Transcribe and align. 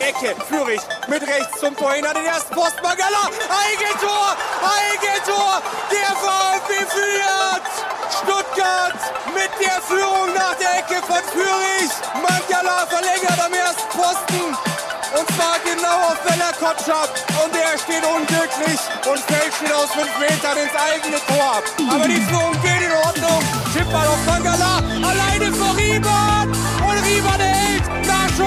Ecke, 0.00 0.34
Führig 0.48 0.80
mit 1.08 1.22
rechts 1.22 1.60
zum 1.60 1.76
Tor 1.76 1.92
hin 1.92 2.06
an 2.06 2.14
den 2.14 2.26
ersten 2.26 2.54
Post. 2.54 2.76
Mangala, 2.82 3.30
Eigentor, 3.48 4.36
Eigentor, 4.62 5.62
der 5.90 6.10
VfB 6.16 6.72
führt. 6.88 7.66
Stuttgart 8.10 9.00
mit 9.34 9.50
der 9.60 9.80
Führung 9.82 10.32
nach 10.34 10.54
der 10.54 10.78
Ecke 10.78 11.02
von 11.06 11.22
Führig. 11.32 11.90
Mangala 12.14 12.86
verlängert 12.86 13.40
am 13.44 13.52
ersten 13.52 13.88
Posten. 13.90 14.56
Und 15.18 15.26
zwar 15.34 15.56
genau 15.64 16.12
auf 16.12 16.18
Bella 16.22 16.52
Kotschap. 16.52 17.08
Und 17.42 17.54
der 17.54 17.78
steht 17.78 18.04
unglücklich 18.04 18.80
und 19.06 19.18
fällt 19.20 19.54
schon 19.54 19.72
aus 19.72 19.90
fünf 19.92 20.12
Metern 20.18 20.58
ins 20.58 20.74
eigene 20.74 21.18
Tor. 21.26 21.62
Aber 21.90 22.08
die 22.08 22.20
Führung 22.20 22.52
geht 22.62 22.82
in 22.82 22.92
Ordnung. 22.92 23.42
Schippball 23.72 24.06
auf 24.06 24.24
Mangala. 24.26 24.82
Alleine 25.02 25.52
vor 25.52 25.76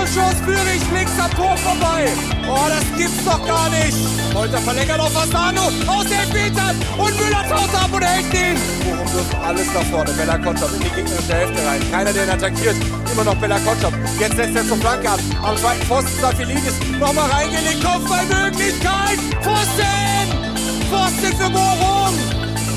Nachschussschuss 0.10 0.40
Führig 0.46 0.82
links 0.94 1.12
am 1.20 1.32
Tor 1.32 1.56
vorbei. 1.58 2.08
Oh, 2.48 2.68
das 2.68 2.98
gibt's 2.98 3.24
doch 3.26 3.46
gar 3.46 3.70
nicht. 3.70 3.98
Polter 4.34 4.58
verlängert 4.60 5.00
auf 5.00 5.16
Asano. 5.16 5.68
Aus 5.88 6.06
den 6.06 6.34
Metern. 6.34 6.76
Und 6.98 7.16
Müller 7.20 7.44
taut 7.48 7.76
ab 7.76 7.90
und 7.92 8.04
hält 8.04 8.34
den. 8.34 8.56
Bochum 8.84 9.14
wirft 9.14 9.36
alles 9.46 9.68
nach 9.74 9.84
vorne. 9.84 10.12
Bella 10.14 10.38
Kotschap 10.38 10.74
in 10.74 10.80
die 10.80 10.90
gegnerische 10.90 11.34
Hälfte 11.34 11.66
rein. 11.66 11.82
Keiner, 11.92 12.14
der 12.14 12.24
ihn 12.24 12.30
attackiert. 12.30 12.76
Immer 13.12 13.24
noch 13.24 13.36
Bella 13.36 13.60
Kotschap. 13.60 13.94
Jetzt 14.20 14.38
lässt 14.38 14.56
er 14.56 14.68
zur 14.68 14.78
Flanke 14.78 15.10
ab. 15.10 15.20
Am 15.44 15.58
zweiten 15.58 15.86
Pfosten 15.86 16.22
Safilidis. 16.22 16.74
Nochmal 17.00 17.30
reingelegt. 17.30 17.84
Kopfballmöglichkeit. 17.84 19.20
Pfosten. 19.42 20.28
Pfosten 20.90 21.38
für 21.38 21.50
Bochum. 21.50 22.16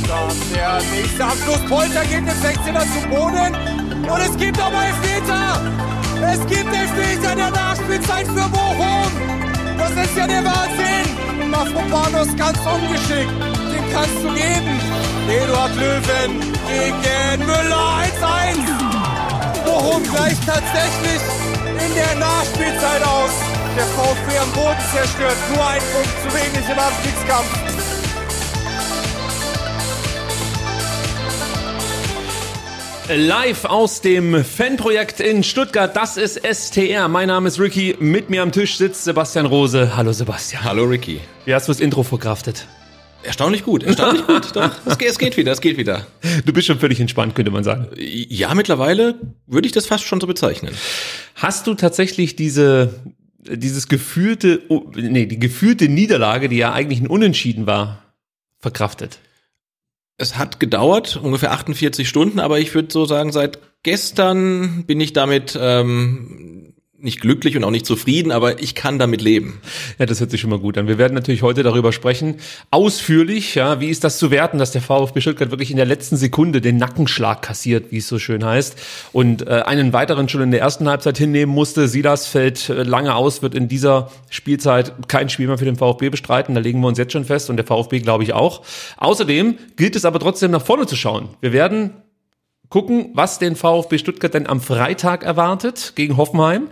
Dann 0.09 0.37
der 0.55 0.81
nächste 0.93 1.25
Abschluss. 1.25 1.61
Polter 1.69 2.05
geht 2.05 2.19
im 2.19 2.29
16er 2.29 2.85
zu 2.93 3.09
Boden. 3.09 3.57
Und 4.11 4.21
es 4.21 4.37
gibt 4.37 4.61
aber 4.61 4.85
Elfmeter. 4.85 5.92
Es 6.31 6.41
gibt 6.47 6.75
Elfmeter 6.75 7.33
in 7.33 7.39
der 7.39 7.51
Nachspielzeit 7.51 8.27
für 8.27 8.49
Bochum. 8.49 9.11
Das 9.79 9.91
ist 9.91 10.17
ja 10.17 10.27
der 10.27 10.45
Wahnsinn. 10.45 11.51
Mafropanos 11.51 12.37
ganz 12.37 12.59
ungeschickt. 12.59 13.33
Den 13.73 13.85
kannst 13.93 14.23
du 14.23 14.29
geben. 14.35 14.81
Eduard 15.29 15.75
Löwen 15.77 16.41
gegen 16.69 17.47
Müller 17.47 18.03
1-1. 18.05 19.65
Bochum 19.65 20.03
gleicht 20.03 20.47
tatsächlich 20.47 21.23
in 21.67 21.95
der 21.95 22.15
Nachspielzeit 22.17 23.03
aus. 23.03 23.33
Der 23.77 23.87
VfB 23.87 24.39
am 24.39 24.53
Boden 24.53 24.85
zerstört. 24.95 25.37
Nur 25.55 25.67
ein 25.67 25.83
Punkt 25.93 26.15
zu 26.23 26.29
wenig 26.37 26.69
im 26.69 26.79
Abstiegskampf. 26.79 27.62
Live 33.17 33.67
aus 33.67 34.01
dem 34.01 34.43
Fanprojekt 34.43 35.21
in 35.21 35.43
Stuttgart, 35.43 35.95
das 35.95 36.17
ist 36.17 36.41
STR. 36.47 37.09
Mein 37.09 37.29
Name 37.29 37.49
ist 37.49 37.61
Ricky, 37.61 37.95
mit 38.01 38.31
mir 38.31 38.43
am 38.43 38.53
Tisch 38.53 38.79
sitzt 38.79 39.05
Sebastian 39.05 39.45
Rose. 39.45 39.95
Hallo 39.97 40.13
Sebastian. 40.13 40.65
Hallo 40.65 40.85
Ricky. 40.85 41.21
Wie 41.45 41.55
hast 41.55 41.69
du 41.69 41.73
das 41.73 41.81
Intro 41.81 42.05
verkraftet? 42.05 42.67
Erstaunlich 43.23 43.65
gut, 43.65 43.83
erstaunlich 43.83 44.27
gut. 44.27 44.51
Doch, 44.55 44.71
es 44.87 44.97
geht, 44.97 45.11
es 45.11 45.19
geht 45.19 45.37
wieder, 45.37 45.53
es 45.53 45.61
geht 45.61 45.77
wieder. 45.77 46.07
Du 46.47 46.55
bist 46.55 46.67
schon 46.67 46.79
völlig 46.79 47.01
entspannt, 47.01 47.35
könnte 47.35 47.51
man 47.51 47.65
sagen. 47.65 47.89
Ja, 47.99 48.55
mittlerweile 48.55 49.17
würde 49.47 49.67
ich 49.67 49.73
das 49.73 49.85
fast 49.85 50.05
schon 50.05 50.21
so 50.21 50.27
bezeichnen. 50.27 50.75
Hast 51.35 51.67
du 51.67 51.75
tatsächlich 51.75 52.35
diese, 52.35 52.95
dieses 53.41 53.89
gefühlte, 53.89 54.63
oh, 54.69 54.91
nee, 54.95 55.27
die 55.27 55.39
gefühlte 55.39 55.89
Niederlage, 55.91 56.49
die 56.49 56.57
ja 56.57 56.73
eigentlich 56.73 57.01
ein 57.01 57.09
Unentschieden 57.09 57.67
war, 57.67 58.03
verkraftet? 58.59 59.19
Es 60.19 60.37
hat 60.37 60.61
gedauert, 60.61 61.17
ungefähr 61.17 61.53
48 61.53 62.09
Stunden, 62.09 62.39
aber 62.39 62.59
ich 62.59 62.75
würde 62.75 62.93
so 62.93 63.07
sagen, 63.07 63.33
seit 63.33 63.59
gestern 63.83 64.85
bin 64.87 65.01
ich 65.01 65.13
damit 65.13 65.59
ähm, 65.61 66.75
nicht 67.03 67.21
glücklich 67.21 67.57
und 67.57 67.65
auch 67.65 67.71
nicht 67.71 67.85
zufrieden, 67.85 68.31
aber 68.31 68.63
ich 68.63 68.75
kann 68.75 68.99
damit 68.99 69.21
leben. 69.21 69.61
Ja, 69.99 70.07
das 70.07 70.21
hört 70.21 70.31
sich 70.31 70.41
schon 70.41 70.51
mal 70.51 70.61
gut 70.61 70.79
an. 70.79 70.87
Wir 70.87 70.99
werden 70.99 71.15
natürlich 71.15 71.43
heute 71.43 71.63
darüber 71.63 71.93
sprechen, 71.93 72.37
ausführlich, 72.71 73.57
ja, 73.57 73.81
wie 73.81 73.89
ist 73.89 74.05
das 74.05 74.19
zu 74.19 74.31
werten, 74.31 74.59
dass 74.59 74.71
der 74.71 74.83
VfB 74.83 75.21
Stuttgart 75.21 75.51
wirklich 75.51 75.71
in 75.71 75.77
der 75.77 75.87
letzten 75.87 76.17
Sekunde 76.17 76.61
den 76.61 76.77
Nackenschlag 76.77 77.43
kassiert, 77.43 77.91
wie 77.91 77.99
es 77.99 78.07
so 78.07 78.21
schön 78.21 78.45
heißt, 78.45 78.77
und 79.13 79.47
äh, 79.47 79.63
einen 79.67 79.93
weiteren 79.93 80.29
schon 80.29 80.43
in 80.43 80.53
der 80.53 80.61
ersten 80.61 80.89
Halbzeit 80.89 81.19
hinnehmen 81.19 81.53
musste. 81.53 81.89
Silas 81.89 82.29
fällt 82.29 82.69
äh, 82.69 82.85
lange 82.85 83.15
aus, 83.17 83.43
wird 83.43 83.57
in 83.57 83.67
dieser 83.67 84.11
Spielzeit 84.31 84.93
kein 85.09 85.29
Spiel 85.29 85.49
mehr 85.49 85.59
für 85.59 85.65
den 85.65 85.77
VfB 85.77 86.09
bestreiten, 86.09 86.55
da 86.55 86.61
legen 86.61 86.81
wir 86.81 86.87
uns 86.87 86.99
jetzt 86.99 87.13
schon 87.13 87.25
fest 87.25 87.51
und 87.51 87.57
der 87.57 87.67
VfB 87.67 87.99
glaube 87.99 88.23
ich 88.23 88.33
auch. 88.33 88.63
Außerdem 88.99 89.59
gilt 89.77 89.97
es 89.97 90.05
aber 90.05 90.21
trotzdem 90.21 90.53
nach 90.53 90.65
vorne 90.65 90.87
zu 90.87 90.95
schauen. 90.95 91.31
Wir 91.41 91.53
werden 91.53 91.91
gucken, 92.73 93.11
was 93.13 93.39
den 93.39 93.55
VfB 93.55 93.99
Stuttgart 93.99 94.33
denn 94.33 94.47
am 94.47 94.63
Freitag 94.63 95.25
erwartet 95.25 95.93
gegen 95.95 96.17
Hoffenheim. 96.17 96.63
Mhm. 96.63 96.69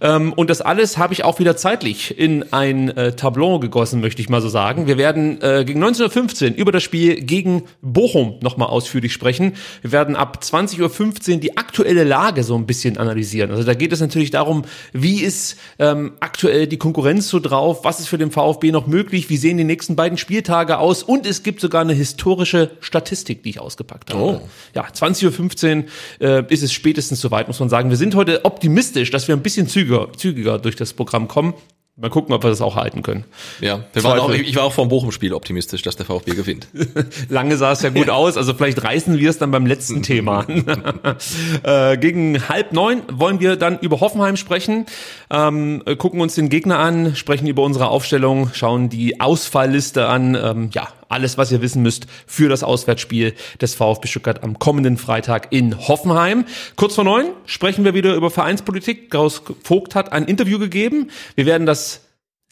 Ähm, 0.00 0.32
und 0.32 0.50
das 0.50 0.60
alles 0.60 0.98
habe 0.98 1.12
ich 1.12 1.22
auch 1.22 1.38
wieder 1.38 1.56
zeitlich 1.56 2.18
in 2.18 2.52
ein 2.52 2.88
äh, 2.88 3.12
Tableau 3.12 3.60
gegossen, 3.60 4.00
möchte 4.00 4.20
ich 4.20 4.28
mal 4.28 4.42
so 4.42 4.48
sagen. 4.48 4.88
Wir 4.88 4.98
werden 4.98 5.40
äh, 5.42 5.64
gegen 5.64 5.82
19.15 5.82 6.50
Uhr 6.50 6.56
über 6.56 6.72
das 6.72 6.82
Spiel 6.82 7.20
gegen 7.20 7.62
Bochum 7.80 8.40
nochmal 8.42 8.68
ausführlich 8.70 9.12
sprechen. 9.12 9.52
Wir 9.82 9.92
werden 9.92 10.16
ab 10.16 10.40
20.15 10.42 11.34
Uhr 11.34 11.36
die 11.36 11.56
aktuelle 11.56 12.02
Lage 12.02 12.42
so 12.42 12.56
ein 12.56 12.66
bisschen 12.66 12.98
analysieren. 12.98 13.52
Also 13.52 13.62
da 13.62 13.74
geht 13.74 13.92
es 13.92 14.00
natürlich 14.00 14.32
darum, 14.32 14.64
wie 14.92 15.20
ist 15.20 15.56
ähm, 15.78 16.14
aktuell 16.18 16.66
die 16.66 16.76
Konkurrenz 16.76 17.28
so 17.28 17.38
drauf, 17.38 17.84
was 17.84 18.00
ist 18.00 18.08
für 18.08 18.18
den 18.18 18.32
VfB 18.32 18.72
noch 18.72 18.88
möglich, 18.88 19.30
wie 19.30 19.36
sehen 19.36 19.58
die 19.58 19.64
nächsten 19.64 19.94
beiden 19.94 20.18
Spieltage 20.18 20.78
aus 20.78 21.04
und 21.04 21.24
es 21.24 21.44
gibt 21.44 21.60
sogar 21.60 21.82
eine 21.82 21.92
historische 21.92 22.72
Statistik, 22.80 23.44
die 23.44 23.50
ich 23.50 23.60
ausgepackt 23.60 24.12
habe. 24.12 24.20
Oh. 24.20 24.40
Ja, 24.74 24.86
20 24.92 25.26
Uhr 25.26 25.35
15 25.36 25.84
äh, 26.20 26.42
ist 26.52 26.62
es 26.62 26.72
spätestens 26.72 27.20
soweit, 27.20 27.46
muss 27.46 27.60
man 27.60 27.68
sagen. 27.68 27.90
Wir 27.90 27.96
sind 27.96 28.14
heute 28.14 28.44
optimistisch, 28.44 29.10
dass 29.10 29.28
wir 29.28 29.36
ein 29.36 29.42
bisschen 29.42 29.68
zügiger, 29.68 30.08
zügiger 30.16 30.58
durch 30.58 30.76
das 30.76 30.92
Programm 30.92 31.28
kommen. 31.28 31.54
Mal 31.98 32.10
gucken, 32.10 32.34
ob 32.34 32.44
wir 32.44 32.50
das 32.50 32.60
auch 32.60 32.76
halten 32.76 33.00
können. 33.00 33.24
Ja, 33.62 33.84
wir 33.94 34.04
waren 34.04 34.18
auch, 34.18 34.28
ich 34.28 34.54
war 34.54 34.64
auch 34.64 34.72
vor 34.74 34.84
dem 34.84 34.90
Bochum-Spiel 34.90 35.32
optimistisch, 35.32 35.80
dass 35.80 35.96
der 35.96 36.04
VfB 36.04 36.32
gewinnt. 36.32 36.68
Lange 37.30 37.56
sah 37.56 37.72
es 37.72 37.80
ja 37.80 37.88
gut 37.88 38.10
aus, 38.10 38.36
also 38.36 38.52
vielleicht 38.52 38.84
reißen 38.84 39.18
wir 39.18 39.30
es 39.30 39.38
dann 39.38 39.50
beim 39.50 39.64
letzten 39.64 40.02
Thema. 40.02 40.44
äh, 41.62 41.96
gegen 41.96 42.50
halb 42.50 42.74
neun 42.74 43.00
wollen 43.10 43.40
wir 43.40 43.56
dann 43.56 43.78
über 43.78 44.00
Hoffenheim 44.00 44.36
sprechen, 44.36 44.84
ähm, 45.30 45.82
gucken 45.96 46.20
uns 46.20 46.34
den 46.34 46.50
Gegner 46.50 46.80
an, 46.80 47.16
sprechen 47.16 47.46
über 47.46 47.62
unsere 47.62 47.88
Aufstellung, 47.88 48.50
schauen 48.52 48.90
die 48.90 49.18
Ausfallliste 49.18 50.06
an. 50.06 50.34
Ähm, 50.34 50.68
ja, 50.74 50.88
alles, 51.08 51.38
was 51.38 51.52
ihr 51.52 51.62
wissen 51.62 51.82
müsst 51.82 52.06
für 52.26 52.48
das 52.48 52.62
Auswärtsspiel 52.62 53.34
des 53.60 53.74
VfB 53.74 54.08
Stuttgart 54.08 54.42
am 54.42 54.58
kommenden 54.58 54.96
Freitag 54.96 55.48
in 55.50 55.88
Hoffenheim. 55.88 56.44
Kurz 56.76 56.94
vor 56.94 57.04
neun 57.04 57.26
sprechen 57.44 57.84
wir 57.84 57.94
wieder 57.94 58.14
über 58.14 58.30
Vereinspolitik. 58.30 59.10
Klaus 59.10 59.42
Vogt 59.62 59.94
hat 59.94 60.12
ein 60.12 60.24
Interview 60.24 60.58
gegeben. 60.58 61.10
Wir 61.34 61.46
werden 61.46 61.66
das 61.66 62.05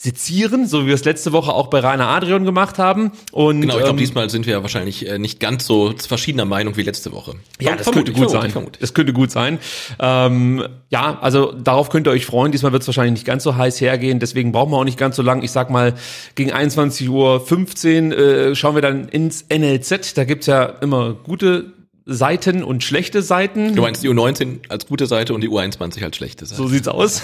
sezieren, 0.05 0.67
so 0.67 0.83
wie 0.83 0.89
wir 0.89 0.95
es 0.95 1.05
letzte 1.07 1.33
Woche 1.33 1.51
auch 1.51 1.69
bei 1.69 1.79
Rainer 1.79 2.09
Adrian 2.09 2.45
gemacht 2.45 2.79
haben. 2.79 3.11
Und, 3.33 3.63
genau, 3.63 3.73
ich 3.73 3.79
glaube, 3.79 3.93
ähm, 3.93 3.97
diesmal 3.97 4.29
sind 4.29 4.45
wir 4.45 4.53
ja 4.53 4.63
wahrscheinlich 4.63 5.09
äh, 5.09 5.19
nicht 5.19 5.41
ganz 5.41 5.65
so 5.65 5.95
verschiedener 5.97 6.45
Meinung 6.45 6.77
wie 6.77 6.83
letzte 6.83 7.11
Woche. 7.13 7.37
Ja, 7.59 7.75
das 7.75 7.91
könnte 7.91 8.13
gut 8.13 8.29
sein. 8.29 8.53
Das 8.81 8.93
könnte 8.93 9.15
gut 9.15 9.31
sein. 9.31 9.59
Ähm, 9.99 10.63
ja, 10.91 11.19
also 11.23 11.53
darauf 11.53 11.89
könnt 11.89 12.07
ihr 12.07 12.11
euch 12.11 12.27
freuen. 12.27 12.53
Diesmal 12.53 12.73
wird 12.73 12.83
es 12.83 12.89
wahrscheinlich 12.89 13.15
nicht 13.15 13.25
ganz 13.25 13.45
so 13.45 13.57
heiß 13.57 13.81
hergehen. 13.81 14.21
Deswegen 14.21 14.53
brauchen 14.53 14.73
wir 14.73 14.77
auch 14.77 14.85
nicht 14.85 14.99
ganz 14.99 15.17
so 15.17 15.23
lang. 15.23 15.43
Ich 15.43 15.53
sag 15.53 15.71
mal, 15.71 15.95
gegen 16.35 16.53
21.15 16.53 17.09
Uhr 17.09 18.19
äh, 18.19 18.55
schauen 18.55 18.75
wir 18.75 18.83
dann 18.83 19.09
ins 19.09 19.47
NLZ. 19.49 20.19
Da 20.19 20.25
gibt's 20.25 20.47
ja 20.47 20.65
immer 20.65 21.15
gute 21.15 21.73
Seiten 22.07 22.63
und 22.63 22.85
schlechte 22.85 23.23
Seiten. 23.23 23.75
Du 23.75 23.81
meinst 23.83 24.03
die 24.03 24.11
U19 24.11 24.69
als 24.69 24.87
gute 24.87 25.07
Seite 25.07 25.33
und 25.33 25.41
die 25.41 25.49
U21 25.49 26.05
als 26.05 26.17
schlechte 26.17 26.45
Seite. 26.45 26.61
So 26.61 26.69
sieht's 26.69 26.87
aus. 26.87 27.23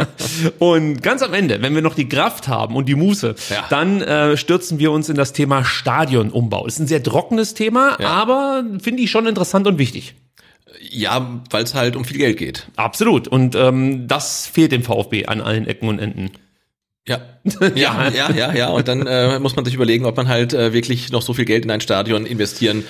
und 0.60 1.02
ganz 1.02 1.22
am 1.22 1.34
Ende, 1.34 1.60
wenn 1.60 1.74
wir 1.74 1.82
noch 1.82 1.96
die 1.96 2.08
Kraft 2.08 2.46
haben 2.46 2.76
und 2.76 2.88
die 2.88 2.94
Muße, 2.94 3.34
Ja. 3.50 3.64
dann 3.68 4.00
äh, 4.00 4.36
stürzen 4.36 4.78
wir 4.78 4.92
uns 4.92 5.08
in 5.08 5.16
das 5.16 5.32
Thema 5.32 5.64
Stadionumbau. 5.64 6.66
Ist 6.66 6.78
ein 6.78 6.86
sehr 6.86 7.02
trockenes 7.02 7.54
Thema, 7.54 7.96
Ja. 8.00 8.08
aber 8.08 8.64
finde 8.80 9.02
ich 9.02 9.10
schon 9.10 9.26
interessant 9.26 9.66
und 9.66 9.78
wichtig. 9.78 10.14
Ja, 10.88 11.40
weil 11.50 11.64
es 11.64 11.74
halt 11.74 11.96
um 11.96 12.04
viel 12.04 12.18
Geld 12.18 12.36
geht. 12.38 12.68
Absolut. 12.76 13.26
Und 13.26 13.56
ähm, 13.56 14.06
das 14.06 14.46
fehlt 14.46 14.70
dem 14.70 14.84
VfB 14.84 15.26
an 15.26 15.40
allen 15.40 15.66
Ecken 15.66 15.88
und 15.88 15.98
Enden. 15.98 16.30
Ja. 17.08 17.20
ja, 17.74 18.08
ja, 18.08 18.30
ja, 18.30 18.54
ja. 18.54 18.68
Und 18.68 18.86
dann 18.86 19.04
äh, 19.06 19.40
muss 19.40 19.56
man 19.56 19.64
sich 19.64 19.74
überlegen, 19.74 20.04
ob 20.06 20.16
man 20.16 20.28
halt 20.28 20.54
äh, 20.54 20.72
wirklich 20.72 21.10
noch 21.10 21.22
so 21.22 21.34
viel 21.34 21.44
Geld 21.44 21.64
in 21.64 21.70
ein 21.72 21.80
Stadion 21.80 22.24
investieren 22.24 22.84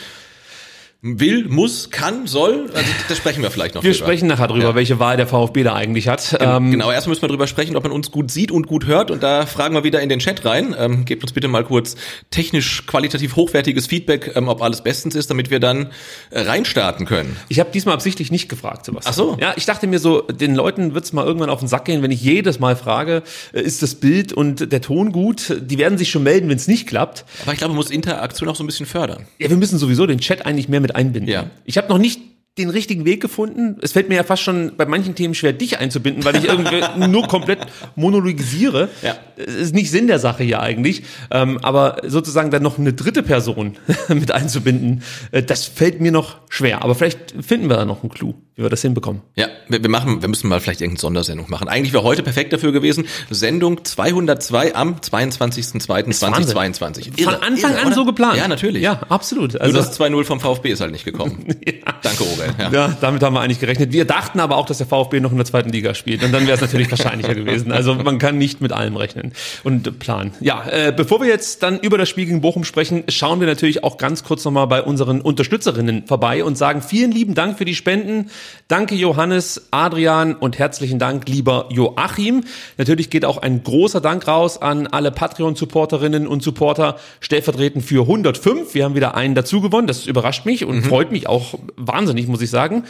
will, 1.04 1.49
muss, 1.49 1.90
kann, 1.90 2.28
soll. 2.28 2.70
Also 2.72 2.87
da 3.08 3.14
sprechen 3.16 3.43
wir 3.43 3.50
vielleicht 3.50 3.75
noch 3.75 3.82
Wir 3.82 3.90
drüber. 3.90 4.04
sprechen 4.06 4.28
nachher 4.28 4.46
drüber, 4.46 4.69
Ja. 4.69 4.75
welche 4.76 5.00
Wahl 5.00 5.16
der 5.16 5.26
VfB 5.26 5.64
da 5.64 5.75
eigentlich 5.75 6.06
hat. 6.06 6.37
Ähm, 6.38 6.70
genau, 6.70 6.93
erstmal 6.93 7.10
müssen 7.10 7.22
wir 7.22 7.28
drüber 7.28 7.49
sprechen, 7.49 7.75
ob 7.75 7.82
man 7.82 7.90
uns 7.90 8.12
gut 8.12 8.31
sieht 8.31 8.52
und 8.52 8.69
gut 8.69 8.87
hört. 8.87 9.10
Und 9.10 9.20
da 9.25 9.44
fragen 9.46 9.75
wir 9.75 9.82
wieder 9.82 10.00
in 10.00 10.08
den 10.08 10.20
Chat 10.20 10.44
rein. 10.44 10.76
Ähm, 10.78 11.04
gebt 11.04 11.25
uns 11.25 11.32
bitte 11.32 11.49
mal 11.49 11.64
kurz 11.64 11.96
technisch 12.31 12.87
qualitativ 12.87 13.34
hochwertiges 13.34 13.88
Feedback, 13.88 14.32
ähm, 14.37 14.46
ob 14.46 14.62
alles 14.62 14.82
bestens 14.84 15.16
ist, 15.16 15.28
damit 15.28 15.50
wir 15.50 15.58
dann 15.58 15.88
äh, 16.31 16.40
reinstarten 16.43 17.04
können. 17.04 17.37
Ich 17.49 17.58
habe 17.58 17.70
diesmal 17.72 17.94
absichtlich 17.96 18.31
nicht 18.31 18.49
gefragt, 18.49 18.84
Sebastian. 18.87 19.12
Ach 19.12 19.16
so. 19.16 19.37
Ja, 19.40 19.54
ich 19.56 19.66
dachte 19.66 19.88
mir 19.88 19.99
so, 19.99 20.20
den 20.20 20.54
Leuten 20.54 20.94
wird's 20.94 21.12
mal 21.12 21.26
irgendwann 21.26 21.50
auf 21.50 21.58
den 21.58 21.66
Sack 21.69 21.84
gehen, 21.87 22.02
wenn 22.02 22.12
ich 22.12 22.22
jedes 22.22 22.60
Mal 22.60 22.76
frage, 22.76 23.25
äh, 23.52 23.60
ist 23.60 23.82
das 23.82 23.96
Bild 23.96 24.32
und 24.32 24.70
der 24.72 24.81
Ton 24.81 25.10
gut? 25.10 25.56
Die 25.62 25.78
werden 25.78 25.99
sich 25.99 26.10
schon 26.10 26.22
melden, 26.22 26.49
wenn 26.49 26.56
es 26.58 26.69
nicht 26.69 26.87
klappt. 26.87 27.25
Aber 27.43 27.52
ich 27.52 27.58
glaube, 27.58 27.70
man 27.72 27.78
muss 27.78 27.90
Interaktion 27.90 28.49
auch 28.49 28.54
so 28.54 28.62
ein 28.62 28.66
bisschen 28.69 28.87
fördern. 28.87 29.26
Ja, 29.40 29.50
wir 29.50 29.56
müssen 29.56 29.78
sowieso 29.78 30.06
den 30.06 30.20
Chat 30.20 30.46
eigentlich 30.46 30.69
mehr 30.69 30.81
mit 30.81 30.92
einbinden. 30.94 31.31
Ja. 31.31 31.50
Ich 31.65 31.79
habe 31.79 31.89
noch 31.89 31.99
nicht 31.99 32.21
den 32.59 32.69
richtigen 32.69 33.06
Weg 33.06 33.23
gefunden. 33.23 33.79
Es 33.81 33.93
fällt 33.93 34.11
mir 34.11 34.17
ja 34.17 34.25
fast 34.25 34.43
schon 34.43 34.73
bei 34.77 34.85
manchen 34.85 35.15
Themen 35.15 35.35
schwer, 35.35 35.55
dich 35.55 35.79
einzubinden, 35.79 36.23
weil 36.25 36.37
ich 36.37 36.44
irgendwie 36.44 36.83
nur 37.09 37.27
komplett 37.27 37.61
monologisiere. 37.97 38.91
Ja. 39.03 39.17
Das 39.37 39.55
ist 39.55 39.75
nicht 39.75 39.91
Sinn 39.91 40.06
der 40.06 40.19
Sache 40.19 40.44
hier 40.44 40.61
eigentlich. 40.61 41.03
Ähm, 41.31 41.59
aber 41.62 42.03
sozusagen 42.06 42.50
dann 42.50 42.62
noch 42.62 42.79
eine 42.79 42.93
dritte 42.93 43.23
Person 43.23 43.79
mit 44.09 44.33
einzubinden, 44.33 45.03
äh, 45.31 45.43
das 45.43 45.65
fällt 45.65 46.03
mir 46.03 46.12
noch 46.12 46.41
schwer. 46.50 46.83
Aber 46.83 46.95
vielleicht 46.95 47.35
finden 47.41 47.71
wir 47.71 47.77
da 47.77 47.87
noch 47.87 48.03
einen 48.03 48.11
Clou, 48.11 48.35
wie 48.56 48.62
wir 48.62 48.69
das 48.69 48.82
hinbekommen. 48.82 49.22
Ja, 49.34 49.46
wir, 49.69 49.82
wir 49.82 49.88
machen, 49.88 50.20
wir 50.20 50.28
müssen 50.28 50.49
mal 50.49 50.60
vielleicht 50.60 50.82
irgendeine 50.82 51.00
Sondersendung 51.00 51.49
machen. 51.49 51.69
Eigentlich 51.69 51.94
wäre 51.94 52.04
heute 52.04 52.22
perfekt 52.22 52.52
dafür 52.52 52.72
gewesen. 52.72 53.06
Sendung 53.31 53.82
202 53.84 54.75
am 54.75 54.96
22.02.2022. 54.96 57.22
Von 57.22 57.34
Anfang 57.37 57.75
an 57.76 57.87
oder? 57.87 57.94
so 57.94 58.04
geplant. 58.04 58.37
Ja, 58.37 58.49
natürlich. 58.49 58.82
Ja, 58.82 59.00
absolut. 59.08 59.54
Nur 59.54 59.62
Also 59.62 59.75
das 59.76 59.99
2-0 59.99 60.25
vom 60.25 60.40
VfB 60.40 60.72
ist 60.72 60.82
halt 60.82 60.93
nicht 60.93 61.06
gekommen. 61.06 61.46
Danke, 62.02 62.25
Robert. 62.25 62.54
Ja. 62.58 62.70
Ja, 62.70 62.94
damit 63.00 63.22
haben 63.22 63.34
wir 63.34 63.40
eigentlich 63.40 63.60
gerechnet. 63.60 63.93
Wir 63.93 64.04
dachten 64.04 64.40
aber 64.40 64.56
auch, 64.56 64.66
dass 64.66 64.76
der 64.78 64.87
VfB 64.87 65.20
noch 65.20 65.31
in 65.31 65.38
der 65.38 65.46
zweiten 65.46 65.70
Liga 65.70 65.94
spielt. 65.94 66.22
Und 66.22 66.32
dann 66.32 66.43
wäre 66.46 66.54
es 66.54 66.60
natürlich 66.60 66.90
wahrscheinlicher 66.90 67.34
gewesen. 67.34 67.72
Also 67.72 67.94
man 67.94 68.19
kann 68.19 68.37
nicht 68.37 68.60
mit 68.60 68.72
allem 68.72 68.96
rechnen 68.96 69.32
und 69.64 69.99
planen. 69.99 70.32
Ja, 70.40 70.64
äh, 70.69 70.93
bevor 70.94 71.20
wir 71.20 71.28
jetzt 71.28 71.62
dann 71.62 71.81
über 71.81 71.96
das 71.96 72.08
Spiel 72.08 72.26
gegen 72.26 72.43
Bochum 72.43 72.64
sprechen, 72.64 73.04
schauen 73.08 73.40
wir 73.40 73.46
natürlich 73.46 73.82
auch 73.82 73.96
ganz 73.96 74.25
kurz 74.25 74.44
nochmal 74.44 74.66
bei 74.66 74.82
unseren 74.82 75.22
Unterstützerinnen 75.22 76.06
vorbei 76.06 76.44
und 76.44 76.58
sagen 76.58 76.82
vielen 76.82 77.12
lieben 77.12 77.34
Dank 77.34 77.56
für 77.56 77.64
die 77.64 77.75
Spenden. 77.75 78.28
Danke 78.69 78.94
Johannes, 78.94 79.69
Adrian 79.71 80.35
und 80.35 80.59
herzlichen 80.59 80.99
Dank 80.99 81.29
lieber 81.29 81.69
Joachim. 81.71 82.44
Natürlich 82.79 83.11
geht 83.11 83.25
auch 83.25 83.39
ein 83.39 83.62
großer 83.62 84.00
Dank 84.00 84.27
raus 84.27 84.61
an 84.61 84.87
alle 84.87 85.11
Patreon-Supporterinnen 85.12 86.27
und 86.27 86.43
Supporter, 86.43 86.97
stellvertretend 87.21 87.85
für 87.85 88.03
105. 88.03 88.75
Wir 88.75 88.85
haben 88.85 88.94
wieder 88.94 89.15
einen 89.15 89.35
dazu 89.35 89.61
gewonnen. 89.61 89.87
Das 89.87 90.06
überrascht 90.06 90.47
mich 90.47 90.65
und 90.65 90.83
freut 90.83 91.12
mich 91.12 91.29
auch 91.29 91.55
wahnsinnig, 91.77 92.27
muss 92.29 92.43
ich 92.43 92.50
sagen. 92.50 92.85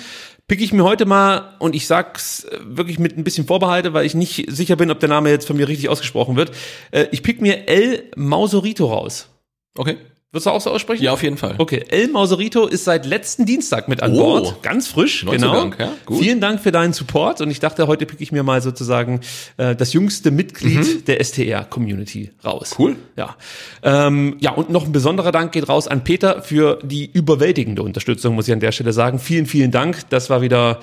Pick 0.48 0.60
ich 0.60 0.72
mir 0.72 0.84
heute 0.84 1.06
mal, 1.06 1.54
und 1.60 1.74
ich 1.74 1.86
sag's 1.86 2.44
äh, 2.44 2.58
wirklich 2.62 2.98
mit 2.98 3.16
ein 3.16 3.24
bisschen 3.24 3.46
Vorbehalte, 3.46 3.94
weil 3.94 4.04
ich 4.04 4.14
nicht 4.14 4.46
sicher 4.50 4.76
bin, 4.76 4.90
ob 4.90 5.00
der 5.00 5.08
Name 5.08 5.30
jetzt 5.30 5.46
von 5.46 5.56
mir 5.56 5.68
richtig 5.68 5.88
ausgesprochen 5.88 6.36
wird. 6.36 6.50
Äh, 6.90 7.06
Ich 7.10 7.22
pick 7.22 7.40
mir 7.40 7.68
El 7.68 8.02
Mausorito 8.16 8.86
raus. 8.86 9.28
Okay. 9.76 9.96
Wirst 10.34 10.46
du 10.46 10.50
auch 10.50 10.62
so 10.62 10.70
aussprechen? 10.70 11.02
Ja, 11.04 11.12
auf 11.12 11.22
jeden 11.22 11.36
Fall. 11.36 11.56
Okay, 11.58 11.84
El 11.90 12.08
Mauserito 12.08 12.66
ist 12.66 12.84
seit 12.84 13.04
letzten 13.04 13.44
Dienstag 13.44 13.86
mit 13.88 14.02
an 14.02 14.14
Oh. 14.14 14.18
Bord. 14.18 14.62
Ganz 14.62 14.88
frisch, 14.88 15.26
genau. 15.26 15.52
Neuzugang, 15.64 15.74
ja, 15.78 15.92
gut. 16.06 16.20
Vielen 16.20 16.40
Dank 16.40 16.60
für 16.62 16.72
deinen 16.72 16.94
Support 16.94 17.42
und 17.42 17.50
ich 17.50 17.60
dachte, 17.60 17.86
heute 17.86 18.06
pick 18.06 18.22
ich 18.22 18.32
mir 18.32 18.42
mal 18.42 18.62
sozusagen 18.62 19.20
äh, 19.58 19.76
das 19.76 19.92
jüngste 19.92 20.30
Mitglied 20.30 21.06
der 21.06 21.22
STR-Community 21.22 22.30
raus. 22.42 22.70
Mhm. 22.78 22.82
Cool. 22.82 22.96
Ja. 23.16 23.36
Ähm, 23.82 24.36
ja, 24.40 24.52
und 24.52 24.70
noch 24.70 24.86
ein 24.86 24.92
besonderer 24.92 25.32
Dank 25.32 25.52
geht 25.52 25.68
raus 25.68 25.86
an 25.86 26.02
Peter 26.02 26.40
für 26.40 26.78
die 26.82 27.10
überwältigende 27.12 27.82
Unterstützung, 27.82 28.34
muss 28.34 28.48
ich 28.48 28.54
an 28.54 28.60
der 28.60 28.72
Stelle 28.72 28.94
sagen. 28.94 29.18
Vielen, 29.18 29.44
vielen 29.44 29.70
Dank. 29.70 30.08
Das 30.08 30.30
war 30.30 30.40
wieder 30.40 30.80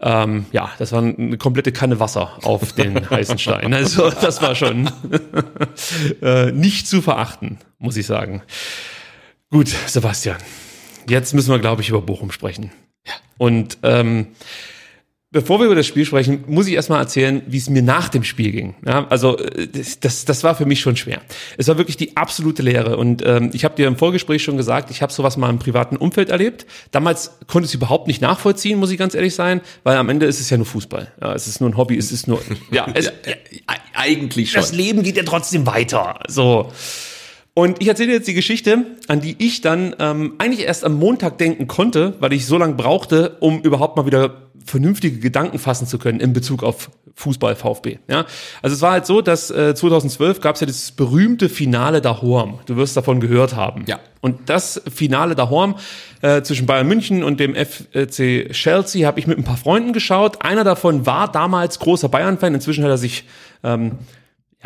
ähm, 0.00 0.46
ja, 0.52 0.70
das 0.78 0.92
war 0.92 1.02
eine 1.02 1.38
komplette 1.38 1.72
Kanne 1.72 2.00
Wasser 2.00 2.38
auf 2.42 2.72
den 2.72 3.08
heißen 3.10 3.38
Stein. 3.38 3.72
Also 3.74 4.10
das 4.10 4.42
war 4.42 4.54
schon 4.54 4.90
äh, 6.22 6.52
nicht 6.52 6.86
zu 6.86 7.02
verachten, 7.02 7.58
muss 7.78 7.96
ich 7.96 8.06
sagen. 8.06 8.42
Gut, 9.50 9.68
Sebastian. 9.68 10.36
Jetzt 11.08 11.34
müssen 11.34 11.50
wir, 11.50 11.58
glaube 11.58 11.82
ich, 11.82 11.88
über 11.88 12.02
Bochum 12.02 12.30
sprechen. 12.30 12.72
Ja. 13.06 13.14
Und 13.38 13.78
ähm, 13.82 14.28
bevor 15.36 15.58
wir 15.58 15.66
über 15.66 15.74
das 15.74 15.86
Spiel 15.86 16.06
sprechen, 16.06 16.44
muss 16.46 16.66
ich 16.66 16.72
erstmal 16.72 16.98
erzählen, 16.98 17.42
wie 17.46 17.58
es 17.58 17.68
mir 17.68 17.82
nach 17.82 18.08
dem 18.08 18.24
Spiel 18.24 18.52
ging. 18.52 18.74
Ja, 18.86 19.06
also 19.08 19.36
äh, 19.36 19.68
das, 20.00 20.24
das, 20.24 20.44
war 20.44 20.54
für 20.54 20.64
mich 20.64 20.80
schon 20.80 20.96
schwer. 20.96 21.20
Es 21.58 21.68
war 21.68 21.76
wirklich 21.76 21.98
die 21.98 22.16
absolute 22.16 22.62
Leere. 22.62 22.96
Und 22.96 23.22
ähm, 23.22 23.50
ich 23.52 23.66
habe 23.66 23.76
dir 23.76 23.86
im 23.86 23.96
Vorgespräch 23.98 24.42
schon 24.42 24.56
gesagt, 24.56 24.90
ich 24.90 25.02
habe 25.02 25.12
sowas 25.12 25.36
mal 25.36 25.50
im 25.50 25.58
privaten 25.58 25.98
Umfeld 25.98 26.30
erlebt. 26.30 26.64
Damals 26.90 27.32
konnte 27.48 27.66
ich 27.66 27.72
es 27.72 27.74
überhaupt 27.74 28.06
nicht 28.06 28.22
nachvollziehen, 28.22 28.78
muss 28.78 28.90
ich 28.90 28.96
ganz 28.96 29.14
ehrlich 29.14 29.34
sein, 29.34 29.60
weil 29.82 29.98
am 29.98 30.08
Ende 30.08 30.24
ist 30.24 30.40
es 30.40 30.48
ja 30.48 30.56
nur 30.56 30.64
Fußball. 30.64 31.12
Ja, 31.20 31.34
es 31.34 31.46
ist 31.46 31.60
nur 31.60 31.68
ein 31.68 31.76
Hobby, 31.76 31.98
es 31.98 32.12
ist 32.12 32.26
nur 32.28 32.40
ja, 32.70 32.86
es, 32.94 33.12
eigentlich 33.92 34.52
schon. 34.52 34.62
das 34.62 34.72
Leben 34.72 35.02
geht 35.02 35.18
ja 35.18 35.22
trotzdem 35.22 35.66
weiter. 35.66 36.18
So. 36.28 36.72
Und 37.52 37.80
ich 37.82 37.88
erzähle 37.88 38.12
jetzt 38.12 38.28
die 38.28 38.34
Geschichte, 38.34 38.84
an 39.08 39.20
die 39.20 39.34
ich 39.38 39.62
dann 39.62 39.96
ähm, 39.98 40.34
eigentlich 40.38 40.66
erst 40.66 40.84
am 40.84 40.94
Montag 40.98 41.36
denken 41.38 41.66
konnte, 41.66 42.14
weil 42.20 42.32
ich 42.32 42.46
so 42.46 42.56
lange 42.56 42.74
brauchte, 42.74 43.36
um 43.40 43.60
überhaupt 43.60 43.96
mal 43.96 44.06
wieder 44.06 44.45
vernünftige 44.66 45.18
Gedanken 45.18 45.58
fassen 45.58 45.86
zu 45.86 45.98
können 45.98 46.20
in 46.20 46.32
Bezug 46.32 46.62
auf 46.62 46.90
Fußball 47.14 47.56
VfB. 47.56 47.98
Ja, 48.08 48.26
also 48.60 48.74
es 48.74 48.82
war 48.82 48.92
halt 48.92 49.06
so, 49.06 49.22
dass 49.22 49.50
äh, 49.50 49.74
2012 49.74 50.40
gab 50.40 50.56
es 50.56 50.60
ja 50.60 50.66
das 50.66 50.92
berühmte 50.92 51.48
Finale 51.48 52.02
da 52.02 52.20
Horm. 52.20 52.58
Du 52.66 52.76
wirst 52.76 52.96
davon 52.96 53.20
gehört 53.20 53.56
haben. 53.56 53.84
Ja. 53.86 54.00
Und 54.20 54.50
das 54.50 54.82
Finale 54.92 55.34
da 55.34 55.48
Horm 55.48 55.76
äh, 56.20 56.42
zwischen 56.42 56.66
Bayern 56.66 56.88
München 56.88 57.24
und 57.24 57.40
dem 57.40 57.54
FC 57.54 58.50
Chelsea 58.52 59.06
habe 59.06 59.18
ich 59.18 59.26
mit 59.26 59.38
ein 59.38 59.44
paar 59.44 59.56
Freunden 59.56 59.92
geschaut. 59.92 60.42
Einer 60.42 60.64
davon 60.64 61.06
war 61.06 61.30
damals 61.30 61.78
großer 61.78 62.08
Bayern-Fan. 62.08 62.54
Inzwischen 62.54 62.84
hat 62.84 62.90
er 62.90 62.98
sich 62.98 63.24
ähm, 63.62 63.92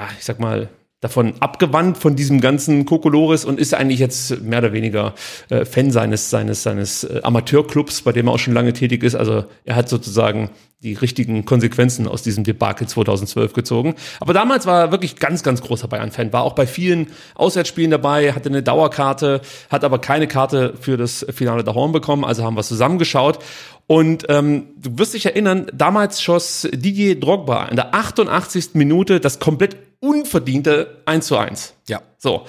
ja, 0.00 0.08
ich 0.18 0.24
sag 0.24 0.40
mal, 0.40 0.68
davon 1.00 1.34
abgewandt 1.40 1.96
von 1.96 2.14
diesem 2.14 2.40
ganzen 2.40 2.84
Kokolores 2.84 3.44
und 3.44 3.58
ist 3.58 3.74
eigentlich 3.74 4.00
jetzt 4.00 4.42
mehr 4.42 4.58
oder 4.58 4.72
weniger 4.72 5.14
äh, 5.48 5.64
Fan 5.64 5.90
seines 5.90 6.30
seines 6.30 6.62
seines 6.62 7.04
äh, 7.04 7.20
Amateurclubs, 7.22 8.02
bei 8.02 8.12
dem 8.12 8.28
er 8.28 8.34
auch 8.34 8.38
schon 8.38 8.54
lange 8.54 8.72
tätig 8.72 9.02
ist. 9.02 9.14
Also 9.14 9.44
er 9.64 9.76
hat 9.76 9.88
sozusagen 9.88 10.50
die 10.82 10.94
richtigen 10.94 11.44
Konsequenzen 11.44 12.08
aus 12.08 12.22
diesem 12.22 12.42
Debakel 12.42 12.86
2012 12.86 13.52
gezogen. 13.52 13.94
Aber 14.18 14.32
damals 14.32 14.64
war 14.64 14.80
er 14.80 14.92
wirklich 14.92 15.16
ganz, 15.16 15.42
ganz 15.42 15.60
großer 15.60 15.88
Bayern-Fan, 15.88 16.32
war 16.32 16.42
auch 16.42 16.54
bei 16.54 16.66
vielen 16.66 17.08
Auswärtsspielen 17.34 17.90
dabei, 17.90 18.32
hatte 18.32 18.48
eine 18.48 18.62
Dauerkarte, 18.62 19.42
hat 19.68 19.84
aber 19.84 19.98
keine 19.98 20.26
Karte 20.26 20.72
für 20.80 20.96
das 20.96 21.26
Finale 21.30 21.64
der 21.64 21.74
Horn 21.74 21.92
bekommen, 21.92 22.24
also 22.24 22.44
haben 22.44 22.56
wir 22.56 22.62
zusammengeschaut. 22.62 23.40
Und 23.90 24.26
ähm, 24.28 24.68
du 24.76 24.98
wirst 25.00 25.14
dich 25.14 25.26
erinnern, 25.26 25.66
damals 25.74 26.22
schoss 26.22 26.68
Didier 26.72 27.18
Drogba 27.18 27.64
in 27.64 27.74
der 27.74 27.92
88. 27.92 28.74
Minute 28.74 29.18
das 29.18 29.40
komplett 29.40 29.76
unverdiente 29.98 31.02
1 31.06 31.26
zu 31.26 31.36
1. 31.36 31.74
Ja. 31.88 32.00
So. 32.16 32.46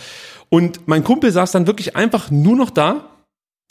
Und 0.50 0.88
mein 0.88 1.04
Kumpel 1.04 1.32
saß 1.32 1.52
dann 1.52 1.66
wirklich 1.66 1.96
einfach 1.96 2.30
nur 2.30 2.56
noch 2.56 2.70
da, 2.70 3.10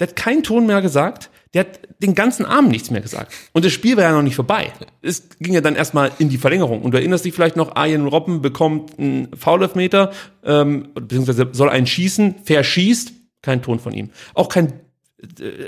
der 0.00 0.08
hat 0.08 0.16
keinen 0.16 0.42
Ton 0.42 0.66
mehr 0.66 0.82
gesagt, 0.82 1.30
der 1.54 1.60
hat 1.60 1.78
den 2.00 2.16
ganzen 2.16 2.44
Abend 2.44 2.72
nichts 2.72 2.90
mehr 2.90 3.02
gesagt. 3.02 3.32
Und 3.52 3.64
das 3.64 3.70
Spiel 3.70 3.96
war 3.96 4.02
ja 4.02 4.12
noch 4.14 4.22
nicht 4.22 4.34
vorbei. 4.34 4.72
Es 5.00 5.28
ging 5.38 5.54
ja 5.54 5.60
dann 5.60 5.76
erstmal 5.76 6.10
in 6.18 6.28
die 6.28 6.38
Verlängerung. 6.38 6.82
Und 6.82 6.90
du 6.90 6.98
erinnerst 6.98 7.24
dich 7.24 7.34
vielleicht 7.34 7.54
noch, 7.54 7.76
Arjen 7.76 8.08
Robben 8.08 8.42
bekommt 8.42 8.98
einen 8.98 9.28
Foulelfmeter, 9.36 10.10
ähm, 10.42 10.88
beziehungsweise 10.94 11.46
soll 11.52 11.68
einen 11.68 11.86
schießen, 11.86 12.34
verschießt, 12.42 13.12
kein 13.42 13.62
Ton 13.62 13.78
von 13.78 13.92
ihm. 13.92 14.10
Auch 14.34 14.48
kein 14.48 14.72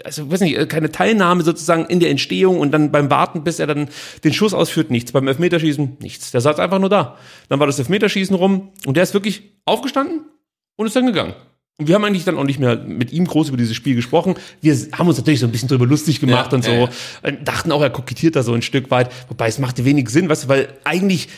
also 0.04 0.31
weiß 0.31 0.40
nicht, 0.40 0.69
keine 0.69 0.91
Teilnahme 0.91 1.43
sozusagen 1.43 1.86
in 1.86 2.00
der 2.00 2.10
Entstehung 2.10 2.58
und 2.58 2.72
dann 2.72 2.91
beim 2.91 3.10
Warten, 3.10 3.44
bis 3.44 3.58
er 3.58 3.67
dann 3.67 3.88
den 4.24 4.32
Schuss 4.32 4.55
ausführt, 4.55 4.91
nichts. 4.91 5.12
Beim 5.12 5.29
Elfmeterschießen 5.29 5.98
nichts. 6.00 6.31
Der 6.31 6.41
saß 6.41 6.58
einfach 6.58 6.79
nur 6.79 6.88
da. 6.88 7.17
Dann 7.48 7.60
war 7.60 7.67
das 7.67 7.79
Elfmeterschießen 7.79 8.34
rum 8.34 8.70
und 8.86 8.96
der 8.96 9.03
ist 9.03 9.15
wirklich 9.15 9.43
aufgestanden 9.65 10.22
und 10.77 10.86
ist 10.86 10.96
dann 10.96 11.06
gegangen. 11.06 11.34
Und 11.79 11.88
wir 11.88 11.94
haben 11.94 12.05
eigentlich 12.05 12.24
dann 12.24 12.36
auch 12.36 12.44
nicht 12.44 12.60
mehr 12.60 12.77
mit 12.77 13.12
ihm 13.12 13.27
groß 13.27 13.48
über 13.48 13.56
dieses 13.56 13.74
Spiel 13.74 13.94
gesprochen. 13.94 14.34
Wir 14.60 14.77
haben 14.93 15.08
uns 15.08 15.17
natürlich 15.17 15.41
so 15.41 15.46
ein 15.46 15.53
bisschen 15.53 15.69
drüber 15.69 15.86
lustig 15.86 16.20
gemacht 16.20 16.53
Ja, 16.53 16.56
und 16.56 16.65
so. 16.65 16.88
Äh, 17.22 17.32
Dachten 17.43 17.72
auch, 17.72 17.82
er 17.82 17.91
kokettiert 17.91 18.36
da 18.36 18.43
so 18.43 18.53
ein 18.53 18.62
Stück 18.62 18.91
weit. 18.91 19.10
Wobei 19.29 19.48
es 19.48 19.58
machte 19.58 19.84
wenig 19.84 20.08
Sinn, 20.10 20.29
weißt 20.29 20.44
du, 20.44 20.48
weil 20.48 20.69
eigentlich 20.84 21.29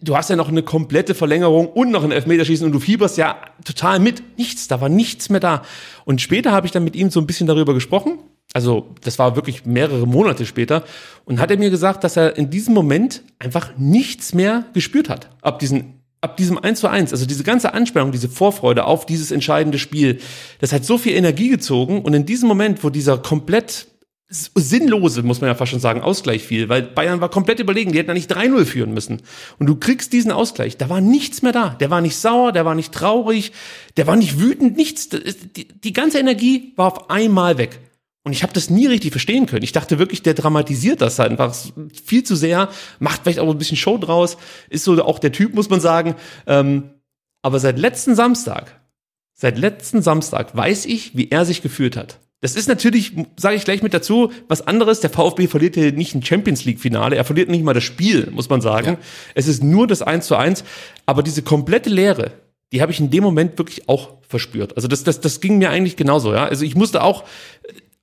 du 0.00 0.16
hast 0.16 0.30
ja 0.30 0.36
noch 0.36 0.48
eine 0.48 0.62
komplette 0.62 1.14
Verlängerung 1.14 1.68
und 1.68 1.90
noch 1.90 2.04
ein 2.04 2.12
Elfmeterschießen 2.12 2.66
und 2.66 2.72
du 2.72 2.80
fieberst 2.80 3.18
ja 3.18 3.36
total 3.64 3.98
mit. 3.98 4.22
Nichts, 4.38 4.66
da 4.68 4.80
war 4.80 4.88
nichts 4.88 5.28
mehr 5.28 5.40
da. 5.40 5.62
Und 6.04 6.20
später 6.20 6.52
habe 6.52 6.66
ich 6.66 6.72
dann 6.72 6.84
mit 6.84 6.96
ihm 6.96 7.10
so 7.10 7.20
ein 7.20 7.26
bisschen 7.26 7.46
darüber 7.46 7.74
gesprochen. 7.74 8.18
Also, 8.54 8.94
das 9.02 9.18
war 9.18 9.36
wirklich 9.36 9.66
mehrere 9.66 10.06
Monate 10.06 10.46
später. 10.46 10.84
Und 11.24 11.40
hat 11.40 11.50
er 11.50 11.58
mir 11.58 11.70
gesagt, 11.70 12.04
dass 12.04 12.16
er 12.16 12.36
in 12.36 12.50
diesem 12.50 12.72
Moment 12.72 13.22
einfach 13.38 13.72
nichts 13.76 14.32
mehr 14.32 14.64
gespürt 14.72 15.08
hat. 15.08 15.30
Ab 15.42 15.58
diesen 15.58 16.00
ab 16.20 16.38
diesem 16.38 16.56
1 16.56 16.80
zu 16.80 16.88
1, 16.88 17.12
also 17.12 17.26
diese 17.26 17.44
ganze 17.44 17.74
Anspannung, 17.74 18.10
diese 18.10 18.30
Vorfreude 18.30 18.86
auf 18.86 19.04
dieses 19.04 19.30
entscheidende 19.30 19.78
Spiel, 19.78 20.20
das 20.58 20.72
hat 20.72 20.82
so 20.82 20.96
viel 20.96 21.12
Energie 21.12 21.50
gezogen 21.50 22.00
und 22.00 22.14
in 22.14 22.24
diesem 22.24 22.48
Moment, 22.48 22.82
wo 22.82 22.88
dieser 22.88 23.18
komplett 23.18 23.88
sinnlose, 24.28 25.22
muss 25.22 25.40
man 25.40 25.48
ja 25.48 25.54
fast 25.54 25.70
schon 25.70 25.80
sagen, 25.80 26.00
Ausgleich 26.00 26.42
fiel, 26.44 26.68
weil 26.68 26.82
Bayern 26.82 27.20
war 27.20 27.28
komplett 27.28 27.60
überlegen, 27.60 27.92
die 27.92 27.98
hätten 27.98 28.12
nicht 28.14 28.34
3-0 28.34 28.64
führen 28.64 28.94
müssen. 28.94 29.22
Und 29.58 29.66
du 29.66 29.76
kriegst 29.76 30.12
diesen 30.12 30.32
Ausgleich, 30.32 30.76
da 30.76 30.88
war 30.88 31.00
nichts 31.00 31.42
mehr 31.42 31.52
da. 31.52 31.70
Der 31.70 31.90
war 31.90 32.00
nicht 32.00 32.16
sauer, 32.16 32.52
der 32.52 32.64
war 32.64 32.74
nicht 32.74 32.92
traurig, 32.92 33.52
der 33.96 34.06
war 34.06 34.16
nicht 34.16 34.40
wütend, 34.40 34.76
nichts. 34.76 35.08
Die 35.10 35.92
ganze 35.92 36.18
Energie 36.18 36.72
war 36.76 36.86
auf 36.86 37.10
einmal 37.10 37.58
weg. 37.58 37.80
Und 38.24 38.32
ich 38.32 38.42
habe 38.42 38.54
das 38.54 38.70
nie 38.70 38.86
richtig 38.86 39.10
verstehen 39.10 39.44
können. 39.44 39.62
Ich 39.62 39.72
dachte 39.72 39.98
wirklich, 39.98 40.22
der 40.22 40.32
dramatisiert 40.32 41.02
das 41.02 41.18
halt 41.18 41.30
einfach 41.30 41.54
viel 42.04 42.24
zu 42.24 42.34
sehr, 42.34 42.70
macht 42.98 43.22
vielleicht 43.22 43.38
auch 43.38 43.50
ein 43.50 43.58
bisschen 43.58 43.76
Show 43.76 43.98
draus, 43.98 44.38
ist 44.70 44.84
so 44.84 45.04
auch 45.04 45.18
der 45.18 45.32
Typ, 45.32 45.54
muss 45.54 45.68
man 45.68 45.80
sagen. 45.80 46.14
Ähm, 46.46 46.90
aber 47.42 47.60
seit 47.60 47.78
letzten 47.78 48.14
Samstag, 48.14 48.80
seit 49.34 49.58
letzten 49.58 50.00
Samstag 50.00 50.56
weiß 50.56 50.86
ich, 50.86 51.14
wie 51.14 51.30
er 51.30 51.44
sich 51.44 51.60
gefühlt 51.60 51.98
hat. 51.98 52.18
Das 52.44 52.56
ist 52.56 52.68
natürlich, 52.68 53.14
sage 53.38 53.56
ich 53.56 53.64
gleich 53.64 53.82
mit 53.82 53.94
dazu, 53.94 54.30
was 54.48 54.66
anderes. 54.66 55.00
Der 55.00 55.08
VfB 55.08 55.46
verliert 55.46 55.76
hier 55.76 55.92
nicht 55.92 56.14
ein 56.14 56.22
Champions 56.22 56.66
League 56.66 56.78
Finale. 56.78 57.16
Er 57.16 57.24
verliert 57.24 57.48
nicht 57.48 57.64
mal 57.64 57.72
das 57.72 57.84
Spiel, 57.84 58.28
muss 58.32 58.50
man 58.50 58.60
sagen. 58.60 58.86
Ja. 58.86 58.98
Es 59.34 59.48
ist 59.48 59.64
nur 59.64 59.86
das 59.86 60.02
1 60.02 60.26
zu 60.26 60.36
1. 60.36 60.62
Aber 61.06 61.22
diese 61.22 61.40
komplette 61.40 61.88
Leere, 61.88 62.32
die 62.70 62.82
habe 62.82 62.92
ich 62.92 63.00
in 63.00 63.08
dem 63.08 63.24
Moment 63.24 63.56
wirklich 63.56 63.88
auch 63.88 64.18
verspürt. 64.28 64.76
Also 64.76 64.88
das, 64.88 65.04
das, 65.04 65.22
das 65.22 65.40
ging 65.40 65.56
mir 65.56 65.70
eigentlich 65.70 65.96
genauso, 65.96 66.34
ja. 66.34 66.44
Also 66.44 66.66
ich 66.66 66.74
musste 66.74 67.02
auch 67.02 67.24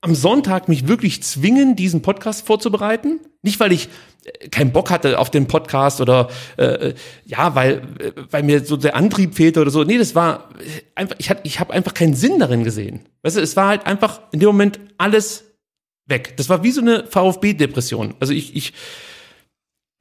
am 0.01 0.15
Sonntag 0.15 0.67
mich 0.67 0.87
wirklich 0.87 1.21
zwingen, 1.23 1.75
diesen 1.75 2.01
Podcast 2.01 2.45
vorzubereiten. 2.45 3.19
Nicht, 3.43 3.59
weil 3.59 3.71
ich 3.71 3.89
äh, 4.23 4.49
keinen 4.49 4.71
Bock 4.71 4.89
hatte 4.89 5.19
auf 5.19 5.29
den 5.29 5.47
Podcast 5.47 6.01
oder 6.01 6.29
äh, 6.57 6.93
ja, 7.25 7.55
weil, 7.55 7.81
äh, 7.99 8.11
weil 8.29 8.43
mir 8.43 8.65
so 8.65 8.77
der 8.77 8.95
Antrieb 8.95 9.35
fehlte 9.35 9.61
oder 9.61 9.71
so. 9.71 9.83
Nee, 9.83 9.99
das 9.99 10.15
war 10.15 10.49
einfach, 10.95 11.15
ich, 11.19 11.29
hatte, 11.29 11.41
ich 11.43 11.59
habe 11.59 11.73
einfach 11.73 11.93
keinen 11.93 12.15
Sinn 12.15 12.39
darin 12.39 12.63
gesehen. 12.63 13.01
Weißt 13.21 13.37
du, 13.37 13.41
es 13.41 13.55
war 13.55 13.67
halt 13.67 13.85
einfach 13.85 14.21
in 14.31 14.39
dem 14.39 14.47
Moment 14.47 14.79
alles 14.97 15.45
weg. 16.07 16.35
Das 16.37 16.49
war 16.49 16.63
wie 16.63 16.71
so 16.71 16.81
eine 16.81 17.05
VfB-Depression. 17.05 18.15
Also 18.19 18.33
ich, 18.33 18.55
ich, 18.55 18.73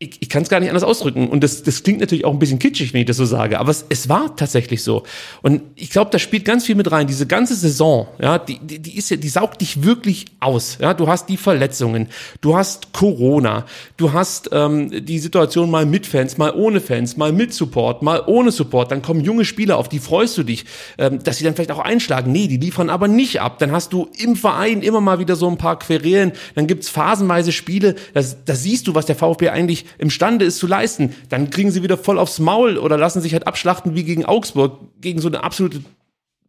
ich, 0.03 0.17
ich 0.21 0.29
kann 0.31 0.43
es 0.43 0.49
gar 0.49 0.61
nicht 0.61 0.71
anders 0.71 0.83
ausdrücken. 0.83 1.29
Und 1.29 1.45
das, 1.45 1.63
das 1.63 1.83
klingt 1.83 2.01
natürlich 2.01 2.25
auch 2.25 2.33
ein 2.33 2.39
bisschen 2.39 2.59
kitschig, 2.59 2.95
wenn 2.95 3.03
ich 3.03 3.07
das 3.07 3.19
so 3.19 3.27
sage, 3.27 3.61
aber 3.61 3.71
es, 3.71 3.85
es 3.91 4.09
war 4.09 4.35
tatsächlich 4.35 4.83
so. 4.83 5.03
Und 5.43 5.61
ich 5.77 5.91
glaube, 5.91 6.11
da 6.11 6.19
spielt 6.19 6.47
ganz 6.47 6.65
viel 6.65 6.75
mit 6.75 6.91
rein. 6.91 7.07
Diese 7.07 7.27
ganze 7.27 7.55
Saison, 7.55 8.09
ja, 8.19 8.39
die, 8.39 8.59
die, 8.61 8.79
die 8.79 8.97
ist 8.97 9.11
ja, 9.11 9.19
die 9.19 9.29
saugt 9.29 9.61
dich 9.61 9.85
wirklich 9.85 10.25
aus. 10.41 10.79
Ja, 10.81 10.95
du 10.95 11.07
hast 11.07 11.29
die 11.29 11.37
Verletzungen, 11.37 12.09
du 12.41 12.57
hast 12.57 12.95
Corona, 12.95 13.67
du 13.99 14.15
hast 14.15 14.49
ähm, 14.53 15.05
die 15.05 15.19
Situation 15.19 15.71
mal 15.71 15.85
mit 15.85 16.07
Fans, 16.07 16.39
mal 16.39 16.55
ohne 16.55 16.81
Fans, 16.81 17.19
mal 17.19 17.33
mit 17.33 17.53
Support, 17.53 18.01
mal 18.01 18.23
ohne 18.27 18.53
Support. 18.53 18.91
Dann 18.93 19.03
kommen 19.03 19.21
junge 19.21 19.45
Spieler, 19.45 19.77
auf 19.77 19.91
die 19.91 19.99
freust 19.99 20.39
du 20.39 20.45
dich, 20.45 20.65
ähm, 20.97 21.23
dass 21.23 21.37
sie 21.37 21.45
dann 21.45 21.55
vielleicht 21.55 21.73
auch 21.73 21.79
einschlagen. 21.79 22.33
Nee, 22.33 22.47
die 22.47 22.57
liefern 22.57 22.89
aber 22.89 23.07
nicht 23.07 23.43
ab. 23.43 23.59
Dann 23.59 23.71
hast 23.71 23.93
du 23.93 24.09
im 24.17 24.35
Verein 24.35 24.81
immer 24.81 25.03
mal 25.03 25.19
wieder 25.19 25.37
so 25.37 25.47
ein 25.47 25.59
paar 25.59 25.79
Querelen. 25.79 26.33
Dann 26.55 26.67
gibt's 26.67 26.89
phasenweise 26.89 27.53
Spiele, 27.53 27.97
da 28.15 28.55
siehst 28.55 28.87
du, 28.87 28.95
was 28.95 29.05
der 29.05 29.17
VfB 29.17 29.51
eigentlich 29.51 29.85
imstande 29.99 30.45
ist 30.45 30.59
zu 30.59 30.67
leisten, 30.67 31.15
dann 31.29 31.51
kriegen 31.51 31.71
sie 31.71 31.83
wieder 31.83 31.99
voll 31.99 32.19
aufs 32.19 32.39
Maul 32.39 32.79
oder 32.79 32.97
lassen 32.97 33.21
sich 33.21 33.33
halt 33.33 33.47
abschlachten 33.47 33.95
wie 33.95 34.05
gegen 34.05 34.25
Augsburg, 34.25 34.81
gegen 35.01 35.21
so 35.21 35.29
eine 35.29 35.43
absolute, 35.43 35.83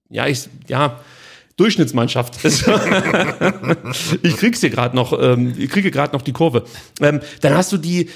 ja, 0.10 0.28
ich, 0.28 0.50
ja, 0.68 1.00
Durchschnittsmannschaft. 1.58 2.44
ich 4.24 4.38
krieg's 4.38 4.62
hier 4.62 4.70
gerade 4.70 4.96
noch, 4.96 5.14
ähm, 5.22 5.54
ich 5.58 5.70
kriege 5.70 5.92
gerade 5.92 6.14
noch 6.14 6.22
die 6.22 6.32
Kurve. 6.32 6.64
Ähm, 7.00 7.20
dann 7.42 7.56
hast 7.56 7.72
du 7.72 7.78
die 7.78 8.10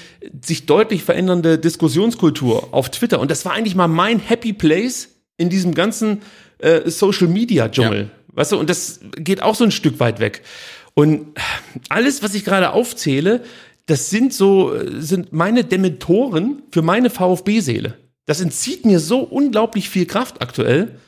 sich 0.44 0.66
deutlich 0.66 1.04
verändernde 1.04 1.58
Diskussionskultur 1.58 2.74
auf 2.74 2.90
Twitter 2.90 3.20
und 3.20 3.30
das 3.30 3.44
war 3.44 3.52
eigentlich 3.52 3.74
mal 3.74 3.88
mein 3.88 4.18
Happy 4.18 4.52
Place 4.52 5.10
in 5.36 5.48
diesem 5.50 5.74
ganzen 5.74 6.22
äh, 6.58 6.90
Social 6.90 7.28
Media 7.28 7.68
Dschungel. 7.68 8.02
Ja. 8.02 8.10
Weißt 8.36 8.52
du, 8.52 8.58
und 8.58 8.68
das 8.68 9.00
geht 9.16 9.42
auch 9.42 9.54
so 9.54 9.64
ein 9.64 9.70
Stück 9.70 10.00
weit 10.00 10.20
weg. 10.20 10.42
Und 10.94 11.26
alles, 11.88 12.22
was 12.22 12.34
ich 12.34 12.44
gerade 12.44 12.72
aufzähle, 12.72 13.44
das 13.86 14.10
sind 14.10 14.34
so, 14.34 14.74
sind 14.98 15.32
meine 15.32 15.64
Dementoren 15.64 16.62
für 16.70 16.82
meine 16.82 17.08
VfB-Seele. 17.10 17.96
Das 18.26 18.40
entzieht 18.40 18.84
mir 18.84 18.98
so 18.98 19.20
unglaublich 19.20 19.88
viel 19.88 20.06
Kraft 20.06 20.42
aktuell. 20.42 20.98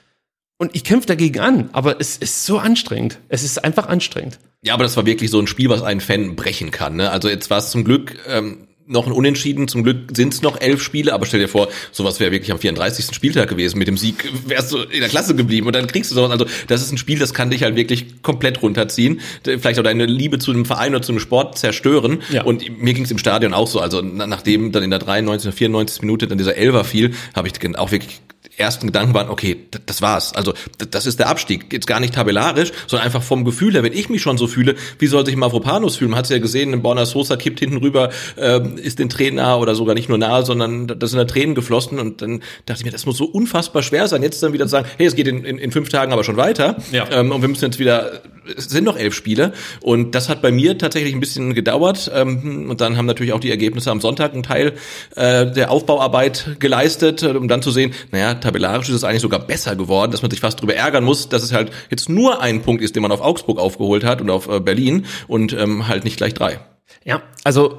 Und 0.61 0.75
ich 0.75 0.83
kämpfe 0.83 1.07
dagegen 1.07 1.41
an, 1.41 1.71
aber 1.73 2.01
es 2.01 2.17
ist 2.17 2.45
so 2.45 2.59
anstrengend. 2.59 3.19
Es 3.29 3.45
ist 3.45 3.63
einfach 3.65 3.87
anstrengend. 3.87 4.39
Ja, 4.63 4.75
aber 4.75 4.83
das 4.83 4.97
war 4.97 5.07
wirklich 5.07 5.31
so 5.31 5.39
ein 5.39 5.47
Spiel, 5.47 5.69
was 5.69 5.83
einen 5.83 6.01
Fan 6.01 6.35
brechen 6.35 6.71
kann. 6.71 6.97
Ne? 6.97 7.11
Also 7.11 7.29
jetzt 7.29 7.51
war 7.51 7.59
es 7.59 7.71
zum 7.71 7.85
Glück 7.85 8.19
ähm, 8.27 8.68
noch 8.88 9.07
ein 9.07 9.12
Unentschieden. 9.12 9.68
Zum 9.68 9.85
Glück 9.85 10.16
sind 10.16 10.35
es 10.35 10.42
noch 10.42 10.61
elf 10.61 10.83
Spiele, 10.83 11.12
aber 11.12 11.26
stell 11.26 11.40
dir 11.40 11.49
vor, 11.49 11.68
sowas 11.92 12.18
wäre 12.21 12.33
wirklich 12.33 12.50
am 12.50 12.59
34. 12.59 13.14
Spieltag 13.14 13.49
gewesen. 13.49 13.78
Mit 13.78 13.87
dem 13.87 13.97
Sieg 13.97 14.30
wärst 14.47 14.73
du 14.73 14.78
in 14.78 15.00
der 15.00 15.09
Klasse 15.09 15.37
geblieben 15.37 15.66
und 15.66 15.76
dann 15.76 15.87
kriegst 15.87 16.11
du 16.11 16.14
sowas. 16.14 16.30
Also 16.30 16.47
das 16.66 16.83
ist 16.83 16.90
ein 16.90 16.99
Spiel, 16.99 17.18
das 17.18 17.35
kann 17.35 17.50
dich 17.50 17.62
halt 17.62 17.76
wirklich 17.76 18.23
komplett 18.23 18.62
runterziehen. 18.62 19.21
Vielleicht 19.45 19.78
auch 19.78 19.85
deine 19.85 20.07
Liebe 20.07 20.38
zu 20.38 20.52
dem 20.52 20.64
Verein 20.64 20.95
oder 20.95 21.02
zu 21.02 21.12
dem 21.12 21.21
Sport 21.21 21.59
zerstören. 21.59 22.23
Ja. 22.30 22.45
Und 22.45 22.78
mir 22.80 22.95
ging 22.95 23.04
es 23.04 23.11
im 23.11 23.18
Stadion 23.18 23.54
auch 23.54 23.66
so. 23.66 23.80
Also 23.80 24.00
nachdem 24.02 24.73
dann 24.73 24.83
in 24.83 24.90
der 24.90 24.99
93. 24.99 25.54
94. 25.54 26.02
Minute 26.02 26.26
dann 26.26 26.38
dieser 26.38 26.57
Elfer 26.57 26.85
fiel, 26.85 27.12
habe 27.35 27.49
ich 27.49 27.76
auch 27.76 27.92
wirklich 27.92 28.21
ersten 28.59 28.87
Gedanken 28.87 29.15
waren, 29.15 29.29
okay, 29.29 29.67
das 29.87 30.03
war's. 30.03 30.35
Also 30.35 30.53
das 30.91 31.07
ist 31.07 31.19
der 31.19 31.29
Abstieg. 31.29 31.73
Jetzt 31.73 31.87
gar 31.87 32.00
nicht 32.00 32.15
tabellarisch, 32.15 32.73
sondern 32.87 33.07
einfach 33.07 33.23
vom 33.23 33.45
Gefühl 33.45 33.75
her. 33.75 33.83
Wenn 33.83 33.93
ich 33.93 34.09
mich 34.09 34.23
schon 34.23 34.38
so 34.38 34.47
fühle, 34.47 34.75
wie 34.99 35.07
soll 35.07 35.25
sich 35.25 35.37
Mavropanos 35.37 35.97
fühlen? 35.97 36.11
Man 36.11 36.19
hat 36.19 36.25
es 36.25 36.31
ja 36.31 36.38
gesehen, 36.38 36.81
Borna 36.83 37.07
Sosa 37.07 37.37
kippt 37.37 37.61
hinten 37.61 37.79
rüber, 37.79 38.11
äh, 38.37 38.61
ist 38.77 38.99
den 38.99 39.09
Tränen 39.09 39.37
nahe 39.37 39.59
oder 39.59 39.75
sogar 39.75 39.95
nicht 39.95 40.09
nur 40.09 40.19
nahe, 40.19 40.45
sondern 40.45 40.87
da 40.87 41.07
sind 41.07 41.19
da 41.19 41.25
Tränen 41.25 41.55
geflossen. 41.55 41.99
Und 41.99 42.23
dann 42.23 42.41
dachte 42.67 42.81
ich 42.81 42.85
mir, 42.85 42.91
das 42.91 43.07
muss 43.07 43.17
so 43.17 43.25
unfassbar 43.25 43.83
schwer 43.83 44.09
sein, 44.09 44.23
jetzt 44.23 44.43
dann 44.43 44.53
wieder 44.53 44.67
zu 44.67 44.71
sagen, 44.71 44.88
hey, 44.97 45.07
es 45.07 45.15
geht 45.15 45.29
in, 45.29 45.45
in, 45.45 45.59
in 45.59 45.73
fünf 45.73 45.88
Tagen 45.88 46.12
aber 46.12 46.25
schon 46.25 46.37
weiter. 46.37 46.77
Ja. 46.93 47.07
Ähm, 47.11 47.33
und 47.33 47.41
wir 47.41 47.49
müssen 47.49 47.65
jetzt 47.65 47.79
wieder, 47.79 48.23
es 48.57 48.65
sind 48.65 48.85
noch 48.85 48.97
elf 48.97 49.15
Spiele. 49.15 49.53
Und 49.81 50.15
das 50.15 50.29
hat 50.29 50.43
bei 50.43 50.50
mir 50.50 50.79
tatsächlich 50.79 51.15
ein 51.15 51.21
bisschen 51.21 51.55
gedauert. 51.55 52.11
Ähm, 52.15 52.69
und 52.69 52.81
dann 52.81 52.97
haben 52.97 53.07
natürlich 53.07 53.33
auch 53.33 53.41
die 53.41 53.50
Ergebnisse 53.50 53.91
am 53.91 54.00
Sonntag 54.00 54.35
einen 54.35 54.43
Teil 54.43 54.73
äh, 55.17 55.47
der 55.47 55.71
Aufbauarbeit 55.71 56.57
geleistet, 56.59 57.23
um 57.23 57.49
dann 57.49 57.62
zu 57.62 57.71
sehen, 57.71 57.93
naja, 58.11 58.35
tabellarisch 58.49 58.88
ist 58.88 58.95
es 58.95 59.05
eigentlich 59.05 59.23
sogar 59.23 59.40
besser 59.40 59.76
geworden, 59.76 60.11
dass 60.11 60.23
man 60.23 60.31
sich 60.31 60.40
fast 60.40 60.59
darüber 60.59 60.75
ärgern 60.75 61.05
muss, 61.05 61.28
dass 61.28 61.43
es 61.43 61.52
halt 61.52 61.71
jetzt 61.90 62.09
nur 62.09 62.40
ein 62.40 62.62
Punkt 62.62 62.83
ist, 62.83 62.97
den 62.97 63.02
man 63.02 63.12
auf 63.12 63.21
Augsburg 63.21 63.59
aufgeholt 63.59 64.05
hat 64.05 64.21
und 64.21 64.31
auf 64.31 64.49
äh, 64.49 64.61
Berlin 64.61 65.07
und 65.26 65.52
ähm, 65.52 65.87
halt 65.88 66.05
nicht 66.05 66.17
gleich 66.17 66.35
drei. 66.35 66.61
Ja, 67.05 67.23
also 67.45 67.78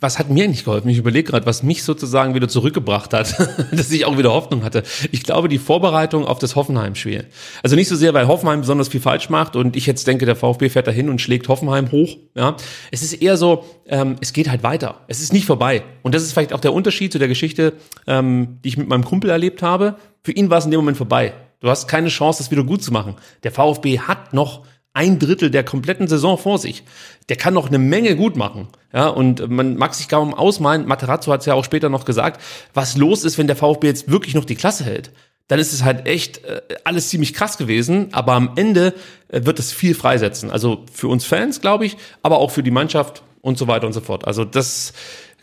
was 0.00 0.18
hat 0.18 0.30
mir 0.30 0.46
nicht 0.46 0.64
geholfen? 0.64 0.88
Ich 0.88 0.98
überlege 0.98 1.30
gerade, 1.30 1.44
was 1.46 1.62
mich 1.62 1.82
sozusagen 1.82 2.34
wieder 2.34 2.48
zurückgebracht 2.48 3.12
hat, 3.12 3.34
dass 3.72 3.90
ich 3.90 4.04
auch 4.04 4.16
wieder 4.16 4.32
Hoffnung 4.32 4.62
hatte. 4.62 4.84
Ich 5.10 5.24
glaube, 5.24 5.48
die 5.48 5.58
Vorbereitung 5.58 6.24
auf 6.24 6.38
das 6.38 6.54
Hoffenheim-Spiel. 6.54 7.26
Also 7.62 7.74
nicht 7.74 7.88
so 7.88 7.96
sehr, 7.96 8.14
weil 8.14 8.28
Hoffenheim 8.28 8.60
besonders 8.60 8.88
viel 8.88 9.00
falsch 9.00 9.28
macht 9.28 9.56
und 9.56 9.76
ich 9.76 9.86
jetzt 9.86 10.06
denke, 10.06 10.24
der 10.24 10.36
VfB 10.36 10.68
fährt 10.68 10.86
dahin 10.86 11.08
und 11.08 11.20
schlägt 11.20 11.48
Hoffenheim 11.48 11.90
hoch. 11.90 12.16
Ja, 12.36 12.56
es 12.92 13.02
ist 13.02 13.14
eher 13.14 13.36
so, 13.36 13.64
ähm, 13.86 14.16
es 14.20 14.32
geht 14.32 14.48
halt 14.48 14.62
weiter. 14.62 15.00
Es 15.08 15.20
ist 15.20 15.32
nicht 15.32 15.46
vorbei. 15.46 15.82
Und 16.02 16.14
das 16.14 16.22
ist 16.22 16.32
vielleicht 16.32 16.52
auch 16.52 16.60
der 16.60 16.72
Unterschied 16.72 17.12
zu 17.12 17.18
der 17.18 17.28
Geschichte, 17.28 17.72
ähm, 18.06 18.58
die 18.62 18.68
ich 18.68 18.76
mit 18.76 18.88
meinem 18.88 19.04
Kumpel 19.04 19.30
erlebt 19.30 19.62
habe. 19.62 19.96
Für 20.22 20.32
ihn 20.32 20.48
war 20.48 20.58
es 20.58 20.64
in 20.64 20.70
dem 20.70 20.78
Moment 20.78 20.96
vorbei. 20.96 21.34
Du 21.60 21.68
hast 21.68 21.88
keine 21.88 22.08
Chance, 22.08 22.42
das 22.42 22.52
wieder 22.52 22.62
gut 22.62 22.84
zu 22.84 22.92
machen. 22.92 23.16
Der 23.42 23.50
VfB 23.50 23.98
hat 23.98 24.32
noch 24.32 24.64
ein 24.94 25.18
Drittel 25.18 25.50
der 25.50 25.64
kompletten 25.64 26.08
Saison 26.08 26.38
vor 26.38 26.58
sich. 26.58 26.82
Der 27.28 27.36
kann 27.36 27.54
noch 27.54 27.68
eine 27.68 27.78
Menge 27.78 28.16
gut 28.16 28.36
machen. 28.36 28.68
Ja, 28.92 29.08
und 29.08 29.48
man 29.48 29.76
mag 29.76 29.94
sich 29.94 30.08
kaum 30.08 30.34
ausmalen, 30.34 30.86
Materazzo 30.86 31.32
hat 31.32 31.40
es 31.40 31.46
ja 31.46 31.54
auch 31.54 31.64
später 31.64 31.88
noch 31.88 32.04
gesagt, 32.04 32.40
was 32.74 32.96
los 32.96 33.24
ist, 33.24 33.38
wenn 33.38 33.46
der 33.46 33.56
VfB 33.56 33.86
jetzt 33.86 34.10
wirklich 34.10 34.34
noch 34.34 34.44
die 34.44 34.56
Klasse 34.56 34.84
hält. 34.84 35.12
Dann 35.46 35.58
ist 35.58 35.72
es 35.72 35.82
halt 35.82 36.06
echt 36.06 36.44
äh, 36.44 36.60
alles 36.84 37.08
ziemlich 37.08 37.32
krass 37.32 37.56
gewesen, 37.56 38.08
aber 38.12 38.32
am 38.32 38.52
Ende 38.56 38.94
äh, 39.28 39.44
wird 39.44 39.58
es 39.58 39.72
viel 39.72 39.94
freisetzen. 39.94 40.50
Also 40.50 40.84
für 40.92 41.08
uns 41.08 41.24
Fans, 41.24 41.60
glaube 41.60 41.86
ich, 41.86 41.96
aber 42.22 42.38
auch 42.38 42.50
für 42.50 42.62
die 42.62 42.70
Mannschaft 42.70 43.22
und 43.40 43.56
so 43.56 43.66
weiter 43.66 43.86
und 43.86 43.92
so 43.92 44.00
fort. 44.00 44.26
Also 44.26 44.44
das 44.44 44.92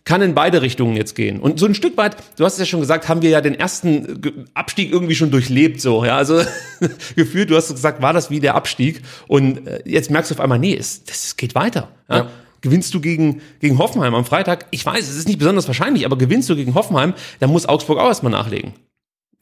kann 0.06 0.22
in 0.22 0.36
beide 0.36 0.62
Richtungen 0.62 0.96
jetzt 0.96 1.16
gehen. 1.16 1.40
Und 1.40 1.60
so 1.60 1.66
ein 1.66 1.74
Stück 1.74 1.98
weit, 1.98 2.16
du 2.38 2.46
hast 2.46 2.54
es 2.54 2.60
ja 2.60 2.66
schon 2.66 2.80
gesagt, 2.80 3.10
haben 3.10 3.24
wir 3.24 3.32
ja 3.32 3.42
den 3.42 3.56
ersten 3.56 4.46
Abstieg 4.54 4.92
irgendwie 4.92 5.16
schon 5.16 5.32
durchlebt, 5.32 5.82
so, 5.82 6.06
ja, 6.06 6.16
also 6.16 6.42
gefühlt, 7.16 7.50
du 7.50 7.56
hast 7.56 7.70
gesagt, 7.70 8.04
war 8.04 8.14
das 8.14 8.30
wie 8.30 8.40
der 8.40 8.54
Abstieg 8.54 9.02
und 9.28 9.68
äh, 9.68 9.82
jetzt 9.84 10.12
merkst 10.12 10.30
du 10.30 10.36
auf 10.36 10.42
einmal, 10.42 10.60
nee, 10.60 10.76
es, 10.76 11.04
das 11.04 11.36
geht 11.38 11.56
weiter. 11.56 11.90
Ja? 12.08 12.18
ja. 12.18 12.30
Gewinnst 12.62 12.94
du 12.94 13.02
gegen, 13.02 13.42
gegen 13.60 13.78
Hoffenheim 13.80 14.16
am 14.16 14.26
Freitag? 14.26 14.68
Ich 14.72 14.86
weiß, 14.86 15.08
es 15.08 15.18
ist 15.18 15.28
nicht 15.28 15.40
besonders 15.40 15.68
wahrscheinlich, 15.68 16.06
aber 16.06 16.18
gewinnst 16.18 16.50
du 16.50 16.56
gegen 16.56 16.76
Hoffenheim, 16.76 17.14
dann 17.40 17.50
muss 17.50 17.68
Augsburg 17.68 18.00
auch 18.00 18.08
erstmal 18.08 18.32
nachlegen. 18.32 18.74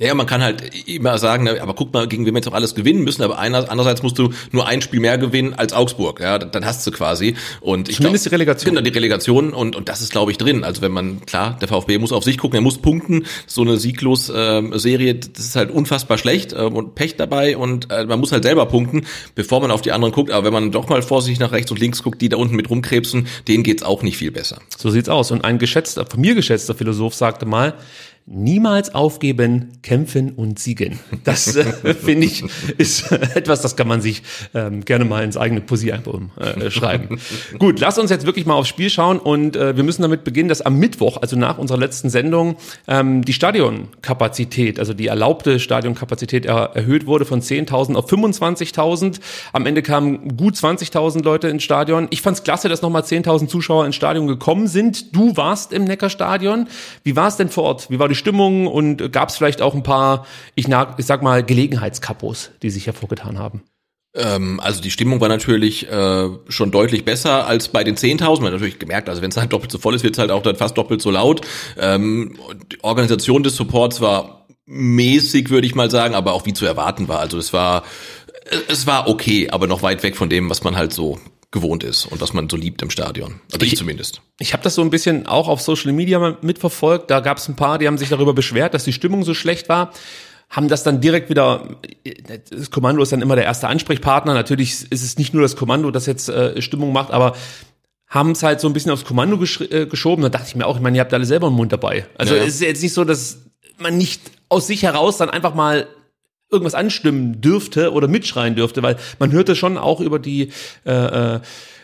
Ja, 0.04 0.14
man 0.16 0.26
kann 0.26 0.44
halt 0.44 0.64
immer 0.86 1.18
sagen, 1.18 1.48
aber 1.48 1.74
guck 1.74 1.94
mal, 1.94 2.08
gegen 2.10 2.26
wen 2.26 2.34
wir 2.34 2.40
jetzt 2.40 2.50
auch 2.50 2.54
alles 2.54 2.76
gewinnen 2.76 3.04
müssen, 3.04 3.24
aber 3.24 3.40
andererseits 3.40 4.04
musst 4.04 4.20
du 4.20 4.34
nur 4.52 4.68
ein 4.68 4.82
Spiel 4.82 5.00
mehr 5.00 5.18
gewinnen 5.18 5.54
als 5.54 5.72
Augsburg, 5.72 6.20
ja, 6.20 6.38
dann 6.38 6.66
hast 6.66 6.86
du 6.86 6.92
quasi. 6.92 7.36
Und 7.62 7.88
ich 7.88 7.96
Zumindest 7.96 8.26
glaub, 8.26 8.32
die 8.32 8.36
Relegation. 8.36 8.76
Genau, 8.76 8.82
die 8.82 8.90
Relegation 8.90 9.54
und, 9.54 9.78
und 9.78 9.88
das 9.88 10.02
ist, 10.02 10.12
glaube 10.12 10.32
ich, 10.32 10.38
drin. 10.38 10.66
Also 10.66 10.82
wenn 10.82 10.92
man, 10.92 11.26
klar, 11.26 11.58
der 11.62 11.70
VfB 11.70 12.00
muss 12.00 12.12
auf 12.12 12.26
sich 12.26 12.38
gucken, 12.38 12.58
er 12.58 12.62
muss 12.62 12.80
punkten. 12.80 13.26
So 13.48 13.62
eine 13.62 13.78
Sieglos-Serie, 13.78 15.12
ähm, 15.12 15.20
das 15.34 15.46
ist 15.46 15.56
halt 15.56 15.72
unfassbar 15.72 16.18
schlecht 16.18 16.52
ähm, 16.52 16.76
und 16.76 16.96
Pech 16.96 17.16
dabei 17.16 17.56
und 17.56 17.90
äh, 17.90 18.04
man 18.04 18.20
muss 18.20 18.34
halt 18.34 18.44
selber 18.44 18.66
punkten, 18.66 19.06
bevor 19.36 19.62
man 19.62 19.72
auf 19.72 19.82
die 19.82 19.94
anderen 19.94 20.14
guckt. 20.14 20.32
Aber 20.32 20.46
wenn 20.46 20.54
man 20.54 20.72
doch 20.74 20.90
mal 20.90 21.02
vorsichtig 21.02 21.40
nach 21.40 21.54
rechts 21.54 21.72
und 21.72 21.80
links 21.80 22.04
guckt, 22.04 22.22
die 22.22 22.28
da 22.28 22.36
unten 22.36 22.58
mit 22.58 22.70
rumkrebsen, 22.70 23.28
denen 23.48 23.64
geht's 23.64 23.84
auch 23.84 24.04
nicht 24.04 24.18
viel 24.18 24.32
besser. 24.32 24.60
So 24.78 24.90
sieht's 24.90 25.08
aus. 25.08 25.32
Und 25.32 25.46
ein 25.46 25.60
geschätzter, 25.60 26.06
von 26.06 26.20
mir 26.20 26.36
geschätzter 26.36 26.76
Philosoph 26.76 27.14
sagte 27.14 27.46
mal, 27.46 27.76
Niemals 28.26 28.96
aufgeben, 28.96 29.74
kämpfen 29.84 30.32
und 30.32 30.58
siegen. 30.58 30.98
Das 31.26 31.58
äh, 31.58 31.94
finde 31.94 32.26
ich 32.28 32.44
ist 32.78 33.12
etwas, 33.12 33.62
das 33.62 33.76
kann 33.76 33.88
man 33.88 34.00
sich 34.00 34.24
ähm, 34.54 34.86
gerne 34.86 35.04
mal 35.04 35.26
ins 35.26 35.36
eigene 35.36 35.60
Poesiealbum 35.60 36.32
äh, 36.40 36.72
schreiben. 36.72 37.20
Gut, 37.60 37.82
lass 37.82 37.98
uns 37.98 38.10
jetzt 38.12 38.26
wirklich 38.26 38.46
mal 38.46 38.54
aufs 38.54 38.70
Spiel 38.70 38.90
schauen 38.90 39.20
und 39.20 39.58
äh, 39.58 39.76
wir 39.76 39.84
müssen 39.84 40.04
damit 40.04 40.24
beginnen, 40.24 40.48
dass 40.48 40.62
am 40.62 40.78
Mittwoch, 40.78 41.18
also 41.22 41.36
nach 41.38 41.58
unserer 41.58 41.78
letzten 41.78 42.10
Sendung, 42.10 42.56
ähm, 42.88 43.26
die 43.26 43.34
Stadionkapazität, 43.34 44.80
also 44.80 44.94
die 44.94 45.08
erlaubte 45.08 45.60
Stadionkapazität 45.60 46.46
er 46.46 46.72
erhöht 46.76 47.06
wurde 47.06 47.26
von 47.26 47.42
10.000 47.42 47.96
auf 47.96 48.10
25.000. 48.10 49.20
Am 49.52 49.66
Ende 49.66 49.82
kamen 49.82 50.38
gut 50.38 50.56
20.000 50.56 51.24
Leute 51.24 51.50
ins 51.50 51.64
Stadion. 51.64 52.08
Ich 52.10 52.22
fand 52.22 52.38
es 52.38 52.44
klasse, 52.44 52.70
dass 52.70 52.82
nochmal 52.82 53.02
10.000 53.02 53.48
Zuschauer 53.48 53.86
ins 53.86 53.96
Stadion 53.96 54.28
gekommen 54.28 54.68
sind. 54.68 55.14
Du 55.14 55.36
warst 55.36 55.74
im 55.74 55.84
Neckarstadion. 55.84 56.68
Wie 57.04 57.18
war 57.18 57.28
es 57.28 57.36
denn 57.36 57.50
vor 57.50 57.64
Ort? 57.64 57.90
Wie 57.90 58.00
war 58.00 58.08
die 58.08 58.13
Stimmung 58.16 58.68
und 58.68 59.12
gab 59.12 59.30
es 59.30 59.38
vielleicht 59.38 59.62
auch 59.62 59.76
ein 59.76 59.84
paar, 59.84 60.26
ich, 60.56 60.68
ich 60.98 61.06
sag 61.06 61.22
mal, 61.22 61.44
Gelegenheitskapos, 61.44 62.52
die 62.62 62.70
sich 62.70 62.86
hervorgetan 62.86 63.40
haben? 63.40 63.64
Ähm, 64.16 64.60
also 64.60 64.82
die 64.82 64.92
Stimmung 64.92 65.22
war 65.22 65.30
natürlich 65.30 65.90
äh, 65.90 66.30
schon 66.48 66.72
deutlich 66.72 67.06
besser 67.06 67.48
als 67.48 67.70
bei 67.70 67.84
den 67.84 67.96
10.000. 67.96 68.38
Man 68.38 68.46
hat 68.46 68.54
natürlich 68.54 68.80
gemerkt, 68.80 69.10
also 69.10 69.22
wenn 69.22 69.32
es 69.32 69.38
halt 69.38 69.54
doppelt 69.54 69.72
so 69.72 69.80
voll 69.80 69.96
ist, 69.96 70.04
wird 70.04 70.16
es 70.16 70.20
halt 70.20 70.32
auch 70.32 70.44
dann 70.44 70.56
fast 70.56 70.78
doppelt 70.78 71.02
so 71.02 71.12
laut. 71.12 71.42
Ähm, 71.80 72.38
die 72.72 72.84
Organisation 72.84 73.44
des 73.44 73.56
Supports 73.56 74.02
war 74.02 74.48
mäßig, 74.66 75.50
würde 75.50 75.68
ich 75.68 75.76
mal 75.76 75.90
sagen, 75.90 76.16
aber 76.16 76.34
auch 76.34 76.46
wie 76.46 76.54
zu 76.54 76.66
erwarten 76.66 77.08
war. 77.08 77.20
Also 77.20 77.38
es 77.38 77.54
war 77.54 77.84
es 78.68 78.86
war 78.88 79.08
okay, 79.08 79.50
aber 79.50 79.68
noch 79.68 79.82
weit 79.82 80.04
weg 80.04 80.16
von 80.16 80.30
dem, 80.30 80.50
was 80.50 80.64
man 80.64 80.76
halt 80.76 80.94
so 80.94 81.18
gewohnt 81.54 81.84
ist 81.84 82.06
und 82.08 82.20
was 82.20 82.34
man 82.34 82.50
so 82.50 82.58
liebt 82.58 82.82
im 82.82 82.90
Stadion. 82.90 83.40
Also 83.54 83.66
ich, 83.66 83.74
ich 83.74 83.80
zumindest. 83.80 84.22
Ich 84.40 84.52
habe 84.52 84.64
das 84.64 84.76
so 84.76 84.82
ein 84.82 84.90
bisschen 84.90 85.28
auch 85.28 85.48
auf 85.48 85.62
Social 85.62 85.94
Media 85.94 86.38
mitverfolgt. 86.42 87.10
Da 87.10 87.22
gab 87.22 87.38
es 87.38 87.48
ein 87.48 87.56
paar, 87.56 87.78
die 87.78 87.88
haben 87.88 87.98
sich 87.98 88.10
darüber 88.10 88.34
beschwert, 88.34 88.74
dass 88.74 88.84
die 88.84 88.92
Stimmung 88.92 89.24
so 89.24 89.34
schlecht 89.34 89.70
war 89.70 89.94
haben 90.50 90.68
das 90.68 90.84
dann 90.84 91.02
direkt 91.02 91.32
wieder, 91.32 91.80
das 92.52 92.70
Kommando 92.70 93.02
ist 93.02 93.12
dann 93.12 93.24
immer 93.24 93.36
der 93.36 93.46
erste 93.46 93.68
Ansprechpartner. 93.70 94.36
Natürlich 94.36 94.92
ist 94.92 95.04
es 95.04 95.18
nicht 95.18 95.34
nur 95.34 95.42
das 95.42 95.56
Kommando, 95.56 95.90
das 95.90 96.06
jetzt 96.06 96.30
äh, 96.30 96.62
Stimmung 96.62 96.94
macht, 96.94 97.10
aber 97.10 97.36
haben 98.08 98.32
es 98.32 98.44
halt 98.44 98.60
so 98.60 98.68
ein 98.68 98.74
bisschen 98.74 98.92
aufs 98.92 99.04
Kommando 99.04 99.40
gesch 99.40 99.62
äh, 99.62 99.88
geschoben. 99.88 100.22
Da 100.22 100.30
dachte 100.30 100.46
ich 100.50 100.56
mir 100.56 100.68
auch, 100.68 100.76
ich 100.76 100.82
meine, 100.84 100.98
ihr 100.98 101.02
habt 101.02 101.12
alle 101.12 101.26
selber 101.26 101.48
einen 101.48 101.56
Mund 101.56 101.72
dabei. 101.72 102.06
Also 102.20 102.36
ja. 102.36 102.44
es 102.44 102.56
ist 102.56 102.62
jetzt 102.62 102.84
nicht 102.84 102.94
so, 102.94 103.04
dass 103.04 103.40
man 103.80 103.98
nicht 103.98 104.22
aus 104.48 104.68
sich 104.68 104.84
heraus 104.84 105.18
dann 105.18 105.32
einfach 105.32 105.56
mal 105.56 105.88
irgendwas 106.54 106.76
anstimmen 106.76 107.42
dürfte 107.42 107.92
oder 107.92 108.08
mitschreien 108.08 108.56
dürfte, 108.56 108.82
weil 108.84 108.96
man 109.20 109.32
hörte 109.32 109.56
schon 109.56 109.78
auch 109.78 110.00
über 110.00 110.20
die 110.20 110.52
äh, 110.86 111.36
äh, 111.36 111.40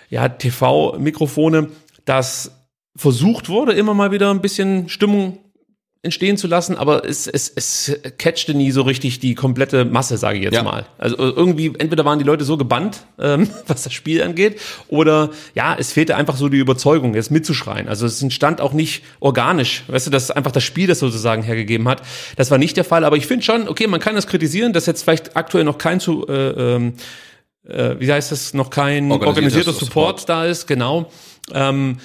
ja, 0.09 0.29
TV-Mikrofone, 0.29 1.71
dass 2.05 2.55
versucht 2.95 3.49
wurde, 3.49 3.73
immer 3.73 3.93
mal 3.93 4.11
wieder 4.11 4.31
ein 4.31 4.41
bisschen 4.41 4.89
Stimmung 4.89 5.39
entstehen 6.01 6.37
zu 6.37 6.47
lassen, 6.47 6.77
aber 6.77 7.03
es, 7.03 7.27
es, 7.27 7.51
es 7.53 7.99
catchte 8.17 8.53
nie 8.53 8.71
so 8.71 8.83
richtig 8.83 9.19
die 9.19 9.35
komplette 9.35 9.83
Masse, 9.83 10.17
sage 10.17 10.37
ich 10.37 10.45
jetzt 10.45 10.53
ja. 10.53 10.63
mal. 10.63 10.85
Also 10.97 11.17
irgendwie, 11.17 11.73
entweder 11.77 12.05
waren 12.05 12.19
die 12.19 12.25
Leute 12.25 12.45
so 12.45 12.55
gebannt, 12.55 13.03
ähm, 13.19 13.49
was 13.67 13.83
das 13.83 13.91
Spiel 13.91 14.23
angeht, 14.23 14.61
oder 14.87 15.29
ja, 15.55 15.75
es 15.77 15.91
fehlte 15.91 16.15
einfach 16.15 16.37
so 16.37 16.47
die 16.47 16.57
Überzeugung, 16.57 17.15
jetzt 17.15 17.31
mitzuschreien. 17.31 17.89
Also 17.89 18.05
es 18.05 18.21
entstand 18.21 18.61
auch 18.61 18.71
nicht 18.71 19.03
organisch, 19.19 19.83
weißt 19.87 20.07
du, 20.07 20.11
dass 20.11 20.31
einfach 20.31 20.53
das 20.53 20.63
Spiel 20.63 20.87
das 20.87 20.99
sozusagen 20.99 21.43
hergegeben 21.43 21.89
hat. 21.89 22.01
Das 22.37 22.49
war 22.49 22.57
nicht 22.57 22.77
der 22.77 22.85
Fall, 22.85 23.03
aber 23.03 23.17
ich 23.17 23.27
finde 23.27 23.43
schon, 23.43 23.67
okay, 23.67 23.87
man 23.87 23.99
kann 23.99 24.15
das 24.15 24.27
kritisieren, 24.27 24.71
dass 24.71 24.85
jetzt 24.85 25.03
vielleicht 25.03 25.35
aktuell 25.35 25.65
noch 25.65 25.77
kein 25.77 25.99
zu, 25.99 26.25
äh, 26.29 26.75
ähm, 26.75 26.93
äh, 27.67 27.95
wie 27.99 28.09
heißt 28.09 28.31
das, 28.31 28.53
noch 28.53 28.69
kein 28.69 29.11
organisierter 29.11 29.73
Support, 29.73 30.21
Support 30.21 30.29
da 30.29 30.45
ist, 30.45 30.65
genau. 30.65 31.11
Ähm, 31.53 31.97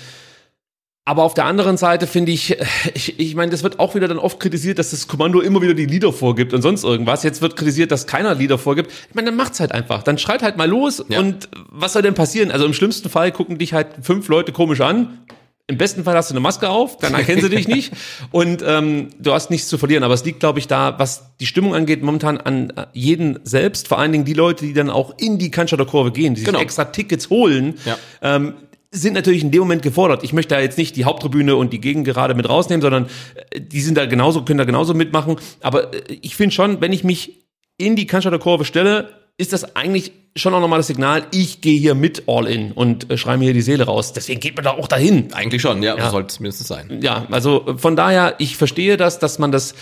aber 1.06 1.22
auf 1.22 1.34
der 1.34 1.44
anderen 1.44 1.76
Seite 1.76 2.06
finde 2.06 2.32
ich, 2.32 2.56
ich, 2.94 3.18
ich 3.20 3.34
meine, 3.34 3.50
das 3.50 3.62
wird 3.62 3.78
auch 3.78 3.94
wieder 3.94 4.08
dann 4.08 4.18
oft 4.18 4.40
kritisiert, 4.40 4.78
dass 4.78 4.90
das 4.90 5.06
Kommando 5.06 5.40
immer 5.40 5.60
wieder 5.60 5.74
die 5.74 5.84
Lieder 5.84 6.12
vorgibt 6.12 6.54
und 6.54 6.62
sonst 6.62 6.82
irgendwas. 6.82 7.22
Jetzt 7.22 7.42
wird 7.42 7.56
kritisiert, 7.56 7.90
dass 7.90 8.06
keiner 8.06 8.34
Lieder 8.34 8.56
vorgibt. 8.56 8.90
Ich 9.08 9.14
meine, 9.14 9.26
dann 9.26 9.36
macht's 9.36 9.60
halt 9.60 9.72
einfach. 9.72 10.02
Dann 10.02 10.16
schreit 10.16 10.42
halt 10.42 10.56
mal 10.56 10.68
los 10.68 11.04
ja. 11.08 11.20
und 11.20 11.48
was 11.70 11.92
soll 11.92 12.02
denn 12.02 12.14
passieren? 12.14 12.50
Also 12.50 12.64
im 12.64 12.72
schlimmsten 12.72 13.10
Fall 13.10 13.32
gucken 13.32 13.58
dich 13.58 13.74
halt 13.74 13.88
fünf 14.00 14.28
Leute 14.28 14.52
komisch 14.52 14.80
an. 14.80 15.18
Im 15.66 15.78
besten 15.78 16.04
Fall 16.04 16.14
hast 16.14 16.30
du 16.30 16.34
eine 16.34 16.40
Maske 16.40 16.68
auf, 16.68 16.98
dann 16.98 17.14
erkennen 17.14 17.40
sie 17.40 17.48
dich 17.48 17.66
nicht 17.66 17.92
und 18.32 18.62
ähm, 18.66 19.08
du 19.18 19.32
hast 19.32 19.50
nichts 19.50 19.68
zu 19.68 19.78
verlieren. 19.78 20.04
Aber 20.04 20.12
es 20.12 20.22
liegt, 20.22 20.40
glaube 20.40 20.58
ich, 20.58 20.68
da, 20.68 20.98
was 20.98 21.36
die 21.40 21.46
Stimmung 21.46 21.74
angeht, 21.74 22.02
momentan 22.02 22.38
an 22.38 22.70
äh, 22.76 22.86
jeden 22.92 23.40
selbst. 23.44 23.88
Vor 23.88 23.98
allen 23.98 24.12
Dingen 24.12 24.26
die 24.26 24.34
Leute, 24.34 24.66
die 24.66 24.74
dann 24.74 24.90
auch 24.90 25.14
in 25.18 25.38
die 25.38 25.50
Cannstatter 25.50 25.86
Kurve 25.86 26.12
gehen, 26.12 26.34
die 26.34 26.40
sich 26.40 26.46
genau. 26.46 26.60
extra 26.60 26.84
Tickets 26.84 27.30
holen. 27.30 27.78
Ja. 27.86 27.96
Ähm, 28.20 28.54
sind 28.94 29.14
natürlich 29.14 29.42
in 29.42 29.50
dem 29.50 29.60
Moment 29.60 29.82
gefordert. 29.82 30.22
Ich 30.22 30.32
möchte 30.32 30.54
da 30.54 30.60
jetzt 30.60 30.78
nicht 30.78 30.96
die 30.96 31.04
Haupttribüne 31.04 31.56
und 31.56 31.72
die 31.72 31.80
Gegend 31.80 32.04
gerade 32.04 32.34
mit 32.34 32.48
rausnehmen, 32.48 32.80
sondern 32.80 33.06
äh, 33.50 33.60
die 33.60 33.80
sind 33.80 33.96
da 33.96 34.06
genauso, 34.06 34.42
können 34.44 34.58
da 34.58 34.64
genauso 34.64 34.94
mitmachen. 34.94 35.36
Aber 35.60 35.92
äh, 35.92 36.18
ich 36.22 36.36
finde 36.36 36.54
schon, 36.54 36.80
wenn 36.80 36.92
ich 36.92 37.04
mich 37.04 37.44
in 37.76 37.96
die 37.96 38.06
Cannstatter 38.06 38.38
Kurve 38.38 38.64
stelle, 38.64 39.10
ist 39.36 39.52
das 39.52 39.74
eigentlich 39.74 40.12
schon 40.36 40.54
auch 40.54 40.60
nochmal 40.60 40.78
das 40.78 40.86
Signal, 40.86 41.26
ich 41.32 41.60
gehe 41.60 41.78
hier 41.78 41.94
mit 41.94 42.24
all 42.26 42.46
in 42.46 42.72
und 42.72 43.10
äh, 43.10 43.18
schreibe 43.18 43.38
mir 43.38 43.44
hier 43.46 43.54
die 43.54 43.62
Seele 43.62 43.84
raus. 43.84 44.12
Deswegen 44.12 44.40
geht 44.40 44.56
man 44.56 44.64
da 44.64 44.72
auch 44.72 44.88
dahin. 44.88 45.32
Eigentlich 45.32 45.62
schon, 45.62 45.82
ja, 45.82 45.96
ja. 45.96 46.10
sollte 46.10 46.28
es 46.28 46.40
mindestens 46.40 46.68
sein. 46.68 47.00
Ja, 47.02 47.26
also 47.30 47.76
von 47.76 47.96
daher, 47.96 48.34
ich 48.38 48.56
verstehe 48.56 48.96
das, 48.96 49.18
dass 49.18 49.38
man 49.38 49.52
das 49.52 49.74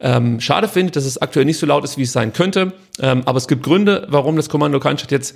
ähm, 0.00 0.40
schade 0.40 0.68
findet, 0.68 0.96
dass 0.96 1.04
es 1.04 1.20
aktuell 1.20 1.44
nicht 1.44 1.58
so 1.58 1.66
laut 1.66 1.84
ist, 1.84 1.98
wie 1.98 2.02
es 2.02 2.12
sein 2.12 2.32
könnte. 2.32 2.72
Ähm, 3.00 3.22
aber 3.24 3.38
es 3.38 3.48
gibt 3.48 3.62
Gründe, 3.62 4.06
warum 4.10 4.36
das 4.36 4.48
Kommando 4.48 4.78
Cannstatt 4.80 5.10
jetzt 5.10 5.34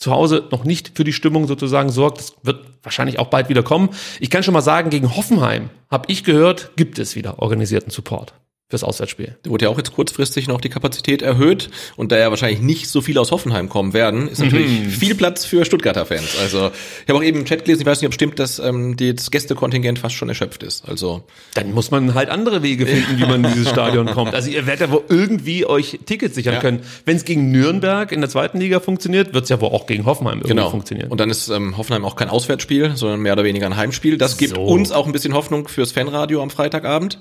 zu 0.00 0.10
Hause 0.10 0.48
noch 0.50 0.64
nicht 0.64 0.92
für 0.96 1.04
die 1.04 1.12
Stimmung 1.12 1.46
sozusagen 1.46 1.90
sorgt. 1.90 2.18
Das 2.18 2.34
wird 2.42 2.64
wahrscheinlich 2.82 3.18
auch 3.18 3.28
bald 3.28 3.48
wieder 3.48 3.62
kommen. 3.62 3.90
Ich 4.18 4.30
kann 4.30 4.42
schon 4.42 4.54
mal 4.54 4.62
sagen, 4.62 4.90
gegen 4.90 5.14
Hoffenheim, 5.14 5.70
habe 5.90 6.10
ich 6.10 6.24
gehört, 6.24 6.72
gibt 6.76 6.98
es 6.98 7.14
wieder 7.14 7.40
organisierten 7.40 7.90
Support 7.90 8.34
fürs 8.70 8.84
Auswärtsspiel. 8.84 9.36
Da 9.42 9.50
wurde 9.50 9.64
ja 9.64 9.70
auch 9.70 9.76
jetzt 9.76 9.92
kurzfristig 9.92 10.46
noch 10.46 10.60
die 10.60 10.68
Kapazität 10.68 11.22
erhöht 11.22 11.70
und 11.96 12.12
da 12.12 12.18
ja 12.18 12.30
wahrscheinlich 12.30 12.60
nicht 12.60 12.88
so 12.88 13.00
viele 13.00 13.20
aus 13.20 13.32
Hoffenheim 13.32 13.68
kommen 13.68 13.92
werden, 13.92 14.28
ist 14.28 14.38
natürlich 14.38 14.70
mhm. 14.70 14.90
viel 14.90 15.14
Platz 15.16 15.44
für 15.44 15.64
Stuttgarter 15.64 16.06
Fans. 16.06 16.38
Also 16.40 16.70
ich 17.02 17.08
habe 17.08 17.18
auch 17.18 17.24
eben 17.24 17.40
im 17.40 17.44
Chat 17.44 17.64
gelesen, 17.64 17.82
ich 17.82 17.86
weiß 17.86 18.00
nicht, 18.00 18.06
ob 18.06 18.14
stimmt, 18.14 18.38
dass 18.38 18.60
ähm, 18.60 18.96
das 18.96 19.32
Gästekontingent 19.32 19.98
fast 19.98 20.14
schon 20.14 20.28
erschöpft 20.28 20.62
ist. 20.62 20.88
Also 20.88 21.24
dann 21.54 21.72
muss 21.72 21.90
man 21.90 22.14
halt 22.14 22.30
andere 22.30 22.62
Wege 22.62 22.86
finden, 22.86 23.18
wie 23.18 23.26
man 23.26 23.44
in 23.44 23.52
dieses 23.52 23.70
Stadion 23.70 24.06
kommt. 24.06 24.34
Also 24.34 24.50
ihr 24.50 24.66
werdet 24.66 24.88
ja 24.88 24.92
wohl 24.92 25.02
irgendwie 25.08 25.66
euch 25.66 25.98
Tickets 26.06 26.36
sichern 26.36 26.54
ja. 26.54 26.60
können. 26.60 26.80
Wenn 27.04 27.16
es 27.16 27.24
gegen 27.24 27.50
Nürnberg 27.50 28.12
in 28.12 28.20
der 28.20 28.30
zweiten 28.30 28.60
Liga 28.60 28.78
funktioniert, 28.78 29.34
wird 29.34 29.44
es 29.44 29.50
ja 29.50 29.60
wohl 29.60 29.70
auch 29.70 29.86
gegen 29.86 30.06
Hoffenheim 30.06 30.38
irgendwie 30.38 30.50
genau. 30.50 30.70
funktionieren. 30.70 31.10
Und 31.10 31.18
dann 31.18 31.28
ist 31.28 31.48
ähm, 31.48 31.76
Hoffenheim 31.76 32.04
auch 32.04 32.14
kein 32.14 32.28
Auswärtsspiel, 32.28 32.92
sondern 32.94 33.20
mehr 33.20 33.32
oder 33.32 33.42
weniger 33.42 33.66
ein 33.66 33.76
Heimspiel. 33.76 34.16
Das 34.16 34.36
gibt 34.36 34.54
so. 34.54 34.62
uns 34.62 34.92
auch 34.92 35.06
ein 35.06 35.12
bisschen 35.12 35.34
Hoffnung 35.34 35.66
fürs 35.66 35.90
Fanradio 35.90 36.40
am 36.40 36.50
Freitagabend. 36.50 37.18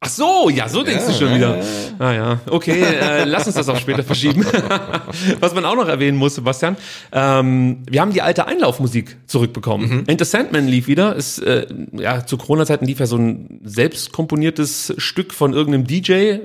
Ach 0.00 0.08
so, 0.08 0.48
ja, 0.48 0.68
so 0.68 0.84
denkst 0.84 1.06
ja, 1.08 1.12
du 1.12 1.18
schon 1.18 1.34
wieder. 1.34 1.60
Ah 1.98 2.12
ja, 2.12 2.40
okay, 2.48 2.82
äh, 2.82 3.24
lass 3.24 3.48
uns 3.48 3.56
das 3.56 3.68
auch 3.68 3.78
später 3.78 4.04
verschieben. 4.04 4.46
Was 5.40 5.54
man 5.54 5.64
auch 5.64 5.74
noch 5.74 5.88
erwähnen 5.88 6.16
muss, 6.16 6.36
Sebastian, 6.36 6.76
ähm, 7.10 7.82
wir 7.90 8.00
haben 8.00 8.12
die 8.12 8.22
alte 8.22 8.46
Einlaufmusik 8.46 9.16
zurückbekommen. 9.26 9.90
Mhm. 9.90 10.04
Enter 10.06 10.24
Sandman 10.24 10.68
lief 10.68 10.86
wieder. 10.86 11.16
Ist, 11.16 11.40
äh, 11.40 11.66
ja, 11.98 12.24
zu 12.24 12.36
Corona-Zeiten 12.36 12.86
lief 12.86 13.00
ja 13.00 13.06
so 13.06 13.16
ein 13.16 13.60
selbst 13.64 14.12
komponiertes 14.12 14.94
Stück 14.98 15.34
von 15.34 15.52
irgendeinem 15.52 15.84
DJ. 15.84 16.12
Äh, 16.12 16.40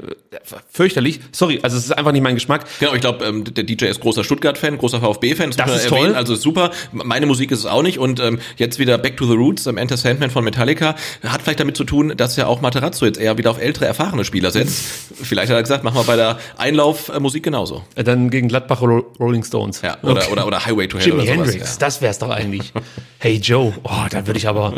fürchterlich. 0.67 1.19
Sorry, 1.31 1.59
also 1.61 1.77
es 1.77 1.85
ist 1.85 1.91
einfach 1.91 2.11
nicht 2.11 2.23
mein 2.23 2.33
Geschmack. 2.33 2.65
Genau, 2.79 2.95
ich 2.95 3.01
glaube, 3.01 3.23
ähm, 3.23 3.43
der 3.43 3.65
DJ 3.65 3.85
ist 3.85 3.99
großer 3.99 4.23
Stuttgart-Fan, 4.23 4.79
großer 4.79 4.99
VfB-Fan. 4.99 5.51
Das, 5.51 5.57
das 5.57 5.75
ist 5.75 5.91
erwähnen, 5.91 6.07
toll. 6.07 6.15
Also 6.15 6.33
super. 6.33 6.71
Meine 6.91 7.27
Musik 7.27 7.51
ist 7.51 7.59
es 7.59 7.65
auch 7.67 7.83
nicht. 7.83 7.99
Und 7.99 8.19
ähm, 8.19 8.39
jetzt 8.57 8.79
wieder 8.79 8.97
Back 8.97 9.17
to 9.17 9.27
the 9.27 9.35
Roots, 9.35 9.67
ähm, 9.67 9.77
Enter 9.77 9.97
Sandman 9.97 10.31
von 10.31 10.43
Metallica. 10.43 10.95
Hat 11.23 11.43
vielleicht 11.43 11.59
damit 11.59 11.77
zu 11.77 11.83
tun, 11.83 12.13
dass 12.17 12.35
ja 12.35 12.47
auch 12.47 12.59
Materazzo 12.61 13.05
jetzt 13.05 13.19
eher 13.19 13.37
wieder 13.37 13.42
auf 13.47 13.59
ältere, 13.59 13.85
erfahrene 13.85 14.25
Spieler 14.25 14.51
setzt. 14.51 14.83
Vielleicht 15.21 15.49
hat 15.49 15.57
er 15.57 15.61
gesagt, 15.61 15.83
machen 15.83 15.95
wir 15.95 16.03
bei 16.03 16.15
der 16.15 16.39
Einlaufmusik 16.57 17.43
genauso. 17.43 17.83
Dann 17.95 18.29
gegen 18.29 18.47
Gladbach 18.47 18.81
Rolling 18.81 19.43
Stones. 19.43 19.81
Ja, 19.81 19.97
oder, 20.01 20.21
okay. 20.21 20.31
oder, 20.31 20.47
oder 20.47 20.65
Highway 20.65 20.87
to 20.87 20.97
Hell 20.97 21.07
Jimi 21.07 21.23
oder. 21.23 21.31
Hendrix, 21.31 21.73
ja. 21.73 21.79
das 21.79 22.01
wär's 22.01 22.19
doch 22.19 22.29
eigentlich. 22.29 22.71
Hey 23.19 23.37
Joe, 23.37 23.73
oh, 23.83 24.05
da 24.09 24.25
würde 24.25 24.37
ich 24.37 24.47
aber... 24.47 24.73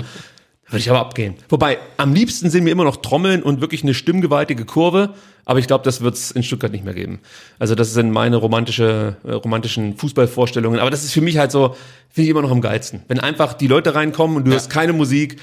Würde 0.67 0.79
ich 0.79 0.89
aber 0.89 0.99
abgehen. 0.99 1.35
Wobei, 1.49 1.77
am 1.97 2.15
liebsten 2.15 2.49
sind 2.49 2.63
mir 2.63 2.71
immer 2.71 2.85
noch 2.85 2.97
Trommeln 2.97 3.43
und 3.43 3.61
wirklich 3.61 3.83
eine 3.83 3.93
stimmgewaltige 3.93 4.65
Kurve, 4.65 5.13
aber 5.45 5.59
ich 5.59 5.67
glaube, 5.67 5.83
das 5.83 6.01
wird 6.01 6.15
es 6.15 6.31
in 6.31 6.41
Stuttgart 6.41 6.71
nicht 6.71 6.83
mehr 6.83 6.95
geben. 6.95 7.19
Also 7.59 7.75
das 7.75 7.93
sind 7.93 8.09
meine 8.09 8.37
romantische, 8.37 9.17
äh, 9.23 9.33
romantischen 9.33 9.95
Fußballvorstellungen. 9.95 10.79
Aber 10.79 10.89
das 10.89 11.03
ist 11.03 11.13
für 11.13 11.21
mich 11.21 11.37
halt 11.37 11.51
so, 11.51 11.75
finde 12.09 12.23
ich 12.25 12.29
immer 12.29 12.41
noch 12.41 12.49
am 12.49 12.61
geilsten. 12.61 13.03
Wenn 13.07 13.19
einfach 13.19 13.53
die 13.53 13.67
Leute 13.67 13.93
reinkommen 13.93 14.37
und 14.37 14.45
du 14.45 14.49
ja. 14.49 14.55
hörst 14.55 14.71
keine 14.71 14.93
Musik, 14.93 15.39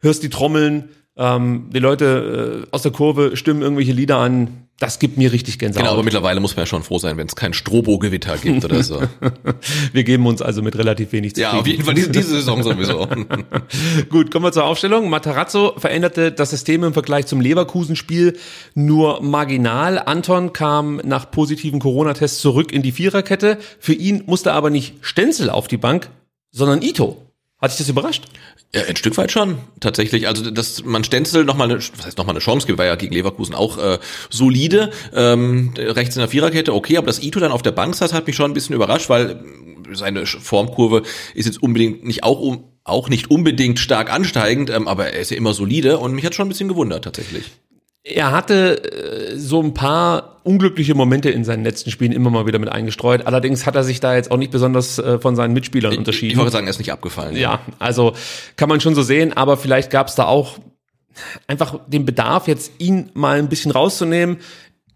hörst 0.00 0.22
die 0.22 0.30
Trommeln, 0.30 0.88
ähm, 1.16 1.68
die 1.72 1.78
Leute 1.78 2.64
äh, 2.64 2.74
aus 2.74 2.82
der 2.82 2.92
Kurve 2.92 3.36
stimmen 3.36 3.62
irgendwelche 3.62 3.92
Lieder 3.92 4.16
an. 4.18 4.68
Das 4.78 4.98
gibt 4.98 5.16
mir 5.16 5.30
richtig 5.30 5.58
Gänsehaut. 5.58 5.84
Genau, 5.84 5.92
aber 5.92 6.02
mittlerweile 6.02 6.40
muss 6.40 6.56
man 6.56 6.62
ja 6.62 6.66
schon 6.66 6.82
froh 6.82 6.98
sein, 6.98 7.16
wenn 7.16 7.28
es 7.28 7.36
kein 7.36 7.52
Strobo-Gewitter 7.52 8.36
gibt 8.38 8.64
oder 8.64 8.82
so. 8.82 9.00
wir 9.92 10.02
geben 10.02 10.26
uns 10.26 10.42
also 10.42 10.60
mit 10.60 10.76
relativ 10.76 11.12
wenig 11.12 11.34
zufrieden. 11.34 11.54
Ja, 11.54 11.60
auf 11.60 11.66
jeden 11.66 11.84
Fall 11.84 11.94
diese, 11.94 12.10
diese 12.10 12.30
Saison 12.30 12.62
sowieso. 12.64 13.06
Gut, 14.08 14.32
kommen 14.32 14.46
wir 14.46 14.52
zur 14.52 14.64
Aufstellung. 14.64 15.08
Matarazzo 15.08 15.74
veränderte 15.76 16.32
das 16.32 16.50
System 16.50 16.82
im 16.82 16.94
Vergleich 16.94 17.26
zum 17.26 17.40
Leverkusen-Spiel 17.40 18.38
nur 18.74 19.22
marginal. 19.22 20.00
Anton 20.00 20.52
kam 20.52 21.00
nach 21.04 21.30
positiven 21.30 21.78
Corona-Tests 21.78 22.40
zurück 22.40 22.72
in 22.72 22.82
die 22.82 22.92
Viererkette. 22.92 23.58
Für 23.78 23.94
ihn 23.94 24.24
musste 24.26 24.52
aber 24.52 24.70
nicht 24.70 24.94
Stenzel 25.02 25.50
auf 25.50 25.68
die 25.68 25.76
Bank, 25.76 26.08
sondern 26.50 26.82
Ito. 26.82 27.18
Hat 27.62 27.70
dich 27.70 27.78
das 27.78 27.88
überrascht? 27.88 28.24
Ja, 28.74 28.84
ein 28.84 28.96
Stück 28.96 29.18
weit 29.18 29.30
schon, 29.30 29.58
tatsächlich. 29.80 30.28
Also, 30.28 30.50
dass 30.50 30.82
man 30.82 31.04
Stenzel 31.04 31.44
nochmal 31.44 31.70
eine, 31.70 31.78
was 31.78 32.06
heißt 32.06 32.16
nochmal 32.16 32.34
eine 32.34 32.40
Chance 32.40 32.66
gibt, 32.66 32.78
war 32.78 32.86
ja 32.86 32.94
gegen 32.94 33.12
Leverkusen 33.12 33.54
auch 33.54 33.76
äh, 33.76 33.98
solide. 34.30 34.90
Ähm, 35.14 35.74
rechts 35.76 36.16
in 36.16 36.20
der 36.20 36.28
Viererkette, 36.28 36.72
okay, 36.72 36.96
aber 36.96 37.06
dass 37.06 37.22
Ito 37.22 37.38
dann 37.38 37.52
auf 37.52 37.60
der 37.60 37.72
Bank 37.72 37.94
saß, 37.94 38.14
hat 38.14 38.26
mich 38.26 38.34
schon 38.34 38.50
ein 38.50 38.54
bisschen 38.54 38.74
überrascht, 38.74 39.10
weil 39.10 39.44
seine 39.92 40.24
Formkurve 40.24 41.02
ist 41.34 41.44
jetzt 41.44 41.62
unbedingt 41.62 42.04
nicht 42.04 42.24
auch 42.24 42.40
um, 42.40 42.64
auch 42.84 43.10
nicht 43.10 43.30
unbedingt 43.30 43.78
stark 43.78 44.10
ansteigend, 44.10 44.70
ähm, 44.70 44.88
aber 44.88 45.08
er 45.12 45.20
ist 45.20 45.30
ja 45.30 45.36
immer 45.36 45.52
solide 45.52 45.98
und 45.98 46.14
mich 46.14 46.24
hat 46.24 46.34
schon 46.34 46.46
ein 46.46 46.48
bisschen 46.48 46.68
gewundert 46.68 47.04
tatsächlich. 47.04 47.50
Er 48.04 48.32
hatte 48.32 48.82
äh, 49.32 49.36
so 49.38 49.62
ein 49.62 49.74
paar 49.74 50.40
unglückliche 50.44 50.94
Momente 50.94 51.30
in 51.30 51.44
seinen 51.44 51.62
letzten 51.62 51.90
Spielen 51.90 52.10
immer 52.10 52.30
mal 52.30 52.46
wieder 52.46 52.58
mit 52.58 52.68
eingestreut. 52.68 53.26
Allerdings 53.26 53.64
hat 53.64 53.76
er 53.76 53.84
sich 53.84 54.00
da 54.00 54.16
jetzt 54.16 54.30
auch 54.32 54.38
nicht 54.38 54.50
besonders 54.50 54.98
äh, 54.98 55.20
von 55.20 55.36
seinen 55.36 55.54
Mitspielern 55.54 55.96
unterschieden. 55.96 56.26
Ich, 56.26 56.32
ich 56.32 56.38
wollte 56.38 56.50
sagen, 56.50 56.66
er 56.66 56.70
ist 56.70 56.78
nicht 56.78 56.92
abgefallen. 56.92 57.36
Ja, 57.36 57.60
also 57.78 58.14
kann 58.56 58.68
man 58.68 58.80
schon 58.80 58.96
so 58.96 59.02
sehen, 59.02 59.32
aber 59.32 59.56
vielleicht 59.56 59.90
gab 59.90 60.08
es 60.08 60.16
da 60.16 60.24
auch 60.24 60.58
einfach 61.46 61.78
den 61.86 62.04
Bedarf, 62.04 62.48
jetzt 62.48 62.72
ihn 62.78 63.10
mal 63.14 63.38
ein 63.38 63.48
bisschen 63.48 63.70
rauszunehmen. 63.70 64.38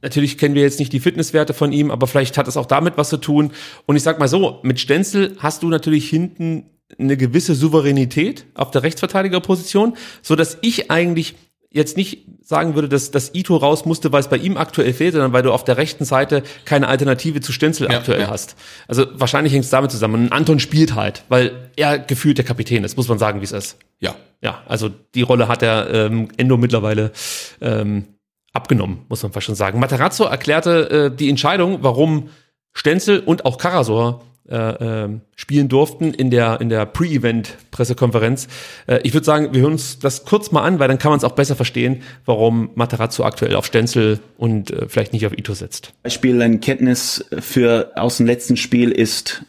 Natürlich 0.03 0.37
kennen 0.37 0.55
wir 0.55 0.63
jetzt 0.63 0.79
nicht 0.79 0.93
die 0.93 1.01
Fitnesswerte 1.01 1.55
von 1.55 1.73
ihm, 1.73 1.91
aber 1.91 2.07
vielleicht 2.07 2.37
hat 2.39 2.49
es 2.49 2.57
auch 2.57 2.67
damit 2.67 2.97
was 2.97 3.09
zu 3.09 3.17
tun. 3.19 3.53
Und 3.87 3.97
ich 3.97 4.03
sag 4.03 4.19
mal 4.19 4.29
so, 4.29 4.61
mit 4.63 4.81
Stenzel 4.81 5.37
hast 5.39 5.63
du 5.63 5.69
natürlich 5.69 6.09
hinten 6.09 6.71
eine 6.99 7.17
gewisse 7.17 7.55
Souveränität 7.55 8.47
auf 8.55 8.71
der 8.71 8.83
Rechtsverteidigerposition, 8.83 9.97
so 10.23 10.37
dass 10.37 10.59
ich 10.61 10.91
eigentlich 10.91 11.35
jetzt 11.77 11.97
nicht 11.97 12.27
sagen 12.43 12.75
würde, 12.75 12.89
dass 12.89 13.11
das 13.11 13.35
Ito 13.35 13.57
raus 13.57 13.85
musste, 13.85 14.11
weil 14.11 14.21
es 14.21 14.29
bei 14.29 14.39
ihm 14.39 14.57
aktuell 14.57 14.93
fehlt, 14.93 15.13
sondern 15.13 15.33
weil 15.33 15.43
du 15.43 15.53
auf 15.53 15.63
der 15.63 15.77
rechten 15.77 16.05
Seite 16.05 16.43
keine 16.65 16.89
Alternative 16.89 17.41
zu 17.41 17.53
Stenzel 17.53 17.89
ja, 17.91 17.99
aktuell 17.99 18.23
ja. 18.23 18.31
hast. 18.31 18.57
Also 18.89 19.07
wahrscheinlich 19.13 19.53
hängt 19.53 19.65
es 19.65 19.71
damit 19.71 19.91
zusammen. 19.91 20.25
Und 20.25 20.33
Anton 20.33 20.59
spielt 20.59 20.95
halt, 20.95 21.25
weil 21.29 21.71
er 21.77 21.99
gefühlt 21.99 22.39
der 22.39 22.45
Kapitän 22.45 22.83
ist, 22.83 22.97
muss 22.97 23.09
man 23.09 23.19
sagen, 23.19 23.41
wie 23.41 23.45
es 23.45 23.53
ist. 23.53 23.79
Ja. 24.01 24.17
Ja, 24.43 24.63
also 24.67 24.91
die 25.15 25.23
Rolle 25.23 25.49
hat 25.49 25.63
er 25.63 25.93
ähm, 25.93 26.29
Endo 26.37 26.57
mittlerweile 26.57 27.13
ähm, 27.61 28.05
abgenommen, 28.53 29.05
muss 29.09 29.23
man 29.23 29.33
fast 29.33 29.47
schon 29.47 29.55
sagen. 29.55 29.81
Materazzo 29.81 30.25
erklärte 30.25 30.91
äh, 30.91 31.17
die 31.17 31.29
Entscheidung, 31.29 31.79
warum 31.83 32.31
Stenzel 32.75 33.21
und 33.21 33.45
auch 33.45 33.59
Karasor 33.59 34.23
äh, 34.49 35.05
äh, 35.05 35.21
spielen 35.35 35.69
durften 35.69 36.15
in 36.15 36.31
der 36.31 36.61
in 36.61 36.69
der 36.69 36.87
Pre-Event-Pressekonferenz. 36.87 38.49
Äh, 38.87 39.01
ich 39.03 39.13
würde 39.13 39.25
sagen, 39.25 39.53
wir 39.53 39.63
hören 39.63 39.73
uns 39.73 39.99
das 39.99 40.25
kurz 40.25 40.53
mal 40.53 40.63
an, 40.63 40.79
weil 40.79 40.89
dann 40.89 40.99
kann 40.99 41.11
man 41.11 41.19
es 41.19 41.25
auch 41.25 41.33
besser 41.33 41.57
verstehen, 41.57 42.03
warum 42.25 42.71
Materazzo 42.75 43.25
aktuell 43.25 43.57
auf 43.57 43.67
Stenzel 43.67 44.21
und 44.37 44.71
äh, 44.71 44.89
vielleicht 44.89 45.13
nicht 45.13 45.27
auf 45.27 45.37
Ito 45.37 45.55
setzt. 45.55 45.93
Beispiel 46.03 46.41
eine 46.41 46.59
Kenntnis 46.59 47.25
für 47.39 47.93
aus 47.97 48.19
dem 48.19 48.27
letzten 48.27 48.57
Spiel 48.57 48.93
ist 48.93 49.45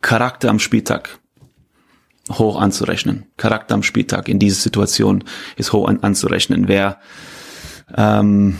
Charakter 0.00 0.48
am 0.48 0.58
Spieltag 0.60 1.18
hoch 2.30 2.60
anzurechnen. 2.60 3.26
Charakter 3.36 3.74
am 3.74 3.82
Spieltag 3.82 4.28
in 4.28 4.38
dieser 4.38 4.60
Situation 4.60 5.24
ist 5.56 5.72
hoch 5.72 5.88
an, 5.88 6.00
anzurechnen. 6.00 6.68
Wer 6.68 7.00
ähm, 7.96 8.58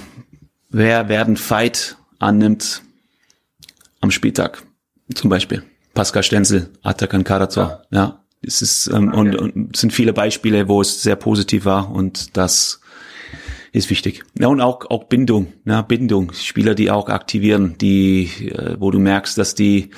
wer 0.70 1.08
werden 1.08 1.36
Fight 1.36 1.96
annimmt, 2.18 2.82
am 4.00 4.10
Spieltag. 4.10 4.62
Zum 5.14 5.30
Beispiel 5.30 5.62
Pascal 5.94 6.22
Stenzel, 6.22 6.68
Atakan 6.82 7.24
Karazor. 7.24 7.82
Ja. 7.90 7.98
ja. 7.98 8.22
Es 8.42 8.62
ist 8.62 8.88
ähm, 8.88 9.08
okay. 9.08 9.18
und, 9.18 9.34
und 9.36 9.74
es 9.74 9.80
sind 9.80 9.92
viele 9.92 10.12
Beispiele, 10.12 10.68
wo 10.68 10.80
es 10.80 11.02
sehr 11.02 11.16
positiv 11.16 11.64
war 11.64 11.90
und 11.90 12.36
das 12.36 12.80
ist 13.72 13.90
wichtig. 13.90 14.24
Ja, 14.38 14.48
und 14.48 14.60
auch, 14.60 14.88
auch 14.90 15.04
Bindung, 15.04 15.52
ja, 15.64 15.82
Bindung. 15.82 16.32
Spieler, 16.32 16.74
die 16.74 16.90
auch 16.90 17.08
aktivieren, 17.08 17.76
die, 17.78 18.24
äh, 18.50 18.76
wo 18.78 18.90
du 18.90 18.98
merkst, 18.98 19.36
dass 19.36 19.54
die 19.54 19.90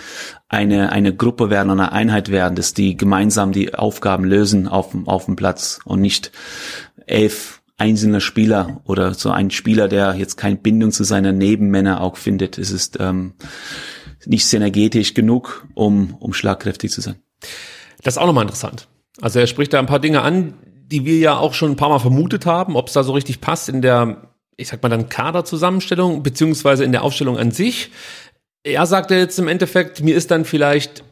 eine, 0.48 0.90
eine 0.92 1.14
Gruppe 1.14 1.50
werden, 1.50 1.70
eine 1.70 1.92
Einheit 1.92 2.30
werden, 2.30 2.54
dass 2.54 2.74
die 2.74 2.96
gemeinsam 2.96 3.52
die 3.52 3.74
Aufgaben 3.74 4.24
lösen 4.24 4.66
auf, 4.66 4.96
auf 5.06 5.26
dem 5.26 5.36
Platz 5.36 5.80
und 5.84 6.00
nicht 6.00 6.32
elf 7.06 7.57
einzelne 7.78 8.20
Spieler 8.20 8.82
oder 8.84 9.14
so 9.14 9.30
ein 9.30 9.50
Spieler, 9.50 9.88
der 9.88 10.14
jetzt 10.14 10.36
keine 10.36 10.56
Bindung 10.56 10.90
zu 10.90 11.04
seiner 11.04 11.32
Nebenmänner 11.32 12.00
auch 12.00 12.16
findet. 12.16 12.58
Es 12.58 12.70
ist 12.70 12.98
ähm, 13.00 13.34
nicht 14.26 14.46
synergetisch 14.46 15.14
genug, 15.14 15.66
um, 15.74 16.14
um 16.18 16.34
schlagkräftig 16.34 16.90
zu 16.90 17.00
sein. 17.00 17.16
Das 18.02 18.14
ist 18.14 18.18
auch 18.18 18.26
nochmal 18.26 18.42
interessant. 18.42 18.88
Also 19.20 19.38
er 19.38 19.46
spricht 19.46 19.72
da 19.72 19.78
ein 19.78 19.86
paar 19.86 20.00
Dinge 20.00 20.22
an, 20.22 20.54
die 20.86 21.04
wir 21.04 21.18
ja 21.18 21.38
auch 21.38 21.54
schon 21.54 21.72
ein 21.72 21.76
paar 21.76 21.88
Mal 21.88 21.98
vermutet 22.00 22.46
haben, 22.46 22.76
ob 22.76 22.88
es 22.88 22.94
da 22.94 23.04
so 23.04 23.12
richtig 23.12 23.40
passt 23.40 23.68
in 23.68 23.80
der, 23.80 24.34
ich 24.56 24.68
sag 24.68 24.82
mal 24.82 24.88
dann 24.88 25.08
Kaderzusammenstellung, 25.08 26.22
beziehungsweise 26.22 26.84
in 26.84 26.92
der 26.92 27.04
Aufstellung 27.04 27.38
an 27.38 27.52
sich. 27.52 27.90
Er 28.64 28.86
sagte 28.86 29.14
jetzt 29.14 29.38
im 29.38 29.48
Endeffekt, 29.48 30.02
mir 30.02 30.16
ist 30.16 30.30
dann 30.32 30.44
vielleicht 30.44 31.04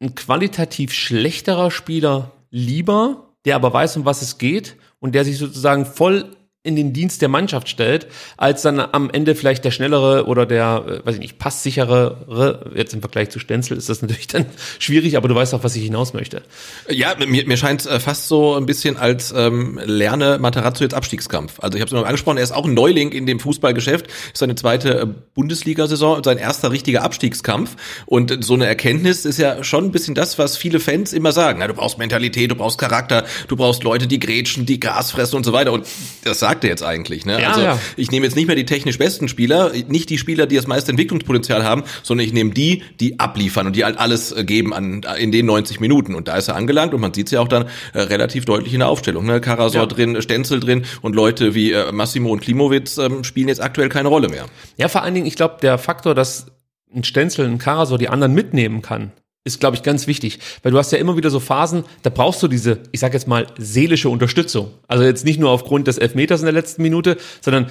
ein 0.00 0.14
qualitativ 0.14 0.92
schlechterer 0.92 1.70
Spieler 1.70 2.32
lieber, 2.50 3.34
der 3.44 3.56
aber 3.56 3.72
weiß, 3.72 3.96
um 3.98 4.04
was 4.04 4.22
es 4.22 4.38
geht 4.38 4.76
und 5.00 5.14
der 5.14 5.24
sich 5.24 5.38
sozusagen 5.38 5.86
voll 5.86 6.36
in 6.68 6.76
den 6.76 6.92
Dienst 6.92 7.22
der 7.22 7.28
Mannschaft 7.28 7.68
stellt, 7.68 8.06
als 8.36 8.62
dann 8.62 8.78
am 8.78 9.10
Ende 9.10 9.34
vielleicht 9.34 9.64
der 9.64 9.70
schnellere 9.70 10.26
oder 10.26 10.46
der, 10.46 10.84
äh, 10.86 11.06
weiß 11.06 11.14
ich 11.14 11.20
nicht, 11.20 11.38
passsichere, 11.38 12.66
jetzt 12.74 12.92
im 12.92 13.00
Vergleich 13.00 13.30
zu 13.30 13.38
Stenzel 13.38 13.76
ist 13.76 13.88
das 13.88 14.02
natürlich 14.02 14.28
dann 14.28 14.46
schwierig, 14.78 15.16
aber 15.16 15.28
du 15.28 15.34
weißt 15.34 15.54
auch, 15.54 15.64
was 15.64 15.74
ich 15.74 15.84
hinaus 15.84 16.12
möchte. 16.12 16.42
Ja, 16.88 17.14
mir, 17.18 17.46
mir 17.46 17.56
scheint 17.56 17.86
äh, 17.86 17.98
fast 17.98 18.28
so 18.28 18.54
ein 18.54 18.66
bisschen 18.66 18.96
als 18.96 19.32
ähm, 19.36 19.80
lerne 19.84 20.38
Matarazzo 20.38 20.84
jetzt 20.84 20.94
Abstiegskampf. 20.94 21.60
Also 21.60 21.76
ich 21.76 21.80
habe 21.80 21.88
es 21.88 21.92
noch 21.92 22.04
angesprochen, 22.04 22.36
er 22.36 22.44
ist 22.44 22.52
auch 22.52 22.66
ein 22.66 22.74
Neuling 22.74 23.12
in 23.12 23.26
dem 23.26 23.40
Fußballgeschäft, 23.40 24.06
ist 24.06 24.36
seine 24.36 24.54
zweite 24.54 25.00
äh, 25.00 25.06
Bundesliga-Saison, 25.34 26.22
sein 26.22 26.38
erster 26.38 26.70
richtiger 26.70 27.02
Abstiegskampf 27.02 27.76
und 28.06 28.44
so 28.44 28.54
eine 28.54 28.66
Erkenntnis 28.66 29.24
ist 29.24 29.38
ja 29.38 29.64
schon 29.64 29.86
ein 29.86 29.92
bisschen 29.92 30.14
das, 30.14 30.38
was 30.38 30.56
viele 30.56 30.80
Fans 30.80 31.12
immer 31.12 31.32
sagen. 31.32 31.60
Ja, 31.60 31.66
du 31.66 31.74
brauchst 31.74 31.98
Mentalität, 31.98 32.50
du 32.50 32.56
brauchst 32.56 32.78
Charakter, 32.78 33.24
du 33.48 33.56
brauchst 33.56 33.82
Leute, 33.84 34.06
die 34.06 34.18
grätschen, 34.18 34.66
die 34.66 34.80
Gas 34.80 35.12
fressen 35.12 35.36
und 35.36 35.44
so 35.44 35.52
weiter 35.52 35.72
und 35.72 35.86
das 36.24 36.40
sagt 36.40 36.57
er 36.64 36.70
jetzt 36.70 36.82
eigentlich. 36.82 37.26
Ne? 37.26 37.40
Ja, 37.40 37.48
also 37.48 37.60
ja. 37.60 37.80
ich 37.96 38.10
nehme 38.10 38.26
jetzt 38.26 38.36
nicht 38.36 38.46
mehr 38.46 38.56
die 38.56 38.64
technisch 38.64 38.98
besten 38.98 39.28
Spieler, 39.28 39.72
nicht 39.88 40.10
die 40.10 40.18
Spieler, 40.18 40.46
die 40.46 40.56
das 40.56 40.66
meiste 40.66 40.90
Entwicklungspotenzial 40.90 41.64
haben, 41.64 41.84
sondern 42.02 42.26
ich 42.26 42.32
nehme 42.32 42.50
die, 42.50 42.82
die 43.00 43.18
abliefern 43.20 43.66
und 43.66 43.76
die 43.76 43.84
halt 43.84 43.98
alles 43.98 44.32
äh, 44.32 44.44
geben 44.44 44.72
an 44.72 45.02
in 45.18 45.32
den 45.32 45.46
90 45.46 45.80
Minuten. 45.80 46.14
Und 46.14 46.28
da 46.28 46.36
ist 46.36 46.48
er 46.48 46.56
angelangt 46.56 46.94
und 46.94 47.00
man 47.00 47.14
sieht 47.14 47.26
es 47.26 47.32
ja 47.32 47.40
auch 47.40 47.48
dann 47.48 47.66
äh, 47.92 48.00
relativ 48.00 48.44
deutlich 48.44 48.72
in 48.72 48.80
der 48.80 48.88
Aufstellung. 48.88 49.26
Ne? 49.26 49.40
Karasor 49.40 49.82
ja. 49.82 49.86
drin, 49.86 50.20
Stenzel 50.22 50.60
drin 50.60 50.84
und 51.02 51.14
Leute 51.14 51.54
wie 51.54 51.72
äh, 51.72 51.92
Massimo 51.92 52.30
und 52.30 52.40
Klimowitz 52.40 52.98
ähm, 52.98 53.24
spielen 53.24 53.48
jetzt 53.48 53.62
aktuell 53.62 53.88
keine 53.88 54.08
Rolle 54.08 54.28
mehr. 54.28 54.46
Ja, 54.76 54.88
vor 54.88 55.02
allen 55.02 55.14
Dingen, 55.14 55.26
ich 55.26 55.36
glaube, 55.36 55.56
der 55.62 55.78
Faktor, 55.78 56.14
dass 56.14 56.46
ein 56.94 57.04
Stenzel, 57.04 57.46
ein 57.46 57.58
Karasor 57.58 57.98
die 57.98 58.08
anderen 58.08 58.34
mitnehmen 58.34 58.82
kann, 58.82 59.12
ist, 59.48 59.60
glaube 59.60 59.76
ich, 59.76 59.82
ganz 59.82 60.06
wichtig, 60.06 60.38
weil 60.62 60.70
du 60.70 60.78
hast 60.78 60.92
ja 60.92 60.98
immer 60.98 61.16
wieder 61.16 61.30
so 61.30 61.40
Phasen, 61.40 61.84
da 62.02 62.10
brauchst 62.10 62.42
du 62.42 62.48
diese, 62.48 62.78
ich 62.92 63.00
sage 63.00 63.14
jetzt 63.14 63.26
mal, 63.26 63.46
seelische 63.58 64.08
Unterstützung. 64.08 64.70
Also 64.86 65.02
jetzt 65.02 65.24
nicht 65.24 65.40
nur 65.40 65.50
aufgrund 65.50 65.88
des 65.88 65.98
Elfmeters 65.98 66.40
in 66.40 66.46
der 66.46 66.52
letzten 66.52 66.82
Minute, 66.82 67.16
sondern 67.40 67.66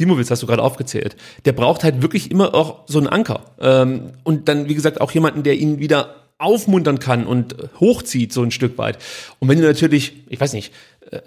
Dimowitz 0.00 0.30
hast 0.30 0.42
du 0.42 0.46
gerade 0.46 0.62
aufgezählt. 0.62 1.16
Der 1.44 1.52
braucht 1.52 1.84
halt 1.84 2.02
wirklich 2.02 2.30
immer 2.30 2.54
auch 2.54 2.80
so 2.86 2.98
einen 2.98 3.06
Anker. 3.06 3.42
Ähm, 3.60 4.12
und 4.24 4.48
dann, 4.48 4.68
wie 4.68 4.74
gesagt, 4.74 5.00
auch 5.00 5.12
jemanden, 5.12 5.42
der 5.42 5.54
ihn 5.54 5.78
wieder 5.78 6.16
aufmuntern 6.38 6.98
kann 6.98 7.26
und 7.26 7.56
hochzieht, 7.80 8.32
so 8.32 8.42
ein 8.42 8.50
Stück 8.50 8.78
weit. 8.78 8.98
Und 9.38 9.48
wenn 9.48 9.60
du 9.60 9.66
natürlich, 9.66 10.14
ich 10.28 10.40
weiß 10.40 10.52
nicht, 10.52 10.72
äh, 11.10 11.20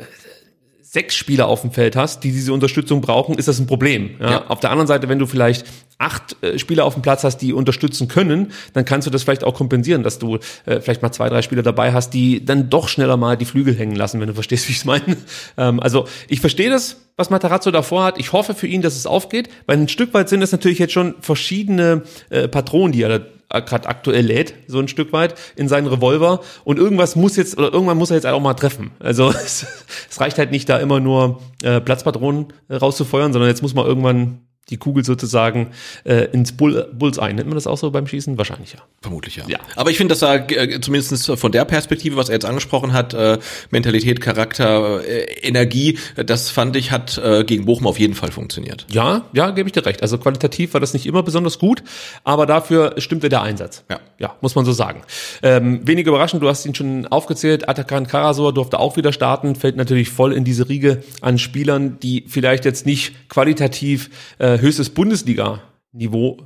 sechs 0.91 1.15
Spieler 1.15 1.47
auf 1.47 1.61
dem 1.61 1.71
Feld 1.71 1.95
hast, 1.95 2.25
die 2.25 2.33
diese 2.33 2.51
Unterstützung 2.51 2.99
brauchen, 2.99 3.37
ist 3.37 3.47
das 3.47 3.59
ein 3.59 3.67
Problem. 3.67 4.11
Ja? 4.19 4.31
ja. 4.31 4.47
Auf 4.47 4.59
der 4.59 4.71
anderen 4.71 4.87
Seite, 4.87 5.07
wenn 5.07 5.19
du 5.19 5.25
vielleicht 5.25 5.65
acht 6.01 6.41
äh, 6.43 6.57
Spieler 6.57 6.85
auf 6.85 6.95
dem 6.95 7.03
Platz 7.03 7.23
hast, 7.23 7.37
die 7.37 7.53
unterstützen 7.53 8.07
können, 8.07 8.51
dann 8.73 8.85
kannst 8.85 9.07
du 9.07 9.11
das 9.11 9.23
vielleicht 9.23 9.43
auch 9.43 9.53
kompensieren, 9.53 10.03
dass 10.03 10.19
du 10.19 10.39
äh, 10.65 10.81
vielleicht 10.81 11.01
mal 11.01 11.11
zwei, 11.11 11.29
drei 11.29 11.41
Spieler 11.41 11.63
dabei 11.63 11.93
hast, 11.93 12.13
die 12.13 12.43
dann 12.43 12.69
doch 12.69 12.87
schneller 12.87 13.17
mal 13.17 13.37
die 13.37 13.45
Flügel 13.45 13.75
hängen 13.75 13.95
lassen, 13.95 14.19
wenn 14.19 14.27
du 14.27 14.33
verstehst, 14.33 14.67
wie 14.67 14.71
ich 14.71 14.79
es 14.79 14.85
meine. 14.85 15.01
Ähm, 15.57 15.79
also 15.79 16.07
ich 16.27 16.39
verstehe 16.39 16.69
das, 16.69 16.97
was 17.17 17.29
Matarazzo 17.29 17.71
davor 17.71 18.03
hat. 18.03 18.19
Ich 18.19 18.31
hoffe 18.31 18.53
für 18.53 18.67
ihn, 18.67 18.81
dass 18.81 18.95
es 18.95 19.05
aufgeht, 19.05 19.49
weil 19.65 19.77
ein 19.77 19.89
Stück 19.89 20.13
weit 20.13 20.29
sind 20.29 20.41
es 20.41 20.51
natürlich 20.51 20.79
jetzt 20.79 20.93
schon 20.93 21.15
verschiedene 21.19 22.03
äh, 22.29 22.47
Patronen, 22.47 22.91
die 22.91 23.01
er 23.01 23.19
da 23.19 23.59
gerade 23.59 23.89
aktuell 23.89 24.25
lädt, 24.25 24.53
so 24.67 24.79
ein 24.79 24.87
Stück 24.87 25.11
weit 25.13 25.35
in 25.55 25.67
seinen 25.67 25.87
Revolver 25.87 26.41
und 26.63 26.79
irgendwas 26.79 27.15
muss 27.15 27.35
jetzt 27.35 27.57
oder 27.57 27.73
irgendwann 27.73 27.97
muss 27.97 28.11
er 28.11 28.15
jetzt 28.15 28.25
auch 28.25 28.39
mal 28.39 28.53
treffen. 28.53 28.91
Also 28.99 29.29
es, 29.45 29.65
es 30.09 30.21
reicht 30.21 30.37
halt 30.37 30.51
nicht 30.51 30.69
da 30.69 30.77
immer 30.77 30.99
nur 30.99 31.41
äh, 31.63 31.81
Platzpatronen 31.81 32.47
äh, 32.69 32.75
rauszufeuern, 32.75 33.33
sondern 33.33 33.49
jetzt 33.49 33.61
muss 33.61 33.73
man 33.73 33.85
irgendwann 33.85 34.41
die 34.69 34.77
Kugel 34.77 35.03
sozusagen 35.03 35.71
äh, 36.03 36.25
ins 36.31 36.53
Bull, 36.53 36.87
Bullseye. 36.93 37.33
Nennt 37.33 37.47
man 37.47 37.55
das 37.55 37.67
auch 37.67 37.77
so 37.77 37.91
beim 37.91 38.07
Schießen? 38.07 38.37
Wahrscheinlich 38.37 38.73
ja. 38.73 38.79
Vermutlich 39.01 39.35
ja. 39.35 39.43
ja. 39.47 39.59
Aber 39.75 39.89
ich 39.89 39.97
finde, 39.97 40.13
dass 40.13 40.21
er 40.21 40.49
äh, 40.49 40.79
zumindest 40.79 41.31
von 41.39 41.51
der 41.51 41.65
Perspektive, 41.65 42.15
was 42.15 42.29
er 42.29 42.35
jetzt 42.35 42.45
angesprochen 42.45 42.93
hat, 42.93 43.13
äh, 43.13 43.39
Mentalität, 43.69 44.21
Charakter, 44.21 45.05
äh, 45.05 45.23
Energie, 45.41 45.99
das 46.15 46.49
fand 46.49 46.75
ich, 46.75 46.91
hat 46.91 47.17
äh, 47.17 47.43
gegen 47.43 47.65
Bochum 47.65 47.87
auf 47.87 47.99
jeden 47.99 48.13
Fall 48.13 48.31
funktioniert. 48.31 48.85
Ja, 48.89 49.25
ja, 49.33 49.51
gebe 49.51 49.67
ich 49.67 49.73
dir 49.73 49.85
recht. 49.85 50.01
Also 50.01 50.17
qualitativ 50.17 50.73
war 50.73 50.79
das 50.79 50.93
nicht 50.93 51.05
immer 51.05 51.23
besonders 51.23 51.59
gut, 51.59 51.83
aber 52.23 52.45
dafür 52.45 52.95
stimmte 52.97 53.29
der 53.29 53.41
Einsatz. 53.41 53.83
Ja. 53.89 53.99
Ja, 54.19 54.35
muss 54.41 54.55
man 54.55 54.65
so 54.65 54.71
sagen. 54.71 55.01
Ähm, 55.41 55.81
wenig 55.85 56.05
überraschend, 56.05 56.43
du 56.43 56.47
hast 56.47 56.65
ihn 56.65 56.75
schon 56.75 57.07
aufgezählt, 57.07 57.67
Atakan 57.67 58.07
Karasor 58.07 58.53
durfte 58.53 58.79
auch 58.79 58.95
wieder 58.95 59.11
starten, 59.11 59.55
fällt 59.55 59.75
natürlich 59.75 60.09
voll 60.09 60.31
in 60.31 60.43
diese 60.43 60.69
Riege 60.69 61.03
an 61.21 61.39
Spielern, 61.39 61.99
die 61.99 62.25
vielleicht 62.27 62.63
jetzt 62.63 62.85
nicht 62.85 63.29
qualitativ 63.29 64.11
äh, 64.37 64.50
höchstes 64.59 64.89
Bundesliga-Niveau 64.89 66.37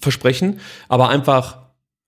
versprechen, 0.00 0.60
aber 0.88 1.08
einfach 1.08 1.58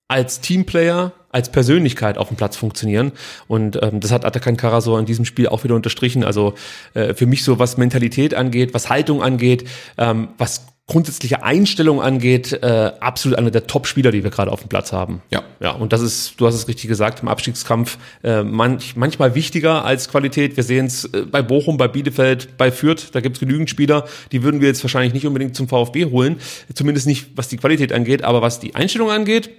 als 0.07 0.41
Teamplayer, 0.41 1.13
als 1.29 1.51
Persönlichkeit 1.51 2.17
auf 2.17 2.27
dem 2.27 2.37
Platz 2.37 2.55
funktionieren. 2.55 3.11
Und 3.47 3.81
ähm, 3.81 3.99
das 3.99 4.11
hat 4.11 4.23
Atakan 4.23 4.57
Karasor 4.57 4.99
in 4.99 5.05
diesem 5.05 5.25
Spiel 5.25 5.47
auch 5.47 5.63
wieder 5.63 5.75
unterstrichen. 5.75 6.23
Also 6.23 6.53
äh, 6.93 7.13
für 7.13 7.25
mich 7.25 7.43
so, 7.43 7.59
was 7.59 7.77
Mentalität 7.77 8.33
angeht, 8.33 8.73
was 8.73 8.89
Haltung 8.89 9.23
angeht, 9.23 9.67
ähm, 9.97 10.29
was 10.37 10.67
grundsätzliche 10.87 11.41
Einstellung 11.41 11.99
angeht, 11.99 12.53
äh, 12.53 12.91
absolut 12.99 13.39
einer 13.39 13.49
der 13.49 13.65
Top-Spieler, 13.65 14.11
die 14.11 14.23
wir 14.23 14.29
gerade 14.29 14.51
auf 14.51 14.59
dem 14.59 14.69
Platz 14.69 14.93
haben. 14.93 15.21
Ja. 15.31 15.43
Ja, 15.59 15.71
und 15.71 15.93
das 15.93 16.01
ist, 16.01 16.39
du 16.39 16.45
hast 16.45 16.53
es 16.53 16.67
richtig 16.67 16.87
gesagt, 16.87 17.23
im 17.23 17.27
Abstiegskampf 17.27 17.97
äh, 18.23 18.43
manch, 18.43 18.95
manchmal 18.95 19.33
wichtiger 19.33 19.83
als 19.83 20.09
Qualität. 20.09 20.57
Wir 20.57 20.63
sehen 20.63 20.85
es 20.85 21.05
äh, 21.05 21.21
bei 21.23 21.41
Bochum, 21.41 21.77
bei 21.77 21.87
Bielefeld, 21.87 22.57
bei 22.57 22.71
Fürth, 22.71 23.09
da 23.13 23.21
gibt 23.21 23.37
es 23.37 23.39
genügend 23.39 23.69
Spieler, 23.69 24.05
die 24.31 24.43
würden 24.43 24.61
wir 24.61 24.67
jetzt 24.67 24.83
wahrscheinlich 24.83 25.13
nicht 25.13 25.25
unbedingt 25.25 25.55
zum 25.55 25.67
VfB 25.67 26.05
holen, 26.05 26.39
zumindest 26.73 27.07
nicht, 27.07 27.29
was 27.35 27.47
die 27.47 27.57
Qualität 27.57 27.91
angeht, 27.91 28.23
aber 28.23 28.43
was 28.43 28.59
die 28.59 28.75
Einstellung 28.75 29.09
angeht, 29.09 29.49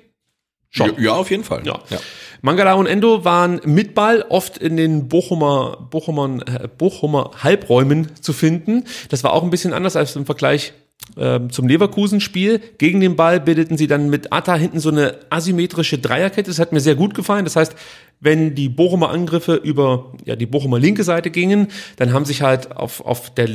schon. 0.70 0.94
Ja, 0.94 1.00
ja 1.00 1.12
auf 1.14 1.30
jeden 1.30 1.42
Fall. 1.44 1.66
Ja. 1.66 1.80
ja. 1.90 1.98
Mangala 2.42 2.74
und 2.74 2.86
Endo 2.86 3.24
waren 3.24 3.60
mit 3.64 3.94
Ball 3.94 4.24
oft 4.28 4.58
in 4.58 4.76
den 4.76 5.08
Bochumer, 5.08 5.88
Bochumer, 5.90 6.38
äh, 6.46 6.68
Bochumer 6.68 7.32
Halbräumen 7.42 8.14
zu 8.20 8.32
finden. 8.32 8.84
Das 9.08 9.24
war 9.24 9.32
auch 9.32 9.42
ein 9.42 9.50
bisschen 9.50 9.72
anders 9.72 9.96
als 9.96 10.14
im 10.14 10.26
Vergleich 10.26 10.72
ähm, 11.16 11.50
zum 11.50 11.68
Leverkusen-Spiel. 11.68 12.60
Gegen 12.78 13.00
den 13.00 13.16
Ball 13.16 13.40
bildeten 13.40 13.76
sie 13.76 13.86
dann 13.86 14.10
mit 14.10 14.32
Atta 14.32 14.54
hinten 14.54 14.80
so 14.80 14.90
eine 14.90 15.18
asymmetrische 15.30 15.98
Dreierkette. 15.98 16.50
Das 16.50 16.58
hat 16.58 16.72
mir 16.72 16.80
sehr 16.80 16.94
gut 16.94 17.14
gefallen. 17.14 17.44
Das 17.44 17.56
heißt, 17.56 17.74
wenn 18.20 18.54
die 18.54 18.68
Bochumer 18.68 19.10
Angriffe 19.10 19.54
über 19.54 20.12
ja, 20.24 20.36
die 20.36 20.46
Bochumer 20.46 20.78
linke 20.78 21.04
Seite 21.04 21.30
gingen, 21.30 21.68
dann 21.96 22.12
haben 22.12 22.24
sich 22.24 22.42
halt 22.42 22.76
auf, 22.76 23.00
auf 23.00 23.32
der 23.34 23.48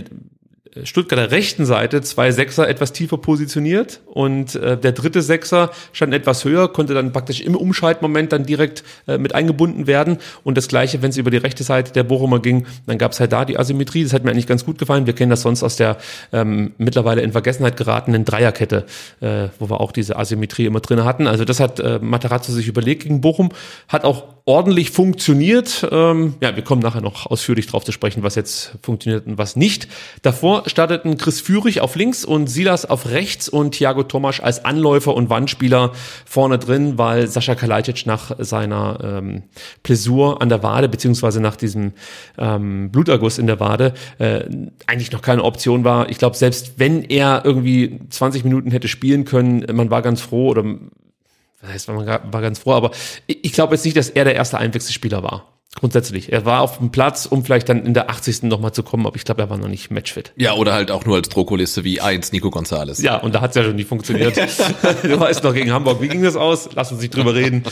Stuttgarter 0.83 1.31
rechten 1.31 1.65
Seite 1.65 2.01
zwei 2.01 2.31
Sechser 2.31 2.69
etwas 2.69 2.93
tiefer 2.93 3.17
positioniert 3.17 3.99
und 4.05 4.55
äh, 4.55 4.77
der 4.77 4.93
dritte 4.93 5.21
Sechser 5.21 5.71
stand 5.91 6.13
etwas 6.13 6.45
höher, 6.45 6.71
konnte 6.71 6.93
dann 6.93 7.11
praktisch 7.11 7.41
im 7.41 7.55
Umschaltmoment 7.55 8.31
dann 8.31 8.45
direkt 8.45 8.83
äh, 9.05 9.17
mit 9.17 9.35
eingebunden 9.35 9.85
werden 9.85 10.17
und 10.43 10.57
das 10.57 10.69
gleiche, 10.69 11.01
wenn 11.01 11.09
es 11.09 11.17
über 11.17 11.29
die 11.29 11.37
rechte 11.37 11.63
Seite 11.63 11.91
der 11.91 12.03
Bochumer 12.03 12.39
ging, 12.39 12.65
dann 12.87 12.97
gab 12.97 13.11
es 13.11 13.19
halt 13.19 13.33
da 13.33 13.43
die 13.43 13.59
Asymmetrie, 13.59 14.03
das 14.03 14.13
hat 14.13 14.23
mir 14.23 14.31
eigentlich 14.31 14.47
ganz 14.47 14.65
gut 14.65 14.77
gefallen. 14.77 15.05
Wir 15.05 15.13
kennen 15.13 15.29
das 15.29 15.41
sonst 15.41 15.61
aus 15.61 15.75
der 15.75 15.97
ähm, 16.31 16.71
mittlerweile 16.77 17.21
in 17.21 17.33
Vergessenheit 17.33 17.75
geratenen 17.75 18.23
Dreierkette, 18.23 18.85
äh, 19.19 19.49
wo 19.59 19.69
wir 19.69 19.81
auch 19.81 19.91
diese 19.91 20.15
Asymmetrie 20.15 20.67
immer 20.67 20.79
drin 20.79 21.03
hatten. 21.03 21.27
Also 21.27 21.43
das 21.43 21.59
hat 21.59 21.81
äh, 21.81 21.99
Materazzo 22.01 22.53
sich 22.53 22.69
überlegt 22.69 23.03
gegen 23.03 23.19
Bochum, 23.19 23.49
hat 23.89 24.05
auch 24.05 24.23
ordentlich 24.45 24.91
funktioniert. 24.91 25.87
Ähm, 25.91 26.35
ja, 26.41 26.55
wir 26.55 26.63
kommen 26.63 26.81
nachher 26.81 27.01
noch 27.01 27.27
ausführlich 27.27 27.67
drauf 27.67 27.83
zu 27.83 27.91
sprechen, 27.91 28.23
was 28.23 28.35
jetzt 28.35 28.77
funktioniert 28.81 29.27
und 29.27 29.37
was 29.37 29.55
nicht. 29.55 29.87
Davor 30.21 30.63
starteten 30.67 31.17
Chris 31.17 31.41
Führig 31.41 31.81
auf 31.81 31.95
links 31.95 32.25
und 32.25 32.47
Silas 32.47 32.85
auf 32.85 33.09
rechts 33.09 33.49
und 33.49 33.71
Thiago 33.71 34.03
Tomasch 34.03 34.39
als 34.39 34.65
Anläufer 34.65 35.13
und 35.13 35.29
Wandspieler 35.29 35.91
vorne 36.25 36.57
drin, 36.57 36.97
weil 36.97 37.27
Sascha 37.27 37.55
Kalajdzic 37.55 38.05
nach 38.05 38.31
seiner 38.39 38.99
ähm, 39.03 39.43
Plessur 39.83 40.41
an 40.41 40.49
der 40.49 40.63
Wade 40.63 40.89
beziehungsweise 40.89 41.39
nach 41.39 41.55
diesem 41.55 41.93
ähm, 42.37 42.91
Bluterguss 42.91 43.37
in 43.37 43.47
der 43.47 43.59
Wade 43.59 43.93
äh, 44.17 44.43
eigentlich 44.87 45.11
noch 45.11 45.21
keine 45.21 45.43
Option 45.43 45.83
war. 45.83 46.09
Ich 46.09 46.17
glaube, 46.17 46.35
selbst 46.35 46.73
wenn 46.77 47.03
er 47.03 47.43
irgendwie 47.45 47.99
20 48.09 48.43
Minuten 48.43 48.71
hätte 48.71 48.87
spielen 48.87 49.25
können, 49.25 49.65
man 49.73 49.91
war 49.91 50.01
ganz 50.01 50.21
froh 50.21 50.49
oder 50.49 50.63
das 51.61 51.71
heißt, 51.71 51.87
man 51.89 52.05
war 52.07 52.41
ganz 52.41 52.59
froh, 52.59 52.73
aber 52.73 52.91
ich 53.27 53.53
glaube 53.53 53.75
jetzt 53.75 53.85
nicht, 53.85 53.97
dass 53.97 54.09
er 54.09 54.23
der 54.23 54.35
erste 54.35 54.57
Einwechselspieler 54.57 55.23
war. 55.23 55.60
Grundsätzlich. 55.73 56.33
Er 56.33 56.45
war 56.45 56.61
auf 56.61 56.79
dem 56.79 56.91
Platz, 56.91 57.25
um 57.25 57.45
vielleicht 57.45 57.69
dann 57.69 57.85
in 57.85 57.93
der 57.93 58.09
80. 58.09 58.43
nochmal 58.43 58.73
zu 58.73 58.83
kommen, 58.83 59.07
aber 59.07 59.15
ich 59.15 59.23
glaube, 59.23 59.41
er 59.41 59.49
war 59.49 59.57
noch 59.57 59.69
nicht 59.69 59.89
matchfit. 59.89 60.33
Ja, 60.35 60.53
oder 60.53 60.73
halt 60.73 60.91
auch 60.91 61.05
nur 61.05 61.15
als 61.15 61.29
Drokoliste 61.29 61.85
wie 61.85 62.01
eins 62.01 62.33
Nico 62.33 62.51
Gonzales. 62.51 63.01
Ja, 63.01 63.15
und 63.15 63.33
da 63.33 63.41
hat's 63.41 63.55
ja 63.55 63.63
schon 63.63 63.77
nicht 63.77 63.87
funktioniert. 63.87 64.35
du 65.03 65.19
weißt 65.19 65.45
noch 65.45 65.53
gegen 65.53 65.71
Hamburg. 65.71 66.01
Wie 66.01 66.09
ging 66.09 66.23
das 66.23 66.35
aus? 66.35 66.69
Lass 66.75 66.91
uns 66.91 67.01
nicht 67.01 67.15
drüber 67.15 67.35
reden. 67.35 67.63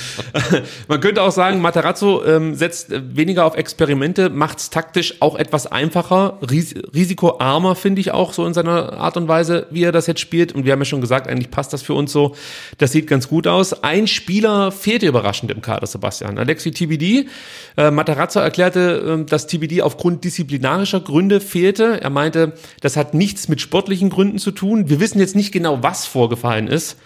Man 0.87 1.01
könnte 1.01 1.21
auch 1.21 1.33
sagen, 1.33 1.59
Materazzo 1.59 2.23
ähm, 2.23 2.55
setzt 2.55 2.87
weniger 2.89 3.45
auf 3.45 3.57
Experimente, 3.57 4.29
macht's 4.29 4.69
taktisch 4.69 5.15
auch 5.19 5.35
etwas 5.35 5.67
einfacher, 5.67 6.39
ris 6.41 6.75
risikoarmer, 6.95 7.75
finde 7.75 7.99
ich 7.99 8.11
auch 8.11 8.31
so 8.31 8.45
in 8.45 8.53
seiner 8.53 8.93
Art 8.93 9.17
und 9.17 9.27
Weise, 9.27 9.67
wie 9.71 9.83
er 9.83 9.91
das 9.91 10.07
jetzt 10.07 10.21
spielt. 10.21 10.53
Und 10.53 10.63
wir 10.63 10.71
haben 10.71 10.79
ja 10.79 10.85
schon 10.85 11.01
gesagt, 11.01 11.27
eigentlich 11.27 11.51
passt 11.51 11.73
das 11.73 11.81
für 11.81 11.95
uns 11.95 12.13
so. 12.13 12.33
Das 12.77 12.93
sieht 12.93 13.07
ganz 13.07 13.27
gut 13.27 13.45
aus. 13.45 13.83
Ein 13.83 14.07
Spieler 14.07 14.71
fehlte 14.71 15.05
überraschend 15.05 15.51
im 15.51 15.61
Kader, 15.61 15.85
Sebastian. 15.85 16.37
Alexi 16.37 16.71
TBD. 16.71 17.27
Äh, 17.75 17.88
äh, 17.89 17.95
Matarazzo 17.95 18.39
erklärte, 18.39 19.19
äh, 19.21 19.25
dass 19.25 19.47
TBD 19.47 19.81
aufgrund 19.81 20.23
disziplinarischer 20.23 21.01
Gründe 21.01 21.41
fehlte. 21.41 22.01
Er 22.01 22.09
meinte, 22.09 22.53
das 22.81 22.95
hat 22.95 23.13
nichts 23.13 23.47
mit 23.47 23.61
sportlichen 23.61 24.09
Gründen 24.09 24.39
zu 24.39 24.51
tun. 24.51 24.89
Wir 24.89 24.99
wissen 24.99 25.19
jetzt 25.19 25.35
nicht 25.35 25.51
genau, 25.51 25.83
was 25.83 26.05
vorgefallen 26.05 26.67
ist. 26.67 26.97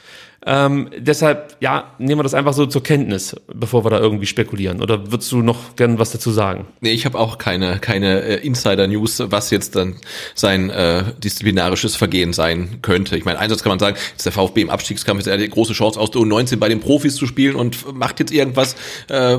Ähm, 0.46 0.90
deshalb, 0.98 1.56
ja, 1.62 1.92
nehmen 2.00 2.20
wir 2.20 2.24
das 2.24 2.34
einfach 2.34 2.54
so 2.54 2.66
zur 2.66 2.84
Kenntnis, 2.84 3.36
bevor 3.54 3.86
wir 3.86 3.90
da 3.90 4.00
irgendwie 4.00 4.26
spekulieren. 4.26 4.82
Oder 4.82 5.12
würdest 5.12 5.32
du 5.32 5.42
noch 5.42 5.76
gern 5.76 6.00
was 6.00 6.12
dazu 6.12 6.32
sagen? 6.32 6.68
Nee, 6.82 6.92
ich 6.92 7.06
habe 7.06 7.18
auch 7.18 7.38
keine, 7.38 7.80
keine 7.80 8.22
äh, 8.22 8.46
Insider-News, 8.46 9.24
was 9.28 9.52
jetzt 9.52 9.76
dann 9.76 9.96
sein 10.36 10.70
äh, 10.70 11.04
disziplinarisches 11.24 11.96
Vergehen 11.96 12.34
sein 12.34 12.80
könnte. 12.82 13.16
Ich 13.16 13.26
meine, 13.26 13.40
einerseits 13.40 13.64
kann 13.64 13.72
man 13.72 13.80
sagen, 13.80 13.98
ist 14.16 14.26
der 14.26 14.32
VfB 14.32 14.62
im 14.62 14.70
Abstiegskampf, 14.70 15.22
ist 15.22 15.28
er 15.28 15.38
die 15.38 15.50
große 15.50 15.74
Chance 15.74 16.00
aus 16.00 16.12
der 16.12 16.22
U19 16.22 16.58
bei 16.58 16.68
den 16.68 16.82
Profis 16.82 17.16
zu 17.16 17.26
spielen 17.26 17.56
und 17.56 17.94
macht 17.94 18.20
jetzt 18.20 18.32
irgendwas, 18.32 18.76
äh, 19.08 19.38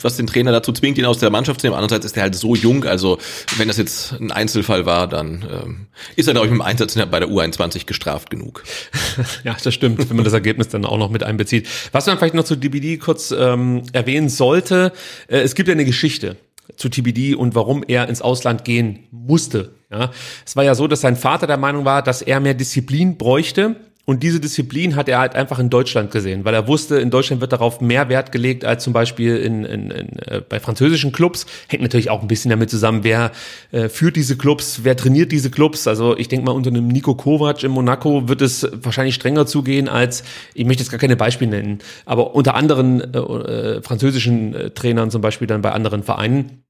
was 0.00 0.16
den 0.16 0.26
Trainer 0.26 0.52
dazu 0.52 0.72
zwingt, 0.72 0.98
ihn 0.98 1.04
aus 1.04 1.18
der 1.18 1.30
Mannschaft 1.30 1.60
zu 1.60 1.66
nehmen. 1.66 1.76
Andererseits 1.76 2.06
ist 2.06 2.16
er 2.16 2.24
halt 2.24 2.34
so 2.36 2.54
jung, 2.54 2.84
also 2.84 3.18
wenn 3.56 3.68
das 3.68 3.78
jetzt 3.78 4.12
ein 4.12 4.30
Einzelfall 4.30 4.86
war, 4.86 5.08
dann 5.08 5.44
ähm, 5.50 5.86
ist 6.14 6.28
er, 6.28 6.34
glaube 6.34 6.46
ich, 6.46 6.52
mit 6.52 6.60
dem 6.60 6.66
Einsatz 6.66 6.94
bei 6.94 7.18
der 7.18 7.28
U21 7.28 7.86
gestraft 7.86 8.30
genug. 8.30 8.62
ja, 9.44 9.56
das 9.62 9.74
stimmt, 9.74 9.98
wenn 10.08 10.16
man 10.16 10.24
das 10.24 10.34
Ergebnis 10.44 10.68
dann 10.68 10.84
auch 10.84 10.98
noch 10.98 11.10
mit 11.10 11.22
einbezieht. 11.22 11.68
Was 11.92 12.06
man 12.06 12.18
vielleicht 12.18 12.34
noch 12.34 12.44
zu 12.44 12.56
DBD 12.56 12.98
kurz 12.98 13.30
ähm, 13.30 13.82
erwähnen 13.92 14.28
sollte, 14.28 14.92
äh, 15.28 15.38
es 15.38 15.54
gibt 15.54 15.68
ja 15.68 15.72
eine 15.72 15.84
Geschichte 15.84 16.36
zu 16.76 16.88
TBD 16.88 17.34
und 17.34 17.54
warum 17.54 17.82
er 17.86 18.08
ins 18.08 18.22
Ausland 18.22 18.64
gehen 18.64 19.06
musste. 19.10 19.74
Ja, 19.90 20.10
es 20.44 20.56
war 20.56 20.64
ja 20.64 20.74
so, 20.74 20.86
dass 20.86 21.00
sein 21.00 21.16
Vater 21.16 21.46
der 21.46 21.56
Meinung 21.56 21.84
war, 21.84 22.02
dass 22.02 22.22
er 22.22 22.40
mehr 22.40 22.54
Disziplin 22.54 23.16
bräuchte 23.16 23.76
und 24.06 24.22
diese 24.22 24.38
Disziplin 24.38 24.96
hat 24.96 25.08
er 25.08 25.18
halt 25.18 25.34
einfach 25.34 25.58
in 25.58 25.70
Deutschland 25.70 26.10
gesehen, 26.10 26.44
weil 26.44 26.52
er 26.52 26.68
wusste, 26.68 26.96
in 26.96 27.10
Deutschland 27.10 27.40
wird 27.40 27.52
darauf 27.52 27.80
mehr 27.80 28.10
Wert 28.10 28.32
gelegt 28.32 28.64
als 28.64 28.84
zum 28.84 28.92
Beispiel 28.92 29.36
in, 29.36 29.64
in, 29.64 29.90
in, 29.90 30.18
äh, 30.18 30.42
bei 30.46 30.60
französischen 30.60 31.10
Clubs. 31.10 31.46
Hängt 31.68 31.82
natürlich 31.82 32.10
auch 32.10 32.20
ein 32.20 32.28
bisschen 32.28 32.50
damit 32.50 32.68
zusammen, 32.68 33.02
wer 33.02 33.32
äh, 33.72 33.88
führt 33.88 34.16
diese 34.16 34.36
Clubs, 34.36 34.80
wer 34.82 34.94
trainiert 34.94 35.32
diese 35.32 35.50
Clubs. 35.50 35.86
Also 35.86 36.16
ich 36.18 36.28
denke 36.28 36.44
mal, 36.44 36.52
unter 36.52 36.68
einem 36.68 36.88
Nico 36.88 37.14
Kovac 37.14 37.62
in 37.62 37.70
Monaco 37.70 38.28
wird 38.28 38.42
es 38.42 38.68
wahrscheinlich 38.74 39.14
strenger 39.14 39.46
zugehen 39.46 39.88
als, 39.88 40.22
ich 40.52 40.66
möchte 40.66 40.82
jetzt 40.82 40.90
gar 40.90 41.00
keine 41.00 41.16
Beispiele 41.16 41.50
nennen, 41.50 41.78
aber 42.04 42.34
unter 42.34 42.54
anderen 42.56 43.00
äh, 43.00 43.18
äh, 43.18 43.82
französischen 43.82 44.54
äh, 44.54 44.70
Trainern 44.70 45.10
zum 45.10 45.22
Beispiel 45.22 45.46
dann 45.46 45.62
bei 45.62 45.72
anderen 45.72 46.02
Vereinen. 46.02 46.64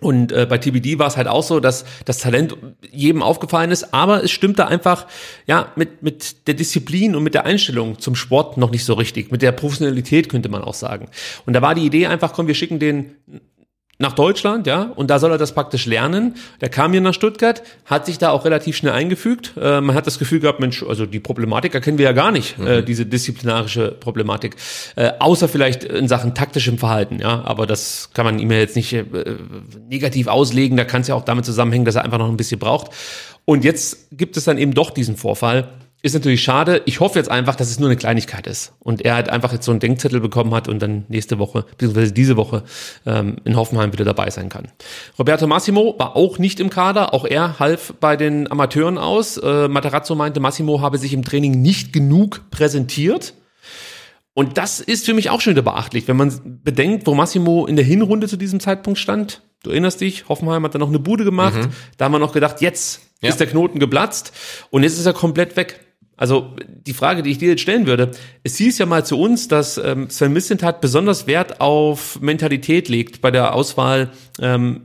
Und 0.00 0.30
äh, 0.30 0.46
bei 0.48 0.58
TBD 0.58 0.98
war 0.98 1.08
es 1.08 1.16
halt 1.16 1.26
auch 1.26 1.42
so, 1.42 1.58
dass 1.58 1.84
das 2.04 2.18
Talent 2.18 2.56
jedem 2.92 3.22
aufgefallen 3.22 3.72
ist, 3.72 3.92
aber 3.92 4.22
es 4.22 4.30
stimmte 4.30 4.68
einfach 4.68 5.06
ja 5.46 5.72
mit 5.74 6.02
mit 6.02 6.46
der 6.46 6.54
Disziplin 6.54 7.16
und 7.16 7.24
mit 7.24 7.34
der 7.34 7.46
Einstellung 7.46 7.98
zum 7.98 8.14
Sport 8.14 8.56
noch 8.58 8.70
nicht 8.70 8.84
so 8.84 8.94
richtig, 8.94 9.32
mit 9.32 9.42
der 9.42 9.52
Professionalität 9.52 10.28
könnte 10.28 10.48
man 10.48 10.62
auch 10.62 10.74
sagen. 10.74 11.08
Und 11.46 11.54
da 11.54 11.62
war 11.62 11.74
die 11.74 11.84
Idee 11.84 12.06
einfach, 12.06 12.32
komm, 12.32 12.46
wir 12.46 12.54
schicken 12.54 12.78
den 12.78 13.16
nach 14.00 14.12
Deutschland, 14.12 14.68
ja, 14.68 14.92
und 14.94 15.10
da 15.10 15.18
soll 15.18 15.32
er 15.32 15.38
das 15.38 15.52
praktisch 15.52 15.84
lernen. 15.84 16.36
Der 16.60 16.68
kam 16.68 16.92
hier 16.92 17.00
nach 17.00 17.14
Stuttgart, 17.14 17.62
hat 17.84 18.06
sich 18.06 18.18
da 18.18 18.30
auch 18.30 18.44
relativ 18.44 18.76
schnell 18.76 18.92
eingefügt. 18.92 19.54
Äh, 19.60 19.80
man 19.80 19.96
hat 19.96 20.06
das 20.06 20.20
Gefühl 20.20 20.38
gehabt, 20.38 20.60
Mensch, 20.60 20.84
also 20.84 21.04
die 21.04 21.18
Problematik 21.18 21.74
erkennen 21.74 21.98
wir 21.98 22.04
ja 22.04 22.12
gar 22.12 22.30
nicht, 22.30 22.58
äh, 22.58 22.62
mhm. 22.62 22.66
äh, 22.68 22.82
diese 22.82 23.06
disziplinarische 23.06 23.90
Problematik, 23.90 24.54
äh, 24.94 25.10
außer 25.18 25.48
vielleicht 25.48 25.82
in 25.82 26.06
Sachen 26.06 26.34
taktischem 26.34 26.78
Verhalten, 26.78 27.18
ja, 27.20 27.42
aber 27.44 27.66
das 27.66 28.10
kann 28.14 28.24
man 28.24 28.38
ihm 28.38 28.52
ja 28.52 28.58
jetzt 28.58 28.76
nicht 28.76 28.92
äh, 28.92 29.04
negativ 29.88 30.28
auslegen, 30.28 30.76
da 30.76 30.84
kann 30.84 31.00
es 31.00 31.08
ja 31.08 31.16
auch 31.16 31.24
damit 31.24 31.44
zusammenhängen, 31.44 31.84
dass 31.84 31.96
er 31.96 32.04
einfach 32.04 32.18
noch 32.18 32.28
ein 32.28 32.36
bisschen 32.36 32.60
braucht. 32.60 32.92
Und 33.44 33.64
jetzt 33.64 34.16
gibt 34.16 34.36
es 34.36 34.44
dann 34.44 34.58
eben 34.58 34.74
doch 34.74 34.90
diesen 34.90 35.16
Vorfall, 35.16 35.68
ist 36.00 36.14
natürlich 36.14 36.42
schade. 36.42 36.82
Ich 36.84 37.00
hoffe 37.00 37.18
jetzt 37.18 37.30
einfach, 37.30 37.56
dass 37.56 37.70
es 37.70 37.80
nur 37.80 37.88
eine 37.88 37.96
Kleinigkeit 37.96 38.46
ist. 38.46 38.72
Und 38.78 39.04
er 39.04 39.14
halt 39.14 39.28
einfach 39.28 39.52
jetzt 39.52 39.64
so 39.64 39.72
einen 39.72 39.80
Denkzettel 39.80 40.20
bekommen 40.20 40.54
hat 40.54 40.68
und 40.68 40.80
dann 40.80 41.04
nächste 41.08 41.38
Woche, 41.38 41.64
beziehungsweise 41.70 42.12
diese 42.12 42.36
Woche 42.36 42.62
ähm, 43.04 43.36
in 43.44 43.56
Hoffenheim 43.56 43.92
wieder 43.92 44.04
dabei 44.04 44.30
sein 44.30 44.48
kann. 44.48 44.68
Roberto 45.18 45.46
Massimo 45.48 45.96
war 45.98 46.14
auch 46.14 46.38
nicht 46.38 46.60
im 46.60 46.70
Kader. 46.70 47.14
Auch 47.14 47.24
er 47.24 47.58
half 47.58 47.94
bei 47.98 48.16
den 48.16 48.50
Amateuren 48.50 48.96
aus. 48.96 49.38
Äh, 49.38 49.66
Materazzo 49.66 50.14
meinte, 50.14 50.38
Massimo 50.38 50.80
habe 50.80 50.98
sich 50.98 51.12
im 51.12 51.24
Training 51.24 51.62
nicht 51.62 51.92
genug 51.92 52.42
präsentiert. 52.50 53.34
Und 54.34 54.56
das 54.56 54.78
ist 54.78 55.04
für 55.04 55.14
mich 55.14 55.30
auch 55.30 55.40
schon 55.40 55.54
wieder 55.54 55.62
beachtlich, 55.62 56.06
wenn 56.06 56.16
man 56.16 56.60
bedenkt, 56.62 57.08
wo 57.08 57.14
Massimo 57.14 57.66
in 57.66 57.74
der 57.74 57.84
Hinrunde 57.84 58.28
zu 58.28 58.36
diesem 58.36 58.60
Zeitpunkt 58.60 59.00
stand. 59.00 59.42
Du 59.64 59.70
erinnerst 59.70 60.00
dich, 60.00 60.28
Hoffenheim 60.28 60.62
hat 60.62 60.76
da 60.76 60.78
noch 60.78 60.90
eine 60.90 61.00
Bude 61.00 61.24
gemacht. 61.24 61.56
Mhm. 61.56 61.70
Da 61.96 62.04
haben 62.04 62.12
wir 62.12 62.20
noch 62.20 62.32
gedacht, 62.32 62.60
jetzt 62.60 63.00
ja. 63.20 63.30
ist 63.30 63.40
der 63.40 63.48
Knoten 63.48 63.80
geplatzt 63.80 64.32
und 64.70 64.84
jetzt 64.84 64.96
ist 64.96 65.06
er 65.06 65.12
komplett 65.12 65.56
weg. 65.56 65.80
Also 66.18 66.54
die 66.66 66.92
Frage, 66.92 67.22
die 67.22 67.30
ich 67.30 67.38
dir 67.38 67.48
jetzt 67.48 67.62
stellen 67.62 67.86
würde, 67.86 68.10
es 68.42 68.56
hieß 68.56 68.76
ja 68.78 68.86
mal 68.86 69.06
zu 69.06 69.18
uns, 69.18 69.48
dass 69.48 69.78
ähm, 69.78 70.10
Sven 70.10 70.32
Missentat 70.32 70.82
besonders 70.82 71.26
Wert 71.26 71.60
auf 71.60 72.20
Mentalität 72.20 72.88
legt 72.88 73.22
bei 73.22 73.30
der 73.30 73.54
Auswahl 73.54 74.10
ähm, 74.40 74.82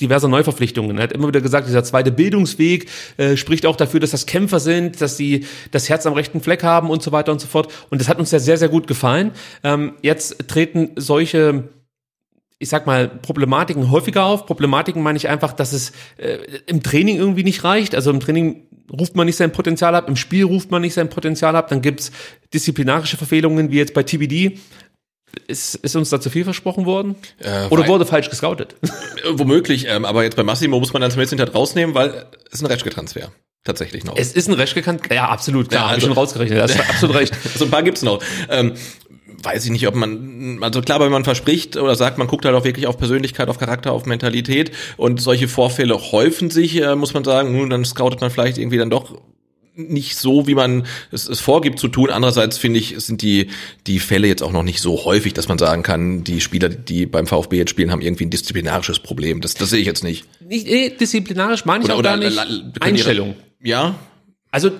diverser 0.00 0.28
Neuverpflichtungen. 0.28 0.96
Er 0.96 1.04
hat 1.04 1.12
immer 1.12 1.28
wieder 1.28 1.40
gesagt, 1.40 1.68
dieser 1.68 1.84
zweite 1.84 2.10
Bildungsweg 2.10 2.88
äh, 3.18 3.36
spricht 3.36 3.66
auch 3.66 3.76
dafür, 3.76 4.00
dass 4.00 4.10
das 4.10 4.26
Kämpfer 4.26 4.58
sind, 4.58 5.00
dass 5.00 5.16
sie 5.16 5.46
das 5.70 5.88
Herz 5.88 6.06
am 6.06 6.14
rechten 6.14 6.40
Fleck 6.40 6.64
haben 6.64 6.90
und 6.90 7.02
so 7.02 7.12
weiter 7.12 7.30
und 7.30 7.40
so 7.40 7.46
fort. 7.46 7.72
Und 7.90 8.00
das 8.00 8.08
hat 8.08 8.18
uns 8.18 8.30
ja 8.30 8.38
sehr, 8.38 8.56
sehr 8.56 8.68
gut 8.68 8.86
gefallen. 8.86 9.32
Ähm, 9.62 9.92
jetzt 10.02 10.48
treten 10.48 10.90
solche 10.96 11.68
ich 12.64 12.70
sag 12.70 12.86
mal, 12.86 13.08
Problematiken 13.08 13.90
häufiger 13.90 14.24
auf. 14.24 14.46
Problematiken 14.46 15.02
meine 15.02 15.18
ich 15.18 15.28
einfach, 15.28 15.52
dass 15.52 15.72
es 15.72 15.92
äh, 16.16 16.38
im 16.66 16.82
Training 16.82 17.16
irgendwie 17.16 17.44
nicht 17.44 17.62
reicht. 17.62 17.94
Also 17.94 18.10
im 18.10 18.20
Training 18.20 18.66
ruft 18.90 19.14
man 19.16 19.26
nicht 19.26 19.36
sein 19.36 19.52
Potenzial 19.52 19.94
ab, 19.94 20.08
im 20.08 20.16
Spiel 20.16 20.44
ruft 20.44 20.70
man 20.70 20.80
nicht 20.80 20.94
sein 20.94 21.10
Potenzial 21.10 21.56
ab, 21.56 21.68
dann 21.68 21.82
gibt's 21.82 22.10
disziplinarische 22.52 23.16
Verfehlungen, 23.18 23.70
wie 23.70 23.76
jetzt 23.76 23.94
bei 23.94 24.02
TBD. 24.02 24.58
Ist, 25.46 25.74
ist 25.74 25.94
uns 25.96 26.10
da 26.10 26.20
zu 26.20 26.30
viel 26.30 26.44
versprochen 26.44 26.86
worden? 26.86 27.16
Äh, 27.40 27.66
Oder 27.68 27.86
wurde 27.86 28.06
falsch 28.06 28.30
gescoutet? 28.30 28.76
Womöglich, 29.30 29.86
ähm, 29.88 30.04
aber 30.04 30.22
jetzt 30.22 30.36
bei 30.36 30.42
Massimo 30.42 30.78
muss 30.78 30.92
man 30.92 31.02
dann 31.02 31.10
zumindest 31.10 31.36
hinter 31.36 31.52
rausnehmen, 31.52 31.94
weil 31.94 32.26
es 32.50 32.62
ein 32.62 32.66
Reschke-Transfer 32.66 33.30
tatsächlich 33.64 34.04
noch. 34.04 34.16
Es 34.16 34.32
ist 34.32 34.48
ein 34.48 34.54
Reschke, 34.54 34.82
ja, 35.10 35.28
absolut, 35.28 35.70
klar, 35.70 35.80
ja, 35.80 35.86
also, 35.86 35.90
habe 35.90 35.98
ich 35.98 36.04
schon 36.04 36.12
rausgerechnet, 36.12 36.58
das 36.60 36.70
ist 36.70 36.80
absolut 36.88 37.16
recht. 37.16 37.34
so 37.56 37.64
ein 37.64 37.70
paar 37.70 37.82
gibt's 37.82 38.02
noch. 38.02 38.22
Ähm, 38.48 38.74
weiß 39.44 39.64
ich 39.66 39.70
nicht, 39.70 39.86
ob 39.86 39.94
man, 39.94 40.58
also 40.62 40.80
klar, 40.80 41.00
wenn 41.00 41.12
man 41.12 41.24
verspricht 41.24 41.76
oder 41.76 41.94
sagt, 41.94 42.18
man 42.18 42.26
guckt 42.26 42.44
halt 42.44 42.54
auch 42.54 42.64
wirklich 42.64 42.86
auf 42.86 42.96
Persönlichkeit, 42.98 43.48
auf 43.48 43.58
Charakter, 43.58 43.92
auf 43.92 44.06
Mentalität 44.06 44.70
und 44.96 45.20
solche 45.20 45.48
Vorfälle 45.48 45.98
häufen 46.12 46.50
sich, 46.50 46.80
äh, 46.80 46.94
muss 46.96 47.14
man 47.14 47.24
sagen, 47.24 47.52
nun, 47.52 47.70
dann 47.70 47.84
scoutet 47.84 48.20
man 48.20 48.30
vielleicht 48.30 48.58
irgendwie 48.58 48.78
dann 48.78 48.90
doch 48.90 49.20
nicht 49.76 50.16
so, 50.16 50.46
wie 50.46 50.54
man 50.54 50.86
es, 51.10 51.28
es 51.28 51.40
vorgibt 51.40 51.80
zu 51.80 51.88
tun. 51.88 52.08
Andererseits 52.10 52.58
finde 52.58 52.78
ich, 52.78 52.94
sind 52.98 53.22
die, 53.22 53.48
die 53.88 53.98
Fälle 53.98 54.28
jetzt 54.28 54.40
auch 54.42 54.52
noch 54.52 54.62
nicht 54.62 54.80
so 54.80 55.04
häufig, 55.04 55.34
dass 55.34 55.48
man 55.48 55.58
sagen 55.58 55.82
kann, 55.82 56.22
die 56.22 56.40
Spieler, 56.40 56.68
die 56.68 57.06
beim 57.06 57.26
VfB 57.26 57.56
jetzt 57.56 57.70
spielen, 57.70 57.90
haben 57.90 58.00
irgendwie 58.00 58.24
ein 58.24 58.30
disziplinarisches 58.30 59.00
Problem. 59.00 59.40
Das, 59.40 59.54
das 59.54 59.70
sehe 59.70 59.80
ich 59.80 59.86
jetzt 59.86 60.04
nicht. 60.04 60.26
Nicht 60.48 60.68
eh, 60.68 60.90
disziplinarisch 60.90 61.64
meine 61.64 61.82
ich 61.82 61.90
Oder- 61.90 61.98
auch 61.98 62.02
gar 62.02 62.16
nicht. 62.16 62.38
Einstellung. 62.80 63.34
Ja, 63.60 63.96
Also 64.52 64.70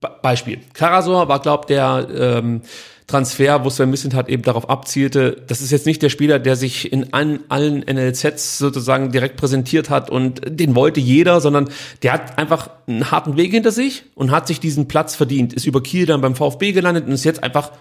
Be- 0.00 0.12
Beispiel. 0.22 0.58
Karasor 0.72 1.26
war, 1.26 1.40
glaubt 1.42 1.68
der 1.70 2.06
ähm, 2.16 2.60
Transfer, 3.06 3.64
wo 3.64 3.70
Sven 3.70 3.90
Missentat 3.90 4.30
eben 4.30 4.42
darauf 4.42 4.70
abzielte, 4.70 5.42
das 5.46 5.60
ist 5.60 5.70
jetzt 5.70 5.84
nicht 5.84 6.02
der 6.02 6.08
Spieler, 6.08 6.38
der 6.38 6.56
sich 6.56 6.90
in 6.90 7.12
an, 7.12 7.40
allen 7.48 7.80
NLZs 7.80 8.56
sozusagen 8.56 9.12
direkt 9.12 9.36
präsentiert 9.36 9.90
hat 9.90 10.08
und 10.08 10.40
den 10.48 10.74
wollte 10.74 11.00
jeder, 11.00 11.42
sondern 11.42 11.68
der 12.02 12.14
hat 12.14 12.38
einfach 12.38 12.70
einen 12.86 13.10
harten 13.10 13.36
Weg 13.36 13.52
hinter 13.52 13.72
sich 13.72 14.04
und 14.14 14.30
hat 14.30 14.46
sich 14.46 14.58
diesen 14.58 14.88
Platz 14.88 15.16
verdient, 15.16 15.52
ist 15.52 15.66
über 15.66 15.82
Kiel 15.82 16.06
dann 16.06 16.22
beim 16.22 16.34
VfB 16.34 16.72
gelandet 16.72 17.06
und 17.06 17.12
ist 17.12 17.24
jetzt 17.24 17.42
einfach, 17.42 17.72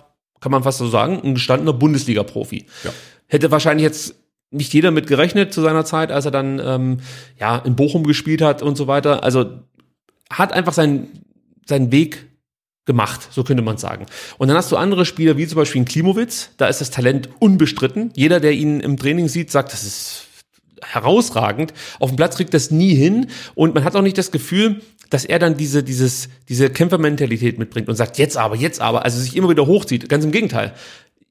kann 0.41 0.51
man 0.51 0.63
fast 0.63 0.79
so 0.79 0.87
sagen, 0.87 1.21
ein 1.23 1.35
gestandener 1.35 1.73
Bundesliga-Profi. 1.73 2.65
Ja. 2.83 2.91
Hätte 3.27 3.49
wahrscheinlich 3.49 3.85
jetzt 3.85 4.15
nicht 4.51 4.73
jeder 4.73 4.91
mit 4.91 5.07
gerechnet 5.07 5.53
zu 5.53 5.61
seiner 5.61 5.85
Zeit, 5.85 6.11
als 6.11 6.25
er 6.25 6.31
dann 6.31 6.61
ähm, 6.63 6.97
ja 7.39 7.57
in 7.59 7.75
Bochum 7.75 8.03
gespielt 8.03 8.41
hat 8.41 8.61
und 8.61 8.75
so 8.75 8.87
weiter. 8.87 9.23
Also 9.23 9.45
hat 10.29 10.51
einfach 10.51 10.73
seinen, 10.73 11.23
seinen 11.65 11.91
Weg 11.93 12.27
gemacht, 12.85 13.29
so 13.31 13.43
könnte 13.43 13.63
man 13.63 13.77
sagen. 13.77 14.05
Und 14.37 14.47
dann 14.47 14.57
hast 14.57 14.71
du 14.71 14.77
andere 14.77 15.05
Spieler, 15.05 15.37
wie 15.37 15.47
zum 15.47 15.57
Beispiel 15.57 15.81
ein 15.81 15.85
Klimowitz, 15.85 16.49
da 16.57 16.67
ist 16.67 16.81
das 16.81 16.91
Talent 16.91 17.29
unbestritten. 17.39 18.11
Jeder, 18.15 18.39
der 18.39 18.51
ihn 18.51 18.79
im 18.79 18.97
Training 18.97 19.29
sieht, 19.29 19.51
sagt, 19.51 19.71
das 19.71 19.83
ist 19.83 20.27
herausragend. 20.81 21.73
Auf 21.99 22.11
dem 22.11 22.17
Platz 22.17 22.35
kriegt 22.35 22.53
das 22.53 22.71
nie 22.71 22.93
hin 22.93 23.27
und 23.55 23.73
man 23.73 23.83
hat 23.83 23.95
auch 23.95 24.01
nicht 24.01 24.17
das 24.17 24.31
Gefühl, 24.31 24.81
dass 25.09 25.25
er 25.25 25.39
dann 25.39 25.55
diese, 25.55 25.83
dieses, 25.83 26.29
diese 26.49 26.69
Kämpfermentalität 26.69 27.57
mitbringt 27.57 27.87
und 27.87 27.95
sagt, 27.95 28.17
jetzt 28.17 28.37
aber, 28.37 28.55
jetzt 28.55 28.81
aber, 28.81 29.05
also 29.05 29.19
sich 29.19 29.35
immer 29.35 29.49
wieder 29.49 29.67
hochzieht. 29.67 30.09
Ganz 30.09 30.25
im 30.25 30.31
Gegenteil. 30.31 30.73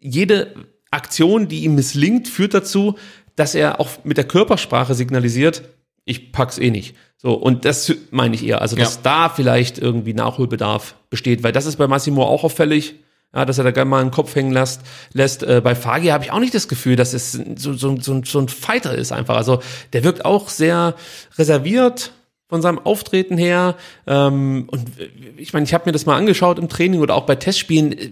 Jede 0.00 0.54
Aktion, 0.90 1.48
die 1.48 1.64
ihm 1.64 1.74
misslingt, 1.74 2.28
führt 2.28 2.54
dazu, 2.54 2.96
dass 3.36 3.54
er 3.54 3.80
auch 3.80 3.88
mit 4.04 4.16
der 4.16 4.24
Körpersprache 4.24 4.94
signalisiert, 4.94 5.62
ich 6.04 6.32
pack's 6.32 6.58
eh 6.58 6.70
nicht. 6.70 6.96
So, 7.16 7.34
und 7.34 7.64
das 7.64 7.92
meine 8.10 8.34
ich 8.34 8.44
eher, 8.44 8.60
also 8.60 8.74
dass 8.76 8.96
Ja. 8.96 9.00
da 9.04 9.28
vielleicht 9.28 9.78
irgendwie 9.78 10.12
Nachholbedarf 10.14 10.96
besteht, 11.08 11.42
weil 11.44 11.52
das 11.52 11.66
ist 11.66 11.76
bei 11.76 11.86
Massimo 11.86 12.24
auch 12.24 12.42
auffällig, 12.42 12.96
ja, 13.34 13.44
dass 13.44 13.58
er 13.58 13.64
da 13.64 13.70
gerne 13.70 13.88
mal 13.88 14.00
einen 14.00 14.10
Kopf 14.10 14.34
hängen 14.34 14.52
lässt. 14.52 14.82
lässt. 15.12 15.42
Äh, 15.42 15.60
bei 15.62 15.74
Fagi 15.74 16.08
habe 16.08 16.24
ich 16.24 16.32
auch 16.32 16.40
nicht 16.40 16.54
das 16.54 16.68
Gefühl, 16.68 16.96
dass 16.96 17.14
es 17.14 17.32
so, 17.32 17.72
so, 17.74 17.96
so, 18.00 18.20
so 18.24 18.38
ein 18.40 18.48
Fighter 18.48 18.94
ist 18.94 19.12
einfach. 19.12 19.36
Also 19.36 19.62
der 19.92 20.04
wirkt 20.04 20.24
auch 20.24 20.48
sehr 20.48 20.94
reserviert 21.38 22.12
von 22.52 22.60
seinem 22.60 22.80
Auftreten 22.80 23.38
her. 23.38 23.76
Ähm, 24.06 24.68
und 24.70 25.00
äh, 25.00 25.08
ich 25.38 25.54
meine, 25.54 25.64
ich 25.64 25.72
habe 25.72 25.84
mir 25.86 25.92
das 25.92 26.04
mal 26.04 26.18
angeschaut 26.18 26.58
im 26.58 26.68
Training 26.68 27.00
oder 27.00 27.14
auch 27.14 27.24
bei 27.24 27.34
Testspielen. 27.34 27.92
äh, 27.92 28.08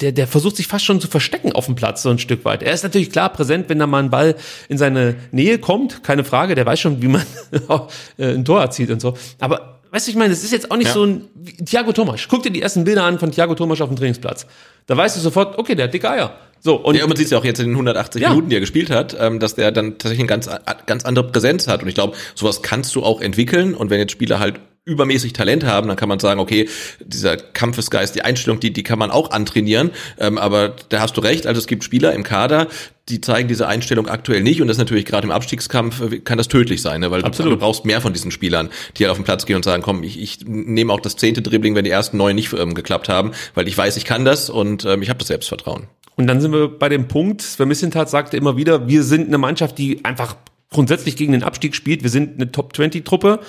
Der, 0.00 0.12
der 0.12 0.28
versucht 0.28 0.54
sich 0.54 0.68
fast 0.68 0.84
schon 0.84 1.00
zu 1.00 1.08
verstecken 1.08 1.50
auf 1.50 1.66
dem 1.66 1.74
Platz 1.74 2.02
so 2.02 2.10
ein 2.10 2.20
Stück 2.20 2.44
weit. 2.44 2.62
Er 2.62 2.72
ist 2.72 2.84
natürlich 2.84 3.10
klar 3.10 3.30
präsent, 3.30 3.68
wenn 3.68 3.80
da 3.80 3.88
mal 3.88 4.00
ein 4.00 4.10
Ball 4.10 4.36
in 4.68 4.78
seine 4.78 5.16
Nähe 5.32 5.58
kommt, 5.58 6.04
keine 6.04 6.22
Frage. 6.22 6.54
Der 6.54 6.64
weiß 6.66 6.78
schon, 6.78 7.02
wie 7.02 7.08
man 7.08 7.22
äh, 8.16 8.34
ein 8.34 8.44
Tor 8.44 8.60
erzielt 8.60 8.90
und 8.92 9.00
so. 9.00 9.14
Aber 9.40 9.73
weißt 9.94 10.06
du, 10.06 10.10
ich 10.10 10.16
meine, 10.16 10.30
das 10.30 10.42
ist 10.42 10.50
jetzt 10.52 10.70
auch 10.70 10.76
nicht 10.76 10.88
Ja. 10.88 10.92
so 10.94 11.04
ein 11.04 11.22
Thiago 11.64 11.92
Thomas. 11.92 12.26
Guck 12.28 12.42
dir 12.42 12.50
die 12.50 12.60
ersten 12.60 12.84
Bilder 12.84 13.04
an 13.04 13.18
von 13.18 13.30
Thiago 13.30 13.54
Thomas 13.54 13.80
auf 13.80 13.88
dem 13.88 13.96
Trainingsplatz. 13.96 14.46
Da 14.86 14.96
weißt 14.96 15.16
du 15.16 15.20
sofort, 15.20 15.56
okay, 15.58 15.74
der 15.74 15.84
hat 15.86 15.94
dicke 15.94 16.10
Eier. 16.10 16.36
So 16.60 16.76
und 16.76 16.96
Ja, 16.96 17.04
und 17.04 17.08
man 17.10 17.16
sieht 17.16 17.26
es 17.26 17.30
ja 17.30 17.38
auch 17.38 17.44
jetzt 17.44 17.60
in 17.60 17.66
den 17.66 17.74
180 17.74 18.20
Ja. 18.22 18.30
Minuten, 18.30 18.48
die 18.48 18.56
er 18.56 18.60
gespielt 18.60 18.90
hat, 18.90 19.16
ähm, 19.18 19.38
dass 19.38 19.54
der 19.54 19.70
dann 19.70 19.92
tatsächlich 19.98 20.20
eine 20.20 20.28
ganz, 20.28 20.48
ganz 20.86 21.04
andere 21.04 21.26
Präsenz 21.30 21.68
hat. 21.68 21.82
Und 21.82 21.88
ich 21.88 21.94
glaube, 21.94 22.16
sowas 22.34 22.62
kannst 22.62 22.94
du 22.96 23.02
auch 23.02 23.20
entwickeln. 23.20 23.74
Und 23.74 23.90
wenn 23.90 24.00
jetzt 24.00 24.12
Spieler 24.12 24.38
halt 24.40 24.60
übermäßig 24.86 25.32
Talent 25.32 25.64
haben, 25.64 25.88
dann 25.88 25.96
kann 25.96 26.08
man 26.08 26.18
sagen, 26.18 26.40
okay, 26.40 26.68
dieser 27.04 27.36
Kampfesgeist, 27.36 28.14
die 28.14 28.22
Einstellung, 28.22 28.60
die, 28.60 28.72
die 28.72 28.82
kann 28.82 28.98
man 28.98 29.10
auch 29.10 29.30
antrainieren. 29.30 29.90
Ähm, 30.18 30.36
aber 30.36 30.74
da 30.90 31.00
hast 31.00 31.16
du 31.16 31.22
recht, 31.22 31.46
also 31.46 31.58
es 31.58 31.66
gibt 31.66 31.84
Spieler 31.84 32.12
im 32.12 32.22
Kader, 32.22 32.68
die 33.08 33.20
zeigen 33.20 33.48
diese 33.48 33.66
Einstellung 33.66 34.08
aktuell 34.08 34.42
nicht. 34.42 34.60
Und 34.60 34.68
das 34.68 34.76
ist 34.76 34.80
natürlich 34.80 35.06
gerade 35.06 35.26
im 35.26 35.30
Abstiegskampf, 35.30 36.12
äh, 36.12 36.18
kann 36.20 36.36
das 36.36 36.48
tödlich 36.48 36.82
sein, 36.82 37.00
ne? 37.00 37.10
weil 37.10 37.22
du, 37.22 37.26
Absolut. 37.26 37.52
du 37.52 37.56
brauchst 37.56 37.86
mehr 37.86 38.02
von 38.02 38.12
diesen 38.12 38.30
Spielern, 38.30 38.68
die 38.96 39.04
halt 39.04 39.12
auf 39.12 39.18
den 39.18 39.24
Platz 39.24 39.46
gehen 39.46 39.56
und 39.56 39.64
sagen, 39.64 39.82
komm, 39.82 40.02
ich, 40.02 40.20
ich 40.20 40.40
nehme 40.46 40.92
auch 40.92 41.00
das 41.00 41.16
zehnte 41.16 41.40
Dribbling, 41.40 41.74
wenn 41.74 41.84
die 41.84 41.90
ersten 41.90 42.18
neun 42.18 42.36
nicht 42.36 42.52
ähm, 42.52 42.74
geklappt 42.74 43.08
haben, 43.08 43.32
weil 43.54 43.66
ich 43.68 43.78
weiß, 43.78 43.96
ich 43.96 44.04
kann 44.04 44.26
das 44.26 44.50
und 44.50 44.84
ähm, 44.84 45.00
ich 45.00 45.08
habe 45.08 45.18
das 45.18 45.28
Selbstvertrauen. 45.28 45.84
Und 46.16 46.26
dann 46.26 46.40
sind 46.40 46.52
wir 46.52 46.68
bei 46.68 46.90
dem 46.90 47.08
Punkt, 47.08 47.42
Sven 47.42 47.68
Missentat 47.68 48.10
sagte 48.10 48.36
immer 48.36 48.56
wieder, 48.56 48.86
wir 48.86 49.02
sind 49.02 49.28
eine 49.28 49.38
Mannschaft, 49.38 49.78
die 49.78 50.04
einfach 50.04 50.36
grundsätzlich 50.74 51.16
gegen 51.16 51.32
den 51.32 51.42
Abstieg 51.42 51.74
spielt. 51.74 52.02
Wir 52.02 52.10
sind 52.10 52.34
eine 52.34 52.52
Top-20-Truppe. 52.52 53.40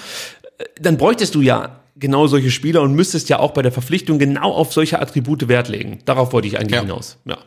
Dann 0.79 0.97
bräuchtest 0.97 1.35
du 1.35 1.41
ja 1.41 1.81
genau 1.97 2.27
solche 2.27 2.51
Spieler 2.51 2.81
und 2.81 2.93
müsstest 2.93 3.29
ja 3.29 3.39
auch 3.39 3.51
bei 3.51 3.61
der 3.61 3.71
Verpflichtung 3.71 4.19
genau 4.19 4.51
auf 4.51 4.73
solche 4.73 5.01
Attribute 5.01 5.47
Wert 5.47 5.69
legen. 5.69 5.99
Darauf 6.05 6.33
wollte 6.33 6.47
ich 6.47 6.59
eigentlich 6.59 6.75
Ja. 6.75 6.81
hinaus. 6.81 7.17
Ja. 7.25 7.37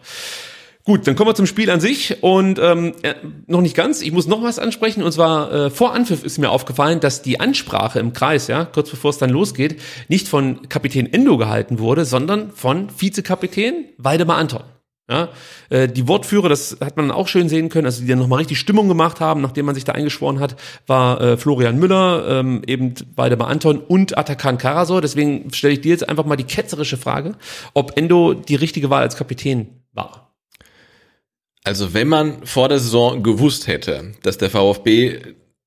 Gut, 0.84 1.06
dann 1.06 1.16
kommen 1.16 1.28
wir 1.28 1.34
zum 1.34 1.44
Spiel 1.44 1.68
an 1.70 1.80
sich 1.80 2.22
und 2.22 2.58
ähm, 2.58 2.94
äh, 3.02 3.14
noch 3.46 3.60
nicht 3.60 3.76
ganz. 3.76 4.00
Ich 4.00 4.10
muss 4.10 4.26
noch 4.26 4.42
was 4.42 4.58
ansprechen 4.58 5.02
und 5.02 5.12
zwar 5.12 5.52
äh, 5.52 5.70
vor 5.70 5.92
Anpfiff 5.92 6.24
ist 6.24 6.38
mir 6.38 6.48
aufgefallen, 6.48 7.00
dass 7.00 7.20
die 7.20 7.40
Ansprache 7.40 7.98
im 7.98 8.14
Kreis, 8.14 8.46
ja, 8.46 8.64
kurz 8.64 8.88
bevor 8.88 9.10
es 9.10 9.18
dann 9.18 9.28
losgeht, 9.28 9.82
nicht 10.08 10.28
von 10.28 10.66
Kapitän 10.70 11.12
Endo 11.12 11.36
gehalten 11.36 11.78
wurde, 11.78 12.06
sondern 12.06 12.52
von 12.52 12.88
Vizekapitän 12.98 13.84
Waldemar 13.98 14.38
Anton. 14.38 14.62
Ja, 15.10 15.30
äh, 15.70 15.88
die 15.88 16.06
Wortführer, 16.06 16.50
das 16.50 16.76
hat 16.82 16.98
man 16.98 17.10
auch 17.10 17.28
schön 17.28 17.48
sehen 17.48 17.70
können, 17.70 17.86
also 17.86 18.02
die 18.02 18.08
dann 18.08 18.18
nochmal 18.18 18.40
richtig 18.40 18.58
Stimmung 18.58 18.88
gemacht 18.88 19.20
haben, 19.20 19.40
nachdem 19.40 19.64
man 19.64 19.74
sich 19.74 19.84
da 19.84 19.92
eingeschworen 19.92 20.38
hat, 20.38 20.56
war 20.86 21.18
äh, 21.20 21.36
Florian 21.38 21.78
Müller, 21.78 22.40
ähm, 22.40 22.62
eben 22.66 22.92
Waldemar 23.16 23.48
Anton 23.48 23.78
und 23.78 24.18
Atakan 24.18 24.58
Karasor. 24.58 25.00
Deswegen 25.00 25.50
stelle 25.54 25.72
ich 25.72 25.80
dir 25.80 25.92
jetzt 25.92 26.06
einfach 26.06 26.26
mal 26.26 26.36
die 26.36 26.44
ketzerische 26.44 26.98
Frage, 26.98 27.36
ob 27.72 27.96
Endo 27.96 28.34
die 28.34 28.56
richtige 28.56 28.90
Wahl 28.90 29.00
als 29.00 29.16
Kapitän 29.16 29.82
war. 29.92 30.34
Also 31.64 31.94
wenn 31.94 32.08
man 32.08 32.46
vor 32.46 32.68
der 32.68 32.78
Saison 32.78 33.22
gewusst 33.22 33.66
hätte, 33.66 34.12
dass 34.22 34.36
der 34.36 34.50
VfB 34.50 35.20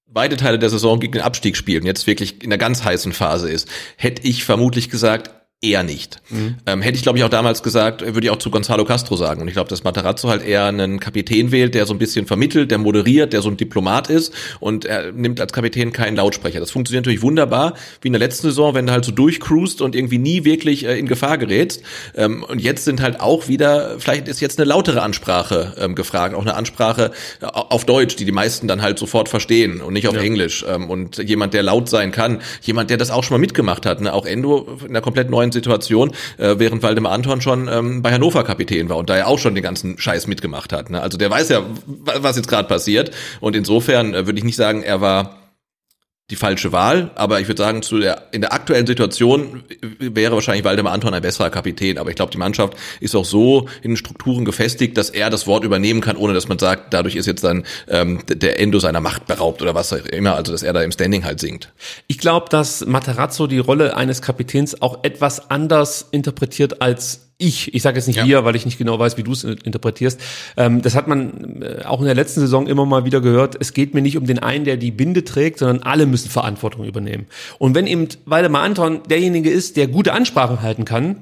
beide 0.06 0.38
Teile 0.38 0.60
der 0.60 0.70
Saison 0.70 1.00
gegen 1.00 1.14
den 1.14 1.22
Abstieg 1.22 1.58
spielt 1.58 1.82
und 1.82 1.88
jetzt 1.88 2.06
wirklich 2.06 2.44
in 2.44 2.52
der 2.52 2.60
ganz 2.60 2.84
heißen 2.84 3.14
Phase 3.14 3.50
ist, 3.50 3.68
hätte 3.98 4.28
ich 4.28 4.44
vermutlich 4.44 4.90
gesagt, 4.90 5.32
eher 5.64 5.84
nicht. 5.84 6.22
Ähm, 6.66 6.82
hätte 6.82 6.98
ich, 6.98 7.04
glaube 7.04 7.20
ich, 7.20 7.24
auch 7.24 7.30
damals 7.30 7.62
gesagt, 7.62 8.02
würde 8.02 8.22
ich 8.26 8.32
auch 8.32 8.40
zu 8.40 8.50
Gonzalo 8.50 8.84
Castro 8.84 9.16
sagen. 9.16 9.44
Und 9.44 9.48
ich 9.48 9.54
glaube, 9.54 9.70
dass 9.70 9.84
Matarazzo 9.84 10.28
halt 10.28 10.44
eher 10.44 10.66
einen 10.66 11.00
Kapitän 11.00 11.52
wählt, 11.52 11.76
der 11.76 11.86
so 11.86 11.94
ein 11.94 12.00
bisschen 12.00 12.26
vermittelt, 12.26 12.72
der 12.72 12.80
moderiert, 12.80 13.32
der 13.32 13.44
so 13.44 13.50
ein 13.50 13.58
Diplomat 13.58 14.10
ist 14.10 14.34
und 14.60 14.86
er 14.86 15.12
nimmt 15.12 15.40
als 15.40 15.54
Kapitän 15.54 15.92
keinen 15.92 16.16
Lautsprecher. 16.16 16.60
Das 16.60 16.72
funktioniert 16.72 17.06
natürlich 17.06 17.22
wunderbar, 17.22 17.76
wie 18.02 18.08
in 18.08 18.14
der 18.14 18.20
letzten 18.20 18.48
Saison, 18.48 18.74
wenn 18.74 18.88
du 18.88 18.92
halt 18.92 19.06
so 19.06 19.12
durchcruist 19.12 19.82
und 19.84 19.96
irgendwie 19.96 20.18
nie 20.18 20.46
wirklich 20.46 20.84
äh, 20.84 20.98
in 20.98 21.06
Gefahr 21.06 21.38
gerätst. 21.38 21.84
Ähm, 22.16 22.44
und 22.44 22.60
jetzt 22.60 22.86
sind 22.86 23.00
halt 23.00 23.20
auch 23.20 23.48
wieder, 23.48 24.00
vielleicht 24.00 24.28
ist 24.28 24.42
jetzt 24.42 24.60
eine 24.60 24.68
lautere 24.68 25.04
Ansprache 25.04 25.76
ähm, 25.78 25.94
gefragt, 25.94 26.34
auch 26.34 26.42
eine 26.42 26.56
Ansprache 26.56 27.12
äh, 27.40 27.46
auf 27.46 27.86
Deutsch, 27.86 28.16
die 28.16 28.26
die 28.26 28.32
meisten 28.32 28.68
dann 28.68 28.82
halt 28.82 28.98
sofort 28.98 29.30
verstehen 29.30 29.80
und 29.80 29.94
nicht 29.94 30.08
auf 30.08 30.18
Englisch. 30.18 30.66
Ähm, 30.68 30.90
und 30.90 31.20
jemand, 31.20 31.54
der 31.54 31.62
laut 31.62 31.88
sein 31.88 32.12
kann, 32.12 32.42
jemand, 32.64 32.90
der 32.90 32.98
das 32.98 33.12
auch 33.12 33.24
schon 33.24 33.36
mal 33.36 33.42
mitgemacht 33.42 33.86
hat, 33.86 34.02
ne? 34.02 34.12
auch 34.12 34.26
Endo 34.26 34.80
in 34.82 34.90
einer 34.90 35.02
komplett 35.02 35.30
neuen 35.30 35.51
Situation, 35.52 36.12
äh, 36.38 36.56
während 36.58 36.84
Waldemar 36.84 37.12
Anton 37.12 37.42
schon 37.42 37.68
ähm, 37.68 38.02
bei 38.02 38.12
Hannover 38.12 38.44
Kapitän 38.44 38.90
war 38.90 38.98
und 38.98 39.10
da 39.10 39.18
ja 39.18 39.26
auch 39.28 39.40
schon 39.40 39.56
den 39.56 39.64
ganzen 39.64 39.98
Scheiß 39.98 40.28
mitgemacht 40.28 40.74
hat. 40.74 40.90
Ne? 40.90 41.02
Also 41.02 41.18
der 41.18 41.30
weiß 41.30 41.50
ja, 41.50 41.62
wa- 41.86 42.14
was 42.18 42.36
jetzt 42.36 42.48
gerade 42.48 42.68
passiert. 42.68 43.12
Und 43.40 43.56
insofern 43.56 44.14
äh, 44.14 44.26
würde 44.26 44.38
ich 44.40 44.46
nicht 44.46 44.56
sagen, 44.56 44.84
er 44.84 45.02
war 45.02 45.41
die 46.32 46.38
falsche 46.38 46.72
Wahl, 46.72 47.12
aber 47.16 47.42
ich 47.42 47.48
würde 47.50 47.62
sagen, 47.62 47.82
zu 47.82 48.00
der, 48.00 48.24
in 48.32 48.40
der 48.40 48.54
aktuellen 48.54 48.88
Situation 48.88 49.64
wäre 50.00 50.34
wahrscheinlich 50.34 50.64
Waldemar 50.64 50.94
Anton 50.94 51.14
ein 51.14 51.22
besserer 51.22 51.50
Kapitän. 51.50 51.98
Aber 51.98 52.10
ich 52.10 52.16
glaube, 52.16 52.32
die 52.32 52.38
Mannschaft 52.38 52.76
ist 53.02 53.16
auch 53.16 53.26
so 53.26 53.68
in 53.84 53.98
Strukturen 53.98 54.46
gefestigt, 54.46 54.98
dass 54.98 55.10
er 55.10 55.30
das 55.30 55.46
Wort 55.46 55.66
übernehmen 55.66 56.00
kann, 56.00 56.16
ohne 56.16 56.34
dass 56.34 56.48
man 56.48 56.58
sagt, 56.58 56.94
dadurch 56.94 57.16
ist 57.16 57.26
jetzt 57.26 57.44
dann 57.44 57.66
ähm, 57.90 58.22
der 58.28 58.60
Endo 58.60 58.80
seiner 58.80 59.02
Macht 59.02 59.28
beraubt 59.28 59.62
oder 59.62 59.76
was 59.76 59.92
auch 59.92 60.06
immer, 60.06 60.36
also 60.36 60.54
dass 60.54 60.64
er 60.64 60.72
da 60.72 60.82
im 60.82 60.94
Standing 60.94 61.26
halt 61.26 61.42
singt. 61.42 61.74
Ich 62.08 62.18
glaube, 62.18 62.48
dass 62.50 62.86
Materazzo 62.86 63.46
die 63.48 63.60
Rolle 63.60 63.98
eines 63.98 64.22
Kapitäns 64.22 64.82
auch 64.82 65.04
etwas 65.04 65.52
anders 65.52 66.08
interpretiert 66.12 66.82
als 66.82 67.31
ich. 67.42 67.74
Ich 67.74 67.82
sage 67.82 67.98
jetzt 67.98 68.08
nicht 68.08 68.18
Ja. 68.18 68.26
wir, 68.26 68.46
weil 68.46 68.56
ich 68.56 68.66
nicht 68.66 68.78
genau 68.78 69.00
weiß, 69.00 69.18
wie 69.18 69.24
du 69.24 69.32
es 69.32 69.44
interpretierst. 69.44 70.20
Ähm, 70.58 70.82
das 70.82 70.96
hat 70.96 71.08
man 71.08 71.62
äh, 71.62 71.84
auch 71.86 72.00
in 72.00 72.06
der 72.06 72.16
letzten 72.16 72.40
Saison 72.40 72.68
immer 72.68 72.86
mal 72.86 73.06
wieder 73.06 73.22
gehört. 73.22 73.58
Es 73.60 73.74
geht 73.74 73.94
mir 73.94 74.02
nicht 74.02 74.18
um 74.18 74.26
den 74.26 74.40
einen, 74.40 74.66
der 74.66 74.78
die 74.78 74.92
Binde 74.92 75.24
trägt, 75.24 75.60
sondern 75.60 75.84
alle 75.84 76.06
müssen 76.06 76.30
Verantwortung 76.30 76.86
übernehmen. 76.86 77.26
Und 77.60 77.76
wenn 77.76 77.88
eben 77.88 78.08
Waldemar 78.26 78.64
Anton 78.64 79.02
derjenige 79.10 79.50
ist, 79.50 79.78
der 79.78 79.88
gute 79.88 80.14
Ansprachen 80.14 80.62
halten 80.62 80.86
kann, 80.86 81.18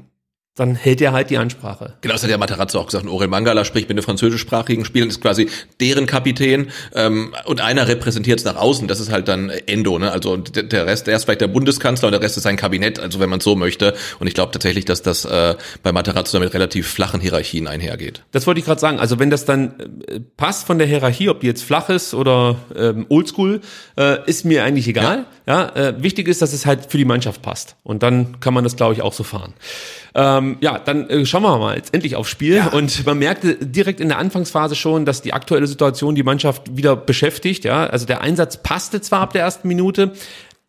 dann 0.56 0.76
hält 0.76 1.00
er 1.02 1.14
halt 1.14 1.30
die 1.30 1.38
Ansprache. 1.38 1.94
Genau, 2.02 2.14
das 2.14 2.24
hat 2.24 2.30
ja 2.30 2.38
Materazzo 2.38 2.80
auch 2.80 2.88
gesagt. 2.88 3.08
Orel 3.08 3.30
Mangala 3.30 3.64
spricht 3.64 3.88
mit 3.88 3.98
den 3.98 4.04
französischsprachigen 4.04 4.84
Spielern, 4.84 5.08
ist 5.10 5.22
quasi 5.22 5.48
deren 5.80 6.06
Kapitän 6.06 6.68
ähm, 6.94 7.34
und 7.46 7.62
einer 7.62 7.88
repräsentiert 7.88 8.40
es 8.40 8.46
nach 8.46 8.58
außen. 8.58 8.88
Das 8.88 9.00
ist 9.00 9.10
halt 9.12 9.30
dann 9.30 9.50
Endo, 9.50 9.98
ne? 10.00 10.12
Also 10.12 10.36
der 10.38 10.86
Rest, 10.86 11.08
der 11.08 11.16
ist 11.16 11.24
vielleicht 11.24 11.42
der 11.42 11.48
Bundeskanzler 11.48 12.10
und 12.10 12.12
der 12.12 12.22
Rest 12.22 12.36
ist 12.36 12.44
sein 12.44 12.58
Kabinett, 12.58 13.00
also 13.00 13.20
wenn 13.20 13.30
man 13.30 13.40
so 13.40 13.56
möchte. 13.56 13.94
Und 14.20 14.28
ich 14.28 14.34
glaube 14.34 14.52
tatsächlich, 14.52 14.86
dass 14.86 15.02
das 15.02 15.24
äh, 15.24 15.56
bei 15.82 15.92
Materazzo 15.94 16.38
damit 16.38 16.54
relativ 16.54 16.88
flachen 16.88 17.22
Hierarchien 17.22 17.68
einhergeht. 17.68 18.24
Das 18.32 18.46
wollte 18.46 18.60
ich 18.60 18.66
gerade 18.66 18.82
sagen. 18.82 19.00
Also 19.00 19.18
wenn 19.18 19.30
das 19.30 19.46
dann 19.46 20.02
äh, 20.08 20.20
passt 20.36 20.68
von 20.68 20.78
der 20.78 20.88
Hierarchie, 20.88 21.30
ob 21.30 21.40
die 21.40 21.48
jetzt 21.48 21.64
flach 21.64 21.90
ist 21.90 22.14
oder 22.14 22.58
ähm, 22.76 23.06
Oldschool, 23.08 23.62
äh, 23.98 24.18
ist 24.26 24.44
mir 24.44 24.64
eigentlich 24.66 24.88
egal. 24.88 25.26
Ja, 25.48 25.74
ja 25.76 25.90
äh, 25.90 26.04
wichtig 26.04 26.28
ist, 26.28 26.42
dass 26.42 26.52
es 26.52 26.66
halt 26.66 26.92
für 26.92 26.98
die 26.98 27.06
Mannschaft 27.06 27.42
passt. 27.42 27.78
Und 27.84 28.04
dann 28.04 28.42
kann 28.42 28.54
man 28.54 28.66
das, 28.66 28.76
glaube 28.76 28.94
ich, 28.94 29.02
auch 29.02 29.14
so 29.14 29.24
fahren. 29.24 29.54
Ähm, 30.40 30.58
ja, 30.62 30.80
dann 30.80 31.10
äh, 31.10 31.26
schauen 31.26 31.44
wir 31.44 31.58
mal 31.58 31.76
jetzt 31.76 31.94
endlich 31.94 32.16
aufs 32.16 32.30
Spiel. 32.30 32.56
Ja. 32.56 32.68
Und 32.68 33.06
man 33.06 33.20
merkte 33.20 33.56
direkt 33.56 34.00
in 34.00 34.10
der 34.10 34.18
Anfangsphase 34.18 34.76
schon, 34.76 35.06
dass 35.06 35.22
die 35.22 35.34
aktuelle 35.34 35.68
Situation 35.68 36.16
die 36.16 36.24
Mannschaft 36.24 36.76
wieder 36.76 36.96
beschäftigt. 36.96 37.66
Ja, 37.66 37.86
also 37.86 38.06
der 38.06 38.22
Einsatz 38.22 38.58
passte 38.58 39.02
zwar 39.02 39.22
ab 39.22 39.34
der 39.34 39.44
ersten 39.44 39.68
Minute, 39.68 40.14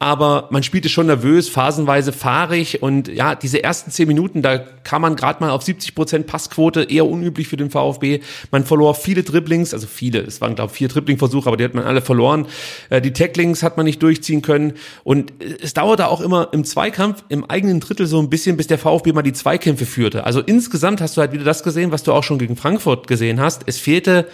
aber 0.02 0.48
man 0.50 0.62
spielte 0.62 0.88
schon 0.88 1.08
nervös, 1.08 1.50
phasenweise 1.50 2.14
fahrig 2.14 2.82
und 2.82 3.06
ja, 3.06 3.34
diese 3.34 3.62
ersten 3.62 3.90
zehn 3.90 4.08
Minuten, 4.08 4.40
da 4.40 4.56
kam 4.56 5.02
man 5.02 5.14
gerade 5.14 5.44
mal 5.44 5.50
auf 5.50 5.62
70 5.62 5.94
Prozent 5.94 6.26
Passquote, 6.26 6.84
eher 6.84 7.04
unüblich 7.04 7.48
für 7.48 7.58
den 7.58 7.68
VfB. 7.68 8.20
Man 8.50 8.64
verlor 8.64 8.94
viele 8.94 9.22
Dribblings, 9.22 9.74
also 9.74 9.86
viele, 9.86 10.20
es 10.20 10.40
waren 10.40 10.54
glaube 10.54 10.72
ich 10.72 10.78
vier 10.78 10.88
Dribblingversuche, 10.88 11.46
aber 11.46 11.58
die 11.58 11.64
hat 11.64 11.74
man 11.74 11.84
alle 11.84 12.00
verloren. 12.00 12.46
Äh, 12.88 13.02
die 13.02 13.12
Tacklings 13.12 13.62
hat 13.62 13.76
man 13.76 13.84
nicht 13.84 14.02
durchziehen 14.02 14.40
können 14.40 14.72
und 15.04 15.34
es 15.62 15.74
dauerte 15.74 16.08
auch 16.08 16.22
immer 16.22 16.48
im 16.52 16.64
Zweikampf, 16.64 17.22
im 17.28 17.44
eigenen 17.44 17.80
Drittel 17.80 18.06
so 18.06 18.18
ein 18.20 18.30
bisschen, 18.30 18.56
bis 18.56 18.68
der 18.68 18.78
VfB 18.78 19.12
mal 19.12 19.20
die 19.20 19.34
Zweikämpfe 19.34 19.84
führte. 19.84 20.24
Also 20.24 20.40
insgesamt 20.40 21.02
hast 21.02 21.18
du 21.18 21.20
halt 21.20 21.32
wieder 21.32 21.44
das 21.44 21.62
gesehen, 21.62 21.92
was 21.92 22.04
du 22.04 22.14
auch 22.14 22.24
schon 22.24 22.38
gegen 22.38 22.56
Frankfurt 22.56 23.06
gesehen 23.06 23.38
hast. 23.38 23.64
Es 23.66 23.78
fehlte 23.78 24.26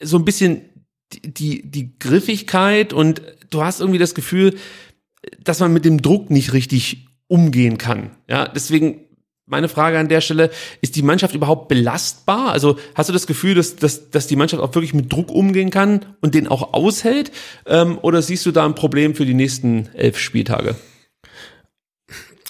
so 0.00 0.18
ein 0.18 0.24
bisschen 0.24 0.62
die, 1.20 1.62
die 1.62 1.98
Griffigkeit 1.98 2.92
und 2.92 3.22
du 3.50 3.62
hast 3.62 3.80
irgendwie 3.80 3.98
das 3.98 4.14
Gefühl, 4.14 4.56
dass 5.42 5.60
man 5.60 5.72
mit 5.72 5.84
dem 5.84 6.02
Druck 6.02 6.30
nicht 6.30 6.52
richtig 6.52 7.06
umgehen 7.28 7.78
kann. 7.78 8.10
Ja, 8.28 8.48
deswegen 8.48 9.00
meine 9.46 9.68
Frage 9.68 9.98
an 9.98 10.08
der 10.08 10.20
Stelle, 10.20 10.50
ist 10.80 10.96
die 10.96 11.02
Mannschaft 11.02 11.34
überhaupt 11.34 11.68
belastbar? 11.68 12.52
Also 12.52 12.78
hast 12.94 13.08
du 13.08 13.12
das 13.12 13.26
Gefühl, 13.26 13.54
dass, 13.54 13.76
dass, 13.76 14.10
dass 14.10 14.26
die 14.26 14.36
Mannschaft 14.36 14.62
auch 14.62 14.74
wirklich 14.74 14.94
mit 14.94 15.12
Druck 15.12 15.30
umgehen 15.30 15.70
kann 15.70 16.06
und 16.20 16.34
den 16.34 16.48
auch 16.48 16.72
aushält? 16.72 17.32
Ähm, 17.66 17.98
oder 18.02 18.22
siehst 18.22 18.46
du 18.46 18.52
da 18.52 18.64
ein 18.64 18.74
Problem 18.74 19.14
für 19.14 19.26
die 19.26 19.34
nächsten 19.34 19.88
elf 19.94 20.18
Spieltage? 20.18 20.76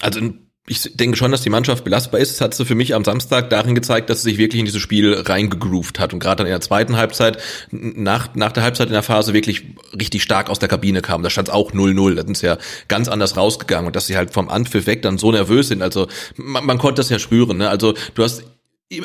Also 0.00 0.20
ein 0.20 0.51
ich 0.68 0.94
denke 0.94 1.16
schon, 1.16 1.32
dass 1.32 1.42
die 1.42 1.50
Mannschaft 1.50 1.82
belastbar 1.82 2.20
ist. 2.20 2.34
Das 2.34 2.40
hat 2.40 2.54
sie 2.54 2.64
für 2.64 2.76
mich 2.76 2.94
am 2.94 3.04
Samstag 3.04 3.50
darin 3.50 3.74
gezeigt, 3.74 4.08
dass 4.08 4.22
sie 4.22 4.30
sich 4.30 4.38
wirklich 4.38 4.60
in 4.60 4.64
dieses 4.64 4.80
Spiel 4.80 5.12
reingegroovt 5.12 5.98
hat 5.98 6.12
und 6.12 6.20
gerade 6.20 6.36
dann 6.36 6.46
in 6.46 6.52
der 6.52 6.60
zweiten 6.60 6.96
Halbzeit, 6.96 7.38
nach, 7.72 8.36
nach 8.36 8.52
der 8.52 8.62
Halbzeit 8.62 8.86
in 8.86 8.92
der 8.92 9.02
Phase 9.02 9.34
wirklich 9.34 9.64
richtig 9.98 10.22
stark 10.22 10.48
aus 10.48 10.60
der 10.60 10.68
Kabine 10.68 11.02
kam. 11.02 11.24
Da 11.24 11.30
stand 11.30 11.48
es 11.48 11.54
auch 11.54 11.72
0-0. 11.72 12.14
Da 12.14 12.22
sind 12.22 12.36
sie 12.36 12.46
ja 12.46 12.58
ganz 12.86 13.08
anders 13.08 13.36
rausgegangen 13.36 13.88
und 13.88 13.96
dass 13.96 14.06
sie 14.06 14.16
halt 14.16 14.32
vom 14.32 14.48
Anpfiff 14.48 14.86
weg 14.86 15.02
dann 15.02 15.18
so 15.18 15.32
nervös 15.32 15.66
sind. 15.66 15.82
Also 15.82 16.06
man, 16.36 16.64
man 16.64 16.78
konnte 16.78 17.00
das 17.00 17.08
ja 17.08 17.18
spüren. 17.18 17.56
Ne? 17.56 17.68
Also 17.68 17.94
du 18.14 18.22
hast 18.22 18.44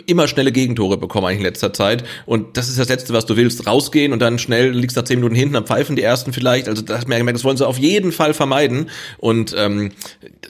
immer 0.05 0.27
schnelle 0.27 0.51
Gegentore 0.51 0.97
bekommen 0.97 1.27
eigentlich 1.27 1.39
in 1.39 1.45
letzter 1.45 1.73
Zeit. 1.73 2.03
Und 2.25 2.57
das 2.57 2.69
ist 2.69 2.79
das 2.79 2.89
Letzte, 2.89 3.13
was 3.13 3.25
du 3.25 3.35
willst. 3.35 3.67
Rausgehen 3.67 4.13
und 4.13 4.19
dann 4.19 4.39
schnell 4.39 4.71
liegst 4.71 4.97
nach 4.97 5.03
zehn 5.03 5.19
Minuten 5.19 5.35
hinten, 5.35 5.55
am 5.55 5.65
Pfeifen 5.65 5.95
die 5.95 6.01
ersten 6.01 6.33
vielleicht. 6.33 6.67
Also 6.67 6.81
das, 6.81 7.05
das 7.05 7.43
wollen 7.43 7.57
sie 7.57 7.67
auf 7.67 7.77
jeden 7.77 8.11
Fall 8.11 8.33
vermeiden. 8.33 8.89
Und 9.17 9.55
ähm, 9.57 9.91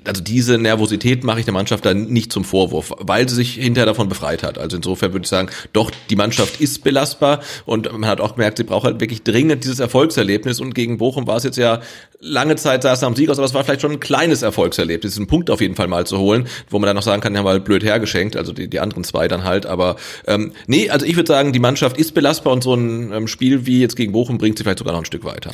also 0.06 0.22
diese 0.22 0.58
Nervosität 0.58 1.24
mache 1.24 1.40
ich 1.40 1.46
der 1.46 1.54
Mannschaft 1.54 1.86
dann 1.86 2.08
nicht 2.08 2.32
zum 2.32 2.44
Vorwurf, 2.44 2.94
weil 3.00 3.28
sie 3.30 3.36
sich 3.36 3.56
hinterher 3.56 3.86
davon 3.86 4.10
befreit 4.10 4.44
hat. 4.44 4.58
Also 4.58 4.78
insofern 4.78 5.14
würde 5.14 5.24
ich 5.24 5.30
sagen, 5.30 5.50
doch, 5.74 5.92
die 6.10 6.16
Mannschaft 6.16 6.60
ist 6.62 6.84
belastbar 6.84 7.42
und 7.66 7.92
man 7.92 8.10
hat 8.10 8.22
auch 8.22 8.36
gemerkt, 8.36 8.58
sie 8.58 8.64
braucht 8.64 8.86
halt 8.86 9.00
wirklich 9.00 9.24
dringend 9.24 9.64
dieses 9.64 9.80
Erfolgserlebnis. 9.80 10.60
Und 10.60 10.74
gegen 10.74 10.98
Bochum 10.98 11.28
war 11.28 11.38
es 11.38 11.44
jetzt 11.44 11.58
ja 11.58 11.82
lange 12.20 12.56
Zeit 12.56 12.84
saß 12.84 13.02
er 13.04 13.08
am 13.08 13.16
Sieg 13.16 13.30
aus, 13.30 13.38
aber 13.38 13.46
es 13.46 13.54
war 13.54 13.64
vielleicht 13.64 13.82
schon 13.82 13.92
ein 13.92 14.00
kleines 14.00 14.42
Erfolgserlebnis, 14.42 15.14
diesen 15.14 15.28
Punkt 15.28 15.50
auf 15.50 15.62
jeden 15.62 15.76
Fall 15.76 15.88
mal 15.88 16.06
zu 16.06 16.18
holen, 16.18 16.48
wo 16.70 16.80
man 16.80 16.88
dann 16.88 16.96
noch 16.96 17.04
sagen 17.04 17.22
kann, 17.22 17.36
ja 17.36 17.44
mal 17.44 17.60
blöd 17.60 17.84
hergeschenkt, 17.84 18.36
also 18.36 18.54
die, 18.54 18.68
die 18.68 18.80
anderen 18.80 19.04
zwei 19.04 19.27
dann 19.28 19.44
halt. 19.44 19.66
Aber 19.66 19.96
ähm, 20.26 20.54
nee, 20.68 20.90
also 20.90 21.06
ich 21.06 21.16
würde 21.16 21.28
sagen, 21.28 21.54
die 21.54 21.60
Mannschaft 21.60 21.98
ist 21.98 22.14
belastbar 22.14 22.54
und 22.54 22.64
so 22.64 22.74
ein 22.74 23.12
ähm, 23.12 23.28
Spiel 23.28 23.66
wie 23.66 23.82
jetzt 23.82 23.96
gegen 23.96 24.12
Bochum 24.12 24.38
bringt 24.38 24.58
sie 24.58 24.64
vielleicht 24.64 24.80
sogar 24.80 24.94
noch 24.94 25.02
ein 25.02 25.06
Stück 25.06 25.24
weiter. 25.24 25.52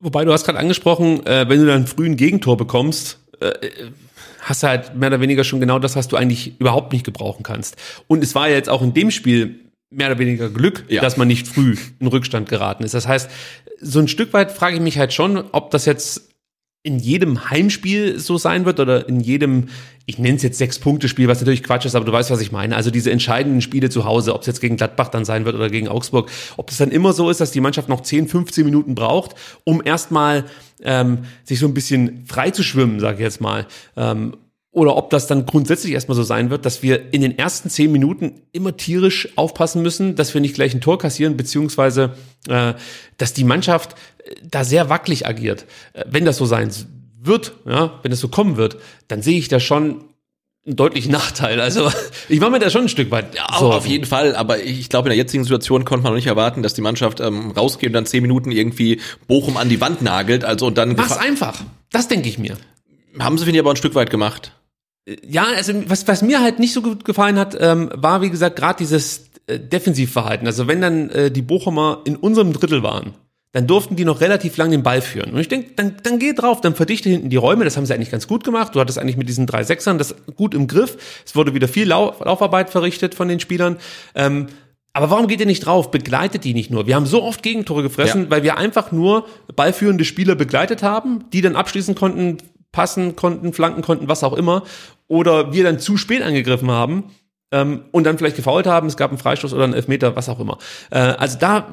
Wobei 0.00 0.24
du 0.24 0.32
hast 0.32 0.44
gerade 0.44 0.58
angesprochen, 0.58 1.24
äh, 1.26 1.48
wenn 1.48 1.60
du 1.60 1.66
dann 1.66 1.86
früh 1.86 2.06
ein 2.06 2.16
Gegentor 2.16 2.56
bekommst, 2.56 3.18
äh, 3.40 3.52
hast 4.40 4.62
du 4.62 4.66
halt 4.66 4.96
mehr 4.96 5.08
oder 5.08 5.20
weniger 5.20 5.44
schon 5.44 5.60
genau 5.60 5.78
das, 5.78 5.94
was 5.96 6.08
du 6.08 6.16
eigentlich 6.16 6.58
überhaupt 6.60 6.92
nicht 6.92 7.04
gebrauchen 7.04 7.42
kannst. 7.42 7.76
Und 8.08 8.22
es 8.22 8.34
war 8.34 8.48
ja 8.48 8.56
jetzt 8.56 8.68
auch 8.68 8.82
in 8.82 8.94
dem 8.94 9.10
Spiel 9.10 9.60
mehr 9.90 10.08
oder 10.08 10.18
weniger 10.18 10.48
Glück, 10.48 10.84
ja. 10.88 11.00
dass 11.00 11.16
man 11.16 11.28
nicht 11.28 11.46
früh 11.46 11.76
in 12.00 12.06
Rückstand 12.06 12.48
geraten 12.48 12.82
ist. 12.82 12.94
Das 12.94 13.06
heißt, 13.06 13.30
so 13.80 14.00
ein 14.00 14.08
Stück 14.08 14.32
weit 14.32 14.50
frage 14.50 14.76
ich 14.76 14.82
mich 14.82 14.98
halt 14.98 15.12
schon, 15.12 15.44
ob 15.52 15.70
das 15.70 15.84
jetzt 15.84 16.31
in 16.84 16.98
jedem 16.98 17.48
Heimspiel 17.48 18.18
so 18.18 18.38
sein 18.38 18.64
wird 18.64 18.80
oder 18.80 19.08
in 19.08 19.20
jedem, 19.20 19.68
ich 20.04 20.18
nenne 20.18 20.36
es 20.36 20.42
jetzt 20.42 20.58
Sechs-Punkte-Spiel, 20.58 21.28
was 21.28 21.40
natürlich 21.40 21.62
Quatsch 21.62 21.86
ist, 21.86 21.94
aber 21.94 22.04
du 22.04 22.10
weißt, 22.10 22.30
was 22.32 22.40
ich 22.40 22.50
meine. 22.50 22.74
Also 22.74 22.90
diese 22.90 23.12
entscheidenden 23.12 23.60
Spiele 23.60 23.88
zu 23.88 24.04
Hause, 24.04 24.34
ob 24.34 24.40
es 24.40 24.48
jetzt 24.48 24.60
gegen 24.60 24.76
Gladbach 24.76 25.08
dann 25.08 25.24
sein 25.24 25.44
wird 25.44 25.54
oder 25.54 25.70
gegen 25.70 25.86
Augsburg, 25.86 26.28
ob 26.56 26.66
das 26.66 26.78
dann 26.78 26.90
immer 26.90 27.12
so 27.12 27.30
ist, 27.30 27.40
dass 27.40 27.52
die 27.52 27.60
Mannschaft 27.60 27.88
noch 27.88 28.00
10, 28.00 28.26
15 28.26 28.64
Minuten 28.64 28.96
braucht, 28.96 29.36
um 29.62 29.80
erstmal 29.84 30.44
ähm, 30.82 31.18
sich 31.44 31.60
so 31.60 31.66
ein 31.66 31.74
bisschen 31.74 32.24
frei 32.26 32.50
zu 32.50 32.64
schwimmen, 32.64 32.98
sage 32.98 33.18
ich 33.18 33.22
jetzt 33.22 33.40
mal. 33.40 33.66
Ähm, 33.96 34.34
oder 34.74 34.96
ob 34.96 35.10
das 35.10 35.26
dann 35.26 35.44
grundsätzlich 35.44 35.92
erstmal 35.92 36.16
so 36.16 36.22
sein 36.22 36.48
wird, 36.48 36.64
dass 36.64 36.82
wir 36.82 37.12
in 37.12 37.20
den 37.20 37.36
ersten 37.36 37.68
zehn 37.68 37.92
Minuten 37.92 38.40
immer 38.52 38.74
tierisch 38.74 39.28
aufpassen 39.36 39.82
müssen, 39.82 40.16
dass 40.16 40.32
wir 40.32 40.40
nicht 40.40 40.54
gleich 40.54 40.74
ein 40.74 40.80
Tor 40.80 40.98
kassieren, 40.98 41.36
beziehungsweise 41.36 42.14
äh, 42.48 42.72
dass 43.18 43.34
die 43.34 43.44
Mannschaft 43.44 43.94
da 44.42 44.64
sehr 44.64 44.88
wackelig 44.88 45.26
agiert. 45.26 45.66
Äh, 45.92 46.04
wenn 46.08 46.24
das 46.24 46.36
so 46.36 46.46
sein 46.46 46.70
wird, 47.20 47.52
ja, 47.66 48.00
wenn 48.02 48.12
es 48.12 48.20
so 48.20 48.28
kommen 48.28 48.56
wird, 48.56 48.76
dann 49.08 49.22
sehe 49.22 49.38
ich 49.38 49.48
da 49.48 49.60
schon 49.60 50.04
einen 50.64 50.76
deutlichen 50.76 51.12
Nachteil. 51.12 51.60
Also 51.60 51.90
ich 52.28 52.40
mache 52.40 52.50
mir 52.50 52.58
da 52.58 52.70
schon 52.70 52.82
ein 52.82 52.88
Stück 52.88 53.10
weit. 53.10 53.34
Ja, 53.34 53.46
so. 53.58 53.72
auf 53.72 53.86
jeden 53.86 54.06
Fall. 54.06 54.36
Aber 54.36 54.62
ich 54.62 54.88
glaube, 54.88 55.08
in 55.08 55.10
der 55.10 55.16
jetzigen 55.16 55.44
Situation 55.44 55.84
konnte 55.84 56.04
man 56.04 56.12
noch 56.12 56.16
nicht 56.16 56.26
erwarten, 56.26 56.62
dass 56.62 56.74
die 56.74 56.82
Mannschaft 56.82 57.20
ähm, 57.20 57.50
rausgeht 57.52 57.88
und 57.88 57.94
dann 57.94 58.06
zehn 58.06 58.22
Minuten 58.22 58.50
irgendwie 58.50 59.00
Bochum 59.26 59.56
an 59.56 59.68
die 59.68 59.80
Wand 59.80 60.02
nagelt. 60.02 60.44
Also 60.44 60.66
und 60.66 60.78
dann. 60.78 60.94
Mach's 60.94 61.16
einfach. 61.16 61.62
Das 61.90 62.08
denke 62.08 62.28
ich 62.28 62.38
mir. 62.38 62.56
Haben 63.18 63.38
sie, 63.38 63.44
finde 63.44 63.58
ich, 63.58 63.62
aber 63.62 63.70
ein 63.70 63.76
Stück 63.76 63.94
weit 63.94 64.10
gemacht. 64.10 64.52
Ja, 65.28 65.44
also 65.44 65.72
was, 65.88 66.06
was 66.06 66.22
mir 66.22 66.40
halt 66.40 66.60
nicht 66.60 66.72
so 66.72 66.80
gut 66.80 67.04
gefallen 67.04 67.38
hat, 67.38 67.56
ähm, 67.58 67.90
war 67.94 68.22
wie 68.22 68.30
gesagt 68.30 68.56
gerade 68.56 68.78
dieses 68.78 69.30
äh, 69.48 69.58
Defensivverhalten. 69.58 70.46
Also 70.46 70.68
wenn 70.68 70.80
dann 70.80 71.10
äh, 71.10 71.30
die 71.30 71.42
Bochumer 71.42 72.02
in 72.04 72.16
unserem 72.16 72.52
Drittel 72.52 72.84
waren, 72.84 73.14
dann 73.52 73.66
durften 73.66 73.96
die 73.96 74.04
noch 74.06 74.20
relativ 74.20 74.56
lang 74.56 74.70
den 74.70 74.82
Ball 74.82 75.02
führen. 75.02 75.32
Und 75.32 75.40
ich 75.40 75.48
denke, 75.48 75.72
dann, 75.76 75.96
dann 76.02 76.18
geh 76.18 76.32
drauf, 76.32 76.62
dann 76.62 76.74
verdichte 76.74 77.10
hinten 77.10 77.28
die 77.28 77.36
Räume. 77.36 77.64
Das 77.64 77.76
haben 77.76 77.84
sie 77.84 77.94
eigentlich 77.94 78.10
ganz 78.10 78.26
gut 78.26 78.44
gemacht. 78.44 78.74
Du 78.74 78.80
hattest 78.80 78.98
eigentlich 78.98 79.18
mit 79.18 79.28
diesen 79.28 79.46
drei 79.46 79.62
Sechsern 79.62 79.98
das 79.98 80.14
gut 80.36 80.54
im 80.54 80.66
Griff. 80.66 80.96
Es 81.24 81.36
wurde 81.36 81.52
wieder 81.52 81.68
viel 81.68 81.86
Lauf, 81.86 82.20
Laufarbeit 82.20 82.70
verrichtet 82.70 83.14
von 83.14 83.28
den 83.28 83.40
Spielern. 83.40 83.76
Ähm, 84.14 84.46
aber 84.94 85.10
warum 85.10 85.26
geht 85.26 85.40
ihr 85.40 85.46
nicht 85.46 85.66
drauf? 85.66 85.90
Begleitet 85.90 86.44
die 86.44 86.54
nicht 86.54 86.70
nur. 86.70 86.86
Wir 86.86 86.96
haben 86.96 87.06
so 87.06 87.22
oft 87.22 87.42
Gegentore 87.42 87.82
gefressen, 87.82 88.24
ja. 88.24 88.30
weil 88.30 88.42
wir 88.42 88.56
einfach 88.56 88.90
nur 88.90 89.26
ballführende 89.54 90.04
Spieler 90.04 90.34
begleitet 90.34 90.82
haben, 90.82 91.24
die 91.32 91.42
dann 91.42 91.56
abschließen 91.56 91.94
konnten, 91.94 92.38
passen 92.72 93.16
konnten, 93.16 93.52
flanken 93.52 93.82
konnten, 93.82 94.08
was 94.08 94.24
auch 94.24 94.34
immer. 94.34 94.64
Oder 95.08 95.52
wir 95.52 95.64
dann 95.64 95.78
zu 95.78 95.98
spät 95.98 96.22
angegriffen 96.22 96.70
haben 96.70 97.04
ähm, 97.52 97.82
und 97.92 98.04
dann 98.04 98.18
vielleicht 98.18 98.36
gefault 98.36 98.66
haben, 98.66 98.88
es 98.88 98.96
gab 98.96 99.10
einen 99.10 99.18
Freistoß 99.18 99.52
oder 99.52 99.64
einen 99.64 99.74
Elfmeter, 99.74 100.16
was 100.16 100.28
auch 100.28 100.40
immer. 100.40 100.58
Äh, 100.90 100.98
also 100.98 101.38
da 101.38 101.68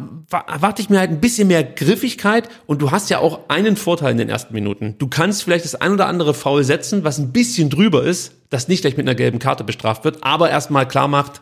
erwarte 0.47 0.81
ich 0.81 0.89
mir 0.89 0.99
halt 0.99 1.09
ein 1.09 1.21
bisschen 1.21 1.47
mehr 1.47 1.63
Griffigkeit 1.63 2.49
und 2.67 2.81
du 2.81 2.91
hast 2.91 3.09
ja 3.09 3.19
auch 3.19 3.47
einen 3.47 3.77
Vorteil 3.77 4.11
in 4.11 4.17
den 4.17 4.29
ersten 4.29 4.53
Minuten. 4.53 4.95
Du 4.99 5.07
kannst 5.07 5.43
vielleicht 5.43 5.65
das 5.65 5.75
ein 5.75 5.93
oder 5.93 6.07
andere 6.07 6.33
Foul 6.33 6.63
setzen, 6.63 7.03
was 7.03 7.17
ein 7.17 7.31
bisschen 7.31 7.69
drüber 7.69 8.03
ist, 8.03 8.33
das 8.49 8.67
nicht 8.67 8.81
gleich 8.81 8.97
mit 8.97 9.07
einer 9.07 9.15
gelben 9.15 9.39
Karte 9.39 9.63
bestraft 9.63 10.03
wird, 10.03 10.23
aber 10.23 10.49
erstmal 10.49 10.87
klar 10.87 11.07
macht, 11.07 11.41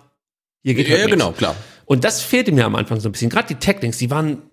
hier 0.64 0.76
geht 0.76 0.88
Ja, 0.88 0.98
halt 0.98 1.10
genau, 1.10 1.32
klar. 1.32 1.56
Und 1.86 2.04
das 2.04 2.22
fehlte 2.22 2.52
mir 2.52 2.66
am 2.66 2.76
Anfang 2.76 3.00
so 3.00 3.10
ein 3.10 3.14
bisschen. 3.14 3.30
Gerade 3.30 3.48
die 3.48 3.56
Tacklings, 3.56 3.98
die 3.98 4.12
waren, 4.12 4.44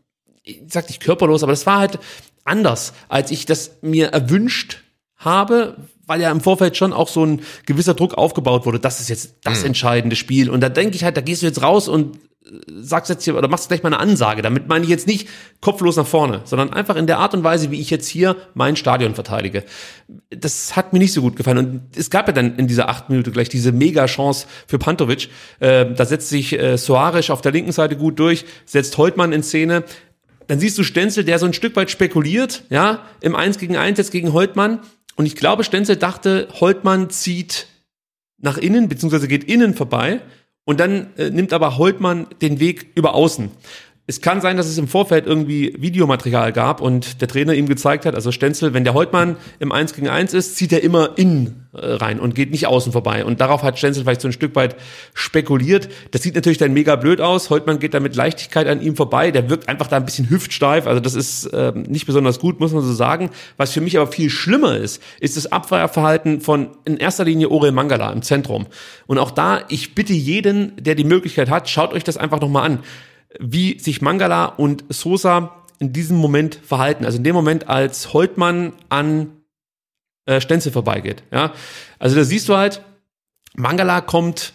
ich 0.43 0.63
sag 0.69 0.89
nicht 0.89 1.03
körperlos, 1.03 1.43
aber 1.43 1.53
das 1.53 1.67
war 1.67 1.81
halt 1.81 1.99
anders, 2.45 2.93
als 3.09 3.31
ich 3.31 3.47
das 3.47 3.79
mir 3.83 4.09
erwünscht 4.09 4.83
habe, 5.17 5.77
weil 6.07 6.21
ja 6.21 6.31
im 6.31 6.41
Vorfeld 6.41 6.77
schon 6.77 6.93
auch 6.93 7.09
so 7.09 7.25
ein 7.25 7.43
gewisser 7.67 7.95
Druck 7.95 8.15
aufgebaut 8.15 8.67
wurde. 8.67 8.79
Das 8.79 9.01
ist 9.01 9.09
jetzt 9.09 9.37
das 9.43 9.61
mhm. 9.61 9.69
entscheidende 9.69 10.17
Spiel. 10.17 10.51
Und 10.51 10.61
da 10.61 10.69
denke 10.69 10.97
ich 10.97 11.05
halt, 11.05 11.17
da 11.17 11.21
gehst 11.21 11.43
du 11.43 11.47
jetzt 11.47 11.63
raus 11.63 11.89
und 11.89 12.17
äh, 12.17 12.51
sagst 12.81 13.11
jetzt 13.11 13.25
hier 13.25 13.37
oder 13.37 13.49
machst 13.49 13.69
gleich 13.69 13.83
mal 13.83 13.89
eine 13.89 14.01
Ansage. 14.01 14.43
Damit 14.43 14.69
meine 14.69 14.85
ich 14.85 14.91
jetzt 14.91 15.07
nicht 15.07 15.29
kopflos 15.61 15.97
nach 15.97 16.07
vorne, 16.07 16.43
sondern 16.45 16.73
einfach 16.73 16.97
in 16.97 17.07
der 17.07 17.19
Art 17.19 17.35
und 17.35 17.45
Weise, 17.45 17.71
wie 17.71 17.81
ich 17.81 17.91
jetzt 17.91 18.07
hier 18.07 18.37
mein 18.55 18.77
Stadion 18.77 19.15
verteidige. 19.15 19.65
Das 20.31 20.77
hat 20.77 20.93
mir 20.93 20.99
nicht 20.99 21.13
so 21.13 21.23
gut 21.23 21.37
gefallen. 21.37 21.59
Und 21.59 21.97
es 21.97 22.11
gab 22.11 22.27
ja 22.27 22.33
dann 22.33 22.57
in 22.57 22.67
dieser 22.67 22.89
acht 22.89 23.09
Minute 23.09 23.31
gleich 23.31 23.49
diese 23.49 23.73
Mega-Chance 23.73 24.47
für 24.67 24.79
Pantovic. 24.79 25.29
Äh, 25.61 25.93
da 25.95 26.05
setzt 26.05 26.29
sich 26.29 26.59
äh, 26.59 26.77
Soares 26.77 27.31
auf 27.31 27.41
der 27.41 27.53
linken 27.53 27.73
Seite 27.73 27.97
gut 27.97 28.19
durch, 28.19 28.45
setzt 28.67 28.99
Holtmann 28.99 29.33
in 29.33 29.43
Szene. 29.43 29.85
Dann 30.47 30.61
siehst 30.61 30.77
du 30.77 30.83
Stenzel, 30.83 31.25
der 31.25 31.39
so 31.39 31.47
ein 31.47 31.55
Stück 31.55 31.75
weit 31.75 31.91
spekuliert, 31.91 32.65
ja, 32.69 33.07
im 33.23 33.35
Eins 33.35 33.57
gegen 33.57 33.79
Eins 33.79 33.97
jetzt 33.97 34.13
gegen 34.13 34.35
Holtmann 34.35 34.81
und 35.17 35.27
ich 35.27 35.37
glaube, 35.37 35.65
Stenzel 35.65 35.97
dachte, 35.97 36.49
Holtmann 36.61 37.11
zieht 37.11 37.69
nach 38.39 38.59
innen, 38.59 38.89
beziehungsweise 38.89 39.29
geht 39.29 39.45
innen 39.45 39.75
vorbei 39.75 40.21
und 40.65 40.81
dann 40.81 41.15
äh, 41.17 41.31
nimmt 41.31 41.53
aber 41.53 41.79
Holtmann 41.79 42.27
den 42.43 42.61
Weg 42.61 42.91
über 42.95 43.15
außen. 43.15 43.51
Es 44.07 44.21
kann 44.21 44.43
sein, 44.43 44.59
dass 44.59 44.67
es 44.67 44.77
im 44.77 44.87
Vorfeld 44.87 45.27
irgendwie 45.27 45.75
Videomaterial 45.79 46.53
gab 46.53 46.83
und 46.83 47.23
der 47.23 47.29
Trainer 47.29 47.55
ihm 47.55 47.67
gezeigt 47.67 48.05
hat, 48.05 48.15
also 48.15 48.33
Stenzel, 48.33 48.75
wenn 48.75 48.85
der 48.85 48.93
Holtmann 48.93 49.37
im 49.61 49.73
1 49.73 49.95
gegen 49.95 50.11
1 50.11 50.35
ist, 50.35 50.57
zieht 50.57 50.75
er 50.75 50.83
immer 50.83 51.17
innen 51.17 51.67
äh, 51.73 51.87
rein 51.87 52.21
und 52.21 52.35
geht 52.35 52.51
nicht 52.51 52.67
außen 52.67 52.93
vorbei. 52.93 53.25
Und 53.25 53.41
darauf 53.41 53.63
hat 53.63 53.79
Stenzel 53.79 54.03
vielleicht 54.03 54.21
so 54.21 54.29
ein 54.29 54.33
Stück 54.33 54.55
weit 54.57 54.77
spekuliert. 55.15 55.89
Das 56.11 56.21
sieht 56.23 56.35
natürlich 56.35 56.59
dann 56.59 56.75
mega 56.75 56.97
blöd 56.97 57.23
aus. 57.23 57.49
Holtmann 57.49 57.79
geht 57.79 57.95
da 57.95 58.01
mit 58.01 58.15
Leichtigkeit 58.15 58.67
an 58.67 58.83
ihm 58.83 58.95
vorbei. 58.95 59.31
Der 59.31 59.49
wirkt 59.49 59.71
einfach 59.71 59.87
da 59.87 59.97
ein 59.97 60.05
bisschen 60.05 60.29
hüftsteif. 60.29 60.87
Also 60.87 61.01
das 61.01 61.15
ist 61.15 61.47
äh, 61.47 61.73
nicht 61.75 62.05
besonders 62.05 62.39
gut, 62.39 62.61
muss 62.61 62.75
man 62.75 62.83
so 62.83 62.93
sagen. 62.93 63.31
Was 63.57 63.73
für 63.73 63.81
mich 63.81 63.97
aber 63.97 64.13
viel 64.13 64.29
schlimmer 64.29 64.77
ist, 64.77 65.03
ist 65.19 65.39
das 65.39 65.51
Abwehrverhalten 65.51 66.43
von 66.43 66.69
in 66.85 66.99
erster 66.99 67.25
Linie 67.25 67.49
Orel 67.49 67.73
Mangala 67.73 68.13
im 68.13 68.21
Zentrum. 68.21 68.67
Und 69.07 69.17
auch 69.17 69.31
da, 69.31 69.63
ich 69.71 69.95
bitte 69.95 70.13
jeden, 70.13 70.73
der 70.79 70.95
die 70.95 71.05
Möglichkeit 71.05 71.49
hat, 71.49 71.71
schaut 71.71 71.95
euch 71.95 72.05
das 72.05 72.19
einfach 72.19 72.43
nochmal 72.43 72.67
an 72.67 72.81
wie 73.39 73.79
sich 73.79 74.03
Mangala 74.03 74.47
und 74.47 74.85
Sosa 74.89 75.65
in 75.79 75.93
diesem 75.93 76.17
Moment 76.17 76.55
verhalten. 76.55 77.05
Also 77.05 77.19
in 77.19 77.25
dem 77.25 77.35
Moment, 77.35 77.69
als 77.69 78.13
Holtmann 78.13 78.73
an 78.89 79.33
äh, 80.27 80.41
Stenzel 80.41 80.73
vorbeigeht. 80.73 81.23
Ja, 81.33 81.53
also 81.99 82.17
da 82.17 82.25
siehst 82.25 82.49
du 82.49 82.57
halt, 82.57 82.83
Mangala 83.55 84.01
kommt 84.01 84.53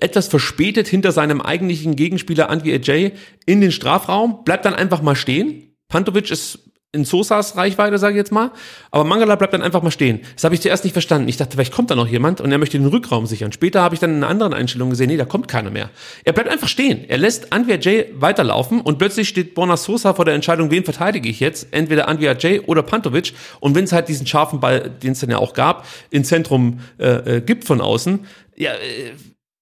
etwas 0.00 0.28
verspätet 0.28 0.86
hinter 0.86 1.12
seinem 1.12 1.40
eigentlichen 1.40 1.96
Gegenspieler 1.96 2.50
Andy 2.50 2.74
Ajay 2.74 3.12
in 3.46 3.60
den 3.60 3.72
Strafraum, 3.72 4.44
bleibt 4.44 4.64
dann 4.64 4.74
einfach 4.74 5.00
mal 5.00 5.16
stehen. 5.16 5.74
Pantovic 5.88 6.30
ist 6.30 6.58
in 6.98 7.04
Sosas 7.04 7.56
Reichweite, 7.56 7.98
sage 7.98 8.14
ich 8.14 8.18
jetzt 8.18 8.32
mal. 8.32 8.50
Aber 8.90 9.04
Mangala 9.04 9.36
bleibt 9.36 9.54
dann 9.54 9.62
einfach 9.62 9.82
mal 9.82 9.90
stehen. 9.90 10.20
Das 10.34 10.44
habe 10.44 10.54
ich 10.54 10.60
zuerst 10.60 10.84
nicht 10.84 10.92
verstanden. 10.92 11.28
Ich 11.28 11.36
dachte, 11.36 11.52
vielleicht 11.52 11.72
kommt 11.72 11.90
da 11.90 11.94
noch 11.94 12.08
jemand 12.08 12.40
und 12.40 12.52
er 12.52 12.58
möchte 12.58 12.78
den 12.78 12.86
Rückraum 12.86 13.26
sichern. 13.26 13.52
Später 13.52 13.80
habe 13.80 13.94
ich 13.94 14.00
dann 14.00 14.10
in 14.10 14.16
einer 14.16 14.28
anderen 14.28 14.52
Einstellung 14.52 14.90
gesehen, 14.90 15.08
nee, 15.08 15.16
da 15.16 15.24
kommt 15.24 15.48
keiner 15.48 15.70
mehr. 15.70 15.90
Er 16.24 16.32
bleibt 16.32 16.48
einfach 16.48 16.68
stehen. 16.68 17.04
Er 17.08 17.18
lässt 17.18 17.52
Anwia 17.52 17.78
Jay 17.78 18.06
weiterlaufen 18.14 18.80
und 18.80 18.98
plötzlich 18.98 19.28
steht 19.28 19.54
Borna 19.54 19.76
Sosa 19.76 20.14
vor 20.14 20.24
der 20.24 20.34
Entscheidung, 20.34 20.70
wen 20.70 20.84
verteidige 20.84 21.28
ich 21.28 21.40
jetzt? 21.40 21.68
Entweder 21.70 22.08
Anwia 22.08 22.36
Jay 22.36 22.60
oder 22.60 22.82
Pantovic. 22.82 23.32
Und 23.60 23.74
wenn 23.74 23.84
es 23.84 23.92
halt 23.92 24.08
diesen 24.08 24.26
scharfen 24.26 24.60
Ball, 24.60 24.90
den 24.90 25.12
es 25.12 25.20
dann 25.20 25.30
ja 25.30 25.38
auch 25.38 25.54
gab, 25.54 25.86
im 26.10 26.24
Zentrum 26.24 26.80
äh, 26.98 27.36
äh, 27.36 27.40
gibt 27.40 27.64
von 27.64 27.80
außen, 27.80 28.26
ja, 28.56 28.72
äh, 28.72 29.12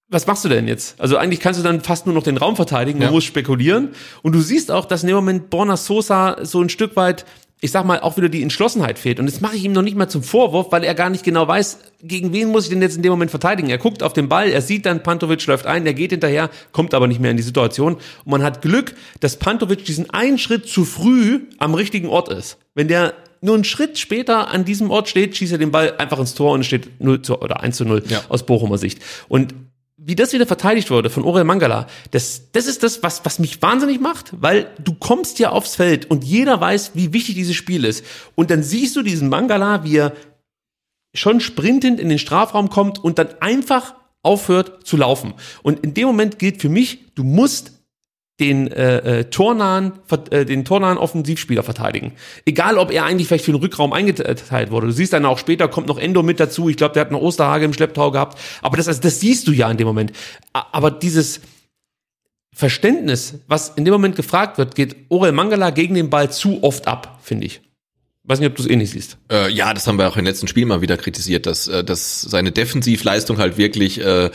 was 0.09 0.27
machst 0.27 0.45
du 0.45 0.49
denn 0.49 0.69
jetzt? 0.69 1.01
Also 1.01 1.17
eigentlich 1.17 1.41
kannst 1.41 1.59
du 1.59 1.65
dann 1.65 1.81
fast 1.81 2.07
nur 2.07 2.15
noch 2.15 2.23
den 2.23 2.37
Raum 2.37 2.55
verteidigen, 2.55 3.01
du 3.01 3.07
ja. 3.07 3.11
musst 3.11 3.27
spekulieren. 3.27 3.91
Und 4.23 4.35
du 4.35 4.41
siehst 4.41 4.71
auch, 4.71 4.85
dass 4.85 5.03
in 5.03 5.09
dem 5.09 5.17
Moment 5.17 5.51
Borna 5.51 5.77
Sosa 5.77 6.37
so 6.43 6.61
ein 6.63 6.69
Stück 6.69 6.95
weit, 6.95 7.25
ich 7.61 7.73
sag 7.73 7.85
mal, 7.85 7.99
auch 7.99 8.17
wieder 8.17 8.29
die 8.29 8.43
Entschlossenheit 8.43 9.01
fehlt. 9.01 9.19
Und 9.19 9.27
das 9.27 9.41
mache 9.41 9.57
ich 9.57 9.65
ihm 9.65 9.73
noch 9.73 9.83
nicht 9.83 9.97
mal 9.97 10.09
zum 10.09 10.23
Vorwurf, 10.23 10.71
weil 10.71 10.85
er 10.85 10.95
gar 10.95 11.11
nicht 11.11 11.25
genau 11.25 11.49
weiß, 11.49 11.79
gegen 12.03 12.33
wen 12.33 12.51
muss 12.51 12.65
ich 12.65 12.71
denn 12.71 12.83
jetzt 12.83 12.97
in 12.97 13.03
dem 13.03 13.11
Moment 13.11 13.33
verteidigen. 13.33 13.69
Er 13.69 13.79
guckt 13.79 14.05
auf 14.05 14.13
den 14.13 14.29
Ball, 14.29 14.49
er 14.49 14.63
sieht 14.63 14.87
dann, 14.87 15.03
Pantovic 15.03 15.45
läuft 15.47 15.67
ein, 15.67 15.85
er 15.87 15.95
geht 15.95 16.13
hinterher, 16.13 16.51
kommt 16.71 16.95
aber 16.95 17.09
nicht 17.09 17.21
mehr 17.21 17.33
in 17.33 17.37
die 17.37 17.43
Situation. 17.43 17.95
Und 17.95 18.27
man 18.27 18.45
hat 18.45 18.63
Glück, 18.63 18.95
dass 19.19 19.39
Pantovic 19.39 19.85
diesen 19.85 20.11
einen 20.11 20.39
Schritt 20.39 20.69
zu 20.69 20.85
früh 20.85 21.41
am 21.59 21.75
richtigen 21.75 22.09
Ort 22.09 22.29
ist. 22.29 22.59
Wenn 22.75 22.87
der 22.87 23.15
nur 23.41 23.55
einen 23.55 23.65
Schritt 23.65 23.99
später 23.99 24.51
an 24.51 24.65
diesem 24.65 24.91
Ort 24.91 25.09
steht, 25.09 25.37
schießt 25.37 25.53
er 25.53 25.59
den 25.59 25.73
Ball 25.73 25.95
einfach 25.99 26.19
ins 26.19 26.35
Tor 26.35 26.53
und 26.53 26.65
steht 26.65 27.01
0 27.01 27.23
zu, 27.23 27.41
oder 27.41 27.61
1 27.61 27.77
zu 27.77 27.85
0 27.85 28.05
ja. 28.09 28.23
aus 28.29 28.47
Bochumer 28.47 28.79
Sicht. 28.79 29.01
Und 29.29 29.55
wie 30.07 30.15
das 30.15 30.33
wieder 30.33 30.47
verteidigt 30.47 30.93
wurde 30.93 31.11
von 31.11 31.25
Orel 31.25 31.43
Mangala, 31.43 31.89
das, 32.13 32.53
das 32.53 32.69
ist 32.69 32.85
das, 32.85 33.03
was, 33.03 33.25
was 33.25 33.41
mich 33.41 33.61
wahnsinnig 33.61 34.01
macht, 34.01 34.31
weil 34.41 34.73
du 34.79 34.95
kommst 34.95 35.41
ja 35.41 35.51
aufs 35.51 35.75
Feld 35.75 36.09
und 36.09 36.23
jeder 36.23 36.61
weiß, 36.61 36.93
wie 36.95 37.13
wichtig 37.13 37.35
dieses 37.35 37.57
Spiel 37.57 37.85
ist. 37.85 38.05
Und 38.37 38.53
dann 38.53 38.63
siehst 38.63 38.95
du 38.95 39.03
diesen 39.03 39.29
Mangala, 39.29 39.83
wie 39.83 39.97
er 39.97 40.13
schon 41.13 41.41
sprintend 41.41 41.99
in 41.99 42.09
den 42.09 42.21
Strafraum 42.21 42.71
kommt 42.71 43.03
und 43.03 43.19
dann 43.19 43.31
einfach 43.41 43.97
aufhört 44.23 44.87
zu 44.87 44.97
laufen. 44.97 45.35
Und 45.65 45.81
in 45.81 45.93
dem 45.93 46.07
Moment 46.07 46.39
gilt 46.39 46.63
für 46.63 46.69
mich, 46.69 47.13
du 47.17 47.25
musst 47.25 47.73
den 48.39 48.70
äh, 48.70 49.20
äh, 49.20 49.24
tornahen, 49.24 49.93
äh, 50.30 50.45
den 50.45 50.64
tornahen 50.64 50.99
Offensivspieler 50.99 51.62
verteidigen. 51.62 52.12
Egal, 52.45 52.76
ob 52.76 52.93
er 52.93 53.05
eigentlich 53.05 53.28
vielleicht 53.28 53.47
für 53.47 53.53
den 53.53 53.61
Rückraum 53.61 53.93
eingeteilt 53.93 54.70
wurde. 54.70 54.89
Du 54.89 54.93
siehst 54.93 55.14
dann 55.14 55.24
auch 55.24 55.39
später 55.39 55.68
kommt 55.68 55.87
noch 55.87 55.99
Endo 55.99 56.22
mit 56.22 56.39
dazu. 56.39 56.68
Ich 56.68 56.76
glaube, 56.76 56.93
der 56.95 57.03
hat 57.03 57.09
eine 57.09 57.18
Osterhage 57.18 57.64
im 57.64 57.72
Schlepptau 57.72 58.11
gehabt. 58.11 58.39
Aber 58.61 58.76
das, 58.76 58.89
also, 58.89 59.01
das 59.01 59.20
siehst 59.20 59.49
du 59.49 59.53
ja 59.53 59.70
in 59.70 59.78
dem 59.78 59.87
Moment. 59.87 60.12
Aber 60.53 60.91
dieses 60.91 61.41
Verständnis, 62.53 63.41
was 63.49 63.70
in 63.70 63.84
dem 63.84 63.93
Moment 63.93 64.16
gefragt 64.16 64.59
wird, 64.59 64.74
geht 64.74 64.97
Orel 65.09 65.32
Mangala 65.32 65.70
gegen 65.70 65.95
den 65.95 66.11
Ball 66.11 66.30
zu 66.30 66.62
oft 66.62 66.87
ab, 66.89 67.18
finde 67.22 67.47
ich. 67.47 67.62
Weiß 68.28 68.41
nicht, 68.41 68.49
ob 68.49 68.57
du 68.57 68.62
es 68.62 68.68
ähnlich 68.68 68.91
siehst. 68.91 69.18
Äh, 69.30 69.53
ja, 69.53 69.72
das 69.72 69.87
haben 69.87 69.99
wir 69.99 70.09
auch 70.09 70.16
im 70.16 70.24
letzten 70.24 70.49
Spiel 70.49 70.66
mal 70.66 70.80
wieder 70.80 70.97
kritisiert, 70.97 71.47
dass, 71.47 71.68
äh, 71.68 71.84
dass 71.84 72.22
seine 72.22 72.51
Defensivleistung 72.51 73.39
halt 73.39 73.57
wirklich, 73.57 74.01
äh, 74.01 74.30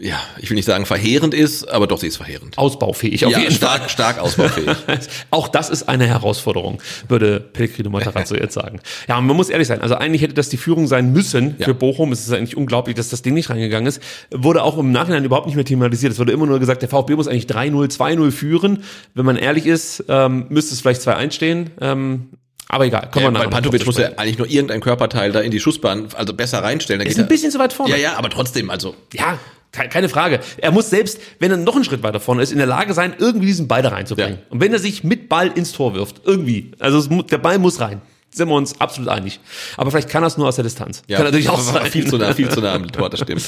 ja, 0.00 0.20
ich 0.38 0.50
will 0.50 0.54
nicht 0.54 0.64
sagen 0.64 0.86
verheerend 0.86 1.34
ist, 1.34 1.68
aber 1.68 1.86
doch, 1.86 1.98
sie 1.98 2.06
ist 2.06 2.16
verheerend. 2.16 2.56
Ausbaufähig, 2.56 3.24
auf 3.24 3.32
ja, 3.32 3.40
jeden 3.40 3.52
stark, 3.52 3.80
Fall. 3.80 3.88
stark 3.88 4.18
ausbaufähig. 4.18 4.76
auch 5.30 5.48
das 5.48 5.70
ist 5.70 5.88
eine 5.88 6.06
Herausforderung, 6.06 6.80
würde 7.08 7.40
Pellegrino 7.40 7.90
Matarazzo 7.90 8.34
jetzt 8.36 8.54
sagen. 8.54 8.80
Ja, 9.08 9.20
man 9.20 9.36
muss 9.36 9.48
ehrlich 9.48 9.68
sein, 9.68 9.80
also 9.80 9.96
eigentlich 9.96 10.22
hätte 10.22 10.34
das 10.34 10.48
die 10.48 10.56
Führung 10.56 10.86
sein 10.86 11.12
müssen 11.12 11.56
für 11.56 11.70
ja. 11.70 11.72
Bochum. 11.72 12.12
Es 12.12 12.26
ist 12.26 12.32
eigentlich 12.32 12.56
unglaublich, 12.56 12.96
dass 12.96 13.08
das 13.08 13.22
Ding 13.22 13.34
nicht 13.34 13.50
reingegangen 13.50 13.86
ist. 13.86 14.00
Wurde 14.30 14.62
auch 14.62 14.78
im 14.78 14.92
Nachhinein 14.92 15.24
überhaupt 15.24 15.46
nicht 15.46 15.56
mehr 15.56 15.64
thematisiert. 15.64 16.12
Es 16.12 16.18
wurde 16.18 16.32
immer 16.32 16.46
nur 16.46 16.58
gesagt, 16.58 16.82
der 16.82 16.88
VfB 16.88 17.16
muss 17.16 17.28
eigentlich 17.28 17.46
3-0, 17.46 17.96
2-0 17.96 18.30
führen. 18.30 18.84
Wenn 19.14 19.24
man 19.24 19.36
ehrlich 19.36 19.66
ist, 19.66 20.04
ähm, 20.08 20.46
müsste 20.48 20.74
es 20.74 20.80
vielleicht 20.80 21.02
2-1 21.02 21.32
stehen. 21.32 21.70
Ähm, 21.80 22.30
aber 22.68 22.84
egal, 22.84 23.08
kommen 23.10 23.24
ja, 23.24 23.30
wir 23.30 23.38
nachher. 23.38 23.48
Pantovic 23.48 23.86
muss 23.86 23.96
ja 23.96 24.10
eigentlich 24.16 24.38
nur 24.38 24.48
irgendein 24.48 24.80
Körperteil 24.80 25.32
da 25.32 25.40
in 25.40 25.50
die 25.50 25.58
Schussbahn, 25.58 26.08
also 26.14 26.34
besser 26.34 26.62
reinstellen. 26.62 27.00
ist 27.06 27.18
ein 27.18 27.26
bisschen 27.26 27.50
zu 27.50 27.58
weit 27.58 27.72
vorne. 27.72 27.92
Ja, 27.92 27.98
ja, 27.98 28.16
aber 28.16 28.28
trotzdem, 28.28 28.68
also. 28.68 28.94
Ja, 29.14 29.38
keine 29.72 30.08
Frage. 30.08 30.40
Er 30.56 30.70
muss 30.70 30.90
selbst, 30.90 31.20
wenn 31.38 31.50
er 31.50 31.56
noch 31.56 31.74
einen 31.74 31.84
Schritt 31.84 32.02
weiter 32.02 32.20
vorne 32.20 32.42
ist, 32.42 32.52
in 32.52 32.58
der 32.58 32.66
Lage 32.66 32.94
sein, 32.94 33.14
irgendwie 33.18 33.46
diesen 33.46 33.68
Ball 33.68 33.82
da 33.82 33.90
reinzubringen. 33.90 34.38
Ja. 34.38 34.46
Und 34.50 34.60
wenn 34.60 34.72
er 34.72 34.78
sich 34.78 35.04
mit 35.04 35.28
Ball 35.28 35.48
ins 35.48 35.72
Tor 35.72 35.94
wirft, 35.94 36.22
irgendwie, 36.24 36.72
also 36.78 36.98
es, 36.98 37.08
der 37.26 37.38
Ball 37.38 37.58
muss 37.58 37.80
rein 37.80 38.00
sind 38.38 38.48
wir 38.48 38.54
uns 38.54 38.80
absolut 38.80 39.10
einig. 39.10 39.40
Aber 39.76 39.90
vielleicht 39.90 40.08
kann 40.08 40.22
er 40.22 40.28
es 40.28 40.38
nur 40.38 40.48
aus 40.48 40.56
der 40.56 40.64
Distanz. 40.64 41.02
Ja, 41.06 41.18
kann 41.18 41.26
natürlich 41.26 41.50
auch 41.50 41.60
sein. 41.60 41.84
Viel 41.90 42.06
zu 42.06 42.16
nah, 42.16 42.32
viel 42.32 42.48
zu 42.48 42.60
nah 42.60 42.74
am 42.74 42.90
Tor, 42.92 43.10
das 43.10 43.20
stimmt. 43.20 43.44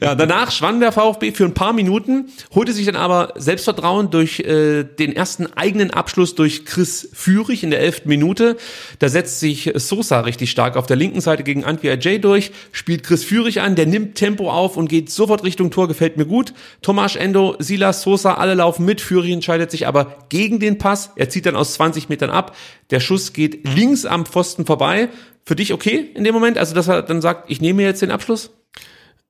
ja, 0.00 0.14
danach 0.14 0.52
schwand 0.52 0.80
der 0.80 0.92
VfB 0.92 1.32
für 1.32 1.44
ein 1.44 1.54
paar 1.54 1.72
Minuten, 1.72 2.26
holte 2.54 2.72
sich 2.72 2.86
dann 2.86 2.96
aber 2.96 3.32
Selbstvertrauen 3.36 4.10
durch 4.10 4.40
äh, 4.40 4.84
den 4.84 5.16
ersten 5.16 5.52
eigenen 5.56 5.90
Abschluss 5.90 6.34
durch 6.34 6.64
Chris 6.64 7.08
Führig 7.12 7.64
in 7.64 7.70
der 7.70 7.80
elften 7.80 8.08
Minute. 8.08 8.56
Da 9.00 9.08
setzt 9.08 9.40
sich 9.40 9.72
Sosa 9.74 10.20
richtig 10.20 10.50
stark 10.50 10.76
auf 10.76 10.86
der 10.86 10.96
linken 10.96 11.20
Seite 11.20 11.42
gegen 11.42 11.64
Antwi 11.64 11.90
Ajay 11.90 12.20
durch, 12.20 12.52
spielt 12.72 13.02
Chris 13.02 13.24
Führig 13.24 13.60
an, 13.60 13.74
der 13.74 13.86
nimmt 13.86 14.14
Tempo 14.14 14.50
auf 14.50 14.76
und 14.76 14.88
geht 14.88 15.10
sofort 15.10 15.42
Richtung 15.42 15.70
Tor, 15.70 15.88
gefällt 15.88 16.16
mir 16.16 16.26
gut. 16.26 16.52
Tomasz 16.82 17.16
Endo, 17.16 17.56
Silas, 17.58 18.02
Sosa, 18.02 18.34
alle 18.34 18.54
laufen 18.54 18.84
mit. 18.84 19.00
Führig 19.00 19.32
entscheidet 19.32 19.70
sich 19.70 19.86
aber 19.86 20.16
gegen 20.28 20.60
den 20.60 20.78
Pass. 20.78 21.10
Er 21.16 21.28
zieht 21.28 21.46
dann 21.46 21.56
aus 21.56 21.74
20 21.74 22.08
Metern 22.08 22.30
ab. 22.30 22.54
Der 22.90 23.00
Schuss 23.00 23.32
geht 23.32 23.66
links 23.66 24.04
am 24.04 24.26
Pfosten 24.26 24.66
vorbei. 24.66 25.08
Für 25.44 25.56
dich 25.56 25.72
okay 25.72 26.10
in 26.14 26.24
dem 26.24 26.34
Moment? 26.34 26.58
Also, 26.58 26.74
dass 26.74 26.88
er 26.88 27.02
dann 27.02 27.20
sagt, 27.20 27.50
ich 27.50 27.60
nehme 27.60 27.82
jetzt 27.82 28.02
den 28.02 28.10
Abschluss? 28.10 28.50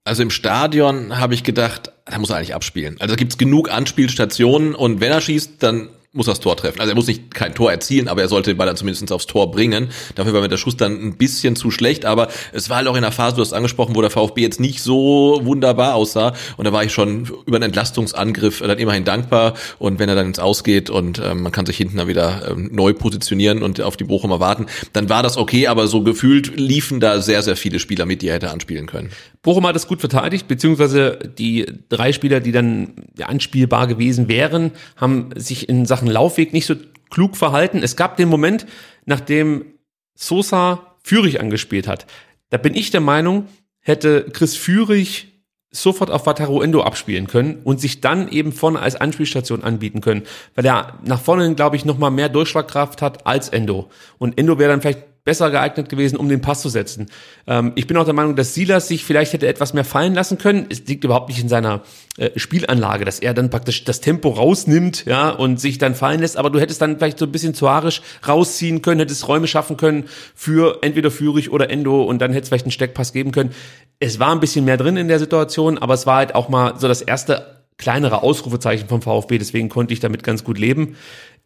Also 0.04 0.22
im 0.22 0.30
Stadion 0.30 1.18
habe 1.18 1.32
ich 1.32 1.44
gedacht, 1.44 1.90
da 2.04 2.18
muss 2.18 2.28
er 2.28 2.36
eigentlich 2.36 2.54
abspielen. 2.54 2.96
Also 3.00 3.14
da 3.14 3.16
gibt's 3.16 3.38
genug 3.38 3.70
Anspielstationen 3.70 4.74
und 4.74 5.00
wenn 5.00 5.10
er 5.10 5.22
schießt, 5.22 5.62
dann 5.62 5.88
muss 6.14 6.26
das 6.26 6.40
Tor 6.40 6.56
treffen. 6.56 6.80
Also 6.80 6.92
er 6.92 6.94
muss 6.94 7.08
nicht 7.08 7.34
kein 7.34 7.54
Tor 7.54 7.70
erzielen, 7.70 8.08
aber 8.08 8.22
er 8.22 8.28
sollte 8.28 8.50
den 8.50 8.56
Ball 8.56 8.66
dann 8.66 8.76
zumindest 8.76 9.10
aufs 9.12 9.26
Tor 9.26 9.50
bringen. 9.50 9.88
Dafür 10.14 10.32
war 10.32 10.40
mir 10.40 10.48
der 10.48 10.56
Schuss 10.56 10.76
dann 10.76 10.92
ein 10.92 11.16
bisschen 11.16 11.56
zu 11.56 11.70
schlecht, 11.70 12.04
aber 12.04 12.28
es 12.52 12.70
war 12.70 12.78
halt 12.78 12.88
auch 12.88 12.94
in 12.94 13.02
der 13.02 13.12
Phase, 13.12 13.36
du 13.36 13.42
hast 13.42 13.52
angesprochen, 13.52 13.96
wo 13.96 14.00
der 14.00 14.10
VfB 14.10 14.42
jetzt 14.42 14.60
nicht 14.60 14.80
so 14.80 15.40
wunderbar 15.42 15.96
aussah 15.96 16.34
und 16.56 16.64
da 16.64 16.72
war 16.72 16.84
ich 16.84 16.92
schon 16.92 17.28
über 17.46 17.56
einen 17.56 17.64
Entlastungsangriff 17.64 18.60
dann 18.60 18.78
immerhin 18.78 19.04
dankbar 19.04 19.54
und 19.78 19.98
wenn 19.98 20.08
er 20.08 20.14
dann 20.14 20.28
ins 20.28 20.38
Ausgeht 20.38 20.88
und 20.88 21.20
ähm, 21.24 21.42
man 21.42 21.52
kann 21.52 21.66
sich 21.66 21.76
hinten 21.76 21.96
dann 21.96 22.08
wieder 22.08 22.48
ähm, 22.50 22.70
neu 22.72 22.92
positionieren 22.92 23.62
und 23.62 23.80
auf 23.80 23.96
die 23.96 24.04
Bochumer 24.04 24.38
warten, 24.38 24.66
dann 24.92 25.08
war 25.08 25.22
das 25.22 25.36
okay, 25.36 25.66
aber 25.66 25.88
so 25.88 26.02
gefühlt 26.02 26.56
liefen 26.56 27.00
da 27.00 27.20
sehr, 27.20 27.42
sehr 27.42 27.56
viele 27.56 27.80
Spieler 27.80 28.06
mit, 28.06 28.22
die 28.22 28.28
er 28.28 28.34
hätte 28.34 28.50
anspielen 28.50 28.86
können. 28.86 29.10
Bochum 29.44 29.66
hat 29.66 29.76
es 29.76 29.86
gut 29.86 30.00
verteidigt, 30.00 30.48
beziehungsweise 30.48 31.18
die 31.38 31.66
drei 31.90 32.12
Spieler, 32.12 32.40
die 32.40 32.50
dann 32.50 32.94
anspielbar 33.22 33.86
gewesen 33.86 34.26
wären, 34.26 34.72
haben 34.96 35.30
sich 35.36 35.68
in 35.68 35.86
Sachen 35.86 36.08
Laufweg 36.08 36.52
nicht 36.52 36.66
so 36.66 36.74
klug 37.10 37.36
verhalten. 37.36 37.82
Es 37.82 37.94
gab 37.94 38.16
den 38.16 38.28
Moment, 38.28 38.66
nachdem 39.04 39.66
Sosa 40.14 40.96
Führig 41.02 41.40
angespielt 41.40 41.86
hat. 41.86 42.06
Da 42.48 42.56
bin 42.56 42.74
ich 42.74 42.90
der 42.90 43.02
Meinung, 43.02 43.46
hätte 43.80 44.26
Chris 44.32 44.56
Führig 44.56 45.28
sofort 45.70 46.10
auf 46.10 46.24
Wataru 46.24 46.62
Endo 46.62 46.82
abspielen 46.82 47.26
können 47.26 47.58
und 47.64 47.80
sich 47.80 48.00
dann 48.00 48.28
eben 48.28 48.52
vorne 48.52 48.80
als 48.80 48.96
Anspielstation 48.96 49.62
anbieten 49.62 50.00
können, 50.00 50.22
weil 50.54 50.64
er 50.64 50.98
nach 51.04 51.20
vorne, 51.20 51.54
glaube 51.54 51.76
ich, 51.76 51.84
nochmal 51.84 52.10
mehr 52.10 52.30
Durchschlagkraft 52.30 53.02
hat 53.02 53.26
als 53.26 53.50
Endo. 53.50 53.90
Und 54.18 54.38
Endo 54.38 54.58
wäre 54.58 54.70
dann 54.70 54.80
vielleicht 54.80 55.02
besser 55.24 55.50
geeignet 55.50 55.88
gewesen, 55.88 56.16
um 56.16 56.28
den 56.28 56.42
Pass 56.42 56.60
zu 56.60 56.68
setzen. 56.68 57.06
Ähm, 57.46 57.72
ich 57.76 57.86
bin 57.86 57.96
auch 57.96 58.04
der 58.04 58.12
Meinung, 58.12 58.36
dass 58.36 58.52
Silas 58.52 58.88
sich 58.88 59.04
vielleicht 59.04 59.32
hätte 59.32 59.48
etwas 59.48 59.72
mehr 59.72 59.84
fallen 59.84 60.14
lassen 60.14 60.36
können. 60.36 60.66
Es 60.68 60.86
liegt 60.86 61.02
überhaupt 61.02 61.30
nicht 61.30 61.40
in 61.40 61.48
seiner 61.48 61.82
äh, 62.18 62.30
Spielanlage, 62.36 63.06
dass 63.06 63.20
er 63.20 63.32
dann 63.32 63.48
praktisch 63.48 63.84
das 63.84 64.02
Tempo 64.02 64.28
rausnimmt, 64.28 65.06
ja, 65.06 65.30
und 65.30 65.58
sich 65.58 65.78
dann 65.78 65.94
fallen 65.94 66.20
lässt. 66.20 66.36
Aber 66.36 66.50
du 66.50 66.60
hättest 66.60 66.82
dann 66.82 66.98
vielleicht 66.98 67.18
so 67.18 67.24
ein 67.24 67.32
bisschen 67.32 67.54
zuarisch 67.54 68.02
rausziehen 68.28 68.82
können, 68.82 69.00
hättest 69.00 69.26
Räume 69.26 69.46
schaffen 69.46 69.78
können 69.78 70.04
für 70.34 70.80
entweder 70.82 71.10
Führig 71.10 71.50
oder 71.50 71.70
Endo 71.70 72.02
und 72.02 72.20
dann 72.20 72.32
hättest 72.32 72.50
vielleicht 72.50 72.66
einen 72.66 72.72
Steckpass 72.72 73.14
geben 73.14 73.32
können. 73.32 73.54
Es 74.00 74.18
war 74.18 74.32
ein 74.32 74.40
bisschen 74.40 74.66
mehr 74.66 74.76
drin 74.76 74.98
in 74.98 75.08
der 75.08 75.18
Situation, 75.18 75.78
aber 75.78 75.94
es 75.94 76.06
war 76.06 76.16
halt 76.16 76.34
auch 76.34 76.50
mal 76.50 76.78
so 76.78 76.86
das 76.86 77.00
erste 77.00 77.64
kleinere 77.76 78.22
Ausrufezeichen 78.22 78.88
vom 78.88 79.02
VfB, 79.02 79.38
deswegen 79.38 79.68
konnte 79.68 79.94
ich 79.94 80.00
damit 80.00 80.22
ganz 80.22 80.44
gut 80.44 80.58
leben. 80.58 80.96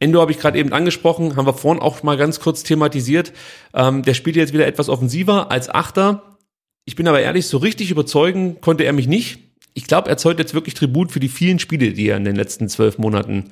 Endo 0.00 0.20
habe 0.20 0.30
ich 0.30 0.38
gerade 0.38 0.58
eben 0.58 0.72
angesprochen, 0.72 1.36
haben 1.36 1.46
wir 1.46 1.54
vorhin 1.54 1.82
auch 1.82 2.02
mal 2.02 2.16
ganz 2.16 2.40
kurz 2.40 2.62
thematisiert. 2.62 3.32
Ähm, 3.74 4.02
der 4.02 4.14
spielt 4.14 4.36
jetzt 4.36 4.52
wieder 4.52 4.66
etwas 4.66 4.88
offensiver 4.88 5.50
als 5.50 5.68
Achter. 5.68 6.36
Ich 6.84 6.96
bin 6.96 7.08
aber 7.08 7.20
ehrlich, 7.20 7.46
so 7.46 7.58
richtig 7.58 7.90
überzeugen 7.90 8.60
konnte 8.60 8.84
er 8.84 8.92
mich 8.92 9.08
nicht. 9.08 9.40
Ich 9.74 9.86
glaube, 9.86 10.08
er 10.08 10.16
zollt 10.16 10.38
jetzt 10.38 10.54
wirklich 10.54 10.74
Tribut 10.74 11.12
für 11.12 11.20
die 11.20 11.28
vielen 11.28 11.58
Spiele, 11.58 11.92
die 11.92 12.08
er 12.08 12.16
in 12.16 12.24
den 12.24 12.36
letzten 12.36 12.68
zwölf 12.68 12.98
Monaten 12.98 13.50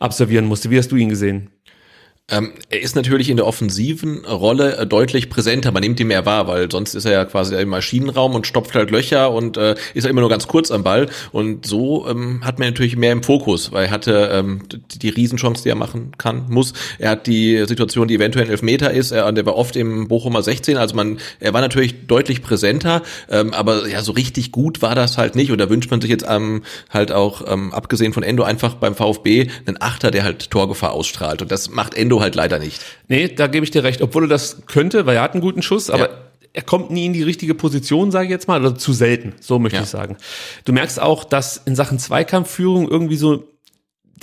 absolvieren 0.00 0.46
musste. 0.46 0.70
Wie 0.70 0.78
hast 0.78 0.90
du 0.90 0.96
ihn 0.96 1.08
gesehen? 1.08 1.50
Ähm, 2.30 2.52
er 2.68 2.82
ist 2.82 2.94
natürlich 2.94 3.30
in 3.30 3.38
der 3.38 3.46
offensiven 3.46 4.26
Rolle 4.26 4.76
äh, 4.76 4.86
deutlich 4.86 5.30
präsenter. 5.30 5.72
Man 5.72 5.82
nimmt 5.82 5.98
ihn 5.98 6.08
mehr 6.08 6.26
wahr, 6.26 6.46
weil 6.46 6.70
sonst 6.70 6.94
ist 6.94 7.06
er 7.06 7.12
ja 7.12 7.24
quasi 7.24 7.56
im 7.56 7.70
Maschinenraum 7.70 8.34
und 8.34 8.46
stopft 8.46 8.74
halt 8.74 8.90
Löcher 8.90 9.32
und 9.32 9.56
äh, 9.56 9.76
ist 9.94 10.04
ja 10.04 10.10
immer 10.10 10.20
nur 10.20 10.28
ganz 10.28 10.46
kurz 10.46 10.70
am 10.70 10.82
Ball. 10.82 11.08
Und 11.32 11.64
so 11.64 12.06
ähm, 12.06 12.44
hat 12.44 12.58
man 12.58 12.68
natürlich 12.68 12.96
mehr 12.96 13.12
im 13.12 13.22
Fokus, 13.22 13.72
weil 13.72 13.86
er 13.86 13.90
hatte 13.90 14.28
ähm, 14.30 14.60
die 15.00 15.08
Riesenchance, 15.08 15.62
die 15.62 15.70
er 15.70 15.74
machen 15.74 16.12
kann, 16.18 16.44
muss. 16.50 16.74
Er 16.98 17.12
hat 17.12 17.26
die 17.26 17.64
Situation, 17.66 18.08
die 18.08 18.16
eventuell 18.16 18.44
ein 18.44 18.50
Elfmeter 18.50 18.90
ist. 18.90 19.10
Er, 19.10 19.32
der 19.32 19.46
war 19.46 19.56
oft 19.56 19.74
im 19.74 20.08
Bochumer 20.08 20.42
16. 20.42 20.76
Also 20.76 20.96
man, 20.96 21.20
er 21.40 21.54
war 21.54 21.62
natürlich 21.62 22.06
deutlich 22.08 22.42
präsenter, 22.42 23.02
ähm, 23.30 23.54
aber 23.54 23.88
ja, 23.88 24.02
so 24.02 24.12
richtig 24.12 24.52
gut 24.52 24.82
war 24.82 24.94
das 24.94 25.16
halt 25.16 25.34
nicht. 25.34 25.50
Und 25.50 25.56
da 25.56 25.70
wünscht 25.70 25.90
man 25.90 26.02
sich 26.02 26.10
jetzt 26.10 26.26
ähm, 26.28 26.62
halt 26.90 27.10
auch, 27.10 27.50
ähm, 27.50 27.72
abgesehen 27.72 28.12
von 28.12 28.22
Endo, 28.22 28.42
einfach 28.42 28.74
beim 28.74 28.94
VfB 28.94 29.48
einen 29.64 29.80
Achter, 29.80 30.10
der 30.10 30.24
halt 30.24 30.50
Torgefahr 30.50 30.92
ausstrahlt. 30.92 31.40
Und 31.40 31.50
das 31.50 31.70
macht 31.70 31.94
Endo 31.94 32.17
halt 32.20 32.34
leider 32.34 32.58
nicht. 32.58 32.80
Nee, 33.08 33.28
da 33.28 33.46
gebe 33.46 33.64
ich 33.64 33.70
dir 33.70 33.84
recht. 33.84 34.02
Obwohl 34.02 34.24
er 34.24 34.28
das 34.28 34.66
könnte, 34.66 35.06
weil 35.06 35.16
er 35.16 35.22
hat 35.22 35.32
einen 35.32 35.40
guten 35.40 35.62
Schuss, 35.62 35.90
aber 35.90 36.10
ja. 36.10 36.16
er 36.52 36.62
kommt 36.62 36.90
nie 36.90 37.06
in 37.06 37.12
die 37.12 37.22
richtige 37.22 37.54
Position, 37.54 38.10
sage 38.10 38.26
ich 38.26 38.30
jetzt 38.30 38.48
mal, 38.48 38.60
oder 38.60 38.76
zu 38.76 38.92
selten, 38.92 39.34
so 39.40 39.58
möchte 39.58 39.78
ja. 39.78 39.82
ich 39.82 39.88
sagen. 39.88 40.16
Du 40.64 40.72
merkst 40.72 41.00
auch, 41.00 41.24
dass 41.24 41.56
in 41.56 41.76
Sachen 41.76 41.98
Zweikampfführung 41.98 42.88
irgendwie 42.88 43.16
so 43.16 43.44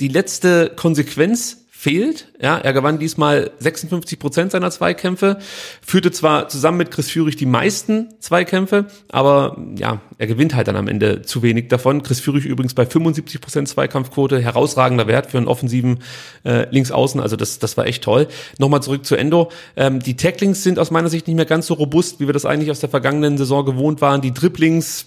die 0.00 0.08
letzte 0.08 0.72
Konsequenz 0.76 1.65
fehlt. 1.86 2.32
Ja, 2.42 2.58
er 2.58 2.72
gewann 2.72 2.98
diesmal 2.98 3.52
56 3.60 4.18
Prozent 4.18 4.50
seiner 4.50 4.72
Zweikämpfe, 4.72 5.38
führte 5.80 6.10
zwar 6.10 6.48
zusammen 6.48 6.78
mit 6.78 6.90
Chris 6.90 7.08
Führig 7.08 7.36
die 7.36 7.46
meisten 7.46 8.08
Zweikämpfe, 8.18 8.86
aber 9.08 9.56
ja, 9.78 10.00
er 10.18 10.26
gewinnt 10.26 10.56
halt 10.56 10.66
dann 10.66 10.74
am 10.74 10.88
Ende 10.88 11.22
zu 11.22 11.44
wenig 11.44 11.68
davon. 11.68 12.02
Chris 12.02 12.18
Führig 12.18 12.44
übrigens 12.44 12.74
bei 12.74 12.86
75 12.86 13.40
Prozent 13.40 13.68
Zweikampfquote, 13.68 14.40
herausragender 14.40 15.06
Wert 15.06 15.30
für 15.30 15.38
einen 15.38 15.46
offensiven 15.46 16.00
äh, 16.44 16.68
Linksaußen, 16.70 17.20
also 17.20 17.36
das, 17.36 17.60
das 17.60 17.76
war 17.76 17.86
echt 17.86 18.02
toll. 18.02 18.26
Nochmal 18.58 18.82
zurück 18.82 19.06
zu 19.06 19.14
Endo. 19.14 19.52
Ähm, 19.76 20.00
die 20.00 20.16
Tacklings 20.16 20.64
sind 20.64 20.80
aus 20.80 20.90
meiner 20.90 21.08
Sicht 21.08 21.28
nicht 21.28 21.36
mehr 21.36 21.44
ganz 21.44 21.68
so 21.68 21.74
robust, 21.74 22.18
wie 22.18 22.26
wir 22.26 22.32
das 22.32 22.46
eigentlich 22.46 22.72
aus 22.72 22.80
der 22.80 22.88
vergangenen 22.88 23.38
Saison 23.38 23.64
gewohnt 23.64 24.00
waren. 24.00 24.22
Die 24.22 24.34
Dribblings 24.34 25.06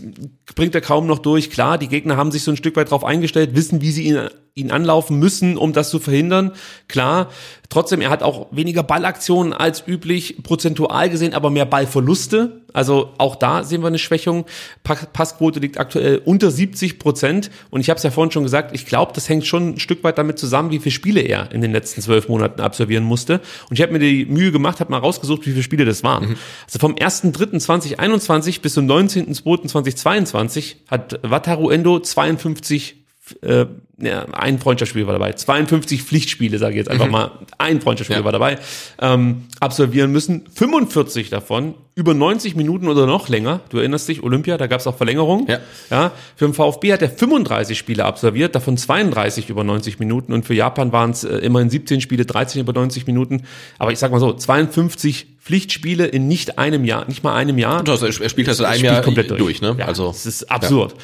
bringt 0.55 0.75
er 0.75 0.81
kaum 0.81 1.07
noch 1.07 1.19
durch. 1.19 1.51
Klar, 1.51 1.77
die 1.77 1.89
Gegner 1.89 2.15
haben 2.15 2.31
sich 2.31 2.43
so 2.43 2.51
ein 2.51 2.57
Stück 2.57 2.77
weit 2.77 2.91
drauf 2.91 3.03
eingestellt, 3.03 3.53
wissen, 3.53 3.81
wie 3.81 3.91
sie 3.91 4.03
ihn 4.03 4.29
ihn 4.55 4.71
anlaufen 4.71 5.19
müssen, 5.19 5.57
um 5.57 5.73
das 5.73 5.89
zu 5.89 5.99
verhindern. 5.99 6.51
Klar, 6.87 7.29
trotzdem, 7.69 8.01
er 8.01 8.09
hat 8.09 8.23
auch 8.23 8.47
weniger 8.51 8.83
Ballaktionen 8.83 9.53
als 9.53 9.87
üblich, 9.87 10.43
prozentual 10.43 11.09
gesehen, 11.09 11.33
aber 11.33 11.49
mehr 11.49 11.65
Ballverluste. 11.65 12.61
Also 12.73 13.13
auch 13.17 13.35
da 13.35 13.63
sehen 13.63 13.81
wir 13.81 13.87
eine 13.87 13.97
Schwächung. 13.97 14.45
Passquote 14.83 15.59
liegt 15.59 15.79
aktuell 15.79 16.21
unter 16.23 16.51
70 16.51 16.99
Prozent. 16.99 17.49
Und 17.71 17.81
ich 17.81 17.89
habe 17.89 17.97
es 17.97 18.03
ja 18.03 18.11
vorhin 18.11 18.31
schon 18.31 18.43
gesagt, 18.43 18.75
ich 18.75 18.85
glaube, 18.85 19.11
das 19.13 19.27
hängt 19.27 19.45
schon 19.45 19.69
ein 19.69 19.79
Stück 19.79 20.03
weit 20.03 20.17
damit 20.17 20.37
zusammen, 20.37 20.71
wie 20.71 20.79
viele 20.79 20.91
Spiele 20.91 21.21
er 21.21 21.51
in 21.51 21.61
den 21.61 21.71
letzten 21.71 22.01
zwölf 22.01 22.29
Monaten 22.29 22.61
absolvieren 22.61 23.03
musste. 23.03 23.41
Und 23.69 23.77
ich 23.77 23.81
habe 23.81 23.93
mir 23.93 23.99
die 23.99 24.25
Mühe 24.25 24.51
gemacht, 24.51 24.79
habe 24.79 24.91
mal 24.91 24.99
rausgesucht, 24.99 25.45
wie 25.45 25.51
viele 25.51 25.63
Spiele 25.63 25.85
das 25.85 26.03
waren. 26.03 26.29
Mhm. 26.29 26.35
Also 26.65 26.79
vom 26.79 26.95
1.3.2021 26.95 28.61
bis 28.61 28.73
zum 28.73 28.87
19.2.2022 28.87 30.75
hat 30.89 31.19
Wataru 31.23 31.69
Endo 31.69 31.99
52 31.99 32.97
äh, 33.41 33.65
ja, 34.01 34.25
ein 34.31 34.59
Freundschaftsspiel 34.59 35.05
war 35.07 35.13
dabei, 35.13 35.33
52 35.33 36.03
Pflichtspiele, 36.03 36.57
sage 36.57 36.71
ich 36.71 36.77
jetzt 36.77 36.89
einfach 36.89 37.07
mhm. 37.07 37.11
mal, 37.11 37.31
ein 37.57 37.81
Freundschaftsspiel 37.81 38.19
ja. 38.19 38.23
war 38.23 38.31
dabei, 38.31 38.57
ähm, 39.01 39.45
absolvieren 39.59 40.11
müssen. 40.11 40.45
45 40.53 41.29
davon 41.29 41.73
über 41.95 42.13
90 42.13 42.55
Minuten 42.55 42.87
oder 42.87 43.05
noch 43.05 43.27
länger. 43.27 43.59
Du 43.69 43.77
erinnerst 43.77 44.07
dich, 44.07 44.23
Olympia, 44.23 44.57
da 44.57 44.67
gab 44.67 44.79
es 44.79 44.87
auch 44.87 44.95
Verlängerung. 44.95 45.47
Ja. 45.49 45.59
ja. 45.89 46.11
Für 46.37 46.45
den 46.45 46.53
VfB 46.53 46.93
hat 46.93 47.01
er 47.01 47.09
35 47.09 47.77
Spiele 47.77 48.05
absolviert, 48.05 48.55
davon 48.55 48.77
32 48.77 49.49
über 49.49 49.65
90 49.65 49.99
Minuten 49.99 50.31
und 50.31 50.45
für 50.45 50.53
Japan 50.53 50.93
waren 50.93 51.11
es 51.11 51.25
äh, 51.25 51.37
immerhin 51.39 51.69
17 51.69 51.99
Spiele, 51.99 52.25
13 52.25 52.61
über 52.61 52.71
90 52.71 53.05
Minuten. 53.05 53.43
Aber 53.79 53.91
ich 53.91 53.99
sag 53.99 54.11
mal 54.11 54.19
so, 54.19 54.31
52 54.31 55.27
Pflichtspiele 55.41 56.05
in 56.05 56.27
nicht 56.27 56.57
einem 56.57 56.85
Jahr, 56.85 57.05
nicht 57.07 57.23
mal 57.23 57.35
einem 57.35 57.57
Jahr. 57.57 57.83
Er 57.85 58.29
spielt 58.29 58.47
das 58.47 58.59
in 58.59 58.65
einem 58.65 58.83
Jahr 58.83 59.01
komplett 59.01 59.29
durch, 59.29 59.39
durch 59.39 59.61
ne? 59.61 59.75
Ja, 59.77 59.85
also 59.85 60.07
das 60.07 60.25
ist 60.25 60.49
absurd. 60.49 60.93
Ja. 60.93 60.97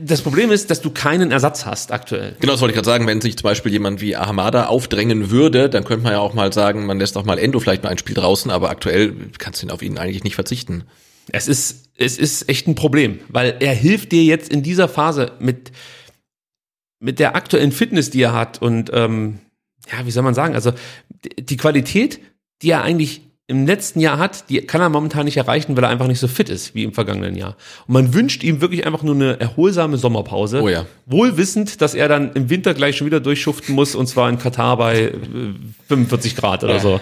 Das 0.00 0.22
Problem 0.22 0.50
ist, 0.50 0.70
dass 0.70 0.80
du 0.80 0.90
keinen 0.90 1.30
Ersatz 1.30 1.66
hast 1.66 1.92
aktuell. 1.92 2.36
Genau, 2.40 2.52
das 2.52 2.60
wollte 2.60 2.72
ich 2.72 2.76
gerade 2.76 2.86
sagen. 2.86 3.06
Wenn 3.06 3.20
sich 3.20 3.36
zum 3.36 3.44
Beispiel 3.44 3.72
jemand 3.72 4.00
wie 4.00 4.16
Ahamada 4.16 4.66
aufdrängen 4.66 5.30
würde, 5.30 5.68
dann 5.68 5.84
könnte 5.84 6.04
man 6.04 6.12
ja 6.12 6.20
auch 6.20 6.32
mal 6.32 6.52
sagen, 6.52 6.86
man 6.86 6.98
lässt 6.98 7.16
auch 7.16 7.24
mal 7.24 7.38
Endo 7.38 7.58
vielleicht 7.60 7.82
mal 7.82 7.90
ein 7.90 7.98
Spiel 7.98 8.14
draußen, 8.14 8.50
aber 8.50 8.70
aktuell 8.70 9.14
kannst 9.38 9.62
du 9.62 9.68
auf 9.68 9.82
ihn 9.82 9.98
eigentlich 9.98 10.24
nicht 10.24 10.36
verzichten. 10.36 10.84
Es 11.30 11.48
ist, 11.48 11.90
es 11.96 12.18
ist 12.18 12.48
echt 12.48 12.66
ein 12.66 12.74
Problem, 12.74 13.20
weil 13.28 13.56
er 13.60 13.74
hilft 13.74 14.12
dir 14.12 14.24
jetzt 14.24 14.50
in 14.50 14.62
dieser 14.62 14.88
Phase 14.88 15.32
mit, 15.38 15.72
mit 17.00 17.18
der 17.18 17.36
aktuellen 17.36 17.72
Fitness, 17.72 18.10
die 18.10 18.22
er 18.22 18.32
hat 18.32 18.60
und 18.60 18.90
ähm, 18.92 19.38
ja, 19.90 20.06
wie 20.06 20.10
soll 20.10 20.22
man 20.22 20.34
sagen, 20.34 20.54
also 20.54 20.72
die 21.38 21.56
Qualität, 21.56 22.20
die 22.62 22.70
er 22.70 22.82
eigentlich 22.82 23.22
im 23.48 23.66
letzten 23.66 24.00
Jahr 24.00 24.18
hat, 24.18 24.48
die 24.48 24.60
kann 24.62 24.80
er 24.80 24.88
momentan 24.88 25.24
nicht 25.24 25.36
erreichen, 25.36 25.76
weil 25.76 25.84
er 25.84 25.90
einfach 25.90 26.06
nicht 26.06 26.20
so 26.20 26.28
fit 26.28 26.48
ist 26.48 26.74
wie 26.74 26.84
im 26.84 26.94
vergangenen 26.94 27.34
Jahr. 27.34 27.56
Und 27.86 27.94
man 27.94 28.14
wünscht 28.14 28.44
ihm 28.44 28.60
wirklich 28.60 28.86
einfach 28.86 29.02
nur 29.02 29.14
eine 29.14 29.40
erholsame 29.40 29.96
Sommerpause. 29.96 30.62
Oh 30.62 30.68
ja. 30.68 30.86
Wohl 31.06 31.36
wissend, 31.36 31.80
dass 31.80 31.94
er 31.94 32.08
dann 32.08 32.32
im 32.34 32.50
Winter 32.50 32.72
gleich 32.72 32.96
schon 32.96 33.06
wieder 33.06 33.20
durchschuften 33.20 33.74
muss 33.74 33.94
und 33.94 34.06
zwar 34.06 34.28
in 34.28 34.38
Katar 34.38 34.76
bei 34.76 35.12
45 35.88 36.32
äh, 36.32 36.36
Grad 36.36 36.62
oder 36.62 36.78
so. 36.78 37.00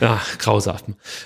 Ja, 0.00 0.06
ja 0.06 0.20
grausam. 0.38 0.76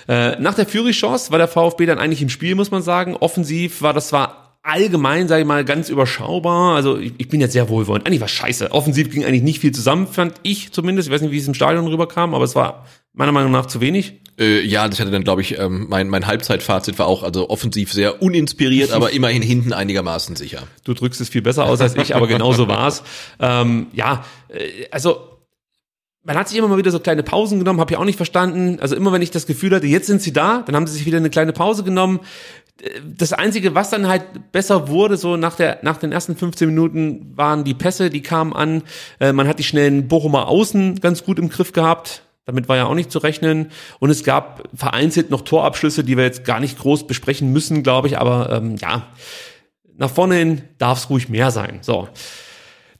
Äh, 0.07 0.39
nach 0.39 0.55
der 0.55 0.65
Fury-Chance 0.65 1.31
war 1.31 1.37
der 1.37 1.47
VfB 1.47 1.85
dann 1.85 1.99
eigentlich 1.99 2.23
im 2.23 2.29
Spiel, 2.29 2.55
muss 2.55 2.71
man 2.71 2.81
sagen. 2.81 3.15
Offensiv 3.15 3.83
war 3.83 3.93
das 3.93 4.09
zwar 4.09 4.57
allgemein, 4.63 5.27
sage 5.27 5.41
ich 5.41 5.47
mal, 5.47 5.63
ganz 5.63 5.87
überschaubar. 5.89 6.75
Also 6.75 6.97
ich, 6.97 7.13
ich 7.17 7.29
bin 7.29 7.39
jetzt 7.39 7.53
sehr 7.53 7.69
wohlwollend. 7.69 8.05
Eigentlich 8.05 8.21
war 8.21 8.27
scheiße. 8.27 8.71
Offensiv 8.71 9.11
ging 9.11 9.23
eigentlich 9.23 9.43
nicht 9.43 9.59
viel 9.59 9.71
zusammen, 9.71 10.07
fand 10.07 10.33
ich 10.43 10.73
zumindest. 10.73 11.07
Ich 11.07 11.13
weiß 11.13 11.21
nicht, 11.21 11.31
wie 11.31 11.37
es 11.37 11.47
im 11.47 11.53
Stadion 11.53 11.87
rüberkam, 11.87 12.33
aber 12.33 12.43
es 12.43 12.55
war 12.55 12.85
meiner 13.13 13.31
Meinung 13.31 13.51
nach 13.51 13.67
zu 13.67 13.79
wenig. 13.79 14.21
Äh, 14.39 14.61
ja, 14.61 14.87
das 14.87 14.99
hatte 14.99 15.11
dann, 15.11 15.23
glaube 15.23 15.41
ich, 15.41 15.57
ähm, 15.57 15.87
mein, 15.89 16.09
mein 16.09 16.27
Halbzeitfazit 16.27 16.99
war 16.99 17.07
auch 17.07 17.23
also 17.23 17.49
offensiv 17.49 17.91
sehr 17.91 18.21
uninspiriert, 18.21 18.91
aber 18.91 19.11
immerhin 19.11 19.41
hinten 19.41 19.73
einigermaßen 19.73 20.35
sicher. 20.35 20.63
Du 20.83 20.93
drückst 20.93 21.19
es 21.21 21.29
viel 21.29 21.41
besser 21.41 21.65
aus 21.65 21.81
als 21.81 21.95
ich, 21.95 22.15
aber 22.15 22.27
genauso 22.27 22.67
war's. 22.67 23.03
Ähm, 23.39 23.87
ja, 23.93 24.23
äh, 24.49 24.85
also 24.91 25.37
man 26.27 26.37
hat 26.37 26.49
sich 26.49 26.57
immer 26.57 26.67
mal 26.67 26.77
wieder 26.77 26.91
so 26.91 26.99
kleine 26.99 27.23
Pausen 27.23 27.57
genommen, 27.57 27.79
habe 27.79 27.93
ich 27.93 27.97
auch 27.97 28.03
nicht 28.03 28.17
verstanden. 28.17 28.79
Also 28.81 28.95
immer 28.95 29.13
wenn 29.13 29.21
ich 29.21 29.31
das 29.31 29.47
Gefühl 29.47 29.73
hatte, 29.73 29.87
jetzt 29.87 30.07
sind 30.07 30.21
sie 30.21 30.33
da, 30.33 30.61
dann 30.65 30.75
haben 30.75 30.85
sie 30.85 30.93
sich 30.93 31.05
wieder 31.05 31.17
eine 31.17 31.29
kleine 31.29 31.53
Pause 31.53 31.83
genommen. 31.83 32.19
Das 33.03 33.31
Einzige, 33.31 33.73
was 33.73 33.89
dann 33.89 34.07
halt 34.07 34.51
besser 34.51 34.89
wurde, 34.89 35.17
so 35.17 35.37
nach, 35.37 35.55
der, 35.55 35.79
nach 35.81 35.97
den 35.97 36.11
ersten 36.11 36.35
15 36.35 36.67
Minuten, 36.67 37.31
waren 37.35 37.63
die 37.63 37.73
Pässe, 37.73 38.09
die 38.09 38.21
kamen 38.21 38.53
an. 38.53 38.83
Äh, 39.19 39.31
man 39.31 39.47
hat 39.47 39.57
die 39.57 39.63
schnellen 39.63 40.09
Bochumer 40.09 40.47
Außen 40.47 40.99
ganz 40.99 41.23
gut 41.23 41.39
im 41.39 41.49
Griff 41.49 41.71
gehabt. 41.71 42.23
Damit 42.47 42.69
war 42.69 42.77
ja 42.77 42.85
auch 42.85 42.95
nicht 42.95 43.11
zu 43.11 43.19
rechnen. 43.19 43.71
Und 43.99 44.09
es 44.09 44.23
gab 44.23 44.63
vereinzelt 44.73 45.29
noch 45.29 45.41
Torabschlüsse, 45.41 46.05
die 46.05 46.15
wir 46.15 46.23
jetzt 46.23 46.45
gar 46.45 46.61
nicht 46.61 46.79
groß 46.79 47.05
besprechen 47.05 47.51
müssen, 47.51 47.83
glaube 47.83 48.07
ich. 48.07 48.17
Aber 48.17 48.49
ähm, 48.51 48.77
ja, 48.77 49.03
nach 49.97 50.09
vorne 50.09 50.35
hin 50.35 50.61
darf 50.77 50.97
es 50.97 51.09
ruhig 51.09 51.27
mehr 51.27 51.51
sein. 51.51 51.79
So. 51.81 52.07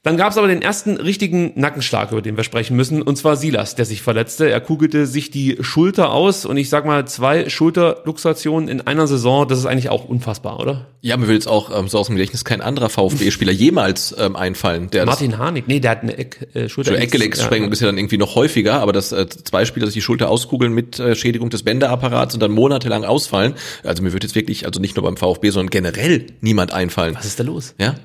Dann 0.07 0.15
gab 0.15 0.31
es 0.31 0.37
aber 0.37 0.47
den 0.47 0.61
ersten 0.61 0.95
richtigen 0.95 1.51
Nackenschlag, 1.55 2.13
über 2.13 2.21
den 2.21 2.37
wir 2.37 2.45
sprechen 2.45 2.77
müssen, 2.77 3.01
und 3.01 3.17
zwar 3.17 3.35
Silas, 3.35 3.75
der 3.75 3.83
sich 3.83 4.01
verletzte. 4.01 4.49
Er 4.49 4.61
kugelte 4.61 5.05
sich 5.05 5.31
die 5.31 5.57
Schulter 5.59 6.13
aus 6.13 6.45
und 6.45 6.55
ich 6.55 6.69
sag 6.69 6.85
mal, 6.85 7.05
zwei 7.09 7.49
Schulterluxationen 7.49 8.69
in 8.69 8.79
einer 8.79 9.05
Saison, 9.05 9.45
das 9.45 9.59
ist 9.59 9.65
eigentlich 9.65 9.89
auch 9.89 10.05
unfassbar, 10.05 10.61
oder? 10.61 10.87
Ja, 11.01 11.17
mir 11.17 11.27
will 11.27 11.35
jetzt 11.35 11.49
auch 11.49 11.77
ähm, 11.77 11.89
so 11.89 11.99
aus 11.99 12.07
dem 12.07 12.15
Gedächtnis 12.15 12.45
kein 12.45 12.61
anderer 12.61 12.87
VfB-Spieler 12.87 13.51
jemals 13.51 14.15
ähm, 14.17 14.37
einfallen. 14.37 14.89
Der 14.91 15.05
Martin 15.05 15.37
Harnik, 15.37 15.67
nee, 15.67 15.81
der 15.81 15.91
hat 15.91 16.03
eine 16.03 16.17
Eck, 16.17 16.47
äh, 16.53 16.69
Schulter. 16.69 16.91
So 16.91 16.97
Eckgelenkssprengung 16.97 17.67
ja. 17.67 17.73
ist 17.73 17.81
ja 17.81 17.87
dann 17.87 17.97
irgendwie 17.97 18.17
noch 18.17 18.35
häufiger, 18.35 18.75
aber 18.75 18.93
dass 18.93 19.11
äh, 19.11 19.27
zwei 19.27 19.65
Spieler 19.65 19.87
sich 19.87 19.95
die 19.95 20.01
Schulter 20.01 20.29
auskugeln 20.29 20.71
mit 20.71 21.01
äh, 21.01 21.17
Schädigung 21.17 21.49
des 21.49 21.63
Bänderapparats 21.63 22.33
und 22.33 22.39
dann 22.39 22.51
monatelang 22.51 23.03
ausfallen. 23.03 23.55
Also 23.83 24.03
mir 24.03 24.13
wird 24.13 24.23
jetzt 24.23 24.35
wirklich, 24.35 24.65
also 24.65 24.79
nicht 24.79 24.95
nur 24.95 25.03
beim 25.03 25.17
VfB, 25.17 25.49
sondern 25.49 25.69
generell 25.69 26.27
niemand 26.39 26.71
einfallen. 26.71 27.13
Was 27.13 27.25
ist 27.25 27.41
da 27.41 27.43
los? 27.43 27.75
Ja? 27.77 27.95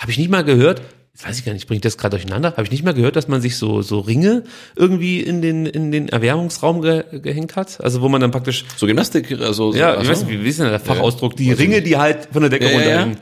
Habe 0.00 0.10
ich 0.10 0.18
nicht 0.18 0.30
mal 0.30 0.42
gehört 0.42 0.82
weiß 1.20 1.38
ich 1.38 1.44
gar 1.44 1.52
nicht, 1.52 1.66
bringt 1.66 1.84
das 1.84 1.98
gerade 1.98 2.16
durcheinander? 2.16 2.52
Habe 2.52 2.62
ich 2.62 2.70
nicht 2.70 2.84
mal 2.84 2.94
gehört, 2.94 3.16
dass 3.16 3.26
man 3.26 3.40
sich 3.40 3.56
so, 3.56 3.82
so 3.82 4.00
Ringe 4.00 4.44
irgendwie 4.76 5.20
in 5.20 5.42
den, 5.42 5.66
in 5.66 5.90
den 5.90 6.08
Erwärmungsraum 6.08 6.80
ge, 6.80 7.04
gehängt 7.20 7.56
hat? 7.56 7.82
Also 7.82 8.02
wo 8.02 8.08
man 8.08 8.20
dann 8.20 8.30
praktisch. 8.30 8.64
So 8.76 8.86
Gymnastik, 8.86 9.32
also 9.40 9.74
Ja, 9.74 9.96
so, 9.96 10.02
ich 10.02 10.08
weiß 10.08 10.24
nicht, 10.24 10.44
wie, 10.44 10.48
ist 10.48 10.60
denn 10.60 10.68
der 10.68 10.80
Fachausdruck? 10.80 11.34
Die 11.36 11.50
Ringe, 11.52 11.82
die 11.82 11.96
halt 11.96 12.28
von 12.32 12.42
der 12.42 12.50
Decke 12.50 12.66
Ja, 12.66 12.70
ja, 12.70 12.76
runterhängen. 12.76 13.16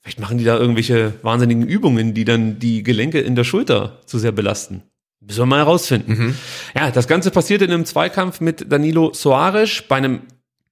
Vielleicht 0.00 0.20
machen 0.20 0.38
die 0.38 0.44
da 0.44 0.58
irgendwelche 0.58 1.14
wahnsinnigen 1.22 1.66
Übungen, 1.66 2.14
die 2.14 2.24
dann 2.24 2.58
die 2.58 2.82
Gelenke 2.82 3.20
in 3.20 3.34
der 3.34 3.44
Schulter 3.44 4.00
zu 4.06 4.18
sehr 4.18 4.32
belasten. 4.32 4.82
Müssen 5.20 5.40
wir 5.40 5.46
mal 5.46 5.58
herausfinden. 5.58 6.38
Ja, 6.76 6.90
das 6.90 7.08
Ganze 7.08 7.30
passierte 7.30 7.64
in 7.64 7.72
einem 7.72 7.84
Zweikampf 7.84 8.40
mit 8.40 8.70
Danilo 8.70 9.12
Soares 9.12 9.82
bei 9.88 9.96
einem 9.96 10.20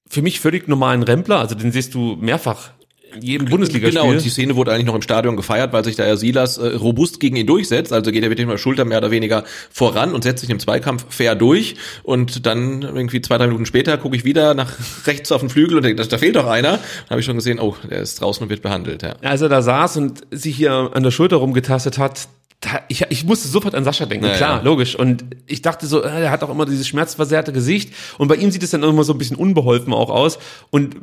für 0.08 0.22
mich 0.22 0.40
völlig 0.40 0.68
normalen 0.68 1.02
Rempler. 1.02 1.40
Also 1.40 1.54
den 1.54 1.72
siehst 1.72 1.94
du 1.94 2.16
mehrfach 2.20 2.70
jedem 3.20 3.48
Bundesligaspiel. 3.48 4.00
Genau, 4.00 4.10
und 4.12 4.24
die 4.24 4.28
Szene 4.28 4.56
wurde 4.56 4.72
eigentlich 4.72 4.86
noch 4.86 4.94
im 4.94 5.02
Stadion 5.02 5.36
gefeiert, 5.36 5.72
weil 5.72 5.84
sich 5.84 5.96
da 5.96 6.06
ja 6.06 6.16
Silas 6.16 6.58
äh, 6.58 6.74
robust 6.74 7.20
gegen 7.20 7.36
ihn 7.36 7.46
durchsetzt. 7.46 7.92
Also 7.92 8.10
geht 8.10 8.22
er 8.22 8.28
mit 8.28 8.38
dem 8.38 8.56
Schulter 8.58 8.84
mehr 8.84 8.98
oder 8.98 9.10
weniger 9.10 9.44
voran 9.70 10.14
und 10.14 10.22
setzt 10.22 10.40
sich 10.40 10.50
im 10.50 10.58
Zweikampf 10.58 11.06
fair 11.08 11.34
durch. 11.34 11.76
Und 12.02 12.46
dann 12.46 12.82
irgendwie 12.82 13.20
zwei, 13.20 13.38
drei 13.38 13.46
Minuten 13.46 13.66
später 13.66 13.98
gucke 13.98 14.16
ich 14.16 14.24
wieder 14.24 14.54
nach 14.54 14.72
rechts 15.06 15.32
auf 15.32 15.40
den 15.40 15.50
Flügel 15.50 15.76
und 15.76 15.84
denke, 15.84 16.04
da 16.06 16.18
fehlt 16.18 16.36
doch 16.36 16.46
einer. 16.46 16.72
Dann 16.72 17.10
habe 17.10 17.20
ich 17.20 17.26
schon 17.26 17.36
gesehen, 17.36 17.58
oh, 17.58 17.76
der 17.88 18.00
ist 18.00 18.20
draußen 18.20 18.42
und 18.42 18.48
wird 18.50 18.62
behandelt. 18.62 19.02
Ja. 19.02 19.16
als 19.22 19.40
er 19.40 19.48
da 19.48 19.62
saß 19.62 19.96
und 19.98 20.22
sich 20.30 20.56
hier 20.56 20.90
an 20.92 21.02
der 21.02 21.10
Schulter 21.10 21.36
rumgetastet 21.36 21.98
hat, 21.98 22.28
da, 22.60 22.80
ich, 22.88 23.04
ich 23.10 23.24
musste 23.24 23.48
sofort 23.48 23.74
an 23.74 23.84
Sascha 23.84 24.06
denken, 24.06 24.26
Ja, 24.26 24.36
klar, 24.36 24.62
logisch. 24.62 24.98
Und 24.98 25.24
ich 25.46 25.62
dachte 25.62 25.86
so, 25.86 26.02
äh, 26.02 26.22
er 26.24 26.30
hat 26.30 26.42
auch 26.42 26.48
immer 26.48 26.64
dieses 26.64 26.88
schmerzversehrte 26.88 27.52
Gesicht. 27.52 27.92
Und 28.18 28.28
bei 28.28 28.36
ihm 28.36 28.50
sieht 28.50 28.62
es 28.62 28.70
dann 28.70 28.82
immer 28.82 29.04
so 29.04 29.12
ein 29.12 29.18
bisschen 29.18 29.36
unbeholfen 29.36 29.92
auch 29.92 30.10
aus. 30.10 30.38
Und 30.70 30.96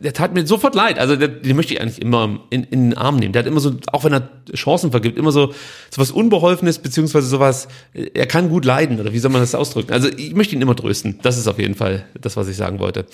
der 0.00 0.12
tat 0.12 0.34
mir 0.34 0.46
sofort 0.46 0.74
leid. 0.74 0.98
Also 0.98 1.16
der, 1.16 1.28
den 1.28 1.56
möchte 1.56 1.74
ich 1.74 1.80
eigentlich 1.80 2.02
immer 2.02 2.40
in, 2.50 2.64
in 2.64 2.90
den 2.90 2.98
Arm 2.98 3.16
nehmen. 3.16 3.32
Der 3.32 3.40
hat 3.40 3.46
immer 3.46 3.60
so, 3.60 3.76
auch 3.92 4.04
wenn 4.04 4.12
er 4.12 4.28
Chancen 4.54 4.90
vergibt, 4.90 5.18
immer 5.18 5.32
so, 5.32 5.52
so 5.90 6.00
was 6.00 6.10
Unbeholfenes, 6.10 6.78
beziehungsweise 6.78 7.26
sowas, 7.26 7.68
er 7.92 8.26
kann 8.26 8.48
gut 8.48 8.64
leiden, 8.64 9.00
oder 9.00 9.12
wie 9.12 9.18
soll 9.18 9.30
man 9.30 9.40
das 9.40 9.54
ausdrücken? 9.54 9.92
Also 9.92 10.08
ich 10.08 10.34
möchte 10.34 10.56
ihn 10.56 10.62
immer 10.62 10.74
trösten. 10.74 11.18
Das 11.22 11.38
ist 11.38 11.46
auf 11.46 11.58
jeden 11.58 11.74
Fall 11.74 12.04
das, 12.20 12.36
was 12.36 12.48
ich 12.48 12.56
sagen 12.56 12.78
wollte. 12.80 13.06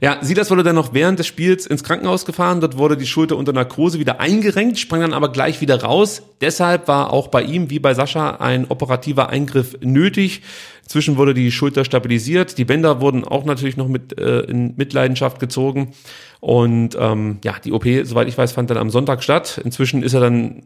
Ja, 0.00 0.18
Silas 0.22 0.50
wurde 0.50 0.62
dann 0.62 0.76
noch 0.76 0.94
während 0.94 1.18
des 1.18 1.26
Spiels 1.26 1.66
ins 1.66 1.82
Krankenhaus 1.82 2.24
gefahren. 2.24 2.60
Dort 2.60 2.78
wurde 2.78 2.96
die 2.96 3.06
Schulter 3.06 3.36
unter 3.36 3.52
Narkose 3.52 3.98
wieder 3.98 4.20
eingerenkt, 4.20 4.78
sprang 4.78 5.00
dann 5.00 5.14
aber 5.14 5.32
gleich 5.32 5.60
wieder 5.60 5.82
raus. 5.82 6.22
Deshalb 6.40 6.86
war 6.86 7.12
auch 7.12 7.28
bei 7.28 7.42
ihm, 7.42 7.70
wie 7.70 7.80
bei 7.80 7.94
Sascha, 7.94 8.36
ein 8.36 8.66
operativer 8.66 9.28
Eingriff 9.30 9.76
nötig. 9.80 10.42
Inzwischen 10.88 11.18
wurde 11.18 11.34
die 11.34 11.52
Schulter 11.52 11.84
stabilisiert. 11.84 12.56
Die 12.56 12.64
Bänder 12.64 13.02
wurden 13.02 13.22
auch 13.22 13.44
natürlich 13.44 13.76
noch 13.76 13.88
mit 13.88 14.18
äh, 14.18 14.40
in 14.40 14.74
Mitleidenschaft 14.76 15.38
gezogen. 15.38 15.92
Und 16.40 16.96
ähm, 16.98 17.40
ja, 17.44 17.56
die 17.62 17.72
OP, 17.72 17.84
soweit 18.04 18.26
ich 18.26 18.38
weiß, 18.38 18.52
fand 18.52 18.70
dann 18.70 18.78
am 18.78 18.88
Sonntag 18.88 19.22
statt. 19.22 19.60
Inzwischen 19.62 20.02
ist 20.02 20.14
er 20.14 20.20
dann, 20.20 20.62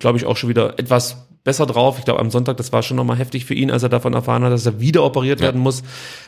glaube 0.00 0.18
ich, 0.18 0.26
auch 0.26 0.36
schon 0.36 0.50
wieder 0.50 0.80
etwas 0.80 1.28
besser 1.44 1.64
drauf. 1.64 2.00
Ich 2.00 2.04
glaube, 2.04 2.18
am 2.18 2.32
Sonntag, 2.32 2.56
das 2.56 2.72
war 2.72 2.82
schon 2.82 2.96
nochmal 2.96 3.18
heftig 3.18 3.44
für 3.44 3.54
ihn, 3.54 3.70
als 3.70 3.84
er 3.84 3.88
davon 3.88 4.14
erfahren 4.14 4.42
hat, 4.42 4.52
dass 4.52 4.66
er 4.66 4.80
wieder 4.80 5.04
operiert 5.04 5.38
werden 5.38 5.60
muss, 5.60 5.84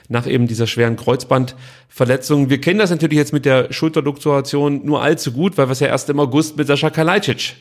nach 0.09 0.29
eben 0.29 0.47
dieser 0.47 0.69
schweren 0.69 0.95
Kreuzbandverletzung. 0.95 2.51
Wir 2.51 2.61
kennen 2.61 2.79
das 2.79 2.91
natürlich 2.91 3.19
jetzt 3.19 3.33
mit 3.33 3.45
der 3.45 3.73
Schulterluxation 3.73 4.87
nur 4.87 5.03
allzu 5.03 5.33
gut, 5.33 5.59
weil 5.59 5.67
wir 5.67 5.73
es 5.73 5.81
ja 5.81 5.89
erst 5.89 6.09
im 6.09 6.21
August 6.21 6.57
mit 6.57 6.69
Sascha 6.69 6.91
Kalajdzic 6.91 7.57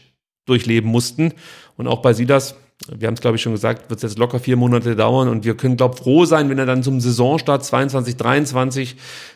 durchleben 0.45 0.89
mussten. 0.89 1.33
Und 1.78 1.88
auch 1.88 2.01
bei 2.01 2.13
Silas, 2.13 2.55
wir 2.93 3.07
haben 3.07 3.13
es 3.13 3.21
glaube 3.21 3.38
ich 3.38 3.41
schon 3.41 3.53
gesagt, 3.53 3.89
wird 3.89 4.03
es 4.03 4.03
jetzt 4.03 4.19
locker 4.19 4.39
vier 4.39 4.57
Monate 4.57 4.95
dauern 4.95 5.30
und 5.30 5.45
wir 5.45 5.55
können 5.55 5.78
glaube 5.78 5.95
froh 5.95 6.25
sein, 6.25 6.49
wenn 6.49 6.59
er 6.59 6.65
dann 6.65 6.84
zum 6.84 6.99
Saisonstart 6.99 7.63
22, 7.63 8.17
23 8.17 8.95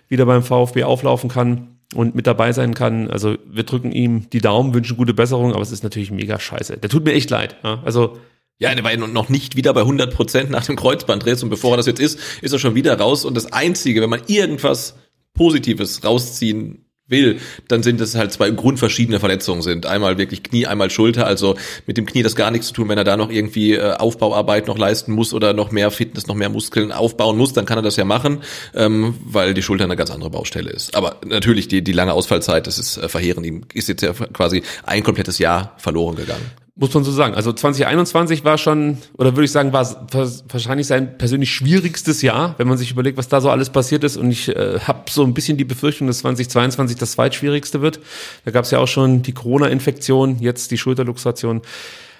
wieder 0.09 0.25
beim 0.25 0.43
VfB 0.43 0.83
auflaufen 0.83 1.29
kann 1.29 1.77
und 1.95 2.15
mit 2.15 2.27
dabei 2.27 2.51
sein 2.51 2.73
kann. 2.73 3.09
Also 3.09 3.35
wir 3.49 3.63
drücken 3.63 3.91
ihm 3.91 4.29
die 4.29 4.41
Daumen, 4.41 4.73
wünschen 4.73 4.97
gute 4.97 5.13
Besserung, 5.13 5.53
aber 5.53 5.61
es 5.61 5.71
ist 5.71 5.83
natürlich 5.83 6.11
mega 6.11 6.39
scheiße. 6.39 6.77
Der 6.77 6.89
tut 6.89 7.05
mir 7.05 7.13
echt 7.13 7.29
leid. 7.29 7.57
Ja? 7.63 7.81
Also 7.85 8.17
Ja, 8.59 8.73
der 8.75 8.83
war 8.83 8.95
noch 8.95 9.29
nicht 9.29 9.55
wieder 9.55 9.73
bei 9.73 9.81
100 9.81 10.13
Prozent 10.13 10.51
nach 10.51 10.65
dem 10.65 10.75
Kreuzbandriss 10.75 11.41
und 11.41 11.49
bevor 11.49 11.73
er 11.73 11.77
das 11.77 11.87
jetzt 11.87 11.99
ist, 11.99 12.19
ist 12.41 12.51
er 12.51 12.59
schon 12.59 12.75
wieder 12.75 12.97
raus 12.99 13.25
und 13.25 13.35
das 13.35 13.51
Einzige, 13.51 14.01
wenn 14.01 14.09
man 14.09 14.21
irgendwas 14.27 14.95
Positives 15.33 16.03
rausziehen 16.03 16.85
will, 17.11 17.39
dann 17.67 17.83
sind 17.83 18.01
es 18.01 18.15
halt 18.15 18.31
zwei 18.31 18.49
grundverschiedene 18.49 19.19
Verletzungen 19.19 19.61
sind. 19.61 19.85
Einmal 19.85 20.17
wirklich 20.17 20.43
Knie, 20.43 20.65
einmal 20.65 20.89
Schulter. 20.89 21.27
Also 21.27 21.55
mit 21.85 21.97
dem 21.97 22.05
Knie 22.05 22.23
das 22.23 22.35
gar 22.35 22.51
nichts 22.51 22.67
zu 22.67 22.73
tun. 22.73 22.89
Wenn 22.89 22.97
er 22.97 23.03
da 23.03 23.17
noch 23.17 23.29
irgendwie 23.29 23.73
äh, 23.73 23.93
Aufbauarbeit 23.93 24.67
noch 24.67 24.77
leisten 24.77 25.11
muss 25.11 25.33
oder 25.33 25.53
noch 25.53 25.71
mehr 25.71 25.91
Fitness, 25.91 26.27
noch 26.27 26.35
mehr 26.35 26.49
Muskeln 26.49 26.91
aufbauen 26.91 27.37
muss, 27.37 27.53
dann 27.53 27.65
kann 27.65 27.77
er 27.77 27.83
das 27.83 27.97
ja 27.97 28.05
machen, 28.05 28.39
ähm, 28.73 29.15
weil 29.23 29.53
die 29.53 29.61
Schulter 29.61 29.83
eine 29.83 29.95
ganz 29.95 30.09
andere 30.09 30.29
Baustelle 30.29 30.69
ist. 30.71 30.95
Aber 30.95 31.17
natürlich 31.25 31.67
die, 31.67 31.83
die 31.83 31.93
lange 31.93 32.13
Ausfallzeit, 32.13 32.65
das 32.67 32.79
ist 32.79 32.97
äh, 32.97 33.09
verheerend. 33.09 33.45
Ihm 33.45 33.61
ist 33.73 33.89
jetzt 33.89 34.01
ja 34.01 34.13
quasi 34.13 34.63
ein 34.83 35.03
komplettes 35.03 35.37
Jahr 35.37 35.75
verloren 35.77 36.15
gegangen. 36.15 36.60
Muss 36.75 36.93
man 36.93 37.03
so 37.03 37.11
sagen. 37.11 37.35
Also 37.35 37.51
2021 37.51 38.43
war 38.43 38.57
schon, 38.57 38.97
oder 39.17 39.35
würde 39.35 39.45
ich 39.45 39.51
sagen, 39.51 39.73
war 39.73 39.85
wahrscheinlich 40.11 40.87
sein 40.87 41.17
persönlich 41.17 41.53
schwierigstes 41.53 42.21
Jahr, 42.21 42.55
wenn 42.57 42.67
man 42.67 42.77
sich 42.77 42.91
überlegt, 42.91 43.17
was 43.17 43.27
da 43.27 43.41
so 43.41 43.49
alles 43.49 43.69
passiert 43.69 44.03
ist. 44.03 44.17
Und 44.17 44.31
ich 44.31 44.49
äh, 44.49 44.79
habe 44.79 45.09
so 45.09 45.23
ein 45.23 45.33
bisschen 45.33 45.57
die 45.57 45.65
Befürchtung, 45.65 46.07
dass 46.07 46.19
2022 46.19 46.97
das 46.97 47.11
zweitschwierigste 47.13 47.81
wird. 47.81 47.99
Da 48.45 48.51
gab 48.51 48.65
es 48.65 48.71
ja 48.71 48.79
auch 48.79 48.87
schon 48.87 49.21
die 49.21 49.33
Corona-Infektion, 49.33 50.39
jetzt 50.39 50.71
die 50.71 50.77
Schulterluxation. 50.77 51.61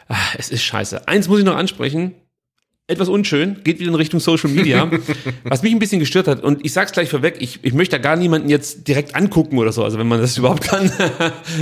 Ah, 0.07 0.17
es 0.37 0.49
ist 0.49 0.63
scheiße. 0.63 1.07
Eins 1.07 1.27
muss 1.29 1.39
ich 1.39 1.45
noch 1.45 1.55
ansprechen. 1.55 2.15
Etwas 2.91 3.09
unschön, 3.09 3.57
geht 3.63 3.79
wieder 3.79 3.89
in 3.89 3.95
Richtung 3.95 4.19
Social 4.19 4.49
Media, 4.49 4.89
was 5.43 5.63
mich 5.63 5.71
ein 5.71 5.79
bisschen 5.79 5.99
gestört 5.99 6.27
hat. 6.27 6.43
Und 6.43 6.65
ich 6.65 6.73
sag's 6.73 6.91
gleich 6.91 7.09
vorweg, 7.09 7.37
ich, 7.39 7.59
ich 7.63 7.73
möchte 7.73 7.95
da 7.95 8.01
gar 8.01 8.15
niemanden 8.15 8.49
jetzt 8.49 8.87
direkt 8.87 9.15
angucken 9.15 9.57
oder 9.57 9.71
so, 9.71 9.83
also 9.83 9.97
wenn 9.97 10.07
man 10.07 10.19
das 10.19 10.37
überhaupt 10.37 10.63
kann, 10.63 10.91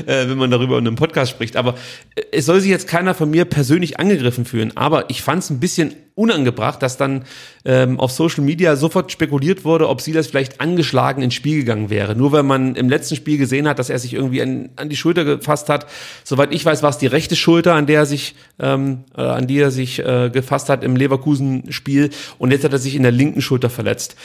äh, 0.05 0.27
wenn 0.27 0.37
man 0.37 0.51
darüber 0.51 0.77
in 0.77 0.87
einem 0.87 0.95
Podcast 0.95 1.31
spricht. 1.31 1.55
Aber 1.55 1.75
äh, 2.15 2.21
es 2.31 2.45
soll 2.45 2.59
sich 2.59 2.69
jetzt 2.69 2.87
keiner 2.87 3.13
von 3.13 3.29
mir 3.29 3.45
persönlich 3.45 3.99
angegriffen 3.99 4.45
fühlen. 4.45 4.75
Aber 4.75 5.09
ich 5.09 5.21
fand's 5.21 5.49
ein 5.49 5.59
bisschen 5.59 5.93
unangebracht, 6.19 6.81
dass 6.81 6.97
dann 6.97 7.23
ähm, 7.63 7.97
auf 7.99 8.11
Social 8.11 8.43
Media 8.43 8.75
sofort 8.75 9.09
spekuliert 9.11 9.63
wurde, 9.63 9.87
ob 9.87 10.01
Silas 10.01 10.27
vielleicht 10.27 10.59
angeschlagen 10.59 11.21
ins 11.21 11.33
Spiel 11.33 11.59
gegangen 11.59 11.89
wäre. 11.89 12.13
Nur 12.15 12.33
weil 12.33 12.43
man 12.43 12.75
im 12.75 12.89
letzten 12.89 13.15
Spiel 13.15 13.37
gesehen 13.37 13.67
hat, 13.67 13.79
dass 13.79 13.89
er 13.89 13.99
sich 13.99 14.13
irgendwie 14.13 14.41
an, 14.41 14.69
an 14.75 14.89
die 14.89 14.97
Schulter 14.97 15.23
gefasst 15.23 15.69
hat. 15.69 15.87
Soweit 16.25 16.53
ich 16.53 16.65
weiß, 16.65 16.83
war 16.83 16.89
es 16.89 16.97
die 16.97 17.07
rechte 17.07 17.37
Schulter, 17.37 17.73
an 17.73 17.85
der 17.85 18.01
er 18.01 18.05
sich, 18.05 18.35
ähm, 18.59 19.05
äh, 19.15 19.21
an 19.21 19.47
die 19.47 19.59
er 19.59 19.71
sich 19.71 19.99
äh, 19.99 20.29
gefasst 20.29 20.67
hat 20.67 20.83
im 20.83 20.97
Leverkusen-Spiel. 20.97 22.09
Und 22.37 22.51
jetzt 22.51 22.65
hat 22.65 22.73
er 22.73 22.79
sich 22.79 22.95
in 22.95 23.03
der 23.03 23.13
linken 23.13 23.41
Schulter 23.41 23.69
verletzt. 23.69 24.17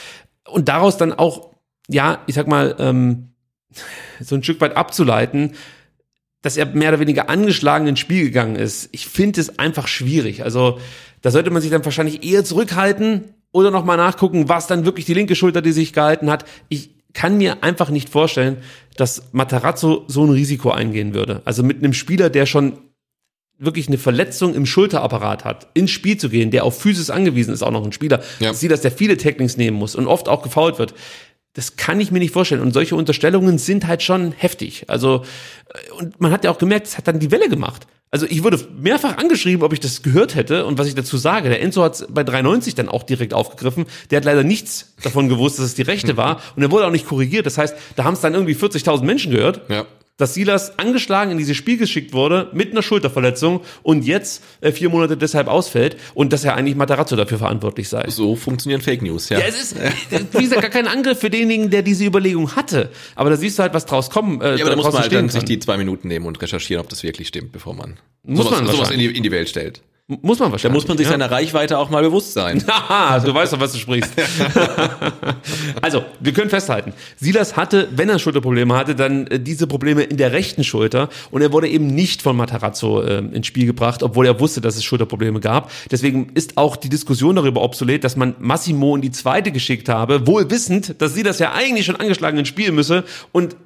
Und 0.49 0.69
daraus 0.69 0.97
dann 0.97 1.13
auch, 1.13 1.51
ja, 1.89 2.19
ich 2.27 2.35
sag 2.35 2.49
mal, 2.49 2.75
ähm, 2.81 3.29
so 4.21 4.35
ein 4.35 4.43
Stück 4.43 4.61
weit 4.61 4.77
abzuleiten, 4.77 5.53
dass 6.45 6.59
er 6.59 6.67
mehr 6.67 6.91
oder 6.91 7.01
weniger 7.01 7.31
angeschlagen 7.31 7.87
ins 7.87 8.01
Spiel 8.01 8.25
gegangen 8.25 8.57
ist. 8.57 8.91
Ich 8.93 9.07
finde 9.07 9.41
es 9.41 9.59
einfach 9.59 9.89
schwierig. 9.89 10.45
Also 10.45 10.79
da 11.25 11.31
sollte 11.31 11.51
man 11.51 11.63
sich 11.63 11.71
dann 11.71 11.83
wahrscheinlich 11.83 12.23
eher 12.23 12.45
zurückhalten 12.45 13.33
oder 13.51 13.71
nochmal 13.71 13.97
nachgucken, 13.97 14.51
was 14.51 14.67
dann 14.67 14.85
wirklich 14.85 15.07
die 15.07 15.15
linke 15.15 15.35
Schulter, 15.35 15.63
die 15.63 15.73
sich 15.73 15.95
gehalten 15.95 16.31
hat. 16.31 16.45
Ich 16.69 16.91
kann 17.15 17.39
mir 17.39 17.65
einfach 17.65 17.89
nicht 17.89 18.11
vorstellen, 18.11 18.59
dass 18.99 19.33
Matarazzo 19.33 20.05
so 20.07 20.25
ein 20.25 20.31
Risiko 20.31 20.71
eingehen 20.71 21.15
würde. 21.15 21.41
Also 21.47 21.63
mit 21.63 21.79
einem 21.79 21.95
Spieler, 21.95 22.29
der 22.29 22.45
schon 22.45 22.79
wirklich 23.59 23.89
eine 23.89 23.97
Verletzung 23.97 24.55
im 24.55 24.67
Schulterapparat 24.67 25.47
hat, 25.47 25.69
ins 25.73 25.93
Spiel 25.93 26.19
zu 26.19 26.29
gehen, 26.29 26.51
der 26.51 26.65
auf 26.65 26.79
Physis 26.79 27.09
angewiesen 27.09 27.55
ist, 27.55 27.63
auch 27.63 27.71
noch 27.71 27.87
ein 27.87 27.93
Spieler, 27.93 28.21
Ja. 28.41 28.53
sieht, 28.53 28.71
dass 28.71 28.83
der 28.83 28.93
viele 28.93 29.17
Tacklings 29.17 29.57
nehmen 29.57 29.79
muss 29.79 29.95
und 29.95 30.07
oft 30.07 30.29
auch 30.29 30.43
gefault 30.43 30.79
wird. 30.79 30.93
Das 31.55 31.77
kann 31.77 32.01
ich 32.01 32.11
mir 32.11 32.19
nicht 32.19 32.33
vorstellen. 32.33 32.61
Und 32.61 32.73
solche 32.73 32.97
Unterstellungen 32.97 33.59
sind 33.59 33.87
halt 33.87 34.03
schon 34.03 34.33
heftig. 34.33 34.85
Also, 34.89 35.25
äh, 35.69 35.93
und 35.99 36.21
man 36.21 36.31
hat 36.31 36.45
ja 36.45 36.51
auch 36.51 36.59
gemerkt, 36.59 36.89
es 36.89 36.99
hat 36.99 37.09
dann 37.09 37.19
die 37.19 37.31
Welle 37.31 37.49
gemacht. 37.49 37.87
Also 38.11 38.27
ich 38.29 38.45
wurde 38.45 38.61
mehrfach 38.79 39.17
angeschrieben, 39.17 39.65
ob 39.65 39.73
ich 39.73 39.81
das 39.81 40.03
gehört 40.03 40.37
hätte 40.37 40.67
und 40.67 40.79
was 40.79 40.87
ich 40.87 40.95
dazu 40.95 41.17
sage. 41.17 41.49
Der 41.49 41.61
Enzo 41.61 41.83
hat 41.83 41.95
es 41.95 42.07
bei 42.09 42.23
390 42.23 42.77
dann 42.77 42.89
auch 42.89 43.03
direkt 43.03 43.35
aufgegriffen. 43.35 43.87
Der 44.11 44.19
hat 44.19 44.25
leider 44.25 44.45
nichts 44.45 44.95
davon 45.03 45.29
gewusst, 45.29 45.59
dass 45.59 45.67
es 45.67 45.75
die 45.75 45.83
rechte 45.83 46.17
war 46.17 46.41
und 46.55 46.63
er 46.63 46.71
wurde 46.71 46.87
auch 46.87 46.93
nicht 46.93 47.09
korrigiert. 47.09 47.45
Das 47.45 47.59
heißt, 47.59 47.75
da 47.97 48.05
haben 48.05 48.15
es 48.15 48.21
dann 48.21 48.35
irgendwie 48.35 48.55
40.000 48.55 49.03
Menschen 49.03 49.33
gehört 49.33 49.63
Ja. 49.69 49.85
Dass 50.17 50.35
Silas 50.35 50.79
angeschlagen 50.79 51.33
in 51.33 51.39
dieses 51.39 51.57
Spiel 51.57 51.77
geschickt 51.77 52.13
wurde 52.13 52.51
mit 52.53 52.71
einer 52.71 52.83
Schulterverletzung 52.83 53.63
und 53.83 54.05
jetzt 54.05 54.43
äh, 54.61 54.71
vier 54.71 54.89
Monate 54.89 55.17
deshalb 55.17 55.49
ausfällt 55.49 55.97
und 56.15 56.33
dass 56.33 56.45
er 56.45 56.55
eigentlich 56.55 56.77
Matarazzo 56.77 57.17
dafür 57.17 57.39
verantwortlich 57.39 57.89
sei. 57.89 58.05
So 58.09 58.37
funktionieren 58.37 58.81
Fake 58.81 59.03
News, 59.03 59.29
ja. 59.29 59.41
Ja, 59.41 59.47
es 59.49 59.61
ist, 59.61 59.77
wie 60.33 60.43
gesagt, 60.43 60.63
gar 60.63 60.71
kein 60.71 60.87
Angriff 60.87 61.19
für 61.19 61.31
denjenigen, 61.31 61.71
der 61.71 61.83
diese 61.83 62.05
Überlegung 62.05 62.55
hatte. 62.55 62.91
Aber 63.17 63.31
da 63.31 63.37
siehst 63.37 63.59
du 63.59 63.63
halt, 63.63 63.75
was 63.75 63.87
draus 63.87 64.11
kommen. 64.11 64.41
Äh, 64.41 64.57
Ja, 64.57 64.65
aber 64.65 64.71
da 64.71 64.77
muss 64.77 64.93
man 64.93 65.03
halt 65.03 65.13
dann 65.13 65.29
sich 65.29 65.45
die 65.45 65.59
zwei 65.59 65.77
Minuten 65.77 66.07
nehmen 66.09 66.27
und 66.27 66.41
recherchieren, 66.41 66.83
ob 66.83 66.89
das 66.89 67.03
wirklich 67.03 67.29
stimmt, 67.29 67.51
bevor 67.53 67.75
man 67.75 67.97
Muss 68.23 68.47
sowas, 68.47 68.61
man 68.63 68.71
sowas 68.71 68.91
in, 68.91 69.01
die, 69.01 69.07
in 69.07 69.23
die 69.23 69.31
Welt 69.33 69.49
stellt. 69.49 69.83
Muss 70.07 70.39
man 70.39 70.49
Da 70.49 70.53
wahrscheinlich. 70.53 70.75
muss 70.75 70.87
man 70.87 70.99
sich 70.99 71.07
ja. 71.07 71.13
seiner 71.13 71.31
Reichweite 71.31 71.79
auch 71.79 71.89
mal 71.89 72.03
bewusst 72.03 72.35
sein. 72.35 72.63
Haha, 72.69 73.21
du 73.21 73.33
weißt 73.33 73.55
doch, 73.55 73.61
was 73.61 73.73
du 73.73 73.79
sprichst. 73.79 74.13
also, 75.81 76.05
wir 76.21 76.33
können 76.35 76.51
festhalten. 76.51 76.93
Silas 77.17 77.57
hatte, 77.57 77.89
wenn 77.91 78.11
er 78.11 78.19
Schulterprobleme 78.19 78.77
hatte, 78.77 78.95
dann 78.95 79.27
äh, 79.29 79.41
diese 79.41 79.67
Probleme 79.67 80.03
in 80.03 80.19
der 80.19 80.33
rechten 80.33 80.63
Schulter 80.63 81.09
und 81.31 81.41
er 81.41 81.53
wurde 81.53 81.69
eben 81.69 81.87
nicht 81.87 82.21
von 82.21 82.37
Matarazzo 82.37 83.01
äh, 83.01 83.21
ins 83.21 83.47
Spiel 83.47 83.65
gebracht, 83.65 84.03
obwohl 84.03 84.27
er 84.27 84.39
wusste, 84.41 84.61
dass 84.61 84.77
es 84.77 84.85
Schulterprobleme 84.85 85.41
gab. 85.41 85.71
Deswegen 85.91 86.33
ist 86.35 86.59
auch 86.59 86.77
die 86.77 86.91
Diskussion 86.91 87.37
darüber 87.37 87.63
obsolet, 87.63 88.05
dass 88.05 88.15
man 88.15 88.35
Massimo 88.41 88.95
in 88.97 89.01
die 89.01 89.11
zweite 89.11 89.53
geschickt 89.53 89.89
habe, 89.89 90.27
wohl 90.27 90.51
wissend, 90.51 91.01
dass 91.01 91.15
Silas 91.15 91.39
ja 91.39 91.55
eigentlich 91.55 91.87
schon 91.87 91.97
angeschlagen 91.97 92.37
ins 92.37 92.49
Spiel 92.49 92.73
müsse 92.73 93.05
und 93.33 93.57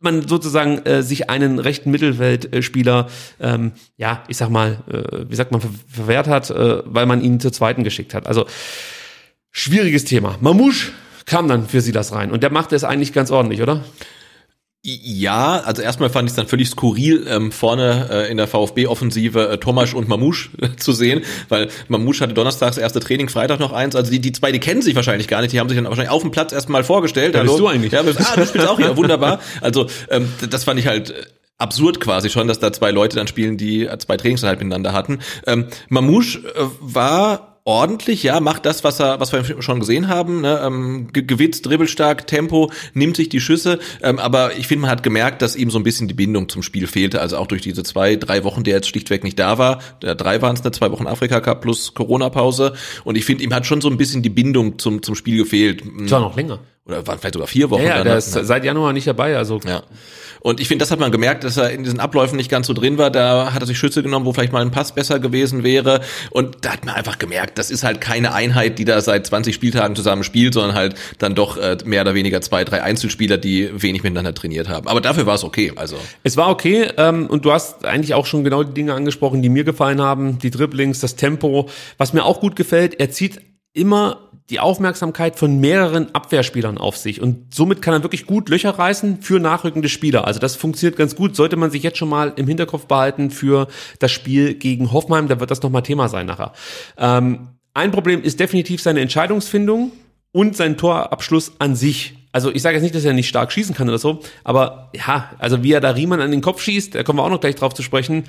man 0.00 0.26
sozusagen 0.26 0.78
äh, 0.86 1.02
sich 1.02 1.28
einen 1.30 1.58
rechten 1.58 1.90
Mittelfeldspieler, 1.90 3.08
ähm, 3.40 3.72
ja, 3.96 4.22
ich 4.28 4.36
sag 4.36 4.50
mal, 4.50 4.78
äh, 4.90 5.24
wie 5.28 5.34
sagt 5.34 5.52
man, 5.52 5.60
ver 5.60 5.70
verwehrt 5.88 6.28
hat, 6.28 6.50
äh, 6.50 6.82
weil 6.84 7.06
man 7.06 7.22
ihn 7.22 7.40
zur 7.40 7.52
zweiten 7.52 7.84
geschickt 7.84 8.14
hat. 8.14 8.26
Also 8.26 8.46
schwieriges 9.50 10.04
Thema. 10.04 10.36
Mamouche 10.40 10.92
kam 11.26 11.48
dann 11.48 11.66
für 11.66 11.80
sie 11.80 11.92
das 11.92 12.12
rein 12.12 12.30
und 12.30 12.42
der 12.42 12.50
machte 12.50 12.76
es 12.76 12.84
eigentlich 12.84 13.12
ganz 13.12 13.30
ordentlich, 13.30 13.60
oder? 13.60 13.84
Ja, 14.84 15.60
also 15.64 15.82
erstmal 15.82 16.08
fand 16.08 16.28
ich 16.28 16.32
es 16.32 16.36
dann 16.36 16.46
völlig 16.46 16.68
skurril, 16.68 17.26
ähm, 17.28 17.50
vorne 17.50 18.08
äh, 18.10 18.30
in 18.30 18.36
der 18.36 18.46
VfB-Offensive 18.46 19.48
äh, 19.48 19.58
Tomasch 19.58 19.92
und 19.92 20.08
Mamouche 20.08 20.50
äh, 20.62 20.76
zu 20.76 20.92
sehen, 20.92 21.24
weil 21.48 21.68
Mamouche 21.88 22.20
hatte 22.20 22.32
donnerstags 22.32 22.78
erste 22.78 23.00
Training, 23.00 23.28
Freitag 23.28 23.58
noch 23.58 23.72
eins. 23.72 23.96
Also 23.96 24.12
die, 24.12 24.20
die 24.20 24.30
zwei, 24.30 24.52
die 24.52 24.60
kennen 24.60 24.80
sich 24.80 24.94
wahrscheinlich 24.94 25.26
gar 25.26 25.40
nicht. 25.40 25.52
Die 25.52 25.58
haben 25.58 25.68
sich 25.68 25.76
dann 25.76 25.84
wahrscheinlich 25.86 26.12
auf 26.12 26.22
dem 26.22 26.30
Platz 26.30 26.52
erstmal 26.52 26.84
vorgestellt. 26.84 27.34
Ja, 27.34 27.42
bist 27.42 27.58
du 27.58 27.66
eigentlich? 27.66 27.92
Ja, 27.92 28.02
bist, 28.02 28.20
ah, 28.20 28.36
du 28.36 28.46
spielst 28.46 28.68
auch 28.68 28.78
hier, 28.78 28.96
wunderbar. 28.96 29.40
Also 29.60 29.88
ähm, 30.10 30.32
das 30.48 30.62
fand 30.62 30.78
ich 30.78 30.86
halt 30.86 31.10
äh, 31.10 31.14
absurd 31.58 31.98
quasi 31.98 32.30
schon, 32.30 32.46
dass 32.46 32.60
da 32.60 32.72
zwei 32.72 32.92
Leute 32.92 33.16
dann 33.16 33.26
spielen, 33.26 33.56
die 33.56 33.84
äh, 33.84 33.98
zwei 33.98 34.16
Trainingseinheiten 34.16 34.68
miteinander 34.68 34.92
hatten. 34.92 35.18
Ähm, 35.46 35.66
Mamouche 35.88 36.38
äh, 36.38 36.64
war 36.80 37.57
ordentlich, 37.68 38.22
ja, 38.22 38.40
macht 38.40 38.64
das, 38.64 38.82
was 38.82 38.98
er, 38.98 39.20
was 39.20 39.30
wir 39.34 39.60
schon 39.60 39.78
gesehen 39.78 40.08
haben, 40.08 40.40
ne? 40.40 40.58
ähm, 40.64 41.08
gewitzt, 41.12 41.66
dribbelstark, 41.66 42.26
Tempo, 42.26 42.72
nimmt 42.94 43.14
sich 43.14 43.28
die 43.28 43.42
Schüsse, 43.42 43.78
ähm, 44.02 44.18
aber 44.18 44.56
ich 44.56 44.66
finde, 44.66 44.82
man 44.82 44.90
hat 44.90 45.02
gemerkt, 45.02 45.42
dass 45.42 45.54
ihm 45.54 45.70
so 45.70 45.78
ein 45.78 45.82
bisschen 45.82 46.08
die 46.08 46.14
Bindung 46.14 46.48
zum 46.48 46.62
Spiel 46.62 46.86
fehlte, 46.86 47.20
also 47.20 47.36
auch 47.36 47.46
durch 47.46 47.60
diese 47.60 47.82
zwei, 47.82 48.16
drei 48.16 48.42
Wochen, 48.42 48.64
der 48.64 48.76
jetzt 48.76 48.88
schlichtweg 48.88 49.22
nicht 49.22 49.38
da 49.38 49.58
war, 49.58 49.80
der 50.00 50.14
drei 50.14 50.40
waren 50.40 50.56
es, 50.56 50.64
ne, 50.64 50.72
zwei 50.72 50.90
Wochen 50.90 51.06
Afrika 51.06 51.40
Cup 51.40 51.60
plus 51.60 51.92
Corona-Pause 51.92 52.72
und 53.04 53.18
ich 53.18 53.26
finde, 53.26 53.44
ihm 53.44 53.52
hat 53.52 53.66
schon 53.66 53.82
so 53.82 53.90
ein 53.90 53.98
bisschen 53.98 54.22
die 54.22 54.30
Bindung 54.30 54.78
zum, 54.78 55.02
zum 55.02 55.14
Spiel 55.14 55.36
gefehlt. 55.36 55.82
War 56.10 56.20
noch 56.20 56.36
länger. 56.36 56.60
Oder 56.88 57.06
waren 57.06 57.18
vielleicht 57.18 57.34
sogar 57.34 57.48
vier 57.48 57.70
Wochen. 57.70 57.82
Ja, 57.82 57.98
ja 57.98 58.04
der 58.04 58.12
ne? 58.14 58.18
ist 58.18 58.32
seit 58.32 58.64
Januar 58.64 58.92
nicht 58.92 59.06
dabei, 59.06 59.36
also 59.36 59.60
Ja. 59.64 59.82
Und 60.40 60.60
ich 60.60 60.68
finde, 60.68 60.84
das 60.84 60.90
hat 60.90 61.00
man 61.00 61.10
gemerkt, 61.10 61.44
dass 61.44 61.56
er 61.56 61.70
in 61.70 61.82
diesen 61.82 62.00
Abläufen 62.00 62.36
nicht 62.36 62.50
ganz 62.50 62.68
so 62.68 62.72
drin 62.72 62.96
war. 62.96 63.10
Da 63.10 63.52
hat 63.52 63.62
er 63.62 63.66
sich 63.66 63.78
Schütze 63.78 64.02
genommen, 64.02 64.24
wo 64.24 64.32
vielleicht 64.32 64.52
mal 64.52 64.62
ein 64.62 64.70
Pass 64.70 64.92
besser 64.92 65.18
gewesen 65.18 65.64
wäre. 65.64 66.00
Und 66.30 66.58
da 66.64 66.74
hat 66.74 66.84
man 66.84 66.94
einfach 66.94 67.18
gemerkt, 67.18 67.58
das 67.58 67.70
ist 67.70 67.82
halt 67.82 68.00
keine 68.00 68.34
Einheit, 68.34 68.78
die 68.78 68.84
da 68.84 69.00
seit 69.00 69.26
20 69.26 69.54
Spieltagen 69.54 69.96
zusammen 69.96 70.24
spielt, 70.24 70.54
sondern 70.54 70.74
halt 70.74 70.94
dann 71.18 71.34
doch 71.34 71.56
äh, 71.56 71.76
mehr 71.84 72.02
oder 72.02 72.14
weniger 72.14 72.40
zwei, 72.40 72.64
drei 72.64 72.82
Einzelspieler, 72.82 73.36
die 73.36 73.70
wenig 73.82 74.02
miteinander 74.02 74.34
trainiert 74.34 74.68
haben. 74.68 74.86
Aber 74.86 75.00
dafür 75.00 75.26
war 75.26 75.34
es 75.34 75.44
okay. 75.44 75.72
Also 75.74 75.96
Es 76.22 76.36
war 76.36 76.50
okay 76.50 76.88
ähm, 76.96 77.26
und 77.26 77.44
du 77.44 77.52
hast 77.52 77.84
eigentlich 77.84 78.14
auch 78.14 78.26
schon 78.26 78.44
genau 78.44 78.62
die 78.62 78.74
Dinge 78.74 78.94
angesprochen, 78.94 79.42
die 79.42 79.48
mir 79.48 79.64
gefallen 79.64 80.00
haben. 80.00 80.38
Die 80.38 80.50
Dribblings, 80.50 81.00
das 81.00 81.16
Tempo. 81.16 81.68
Was 81.96 82.12
mir 82.12 82.24
auch 82.24 82.40
gut 82.40 82.54
gefällt, 82.54 83.00
er 83.00 83.10
zieht 83.10 83.40
immer 83.72 84.27
die 84.50 84.60
Aufmerksamkeit 84.60 85.36
von 85.36 85.60
mehreren 85.60 86.14
Abwehrspielern 86.14 86.78
auf 86.78 86.96
sich 86.96 87.20
und 87.20 87.54
somit 87.54 87.82
kann 87.82 87.92
er 87.94 88.02
wirklich 88.02 88.26
gut 88.26 88.48
Löcher 88.48 88.70
reißen 88.70 89.20
für 89.20 89.40
nachrückende 89.40 89.88
Spieler. 89.88 90.26
Also 90.26 90.40
das 90.40 90.56
funktioniert 90.56 90.96
ganz 90.96 91.14
gut, 91.14 91.36
sollte 91.36 91.56
man 91.56 91.70
sich 91.70 91.82
jetzt 91.82 91.98
schon 91.98 92.08
mal 92.08 92.32
im 92.36 92.46
Hinterkopf 92.46 92.86
behalten 92.86 93.30
für 93.30 93.68
das 93.98 94.10
Spiel 94.10 94.54
gegen 94.54 94.92
Hoffenheim, 94.92 95.28
da 95.28 95.38
wird 95.38 95.50
das 95.50 95.62
nochmal 95.62 95.82
Thema 95.82 96.08
sein 96.08 96.26
nachher. 96.26 96.52
Ähm, 96.96 97.48
ein 97.74 97.90
Problem 97.90 98.22
ist 98.22 98.40
definitiv 98.40 98.80
seine 98.80 99.00
Entscheidungsfindung 99.00 99.92
und 100.32 100.56
sein 100.56 100.76
Torabschluss 100.76 101.52
an 101.58 101.76
sich. 101.76 102.16
Also 102.32 102.50
ich 102.52 102.62
sage 102.62 102.76
jetzt 102.76 102.82
nicht, 102.82 102.94
dass 102.94 103.04
er 103.04 103.12
nicht 103.12 103.28
stark 103.28 103.52
schießen 103.52 103.74
kann 103.74 103.88
oder 103.88 103.98
so, 103.98 104.20
aber 104.44 104.90
ja, 104.94 105.30
also 105.38 105.62
wie 105.62 105.72
er 105.72 105.80
da 105.80 105.90
Riemann 105.90 106.20
an 106.20 106.30
den 106.30 106.40
Kopf 106.40 106.62
schießt, 106.62 106.94
da 106.94 107.02
kommen 107.02 107.18
wir 107.18 107.22
auch 107.22 107.30
noch 107.30 107.40
gleich 107.40 107.54
drauf 107.54 107.74
zu 107.74 107.82
sprechen. 107.82 108.24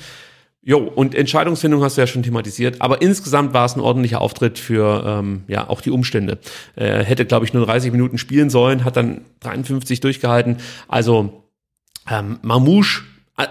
Jo, 0.62 0.80
und 0.80 1.16
Entscheidungsfindung 1.16 1.82
hast 1.84 1.95
du 1.95 2.01
ja 2.01 2.07
schon 2.07 2.22
thematisiert, 2.22 2.82
aber 2.82 3.01
insgesamt 3.01 3.53
war 3.53 3.66
es 3.66 3.76
ein 3.76 3.80
ordentlicher 3.80 4.20
Auftritt 4.20 4.60
für 4.60 5.03
ähm, 5.05 5.43
ja 5.47 5.70
auch 5.70 5.80
die 5.80 5.89
Umstände. 5.89 6.38
Äh, 6.76 7.03
hätte, 7.03 7.26
glaube 7.26 7.45
ich, 7.45 7.53
nur 7.53 7.66
30 7.66 7.93
Minuten 7.93 8.18
spielen 8.18 8.49
sollen, 8.49 8.84
hat 8.84 8.97
dann 8.97 9.22
53 9.39 10.01
durchgehalten. 10.01 10.57
Also 10.89 11.43
ähm, 12.10 12.39
Mamouche, 12.41 13.03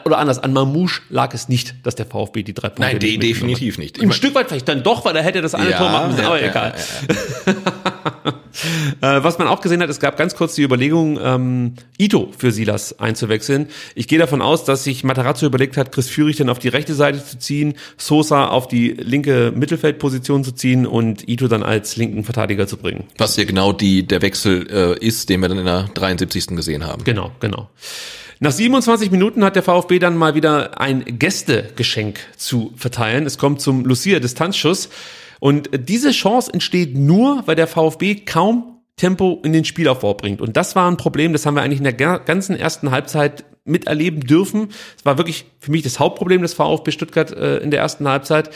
oder 0.05 0.19
anders, 0.19 0.39
an 0.39 0.53
Mamouche 0.53 1.03
lag 1.09 1.35
es 1.35 1.49
nicht, 1.49 1.75
dass 1.83 1.95
der 1.95 2.07
VfB 2.07 2.43
die 2.43 2.55
drei 2.55 2.69
Punkte 2.69 2.83
nein, 2.83 2.99
nicht 2.99 3.23
definitiv 3.23 3.79
nicht. 3.79 3.99
Ich 3.99 4.05
Ein 4.05 4.13
Stück 4.13 4.35
weit 4.35 4.49
vielleicht 4.49 4.69
dann 4.69 4.83
doch, 4.83 5.05
weil 5.05 5.17
er 5.17 5.23
hätte 5.23 5.41
das 5.41 5.55
eine 5.55 5.71
Tor 5.77 5.91
machen 5.91 6.11
müssen, 6.13 6.25
aber 6.25 6.41
ja, 6.41 6.49
egal. 6.49 6.75
ja, 7.47 7.53
ja. 7.53 8.35
Äh, 9.01 9.23
was 9.23 9.39
man 9.39 9.47
auch 9.47 9.61
gesehen 9.61 9.81
hat, 9.83 9.91
es 9.91 10.01
gab 10.01 10.17
ganz 10.17 10.35
kurz 10.35 10.55
die 10.55 10.63
Überlegung, 10.63 11.19
ähm, 11.23 11.75
Ito 11.97 12.33
für 12.37 12.51
Silas 12.51 12.99
einzuwechseln. 12.99 13.69
Ich 13.95 14.09
gehe 14.09 14.19
davon 14.19 14.43
aus, 14.43 14.65
dass 14.65 14.85
sich 14.85 15.05
Matarazzo 15.05 15.47
überlegt 15.47 15.77
hat, 15.77 15.93
Chris 15.93 16.09
Führig 16.09 16.37
dann 16.37 16.49
auf 16.49 16.59
die 16.59 16.69
rechte 16.69 16.95
Seite 16.95 17.25
zu 17.25 17.39
ziehen, 17.39 17.75
Sosa 17.97 18.49
auf 18.49 18.67
die 18.67 18.91
linke 18.91 19.53
Mittelfeldposition 19.55 20.45
zu 20.45 20.53
ziehen 20.53 20.87
und 20.87 21.29
Ito 21.29 21.49
dann 21.49 21.63
als 21.63 21.97
linken 21.97 22.25
Verteidiger 22.25 22.67
zu 22.67 22.77
bringen. 22.77 23.05
Was 23.19 23.37
ja 23.37 23.45
genau 23.45 23.73
die, 23.73 24.07
der 24.07 24.23
Wechsel 24.23 24.67
äh, 24.71 25.07
ist, 25.07 25.29
den 25.29 25.41
wir 25.41 25.49
dann 25.49 25.59
in 25.59 25.67
der 25.67 25.89
73. 25.95 26.49
gesehen 26.49 26.85
haben. 26.85 27.05
Genau, 27.05 27.31
genau. 27.41 27.69
Nach 28.41 28.53
27 28.53 29.11
Minuten 29.11 29.43
hat 29.43 29.57
der 29.57 29.65
VfB 29.65 29.99
dann 29.99 30.17
mal 30.17 30.35
wieder 30.35 30.81
ein 30.81 31.05
Gästegeschenk 31.19 32.21
zu 32.37 32.73
verteilen. 32.77 33.27
Es 33.27 33.37
kommt 33.37 33.61
zum 33.61 33.85
Lucia-Distanzschuss. 33.85 34.91
Und 35.41 35.71
diese 35.73 36.13
Chance 36.13 36.53
entsteht 36.53 36.97
nur, 36.97 37.43
weil 37.47 37.57
der 37.57 37.67
VfB 37.67 38.15
kaum 38.17 38.81
Tempo 38.97 39.41
in 39.45 39.53
den 39.53 39.65
Spielaufbau 39.65 40.15
bringt. 40.15 40.41
Und 40.41 40.57
das 40.57 40.77
war 40.77 40.89
ein 40.91 40.97
Problem, 40.97 41.33
das 41.33 41.47
haben 41.47 41.55
wir 41.55 41.63
eigentlich 41.63 41.79
in 41.79 41.85
der 41.85 41.93
ga- 41.93 42.19
ganzen 42.19 42.57
ersten 42.57 42.91
Halbzeit 42.91 43.45
miterleben 43.65 44.21
dürfen. 44.21 44.69
Es 44.97 45.05
war 45.05 45.19
wirklich 45.19 45.45
für 45.61 45.71
mich 45.71 45.83
das 45.83 45.99
Hauptproblem 46.01 46.43
des 46.43 46.55
VfB 46.55 46.91
Stuttgart 46.91 47.33
äh, 47.33 47.59
in 47.59 47.71
der 47.71 47.81
ersten 47.81 48.09
Halbzeit. 48.09 48.51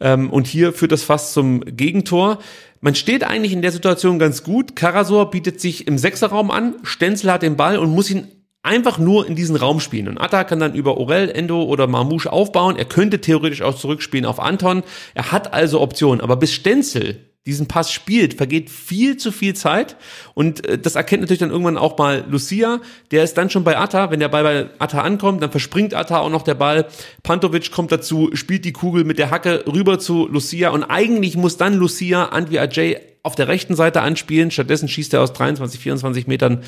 Ähm, 0.00 0.30
und 0.30 0.46
hier 0.46 0.72
führt 0.72 0.92
das 0.92 1.02
fast 1.02 1.32
zum 1.32 1.60
Gegentor. 1.60 2.38
Man 2.80 2.94
steht 2.94 3.24
eigentlich 3.24 3.52
in 3.52 3.62
der 3.62 3.72
Situation 3.72 4.18
ganz 4.18 4.42
gut. 4.44 4.76
Karasor 4.76 5.30
bietet 5.30 5.60
sich 5.60 5.86
im 5.86 5.98
Sechserraum 5.98 6.50
an, 6.50 6.74
Stenzel 6.82 7.32
hat 7.32 7.42
den 7.42 7.56
Ball 7.56 7.78
und 7.78 7.90
muss 7.90 8.10
ihn 8.10 8.28
einfach 8.62 8.98
nur 8.98 9.26
in 9.26 9.36
diesen 9.36 9.56
Raum 9.56 9.80
spielen. 9.80 10.08
Und 10.08 10.18
Atta 10.18 10.44
kann 10.44 10.60
dann 10.60 10.74
über 10.74 10.98
Orel, 10.98 11.30
Endo 11.30 11.62
oder 11.62 11.86
Marmouche 11.86 12.32
aufbauen. 12.32 12.76
Er 12.76 12.84
könnte 12.84 13.20
theoretisch 13.20 13.62
auch 13.62 13.74
zurückspielen 13.74 14.26
auf 14.26 14.40
Anton. 14.40 14.82
Er 15.14 15.32
hat 15.32 15.54
also 15.54 15.80
Optionen. 15.80 16.20
Aber 16.20 16.36
bis 16.36 16.52
Stenzel 16.52 17.29
diesen 17.46 17.66
Pass 17.68 17.90
spielt, 17.90 18.34
vergeht 18.34 18.68
viel 18.68 19.16
zu 19.16 19.32
viel 19.32 19.54
Zeit. 19.54 19.96
Und 20.34 20.66
äh, 20.66 20.78
das 20.78 20.94
erkennt 20.94 21.22
natürlich 21.22 21.40
dann 21.40 21.50
irgendwann 21.50 21.78
auch 21.78 21.96
mal 21.96 22.24
Lucia. 22.28 22.80
Der 23.10 23.24
ist 23.24 23.34
dann 23.38 23.48
schon 23.48 23.64
bei 23.64 23.78
Atta. 23.78 24.10
Wenn 24.10 24.20
der 24.20 24.28
Ball 24.28 24.42
bei 24.42 24.66
Atta 24.78 25.00
ankommt, 25.00 25.42
dann 25.42 25.50
verspringt 25.50 25.94
Atta 25.94 26.18
auch 26.18 26.28
noch 26.28 26.42
der 26.42 26.54
Ball. 26.54 26.86
Pantovic 27.22 27.70
kommt 27.70 27.92
dazu, 27.92 28.30
spielt 28.34 28.66
die 28.66 28.72
Kugel 28.72 29.04
mit 29.04 29.18
der 29.18 29.30
Hacke 29.30 29.64
rüber 29.66 29.98
zu 29.98 30.28
Lucia. 30.28 30.68
Und 30.70 30.84
eigentlich 30.84 31.36
muss 31.36 31.56
dann 31.56 31.74
Lucia 31.74 32.26
Antwi 32.26 32.58
Ajay 32.58 33.00
auf 33.22 33.36
der 33.36 33.48
rechten 33.48 33.74
Seite 33.74 34.02
anspielen. 34.02 34.50
Stattdessen 34.50 34.88
schießt 34.88 35.14
er 35.14 35.22
aus 35.22 35.32
23, 35.32 35.80
24 35.80 36.26
Metern 36.26 36.62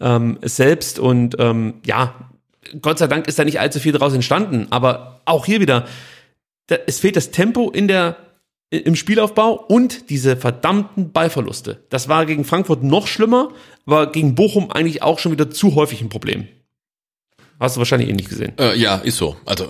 ähm, 0.00 0.38
selbst. 0.42 1.00
Und 1.00 1.34
ähm, 1.40 1.74
ja, 1.84 2.14
Gott 2.80 2.98
sei 2.98 3.08
Dank 3.08 3.26
ist 3.26 3.40
da 3.40 3.44
nicht 3.44 3.58
allzu 3.58 3.80
viel 3.80 3.92
draus 3.92 4.14
entstanden. 4.14 4.68
Aber 4.70 5.20
auch 5.24 5.46
hier 5.46 5.60
wieder, 5.60 5.86
da, 6.68 6.76
es 6.86 7.00
fehlt 7.00 7.16
das 7.16 7.32
Tempo 7.32 7.70
in 7.70 7.88
der 7.88 8.16
im 8.78 8.96
Spielaufbau 8.96 9.52
und 9.52 10.08
diese 10.08 10.36
verdammten 10.36 11.12
Ballverluste. 11.12 11.82
Das 11.90 12.08
war 12.08 12.24
gegen 12.24 12.44
Frankfurt 12.44 12.82
noch 12.82 13.06
schlimmer, 13.06 13.50
war 13.84 14.10
gegen 14.10 14.34
Bochum 14.34 14.70
eigentlich 14.70 15.02
auch 15.02 15.18
schon 15.18 15.30
wieder 15.30 15.50
zu 15.50 15.74
häufig 15.74 16.00
ein 16.00 16.08
Problem. 16.08 16.48
Hast 17.60 17.76
du 17.76 17.80
wahrscheinlich 17.80 18.08
eh 18.08 18.14
nicht 18.14 18.30
gesehen. 18.30 18.54
Äh, 18.58 18.76
ja, 18.78 18.96
ist 18.96 19.18
so. 19.18 19.36
Also 19.44 19.68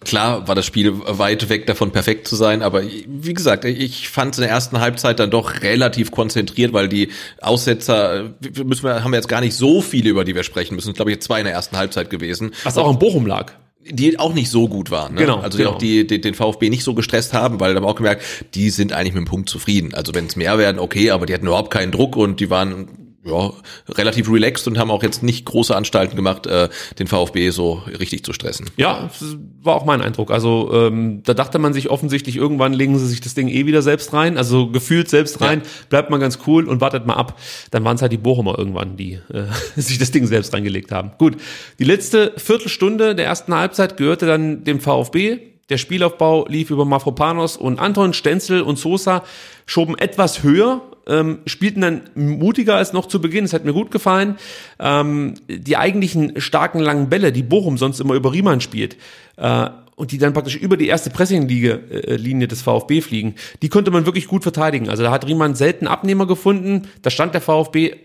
klar 0.00 0.48
war 0.48 0.54
das 0.54 0.64
Spiel 0.64 0.92
weit 0.94 1.50
weg 1.50 1.66
davon 1.66 1.92
perfekt 1.92 2.26
zu 2.26 2.36
sein, 2.36 2.62
aber 2.62 2.82
wie 2.82 3.34
gesagt, 3.34 3.66
ich 3.66 4.08
fand 4.08 4.32
es 4.32 4.38
in 4.38 4.42
der 4.42 4.50
ersten 4.50 4.80
Halbzeit 4.80 5.20
dann 5.20 5.30
doch 5.30 5.60
relativ 5.60 6.10
konzentriert, 6.10 6.72
weil 6.72 6.88
die 6.88 7.10
Aussetzer, 7.42 8.34
müssen 8.64 8.84
wir, 8.84 9.04
haben 9.04 9.12
wir 9.12 9.18
jetzt 9.18 9.28
gar 9.28 9.42
nicht 9.42 9.54
so 9.54 9.82
viele, 9.82 10.08
über 10.08 10.24
die 10.24 10.34
wir 10.34 10.42
sprechen 10.42 10.74
müssen. 10.74 10.94
Glaube 10.94 11.12
ich, 11.12 11.20
zwei 11.20 11.40
in 11.40 11.44
der 11.44 11.54
ersten 11.54 11.76
Halbzeit 11.76 12.08
gewesen. 12.08 12.52
Was 12.64 12.78
auch 12.78 12.90
in 12.90 12.98
Bochum 12.98 13.26
lag. 13.26 13.52
Die 13.84 14.18
auch 14.18 14.34
nicht 14.34 14.50
so 14.50 14.68
gut 14.68 14.90
waren. 14.90 15.14
Ne? 15.14 15.20
Genau, 15.20 15.38
Also 15.38 15.56
die 15.56 15.64
genau. 15.64 15.76
auch 15.76 15.78
die, 15.78 16.06
die 16.06 16.20
den 16.20 16.34
VfB 16.34 16.68
nicht 16.68 16.84
so 16.84 16.94
gestresst 16.94 17.32
haben, 17.32 17.60
weil 17.60 17.72
da 17.72 17.76
haben 17.76 17.84
wir 17.84 17.90
auch 17.90 17.96
gemerkt, 17.96 18.22
die 18.54 18.70
sind 18.70 18.92
eigentlich 18.92 19.14
mit 19.14 19.24
dem 19.24 19.28
Punkt 19.28 19.48
zufrieden. 19.48 19.94
Also 19.94 20.14
wenn 20.14 20.26
es 20.26 20.36
mehr 20.36 20.58
werden, 20.58 20.78
okay, 20.78 21.10
aber 21.10 21.26
die 21.26 21.34
hatten 21.34 21.46
überhaupt 21.46 21.70
keinen 21.70 21.92
Druck 21.92 22.16
und 22.16 22.40
die 22.40 22.50
waren 22.50 23.07
ja, 23.24 23.52
relativ 23.88 24.30
relaxed 24.30 24.68
und 24.68 24.78
haben 24.78 24.90
auch 24.90 25.02
jetzt 25.02 25.22
nicht 25.22 25.44
große 25.44 25.74
Anstalten 25.74 26.16
gemacht, 26.16 26.46
äh, 26.46 26.68
den 26.98 27.06
VfB 27.06 27.50
so 27.50 27.82
richtig 27.98 28.24
zu 28.24 28.32
stressen. 28.32 28.70
Ja, 28.76 29.10
das 29.18 29.36
war 29.62 29.74
auch 29.74 29.84
mein 29.84 30.00
Eindruck. 30.00 30.30
Also 30.30 30.70
ähm, 30.72 31.22
da 31.24 31.34
dachte 31.34 31.58
man 31.58 31.72
sich 31.72 31.90
offensichtlich, 31.90 32.36
irgendwann 32.36 32.72
legen 32.72 32.98
sie 32.98 33.06
sich 33.06 33.20
das 33.20 33.34
Ding 33.34 33.48
eh 33.48 33.66
wieder 33.66 33.82
selbst 33.82 34.12
rein, 34.12 34.38
also 34.38 34.68
gefühlt 34.70 35.08
selbst 35.08 35.40
rein, 35.40 35.62
bleibt 35.88 36.10
man 36.10 36.20
ganz 36.20 36.38
cool 36.46 36.68
und 36.68 36.80
wartet 36.80 37.06
mal 37.06 37.14
ab. 37.14 37.38
Dann 37.70 37.84
waren 37.84 37.96
es 37.96 38.02
halt 38.02 38.12
die 38.12 38.18
Bochumer 38.18 38.58
irgendwann, 38.58 38.96
die 38.96 39.14
äh, 39.32 39.44
sich 39.76 39.98
das 39.98 40.10
Ding 40.10 40.26
selbst 40.26 40.54
reingelegt 40.54 40.92
haben. 40.92 41.12
Gut, 41.18 41.36
die 41.78 41.84
letzte 41.84 42.32
Viertelstunde 42.36 43.14
der 43.14 43.26
ersten 43.26 43.54
Halbzeit 43.54 43.96
gehörte 43.96 44.26
dann 44.26 44.64
dem 44.64 44.80
VfB. 44.80 45.38
Der 45.68 45.76
Spielaufbau 45.76 46.46
lief 46.48 46.70
über 46.70 46.86
Mafropanos 46.86 47.58
und 47.58 47.78
Anton 47.78 48.14
Stenzel 48.14 48.62
und 48.62 48.78
Sosa 48.78 49.22
schoben 49.66 49.98
etwas 49.98 50.42
höher, 50.42 50.80
ähm, 51.08 51.40
spielten 51.46 51.80
dann 51.80 52.02
mutiger 52.14 52.76
als 52.76 52.92
noch 52.92 53.06
zu 53.06 53.20
Beginn. 53.20 53.44
Es 53.44 53.52
hat 53.52 53.64
mir 53.64 53.72
gut 53.72 53.90
gefallen. 53.90 54.36
Ähm, 54.78 55.34
die 55.48 55.76
eigentlichen 55.76 56.40
starken 56.40 56.80
langen 56.80 57.08
Bälle, 57.08 57.32
die 57.32 57.42
Bochum 57.42 57.78
sonst 57.78 58.00
immer 58.00 58.14
über 58.14 58.32
Riemann 58.32 58.60
spielt, 58.60 58.96
äh, 59.36 59.70
und 59.96 60.12
die 60.12 60.18
dann 60.18 60.32
praktisch 60.32 60.54
über 60.54 60.76
die 60.76 60.86
erste 60.86 61.10
Pressing-Linie 61.10 62.46
des 62.46 62.62
VfB 62.62 63.00
fliegen, 63.00 63.34
die 63.62 63.68
konnte 63.68 63.90
man 63.90 64.06
wirklich 64.06 64.28
gut 64.28 64.44
verteidigen. 64.44 64.88
Also 64.88 65.02
da 65.02 65.10
hat 65.10 65.26
Riemann 65.26 65.56
selten 65.56 65.88
Abnehmer 65.88 66.28
gefunden. 66.28 66.82
Da 67.02 67.10
stand 67.10 67.34
der 67.34 67.40
VfB 67.40 67.96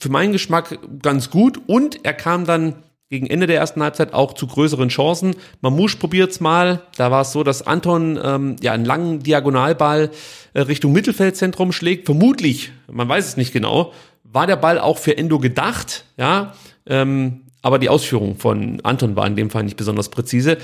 für 0.00 0.08
meinen 0.08 0.32
Geschmack 0.32 0.78
ganz 1.02 1.28
gut 1.28 1.60
und 1.66 2.06
er 2.06 2.14
kam 2.14 2.46
dann 2.46 2.76
gegen 3.12 3.26
Ende 3.26 3.46
der 3.46 3.58
ersten 3.58 3.82
Halbzeit 3.82 4.14
auch 4.14 4.32
zu 4.32 4.46
größeren 4.46 4.88
Chancen. 4.88 5.36
Mamouche 5.60 5.98
probiert's 5.98 6.40
mal. 6.40 6.80
Da 6.96 7.10
war 7.10 7.20
es 7.20 7.32
so, 7.32 7.44
dass 7.44 7.60
Anton 7.60 8.18
ähm, 8.24 8.56
ja 8.62 8.72
einen 8.72 8.86
langen 8.86 9.22
Diagonalball 9.22 10.10
äh, 10.54 10.60
Richtung 10.62 10.92
Mittelfeldzentrum 10.92 11.72
schlägt. 11.72 12.06
Vermutlich, 12.06 12.72
man 12.90 13.06
weiß 13.10 13.26
es 13.26 13.36
nicht 13.36 13.52
genau, 13.52 13.92
war 14.24 14.46
der 14.46 14.56
Ball 14.56 14.78
auch 14.78 14.96
für 14.96 15.18
Endo 15.18 15.38
gedacht, 15.38 16.06
ja. 16.16 16.54
Ähm, 16.86 17.42
aber 17.60 17.78
die 17.78 17.90
Ausführung 17.90 18.36
von 18.38 18.80
Anton 18.82 19.14
war 19.14 19.26
in 19.26 19.36
dem 19.36 19.50
Fall 19.50 19.64
nicht 19.64 19.76
besonders 19.76 20.08
präzise. 20.08 20.56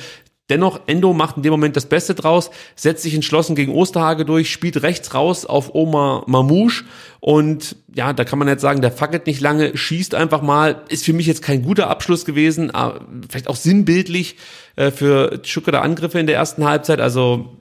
Dennoch, 0.49 0.81
Endo 0.87 1.13
macht 1.13 1.37
in 1.37 1.43
dem 1.43 1.51
Moment 1.51 1.77
das 1.77 1.87
Beste 1.87 2.15
draus, 2.15 2.51
setzt 2.75 3.03
sich 3.03 3.15
entschlossen 3.15 3.55
gegen 3.55 3.73
Osterhage 3.73 4.25
durch, 4.25 4.51
spielt 4.51 4.83
rechts 4.83 5.13
raus 5.13 5.45
auf 5.45 5.75
Omar 5.75 6.25
Mamouche 6.27 6.85
und 7.21 7.77
ja, 7.95 8.13
da 8.15 8.25
kann 8.25 8.39
man 8.39 8.49
jetzt 8.49 8.63
sagen, 8.63 8.81
der 8.81 8.93
fackelt 8.93 9.27
nicht 9.27 9.41
lange, 9.41 9.77
schießt 9.77 10.15
einfach 10.15 10.41
mal, 10.41 10.85
ist 10.89 11.05
für 11.05 11.13
mich 11.13 11.27
jetzt 11.27 11.43
kein 11.43 11.63
guter 11.63 11.91
Abschluss 11.91 12.25
gewesen, 12.25 12.71
aber 12.71 13.07
vielleicht 13.29 13.49
auch 13.49 13.57
sinnbildlich 13.57 14.37
äh, 14.77 14.91
für 14.91 15.41
Stuttgarter 15.45 15.83
Angriffe 15.83 16.19
in 16.19 16.27
der 16.27 16.37
ersten 16.37 16.65
Halbzeit, 16.65 17.01
also 17.01 17.57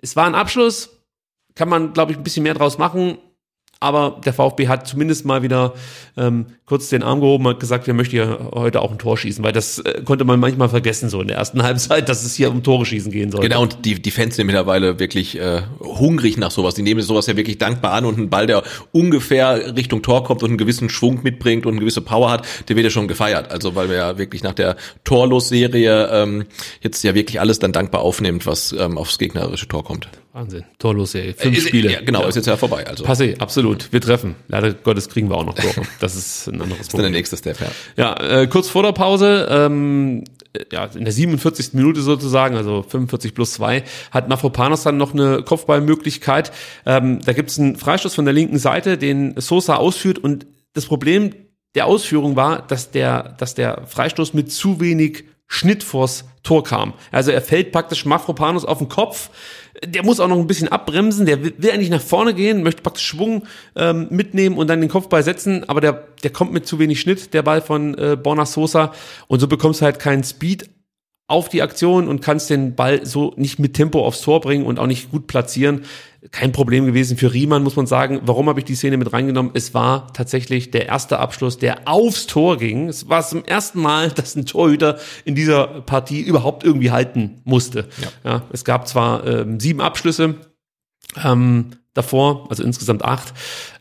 es 0.00 0.14
war 0.14 0.26
ein 0.26 0.36
Abschluss, 0.36 0.90
kann 1.56 1.68
man 1.68 1.92
glaube 1.92 2.12
ich 2.12 2.18
ein 2.18 2.24
bisschen 2.24 2.44
mehr 2.44 2.54
draus 2.54 2.78
machen, 2.78 3.18
aber 3.78 4.20
der 4.24 4.32
VfB 4.32 4.68
hat 4.68 4.86
zumindest 4.86 5.26
mal 5.26 5.42
wieder 5.42 5.74
ähm, 6.16 6.46
kurz 6.64 6.88
den 6.88 7.02
Arm 7.02 7.20
gehoben 7.20 7.44
und 7.46 7.60
gesagt, 7.60 7.86
wir 7.86 7.92
möchten 7.92 8.12
hier 8.12 8.50
heute 8.54 8.80
auch 8.80 8.90
ein 8.90 8.98
Tor 8.98 9.18
schießen, 9.18 9.44
weil 9.44 9.52
das 9.52 9.78
äh, 9.80 10.02
konnte 10.02 10.24
man 10.24 10.40
manchmal 10.40 10.70
vergessen 10.70 11.10
so 11.10 11.20
in 11.20 11.28
der 11.28 11.36
ersten 11.36 11.62
Halbzeit, 11.62 12.08
dass 12.08 12.24
es 12.24 12.34
hier 12.34 12.50
um 12.50 12.62
Tore 12.62 12.86
schießen 12.86 13.12
gehen 13.12 13.30
soll. 13.30 13.42
Genau, 13.42 13.62
und 13.62 13.84
die, 13.84 14.00
die 14.00 14.10
Fans 14.10 14.36
sind 14.36 14.46
mittlerweile 14.46 14.98
wirklich 14.98 15.38
äh, 15.38 15.62
hungrig 15.80 16.38
nach 16.38 16.50
sowas. 16.50 16.74
Die 16.74 16.82
nehmen 16.82 17.02
sowas 17.02 17.26
ja 17.26 17.36
wirklich 17.36 17.58
dankbar 17.58 17.92
an 17.92 18.06
und 18.06 18.18
ein 18.18 18.30
Ball, 18.30 18.46
der 18.46 18.62
ungefähr 18.92 19.76
Richtung 19.76 20.00
Tor 20.00 20.24
kommt 20.24 20.42
und 20.42 20.50
einen 20.50 20.58
gewissen 20.58 20.88
Schwung 20.88 21.20
mitbringt 21.22 21.66
und 21.66 21.72
eine 21.72 21.80
gewisse 21.80 22.00
Power 22.00 22.30
hat, 22.30 22.46
der 22.68 22.76
wird 22.76 22.84
ja 22.84 22.90
schon 22.90 23.08
gefeiert. 23.08 23.50
Also 23.50 23.74
weil 23.74 23.90
wir 23.90 23.96
ja 23.96 24.18
wirklich 24.18 24.42
nach 24.42 24.54
der 24.54 24.76
Torlos-Serie 25.04 26.08
ähm, 26.12 26.44
jetzt 26.80 27.04
ja 27.04 27.14
wirklich 27.14 27.40
alles 27.40 27.58
dann 27.58 27.72
dankbar 27.72 28.00
aufnimmt, 28.00 28.46
was 28.46 28.72
ähm, 28.72 28.96
aufs 28.96 29.18
gegnerische 29.18 29.68
Tor 29.68 29.84
kommt. 29.84 30.08
Wahnsinn, 30.36 30.64
torlos 30.78 31.12
Serie, 31.12 31.32
fünf 31.32 31.56
Ist- 31.56 31.68
Spiele. 31.68 31.90
Ja, 31.90 32.00
genau, 32.02 32.26
ist 32.26 32.34
jetzt 32.34 32.44
ja 32.44 32.58
vorbei. 32.58 32.86
Also 32.86 33.04
Passé, 33.06 33.38
absolut. 33.40 33.90
Wir 33.90 34.02
treffen. 34.02 34.34
Leider 34.48 34.74
Gottes 34.74 35.08
kriegen 35.08 35.30
wir 35.30 35.36
auch 35.38 35.46
noch 35.46 35.54
Tore. 35.54 35.86
Das 35.98 36.14
ist 36.14 36.48
ein 36.48 36.60
anderes 36.60 36.82
ist 36.82 36.92
dann 36.92 36.98
der 36.98 37.04
Problem. 37.06 37.12
nächste 37.12 37.38
Step, 37.38 37.56
ja. 37.58 37.68
Ja, 37.96 38.42
äh, 38.42 38.46
kurz 38.46 38.68
vor 38.68 38.82
der 38.82 38.92
Pause, 38.92 39.48
ähm, 39.50 40.24
äh, 40.52 40.64
ja, 40.70 40.84
in 40.94 41.04
der 41.04 41.12
47. 41.14 41.72
Minute 41.72 42.02
sozusagen, 42.02 42.54
also 42.54 42.82
45 42.82 43.32
plus 43.34 43.54
2, 43.54 43.82
hat 44.10 44.28
Mafropanos 44.28 44.82
dann 44.82 44.98
noch 44.98 45.14
eine 45.14 45.42
Kopfballmöglichkeit. 45.42 46.52
Ähm, 46.84 47.20
da 47.24 47.32
gibt's 47.32 47.58
einen 47.58 47.76
Freistoß 47.76 48.14
von 48.14 48.26
der 48.26 48.34
linken 48.34 48.58
Seite, 48.58 48.98
den 48.98 49.40
Sosa 49.40 49.76
ausführt 49.76 50.18
und 50.18 50.46
das 50.74 50.84
Problem 50.84 51.34
der 51.76 51.86
Ausführung 51.86 52.36
war, 52.36 52.60
dass 52.66 52.90
der, 52.90 53.34
dass 53.38 53.54
der 53.54 53.86
Freistoß 53.86 54.34
mit 54.34 54.52
zu 54.52 54.80
wenig 54.80 55.24
Schnitt 55.48 55.82
vors 55.84 56.24
Tor 56.42 56.64
kam. 56.64 56.92
Also 57.12 57.30
er 57.30 57.40
fällt 57.40 57.72
praktisch 57.72 58.04
Mafropanos 58.04 58.64
auf 58.64 58.78
den 58.78 58.88
Kopf. 58.88 59.30
Der 59.84 60.04
muss 60.04 60.20
auch 60.20 60.28
noch 60.28 60.38
ein 60.38 60.46
bisschen 60.46 60.68
abbremsen. 60.68 61.26
Der 61.26 61.42
will, 61.42 61.54
will 61.58 61.70
eigentlich 61.70 61.90
nach 61.90 62.00
vorne 62.00 62.34
gehen, 62.34 62.62
möchte 62.62 62.82
praktisch 62.82 63.06
Schwung 63.06 63.44
ähm, 63.74 64.08
mitnehmen 64.10 64.56
und 64.56 64.68
dann 64.68 64.80
den 64.80 64.90
Kopfball 64.90 65.22
setzen. 65.22 65.68
Aber 65.68 65.80
der, 65.80 66.06
der 66.22 66.30
kommt 66.30 66.52
mit 66.52 66.66
zu 66.66 66.78
wenig 66.78 67.00
Schnitt, 67.00 67.34
der 67.34 67.42
Ball 67.42 67.60
von 67.60 67.96
äh, 67.96 68.16
Borna 68.16 68.46
Sosa. 68.46 68.92
Und 69.28 69.40
so 69.40 69.48
bekommst 69.48 69.80
du 69.80 69.84
halt 69.84 69.98
keinen 69.98 70.24
Speed 70.24 70.68
auf 71.28 71.48
die 71.48 71.62
Aktion 71.62 72.06
und 72.06 72.22
kannst 72.22 72.50
den 72.50 72.76
Ball 72.76 73.04
so 73.04 73.32
nicht 73.36 73.58
mit 73.58 73.74
Tempo 73.74 74.04
aufs 74.04 74.20
Tor 74.20 74.40
bringen 74.40 74.64
und 74.64 74.78
auch 74.78 74.86
nicht 74.86 75.10
gut 75.10 75.26
platzieren. 75.26 75.84
Kein 76.30 76.52
Problem 76.52 76.86
gewesen 76.86 77.16
für 77.16 77.32
Riemann, 77.32 77.62
muss 77.62 77.76
man 77.76 77.86
sagen. 77.86 78.20
Warum 78.24 78.48
habe 78.48 78.60
ich 78.60 78.64
die 78.64 78.74
Szene 78.76 78.96
mit 78.96 79.12
reingenommen? 79.12 79.52
Es 79.54 79.74
war 79.74 80.12
tatsächlich 80.12 80.70
der 80.70 80.86
erste 80.86 81.18
Abschluss, 81.18 81.58
der 81.58 81.88
aufs 81.88 82.26
Tor 82.26 82.58
ging. 82.58 82.88
Es 82.88 83.08
war 83.08 83.26
zum 83.26 83.44
ersten 83.44 83.80
Mal, 83.80 84.10
dass 84.14 84.36
ein 84.36 84.46
Torhüter 84.46 84.98
in 85.24 85.34
dieser 85.34 85.66
Partie 85.82 86.20
überhaupt 86.20 86.62
irgendwie 86.64 86.90
halten 86.92 87.40
musste. 87.44 87.88
Ja. 88.24 88.42
es 88.52 88.64
gab 88.64 88.86
zwar 88.86 89.26
ähm, 89.26 89.58
sieben 89.58 89.80
Abschlüsse, 89.80 90.36
ähm, 91.24 91.70
davor, 91.96 92.46
also 92.48 92.62
insgesamt 92.62 93.04
acht, 93.04 93.32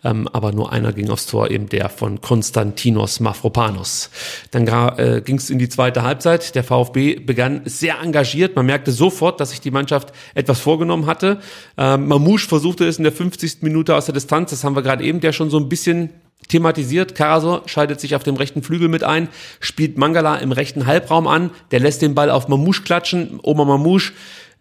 ähm, 0.04 0.28
aber 0.32 0.52
nur 0.52 0.72
einer 0.72 0.94
ging 0.94 1.10
aufs 1.10 1.26
Tor, 1.26 1.52
eben 1.52 1.70
der 1.70 1.90
von 1.90 2.22
Konstantinos 2.22 3.20
Mafropanos. 3.20 4.10
Dann 4.52 4.68
äh, 4.68 5.22
ging 5.24 5.38
es 5.38 5.50
in 5.50 5.60
die 5.60 5.70
zweite 5.70 6.04
Halbzeit. 6.04 6.56
Der 6.56 6.64
VfB 6.64 7.16
begann 7.16 7.62
sehr 7.66 8.00
engagiert. 8.00 8.56
Man 8.56 8.66
merkte 8.66 8.92
sofort, 8.92 9.40
dass 9.40 9.50
sich 9.50 9.62
die 9.62 9.72
Mannschaft 9.72 10.14
etwas 10.34 10.60
vorgenommen 10.60 11.06
hatte. 11.06 11.40
Ähm, 11.78 12.08
Mamouche 12.08 12.48
versuchte 12.48 12.86
es 12.86 12.98
in 12.98 13.04
der 13.04 13.14
50. 13.14 13.62
Minute 13.62 13.96
aus 13.96 14.06
der 14.06 14.14
Distanz. 14.14 14.52
Das 14.52 14.64
haben 14.64 14.76
wir 14.76 14.84
gerade 14.84 15.04
eben 15.04 15.20
ja 15.22 15.34
schon 15.34 15.50
so 15.50 15.58
ein 15.58 15.70
bisschen 15.70 16.10
thematisiert. 16.48 17.16
Karasor 17.16 17.64
schaltet 17.66 18.00
sich 18.00 18.16
auf 18.16 18.24
dem 18.24 18.36
rechten 18.36 18.62
Flügel 18.62 18.88
mit 18.88 19.04
ein, 19.04 19.30
spielt 19.60 19.98
Mangala 19.98 20.38
im 20.38 20.52
rechten 20.52 20.86
Halbraum 20.86 21.28
an. 21.28 21.52
Der 21.72 21.80
lässt 21.80 22.02
den 22.02 22.16
Ball 22.16 22.30
auf 22.30 22.48
Mamouche 22.48 22.84
klatschen. 22.84 23.40
Oma 23.42 23.66
Mamouche 23.66 24.14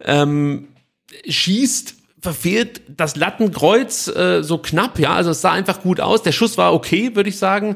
ähm, 0.03 0.69
schießt 1.27 1.94
verfehlt 2.25 2.81
das 2.87 3.15
Lattenkreuz 3.15 4.07
äh, 4.07 4.41
so 4.41 4.57
knapp, 4.57 4.97
ja, 4.97 5.13
also 5.13 5.29
es 5.29 5.41
sah 5.41 5.51
einfach 5.51 5.81
gut 5.81 6.01
aus. 6.01 6.23
Der 6.23 6.31
Schuss 6.31 6.57
war 6.57 6.73
okay, 6.73 7.15
würde 7.15 7.29
ich 7.29 7.37
sagen, 7.37 7.75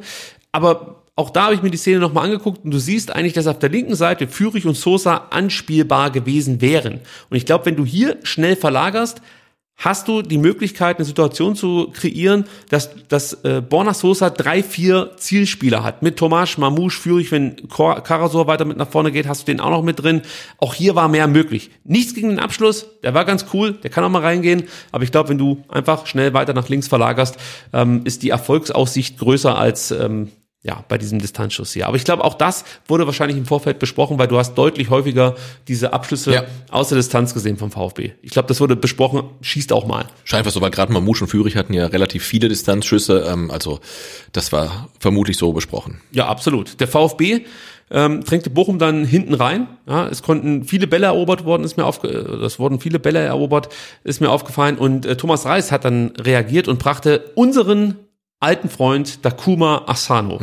aber 0.51 1.03
auch 1.15 1.29
da 1.29 1.43
habe 1.43 1.53
ich 1.53 1.61
mir 1.61 1.69
die 1.69 1.77
Szene 1.77 1.99
nochmal 1.99 2.25
angeguckt 2.25 2.65
und 2.65 2.71
du 2.71 2.79
siehst 2.79 3.13
eigentlich, 3.13 3.33
dass 3.33 3.45
auf 3.45 3.59
der 3.59 3.69
linken 3.69 3.93
Seite 3.93 4.27
Fürich 4.27 4.65
und 4.65 4.75
Sosa 4.75 5.27
anspielbar 5.29 6.09
gewesen 6.09 6.61
wären. 6.61 7.01
Und 7.29 7.37
ich 7.37 7.45
glaube, 7.45 7.67
wenn 7.67 7.75
du 7.75 7.85
hier 7.85 8.17
schnell 8.23 8.55
verlagerst, 8.55 9.21
hast 9.79 10.09
du 10.09 10.21
die 10.21 10.37
Möglichkeit, 10.37 10.97
eine 10.97 11.05
Situation 11.05 11.55
zu 11.55 11.89
kreieren, 11.93 12.45
dass, 12.69 12.89
dass 13.07 13.33
äh, 13.45 13.61
Borna 13.61 13.93
Sosa 13.93 14.29
drei, 14.29 14.61
vier 14.61 15.11
Zielspieler 15.15 15.83
hat. 15.83 16.03
Mit 16.03 16.17
Tomasz, 16.17 16.57
Mamouche, 16.57 16.99
Fürich, 16.99 17.31
wenn 17.31 17.55
Karasor 17.69 18.45
weiter 18.45 18.65
mit 18.65 18.77
nach 18.77 18.89
vorne 18.89 19.11
geht, 19.11 19.27
hast 19.27 19.47
du 19.47 19.51
den 19.51 19.61
auch 19.61 19.69
noch 19.69 19.81
mit 19.81 20.03
drin. 20.03 20.21
Auch 20.57 20.73
hier 20.73 20.95
war 20.95 21.07
mehr 21.07 21.27
möglich. 21.27 21.71
Nichts 21.85 22.13
gegen 22.13 22.29
den 22.29 22.39
Abschluss, 22.39 22.87
der 23.03 23.13
war 23.13 23.23
ganz 23.23 23.45
cool, 23.53 23.71
der 23.71 23.89
kann 23.89 24.03
auch 24.03 24.09
mal 24.09 24.21
reingehen. 24.21 24.63
Aber 24.91 25.05
ich 25.05 25.11
glaube, 25.11 25.29
wenn 25.29 25.37
du 25.37 25.63
einfach 25.69 26.05
schnell 26.05 26.33
weiter 26.33 26.53
nach 26.53 26.67
links 26.67 26.89
verlagerst, 26.89 27.37
ähm, 27.71 28.01
ist 28.03 28.21
die 28.21 28.29
Erfolgsaussicht 28.29 29.17
größer 29.17 29.57
als 29.57 29.91
ähm, 29.91 30.29
ja, 30.61 30.83
bei 30.89 30.97
diesem 30.97 31.19
Distanzschuss 31.19 31.71
hier. 31.71 31.87
Aber 31.87 31.95
ich 31.95 32.03
glaube, 32.03 32.23
auch 32.23 32.33
das 32.33 32.65
wurde 32.87 33.05
wahrscheinlich 33.05 33.37
im 33.37 33.45
Vorfeld 33.45 33.79
besprochen, 33.79 34.19
weil 34.19 34.27
du 34.27 34.37
hast 34.37 34.55
deutlich 34.55 34.89
häufiger 34.89 35.35
diese 35.69 35.93
Abschlüsse 35.93 36.33
Ja. 36.33 36.43
aus 36.69 36.89
der 36.89 36.97
Distanz 36.97 37.33
gesehen 37.33 37.55
vom 37.57 37.71
VfB. 37.71 38.11
Ich 38.21 38.31
glaube, 38.31 38.47
das 38.49 38.59
wurde 38.59 38.75
besprochen, 38.75 39.23
schießt 39.41 39.71
auch 39.71 39.87
mal. 39.87 40.07
Scheint 40.25 40.45
was 40.45 40.53
so, 40.53 40.61
weil 40.61 40.71
gerade 40.71 40.91
Mamouche 40.91 41.23
und 41.23 41.29
Führig 41.29 41.55
hatten 41.55 41.73
ja 41.73 41.85
relativ 41.87 42.25
viele 42.25 42.49
Distanzschüsse. 42.49 43.25
Ähm, 43.31 43.51
also 43.51 43.79
das 44.33 44.51
war 44.51 44.89
vermutlich 44.99 45.37
so 45.37 45.53
besprochen. 45.53 46.01
Ja, 46.11 46.27
absolut. 46.27 46.79
Der 46.81 46.89
VfB 46.89 47.45
ähm, 47.91 48.23
drängte 48.25 48.49
Bochum 48.49 48.79
dann 48.79 49.05
hinten 49.05 49.33
rein. 49.35 49.67
Ja, 49.87 50.07
es 50.09 50.21
konnten 50.21 50.65
viele 50.65 50.87
Bälle 50.87 51.05
erobert 51.07 51.45
worden, 51.45 51.63
ist 51.63 51.77
mir 51.77 51.85
aufge 51.85 52.09
es 52.09 52.59
wurden 52.59 52.79
viele 52.81 52.99
Bälle 52.99 53.19
erobert, 53.19 53.69
ist 54.03 54.19
mir 54.19 54.29
aufgefallen. 54.29 54.77
Und 54.77 55.05
äh, 55.05 55.15
Thomas 55.15 55.45
Reis 55.45 55.71
hat 55.71 55.85
dann 55.85 56.11
reagiert 56.19 56.67
und 56.67 56.79
brachte 56.79 57.31
unseren 57.35 57.95
alten 58.39 58.69
Freund 58.69 59.25
Dakuma 59.25 59.83
Asano. 59.87 60.39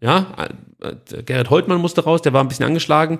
Ja, 0.00 0.26
äh, 0.38 0.48
äh, 0.86 1.22
Gerrit 1.22 1.50
Holtmann 1.50 1.80
musste 1.80 2.04
raus, 2.04 2.22
der 2.22 2.32
war 2.32 2.42
ein 2.42 2.48
bisschen 2.48 2.66
angeschlagen. 2.66 3.18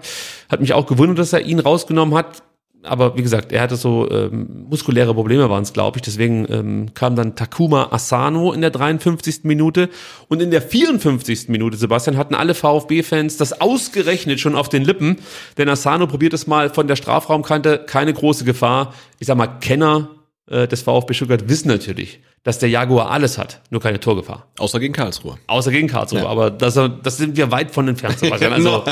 Hat 0.49 0.61
mich 0.61 0.73
auch 0.73 0.87
gewundert, 0.87 1.18
dass 1.18 1.33
er 1.33 1.43
ihn 1.43 1.61
rausgenommen 1.61 2.14
hat. 2.14 2.43
Aber 2.83 3.14
wie 3.14 3.23
gesagt, 3.23 3.53
er 3.53 3.61
hatte 3.61 3.77
so 3.77 4.11
ähm, 4.11 4.64
muskuläre 4.71 5.12
Probleme 5.12 5.51
waren 5.51 5.62
es, 5.62 5.75
glaube 5.75 5.99
ich. 5.99 6.03
Deswegen 6.03 6.47
ähm, 6.51 6.95
kam 6.95 7.14
dann 7.14 7.37
Takuma 7.37 7.89
Asano 7.91 8.53
in 8.53 8.62
der 8.62 8.71
53. 8.71 9.41
Minute. 9.43 9.91
Und 10.29 10.41
in 10.41 10.51
der 10.51 10.62
54. 10.62 11.51
Minute, 11.51 11.77
Sebastian, 11.77 12.16
hatten 12.16 12.35
alle 12.35 12.55
VfB-Fans 12.55 13.37
das 13.37 13.61
ausgerechnet 13.61 14.41
schon 14.41 14.55
auf 14.55 14.71
den 14.71 14.83
Lippen. 14.83 15.18
Denn 15.59 15.68
Asano 15.68 16.07
probiert 16.07 16.33
es 16.33 16.47
mal 16.47 16.71
von 16.71 16.89
der 16.89 16.97
Strafraumkante. 16.97 17.85
Keine 17.87 18.14
große 18.14 18.47
Gefahr. 18.47 18.95
Ich 19.18 19.27
sag 19.27 19.37
mal, 19.37 19.59
Kenner 19.61 20.09
äh, 20.49 20.66
des 20.68 20.82
VfB 20.82 21.14
Stuttgart 21.14 21.49
wissen 21.49 21.68
natürlich, 21.68 22.20
dass 22.43 22.59
der 22.59 22.68
Jaguar 22.68 23.11
alles 23.11 23.38
hat, 23.38 23.61
nur 23.70 23.80
keine 23.80 24.01
Torgefahr. 24.01 24.47
Außer 24.59 24.80
gegen 24.80 24.95
Karlsruhe. 24.95 25.36
Außer 25.47 25.70
gegen 25.70 25.88
Karlsruhe, 25.88 26.20
Ja. 26.20 26.26
aber 26.28 26.51
das, 26.51 26.74
das 26.74 27.16
sind 27.16 27.36
wir 27.36 27.51
weit 27.51 27.70
von 27.70 27.86
entfernt, 27.88 28.18
Sebastian. 28.18 28.53
Also 28.55 28.84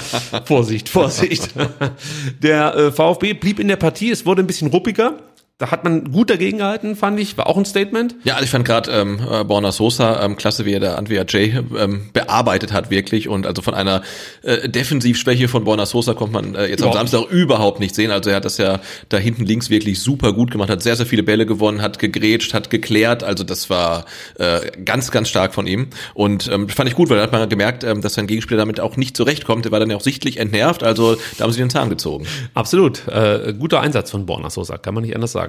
Vorsicht, 0.45 0.89
Vorsicht. 0.89 1.51
Der 2.43 2.75
äh, 2.77 2.93
VfB 2.93 3.33
blieb 3.35 3.59
in 3.59 3.69
der 3.69 3.77
Partie, 3.77 4.11
es 4.11 4.25
wurde 4.27 4.43
ein 4.43 4.47
bisschen 4.47 4.69
ruppiger. 4.69 5.19
Da 5.59 5.73
hat 5.73 5.83
man 5.83 6.13
gut 6.13 6.31
dagegen 6.31 6.59
gehalten, 6.59 6.95
fand 6.95 7.19
ich, 7.19 7.37
war 7.37 7.49
auch 7.49 7.57
ein 7.57 7.65
Statement. 7.65 8.15
Ja, 8.23 8.35
also 8.35 8.45
ich 8.45 8.51
fand 8.51 8.65
gerade 8.65 8.93
ähm, 8.93 9.19
äh, 9.29 9.43
Borna 9.43 9.73
Sosa 9.73 10.23
ähm, 10.25 10.37
klasse, 10.37 10.65
wie 10.65 10.73
er 10.73 10.79
der 10.79 10.97
Andrea 10.97 11.25
J 11.25 11.65
ähm, 11.77 12.11
bearbeitet 12.13 12.73
hat 12.73 12.91
wirklich 12.91 13.29
und 13.29 13.45
also 13.45 13.61
von 13.61 13.75
einer 13.75 14.03
äh, 14.43 14.69
Defensivschwäche 14.69 15.49
von 15.49 15.65
Borna 15.65 15.85
Sosa 15.85 16.15
kommt 16.15 16.33
man 16.33 16.55
äh, 16.55 16.67
jetzt 16.67 16.81
am 16.83 16.91
Überhaupt 16.91 17.11
Samstag 17.11 17.33
überhaupt 17.33 17.81
nicht 17.81 17.97
sehen. 17.97 18.13
Also 18.13 18.31
er 18.31 18.37
hat 18.37 18.45
das 18.45 18.59
ja 18.59 18.79
da 19.09 19.17
hinten 19.17 19.45
links 19.45 19.69
wirklich 19.69 20.01
super 20.01 20.33
gut 20.33 20.53
gemacht, 20.53 20.71
hat 20.71 20.81
sehr 20.81 20.95
sehr 20.95 21.07
viele 21.07 21.25
Bälle 21.25 21.45
gewonnen, 21.45 21.83
hat 21.83 21.99
gegrätscht, 21.99 22.55
hat 22.55 22.71
geklärt. 22.71 23.25
Also 23.25 23.43
das 23.43 23.69
war 23.69 24.05
äh, 24.39 24.61
ganz 24.85 25.11
ganz 25.11 25.29
stark 25.29 25.55
von 25.55 25.67
ihm 25.67 25.89
und 26.15 26.49
ähm, 26.53 26.69
fand 26.69 26.89
ich 26.89 26.95
gut, 26.95 27.11
weil 27.11 27.17
da 27.17 27.25
hat 27.25 27.33
man 27.33 27.49
gemerkt, 27.49 27.83
ähm, 27.83 28.01
dass 28.01 28.15
sein 28.15 28.29
Gegenspieler 28.29 28.59
damit 28.59 28.79
auch 28.79 28.97
nicht 28.97 29.17
zurechtkommt. 29.17 29.65
Der 29.65 29.73
war 29.73 29.81
dann 29.81 29.91
ja 29.91 29.97
auch 29.97 30.03
sichtlich 30.03 30.37
entnervt. 30.37 30.85
Also 30.85 31.17
da 31.37 31.43
haben 31.43 31.51
sie 31.51 31.59
den 31.59 31.71
Zahn 31.71 31.89
gezogen. 31.89 32.29
Absolut. 32.55 33.09
Äh, 33.09 33.55
guter 33.59 33.81
Einsatz 33.81 34.13
von 34.13 34.25
Borna 34.25 34.51
Sosa, 34.51 34.79
kann 34.79 34.95
man 34.95 35.03
nicht 35.03 35.17
anders 35.17 35.33
sagen. 35.33 35.48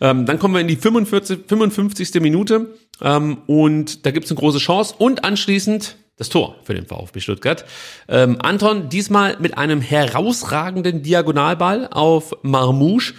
Ähm, 0.00 0.26
dann 0.26 0.38
kommen 0.38 0.54
wir 0.54 0.60
in 0.60 0.68
die 0.68 0.76
45, 0.76 1.40
55. 1.46 2.20
Minute 2.20 2.66
ähm, 3.00 3.38
und 3.46 4.06
da 4.06 4.10
gibt's 4.10 4.30
eine 4.30 4.38
große 4.38 4.58
Chance 4.58 4.94
und 4.98 5.24
anschließend 5.24 5.96
das 6.16 6.28
Tor 6.28 6.56
für 6.64 6.74
den 6.74 6.86
VfB 6.86 7.20
Stuttgart. 7.20 7.64
Ähm, 8.08 8.36
Anton 8.40 8.88
diesmal 8.88 9.36
mit 9.40 9.58
einem 9.58 9.80
herausragenden 9.80 11.02
Diagonalball 11.02 11.88
auf 11.90 12.32
Marmouche. 12.42 13.14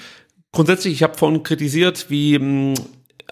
Grundsätzlich, 0.51 0.93
ich 0.93 1.03
habe 1.03 1.17
vorhin 1.17 1.43
kritisiert, 1.43 2.05
wie 2.09 2.37
mh, 2.37 2.75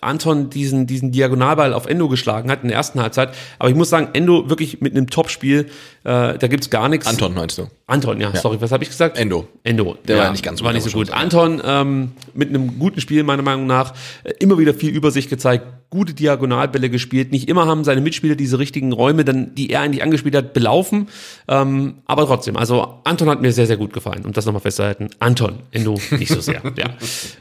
Anton 0.01 0.49
diesen, 0.49 0.87
diesen 0.87 1.11
Diagonalball 1.11 1.73
auf 1.73 1.85
Endo 1.85 2.09
geschlagen 2.09 2.49
hat 2.49 2.63
in 2.63 2.69
der 2.69 2.77
ersten 2.77 2.99
Halbzeit. 2.99 3.35
Aber 3.59 3.69
ich 3.69 3.75
muss 3.75 3.89
sagen, 3.89 4.09
Endo 4.13 4.49
wirklich 4.49 4.81
mit 4.81 4.93
einem 4.93 5.07
Topspiel, 5.07 5.69
äh, 6.03 6.37
da 6.37 6.47
gibt's 6.47 6.71
gar 6.71 6.89
nichts. 6.89 7.05
Anton 7.05 7.35
meinst 7.35 7.59
du? 7.59 7.67
Anton, 7.91 8.21
ja, 8.21 8.33
sorry, 8.33 8.61
was 8.61 8.71
habe 8.71 8.83
ich 8.83 8.89
gesagt? 8.89 9.17
Endo. 9.17 9.49
Endo. 9.63 9.97
Der 10.07 10.17
war 10.17 10.31
nicht 10.31 10.43
ganz 10.43 10.59
so 10.59 10.65
war 10.65 10.71
gut, 10.71 10.81
nicht 10.81 10.91
so 10.91 10.97
gut. 10.97 11.11
Anton 11.11 11.61
ähm, 11.65 12.11
mit 12.33 12.47
einem 12.47 12.79
guten 12.79 13.01
Spiel 13.01 13.23
meiner 13.23 13.43
Meinung 13.43 13.67
nach 13.67 13.93
äh, 14.23 14.31
immer 14.39 14.57
wieder 14.57 14.73
viel 14.73 14.91
Übersicht 14.91 15.29
gezeigt, 15.29 15.65
gute 15.89 16.13
Diagonalbälle 16.13 16.89
gespielt. 16.89 17.33
Nicht 17.33 17.49
immer 17.49 17.67
haben 17.67 17.83
seine 17.83 17.99
Mitspieler 17.99 18.35
diese 18.35 18.59
richtigen 18.59 18.93
Räume, 18.93 19.25
dann 19.25 19.53
die 19.55 19.69
er 19.71 19.81
eigentlich 19.81 20.03
angespielt 20.03 20.33
hat, 20.35 20.53
belaufen. 20.53 21.09
Ähm, 21.49 21.95
aber 22.05 22.25
trotzdem, 22.25 22.55
also 22.55 22.99
Anton 23.03 23.29
hat 23.29 23.41
mir 23.41 23.51
sehr 23.51 23.67
sehr 23.67 23.75
gut 23.75 23.91
gefallen. 23.91 24.23
Und 24.23 24.37
das 24.37 24.45
nochmal 24.45 24.61
festzuhalten, 24.61 25.09
Anton, 25.19 25.59
Endo 25.71 25.99
nicht 26.11 26.31
so 26.31 26.39
sehr. 26.39 26.61
ja. 26.77 26.91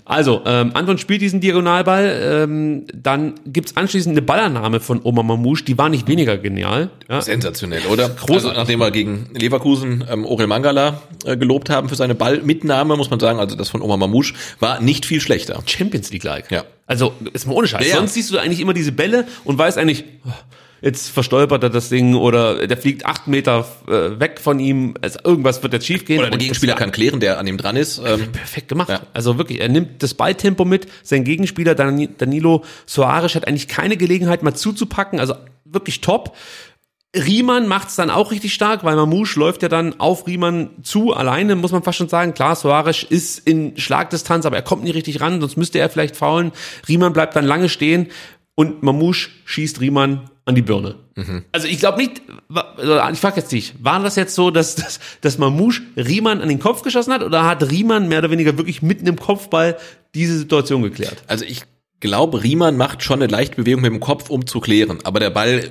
Also 0.05 0.43
ähm, 0.47 0.73
Anton 0.75 0.99
spielt 0.99 1.23
diesen 1.23 1.41
Diagonalball. 1.41 2.43
Ähm, 2.43 2.87
dann 2.93 3.35
gibt's 3.47 3.77
anschließend 3.77 4.15
eine 4.15 4.23
Ballannahme 4.23 4.81
von 4.81 5.01
Omar 5.05 5.23
Mamouche, 5.23 5.65
die 5.65 5.79
war 5.79 5.89
nicht 5.89 6.09
weniger 6.09 6.37
genial. 6.37 6.91
Ja. 7.09 7.21
Sensationell, 7.21 7.87
oder? 7.87 8.11
Also, 8.29 8.51
nachdem 8.53 8.81
wir 8.81 8.91
gegen 8.91 9.29
Leverkusen 9.33 10.05
ähm, 10.11 10.25
Orel 10.41 10.49
Mangala 10.49 11.03
äh, 11.25 11.37
gelobt 11.37 11.71
haben 11.71 11.89
für 11.89 11.95
seine 11.95 12.15
Ballmitnahme, 12.15 12.97
muss 12.97 13.11
man 13.11 13.21
sagen, 13.21 13.39
also 13.39 13.57
das 13.57 13.69
von 13.69 13.83
Omar 13.83 13.99
Mamouche 13.99 14.35
war 14.59 14.81
nicht 14.81 15.07
viel 15.07 15.21
schlechter. 15.21 15.63
Champions 15.67 16.11
League-like. 16.11 16.51
Ja. 16.51 16.65
Also, 16.87 17.13
ist 17.33 17.47
mal 17.47 17.53
ohne 17.53 17.69
Scheiß. 17.69 17.85
Ja, 17.87 17.91
ja. 17.91 17.97
Sonst 17.97 18.15
siehst 18.15 18.33
du 18.33 18.39
eigentlich 18.39 18.61
immer 18.61 18.75
diese 18.75 18.93
Bälle 18.93 19.27
und 19.45 19.59
weißt 19.59 19.77
eigentlich, 19.79 20.05
oh, 20.27 20.31
jetzt 20.81 21.11
verstolpert 21.11 21.63
er 21.63 21.71
das 21.71 21.91
Ding 21.91 22.15
oder 22.15 22.67
der 22.67 22.77
fliegt 22.79 23.05
acht 23.05 23.27
Meter 23.29 23.67
äh, 23.87 24.19
weg 24.19 24.41
von 24.43 24.59
ihm. 24.59 24.95
Also 25.03 25.19
irgendwas 25.23 25.63
wird 25.63 25.75
jetzt 25.75 25.87
schief 25.87 26.07
gehen. 26.07 26.21
Oder 26.21 26.31
der 26.31 26.39
Gegenspieler 26.39 26.75
kann 26.75 26.91
klären, 26.91 27.21
der 27.21 27.39
an 27.39 27.47
ihm 27.47 27.59
dran 27.59 27.77
ist. 27.77 27.99
Ähm, 27.99 28.33
perfekt 28.33 28.69
gemacht. 28.69 28.89
Ja. 28.89 29.03
Also 29.13 29.37
wirklich, 29.37 29.61
er 29.61 29.69
nimmt 29.69 30.03
das 30.03 30.15
Balltempo 30.15 30.65
mit. 30.65 30.87
Sein 31.03 31.25
Gegenspieler 31.25 31.75
Dan- 31.75 32.17
Danilo 32.17 32.65
Soares 32.87 33.35
hat 33.35 33.47
eigentlich 33.47 33.69
keine 33.69 33.99
Gelegenheit 33.99 34.43
mal 34.43 34.55
zuzupacken. 34.55 35.21
Also 35.21 35.35
wirklich 35.67 36.01
top. 36.01 36.35
Riemann 37.17 37.67
macht's 37.67 37.97
dann 37.97 38.09
auch 38.09 38.31
richtig 38.31 38.55
stark, 38.55 38.85
weil 38.85 38.95
Mamouche 38.95 39.39
läuft 39.39 39.63
ja 39.63 39.69
dann 39.69 39.99
auf 39.99 40.29
Riemann 40.29 40.71
zu, 40.83 41.13
alleine, 41.13 41.57
muss 41.57 41.73
man 41.73 41.83
fast 41.83 41.99
schon 41.99 42.09
sagen. 42.09 42.35
Klar, 42.35 42.55
Soares 42.55 43.03
ist 43.03 43.41
in 43.49 43.77
Schlagdistanz, 43.77 44.47
aber 44.47 44.57
er 44.57 44.63
kommt 44.63 44.85
nie 44.85 44.91
richtig 44.91 45.21
ran, 45.21 45.41
sonst 45.41 45.57
müsste 45.57 45.81
er 45.81 45.91
vielleicht 45.91 46.17
faulen. 46.17 46.53
Riemann 46.89 47.13
bleibt 47.13 47.35
dann 47.35 47.45
lange 47.45 47.69
stehen 47.69 48.09
und 48.55 48.85
Mamouche 48.85 49.31
schießt 49.45 49.81
Riemann 49.81 50.31
an 50.45 50.55
die 50.55 50.63
Birne. 50.63 50.97
Also 51.53 51.67
ich 51.67 51.81
glaube 51.81 51.99
nicht, 51.99 52.23
also 52.49 53.13
ich 53.13 53.21
frage 53.21 53.41
jetzt 53.41 53.51
dich, 53.53 53.75
war 53.81 54.01
das 54.03 54.17
jetzt 54.17 54.35
so, 54.35 54.51
dass, 54.51 54.77
dass, 54.77 55.01
dass 55.21 55.39
Mamouche 55.39 55.83
Riemann 55.97 56.41
an 56.41 56.49
den 56.49 56.61
Kopf 56.61 56.83
geschossen 56.83 57.13
hat 57.13 57.23
oder 57.23 57.45
hat 57.45 57.69
Riemann 57.71 58.09
mehr 58.09 58.21
oder 58.21 58.31
weniger 58.31 58.57
wirklich 58.57 58.83
mitten 58.83 59.07
im 59.07 59.17
Kopfball 59.17 59.77
diese 60.15 60.39
Situation 60.39 60.83
geklärt? 60.83 61.23
also 61.27 61.45
ich 61.45 61.65
glaube, 62.01 62.43
Riemann 62.43 62.77
macht 62.77 63.03
schon 63.03 63.23
eine 63.23 63.31
leichte 63.31 63.57
Bewegung 63.57 63.83
mit 63.83 63.93
dem 63.93 64.01
Kopf, 64.01 64.31
um 64.31 64.47
zu 64.47 64.61
klären. 64.61 65.01
Aber 65.05 65.21
der 65.21 65.31
Ball 65.31 65.71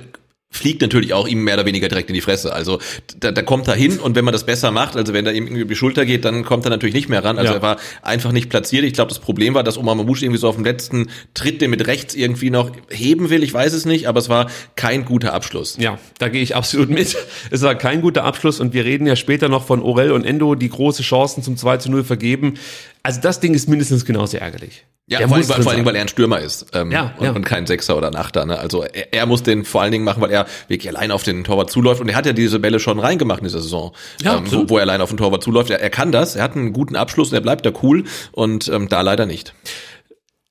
fliegt 0.52 0.82
natürlich 0.82 1.14
auch 1.14 1.28
ihm 1.28 1.44
mehr 1.44 1.54
oder 1.54 1.64
weniger 1.64 1.88
direkt 1.88 2.10
in 2.10 2.14
die 2.14 2.20
Fresse. 2.20 2.52
Also 2.52 2.80
da, 3.20 3.30
da 3.30 3.40
kommt 3.42 3.68
er 3.68 3.74
hin 3.74 4.00
und 4.00 4.16
wenn 4.16 4.24
man 4.24 4.32
das 4.32 4.44
besser 4.44 4.72
macht, 4.72 4.96
also 4.96 5.12
wenn 5.14 5.24
er 5.24 5.32
ihm 5.32 5.44
irgendwie 5.44 5.62
über 5.62 5.68
die 5.70 5.76
Schulter 5.76 6.04
geht, 6.04 6.24
dann 6.24 6.44
kommt 6.44 6.64
er 6.66 6.70
natürlich 6.70 6.94
nicht 6.94 7.08
mehr 7.08 7.22
ran. 7.24 7.38
Also 7.38 7.52
Ja. 7.52 7.58
er 7.58 7.62
war 7.62 7.76
einfach 8.02 8.32
nicht 8.32 8.50
platziert. 8.50 8.82
Ich 8.84 8.92
glaube, 8.92 9.10
das 9.10 9.20
Problem 9.20 9.54
war, 9.54 9.62
dass 9.62 9.78
Omar 9.78 9.94
Mamouche 9.94 10.24
irgendwie 10.24 10.40
so 10.40 10.48
auf 10.48 10.56
dem 10.56 10.64
letzten 10.64 11.08
Tritt, 11.34 11.60
den 11.62 11.70
mit 11.70 11.86
rechts 11.86 12.16
irgendwie 12.16 12.50
noch 12.50 12.72
heben 12.90 13.30
will. 13.30 13.44
Ich 13.44 13.54
weiß 13.54 13.72
es 13.72 13.84
nicht, 13.84 14.08
aber 14.08 14.18
es 14.18 14.28
war 14.28 14.50
kein 14.74 15.04
guter 15.04 15.34
Abschluss. 15.34 15.76
Ja, 15.78 15.98
da 16.18 16.28
gehe 16.28 16.42
ich 16.42 16.56
absolut 16.56 16.90
mit. 16.90 17.16
Es 17.52 17.62
war 17.62 17.74
kein 17.74 18.00
guter 18.02 18.24
Abschluss 18.24 18.60
und 18.60 18.74
wir 18.74 18.84
reden 18.84 19.06
ja 19.06 19.16
später 19.16 19.48
noch 19.48 19.64
von 19.66 19.80
Orel 19.82 20.12
und 20.12 20.24
Endo, 20.24 20.54
die 20.56 20.68
große 20.68 21.02
Chancen 21.02 21.42
zum 21.42 21.56
2 21.56 21.78
zu 21.78 21.90
0 21.90 22.04
vergeben. 22.04 22.54
Also 23.02 23.20
das 23.20 23.40
Ding 23.40 23.54
ist 23.54 23.68
mindestens 23.68 24.04
genauso 24.04 24.36
ärgerlich. 24.36 24.84
Ja, 25.06 25.18
Der 25.18 25.28
vor 25.28 25.38
allem, 25.38 25.48
weil, 25.48 25.62
vor 25.62 25.72
allem, 25.72 25.78
sein. 25.78 25.86
weil 25.86 25.96
er 25.96 26.02
ein 26.02 26.08
Stürmer 26.08 26.38
ist 26.38 26.66
ähm, 26.72 26.92
Ja, 26.92 27.14
und, 27.18 27.24
ja. 27.24 27.32
und 27.32 27.44
kein 27.44 27.66
Sechser 27.66 27.96
oder 27.96 28.06
ein 28.06 28.14
Achter. 28.14 28.44
Ne? 28.46 28.58
Also 28.58 28.84
er, 28.84 29.12
er 29.12 29.26
muss 29.26 29.42
den 29.42 29.64
vor 29.64 29.82
allen 29.82 29.90
Dingen 29.90 30.04
machen, 30.04 30.22
weil 30.22 30.30
er 30.30 30.46
wirklich 30.68 30.88
allein 30.94 31.10
auf 31.10 31.24
den 31.24 31.42
Torwart 31.42 31.70
zuläuft. 31.70 32.00
Und 32.00 32.08
er 32.08 32.14
hat 32.14 32.26
ja 32.26 32.32
diese 32.32 32.60
Bälle 32.60 32.78
schon 32.78 33.00
reingemacht 33.00 33.40
in 33.40 33.44
dieser 33.46 33.60
Saison, 33.60 33.92
Ja, 34.22 34.36
ähm, 34.36 34.44
wo, 34.52 34.68
wo 34.68 34.76
er 34.76 34.82
allein 34.82 35.00
auf 35.00 35.08
den 35.08 35.18
Torwart 35.18 35.42
zuläuft. 35.42 35.70
Er, 35.70 35.80
er 35.80 35.90
kann 35.90 36.12
das, 36.12 36.36
er 36.36 36.44
hat 36.44 36.54
einen 36.54 36.72
guten 36.72 36.94
Abschluss 36.94 37.30
und 37.30 37.34
er 37.34 37.40
bleibt 37.40 37.66
da 37.66 37.72
cool 37.82 38.04
und 38.30 38.68
ähm, 38.68 38.88
da 38.88 39.00
leider 39.00 39.26
nicht. 39.26 39.54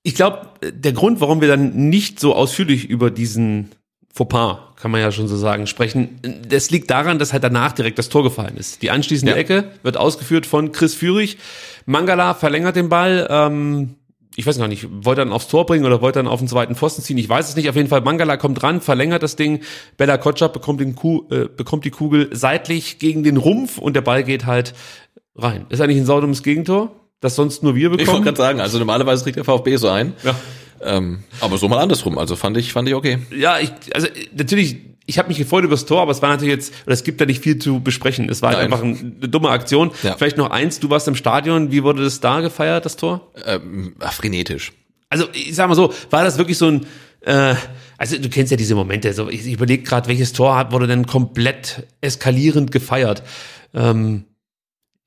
Ich 0.04 0.16
glaube, 0.16 0.50
der 0.62 0.92
Grund, 0.94 1.22
warum 1.22 1.40
wir 1.40 1.48
dann 1.48 1.90
nicht 1.90 2.20
so 2.20 2.36
ausführlich 2.36 2.86
über 2.90 3.12
diesen 3.12 3.70
Fauxpas, 4.14 4.69
kann 4.82 4.92
man 4.92 5.02
ja 5.02 5.12
schon 5.12 5.28
so 5.28 5.36
sagen, 5.36 5.68
sprechen, 5.68 6.20
das 6.48 6.70
liegt 6.72 6.90
daran, 6.90 7.20
dass 7.20 7.34
halt 7.34 7.44
danach 7.44 7.74
direkt 7.74 8.00
das 8.00 8.08
Tor 8.10 8.24
gefallen 8.24 8.56
ist. 8.58 8.82
Die 8.82 8.92
anschließende 8.92 9.34
Ja. 9.34 9.38
Ecke 9.38 9.66
wird 9.84 9.98
ausgeführt 9.98 10.46
von 10.46 10.72
Chris 10.72 10.96
Führig. 10.96 11.38
Mangala 11.86 12.34
verlängert 12.34 12.76
den 12.78 12.88
Ball. 12.90 13.28
Ähm, 13.30 13.96
ich 14.36 14.46
weiß 14.48 14.58
gar 14.58 14.70
nicht, 14.70 14.88
wollte 14.90 15.22
er 15.22 15.26
dann 15.26 15.34
aufs 15.34 15.50
Tor 15.50 15.66
bringen 15.66 15.86
oder 15.86 16.02
wollte 16.02 16.20
er 16.20 16.24
dann 16.24 16.32
auf 16.32 16.40
den 16.40 16.48
zweiten 16.48 16.76
Pfosten 16.76 17.02
ziehen? 17.02 17.18
Ich 17.18 17.28
weiß 17.28 17.50
es 17.50 17.56
nicht. 17.58 17.68
Auf 17.70 17.76
jeden 17.76 17.90
Fall, 17.90 18.00
Mangala 18.02 18.38
kommt 18.38 18.64
ran, 18.64 18.80
verlängert 18.80 19.22
das 19.22 19.36
Ding. 19.36 19.60
Bella 19.98 20.18
Kotschap 20.18 20.54
bekommt, 20.54 20.80
den 20.80 20.96
Ku 20.96 21.24
äh, 21.30 21.46
bekommt 21.54 21.84
die 21.84 21.90
Kugel 21.90 22.30
seitlich 22.32 23.00
gegen 23.00 23.24
den 23.24 23.36
Rumpf 23.36 23.80
und 23.80 23.96
der 23.98 24.02
Ball 24.02 24.24
geht 24.24 24.46
halt 24.46 24.74
rein. 25.36 25.66
Ist 25.70 25.82
eigentlich 25.82 25.98
ein 25.98 26.06
saudummes 26.06 26.42
Gegentor, 26.42 26.92
das 27.20 27.36
sonst 27.36 27.64
nur 27.64 27.76
wir 27.76 27.88
Ich 27.88 27.90
wollte 27.92 28.06
bekommen. 28.06 28.24
gerade 28.24 28.38
sagen, 28.38 28.62
also 28.62 28.78
normalerweise 28.78 29.24
kriegt 29.26 29.36
der 29.36 29.44
VfB 29.44 29.76
so 29.76 29.90
ein. 29.90 30.14
Ja. 30.24 30.36
Ähm, 30.84 31.24
aber 31.42 31.58
so 31.58 31.68
mal 31.68 31.80
andersrum. 31.80 32.18
Also 32.18 32.36
fand 32.36 32.58
ich, 32.58 32.72
fand 32.74 32.88
ich 32.88 32.96
okay. 32.96 33.20
ja, 33.36 33.60
ich, 33.60 33.72
also 33.94 34.08
äh, 34.08 34.28
natürlich, 34.36 34.78
ich 35.06 35.18
habe 35.18 35.28
mich 35.28 35.38
gefreut 35.38 35.64
über 35.64 35.74
das 35.74 35.86
Tor, 35.86 36.02
aber 36.02 36.12
es 36.12 36.22
war 36.22 36.30
natürlich 36.30 36.54
jetzt, 36.54 36.74
oder 36.86 36.94
es 36.94 37.04
gibt 37.04 37.20
da 37.20 37.26
nicht 37.26 37.42
viel 37.42 37.60
zu 37.60 37.80
besprechen. 37.82 38.30
Es 38.30 38.42
war 38.42 38.52
halt 38.52 38.60
einfach 38.60 38.84
ein, 38.84 39.18
eine 39.20 39.30
dumme 39.30 39.50
Aktion. 39.50 39.92
Ja. 40.04 40.16
Vielleicht 40.18 40.38
noch 40.38 40.52
eins, 40.52 40.80
du 40.80 40.90
warst 40.90 41.08
im 41.08 41.16
Stadion, 41.16 41.72
wie 41.72 41.84
wurde 41.84 42.04
das 42.04 42.20
da 42.20 42.42
gefeiert, 42.42 42.86
das 42.86 42.96
Tor? 42.96 43.32
Ähm, 43.46 43.96
frenetisch. 44.00 44.72
Also 45.10 45.28
ich 45.34 45.56
sag 45.56 45.68
mal 45.68 45.76
so, 45.76 45.94
war 46.12 46.24
das 46.24 46.38
wirklich 46.38 46.58
so 46.58 46.68
ein, 46.68 46.86
äh, 47.22 47.56
also 47.98 48.18
du 48.18 48.30
kennst 48.30 48.52
ja 48.52 48.58
diese 48.58 48.76
Momente, 48.76 49.12
so, 49.14 49.30
ich, 49.30 49.46
ich 49.46 49.54
überlege 49.54 49.84
gerade, 49.84 50.08
welches 50.08 50.34
Tor 50.34 50.56
hat, 50.56 50.72
wurde 50.72 50.88
denn 50.88 51.06
komplett 51.06 51.88
eskalierend 52.02 52.72
gefeiert. 52.72 53.24
Ähm, 53.74 54.26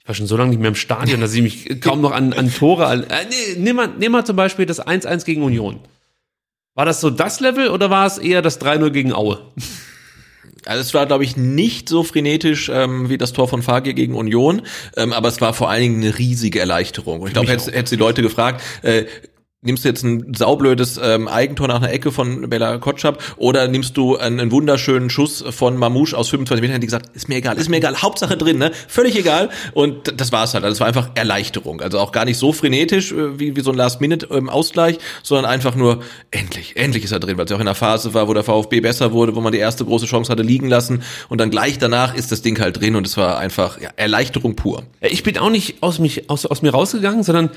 ich 0.03 0.09
war 0.09 0.17
schon 0.17 0.27
so 0.27 0.37
lange 0.37 0.51
nicht 0.51 0.59
mehr 0.59 0.69
im 0.69 0.75
Stadion, 0.75 1.21
dass 1.21 1.33
ich 1.33 1.43
mich 1.43 1.81
kaum 1.81 2.01
noch 2.01 2.11
an, 2.11 2.33
an 2.33 2.53
Tore. 2.53 2.87
An, 2.87 3.05
äh, 3.05 3.25
nee, 3.31 3.61
nimm, 3.61 3.77
mal, 3.77 3.89
nimm 3.99 4.11
mal 4.11 4.25
zum 4.25 4.35
Beispiel 4.35 4.67
das 4.67 4.85
1-1 4.85 5.25
gegen 5.25 5.45
Union. 5.45 5.79
War 6.75 6.85
das 6.85 7.01
so 7.01 7.09
das 7.09 7.39
Level 7.39 7.69
oder 7.69 7.89
war 7.89 8.07
es 8.07 8.19
eher 8.19 8.43
das 8.43 8.61
3-0 8.61 8.91
gegen 8.91 9.13
Aue? 9.13 9.39
Also 10.65 10.81
es 10.81 10.95
war, 10.95 11.07
glaube 11.07 11.25
ich, 11.25 11.37
nicht 11.37 11.89
so 11.89 12.03
frenetisch 12.03 12.69
ähm, 12.73 13.09
wie 13.09 13.19
das 13.19 13.33
Tor 13.33 13.49
von 13.49 13.63
Fagir 13.63 13.95
gegen 13.95 14.15
Union, 14.15 14.63
ähm, 14.97 15.13
aber 15.13 15.29
es 15.29 15.41
war 15.41 15.55
vor 15.55 15.71
allen 15.71 15.83
Dingen 15.83 16.03
eine 16.03 16.19
riesige 16.19 16.61
Erleichterung. 16.61 17.21
Und 17.21 17.29
ich 17.29 17.33
glaube, 17.35 17.51
hättest 17.51 17.93
die 17.93 17.97
Leute 17.97 18.23
gefragt, 18.23 18.63
äh, 18.83 19.05
nimmst 19.63 19.85
du 19.85 19.89
jetzt 19.89 20.03
ein 20.03 20.35
saublödes 20.35 20.99
ähm, 21.03 21.29
Eigentor 21.29 21.69
nach 21.69 21.77
einer 21.77 21.93
Ecke 21.93 22.11
von 22.11 22.49
Bella 22.51 22.79
Kotschap 22.79 23.23
oder 23.37 23.69
nimmst 23.69 23.97
du 23.97 24.17
einen, 24.17 24.41
einen 24.41 24.51
wunderschönen 24.51 25.09
Schuss 25.09 25.45
von 25.51 25.77
Mamouche 25.77 26.17
aus 26.17 26.29
25 26.31 26.61
Metern, 26.61 26.81
die 26.81 26.89
gesagt, 26.89 27.15
ist 27.15 27.29
mir 27.29 27.37
egal, 27.37 27.57
ist 27.59 27.69
mir 27.69 27.77
egal, 27.77 28.03
Hauptsache 28.03 28.37
drin, 28.37 28.59
ne? 28.59 28.73
Völlig 28.89 29.17
egal. 29.17 29.51
Und 29.73 30.21
das 30.21 30.33
war's 30.33 30.55
halt. 30.55 30.65
Also 30.65 30.75
es 30.75 30.81
war 30.81 30.89
einfach 30.89 31.11
Erleichterung. 31.15 31.81
Also 31.81 32.01
auch 32.01 32.11
gar 32.11 32.25
nicht 32.25 32.39
so 32.39 32.53
frenetisch 32.53 33.13
äh, 33.13 33.39
wie, 33.39 33.55
wie 33.55 33.61
so 33.61 33.71
ein 33.71 33.77
Last-Minute-Ausgleich, 33.77 34.99
sondern 35.23 35.45
einfach 35.45 35.77
nur, 35.77 36.03
endlich, 36.33 36.77
endlich 36.77 37.05
ist 37.05 37.13
er 37.13 37.21
drin, 37.21 37.39
weil 37.39 37.45
es 37.45 37.51
ja 37.51 37.57
auch 37.57 37.61
in 37.61 37.69
einer 37.69 37.77
Phase 37.77 38.15
war, 38.15 38.27
wo 38.27 38.35
der 38.35 38.43
VfB 38.43 38.81
besser 38.81 39.13
wurde, 39.13 39.37
wo 39.37 39.41
man 39.41 39.53
die 39.53 39.59
erste 39.59 39.85
große 39.85 40.07
Chance 40.07 40.33
hatte 40.33 40.43
liegen 40.43 40.69
lassen 40.69 41.03
und 41.29 41.41
dann 41.41 41.51
gleich 41.51 41.79
danach 41.79 42.15
ist 42.15 42.33
das 42.33 42.43
Ding 42.43 42.59
halt 42.59 42.81
drin 42.81 42.97
und 42.97 43.07
es 43.07 43.17
war 43.17 43.39
einfach 43.39 43.81
ja, 43.81 43.91
Erleichterung 43.95 44.57
pur. 44.57 44.83
Ich 45.01 45.23
bin 45.23 45.39
auch 45.39 45.51
nicht 45.51 45.83
aus, 45.83 46.01
mich, 46.01 46.29
aus, 46.29 46.47
aus 46.47 46.63
mir 46.63 46.71
rausgegangen, 46.71 47.23
sondern 47.23 47.51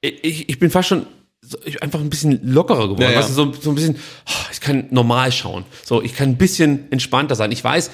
ich, 0.00 0.48
ich 0.48 0.58
bin 0.58 0.70
fast 0.70 0.88
schon 0.88 1.06
so, 1.44 1.58
ich, 1.64 1.82
einfach 1.82 2.00
ein 2.00 2.08
bisschen 2.08 2.40
lockerer 2.42 2.84
geworden. 2.84 3.02
Ja, 3.02 3.10
ja. 3.10 3.18
Weißt 3.18 3.30
du, 3.30 3.34
so, 3.34 3.52
so 3.52 3.70
ein 3.70 3.74
bisschen, 3.74 3.96
oh, 4.28 4.48
ich 4.52 4.60
kann 4.60 4.86
normal 4.90 5.32
schauen. 5.32 5.64
So, 5.84 6.00
ich 6.00 6.14
kann 6.14 6.30
ein 6.30 6.36
bisschen 6.38 6.90
entspannter 6.90 7.34
sein. 7.34 7.50
Ich 7.52 7.62
weiß, 7.62 7.90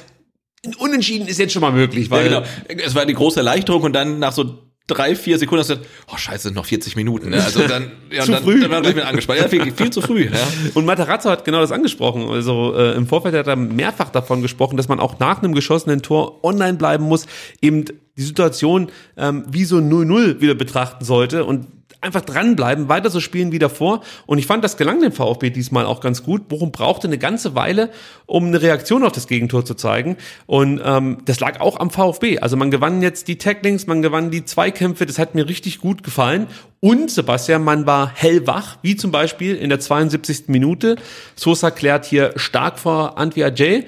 ein 0.66 0.74
Unentschieden 0.74 1.28
ist 1.28 1.38
jetzt 1.38 1.52
schon 1.52 1.62
mal 1.62 1.72
möglich, 1.72 2.10
weil 2.10 2.30
ja, 2.30 2.44
genau. 2.66 2.82
Es 2.84 2.94
war 2.94 3.06
die 3.06 3.14
große 3.14 3.40
Erleichterung 3.40 3.82
und 3.82 3.92
dann 3.92 4.18
nach 4.18 4.32
so 4.32 4.68
drei, 4.88 5.14
vier 5.14 5.38
Sekunden 5.38 5.60
hast 5.60 5.70
du 5.70 5.76
gesagt, 5.76 5.94
oh 6.12 6.16
scheiße, 6.16 6.50
noch 6.50 6.66
40 6.66 6.96
Minuten. 6.96 7.30
Ne? 7.30 7.42
Also 7.42 7.66
dann, 7.66 7.92
ja, 8.10 8.22
Zu 8.22 8.32
dann, 8.32 8.42
früh. 8.42 8.60
dann 8.60 8.70
war 8.70 8.82
ich 8.82 8.96
wieder 8.96 9.06
angespannt. 9.06 9.40
Ja, 9.40 9.48
viel, 9.48 9.72
viel 9.72 9.90
zu 9.90 10.00
früh. 10.00 10.24
Ja. 10.24 10.38
Und 10.74 10.84
Materazzo 10.86 11.30
hat 11.30 11.44
genau 11.44 11.60
das 11.60 11.72
angesprochen. 11.72 12.28
Also 12.28 12.74
äh, 12.74 12.94
im 12.96 13.06
Vorfeld 13.06 13.34
hat 13.34 13.46
er 13.46 13.56
mehrfach 13.56 14.10
davon 14.10 14.42
gesprochen, 14.42 14.76
dass 14.76 14.88
man 14.88 14.98
auch 14.98 15.18
nach 15.18 15.42
einem 15.42 15.54
geschossenen 15.54 16.02
Tor 16.02 16.42
online 16.42 16.76
bleiben 16.76 17.04
muss, 17.04 17.26
eben 17.60 17.84
die 18.16 18.22
Situation 18.22 18.90
ähm, 19.16 19.44
wie 19.48 19.64
so 19.64 19.76
0-0 19.76 20.40
wieder 20.40 20.54
betrachten 20.54 21.04
sollte 21.04 21.44
und 21.44 21.66
einfach 22.00 22.20
dranbleiben, 22.20 22.88
weiter 22.88 23.10
so 23.10 23.20
spielen 23.20 23.50
wie 23.50 23.58
davor. 23.58 24.02
Und 24.26 24.38
ich 24.38 24.46
fand, 24.46 24.62
das 24.62 24.76
gelang 24.76 25.00
dem 25.00 25.12
VfB 25.12 25.50
diesmal 25.50 25.84
auch 25.84 26.00
ganz 26.00 26.22
gut. 26.22 26.48
Bochum 26.48 26.70
brauchte 26.70 27.08
eine 27.08 27.18
ganze 27.18 27.54
Weile, 27.54 27.90
um 28.26 28.46
eine 28.46 28.62
Reaktion 28.62 29.04
auf 29.04 29.12
das 29.12 29.26
Gegentor 29.26 29.64
zu 29.64 29.74
zeigen. 29.74 30.16
Und 30.46 30.80
ähm, 30.84 31.18
das 31.24 31.40
lag 31.40 31.60
auch 31.60 31.80
am 31.80 31.90
VfB. 31.90 32.38
Also 32.38 32.56
man 32.56 32.70
gewann 32.70 33.02
jetzt 33.02 33.26
die 33.28 33.36
Tacklings, 33.36 33.86
man 33.86 34.02
gewann 34.02 34.30
die 34.30 34.44
Zweikämpfe. 34.44 35.06
Das 35.06 35.18
hat 35.18 35.34
mir 35.34 35.48
richtig 35.48 35.80
gut 35.80 36.04
gefallen. 36.04 36.46
Und 36.80 37.10
Sebastian, 37.10 37.64
man 37.64 37.86
war 37.86 38.12
hellwach, 38.14 38.78
wie 38.82 38.94
zum 38.94 39.10
Beispiel 39.10 39.56
in 39.56 39.68
der 39.68 39.80
72. 39.80 40.44
Minute. 40.46 40.96
Sosa 41.34 41.72
klärt 41.72 42.04
hier 42.04 42.32
stark 42.36 42.78
vor 42.78 43.18
Antwi 43.18 43.42
Ajay. 43.42 43.86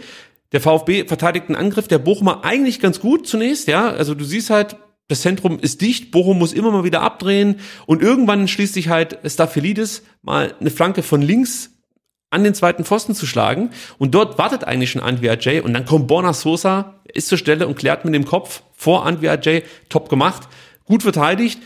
Der 0.52 0.60
VfB 0.60 1.05
verteidigt 1.06 1.47
einen 1.47 1.55
Angriff 1.55 1.86
der 1.86 1.98
Bochumer 1.98 2.44
eigentlich 2.44 2.80
ganz 2.80 2.98
gut 2.98 3.28
zunächst, 3.28 3.68
ja. 3.68 3.89
Also 3.89 4.14
du 4.14 4.24
siehst 4.24 4.51
halt, 4.51 4.76
das 5.10 5.22
Zentrum 5.22 5.58
ist 5.58 5.80
dicht, 5.80 6.12
Bochum 6.12 6.38
muss 6.38 6.52
immer 6.52 6.70
mal 6.70 6.84
wieder 6.84 7.02
abdrehen 7.02 7.56
und 7.86 8.00
irgendwann 8.00 8.46
schließt 8.46 8.74
sich 8.74 8.88
halt 8.88 9.18
Staphylidis 9.26 10.04
mal 10.22 10.54
eine 10.60 10.70
Flanke 10.70 11.02
von 11.02 11.20
links 11.20 11.70
an 12.30 12.44
den 12.44 12.54
zweiten 12.54 12.84
Pfosten 12.84 13.16
zu 13.16 13.26
schlagen 13.26 13.70
und 13.98 14.14
dort 14.14 14.38
wartet 14.38 14.62
eigentlich 14.62 14.92
schon 14.92 15.02
Antwi 15.02 15.28
Ajay 15.28 15.62
und 15.62 15.74
dann 15.74 15.84
kommt 15.84 16.06
Borna 16.06 16.32
Sosa, 16.32 17.00
ist 17.12 17.26
zur 17.26 17.38
Stelle 17.38 17.66
und 17.66 17.76
klärt 17.76 18.04
mit 18.04 18.14
dem 18.14 18.24
Kopf 18.24 18.62
vor 18.72 19.04
Antwi 19.04 19.28
Ajay, 19.28 19.64
top 19.88 20.08
gemacht, 20.08 20.46
gut 20.84 21.02
verteidigt 21.02 21.58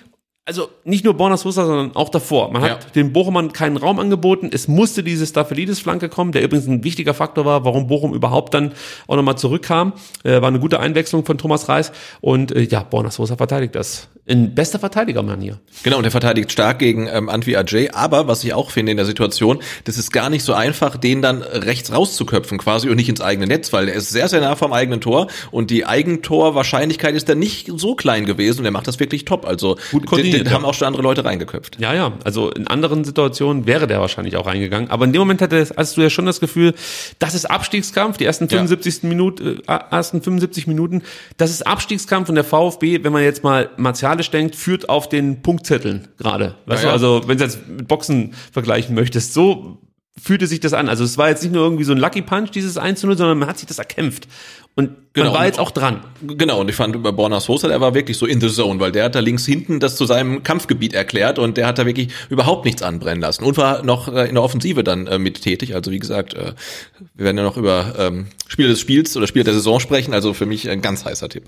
also 0.47 0.69
nicht 0.85 1.05
nur 1.05 1.15
Borna 1.15 1.37
Sosa, 1.39 1.65
sondern 1.65 1.97
auch 1.97 2.11
davor. 2.11 2.53
Man 2.53 2.61
hat 2.61 2.71
Ja. 2.71 2.91
den 2.95 3.13
Bochumern 3.15 3.53
keinen 3.55 3.79
Raum 3.79 3.99
angeboten. 3.99 4.51
Es 4.53 4.69
musste 4.69 5.03
diese 5.03 5.27
Staphylides-Flanke 5.27 6.11
kommen, 6.11 6.33
der 6.33 6.43
übrigens 6.43 6.67
ein 6.67 6.85
wichtiger 6.85 7.15
Faktor 7.15 7.47
war, 7.47 7.65
warum 7.65 7.87
Bochum 7.87 8.13
überhaupt 8.13 8.53
dann 8.53 8.73
auch 9.07 9.17
nochmal 9.17 9.39
zurückkam. 9.39 9.95
Äh, 10.23 10.43
war 10.43 10.49
eine 10.49 10.61
gute 10.61 10.81
Einwechslung 10.81 11.25
von 11.25 11.39
Thomas 11.39 11.69
Reis. 11.71 11.93
Und 12.21 12.53
äh, 12.53 12.61
ja, 12.61 12.83
Borna 12.83 13.11
Sosa 13.11 13.37
verteidigt 13.37 13.75
das. 13.75 14.09
In 14.27 14.55
bester 14.55 14.79
Verteidigermanier. 14.79 15.61
Genau, 15.83 15.99
und 15.99 16.05
er 16.05 16.11
verteidigt 16.11 16.51
stark 16.51 16.79
gegen 16.79 17.09
ähm, 17.09 17.29
Antwi 17.29 17.57
Ajay, 17.57 17.91
aber 17.93 18.27
was 18.27 18.43
ich 18.43 18.55
auch 18.55 18.71
finde 18.71 18.93
in 18.93 18.97
der 18.97 19.05
Situation, 19.05 19.59
das 19.85 19.99
ist 19.99 20.13
gar 20.13 20.31
nicht 20.31 20.45
so 20.45 20.55
einfach, 20.55 20.97
den 20.97 21.21
dann 21.21 21.43
rechts 21.43 21.93
rauszuköpfen 21.93 22.57
quasi 22.57 22.89
und 22.89 22.97
nicht 22.97 23.11
ins 23.11 23.21
eigene 23.21 23.47
Netz, 23.47 23.75
weil 23.75 23.87
er 23.89 23.97
ist 23.97 24.09
sehr, 24.09 24.29
sehr 24.29 24.41
nah 24.41 24.57
vom 24.57 24.73
eigenen 24.73 25.03
Tor 25.03 25.27
und 25.51 25.71
die 25.71 25.85
Eigentorwahrscheinlichkeit 25.85 27.15
ist 27.15 27.29
dann 27.29 27.39
nicht 27.39 27.71
so 27.77 27.95
klein 27.95 28.25
gewesen 28.25 28.61
und 28.61 28.65
er 28.65 28.71
macht 28.71 28.89
das 28.89 28.99
wirklich 28.99 29.27
top. 29.27 29.45
Also 29.47 29.77
Gut 29.91 30.07
koordiniert, 30.07 30.34
den 30.39 30.51
haben 30.53 30.63
ja. 30.63 30.69
auch 30.69 30.75
schon 30.75 30.87
andere 30.87 31.03
Leute 31.03 31.25
reingeköpft. 31.25 31.79
Ja, 31.81 31.95
ja. 31.95 32.13
Also 32.25 32.51
in 32.51 32.67
anderen 32.69 33.05
Situationen 33.05 33.67
wäre 33.67 33.87
der 33.87 34.01
wahrscheinlich 34.01 34.37
auch 34.37 34.47
reingegangen. 34.47 34.91
Aber 34.91 35.05
in 35.05 35.13
dem 35.13 35.21
Moment 35.21 35.41
hatte, 35.43 35.67
hast 35.77 35.97
du 35.97 36.01
ja 36.03 36.11
schon 36.11 36.27
das 36.27 36.41
Gefühl, 36.41 36.75
das 37.19 37.35
ist 37.35 37.47
Abstiegskampf. 37.51 38.17
Die 38.19 38.25
ersten 38.25 38.45
Ja. 38.45 38.59
75. 38.59 39.03
Minuten, 39.09 39.61
äh, 39.67 39.79
ersten 39.91 40.23
75 40.23 40.67
Minuten, 40.67 41.03
das 41.37 41.51
ist 41.51 41.67
Abstiegskampf 41.67 42.29
und 42.29 42.35
der 42.35 42.45
VfB, 42.45 43.03
wenn 43.05 43.13
man 43.13 43.23
jetzt 43.23 43.45
mal 43.45 43.71
martialisch 43.77 44.31
denkt, 44.31 44.57
führt 44.57 44.89
auf 44.89 45.09
den 45.09 45.43
Punktzetteln 45.43 46.09
gerade. 46.19 46.55
Weißt 46.67 46.83
Ja, 46.83 46.89
du, 46.89 46.89
ja. 46.89 46.93
also 46.93 47.23
wenn 47.27 47.39
du 47.39 47.45
jetzt 47.45 47.67
mit 47.69 47.89
Boxen 47.89 48.35
vergleichen 48.53 48.95
möchtest, 48.95 49.35
so 49.35 49.79
fühlte 50.21 50.47
sich 50.47 50.61
das 50.61 50.73
an. 50.73 50.89
Also 50.89 51.05
es 51.05 51.19
war 51.19 51.29
jetzt 51.29 51.43
nicht 51.43 51.53
nur 51.53 51.65
irgendwie 51.65 51.85
so 51.85 51.93
ein 51.93 51.99
Lucky 51.99 52.23
Punch, 52.23 52.51
dieses 52.51 52.77
1 52.77 53.01
zu 53.01 53.07
0, 53.07 53.17
sondern 53.17 53.39
man 53.39 53.49
hat 53.49 53.59
sich 53.59 53.67
das 53.67 53.79
erkämpft. 53.79 54.29
Und 54.77 54.91
Genau. 55.13 55.31
man 55.31 55.39
war 55.39 55.47
jetzt 55.47 55.61
auch 55.61 55.71
dran. 55.71 56.01
Genau, 56.23 56.61
und 56.61 56.69
ich 56.69 56.75
fand 56.75 56.97
über 56.97 57.13
Borna 57.13 57.39
Sosa, 57.39 57.69
der 57.69 57.81
war 57.81 57.95
wirklich 57.95 58.17
so 58.17 58.27
in 58.27 58.41
the 58.41 58.49
zone, 58.49 58.81
weil 58.81 58.91
der 58.91 59.05
hat 59.05 59.15
da 59.15 59.21
links 59.21 59.47
hinten 59.47 59.79
das 59.79 59.95
zu 59.95 60.07
seinem 60.07 60.43
Kampfgebiet 60.43 60.93
erklärt 60.93 61.39
und 61.39 61.57
der 61.57 61.69
hat 61.69 61.79
da 61.79 61.87
wirklich 61.87 62.09
überhaupt 62.31 62.65
nichts 62.65 62.83
anbrennen 62.83 63.21
lassen 63.21 63.45
und 63.45 63.57
war 63.57 63.85
noch 63.85 64.13
äh, 64.13 64.29
in 64.29 64.35
der 64.35 64.43
Offensive 64.43 64.83
dann 64.83 65.07
äh, 65.07 65.19
mit 65.21 65.43
tätig. 65.43 65.77
Also 65.77 65.93
wie 65.93 66.01
gesagt, 66.01 66.35
äh, 66.35 66.55
wir 67.15 67.25
werden 67.27 67.37
ja 67.37 67.45
noch 67.45 67.57
über 67.57 67.95
ähm, 67.97 68.27
Spiele 68.49 68.69
des 68.69 68.81
Spiels 68.81 69.17
oder 69.17 69.29
Spiele 69.29 69.45
der 69.45 69.55
Saison 69.55 69.79
sprechen, 69.79 70.15
also 70.15 70.35
für 70.35 70.47
mich 70.47 70.69
ein 70.69 70.83
ganz 70.83 71.05
heißer 71.05 71.29
Tipp. 71.29 71.45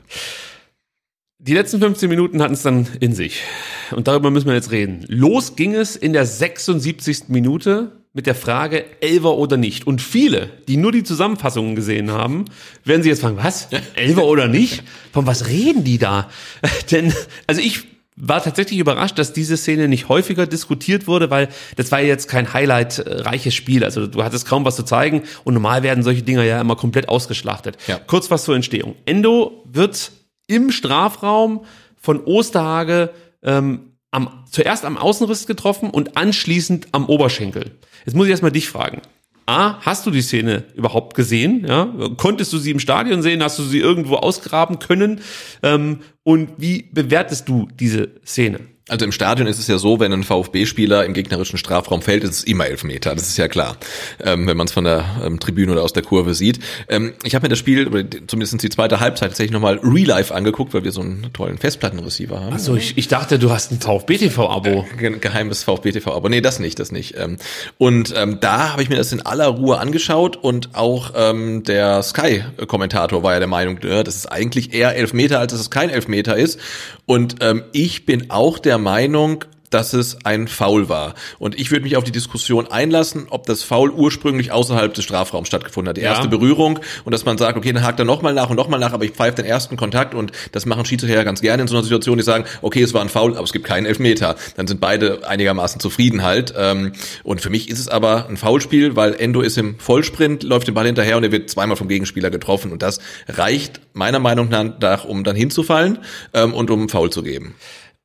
Die 1.38 1.54
letzten 1.54 1.80
15 1.80 2.08
Minuten 2.08 2.40
hatten 2.42 2.54
es 2.54 2.62
dann 2.62 2.86
in 3.00 3.12
sich. 3.12 3.42
Und 3.90 4.08
darüber 4.08 4.30
müssen 4.30 4.46
wir 4.46 4.54
jetzt 4.54 4.70
reden. 4.70 5.04
Los 5.08 5.54
ging 5.56 5.74
es 5.74 5.94
in 5.96 6.12
der 6.12 6.24
76. 6.24 7.24
Minute 7.28 7.92
mit 8.16 8.26
der 8.26 8.34
Frage 8.34 8.86
Elver 9.02 9.36
oder 9.36 9.58
nicht. 9.58 9.86
Und 9.86 10.00
viele, 10.00 10.48
die 10.68 10.78
nur 10.78 10.90
die 10.90 11.04
Zusammenfassungen 11.04 11.76
gesehen 11.76 12.10
haben, 12.10 12.46
werden 12.82 13.02
sich 13.02 13.10
jetzt 13.10 13.20
fragen, 13.20 13.36
was? 13.36 13.68
Elver 13.94 14.24
oder 14.24 14.48
nicht? 14.48 14.82
Von 15.12 15.26
was 15.26 15.48
reden 15.48 15.84
die 15.84 15.98
da? 15.98 16.30
Denn, 16.90 17.12
also 17.46 17.60
ich 17.60 17.84
war 18.16 18.42
tatsächlich 18.42 18.78
überrascht, 18.78 19.18
dass 19.18 19.34
diese 19.34 19.58
Szene 19.58 19.86
nicht 19.86 20.08
häufiger 20.08 20.46
diskutiert 20.46 21.06
wurde, 21.06 21.28
weil 21.28 21.50
das 21.76 21.92
war 21.92 22.00
jetzt 22.00 22.26
kein 22.28 22.54
highlightreiches 22.54 23.54
Spiel. 23.54 23.84
Also 23.84 24.06
du 24.06 24.24
hattest 24.24 24.48
kaum 24.48 24.64
was 24.64 24.76
zu 24.76 24.84
zeigen 24.84 25.24
und 25.44 25.52
normal 25.52 25.82
werden 25.82 26.02
solche 26.02 26.22
Dinger 26.22 26.42
ja 26.42 26.58
immer 26.58 26.76
komplett 26.76 27.10
ausgeschlachtet. 27.10 27.76
Ja. 27.86 27.98
Kurz 27.98 28.30
was 28.30 28.44
zur 28.44 28.56
Entstehung. 28.56 28.96
Endo 29.04 29.62
wird 29.70 30.10
im 30.46 30.70
Strafraum 30.70 31.66
von 31.96 32.24
Osterhage 32.24 33.10
ähm, 33.42 33.95
am, 34.10 34.44
zuerst 34.50 34.84
am 34.84 34.96
Außenriss 34.96 35.46
getroffen 35.46 35.90
und 35.90 36.16
anschließend 36.16 36.88
am 36.92 37.06
Oberschenkel. 37.06 37.78
Jetzt 38.04 38.14
muss 38.14 38.26
ich 38.26 38.30
erstmal 38.30 38.52
dich 38.52 38.68
fragen. 38.68 39.02
A, 39.46 39.80
hast 39.80 40.04
du 40.06 40.10
die 40.10 40.22
Szene 40.22 40.64
überhaupt 40.74 41.14
gesehen? 41.14 41.64
Ja? 41.66 41.92
Konntest 42.16 42.52
du 42.52 42.58
sie 42.58 42.72
im 42.72 42.80
Stadion 42.80 43.22
sehen? 43.22 43.42
Hast 43.42 43.58
du 43.58 43.62
sie 43.62 43.78
irgendwo 43.78 44.16
ausgraben 44.16 44.80
können? 44.80 45.20
Ähm, 45.62 46.00
und 46.24 46.50
wie 46.58 46.90
bewertest 46.92 47.48
du 47.48 47.68
diese 47.78 48.10
Szene? 48.24 48.60
Also 48.88 49.04
im 49.04 49.10
Stadion 49.10 49.48
ist 49.48 49.58
es 49.58 49.66
ja 49.66 49.78
so, 49.78 49.98
wenn 49.98 50.12
ein 50.12 50.22
VfB-Spieler 50.22 51.04
im 51.04 51.12
gegnerischen 51.12 51.58
Strafraum 51.58 52.02
fällt, 52.02 52.22
ist 52.22 52.30
es 52.30 52.44
immer 52.44 52.66
Elfmeter. 52.68 53.16
Das 53.16 53.26
ist 53.26 53.36
ja 53.36 53.48
klar, 53.48 53.76
ähm, 54.22 54.46
wenn 54.46 54.56
man 54.56 54.68
es 54.68 54.72
von 54.72 54.84
der 54.84 55.04
ähm, 55.24 55.40
Tribüne 55.40 55.72
oder 55.72 55.82
aus 55.82 55.92
der 55.92 56.04
Kurve 56.04 56.34
sieht. 56.34 56.60
Ähm, 56.88 57.14
ich 57.24 57.34
habe 57.34 57.46
mir 57.46 57.48
das 57.48 57.58
Spiel, 57.58 57.88
oder 57.88 58.04
zumindest 58.28 58.62
die 58.62 58.68
zweite 58.68 59.00
Halbzeit, 59.00 59.30
tatsächlich 59.30 59.50
nochmal 59.52 59.80
Real 59.82 60.06
Life 60.06 60.32
angeguckt, 60.32 60.72
weil 60.72 60.84
wir 60.84 60.92
so 60.92 61.00
einen 61.00 61.32
tollen 61.32 61.58
Festplattenreceiver 61.58 62.40
haben. 62.40 62.52
Also 62.52 62.76
ich, 62.76 62.96
ich 62.96 63.08
dachte, 63.08 63.40
du 63.40 63.50
hast 63.50 63.72
ein 63.72 63.80
VfB-TV-Abo. 63.80 64.86
Ge- 64.96 65.18
geheimes 65.18 65.64
VfB-TV, 65.64 66.14
aber 66.14 66.28
nee, 66.28 66.40
das 66.40 66.60
nicht, 66.60 66.78
das 66.78 66.92
nicht. 66.92 67.16
Ähm, 67.18 67.38
Und 67.78 68.14
ähm, 68.16 68.38
da 68.40 68.70
habe 68.70 68.82
ich 68.84 68.88
mir 68.88 68.96
das 68.98 69.10
in 69.12 69.20
aller 69.26 69.48
Ruhe 69.48 69.78
angeschaut 69.78 70.36
und 70.36 70.76
auch 70.76 71.10
ähm, 71.16 71.64
der 71.64 72.04
Sky-Kommentator 72.04 73.24
war 73.24 73.32
ja 73.32 73.40
der 73.40 73.48
Meinung, 73.48 73.78
äh, 73.78 74.04
das 74.04 74.14
ist 74.14 74.26
eigentlich 74.26 74.72
eher 74.72 74.94
Elfmeter, 74.94 75.40
als 75.40 75.50
dass 75.50 75.60
es 75.60 75.70
kein 75.70 75.90
Elfmeter 75.90 76.36
ist. 76.36 76.60
Und 77.04 77.36
ich 77.72 78.04
bin 78.04 78.30
auch 78.30 78.58
der 78.58 78.75
Meinung, 78.78 79.44
dass 79.70 79.94
es 79.94 80.24
ein 80.24 80.46
Foul 80.46 80.88
war. 80.88 81.14
Und 81.40 81.58
ich 81.58 81.72
würde 81.72 81.82
mich 81.82 81.96
auf 81.96 82.04
die 82.04 82.12
Diskussion 82.12 82.68
einlassen, 82.68 83.26
ob 83.30 83.46
das 83.46 83.64
Foul 83.64 83.90
ursprünglich 83.90 84.52
außerhalb 84.52 84.94
des 84.94 85.02
Strafraums 85.02 85.48
stattgefunden 85.48 85.88
hat. 85.88 85.96
Die 85.96 86.02
Ja. 86.02 86.10
erste 86.12 86.28
Berührung 86.28 86.78
und 87.04 87.10
dass 87.12 87.24
man 87.24 87.36
sagt, 87.36 87.58
okay, 87.58 87.72
dann 87.72 87.82
hakt 87.82 87.98
er 87.98 88.04
nochmal 88.04 88.32
nach 88.32 88.48
und 88.48 88.54
nochmal 88.56 88.78
nach, 88.78 88.92
aber 88.92 89.04
ich 89.04 89.10
pfeife 89.10 89.34
den 89.34 89.44
ersten 89.44 89.76
Kontakt 89.76 90.14
und 90.14 90.30
das 90.52 90.66
machen 90.66 90.84
Schiedsrichter 90.84 91.16
ja 91.16 91.24
ganz 91.24 91.40
gerne 91.40 91.62
in 91.62 91.68
so 91.68 91.74
einer 91.74 91.82
Situation, 91.82 92.16
die 92.16 92.22
sagen, 92.22 92.44
okay, 92.62 92.80
es 92.80 92.94
war 92.94 93.00
ein 93.02 93.08
Foul, 93.08 93.32
aber 93.34 93.42
es 93.42 93.52
gibt 93.52 93.64
keinen 93.66 93.86
Elfmeter. 93.86 94.36
Dann 94.56 94.68
sind 94.68 94.80
beide 94.80 95.28
einigermaßen 95.28 95.80
zufrieden 95.80 96.22
halt. 96.22 96.54
Ähm, 96.56 96.92
Und 97.24 97.40
für 97.40 97.50
mich 97.50 97.68
ist 97.68 97.80
es 97.80 97.88
aber 97.88 98.28
ein 98.28 98.36
Foulspiel, 98.36 98.94
weil 98.94 99.14
Endo 99.14 99.40
ist 99.40 99.58
im 99.58 99.80
Vollsprint, 99.80 100.44
läuft 100.44 100.68
den 100.68 100.74
Ball 100.74 100.86
hinterher 100.86 101.16
und 101.16 101.24
er 101.24 101.32
wird 101.32 101.50
zweimal 101.50 101.76
vom 101.76 101.88
Gegenspieler 101.88 102.30
getroffen 102.30 102.70
und 102.70 102.82
das 102.82 103.00
reicht 103.28 103.80
meiner 103.94 104.20
Meinung 104.20 104.48
nach, 104.48 105.04
um 105.04 105.24
dann 105.24 105.34
hinzufallen 105.34 105.98
ähm, 106.34 106.54
und 106.54 106.70
um 106.70 106.88
Foul 106.88 107.10
zu 107.10 107.24
geben. 107.24 107.56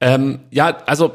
Ähm, 0.02 0.40
ja, 0.50 0.78
also 0.86 1.14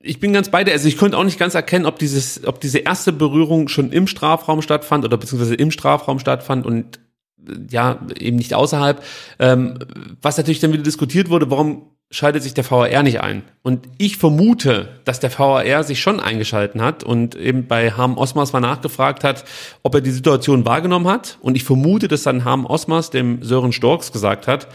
ich 0.00 0.20
bin 0.20 0.32
ganz 0.32 0.50
bei 0.50 0.64
dir. 0.64 0.72
Also 0.72 0.88
ich 0.88 0.96
konnte 0.96 1.16
auch 1.16 1.24
nicht 1.24 1.38
ganz 1.38 1.54
erkennen, 1.54 1.86
ob 1.86 1.98
dieses, 1.98 2.44
ob 2.46 2.60
diese 2.60 2.78
erste 2.78 3.12
Berührung 3.12 3.68
schon 3.68 3.92
im 3.92 4.06
Strafraum 4.06 4.62
stattfand 4.62 5.04
oder 5.04 5.16
beziehungsweise 5.16 5.54
im 5.54 5.70
Strafraum 5.70 6.18
stattfand 6.18 6.66
und 6.66 6.98
äh, 7.46 7.52
ja, 7.70 8.00
eben 8.18 8.36
nicht 8.36 8.54
außerhalb. 8.54 9.02
Ähm, 9.38 9.78
was 10.22 10.36
natürlich 10.36 10.60
dann 10.60 10.72
wieder 10.72 10.82
diskutiert 10.82 11.28
wurde, 11.30 11.50
warum 11.50 11.90
schaltet 12.10 12.44
sich 12.44 12.54
der 12.54 12.68
VAR 12.70 13.02
nicht 13.02 13.20
ein? 13.20 13.42
Und 13.62 13.88
ich 13.98 14.16
vermute, 14.16 15.00
dass 15.04 15.18
der 15.18 15.36
VAR 15.36 15.82
sich 15.82 16.00
schon 16.00 16.20
eingeschalten 16.20 16.80
hat 16.80 17.02
und 17.02 17.34
eben 17.34 17.66
bei 17.66 17.90
Harm 17.90 18.16
Osmars 18.16 18.52
mal 18.52 18.60
nachgefragt 18.60 19.24
hat, 19.24 19.44
ob 19.82 19.94
er 19.94 20.00
die 20.00 20.12
Situation 20.12 20.64
wahrgenommen 20.64 21.08
hat. 21.08 21.38
Und 21.40 21.56
ich 21.56 21.64
vermute, 21.64 22.06
dass 22.06 22.22
dann 22.22 22.44
Harm 22.44 22.64
Osmars 22.64 23.10
dem 23.10 23.42
Sören 23.42 23.72
Storks 23.72 24.12
gesagt 24.12 24.46
hat, 24.46 24.68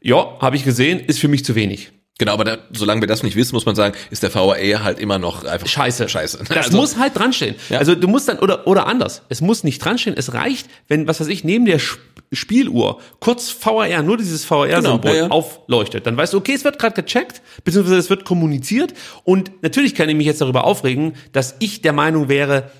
ja, 0.00 0.38
habe 0.40 0.56
ich 0.56 0.64
gesehen, 0.64 0.98
ist 1.00 1.18
für 1.18 1.28
mich 1.28 1.44
zu 1.44 1.54
wenig. 1.54 1.92
Genau, 2.18 2.32
aber 2.32 2.44
da, 2.44 2.58
solange 2.72 3.00
wir 3.00 3.06
das 3.06 3.22
nicht 3.22 3.36
wissen, 3.36 3.54
muss 3.54 3.64
man 3.64 3.76
sagen, 3.76 3.94
ist 4.10 4.24
der 4.24 4.34
VAR 4.34 4.56
halt 4.82 4.98
immer 4.98 5.18
noch 5.20 5.44
einfach 5.44 5.68
Scheiße. 5.68 6.08
Scheiße. 6.08 6.38
Das 6.48 6.66
Also- 6.66 6.76
muss 6.76 6.96
halt 6.96 7.16
dranstehen. 7.16 7.54
Ja. 7.68 7.78
Also 7.78 7.94
du 7.94 8.08
musst 8.08 8.28
dann, 8.28 8.40
oder, 8.40 8.66
oder 8.66 8.88
anders. 8.88 9.22
Es 9.28 9.40
muss 9.40 9.62
nicht 9.62 9.78
dranstehen. 9.84 10.16
Es 10.16 10.34
reicht, 10.34 10.66
wenn, 10.88 11.06
was 11.06 11.20
weiß 11.20 11.28
ich, 11.28 11.44
neben 11.44 11.64
der 11.64 11.76
Sp- 11.78 12.02
Spieluhr 12.32 13.00
kurz 13.20 13.54
VAR, 13.64 14.02
nur 14.02 14.16
dieses 14.16 14.50
VAR-Symbol 14.50 14.98
Genau, 15.00 15.14
ja, 15.14 15.14
ja. 15.14 15.30
aufleuchtet. 15.30 16.06
Dann 16.06 16.16
weißt 16.16 16.32
du, 16.34 16.38
okay, 16.38 16.52
es 16.54 16.64
wird 16.64 16.78
gerade 16.78 17.00
gecheckt, 17.00 17.40
beziehungsweise 17.64 17.96
es 17.98 18.10
wird 18.10 18.24
kommuniziert. 18.24 18.92
Und 19.24 19.50
natürlich 19.62 19.94
kann 19.94 20.08
ich 20.08 20.16
mich 20.16 20.26
jetzt 20.26 20.40
darüber 20.40 20.64
aufregen, 20.64 21.14
dass 21.32 21.54
ich 21.60 21.82
der 21.82 21.92
Meinung 21.92 22.28
wäre, 22.28 22.70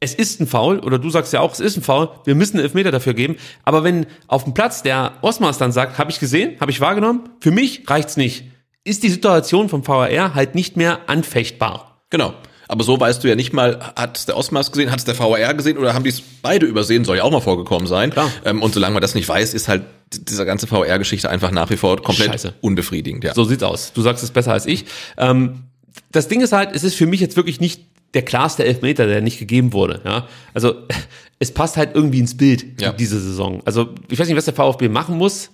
es 0.00 0.14
ist 0.14 0.40
ein 0.40 0.46
Foul, 0.46 0.80
oder 0.80 0.98
du 0.98 1.08
sagst 1.08 1.32
ja 1.32 1.40
auch, 1.40 1.52
es 1.54 1.60
ist 1.60 1.78
ein 1.78 1.82
Foul, 1.82 2.10
wir 2.26 2.34
müssen 2.34 2.58
einen 2.58 2.64
Elfmeter 2.64 2.90
dafür 2.92 3.14
geben. 3.14 3.36
Aber 3.64 3.82
wenn 3.82 4.04
auf 4.26 4.44
dem 4.44 4.52
Platz 4.52 4.82
der 4.82 5.14
Osmars 5.22 5.56
dann 5.56 5.72
sagt, 5.72 5.96
habe 5.98 6.10
ich 6.10 6.20
gesehen, 6.20 6.60
habe 6.60 6.70
ich 6.70 6.80
wahrgenommen, 6.82 7.30
für 7.40 7.50
mich 7.50 7.84
reicht's 7.88 8.16
nicht. 8.18 8.44
Ist 8.84 9.02
die 9.02 9.08
Situation 9.10 9.68
vom 9.68 9.86
VAR 9.86 10.34
halt 10.34 10.54
nicht 10.54 10.76
mehr 10.76 11.08
anfechtbar. 11.08 12.02
Genau. 12.10 12.34
Aber 12.68 12.82
so 12.84 12.98
weißt 12.98 13.22
du 13.22 13.28
ja 13.28 13.34
nicht 13.34 13.52
mal, 13.52 13.78
hat 13.96 14.26
der 14.28 14.36
Osmas 14.38 14.72
gesehen, 14.72 14.90
hat 14.90 14.98
es 14.98 15.04
der 15.04 15.18
VAR 15.18 15.52
gesehen 15.54 15.76
oder 15.78 15.92
haben 15.94 16.02
die 16.04 16.10
es 16.10 16.22
beide 16.42 16.64
übersehen, 16.66 17.04
soll 17.04 17.18
ja 17.18 17.22
auch 17.22 17.30
mal 17.30 17.40
vorgekommen 17.40 17.86
sein. 17.86 18.10
Klar. 18.10 18.30
Ähm, 18.44 18.62
und 18.62 18.72
solange 18.72 18.94
man 18.94 19.02
das 19.02 19.14
nicht 19.14 19.28
weiß, 19.28 19.52
ist 19.54 19.68
halt 19.68 19.82
diese 20.12 20.46
ganze 20.46 20.70
VAR-Geschichte 20.70 21.28
einfach 21.28 21.50
nach 21.50 21.68
wie 21.70 21.76
vor 21.76 22.00
komplett 22.02 22.28
Scheiße. 22.30 22.54
unbefriedigend. 22.60 23.24
Ja. 23.24 23.34
So 23.34 23.44
sieht's 23.44 23.62
aus. 23.62 23.92
Du 23.92 24.02
sagst 24.02 24.22
es 24.24 24.30
besser 24.30 24.52
als 24.52 24.66
ich. 24.66 24.86
Ähm, 25.18 25.64
das 26.12 26.28
Ding 26.28 26.40
ist 26.40 26.52
halt, 26.52 26.70
es 26.74 26.84
ist 26.84 26.94
für 26.94 27.06
mich 27.06 27.20
jetzt 27.20 27.36
wirklich 27.36 27.60
nicht 27.60 27.82
der 28.14 28.22
klarste 28.22 28.64
Elfmeter, 28.64 29.06
der 29.06 29.20
nicht 29.20 29.38
gegeben 29.38 29.72
wurde. 29.72 30.00
Ja? 30.04 30.28
Also 30.54 30.74
es 31.38 31.52
passt 31.52 31.76
halt 31.76 31.94
irgendwie 31.94 32.20
ins 32.20 32.36
Bild 32.36 32.80
Ja. 32.80 32.92
diese 32.92 33.20
Saison. 33.20 33.60
Also 33.64 33.90
ich 34.10 34.18
weiß 34.18 34.26
nicht, 34.28 34.36
was 34.36 34.44
der 34.46 34.54
VfB 34.54 34.88
machen 34.88 35.18
muss. 35.18 35.50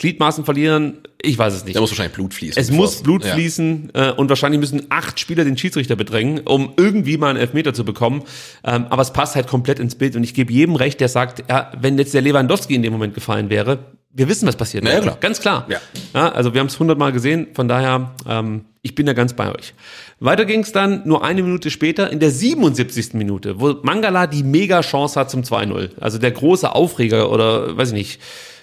Gliedmaßen 0.00 0.44
verlieren, 0.44 0.98
ich 1.22 1.38
weiß 1.38 1.54
es 1.54 1.64
nicht. 1.64 1.76
Da 1.76 1.80
muss 1.80 1.90
wahrscheinlich 1.90 2.14
Blut 2.14 2.34
fließen. 2.34 2.60
Es 2.60 2.70
muss 2.70 3.02
Blut 3.02 3.24
ja. 3.24 3.34
fließen 3.34 3.90
äh, 3.94 4.10
und 4.12 4.28
wahrscheinlich 4.28 4.58
müssen 4.58 4.86
acht 4.88 5.20
Spieler 5.20 5.44
den 5.44 5.56
Schiedsrichter 5.56 5.94
bedrängen, 5.94 6.40
um 6.40 6.72
irgendwie 6.76 7.18
mal 7.18 7.28
einen 7.28 7.38
Elfmeter 7.38 7.74
zu 7.74 7.84
bekommen. 7.84 8.24
Ähm, 8.64 8.86
aber 8.88 9.02
es 9.02 9.12
passt 9.12 9.36
halt 9.36 9.46
komplett 9.46 9.78
ins 9.78 9.94
Bild 9.94 10.16
und 10.16 10.24
ich 10.24 10.34
gebe 10.34 10.52
jedem 10.52 10.74
recht, 10.74 11.00
der 11.00 11.08
sagt, 11.08 11.44
ja, 11.48 11.70
wenn 11.78 11.98
jetzt 11.98 12.14
der 12.14 12.22
Lewandowski 12.22 12.74
in 12.74 12.82
dem 12.82 12.92
Moment 12.92 13.14
gefallen 13.14 13.50
wäre, 13.50 13.78
wir 14.12 14.28
wissen, 14.28 14.48
was 14.48 14.56
passiert. 14.56 14.84
Ja, 14.84 15.00
klar. 15.00 15.18
Ganz 15.20 15.40
klar. 15.40 15.66
Ja. 15.68 15.80
ja 16.14 16.30
also 16.30 16.52
wir 16.52 16.60
haben 16.60 16.66
es 16.66 16.78
hundertmal 16.80 17.12
gesehen, 17.12 17.48
von 17.54 17.68
daher, 17.68 18.12
ähm, 18.26 18.64
ich 18.82 18.94
bin 18.94 19.06
da 19.06 19.12
ganz 19.12 19.34
bei 19.34 19.54
euch. 19.54 19.74
Weiter 20.18 20.46
ging 20.46 20.60
es 20.60 20.72
dann 20.72 21.02
nur 21.06 21.22
eine 21.22 21.42
Minute 21.42 21.70
später 21.70 22.10
in 22.10 22.18
der 22.18 22.30
77. 22.30 23.14
Minute, 23.14 23.60
wo 23.60 23.76
Mangala 23.82 24.26
die 24.26 24.42
mega 24.42 24.80
Chance 24.80 25.20
hat 25.20 25.30
zum 25.30 25.42
2-0. 25.42 25.90
Also 26.00 26.18
der 26.18 26.30
große 26.32 26.74
Aufreger 26.74 27.30
oder 27.30 27.76
weiß 27.76 27.88
ich 27.88 27.94
nicht, 27.94 28.20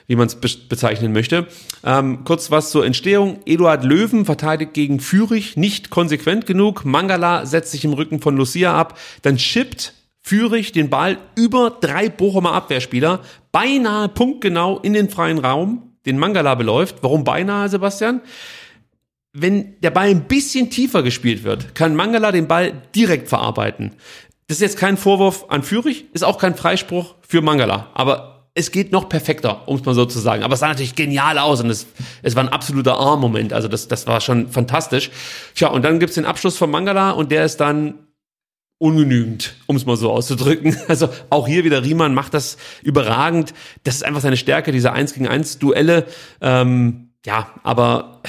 wie 0.08 0.16
man 0.16 0.28
es 0.28 0.36
be 0.36 0.50
bezeichnen 0.70 1.12
möchte. 1.12 1.48
Ähm, 1.84 2.24
kurz 2.24 2.50
was 2.50 2.72
zur 2.72 2.86
Entstehung. 2.86 3.40
Eduard 3.46 3.84
Löwen 3.84 4.26
verteidigt 4.26 4.74
gegen 4.74 5.00
Fürich 5.00 5.58
nicht 5.58 5.90
konsequent 5.90 6.46
genug. 6.46 6.86
Mangala 6.86 7.46
setzt 7.46 7.72
sich 7.72 7.86
im 7.86 7.94
Rücken 7.94 8.22
von 8.22 8.36
Lucia 8.36 8.74
ab. 8.74 8.98
Dann 9.22 9.38
schippt 9.38 9.94
Fürich 10.22 10.72
den 10.72 10.90
Ball 10.90 11.18
über 11.36 11.78
drei 11.80 12.10
Bochumer 12.10 12.54
Abwehrspieler, 12.54 13.22
beinahe 13.54 14.10
punktgenau 14.10 14.80
in 14.80 14.92
den 14.94 15.10
freien 15.10 15.38
Raum, 15.38 15.94
den 16.06 16.18
Mangala 16.18 16.56
beläuft. 16.56 16.98
Warum 17.02 17.24
beinahe, 17.24 17.70
Sebastian? 17.70 18.22
Wenn 19.32 19.80
der 19.82 19.92
Ball 19.92 20.10
ein 20.10 20.28
bisschen 20.28 20.70
tiefer 20.70 21.04
gespielt 21.04 21.44
wird, 21.44 21.76
kann 21.76 21.96
Mangala 21.96 22.32
den 22.32 22.48
Ball 22.48 22.74
direkt 22.94 23.30
verarbeiten. 23.30 23.94
Das 24.48 24.58
ist 24.58 24.62
jetzt 24.62 24.78
kein 24.78 24.98
Vorwurf 24.98 25.46
an 25.50 25.64
Fürich, 25.64 26.06
ist 26.14 26.24
auch 26.24 26.38
kein 26.38 26.56
Freispruch 26.56 27.16
für 27.22 27.42
Mangala. 27.42 27.90
Aber 27.94 28.37
es 28.58 28.72
geht 28.72 28.92
noch 28.92 29.08
perfekter, 29.08 29.68
um 29.68 29.76
es 29.76 29.86
mal 29.86 29.94
so 29.94 30.06
zu 30.06 30.18
sagen. 30.18 30.42
Aber 30.42 30.56
es 30.56 30.62
sah 30.62 30.68
natürlich 30.68 30.96
genial 30.96 31.38
aus 31.38 31.62
und 31.62 31.70
es, 31.70 31.86
es 32.24 32.36
war 32.36 32.44
ein 32.44 32.50
absoluter 32.50 32.98
Arm-Moment. 32.98 33.54
Also 33.54 33.68
das, 33.68 33.88
das 33.88 34.08
war 34.08 34.20
schon 34.20 34.50
fantastisch. 34.50 35.12
Tja, 35.54 35.68
und 35.68 35.86
dann 35.86 36.00
gibt's 36.00 36.16
den 36.16 36.26
Abschluss 36.26 36.58
von 36.58 36.72
Mangala 36.72 37.12
und 37.12 37.32
der 37.32 37.46
ist 37.46 37.58
dann 37.58 37.94
ungenügend, 38.80 39.56
um 39.68 39.76
es 39.76 39.86
mal 39.86 39.96
so 39.96 40.12
auszudrücken. 40.12 40.76
Also 40.88 41.10
auch 41.30 41.48
hier 41.48 41.66
wieder 41.66 41.84
Riemann 41.84 42.16
macht 42.16 42.34
das 42.34 42.58
überragend. 42.82 43.54
Das 43.84 43.96
ist 43.96 44.04
einfach 44.04 44.22
seine 44.22 44.38
Stärke, 44.38 44.72
diese 44.72 44.92
1 44.92 45.14
gegen 45.14 45.28
1 45.28 45.60
Duelle. 45.60 46.08
Ähm, 46.42 47.10
ja, 47.28 47.52
aber 47.62 48.24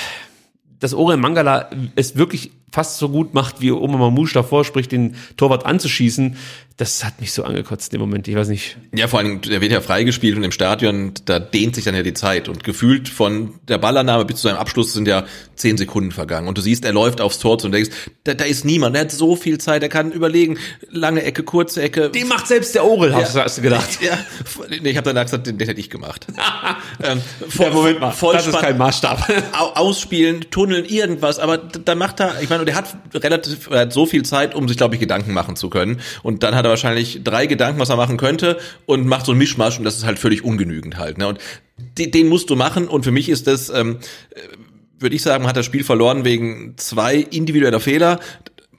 dass 0.78 0.92
Orel 0.92 1.16
Mangala 1.16 1.70
es 1.96 2.16
wirklich 2.16 2.50
fast 2.70 2.98
so 2.98 3.08
gut 3.08 3.32
macht, 3.32 3.62
wie 3.62 3.70
Oma 3.70 3.96
Mamouche 3.96 4.34
davor 4.34 4.66
spricht, 4.66 4.92
den 4.92 5.16
Torwart 5.38 5.64
anzuschießen, 5.64 6.36
das 6.78 7.04
hat 7.04 7.20
mich 7.20 7.32
so 7.32 7.42
angekotzt 7.42 7.92
im 7.92 8.00
Moment. 8.00 8.28
Ich 8.28 8.36
weiß 8.36 8.46
nicht. 8.46 8.76
Ja, 8.94 9.08
vor 9.08 9.18
allem, 9.18 9.40
der 9.40 9.60
wird 9.60 9.72
ja 9.72 9.80
freigespielt 9.80 10.36
und 10.36 10.44
im 10.44 10.52
Stadion, 10.52 11.12
da 11.24 11.40
dehnt 11.40 11.74
sich 11.74 11.84
dann 11.84 11.96
ja 11.96 12.04
die 12.04 12.14
Zeit. 12.14 12.48
Und 12.48 12.62
gefühlt 12.62 13.08
von 13.08 13.58
der 13.66 13.78
Ballannahme 13.78 14.24
bis 14.24 14.36
zu 14.36 14.42
seinem 14.42 14.58
Abschluss 14.58 14.92
sind 14.92 15.08
ja 15.08 15.24
zehn 15.56 15.76
Sekunden 15.76 16.12
vergangen. 16.12 16.46
Und 16.46 16.56
du 16.56 16.62
siehst, 16.62 16.84
er 16.84 16.92
läuft 16.92 17.20
aufs 17.20 17.40
Tor 17.40 17.58
zu 17.58 17.66
und 17.66 17.72
denkst, 17.72 17.90
da, 18.22 18.34
da 18.34 18.44
ist 18.44 18.64
niemand, 18.64 18.94
er 18.94 19.02
hat 19.02 19.10
so 19.10 19.34
viel 19.34 19.58
Zeit, 19.58 19.82
er 19.82 19.88
kann 19.88 20.12
überlegen, 20.12 20.56
lange 20.88 21.24
Ecke, 21.24 21.42
kurze 21.42 21.82
Ecke. 21.82 22.10
Den 22.10 22.28
macht 22.28 22.46
selbst 22.46 22.76
der 22.76 22.84
Orel, 22.84 23.12
hast, 23.12 23.34
ja. 23.34 23.42
hast 23.42 23.58
du 23.58 23.62
gedacht. 23.62 23.98
Ja, 24.00 24.16
nee, 24.68 24.90
ich 24.90 24.96
habe 24.96 25.10
danach 25.10 25.24
gesagt, 25.24 25.48
den, 25.48 25.58
den 25.58 25.66
hätte 25.66 25.80
ich 25.80 25.90
gemacht. 25.90 26.28
ähm, 27.02 27.20
voll, 27.48 27.66
ja, 27.66 27.72
Moment 27.72 28.00
mal, 28.00 28.14
das 28.32 28.46
ist 28.46 28.56
kein 28.56 28.78
Maßstab. 28.78 29.28
Ausspielen, 29.74 30.46
tunneln, 30.52 30.84
irgendwas, 30.84 31.40
aber 31.40 31.58
dann 31.58 31.98
macht 31.98 32.20
er, 32.20 32.40
ich 32.40 32.48
meine, 32.48 32.64
der 32.64 32.76
hat 32.76 32.96
relativ, 33.14 33.68
er 33.68 33.80
hat 33.80 33.92
so 33.92 34.06
viel 34.06 34.24
Zeit, 34.24 34.54
um 34.54 34.68
sich, 34.68 34.76
glaube 34.76 34.94
ich, 34.94 35.00
Gedanken 35.00 35.32
machen 35.32 35.56
zu 35.56 35.70
können. 35.70 36.00
Und 36.22 36.44
dann 36.44 36.54
hat 36.54 36.64
er 36.64 36.67
wahrscheinlich 36.68 37.20
drei 37.24 37.46
Gedanken, 37.46 37.80
was 37.80 37.88
er 37.88 37.96
machen 37.96 38.16
könnte 38.16 38.58
und 38.86 39.06
macht 39.06 39.26
so 39.26 39.32
ein 39.32 39.38
Mischmasch 39.38 39.78
und 39.78 39.84
das 39.84 39.96
ist 39.96 40.04
halt 40.04 40.18
völlig 40.18 40.44
ungenügend 40.44 40.96
halt. 40.96 41.18
Ne? 41.18 41.28
Und 41.28 41.38
den, 41.76 42.10
den 42.10 42.28
musst 42.28 42.50
du 42.50 42.56
machen 42.56 42.88
und 42.88 43.04
für 43.04 43.10
mich 43.10 43.28
ist 43.28 43.46
das, 43.46 43.70
ähm, 43.70 43.98
würde 44.98 45.16
ich 45.16 45.22
sagen, 45.22 45.46
hat 45.46 45.56
das 45.56 45.66
Spiel 45.66 45.84
verloren 45.84 46.24
wegen 46.24 46.74
zwei 46.76 47.16
individueller 47.16 47.80
Fehler. 47.80 48.20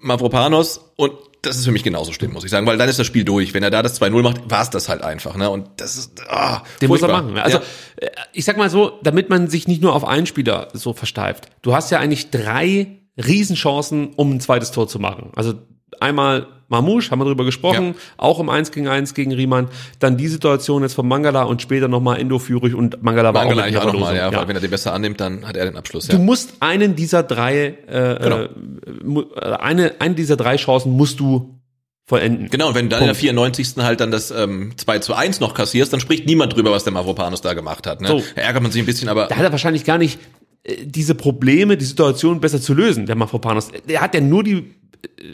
Mavropanos 0.02 0.80
und 0.96 1.12
das 1.42 1.58
ist 1.58 1.66
für 1.66 1.72
mich 1.72 1.84
genauso 1.84 2.12
schlimm, 2.12 2.34
muss 2.34 2.44
ich 2.44 2.52
sagen, 2.52 2.68
weil 2.68 2.78
dann 2.78 2.90
ist 2.90 3.00
das 3.00 3.08
Spiel 3.08 3.24
durch. 3.24 3.54
Wenn 3.54 3.64
er 3.64 3.70
da 3.70 3.82
das 3.82 4.02
2-0 4.02 4.22
macht, 4.22 4.50
war 4.50 4.62
es 4.62 4.70
das 4.70 4.90
halt 4.90 5.02
einfach. 5.02 5.38
Ne? 5.38 5.50
Und 5.50 5.70
das 5.78 5.96
ist. 5.98 6.22
Ah, 6.28 6.64
Den 6.82 6.90
muss 6.90 7.02
er 7.02 7.08
machen. 7.08 7.38
Also 7.38 7.60
ja. 7.60 7.64
Äh, 7.98 8.10
ich 8.34 8.44
sag 8.44 8.58
mal 8.58 8.70
so, 8.70 9.00
damit 9.04 9.30
man 9.30 9.48
sich 9.48 9.68
nicht 9.68 9.82
nur 9.82 9.96
auf 9.96 10.06
einen 10.06 10.26
Spieler 10.26 10.68
so 10.74 10.94
versteift. 10.94 11.48
Du 11.62 11.74
hast 11.74 11.92
ja 11.92 12.00
eigentlich 12.00 12.30
drei 12.30 13.00
Riesenchancen, 13.18 14.14
um 14.16 14.32
ein 14.32 14.42
zweites 14.42 14.72
Tor 14.72 14.88
zu 14.88 15.00
machen. 15.00 15.32
Also 15.36 15.54
einmal 16.00 16.48
Mamouche, 16.70 17.12
haben 17.12 17.20
wir 17.20 17.26
drüber 17.26 17.46
gesprochen, 17.46 17.88
ja. 17.88 17.94
auch 18.18 18.40
im 18.40 18.50
1 18.50 18.72
gegen 18.72 18.88
1 18.88 19.14
gegen 19.14 19.34
Riemann. 19.34 19.68
Dann 20.00 20.18
die 20.18 20.28
Situation 20.28 20.84
jetzt 20.84 20.94
von 20.94 21.08
Mangala 21.08 21.44
und 21.44 21.62
später 21.62 21.88
nochmal 21.88 22.20
Endo 22.20 22.40
Führig 22.40 22.74
und 22.74 23.04
Mangala 23.04 23.34
war 23.34 23.46
Mangala 23.46 23.66
auch, 23.66 23.88
auch 23.88 23.94
nochmal, 23.94 24.16
ja, 24.16 24.32
ja. 24.32 24.48
wenn 24.48 24.56
er 24.56 24.62
den 24.62 24.72
besser 24.72 24.94
annimmt, 24.94 25.20
dann 25.20 25.48
hat 25.48 25.58
er 25.58 25.66
den 25.66 25.76
Abschluss. 25.76 26.08
Ja. 26.08 26.16
Du 26.16 26.22
musst 26.22 26.54
einen 26.60 26.96
dieser 26.96 27.24
drei, 27.24 27.76
äh, 27.88 28.18
genau. 28.22 28.44
äh, 29.36 29.56
eine, 29.60 29.94
eine 30.00 30.16
dieser 30.16 30.38
drei 30.38 30.56
Chancen 30.56 30.92
musst 30.92 31.20
du 31.20 31.60
vollenden. 32.10 32.50
Genau, 32.50 32.70
und 32.70 32.76
wenn 32.76 32.86
du 32.86 32.90
dann 32.90 33.00
Punkt. 33.00 33.12
in 33.22 33.28
der 33.28 33.34
94. 33.34 33.76
halt 33.78 34.02
dann 34.02 34.12
das 34.12 34.32
ähm, 34.32 34.74
2 34.76 35.00
zu 35.00 35.14
1 35.14 35.40
noch 35.40 35.54
kassierst, 35.54 35.94
dann 35.94 36.00
spricht 36.00 36.26
niemand 36.26 36.56
drüber, 36.56 36.72
was 36.72 36.84
der 36.84 36.92
Mavropanos 36.92 37.42
da 37.42 37.54
gemacht 37.54 37.88
hat. 37.88 38.02
Ne? 38.02 38.08
So. 38.08 38.24
Da 38.36 38.42
ärgert 38.42 38.64
man 38.64 38.72
sich 38.72 38.82
ein 38.82 38.86
bisschen, 38.86 39.08
aber... 39.08 39.28
Da 39.28 39.36
hat 39.36 39.44
er 39.44 39.52
wahrscheinlich 39.52 39.86
gar 39.86 40.00
nicht 40.00 40.20
äh, 40.64 40.86
diese 40.86 41.16
Probleme, 41.16 41.78
die 41.78 41.86
Situation 41.86 42.42
besser 42.42 42.60
zu 42.60 42.74
lösen, 42.74 43.06
der 43.06 43.16
Mafropanos. 43.16 43.70
Der 43.88 44.02
hat 44.02 44.16
ja 44.16 44.22
nur 44.22 44.44
die, 44.44 44.56
äh, 44.56 44.64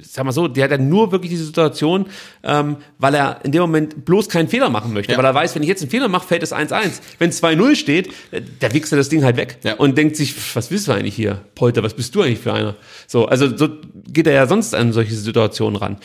sag 0.02 0.26
mal 0.26 0.32
so, 0.32 0.48
der 0.48 0.66
hat 0.66 0.72
ja 0.72 0.78
nur 0.78 1.12
wirklich 1.12 1.32
diese 1.32 1.46
Situation, 1.46 2.08
ähm, 2.44 2.78
weil 2.98 3.16
er 3.16 3.40
in 3.44 3.52
dem 3.52 3.62
Moment 3.62 4.06
bloß 4.06 4.30
keinen 4.30 4.48
Fehler 4.48 4.70
machen 4.70 4.94
möchte, 4.94 5.12
ja. 5.12 5.18
weil 5.18 5.26
er 5.26 5.34
weiß, 5.34 5.56
wenn 5.56 5.64
ich 5.64 5.70
jetzt 5.70 5.82
einen 5.82 5.92
Fehler 5.92 6.08
mache, 6.08 6.28
fällt 6.28 6.44
es 6.44 6.54
1-1. 6.54 7.02
Wenn 7.20 7.32
2-0 7.32 7.76
steht, 7.76 8.10
äh, 8.32 8.42
der 8.62 8.74
wichst 8.74 8.92
er 8.94 8.98
das 8.98 9.10
Ding 9.10 9.24
halt 9.24 9.38
weg 9.38 9.58
ja. 9.64 9.76
und 9.76 9.98
denkt 9.98 10.16
sich, 10.16 10.34
was 10.56 10.72
willst 10.72 10.88
du 10.88 10.92
eigentlich 10.92 11.16
hier, 11.16 11.42
Polter, 11.56 11.84
was 11.84 11.94
bist 11.94 12.14
du 12.16 12.22
eigentlich 12.22 12.40
für 12.40 12.54
einer? 12.54 12.76
So, 13.08 13.26
also 13.26 13.56
so 13.56 13.70
geht 14.08 14.28
er 14.28 14.34
ja 14.34 14.48
sonst 14.48 14.76
an 14.76 14.94
solche 14.94 15.16
Situationen 15.16 15.78
ran 15.78 15.98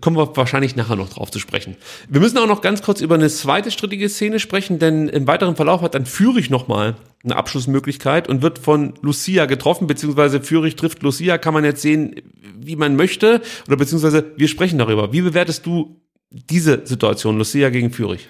kommen 0.00 0.16
wir 0.16 0.36
wahrscheinlich 0.36 0.76
nachher 0.76 0.96
noch 0.96 1.08
drauf 1.08 1.30
zu 1.30 1.38
sprechen. 1.38 1.76
Wir 2.08 2.20
müssen 2.20 2.36
auch 2.38 2.46
noch 2.46 2.60
ganz 2.60 2.82
kurz 2.82 3.00
über 3.00 3.14
eine 3.14 3.28
zweite 3.28 3.70
strittige 3.70 4.08
Szene 4.08 4.38
sprechen, 4.38 4.78
denn 4.78 5.08
im 5.08 5.26
weiteren 5.26 5.56
Verlauf 5.56 5.80
hat 5.80 5.94
dann 5.94 6.06
Führig 6.06 6.50
nochmal 6.50 6.96
eine 7.24 7.36
Abschlussmöglichkeit 7.36 8.28
und 8.28 8.42
wird 8.42 8.58
von 8.58 8.94
Lucia 9.00 9.46
getroffen, 9.46 9.86
beziehungsweise 9.86 10.40
Führig 10.40 10.76
trifft 10.76 11.02
Lucia, 11.02 11.38
kann 11.38 11.54
man 11.54 11.64
jetzt 11.64 11.82
sehen, 11.82 12.16
wie 12.56 12.76
man 12.76 12.96
möchte, 12.96 13.40
oder 13.66 13.76
beziehungsweise 13.76 14.32
wir 14.36 14.48
sprechen 14.48 14.78
darüber. 14.78 15.12
Wie 15.12 15.22
bewertest 15.22 15.64
du 15.64 16.00
diese 16.30 16.86
Situation, 16.86 17.38
Lucia 17.38 17.70
gegen 17.70 17.90
Führig? 17.90 18.28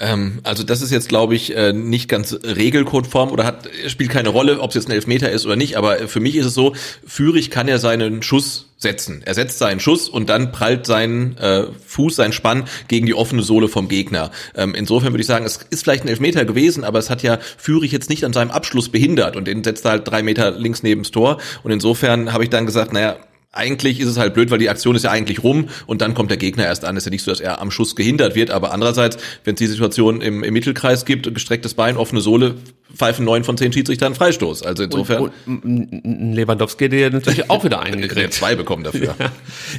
Ähm, 0.00 0.40
also 0.42 0.64
das 0.64 0.82
ist 0.82 0.90
jetzt, 0.90 1.08
glaube 1.08 1.36
ich, 1.36 1.56
äh, 1.56 1.72
nicht 1.72 2.08
ganz 2.08 2.36
regelkonform 2.42 3.30
oder 3.30 3.44
hat 3.44 3.68
spielt 3.86 4.10
keine 4.10 4.30
Rolle, 4.30 4.60
ob 4.60 4.70
es 4.70 4.74
jetzt 4.74 4.88
ein 4.88 4.92
Elfmeter 4.92 5.30
ist 5.30 5.46
oder 5.46 5.54
nicht. 5.54 5.76
Aber 5.76 6.08
für 6.08 6.20
mich 6.20 6.34
ist 6.34 6.46
es 6.46 6.54
so: 6.54 6.74
Führig 7.06 7.50
kann 7.50 7.68
ja 7.68 7.78
seinen 7.78 8.22
Schuss 8.22 8.70
setzen. 8.76 9.22
Er 9.24 9.34
setzt 9.34 9.58
seinen 9.58 9.78
Schuss 9.78 10.08
und 10.08 10.28
dann 10.28 10.50
prallt 10.50 10.84
sein 10.84 11.38
äh, 11.38 11.64
Fuß, 11.86 12.16
sein 12.16 12.32
Spann 12.32 12.64
gegen 12.88 13.06
die 13.06 13.14
offene 13.14 13.42
Sohle 13.42 13.68
vom 13.68 13.88
Gegner. 13.88 14.32
Ähm, 14.56 14.74
insofern 14.74 15.12
würde 15.12 15.22
ich 15.22 15.28
sagen, 15.28 15.46
es 15.46 15.60
ist 15.70 15.84
vielleicht 15.84 16.04
ein 16.04 16.08
Elfmeter 16.08 16.44
gewesen, 16.44 16.82
aber 16.82 16.98
es 16.98 17.08
hat 17.08 17.22
ja 17.22 17.38
Führig 17.56 17.92
jetzt 17.92 18.10
nicht 18.10 18.24
an 18.24 18.32
seinem 18.32 18.50
Abschluss 18.50 18.88
behindert 18.88 19.36
und 19.36 19.46
den 19.46 19.62
setzt 19.62 19.84
er 19.84 19.92
halt 19.92 20.08
drei 20.08 20.22
Meter 20.22 20.50
links 20.50 20.82
neben 20.82 21.02
das 21.02 21.12
Tor. 21.12 21.38
Und 21.62 21.70
insofern 21.70 22.32
habe 22.32 22.42
ich 22.42 22.50
dann 22.50 22.66
gesagt, 22.66 22.92
naja, 22.92 23.16
eigentlich 23.54 24.00
ist 24.00 24.08
es 24.08 24.18
halt 24.18 24.34
blöd, 24.34 24.50
weil 24.50 24.58
die 24.58 24.68
Aktion 24.68 24.96
ist 24.96 25.04
ja 25.04 25.10
eigentlich 25.10 25.42
rum 25.42 25.68
und 25.86 26.00
dann 26.00 26.14
kommt 26.14 26.30
der 26.30 26.36
Gegner 26.36 26.64
erst 26.64 26.84
an. 26.84 26.96
Es 26.96 27.02
ist 27.02 27.06
ja 27.06 27.10
nicht 27.10 27.22
so, 27.22 27.30
dass 27.30 27.40
er 27.40 27.60
am 27.60 27.70
Schuss 27.70 27.96
gehindert 27.96 28.34
wird, 28.34 28.50
aber 28.50 28.72
andererseits, 28.72 29.16
wenn 29.44 29.54
es 29.54 29.58
die 29.58 29.66
Situation 29.66 30.20
im, 30.20 30.42
im 30.42 30.52
Mittelkreis 30.52 31.04
gibt, 31.04 31.32
gestrecktes 31.32 31.74
Bein, 31.74 31.96
offene 31.96 32.20
Sohle, 32.20 32.56
pfeifen 32.94 33.24
neun 33.24 33.44
von 33.44 33.56
zehn 33.56 33.72
Schiedsrichtern 33.72 34.14
Freistoß. 34.14 34.62
Also 34.62 34.84
insofern. 34.84 35.30
Und, 35.46 35.64
und 35.64 36.32
Lewandowski 36.34 36.84
hätte 36.84 36.96
ja 36.96 37.10
natürlich 37.10 37.50
auch 37.50 37.64
wieder 37.64 37.80
eingekriegt. 37.82 38.32
zwei 38.32 38.54
bekommen 38.54 38.84
dafür. 38.84 39.14
Ja. 39.24 39.30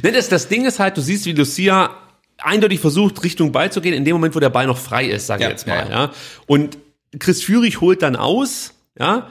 Nee, 0.02 0.12
das, 0.12 0.28
das 0.28 0.48
Ding 0.48 0.64
ist 0.64 0.78
halt, 0.78 0.96
du 0.96 1.02
siehst, 1.02 1.26
wie 1.26 1.32
Lucia 1.32 1.90
eindeutig 2.38 2.80
versucht, 2.80 3.22
Richtung 3.22 3.52
Ball 3.52 3.70
zu 3.70 3.80
gehen, 3.80 3.92
in 3.92 4.04
dem 4.04 4.14
Moment, 4.14 4.34
wo 4.34 4.40
der 4.40 4.50
Ball 4.50 4.66
noch 4.66 4.78
frei 4.78 5.06
ist, 5.06 5.26
sage 5.26 5.42
ich 5.42 5.44
ja, 5.44 5.50
jetzt 5.50 5.66
mal. 5.66 5.86
Ja, 5.90 5.90
ja. 5.90 6.12
Und 6.46 6.78
Chris 7.18 7.42
Führig 7.42 7.80
holt 7.80 8.02
dann 8.02 8.16
aus, 8.16 8.74
ja, 8.98 9.28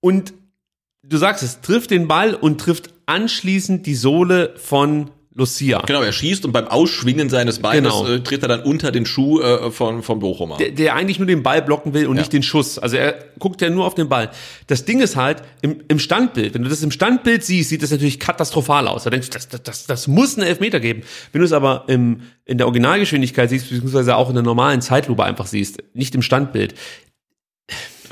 und 0.00 0.32
du 1.08 1.16
sagst 1.16 1.42
es, 1.42 1.60
trifft 1.60 1.90
den 1.90 2.08
Ball 2.08 2.34
und 2.34 2.60
trifft 2.60 2.90
anschließend 3.06 3.86
die 3.86 3.94
Sohle 3.94 4.54
von 4.56 5.10
Lucia. 5.36 5.82
Genau, 5.84 6.00
er 6.00 6.12
schießt 6.12 6.46
und 6.46 6.52
beim 6.52 6.66
Ausschwingen 6.66 7.28
seines 7.28 7.58
Beines 7.58 7.92
genau. 7.92 8.08
äh, 8.08 8.20
tritt 8.20 8.42
er 8.42 8.48
dann 8.48 8.62
unter 8.62 8.90
den 8.90 9.04
Schuh 9.04 9.42
äh, 9.42 9.70
von, 9.70 10.02
von 10.02 10.18
Bochumer. 10.18 10.56
Der, 10.56 10.70
der 10.70 10.94
eigentlich 10.94 11.18
nur 11.18 11.26
den 11.26 11.42
Ball 11.42 11.60
blocken 11.60 11.92
will 11.92 12.06
und 12.06 12.16
ja. 12.16 12.22
nicht 12.22 12.32
den 12.32 12.42
Schuss. 12.42 12.78
Also 12.78 12.96
er 12.96 13.14
guckt 13.38 13.60
ja 13.60 13.68
nur 13.68 13.84
auf 13.84 13.94
den 13.94 14.08
Ball. 14.08 14.30
Das 14.66 14.86
Ding 14.86 15.00
ist 15.00 15.14
halt, 15.14 15.42
im, 15.60 15.82
im 15.88 15.98
Standbild, 15.98 16.54
wenn 16.54 16.62
du 16.62 16.70
das 16.70 16.82
im 16.82 16.90
Standbild 16.90 17.44
siehst, 17.44 17.68
sieht 17.68 17.82
das 17.82 17.90
natürlich 17.90 18.18
katastrophal 18.18 18.88
aus. 18.88 19.04
Da 19.04 19.10
denkst 19.10 19.28
du, 19.28 19.34
das, 19.34 19.48
das, 19.48 19.62
das, 19.62 19.86
das 19.86 20.08
muss 20.08 20.38
einen 20.38 20.46
Elfmeter 20.46 20.80
geben. 20.80 21.02
Wenn 21.32 21.40
du 21.40 21.44
es 21.44 21.52
aber 21.52 21.84
im, 21.88 22.22
in 22.46 22.56
der 22.56 22.66
Originalgeschwindigkeit 22.66 23.50
siehst, 23.50 23.68
beziehungsweise 23.68 24.16
auch 24.16 24.30
in 24.30 24.36
der 24.36 24.44
normalen 24.44 24.80
Zeitlupe 24.80 25.22
einfach 25.22 25.46
siehst, 25.46 25.82
nicht 25.92 26.14
im 26.14 26.22
Standbild. 26.22 26.74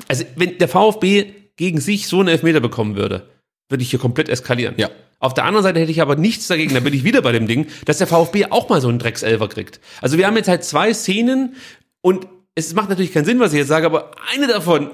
Also 0.09 0.27
wenn 0.37 0.59
der 0.59 0.69
VfB 0.69 1.33
gegen 1.57 1.81
sich 1.81 2.09
so 2.09 2.21
einen 2.21 2.29
Elfmeter 2.29 2.61
bekommen 2.61 2.97
würde, 2.97 3.29
würde 3.69 3.83
ich 3.83 3.91
hier 3.91 3.99
komplett 3.99 4.29
eskalieren. 4.29 4.75
Ja. 4.77 4.91
Auf 5.21 5.35
der 5.35 5.45
anderen 5.45 5.63
Seite 5.63 5.81
hätte 5.81 5.91
ich 5.91 6.03
aber 6.03 6.17
nichts 6.17 6.49
dagegen, 6.49 6.75
da 6.75 6.81
bin 6.81 6.93
ich 6.93 7.05
wieder 7.05 7.23
bei 7.23 7.33
dem 7.33 7.47
Ding, 7.47 7.67
dass 7.87 7.99
der 7.99 8.07
VfB 8.07 8.47
auch 8.51 8.69
mal 8.69 8.81
so 8.81 8.89
einen 8.89 8.99
Dreckselver 8.99 9.49
kriegt. 9.49 9.81
Also 10.03 10.19
wir 10.19 10.27
haben 10.27 10.37
jetzt 10.37 10.49
halt 10.49 10.65
zwei 10.65 10.93
Szenen 10.93 11.55
und 12.03 12.27
es 12.55 12.75
macht 12.75 12.89
natürlich 12.89 13.13
keinen 13.13 13.25
Sinn, 13.25 13.41
was 13.41 13.53
ich 13.53 13.59
jetzt 13.59 13.69
sage, 13.69 13.87
aber 13.87 14.11
eine 14.35 14.47
davon 14.47 14.91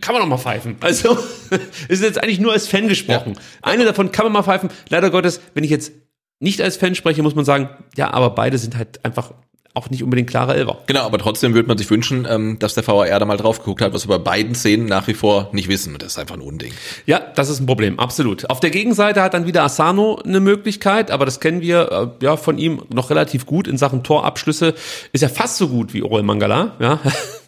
kann 0.00 0.14
man 0.14 0.22
noch 0.22 0.28
mal 0.28 0.38
pfeifen. 0.38 0.76
Also 0.80 1.18
ist 1.88 2.02
jetzt 2.02 2.22
eigentlich 2.22 2.38
nur 2.38 2.52
als 2.52 2.68
Fan 2.68 2.88
gesprochen. 2.88 3.38
Eine 3.60 3.84
davon 3.84 4.12
kann 4.12 4.24
man 4.24 4.32
mal 4.32 4.42
pfeifen. 4.42 4.70
Leider 4.88 5.10
Gottes, 5.10 5.40
wenn 5.54 5.64
ich 5.64 5.70
jetzt 5.70 5.92
nicht 6.38 6.60
als 6.60 6.76
Fan 6.76 6.94
spreche, 6.94 7.22
muss 7.22 7.34
man 7.34 7.44
sagen, 7.44 7.68
ja, 7.96 8.12
aber 8.12 8.30
beide 8.30 8.58
sind 8.58 8.76
halt 8.76 9.04
einfach 9.04 9.32
auch 9.74 9.88
nicht 9.88 10.02
unbedingt 10.02 10.28
klare 10.28 10.54
Elfer. 10.54 10.78
Genau, 10.86 11.04
aber 11.04 11.16
trotzdem 11.16 11.54
würde 11.54 11.66
man 11.66 11.78
sich 11.78 11.90
wünschen, 11.90 12.26
ähm, 12.28 12.58
dass 12.58 12.74
der 12.74 12.86
VAR 12.86 13.06
da 13.18 13.24
mal 13.24 13.38
drauf 13.38 13.60
geguckt 13.60 13.80
hat, 13.80 13.94
was 13.94 14.06
wir 14.06 14.18
bei 14.18 14.32
beiden 14.32 14.54
Szenen 14.54 14.84
nach 14.84 15.06
wie 15.06 15.14
vor 15.14 15.48
nicht 15.52 15.68
wissen. 15.68 15.94
Und 15.94 16.02
das 16.02 16.12
ist 16.12 16.18
einfach 16.18 16.34
ein 16.34 16.42
Unding. 16.42 16.72
Ja, 17.06 17.20
das 17.34 17.48
ist 17.48 17.60
ein 17.60 17.66
Problem, 17.66 17.98
absolut. 17.98 18.50
Auf 18.50 18.60
der 18.60 18.68
Gegenseite 18.70 19.22
hat 19.22 19.32
dann 19.32 19.46
wieder 19.46 19.62
Asano 19.62 20.20
eine 20.22 20.40
Möglichkeit, 20.40 21.10
aber 21.10 21.24
das 21.24 21.40
kennen 21.40 21.62
wir 21.62 22.12
äh, 22.20 22.24
ja 22.24 22.36
von 22.36 22.58
ihm 22.58 22.82
noch 22.92 23.08
relativ 23.08 23.46
gut 23.46 23.66
in 23.66 23.78
Sachen 23.78 24.02
Torabschlüsse. 24.02 24.74
Ist 25.12 25.22
ja 25.22 25.28
fast 25.28 25.56
so 25.56 25.68
gut 25.68 25.94
wie 25.94 26.02
Orel 26.02 26.22
Mangala. 26.22 26.76
Ja. 26.78 27.00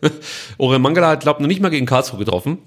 Orel 0.59 0.78
Mangala 0.78 1.09
hat, 1.09 1.20
glaube 1.20 1.42
noch 1.42 1.48
nicht 1.48 1.60
mal 1.60 1.68
gegen 1.68 1.84
Karlsruhe 1.84 2.18
getroffen. 2.18 2.59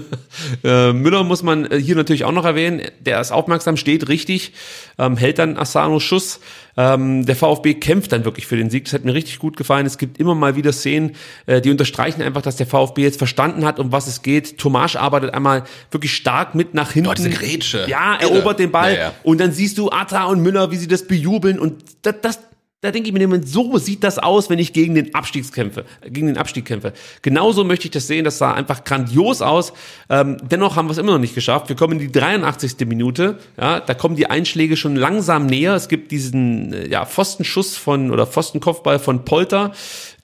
äh, 0.64 0.92
Müller 0.94 1.24
muss 1.24 1.42
man 1.42 1.70
äh, 1.70 1.78
hier 1.78 1.94
natürlich 1.94 2.24
auch 2.24 2.32
noch 2.32 2.46
erwähnen. 2.46 2.82
Der 3.00 3.20
ist 3.20 3.32
aufmerksam, 3.32 3.76
steht 3.76 4.08
richtig, 4.08 4.52
ähm, 4.98 5.18
hält 5.18 5.38
dann 5.38 5.58
Asano 5.58 6.00
Schuss. 6.00 6.40
Ähm, 6.78 7.26
der 7.26 7.34
VfB 7.34 7.74
kämpft 7.74 8.12
dann 8.12 8.24
wirklich 8.24 8.46
für 8.46 8.56
den 8.56 8.70
Sieg. 8.70 8.84
Das 8.84 8.94
hat 8.94 9.04
mir 9.04 9.12
richtig 9.12 9.40
gut 9.40 9.56
gefallen. 9.56 9.84
Es 9.84 9.98
gibt 9.98 10.18
immer 10.18 10.36
mal 10.36 10.54
wieder 10.54 10.72
Szenen, 10.72 11.16
äh, 11.46 11.60
die 11.60 11.72
unterstreichen 11.72 12.22
einfach, 12.22 12.40
dass 12.40 12.54
der 12.54 12.68
VfB 12.68 13.02
jetzt 13.02 13.18
verstanden 13.18 13.64
hat, 13.64 13.80
um 13.80 13.90
was 13.90 14.06
es 14.06 14.22
geht. 14.22 14.58
Tomasch 14.58 14.94
arbeitet 14.94 15.34
einmal 15.34 15.64
wirklich 15.90 16.14
stark 16.14 16.54
mit 16.54 16.74
nach 16.74 16.92
hinten. 16.92 17.10
Oh, 17.10 17.14
diese 17.14 17.30
Grätsche. 17.30 17.86
Ja, 17.88 18.14
erobert 18.14 18.60
den 18.60 18.70
Ball. 18.70 18.94
Ja, 18.94 19.00
ja. 19.00 19.14
Und 19.24 19.40
dann 19.40 19.50
siehst 19.50 19.76
du 19.76 19.90
Atta 19.90 20.26
und 20.26 20.40
Müller, 20.40 20.70
wie 20.70 20.76
sie 20.76 20.86
das 20.86 21.04
bejubeln. 21.08 21.58
Und 21.58 21.82
das, 22.02 22.14
das 22.22 22.38
da 22.80 22.92
denke 22.92 23.08
ich 23.08 23.12
mir, 23.12 23.20
immer, 23.20 23.42
so 23.42 23.76
sieht 23.78 24.04
das 24.04 24.20
aus, 24.20 24.50
wenn 24.50 24.60
ich 24.60 24.72
gegen 24.72 24.94
den 24.94 25.12
Abstieg 25.12 25.52
kämpfe, 25.52 25.84
gegen 26.04 26.28
den 26.28 26.38
Abstieg 26.38 26.64
kämpfe. 26.64 26.92
Genauso 27.22 27.64
möchte 27.64 27.86
ich 27.86 27.90
das 27.90 28.06
sehen. 28.06 28.24
Das 28.24 28.38
sah 28.38 28.54
einfach 28.54 28.84
grandios 28.84 29.42
aus. 29.42 29.72
Ähm, 30.08 30.36
dennoch 30.48 30.76
haben 30.76 30.86
wir 30.86 30.92
es 30.92 30.98
immer 30.98 31.10
noch 31.10 31.18
nicht 31.18 31.34
geschafft. 31.34 31.68
Wir 31.68 31.74
kommen 31.74 31.94
in 31.94 31.98
die 31.98 32.12
83. 32.12 32.86
Minute. 32.86 33.40
Ja, 33.60 33.80
da 33.80 33.94
kommen 33.94 34.14
die 34.14 34.30
Einschläge 34.30 34.76
schon 34.76 34.94
langsam 34.94 35.46
näher. 35.46 35.74
Es 35.74 35.88
gibt 35.88 36.12
diesen 36.12 36.72
äh, 36.72 36.86
ja, 36.86 37.04
Pfostenschuss 37.04 37.76
von 37.76 38.12
oder 38.12 38.28
Pfostenkopfball 38.28 39.00
von 39.00 39.24
Polter, 39.24 39.72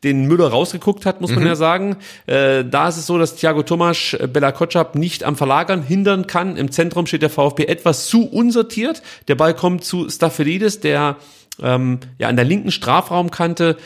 den 0.05 0.27
Müller 0.27 0.47
rausgeguckt 0.47 1.07
hat, 1.07 1.21
muss 1.21 1.33
man 1.33 1.45
ja 1.45 1.57
sagen. 1.57 1.97
Äh, 2.27 2.65
da 2.65 2.89
ist 2.89 2.99
es 2.99 3.07
so, 3.07 3.19
dass 3.19 3.35
Thiago 3.35 3.65
Tomasch 3.65 4.15
äh, 4.15 4.29
Bella 4.29 4.53
Kotschap 4.53 4.95
nicht 4.95 5.25
am 5.25 5.35
Verlagern 5.35 5.83
hindern 5.83 6.29
kann. 6.29 6.57
Im 6.57 6.71
Zentrum 6.71 7.07
steht 7.07 7.23
der 7.23 7.31
VfB 7.31 7.65
etwas 7.65 8.07
zu 8.07 8.29
unsortiert. 8.29 9.03
Der 9.27 9.35
Ball 9.35 9.55
kommt 9.55 9.83
zu 9.83 10.09
Staphelidis, 10.09 10.79
der 10.79 11.17
ähm, 11.63 12.01
ja 12.19 12.29
an 12.29 12.37
der 12.37 12.45
linken 12.45 12.71
Strafraumkante 12.71 13.77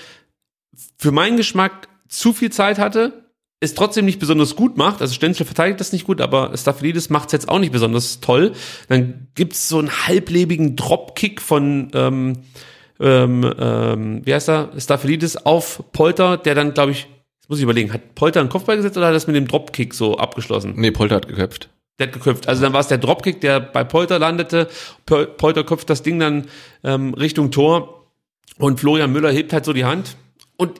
für 0.97 1.13
meinen 1.13 1.37
Geschmack 1.37 1.89
zu 2.09 2.33
viel 2.33 2.51
Zeit 2.51 2.79
hatte, 2.79 3.25
es 3.61 3.75
trotzdem 3.75 4.05
nicht 4.05 4.21
besonders 4.21 4.55
gut 4.55 4.77
macht. 4.77 5.01
Also 5.01 5.15
Stenzel 5.15 5.45
verteidigt 5.45 5.81
das 5.81 5.93
nicht 5.93 6.07
gut, 6.07 6.21
aber 6.21 6.57
Staphelidis 6.57 7.11
macht 7.11 7.27
es 7.27 7.33
jetzt 7.33 7.49
auch 7.49 7.59
nicht 7.59 7.73
besonders 7.73 8.21
toll. 8.21 8.53
Dann 8.89 9.29
gibt's 9.35 9.69
so 9.69 9.79
einen 9.79 9.91
halblebigen 9.91 10.77
Dropkick 10.77 11.41
von 11.41 11.91
ähm, 11.93 12.35
ähm, 13.01 13.55
ähm, 13.59 14.21
wie 14.25 14.35
heißt 14.35 14.49
er? 14.49 14.73
Staphelidis 14.79 15.37
auf 15.37 15.85
Polter, 15.93 16.37
der 16.37 16.55
dann, 16.55 16.75
glaube 16.75 16.93
ich, 16.93 17.07
muss 17.49 17.59
ich 17.59 17.65
überlegen, 17.65 17.93
hat 17.93 18.15
Polter 18.15 18.41
einen 18.41 18.49
Kopfball 18.49 18.77
gesetzt 18.77 18.97
oder 18.97 19.07
hat 19.07 19.13
er 19.13 19.15
das 19.15 19.27
mit 19.27 19.37
dem 19.37 19.49
Dropkick 19.49 19.95
so 19.95 20.19
abgeschlossen? 20.19 20.75
Nee, 20.77 20.91
Polter 20.91 21.17
hat 21.17 21.29
geköpft. 21.29 21.71
Der 21.99 22.07
hat 22.07 22.15
geköpft. 22.15 22.49
Also 22.49 22.63
dann 22.63 22.73
war 22.73 22.81
es 22.81 22.89
der 22.89 22.99
Dropkick, 22.99 23.41
der 23.41 23.61
bei 23.61 23.85
Polter 23.85 24.19
landete. 24.19 24.69
Pol- 25.07 25.27
Polter 25.27 25.65
köpft 25.65 25.91
das 25.91 26.03
Ding 26.03 26.19
dann 26.19 26.47
ähm, 26.85 27.15
Richtung 27.15 27.51
Tor 27.51 28.07
und 28.59 28.79
Florian 28.81 29.13
Müller 29.13 29.31
hebt 29.33 29.53
halt 29.53 29.65
so 29.65 29.73
die 29.73 29.85
Hand. 29.85 30.17
Und 30.57 30.79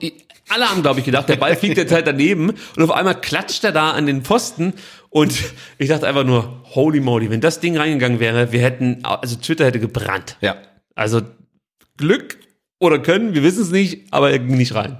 alle 0.49 0.69
haben, 0.69 0.81
glaube 0.81 0.99
ich, 0.99 1.05
gedacht, 1.05 1.29
der 1.29 1.35
Ball 1.35 1.55
fliegt 1.55 1.77
jetzt 1.77 1.93
halt 1.93 2.07
daneben 2.07 2.49
und 2.75 2.83
auf 2.83 2.91
einmal 2.91 3.19
klatscht 3.19 3.63
er 3.63 3.71
da 3.71 3.91
an 3.91 4.05
den 4.07 4.23
Pfosten 4.23 4.73
und 5.09 5.33
ich 5.77 5.89
dachte 5.89 6.07
einfach 6.07 6.23
nur, 6.23 6.63
holy 6.75 6.99
moly, 6.99 7.29
wenn 7.29 7.39
das 7.39 7.59
Ding 7.59 7.77
reingegangen 7.77 8.19
wäre, 8.19 8.51
wir 8.51 8.61
hätten, 8.61 8.99
also 9.03 9.35
Twitter 9.35 9.65
hätte 9.65 9.79
gebrannt. 9.79 10.37
Ja. 10.41 10.55
Also 10.95 11.21
Glück 11.97 12.39
oder 12.79 12.99
Können, 12.99 13.35
wir 13.35 13.43
wissen 13.43 13.61
es 13.61 13.71
nicht, 13.71 14.11
aber 14.11 14.31
er 14.31 14.39
ging 14.39 14.57
nicht 14.57 14.73
rein. 14.73 14.97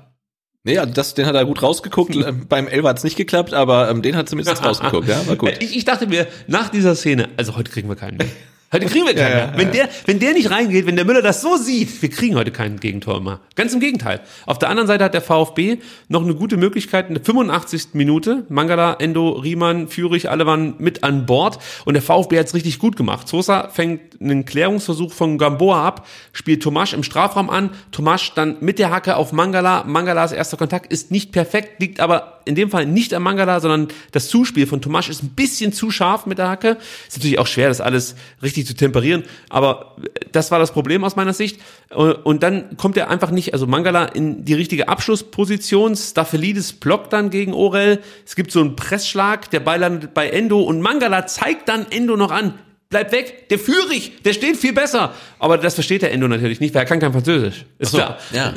Nee, 0.64 0.78
also 0.78 0.94
das, 0.94 1.14
den 1.14 1.26
hat 1.26 1.36
er 1.36 1.46
gut 1.46 1.62
rausgeguckt. 1.62 2.16
Ähm, 2.20 2.48
Beim 2.48 2.68
Elfer 2.68 2.90
hat's 2.90 3.04
nicht 3.04 3.16
geklappt, 3.16 3.54
aber 3.54 3.90
ähm, 3.90 4.02
den 4.02 4.16
hat 4.16 4.28
zumindest 4.28 4.64
rausgeguckt. 4.66 5.08
Ja, 5.08 5.26
war 5.28 5.36
gut. 5.36 5.54
Ich, 5.60 5.76
ich 5.78 5.86
dachte 5.86 6.08
mir, 6.08 6.28
nach 6.48 6.70
dieser 6.70 6.96
Szene, 6.96 7.30
also 7.38 7.56
heute 7.56 7.72
kriegen 7.72 7.88
wir 7.88 7.96
keinen 7.96 8.18
mehr. 8.18 8.28
Heute 8.72 8.86
kriegen 8.86 9.08
wir 9.08 9.16
keinen 9.16 9.34
mehr. 9.34 9.54
Wenn 9.56 9.72
der, 9.72 9.90
wenn 10.06 10.20
der 10.20 10.34
nicht 10.34 10.52
reingeht, 10.52 10.86
wenn 10.86 10.96
der 10.96 11.06
Müller 11.06 11.24
das 11.24 11.42
so 11.42 11.58
sieht, 11.58 12.02
wir 12.04 12.10
kriegen 12.10 12.36
heute 12.36 12.52
kein 12.52 12.80
Gegentor 12.80 13.20
mehr. 13.20 13.40
Ganz 13.56 13.74
im 13.74 13.80
Gegenteil. 13.80 14.22
Auf 14.46 14.60
der 14.60 14.70
anderen 14.70 14.86
Seite 14.86 15.04
hat 15.06 15.16
der 15.16 15.24
VfB 15.24 15.78
noch 16.08 16.24
eine 16.24 16.36
gute 16.36 16.56
Möglichkeit 16.56 17.08
in 17.08 17.16
der 17.16 17.24
85. 17.24 17.90
Minute. 17.94 18.46
Mangala, 18.50 18.94
Endo, 18.94 19.30
Riemann, 19.32 19.88
Führig, 19.88 20.30
alle 20.30 20.46
waren 20.46 20.76
mit 20.78 21.04
an 21.04 21.26
Bord 21.26 21.58
und 21.86 21.96
der 21.96 22.04
VfB 22.04 22.38
hat's 22.38 22.54
richtig 22.54 22.78
gut 22.78 22.96
gemacht. 22.96 23.28
Sosa 23.28 23.70
fängt 23.70 24.22
einen 24.22 24.46
Klärungsversuch 24.46 25.14
von 25.14 25.40
Gamboa 25.40 25.88
ab, 25.88 26.08
spielt 26.32 26.62
Tomasch 26.62 26.94
im 26.94 27.02
Strafraum 27.02 27.50
an, 27.50 27.72
Tomasch 27.92 28.34
dann 28.36 28.58
mit 28.60 28.78
der 28.78 28.92
Hacke 28.92 29.16
auf 29.16 29.32
Mangala. 29.32 29.84
Mangalas 29.86 30.32
erster 30.32 30.58
Kontakt 30.58 30.92
ist 30.92 31.10
nicht 31.10 31.32
perfekt, 31.32 31.82
liegt 31.82 32.00
aber 32.00 32.39
in 32.50 32.56
dem 32.56 32.70
Fall 32.72 32.86
nicht 32.86 33.14
am 33.14 33.24
Mangala, 33.24 33.60
sondern 33.60 33.88
das 34.12 34.28
Zuspiel 34.28 34.66
von 34.66 34.82
Tomasch 34.82 35.08
ist 35.08 35.24
ein 35.24 35.30
bisschen 35.30 35.72
zu 35.72 35.92
scharf 35.92 36.26
mit 36.26 36.40
der 36.40 36.50
Hacke. 36.50 36.78
Ist 37.08 37.18
natürlich 37.18 37.38
auch 37.40 37.48
schwer, 37.48 37.70
das 37.70 37.80
alles 37.80 38.16
richtig 38.42 38.66
zu 38.66 38.76
temperieren, 38.76 39.24
aber 39.50 39.96
das 40.32 40.50
war 40.50 40.58
das 40.58 40.72
Problem 40.72 41.04
aus 41.04 41.16
meiner 41.16 41.34
Sicht. 41.34 41.62
Und 41.90 42.44
dann 42.44 42.76
kommt 42.78 42.98
er 42.98 43.10
einfach 43.10 43.32
nicht, 43.32 43.54
also 43.54 43.68
Mangala 43.68 44.06
in 44.06 44.46
die 44.46 44.56
richtige 44.56 44.90
Abschlussposition. 44.90 45.96
Staphelidis 45.96 46.74
blockt 46.74 47.14
dann 47.14 47.30
gegen 47.30 47.54
Orel. 47.54 48.00
Es 48.26 48.36
gibt 48.36 48.52
so 48.52 48.60
einen 48.62 48.76
Pressschlag, 48.76 49.50
der 49.52 49.60
Ball 49.60 49.80
landet 49.80 50.14
bei 50.14 50.30
Endo 50.30 50.62
und 50.62 50.82
Mangala 50.82 51.28
zeigt 51.28 51.70
dann 51.70 51.86
Endo 51.92 52.18
noch 52.18 52.32
an. 52.32 52.56
Bleib 52.92 53.12
weg, 53.12 53.50
der 53.50 53.60
Führig, 53.60 54.24
der 54.24 54.34
steht 54.34 54.58
viel 54.58 54.74
besser. 54.74 55.14
Aber 55.38 55.60
das 55.60 55.76
versteht 55.76 56.02
der 56.02 56.12
Endo 56.12 56.28
natürlich 56.28 56.60
nicht, 56.60 56.74
weil 56.74 56.82
er 56.82 56.86
kann 56.88 57.00
kein 57.00 57.14
Französisch. 57.14 57.66
Ist 57.78 57.94
klar. 57.94 58.18
Ja. 58.32 58.54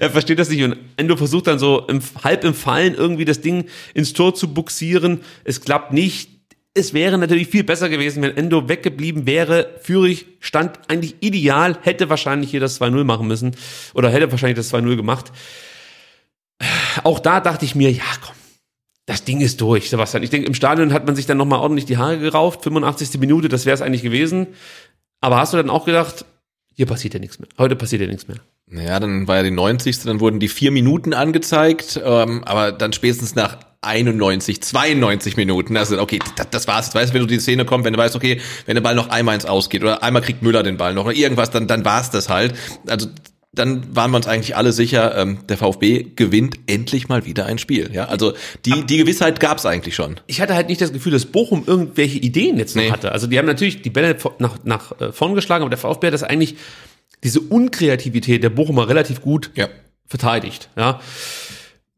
er 0.00 0.10
versteht 0.10 0.40
das 0.40 0.48
nicht 0.48 0.64
und 0.64 0.76
Endo 0.96 1.16
versucht 1.16 1.46
dann 1.46 1.60
so 1.60 1.86
im, 1.86 2.02
halb 2.24 2.42
im 2.42 2.54
Fallen 2.54 2.94
irgendwie 2.94 3.24
das 3.24 3.40
Ding 3.40 3.66
ins 3.94 4.14
Tor 4.14 4.34
zu 4.34 4.52
buxieren. 4.52 5.20
Es 5.44 5.60
klappt 5.60 5.92
nicht. 5.92 6.28
Es 6.74 6.92
wäre 6.92 7.18
natürlich 7.18 7.46
viel 7.46 7.62
besser 7.62 7.88
gewesen, 7.88 8.20
wenn 8.22 8.36
Endo 8.36 8.68
weggeblieben 8.68 9.26
wäre. 9.26 9.78
Führig 9.82 10.26
stand 10.40 10.80
eigentlich 10.88 11.14
ideal, 11.20 11.78
hätte 11.82 12.10
wahrscheinlich 12.10 12.50
hier 12.50 12.60
das 12.60 12.80
2-0 12.80 13.04
machen 13.04 13.28
müssen 13.28 13.54
oder 13.94 14.10
hätte 14.10 14.32
wahrscheinlich 14.32 14.56
das 14.56 14.74
2-0 14.74 14.96
gemacht. 14.96 15.30
Auch 17.04 17.20
da 17.20 17.38
dachte 17.38 17.64
ich 17.64 17.76
mir, 17.76 17.92
ja 17.92 18.02
komm, 18.20 18.34
das 19.06 19.24
Ding 19.24 19.40
ist 19.40 19.60
durch, 19.60 19.90
Sebastian. 19.90 20.22
Ich 20.22 20.30
denke, 20.30 20.46
im 20.46 20.54
Stadion 20.54 20.92
hat 20.92 21.06
man 21.06 21.16
sich 21.16 21.26
dann 21.26 21.36
nochmal 21.36 21.60
ordentlich 21.60 21.86
die 21.86 21.96
Haare 21.96 22.18
gerauft. 22.18 22.62
85. 22.62 23.18
Minute, 23.18 23.48
das 23.48 23.66
wäre 23.66 23.74
es 23.74 23.82
eigentlich 23.82 24.02
gewesen. 24.02 24.48
Aber 25.20 25.36
hast 25.38 25.52
du 25.52 25.56
dann 25.56 25.70
auch 25.70 25.84
gedacht, 25.84 26.24
hier 26.74 26.86
passiert 26.86 27.14
ja 27.14 27.20
nichts 27.20 27.38
mehr. 27.38 27.48
Heute 27.58 27.76
passiert 27.76 28.00
ja 28.00 28.08
nichts 28.08 28.28
mehr. 28.28 28.38
Naja, 28.66 28.98
dann 29.00 29.28
war 29.28 29.36
ja 29.36 29.42
die 29.42 29.50
90. 29.50 30.00
Dann 30.04 30.20
wurden 30.20 30.40
die 30.40 30.48
vier 30.48 30.70
Minuten 30.70 31.14
angezeigt, 31.14 32.00
ähm, 32.02 32.44
aber 32.44 32.72
dann 32.72 32.92
spätestens 32.92 33.34
nach 33.34 33.58
91, 33.82 34.62
92 34.62 35.36
Minuten, 35.36 35.76
also 35.76 36.00
okay, 36.00 36.20
das, 36.36 36.50
das 36.50 36.68
war's. 36.68 36.94
Weißt 36.94 37.10
du, 37.10 37.14
wenn 37.14 37.22
du 37.22 37.26
die 37.26 37.40
Szene 37.40 37.64
kommt, 37.64 37.84
wenn 37.84 37.92
du 37.92 37.98
weißt, 37.98 38.14
okay, 38.14 38.40
wenn 38.66 38.76
der 38.76 38.82
Ball 38.82 38.94
noch 38.94 39.08
einmal 39.08 39.34
ins 39.34 39.44
Ausgeht 39.44 39.82
oder 39.82 40.04
einmal 40.04 40.22
kriegt 40.22 40.42
Müller 40.42 40.62
den 40.62 40.76
Ball 40.76 40.94
noch 40.94 41.06
oder 41.06 41.14
irgendwas, 41.14 41.50
dann, 41.50 41.66
dann 41.66 41.84
war's 41.84 42.10
das 42.10 42.28
halt. 42.28 42.54
Also 42.86 43.08
dann 43.54 43.94
waren 43.94 44.10
wir 44.12 44.16
uns 44.16 44.26
eigentlich 44.26 44.56
alle 44.56 44.72
sicher, 44.72 45.16
ähm, 45.16 45.40
der 45.48 45.58
VfB 45.58 46.04
gewinnt 46.16 46.58
endlich 46.66 47.08
mal 47.08 47.26
wieder 47.26 47.44
ein 47.46 47.58
Spiel. 47.58 47.90
Ja, 47.92 48.06
also 48.06 48.32
die, 48.64 48.86
die 48.86 48.96
Gewissheit 48.96 49.40
gab's 49.40 49.66
eigentlich 49.66 49.94
schon. 49.94 50.20
ich 50.26 50.40
hatte 50.40 50.54
halt 50.54 50.68
nicht 50.68 50.80
das 50.80 50.92
Gefühl, 50.92 51.12
dass 51.12 51.26
Bochum 51.26 51.64
irgendwelche 51.66 52.18
Ideen 52.18 52.56
jetzt 52.58 52.74
noch 52.76 52.82
Nee. 52.82 52.90
hatte. 52.90 53.12
Also 53.12 53.26
die 53.26 53.38
haben 53.38 53.46
natürlich 53.46 53.82
die 53.82 53.90
Bälle 53.90 54.16
nach, 54.38 54.56
nach 54.64 54.98
äh, 55.00 55.12
vorn 55.12 55.34
geschlagen, 55.34 55.62
aber 55.62 55.70
der 55.70 55.78
VfB 55.78 56.06
hat 56.06 56.14
das 56.14 56.22
eigentlich, 56.22 56.56
diese 57.24 57.40
Unkreativität 57.40 58.42
der 58.42 58.50
Bochumer 58.50 58.88
relativ 58.88 59.20
gut 59.20 59.50
Ja. 59.54 59.68
verteidigt. 60.06 60.70
Ja. 60.76 61.00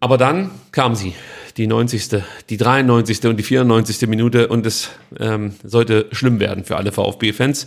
Aber 0.00 0.18
dann 0.18 0.50
kam 0.72 0.94
sie, 0.96 1.14
die 1.56 1.66
90., 1.66 2.22
die 2.50 2.56
93. 2.56 3.24
und 3.26 3.36
die 3.36 3.42
94. 3.42 4.08
Minute 4.08 4.48
und 4.48 4.66
es 4.66 4.90
ähm, 5.18 5.54
sollte 5.62 6.06
schlimm 6.12 6.40
werden 6.40 6.64
für 6.64 6.76
alle 6.76 6.92
VfB-Fans. 6.92 7.66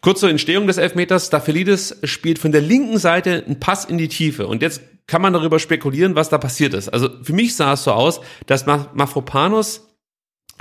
Kurz 0.00 0.20
zur 0.20 0.30
Entstehung 0.30 0.66
des 0.66 0.76
Elfmeters. 0.78 1.26
Staphelidis 1.28 1.96
spielt 2.04 2.38
von 2.38 2.52
der 2.52 2.60
linken 2.60 2.98
Seite 2.98 3.44
einen 3.46 3.58
Pass 3.60 3.84
in 3.84 3.98
die 3.98 4.08
Tiefe 4.08 4.46
und 4.46 4.62
jetzt 4.62 4.82
kann 5.06 5.22
man 5.22 5.32
darüber 5.32 5.58
spekulieren, 5.58 6.14
was 6.14 6.28
da 6.28 6.38
passiert 6.38 6.74
ist. 6.74 6.88
Also 6.88 7.08
für 7.22 7.32
mich 7.32 7.56
sah 7.56 7.72
es 7.72 7.84
so 7.84 7.92
aus, 7.92 8.20
dass 8.46 8.66
Ma- 8.66 8.88
Mafropanos 8.94 9.88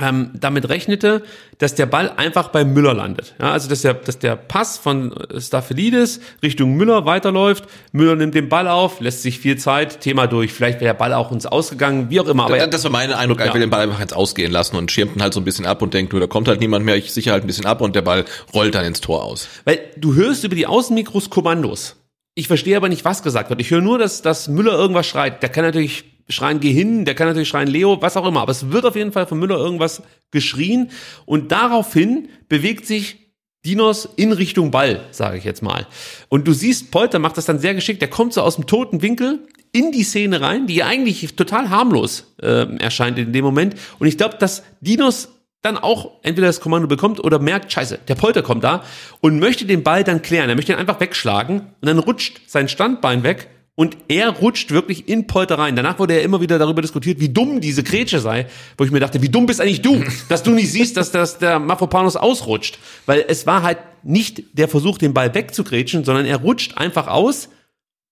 ähm, 0.01 0.31
damit 0.33 0.67
rechnete, 0.69 1.23
dass 1.59 1.75
der 1.75 1.85
Ball 1.85 2.11
einfach 2.17 2.47
bei 2.49 2.65
Müller 2.65 2.93
landet. 2.93 3.35
Ja, 3.39 3.51
also 3.51 3.69
dass 3.69 3.81
der, 3.83 3.93
dass 3.93 4.17
der 4.19 4.35
Pass 4.35 4.77
von 4.77 5.13
Staphelidis 5.37 6.19
Richtung 6.41 6.73
Müller 6.75 7.05
weiterläuft. 7.05 7.65
Müller 7.91 8.15
nimmt 8.15 8.33
den 8.35 8.49
Ball 8.49 8.67
auf, 8.67 8.99
lässt 9.01 9.21
sich 9.21 9.39
viel 9.39 9.57
Zeit, 9.57 10.01
Thema 10.01 10.27
durch. 10.27 10.53
Vielleicht 10.53 10.79
wäre 10.79 10.93
der 10.93 10.99
Ball 10.99 11.13
auch 11.13 11.31
uns 11.31 11.45
ausgegangen, 11.45 12.09
wie 12.09 12.19
auch 12.19 12.27
immer. 12.27 12.45
Aber 12.45 12.57
Da- 12.57 12.67
das 12.67 12.83
war 12.83 12.91
mein 12.91 13.11
Eindruck, 13.13 13.39
er 13.41 13.53
will 13.53 13.61
den 13.61 13.69
Ball 13.69 13.81
einfach 13.81 13.99
ins 14.01 14.13
Ausgehen 14.13 14.51
lassen 14.51 14.75
und 14.75 14.91
schirmt 14.91 15.15
ihn 15.15 15.21
halt 15.21 15.33
so 15.33 15.39
ein 15.41 15.43
bisschen 15.45 15.65
ab 15.65 15.81
und 15.81 15.93
denkt, 15.93 16.13
nur 16.13 16.19
da 16.21 16.27
kommt 16.27 16.47
halt 16.47 16.59
niemand 16.59 16.85
mehr, 16.85 16.95
ich 16.95 17.11
sicher 17.13 17.31
halt 17.33 17.43
ein 17.43 17.47
bisschen 17.47 17.65
ab 17.65 17.81
und 17.81 17.95
der 17.95 18.01
Ball 18.01 18.25
rollt 18.53 18.75
dann 18.75 18.85
ins 18.85 19.01
Tor 19.01 19.23
aus. 19.23 19.47
Weil 19.65 19.79
du 19.97 20.15
hörst 20.15 20.43
über 20.43 20.55
die 20.55 20.67
Außenmikros 20.67 21.29
Kommandos. 21.29 21.97
Ich 22.33 22.47
verstehe 22.47 22.77
aber 22.77 22.87
nicht, 22.87 23.03
was 23.03 23.23
gesagt 23.23 23.49
wird. 23.49 23.59
Ich 23.59 23.71
höre 23.71 23.81
nur, 23.81 23.99
dass, 23.99 24.21
dass 24.21 24.47
Müller 24.47 24.71
irgendwas 24.73 25.05
schreit. 25.05 25.43
Der 25.43 25.49
kann 25.49 25.65
natürlich 25.65 26.05
schreien, 26.31 26.59
geh 26.59 26.71
hin, 26.71 27.05
der 27.05 27.15
kann 27.15 27.27
natürlich 27.27 27.49
schreien, 27.49 27.67
Leo, 27.67 28.01
was 28.01 28.17
auch 28.17 28.27
immer, 28.27 28.41
aber 28.41 28.51
es 28.51 28.71
wird 28.71 28.85
auf 28.85 28.95
jeden 28.95 29.11
Fall 29.11 29.27
von 29.27 29.39
Müller 29.39 29.57
irgendwas 29.57 30.01
geschrien 30.31 30.91
und 31.25 31.51
daraufhin 31.51 32.29
bewegt 32.49 32.85
sich 32.85 33.17
Dinos 33.65 34.09
in 34.15 34.31
Richtung 34.31 34.71
Ball, 34.71 35.01
sage 35.11 35.37
ich 35.37 35.43
jetzt 35.43 35.61
mal. 35.61 35.85
Und 36.29 36.47
du 36.47 36.53
siehst, 36.53 36.89
Polter 36.89 37.19
macht 37.19 37.37
das 37.37 37.45
dann 37.45 37.59
sehr 37.59 37.75
geschickt. 37.75 38.01
Der 38.01 38.09
kommt 38.09 38.33
so 38.33 38.41
aus 38.41 38.55
dem 38.55 38.65
toten 38.65 39.03
Winkel 39.03 39.47
in 39.71 39.91
die 39.91 40.03
Szene 40.03 40.41
rein, 40.41 40.65
die 40.65 40.83
eigentlich 40.83 41.35
total 41.35 41.69
harmlos 41.69 42.33
äh, 42.41 42.75
erscheint 42.77 43.19
in 43.19 43.33
dem 43.33 43.45
Moment. 43.45 43.75
Und 43.99 44.07
ich 44.07 44.17
glaube, 44.17 44.37
dass 44.39 44.63
Dinos 44.81 45.29
dann 45.61 45.77
auch 45.77 46.13
entweder 46.23 46.47
das 46.47 46.59
Kommando 46.59 46.87
bekommt 46.87 47.23
oder 47.23 47.37
merkt, 47.37 47.71
scheiße, 47.71 47.99
der 48.07 48.15
Polter 48.15 48.41
kommt 48.41 48.63
da 48.63 48.83
und 49.19 49.39
möchte 49.39 49.65
den 49.65 49.83
Ball 49.83 50.03
dann 50.03 50.23
klären. 50.23 50.49
Er 50.49 50.55
möchte 50.55 50.71
ihn 50.71 50.79
einfach 50.79 50.99
wegschlagen 50.99 51.59
und 51.59 51.87
dann 51.87 51.99
rutscht 51.99 52.41
sein 52.47 52.67
Standbein 52.67 53.21
weg 53.21 53.47
und 53.75 53.97
er 54.09 54.29
rutscht 54.29 54.71
wirklich 54.71 55.07
in 55.07 55.27
Polter 55.27 55.57
rein. 55.57 55.75
Danach 55.75 55.97
wurde 55.97 56.13
er 56.13 56.23
immer 56.23 56.41
wieder 56.41 56.59
darüber 56.59 56.81
diskutiert, 56.81 57.19
wie 57.19 57.29
dumm 57.29 57.61
diese 57.61 57.83
Grätsche 57.83 58.19
sei, 58.19 58.47
wo 58.77 58.83
ich 58.83 58.91
mir 58.91 58.99
dachte, 58.99 59.21
wie 59.21 59.29
dumm 59.29 59.45
bist 59.45 59.61
eigentlich 59.61 59.81
du, 59.81 60.03
dass 60.29 60.43
du 60.43 60.51
nicht 60.51 60.71
siehst, 60.71 60.97
dass, 60.97 61.11
dass 61.11 61.37
der 61.39 61.59
Mafropanos 61.59 62.15
ausrutscht. 62.15 62.79
Weil 63.05 63.25
es 63.27 63.47
war 63.47 63.63
halt 63.63 63.79
nicht 64.03 64.43
der 64.57 64.67
Versuch, 64.67 64.97
den 64.97 65.13
Ball 65.13 65.33
wegzugrätschen, 65.33 66.03
sondern 66.03 66.25
er 66.25 66.37
rutscht 66.37 66.77
einfach 66.77 67.07
aus 67.07 67.49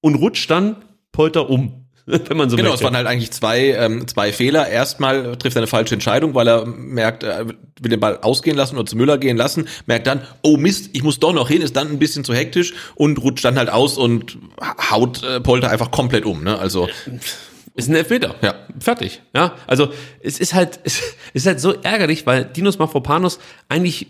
und 0.01 0.15
rutscht 0.15 0.49
dann 0.49 0.77
Polter 1.11 1.49
um. 1.49 1.78
Wenn 2.27 2.37
man 2.37 2.49
so 2.49 2.57
genau, 2.57 2.69
möchte. 2.69 2.83
es 2.83 2.83
waren 2.83 2.95
halt 2.95 3.05
eigentlich 3.05 3.31
zwei, 3.31 3.67
ähm, 3.73 4.07
zwei 4.07 4.33
Fehler. 4.33 4.67
Erstmal 4.67 5.37
trifft 5.37 5.55
er 5.55 5.61
eine 5.61 5.67
falsche 5.67 5.93
Entscheidung, 5.93 6.33
weil 6.33 6.47
er 6.47 6.65
merkt, 6.65 7.21
er 7.23 7.45
will 7.47 7.55
den 7.89 7.99
Ball 7.99 8.17
ausgehen 8.21 8.57
lassen 8.57 8.77
oder 8.77 8.87
zu 8.87 8.97
Müller 8.97 9.19
gehen 9.19 9.37
lassen, 9.37 9.67
merkt 9.85 10.07
dann, 10.07 10.21
oh 10.41 10.57
Mist, 10.57 10.89
ich 10.93 11.03
muss 11.03 11.19
doch 11.19 11.33
noch 11.33 11.47
hin, 11.47 11.61
ist 11.61 11.75
dann 11.75 11.89
ein 11.89 11.99
bisschen 11.99 12.23
zu 12.23 12.33
hektisch 12.33 12.73
und 12.95 13.21
rutscht 13.21 13.45
dann 13.45 13.57
halt 13.57 13.69
aus 13.69 13.97
und 13.97 14.39
haut 14.89 15.23
äh, 15.23 15.39
Polter 15.39 15.69
einfach 15.69 15.91
komplett 15.91 16.25
um. 16.25 16.43
Ne? 16.43 16.57
Also 16.57 16.89
Ist 17.75 17.87
ein 17.87 17.95
Elfmeter. 17.95 18.35
Ja. 18.41 18.55
Fertig. 18.79 19.21
Ja. 19.33 19.55
Also 19.67 19.93
es 20.21 20.39
ist 20.39 20.53
halt, 20.53 20.79
es 20.83 21.01
ist 21.33 21.45
halt 21.45 21.59
so 21.59 21.73
ärgerlich, 21.73 22.25
weil 22.25 22.43
Dinos 22.45 22.79
Mafropanos 22.79 23.39
eigentlich 23.69 24.07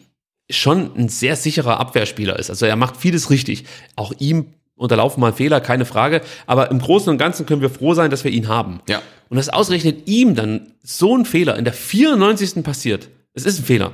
schon 0.50 0.98
ein 0.98 1.10
sehr 1.10 1.36
sicherer 1.36 1.80
Abwehrspieler 1.80 2.40
ist. 2.40 2.50
Also 2.50 2.66
er 2.66 2.76
macht 2.76 2.98
vieles 2.98 3.30
richtig. 3.30 3.66
Auch 3.96 4.14
ihm 4.18 4.54
unterlaufen 4.80 5.22
mal 5.22 5.34
Fehler, 5.34 5.62
keine 5.62 5.86
Frage. 5.86 6.22
Aber 6.48 6.72
im 6.72 6.80
Großen 6.80 7.10
und 7.10 7.18
Ganzen 7.18 7.46
können 7.46 7.62
wir 7.62 7.70
froh 7.70 7.94
sein, 7.94 8.10
dass 8.10 8.24
wir 8.24 8.32
ihn 8.32 8.48
haben. 8.48 8.80
Ja. 8.90 9.02
Und 9.30 9.38
dass 9.38 9.50
ausgerechnet 9.50 10.08
ihm 10.08 10.34
dann 10.36 10.72
so 10.84 11.16
ein 11.16 11.26
Fehler 11.26 11.56
in 11.58 11.66
der 11.66 11.74
94. 11.74 12.64
passiert. 12.64 13.10
Es 13.34 13.46
ist 13.46 13.60
ein 13.60 13.66
Fehler. 13.66 13.92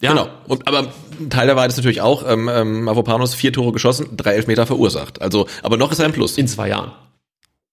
Ja. 0.00 0.10
Genau. 0.12 0.28
Und, 0.46 0.66
aber 0.68 0.92
ein 1.20 1.28
Teil 1.28 1.46
der 1.46 1.56
Wahrheit 1.56 1.70
ist 1.70 1.76
natürlich 1.76 2.00
auch, 2.00 2.24
ähm, 2.26 2.48
ähm, 2.48 2.84
Mavropanos 2.84 3.34
vier 3.34 3.52
Tore 3.52 3.72
geschossen, 3.72 4.16
drei 4.16 4.34
Elfmeter 4.34 4.64
verursacht. 4.64 5.20
Also, 5.20 5.46
aber 5.62 5.76
noch 5.76 5.90
ist 5.92 5.98
er 5.98 6.04
ein 6.06 6.12
Plus. 6.12 6.38
In 6.38 6.46
zwei 6.48 6.68
Jahren. 6.68 6.92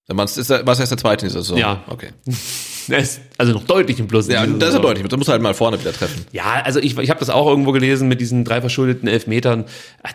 Dann 0.08 0.16
war's- 0.18 0.36
ist 0.36 0.50
er, 0.50 0.66
was 0.66 0.78
erst 0.80 0.90
der 0.92 0.98
zweite 0.98 1.24
in 1.24 1.30
dieser 1.30 1.40
Saison? 1.42 1.56
Ja. 1.58 1.82
Okay. 1.88 2.10
Ist 2.96 3.20
also 3.38 3.52
noch 3.52 3.64
deutlich 3.64 3.98
im 4.00 4.08
Plus. 4.08 4.28
Ja, 4.28 4.46
dieser 4.46 4.58
das 4.58 4.68
ist 4.70 4.74
ja 4.76 4.80
deutlich. 4.80 5.06
Da 5.08 5.16
muss 5.16 5.28
er 5.28 5.32
halt 5.32 5.42
mal 5.42 5.52
vorne 5.54 5.78
wieder 5.78 5.92
treffen. 5.92 6.24
Ja, 6.32 6.62
also 6.64 6.80
ich, 6.80 6.96
ich 6.98 7.10
habe 7.10 7.20
das 7.20 7.28
auch 7.28 7.46
irgendwo 7.46 7.72
gelesen 7.72 8.08
mit 8.08 8.20
diesen 8.20 8.44
drei 8.44 8.60
verschuldeten 8.60 9.08
Elfmetern. 9.08 9.64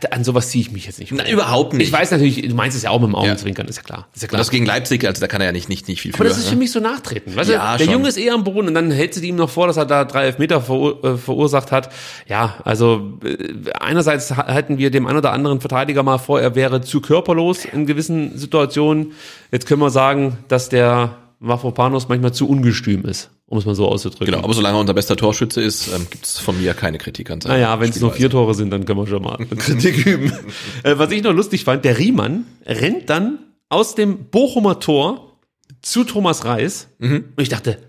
An 0.10 0.24
sowas 0.24 0.50
ziehe 0.50 0.64
ich 0.64 0.72
mich 0.72 0.86
jetzt 0.88 1.00
nicht. 1.00 1.12
Na, 1.14 1.30
überhaupt 1.30 1.74
nicht. 1.74 1.88
Ich 1.88 1.94
weiß 1.94 2.10
natürlich, 2.12 2.42
du 2.48 2.56
meinst 2.56 2.76
es 2.76 2.84
ja 2.84 2.90
auch 2.90 3.00
mit 3.00 3.10
dem 3.10 3.16
Augenzwinkern, 3.16 3.68
ist 3.68 3.76
ja 3.78 3.84
klar. 3.84 4.08
Ist 4.16 4.24
ja 4.24 4.26
Und 4.26 4.30
klar. 4.30 4.40
das 4.40 4.50
gegen 4.50 4.66
Leipzig, 4.66 5.06
also 5.06 5.20
da 5.22 5.28
kann 5.28 5.42
er 5.42 5.48
ja 5.48 5.52
nicht, 5.52 5.70
nicht, 5.70 5.88
nicht 5.88 6.02
viel 6.02 6.12
für. 6.14 6.18
Aber 6.20 6.26
das 6.30 6.38
ist 6.40 6.48
für 6.48 6.56
ne? 6.56 6.60
mich 6.62 6.72
so 6.72 6.80
nachtreten. 6.80 7.36
Weißt 7.36 7.50
Ja, 7.52 7.74
du, 7.74 7.78
der 7.80 7.86
schon. 7.86 7.94
Junge 7.94 8.08
ist 8.10 8.18
eh 8.18 8.30
am 8.32 8.44
Boden 8.44 8.70
und 8.70 8.74
dann 8.74 8.90
hältst 8.90 9.22
du 9.22 9.26
ihm 9.26 9.36
noch 9.36 9.50
vor, 9.50 9.68
dass 9.68 9.78
er 9.78 9.86
da 9.86 10.04
drei 10.06 10.26
Elfmeter 10.26 10.62
verur 10.62 11.04
äh, 11.04 11.18
verursacht 11.18 11.72
hat. 11.72 11.90
Ja, 12.28 12.56
also 12.64 13.20
äh, 13.24 13.70
einerseits 13.80 14.32
ha- 14.36 14.48
halten 14.48 14.78
wir 14.80 14.90
dem 14.90 15.06
einen 15.06 15.18
oder 15.20 15.32
anderen 15.32 15.60
Verteidiger 15.62 16.02
mal 16.04 16.18
vor, 16.18 16.42
er 16.42 16.56
wäre 16.56 16.82
zu 16.82 17.02
körperlos 17.02 17.66
in 17.66 17.86
gewissen 17.86 18.38
Situationen. 18.38 19.12
Jetzt 19.52 19.68
können 19.68 19.82
wir 19.82 19.90
sagen, 19.92 20.38
dass 20.48 20.70
der 20.70 21.18
Mafropanos 21.44 22.08
manchmal 22.08 22.34
zu 22.34 22.48
ungestüm 22.48 23.04
ist, 23.04 23.32
um 23.48 23.58
es 23.58 23.66
mal 23.66 23.74
so 23.74 23.88
auszudrücken. 23.88 24.28
Genau, 24.28 24.44
aber 24.44 24.54
solange 24.54 24.78
er 24.78 24.82
unser 24.82 24.94
bester 24.94 25.18
Torschütze 25.18 25.60
ist, 25.60 25.88
ähm, 25.88 26.06
gibt 26.12 26.24
es 26.24 26.38
von 26.38 26.56
mir 26.62 26.76
keine 26.76 27.00
Kritik 27.00 27.32
an 27.32 27.42
seiner 27.42 27.56
Naja, 27.56 27.80
wenn 27.80 27.90
es 27.90 28.00
nur 28.00 28.14
vier. 28.14 28.30
Tore 28.30 28.54
sind, 28.54 28.70
dann 28.70 28.86
können 28.86 29.00
wir 29.00 29.08
schon 29.08 29.24
mal 29.24 29.38
Kritik 29.58 30.06
üben. 30.06 30.32
Äh, 30.84 30.98
was 30.98 31.12
ich 31.12 31.24
noch 31.24 31.34
lustig 31.34 31.64
fand, 31.64 31.84
der 31.84 31.98
Riemann 31.98 32.46
rennt 32.66 33.10
dann 33.10 33.40
aus 33.70 33.96
dem 33.96 34.26
Bochumer 34.26 34.80
Tor 34.80 35.38
zu 35.82 36.04
Thomas 36.04 36.46
Reis. 36.46 36.90
Mhm. 37.00 37.26
Und 37.36 37.42
ich 37.42 37.50
dachte, 37.50 37.80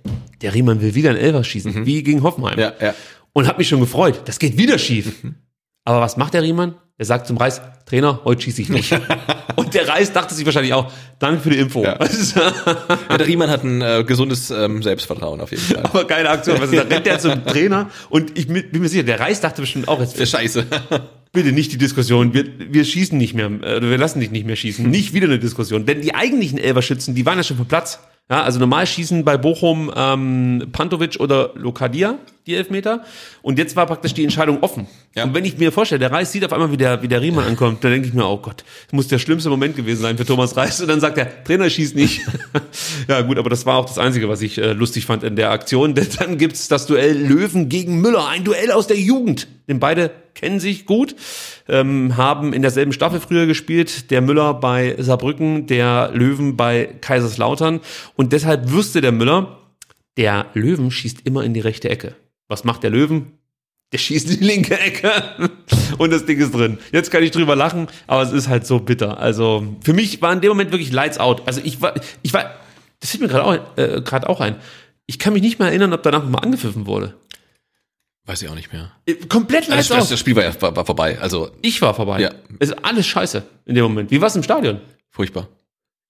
der 0.40 0.54
Riemann 0.54 0.80
will 0.80 0.94
wieder 0.94 1.10
einen 1.10 1.18
Elfer 1.18 1.44
schießen, 1.44 1.84
wie 1.86 2.02
gegen 2.02 2.22
Hoffenheim. 2.22 2.58
Ja, 2.58 2.72
ja. 2.80 2.94
Und 3.34 3.46
hab 3.46 3.58
mich 3.58 3.68
schon 3.68 3.80
gefreut. 3.80 4.22
Das 4.24 4.38
geht 4.38 4.56
wieder 4.56 4.78
schief. 4.78 5.12
Aber 5.84 6.00
was 6.00 6.16
macht 6.16 6.34
der 6.34 6.42
Riemann? 6.42 6.74
Er 6.98 7.06
sagt 7.06 7.26
zum 7.26 7.36
Reis, 7.36 7.60
Trainer, 7.86 8.20
heute 8.24 8.42
schieße 8.42 8.62
ich 8.62 8.68
nicht. 8.68 8.92
Und 9.56 9.74
der 9.74 9.88
Reis 9.88 10.12
dachte 10.12 10.34
sich 10.34 10.46
wahrscheinlich 10.46 10.72
auch, 10.72 10.92
danke 11.18 11.40
für 11.40 11.50
die 11.50 11.58
Info. 11.58 11.82
Ja. 11.82 11.98
Ja, 13.08 13.18
der 13.18 13.26
Riemann 13.26 13.50
hat 13.50 13.64
ein 13.64 13.82
äh, 13.82 14.04
gesundes 14.06 14.50
ähm, 14.50 14.82
Selbstvertrauen 14.82 15.40
auf 15.40 15.50
jeden 15.50 15.62
Fall. 15.62 15.82
Aber 15.84 16.06
keine 16.06 16.30
Aktion. 16.30 16.60
Also, 16.60 16.76
da 16.76 16.82
rennt 16.82 17.06
der 17.06 17.18
zum 17.18 17.44
Trainer 17.46 17.90
und 18.08 18.38
ich 18.38 18.46
bin 18.46 18.64
mir 18.72 18.88
sicher, 18.88 19.02
der 19.02 19.20
Reis 19.20 19.40
dachte 19.40 19.60
bestimmt 19.60 19.88
auch, 19.88 20.00
jetzt 20.00 20.26
Scheiße. 20.26 20.66
Bitte 21.32 21.52
nicht 21.52 21.72
die 21.72 21.78
Diskussion. 21.78 22.32
Wir, 22.34 22.44
wir 22.70 22.84
schießen 22.84 23.16
nicht 23.18 23.34
mehr, 23.34 23.46
äh, 23.46 23.76
oder 23.76 23.90
wir 23.90 23.98
lassen 23.98 24.20
dich 24.20 24.30
nicht 24.30 24.46
mehr 24.46 24.56
schießen. 24.56 24.88
Nicht 24.88 25.12
wieder 25.12 25.26
eine 25.26 25.38
Diskussion. 25.38 25.86
Denn 25.86 26.00
die 26.00 26.14
eigentlichen 26.14 26.58
Elberschützen, 26.58 27.14
die 27.14 27.26
waren 27.26 27.38
ja 27.38 27.44
schon 27.44 27.56
vom 27.56 27.66
Platz. 27.66 28.00
Ja, 28.30 28.42
also 28.42 28.58
normal 28.60 28.86
schießen 28.86 29.24
bei 29.24 29.36
Bochum 29.36 29.92
ähm, 29.94 30.68
Pantovic 30.72 31.18
oder 31.20 31.50
Lokadia 31.54 32.18
die 32.46 32.54
Elfmeter. 32.54 33.04
Und 33.42 33.58
jetzt 33.58 33.76
war 33.76 33.86
praktisch 33.86 34.14
die 34.14 34.24
Entscheidung 34.24 34.62
offen. 34.62 34.86
Ja. 35.14 35.24
Und 35.24 35.34
wenn 35.34 35.44
ich 35.44 35.58
mir 35.58 35.70
vorstelle, 35.72 35.98
der 36.00 36.12
Reis 36.12 36.32
sieht 36.32 36.44
auf 36.44 36.52
einmal, 36.52 36.72
wie 36.72 36.76
der, 36.76 37.02
wie 37.02 37.08
der 37.08 37.20
Riemann 37.20 37.44
ankommt, 37.44 37.84
dann 37.84 37.92
denke 37.92 38.08
ich 38.08 38.14
mir, 38.14 38.26
oh 38.26 38.38
Gott, 38.38 38.64
das 38.86 38.92
muss 38.92 39.08
der 39.08 39.18
schlimmste 39.18 39.50
Moment 39.50 39.76
gewesen 39.76 40.02
sein 40.02 40.16
für 40.16 40.24
Thomas 40.24 40.56
Reis. 40.56 40.80
Und 40.80 40.88
dann 40.88 41.00
sagt 41.00 41.16
der 41.16 41.44
Trainer 41.44 41.70
schießt 41.70 41.94
nicht. 41.94 42.22
ja 43.08 43.20
gut, 43.20 43.38
aber 43.38 43.50
das 43.50 43.66
war 43.66 43.76
auch 43.76 43.84
das 43.86 43.98
Einzige, 43.98 44.28
was 44.28 44.42
ich 44.42 44.58
äh, 44.58 44.72
lustig 44.72 45.06
fand 45.06 45.22
in 45.22 45.36
der 45.36 45.50
Aktion. 45.50 45.94
Denn 45.94 46.08
dann 46.18 46.38
gibt's 46.38 46.68
das 46.68 46.86
Duell 46.86 47.16
Löwen 47.16 47.68
gegen 47.68 48.00
Müller. 48.00 48.26
Ein 48.26 48.44
Duell 48.44 48.72
aus 48.72 48.86
der 48.86 48.98
Jugend. 48.98 49.46
Denn 49.68 49.78
beide 49.78 50.10
kennen 50.34 50.60
sich 50.60 50.86
gut, 50.86 51.14
ähm, 51.68 52.16
haben 52.16 52.52
in 52.52 52.62
derselben 52.62 52.92
Staffel 52.92 53.20
früher 53.20 53.46
gespielt. 53.46 54.10
Der 54.10 54.20
Müller 54.20 54.54
bei 54.54 54.96
Saarbrücken, 54.98 55.66
der 55.66 56.10
Löwen 56.12 56.56
bei 56.56 56.88
Kaiserslautern. 57.00 57.80
Und 58.16 58.32
deshalb 58.32 58.72
wüsste 58.72 59.00
der 59.00 59.12
Müller, 59.12 59.58
der 60.16 60.46
Löwen 60.54 60.90
schießt 60.90 61.20
immer 61.24 61.44
in 61.44 61.54
die 61.54 61.60
rechte 61.60 61.88
Ecke. 61.88 62.14
Was 62.48 62.64
macht 62.64 62.82
der 62.82 62.90
Löwen? 62.90 63.32
Der 63.92 63.98
schießt 63.98 64.30
in 64.30 64.38
die 64.38 64.44
linke 64.44 64.78
Ecke 64.78 65.10
und 65.98 66.10
das 66.10 66.24
Ding 66.24 66.38
ist 66.40 66.52
drin. 66.54 66.78
Jetzt 66.92 67.10
kann 67.10 67.22
ich 67.22 67.30
drüber 67.30 67.54
lachen, 67.56 67.88
aber 68.06 68.22
es 68.22 68.32
ist 68.32 68.48
halt 68.48 68.66
so 68.66 68.78
bitter. 68.78 69.18
Also 69.18 69.66
für 69.82 69.92
mich 69.92 70.22
war 70.22 70.32
in 70.32 70.40
dem 70.40 70.48
Moment 70.48 70.72
wirklich 70.72 70.92
Lights 70.92 71.18
out. 71.18 71.42
Also 71.46 71.60
ich 71.62 71.80
war, 71.82 71.94
ich 72.22 72.32
war, 72.32 72.54
das 73.00 73.10
fällt 73.10 73.22
mir 73.22 73.28
gerade 73.28 73.44
auch, 73.44 73.78
äh, 73.78 74.00
gerade 74.00 74.28
auch 74.30 74.40
ein. 74.40 74.56
Ich 75.06 75.18
kann 75.18 75.34
mich 75.34 75.42
nicht 75.42 75.58
mehr 75.58 75.68
erinnern, 75.68 75.92
ob 75.92 76.02
danach 76.02 76.22
nochmal 76.22 76.42
angepfiffen 76.42 76.86
wurde. 76.86 77.14
Weiß 78.24 78.40
ich 78.40 78.48
auch 78.48 78.54
nicht 78.54 78.72
mehr. 78.72 78.92
Äh, 79.04 79.14
Komplett 79.26 79.64
Das, 79.64 79.68
Lights 79.74 79.88
das, 79.88 80.04
out. 80.04 80.10
das 80.12 80.20
Spiel 80.20 80.36
war 80.36 80.44
ja 80.44 80.62
war, 80.62 80.74
war 80.74 80.86
vorbei. 80.86 81.18
Also 81.20 81.50
Ich 81.60 81.82
war 81.82 81.92
vorbei. 81.92 82.20
Ja. 82.20 82.30
Es 82.60 82.70
ist 82.70 82.84
alles 82.84 83.06
scheiße 83.06 83.42
in 83.66 83.74
dem 83.74 83.84
Moment. 83.84 84.10
Wie 84.10 84.20
war 84.20 84.28
es 84.28 84.36
im 84.36 84.42
Stadion? 84.42 84.80
furchtbar. 85.10 85.48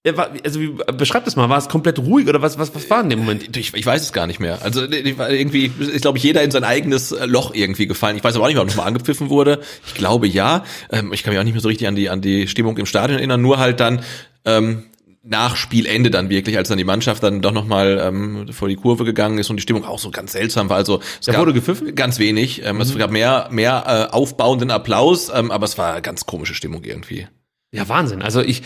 Ja, 0.05 0.17
war, 0.17 0.31
also 0.43 0.59
wie, 0.59 0.75
beschreib 0.97 1.23
das 1.23 1.37
mal. 1.37 1.47
War 1.47 1.57
es 1.57 1.69
komplett 1.69 1.97
ruhig 1.97 2.27
oder 2.27 2.41
was, 2.41 2.59
was, 2.59 2.75
was 2.75 2.89
war 2.89 3.01
in 3.01 3.09
dem 3.09 3.19
Moment? 3.19 3.55
Ich, 3.55 3.73
ich 3.73 3.85
weiß 3.85 4.01
es 4.01 4.11
gar 4.11 4.27
nicht 4.27 4.41
mehr. 4.41 4.61
Also 4.61 4.83
ich 4.83 5.17
war 5.17 5.29
irgendwie 5.29 5.71
ist 5.79 6.01
glaube 6.01 6.17
ich 6.17 6.23
jeder 6.25 6.43
in 6.43 6.51
sein 6.51 6.65
eigenes 6.65 7.13
äh, 7.13 7.25
Loch 7.25 7.53
irgendwie 7.53 7.87
gefallen. 7.87 8.17
Ich 8.17 8.23
weiß 8.23 8.35
aber 8.35 8.43
auch 8.43 8.47
nicht 8.47 8.55
mehr, 8.55 8.63
ob 8.63 8.67
nochmal 8.69 8.87
angepfiffen 8.87 9.29
wurde. 9.29 9.61
Ich 9.87 9.93
glaube 9.93 10.27
ja. 10.27 10.65
Ähm, 10.91 11.13
ich 11.13 11.23
kann 11.23 11.31
mich 11.31 11.39
auch 11.39 11.45
nicht 11.45 11.53
mehr 11.53 11.61
so 11.61 11.69
richtig 11.69 11.87
an 11.87 11.95
die 11.95 12.09
an 12.09 12.19
die 12.19 12.49
Stimmung 12.49 12.77
im 12.77 12.85
Stadion 12.85 13.19
erinnern. 13.19 13.41
Nur 13.41 13.59
halt 13.59 13.79
dann 13.79 14.01
ähm, 14.43 14.83
nach 15.23 15.55
Spielende 15.55 16.11
dann 16.11 16.29
wirklich, 16.29 16.57
als 16.57 16.67
dann 16.67 16.77
die 16.77 16.83
Mannschaft 16.83 17.23
dann 17.23 17.41
doch 17.41 17.53
nochmal 17.53 17.97
ähm, 18.03 18.51
vor 18.51 18.67
die 18.67 18.75
Kurve 18.75 19.05
gegangen 19.05 19.37
ist 19.37 19.49
und 19.49 19.55
die 19.55 19.61
Stimmung 19.61 19.85
auch 19.85 19.99
so 19.99 20.11
ganz 20.11 20.33
seltsam 20.33 20.67
war. 20.67 20.75
Also 20.75 20.99
es 21.21 21.27
Da 21.27 21.39
wurde 21.39 21.53
gepfiffen? 21.53 21.87
Mhm. 21.87 21.95
Ganz 21.95 22.19
wenig. 22.19 22.61
Ähm, 22.65 22.81
Es 22.81 22.93
gab 22.97 23.09
mehr 23.09 23.47
mehr 23.51 24.09
äh, 24.11 24.13
aufbauenden 24.13 24.69
Applaus, 24.69 25.31
ähm, 25.33 25.49
aber 25.49 25.63
es 25.63 25.77
war 25.77 26.01
ganz 26.01 26.25
komische 26.25 26.55
Stimmung 26.55 26.83
irgendwie. 26.83 27.25
Ja, 27.71 27.87
Wahnsinn. 27.87 28.21
Also 28.21 28.41
ich 28.41 28.63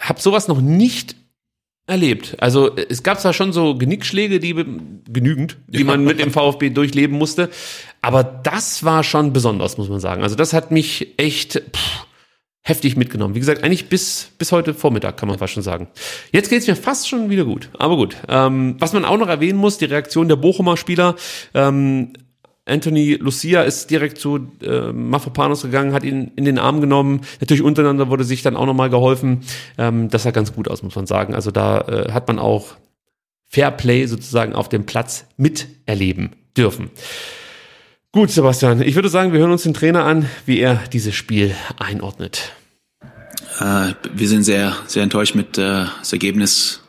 habe 0.00 0.20
sowas 0.20 0.48
noch 0.48 0.60
nicht 0.60 1.16
erlebt. 1.86 2.36
Also 2.38 2.76
es 2.76 3.02
gab 3.02 3.18
zwar 3.18 3.32
schon 3.32 3.52
so 3.52 3.76
Genickschläge, 3.76 4.40
die 4.40 4.54
genügend, 5.08 5.56
die 5.66 5.84
man 5.84 6.04
mit 6.04 6.20
dem 6.20 6.30
VfB 6.30 6.70
durchleben 6.70 7.16
musste, 7.16 7.48
aber 8.02 8.22
das 8.22 8.84
war 8.84 9.02
schon 9.02 9.32
besonders, 9.32 9.78
muss 9.78 9.88
man 9.88 10.00
sagen. 10.00 10.22
Also 10.22 10.36
das 10.36 10.52
hat 10.52 10.70
mich 10.70 11.14
echt 11.16 11.54
pff, 11.54 12.06
heftig 12.62 12.96
mitgenommen. 12.96 13.34
Wie 13.34 13.40
gesagt, 13.40 13.64
eigentlich 13.64 13.88
bis 13.88 14.32
bis 14.36 14.52
heute 14.52 14.74
Vormittag 14.74 15.16
kann 15.16 15.28
man 15.28 15.38
fast 15.38 15.54
schon 15.54 15.62
sagen. 15.62 15.88
Jetzt 16.30 16.50
geht's 16.50 16.66
mir 16.66 16.76
fast 16.76 17.08
schon 17.08 17.30
wieder 17.30 17.46
gut. 17.46 17.70
Aber 17.78 17.96
gut. 17.96 18.16
Ähm, 18.28 18.76
was 18.78 18.92
man 18.92 19.06
auch 19.06 19.16
noch 19.16 19.28
erwähnen 19.28 19.58
muss, 19.58 19.78
die 19.78 19.86
Reaktion 19.86 20.28
der 20.28 20.36
Bochumer 20.36 20.76
Spieler. 20.76 21.16
Ähm, 21.54 22.12
Anthony 22.68 23.14
Lucia 23.14 23.62
ist 23.62 23.90
direkt 23.90 24.18
zu 24.18 24.48
äh, 24.62 24.92
Mafropanos 24.92 25.62
gegangen, 25.62 25.92
hat 25.92 26.04
ihn 26.04 26.32
in 26.36 26.44
den 26.44 26.58
Arm 26.58 26.80
genommen. 26.80 27.22
Natürlich 27.40 27.62
untereinander 27.62 28.08
wurde 28.08 28.24
sich 28.24 28.42
dann 28.42 28.56
auch 28.56 28.66
nochmal 28.66 28.90
geholfen. 28.90 29.40
Ähm, 29.78 30.08
das 30.08 30.24
sah 30.24 30.30
ganz 30.30 30.52
gut 30.52 30.68
aus, 30.68 30.82
muss 30.82 30.96
man 30.96 31.06
sagen. 31.06 31.34
Also 31.34 31.50
da 31.50 31.80
äh, 31.80 32.12
hat 32.12 32.28
man 32.28 32.38
auch 32.38 32.76
Fair 33.46 33.70
Play 33.70 34.06
sozusagen 34.06 34.52
auf 34.54 34.68
dem 34.68 34.84
Platz 34.84 35.26
miterleben 35.36 36.30
dürfen. 36.56 36.90
Gut, 38.12 38.30
Sebastian, 38.30 38.82
ich 38.82 38.94
würde 38.94 39.08
sagen, 39.08 39.32
wir 39.32 39.40
hören 39.40 39.52
uns 39.52 39.62
den 39.62 39.74
Trainer 39.74 40.04
an, 40.04 40.26
wie 40.46 40.58
er 40.58 40.82
dieses 40.92 41.14
Spiel 41.14 41.54
einordnet. 41.78 42.52
Äh, 43.60 43.92
wir 44.12 44.28
sind 44.28 44.44
sehr, 44.44 44.76
sehr 44.86 45.02
enttäuscht 45.02 45.34
mit 45.34 45.58
äh, 45.58 45.86
das 45.98 46.12
Ergebnis. 46.12 46.82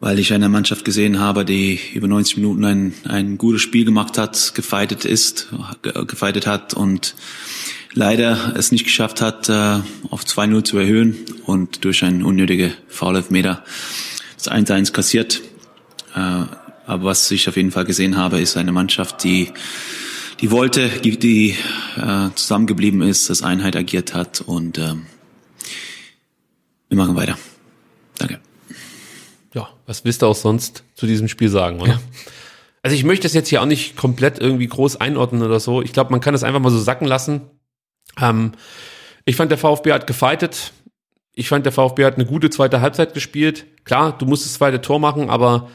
Weil 0.00 0.18
ich 0.18 0.32
eine 0.32 0.48
Mannschaft 0.48 0.84
gesehen 0.84 1.20
habe, 1.20 1.44
die 1.44 1.80
über 1.94 2.06
90 2.06 2.36
Minuten 2.36 2.64
ein, 2.64 2.94
ein 3.04 3.38
gutes 3.38 3.62
Spiel 3.62 3.84
gemacht 3.84 4.18
hat, 4.18 4.54
gefeitet 4.54 5.04
ist, 5.04 5.48
gefeitet 5.82 6.46
hat 6.46 6.74
und 6.74 7.14
leider 7.92 8.54
es 8.56 8.72
nicht 8.72 8.84
geschafft 8.84 9.20
hat, 9.20 9.48
äh, 9.48 9.80
auf 10.10 10.24
2-0 10.24 10.64
zu 10.64 10.78
erhöhen 10.78 11.16
und 11.46 11.84
durch 11.84 12.04
einen 12.04 12.22
unnötige 12.22 12.72
Foul-Elfmeter 12.88 13.64
das 14.36 14.50
1-1 14.50 14.92
kassiert. 14.92 15.40
Äh, 16.14 16.44
aber 16.86 17.04
was 17.04 17.30
ich 17.30 17.48
auf 17.48 17.56
jeden 17.56 17.72
Fall 17.72 17.84
gesehen 17.84 18.16
habe, 18.16 18.38
ist 18.38 18.56
eine 18.56 18.72
Mannschaft, 18.72 19.24
die 19.24 19.52
die 20.40 20.50
wollte, 20.50 20.88
die, 20.88 21.18
die 21.18 21.56
äh, 21.96 22.28
zusammengeblieben 22.34 23.00
ist, 23.02 23.30
das 23.30 23.42
Einheit 23.42 23.74
agiert 23.74 24.14
hat 24.14 24.42
und 24.42 24.76
äh, 24.78 24.94
wir 26.88 26.96
machen 26.96 27.16
weiter. 27.16 27.38
Danke. 28.18 28.40
Ja, 29.56 29.70
was 29.86 30.04
willst 30.04 30.20
du 30.20 30.26
auch 30.26 30.34
sonst 30.34 30.84
zu 30.94 31.06
diesem 31.06 31.28
Spiel 31.28 31.48
sagen, 31.48 31.80
oder? 31.80 31.92
Ja. 31.92 32.00
Also 32.82 32.94
ich 32.94 33.04
möchte 33.04 33.26
es 33.26 33.32
jetzt 33.32 33.48
hier 33.48 33.62
auch 33.62 33.66
nicht 33.66 33.96
komplett 33.96 34.38
irgendwie 34.38 34.66
groß 34.66 35.00
einordnen 35.00 35.42
oder 35.42 35.58
so. 35.60 35.80
Ich 35.80 35.94
glaube, 35.94 36.10
man 36.10 36.20
kann 36.20 36.34
das 36.34 36.44
einfach 36.44 36.60
mal 36.60 36.70
so 36.70 36.78
sacken 36.78 37.08
lassen. 37.08 37.40
Ähm, 38.20 38.52
ich 39.24 39.34
fand, 39.34 39.50
der 39.50 39.58
VfB 39.58 39.92
hat 39.92 40.06
gefeitet. 40.06 40.72
Ich 41.34 41.48
fand, 41.48 41.64
der 41.64 41.72
VfB 41.72 42.04
hat 42.04 42.16
eine 42.16 42.26
gute 42.26 42.50
zweite 42.50 42.82
Halbzeit 42.82 43.14
gespielt. 43.14 43.64
Klar, 43.84 44.16
du 44.16 44.26
musst 44.26 44.44
das 44.44 44.54
zweite 44.54 44.82
Tor 44.82 45.00
machen, 45.00 45.30
aber 45.30 45.70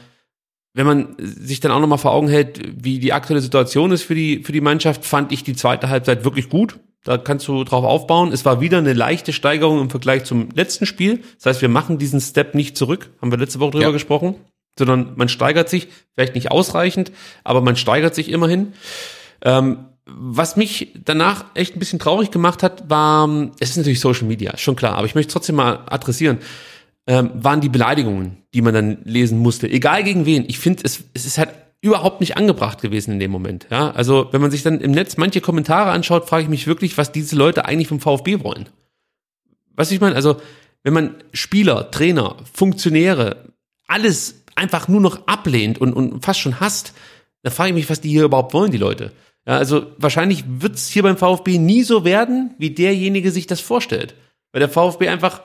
wenn 0.74 0.86
man 0.86 1.16
sich 1.18 1.58
dann 1.58 1.72
auch 1.72 1.80
nochmal 1.80 1.98
vor 1.98 2.12
Augen 2.12 2.28
hält, 2.28 2.60
wie 2.82 3.00
die 3.00 3.12
aktuelle 3.12 3.42
Situation 3.42 3.90
ist 3.90 4.02
für 4.02 4.14
die, 4.14 4.44
für 4.44 4.52
die 4.52 4.60
Mannschaft, 4.60 5.04
fand 5.04 5.32
ich 5.32 5.42
die 5.42 5.54
zweite 5.54 5.88
Halbzeit 5.88 6.24
wirklich 6.24 6.48
gut. 6.48 6.78
Da 7.04 7.18
kannst 7.18 7.48
du 7.48 7.64
drauf 7.64 7.84
aufbauen. 7.84 8.32
Es 8.32 8.44
war 8.44 8.60
wieder 8.60 8.78
eine 8.78 8.92
leichte 8.92 9.32
Steigerung 9.32 9.80
im 9.80 9.90
Vergleich 9.90 10.24
zum 10.24 10.50
letzten 10.54 10.86
Spiel. 10.86 11.22
Das 11.36 11.46
heißt, 11.46 11.62
wir 11.62 11.68
machen 11.68 11.98
diesen 11.98 12.20
Step 12.20 12.54
nicht 12.54 12.76
zurück. 12.76 13.10
Haben 13.20 13.30
wir 13.30 13.38
letzte 13.38 13.60
Woche 13.60 13.72
drüber 13.72 13.86
ja. 13.86 13.90
gesprochen. 13.90 14.36
Sondern 14.78 15.12
man 15.16 15.28
steigert 15.28 15.68
sich, 15.68 15.88
vielleicht 16.14 16.34
nicht 16.34 16.50
ausreichend, 16.50 17.12
aber 17.44 17.60
man 17.60 17.76
steigert 17.76 18.14
sich 18.14 18.30
immerhin. 18.30 18.72
Ähm, 19.44 19.86
was 20.06 20.56
mich 20.56 20.94
danach 21.04 21.44
echt 21.54 21.76
ein 21.76 21.78
bisschen 21.78 21.98
traurig 21.98 22.30
gemacht 22.30 22.62
hat, 22.62 22.88
war, 22.88 23.28
es 23.60 23.70
ist 23.70 23.76
natürlich 23.76 24.00
Social 24.00 24.26
Media, 24.26 24.56
schon 24.56 24.76
klar, 24.76 24.94
aber 24.96 25.06
ich 25.06 25.14
möchte 25.14 25.32
trotzdem 25.32 25.56
mal 25.56 25.80
adressieren 25.86 26.38
ähm, 27.06 27.30
waren 27.34 27.60
die 27.60 27.68
Beleidigungen, 27.68 28.38
die 28.54 28.62
man 28.62 28.74
dann 28.74 28.98
lesen 29.04 29.38
musste. 29.38 29.68
Egal 29.68 30.04
gegen 30.04 30.26
wen. 30.26 30.44
Ich 30.46 30.58
finde, 30.58 30.82
es, 30.84 31.04
es 31.14 31.26
ist 31.26 31.38
halt 31.38 31.50
überhaupt 31.82 32.20
nicht 32.20 32.36
angebracht 32.36 32.80
gewesen 32.80 33.12
in 33.12 33.18
dem 33.18 33.30
Moment. 33.30 33.66
Ja, 33.70 33.90
also 33.90 34.28
wenn 34.30 34.40
man 34.40 34.50
sich 34.50 34.62
dann 34.62 34.80
im 34.80 34.92
Netz 34.92 35.16
manche 35.16 35.40
Kommentare 35.40 35.90
anschaut, 35.90 36.28
frage 36.28 36.44
ich 36.44 36.48
mich 36.48 36.66
wirklich, 36.66 36.96
was 36.96 37.12
diese 37.12 37.36
Leute 37.36 37.66
eigentlich 37.66 37.88
vom 37.88 38.00
VfB 38.00 38.42
wollen. 38.42 38.68
Was 39.74 39.90
ich 39.90 40.00
meine, 40.00 40.14
also 40.14 40.40
wenn 40.84 40.94
man 40.94 41.16
Spieler, 41.32 41.90
Trainer, 41.90 42.36
Funktionäre, 42.52 43.52
alles 43.88 44.44
einfach 44.54 44.86
nur 44.88 45.00
noch 45.00 45.26
ablehnt 45.26 45.78
und, 45.78 45.92
und 45.92 46.24
fast 46.24 46.40
schon 46.40 46.60
hasst, 46.60 46.94
dann 47.42 47.52
frage 47.52 47.70
ich 47.70 47.74
mich, 47.74 47.90
was 47.90 48.00
die 48.00 48.10
hier 48.10 48.24
überhaupt 48.24 48.54
wollen, 48.54 48.70
die 48.70 48.78
Leute. 48.78 49.12
Ja, 49.46 49.58
also 49.58 49.86
wahrscheinlich 49.98 50.44
wird 50.46 50.76
es 50.76 50.88
hier 50.88 51.02
beim 51.02 51.16
VfB 51.16 51.58
nie 51.58 51.82
so 51.82 52.04
werden, 52.04 52.54
wie 52.58 52.70
derjenige 52.70 53.32
sich 53.32 53.48
das 53.48 53.60
vorstellt. 53.60 54.14
Weil 54.52 54.60
der 54.60 54.68
VfB 54.68 55.08
einfach 55.08 55.42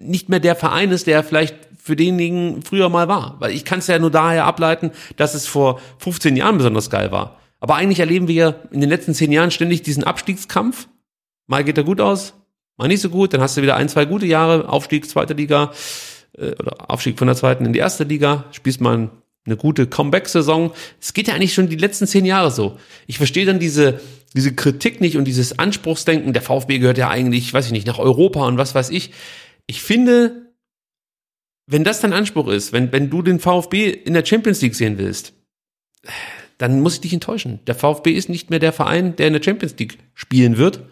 nicht 0.00 0.28
mehr 0.28 0.40
der 0.40 0.56
Verein 0.56 0.90
ist, 0.90 1.06
der 1.06 1.22
vielleicht 1.22 1.54
für 1.86 1.94
denjenigen 1.94 2.62
früher 2.62 2.88
mal 2.88 3.06
war. 3.06 3.36
Weil 3.38 3.52
ich 3.52 3.64
kann 3.64 3.78
es 3.78 3.86
ja 3.86 3.98
nur 3.98 4.10
daher 4.10 4.44
ableiten, 4.44 4.90
dass 5.16 5.34
es 5.34 5.46
vor 5.46 5.80
15 5.98 6.36
Jahren 6.36 6.58
besonders 6.58 6.90
geil 6.90 7.12
war. 7.12 7.38
Aber 7.60 7.76
eigentlich 7.76 8.00
erleben 8.00 8.26
wir 8.26 8.62
in 8.72 8.80
den 8.80 8.90
letzten 8.90 9.14
zehn 9.14 9.30
Jahren 9.30 9.52
ständig 9.52 9.82
diesen 9.82 10.04
Abstiegskampf. 10.04 10.88
Mal 11.46 11.64
geht 11.64 11.78
er 11.78 11.84
gut 11.84 12.00
aus, 12.00 12.34
mal 12.76 12.88
nicht 12.88 13.00
so 13.00 13.08
gut, 13.08 13.32
dann 13.32 13.40
hast 13.40 13.56
du 13.56 13.62
wieder 13.62 13.76
ein, 13.76 13.88
zwei 13.88 14.04
gute 14.04 14.26
Jahre, 14.26 14.68
Aufstieg, 14.68 15.08
zweite 15.08 15.34
Liga, 15.34 15.72
äh, 16.36 16.50
oder 16.58 16.90
Aufstieg 16.90 17.18
von 17.18 17.28
der 17.28 17.36
zweiten 17.36 17.64
in 17.64 17.72
die 17.72 17.78
erste 17.78 18.02
Liga, 18.02 18.46
spielst 18.50 18.80
mal 18.80 19.10
eine 19.44 19.56
gute 19.56 19.86
Comeback-Saison. 19.86 20.72
Es 21.00 21.14
geht 21.14 21.28
ja 21.28 21.34
eigentlich 21.34 21.54
schon 21.54 21.68
die 21.68 21.76
letzten 21.76 22.08
zehn 22.08 22.24
Jahre 22.24 22.50
so. 22.50 22.78
Ich 23.06 23.18
verstehe 23.18 23.46
dann 23.46 23.60
diese, 23.60 24.00
diese 24.34 24.54
Kritik 24.54 25.00
nicht 25.00 25.16
und 25.16 25.24
dieses 25.24 25.58
Anspruchsdenken, 25.58 26.32
der 26.32 26.42
VfB 26.42 26.80
gehört 26.80 26.98
ja 26.98 27.08
eigentlich, 27.08 27.54
weiß 27.54 27.66
ich 27.66 27.72
nicht, 27.72 27.86
nach 27.86 28.00
Europa 28.00 28.44
und 28.44 28.58
was 28.58 28.74
weiß 28.74 28.90
ich 28.90 29.12
ich 29.66 29.82
finde, 29.82 30.45
wenn 31.66 31.84
das 31.84 32.00
dein 32.00 32.12
Anspruch 32.12 32.48
ist, 32.48 32.72
wenn, 32.72 32.92
wenn 32.92 33.10
du 33.10 33.22
den 33.22 33.40
VfB 33.40 33.90
in 33.90 34.14
der 34.14 34.24
Champions 34.24 34.62
League 34.62 34.74
sehen 34.74 34.98
willst, 34.98 35.34
dann 36.58 36.80
muss 36.80 36.94
ich 36.94 37.00
dich 37.00 37.12
enttäuschen. 37.12 37.60
Der 37.66 37.74
VfB 37.74 38.12
ist 38.12 38.28
nicht 38.28 38.50
mehr 38.50 38.58
der 38.58 38.72
Verein, 38.72 39.16
der 39.16 39.26
in 39.26 39.32
der 39.32 39.42
Champions 39.42 39.76
League 39.78 39.98
spielen 40.14 40.56
wird. 40.56 40.82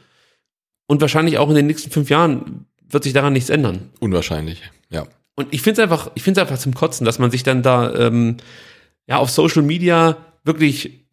Und 0.86 1.00
wahrscheinlich 1.00 1.38
auch 1.38 1.48
in 1.48 1.54
den 1.54 1.66
nächsten 1.66 1.90
fünf 1.90 2.10
Jahren 2.10 2.66
wird 2.88 3.04
sich 3.04 3.12
daran 3.12 3.32
nichts 3.32 3.48
ändern. 3.48 3.90
Unwahrscheinlich, 4.00 4.62
ja. 4.90 5.06
Und 5.36 5.52
ich 5.52 5.62
finde 5.62 5.80
es 5.80 5.90
einfach, 5.90 6.10
ich 6.14 6.22
finde 6.22 6.40
es 6.40 6.46
einfach 6.46 6.60
zum 6.60 6.74
Kotzen, 6.74 7.04
dass 7.04 7.18
man 7.18 7.30
sich 7.30 7.42
dann 7.42 7.62
da 7.62 7.94
ähm, 7.94 8.36
ja 9.06 9.16
auf 9.16 9.30
Social 9.30 9.62
Media 9.62 10.16
wirklich 10.44 11.06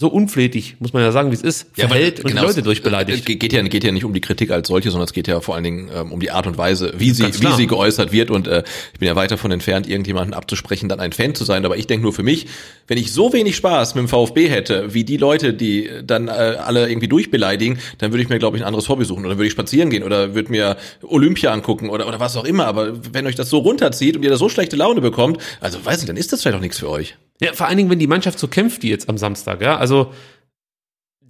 so 0.00 0.08
unflätig, 0.08 0.76
muss 0.78 0.94
man 0.94 1.02
ja 1.02 1.12
sagen, 1.12 1.30
wie 1.30 1.34
es 1.34 1.42
ist, 1.42 1.66
ja, 1.76 1.86
verhält 1.86 2.20
und 2.20 2.30
genau, 2.30 2.44
Leute 2.44 2.62
durchbeleidigt. 2.62 3.18
Es 3.18 3.38
geht 3.38 3.52
ja, 3.52 3.60
geht 3.60 3.84
ja 3.84 3.92
nicht 3.92 4.06
um 4.06 4.14
die 4.14 4.22
Kritik 4.22 4.50
als 4.50 4.68
solche, 4.68 4.90
sondern 4.90 5.04
es 5.04 5.12
geht 5.12 5.28
ja 5.28 5.42
vor 5.42 5.54
allen 5.54 5.64
Dingen 5.64 5.90
ähm, 5.94 6.10
um 6.10 6.20
die 6.20 6.30
Art 6.30 6.46
und 6.46 6.56
Weise, 6.56 6.94
wie 6.96 7.10
sie, 7.10 7.26
wie 7.26 7.52
sie 7.52 7.66
geäußert 7.66 8.10
wird. 8.10 8.30
Und 8.30 8.48
äh, 8.48 8.64
ich 8.94 8.98
bin 8.98 9.08
ja 9.08 9.14
weit 9.14 9.30
davon 9.30 9.50
entfernt, 9.50 9.86
irgendjemanden 9.86 10.32
abzusprechen, 10.32 10.88
dann 10.88 11.00
ein 11.00 11.12
Fan 11.12 11.34
zu 11.34 11.44
sein. 11.44 11.66
Aber 11.66 11.76
ich 11.76 11.86
denke 11.86 12.02
nur 12.02 12.14
für 12.14 12.22
mich, 12.22 12.46
wenn 12.90 12.98
ich 12.98 13.12
so 13.12 13.32
wenig 13.32 13.54
Spaß 13.54 13.94
mit 13.94 14.02
dem 14.02 14.08
VfB 14.08 14.48
hätte, 14.48 14.92
wie 14.92 15.04
die 15.04 15.16
Leute, 15.16 15.54
die 15.54 15.88
dann 16.02 16.26
äh, 16.26 16.30
alle 16.30 16.90
irgendwie 16.90 17.06
durchbeleidigen, 17.06 17.78
dann 17.98 18.10
würde 18.10 18.20
ich 18.24 18.28
mir, 18.28 18.40
glaube 18.40 18.56
ich, 18.56 18.64
ein 18.64 18.66
anderes 18.66 18.88
Hobby 18.88 19.04
suchen. 19.04 19.24
Oder 19.24 19.36
würde 19.36 19.46
ich 19.46 19.52
spazieren 19.52 19.90
gehen 19.90 20.02
oder 20.02 20.34
würde 20.34 20.50
mir 20.50 20.76
Olympia 21.02 21.52
angucken 21.52 21.88
oder, 21.88 22.08
oder 22.08 22.18
was 22.18 22.36
auch 22.36 22.44
immer. 22.44 22.66
Aber 22.66 23.14
wenn 23.14 23.28
euch 23.28 23.36
das 23.36 23.48
so 23.48 23.58
runterzieht 23.58 24.16
und 24.16 24.24
ihr 24.24 24.30
da 24.30 24.36
so 24.36 24.48
schlechte 24.48 24.74
Laune 24.74 25.00
bekommt, 25.00 25.38
also 25.60 25.84
weiß 25.84 25.98
nicht, 25.98 26.08
dann 26.08 26.16
ist 26.16 26.32
das 26.32 26.42
vielleicht 26.42 26.56
auch 26.56 26.60
nichts 26.60 26.80
für 26.80 26.90
euch. 26.90 27.16
Ja, 27.40 27.52
vor 27.52 27.68
allen 27.68 27.76
Dingen, 27.76 27.90
wenn 27.90 28.00
die 28.00 28.08
Mannschaft 28.08 28.40
so 28.40 28.48
kämpft, 28.48 28.82
die 28.82 28.88
jetzt 28.88 29.08
am 29.08 29.18
Samstag, 29.18 29.62
ja. 29.62 29.76
Also 29.76 30.12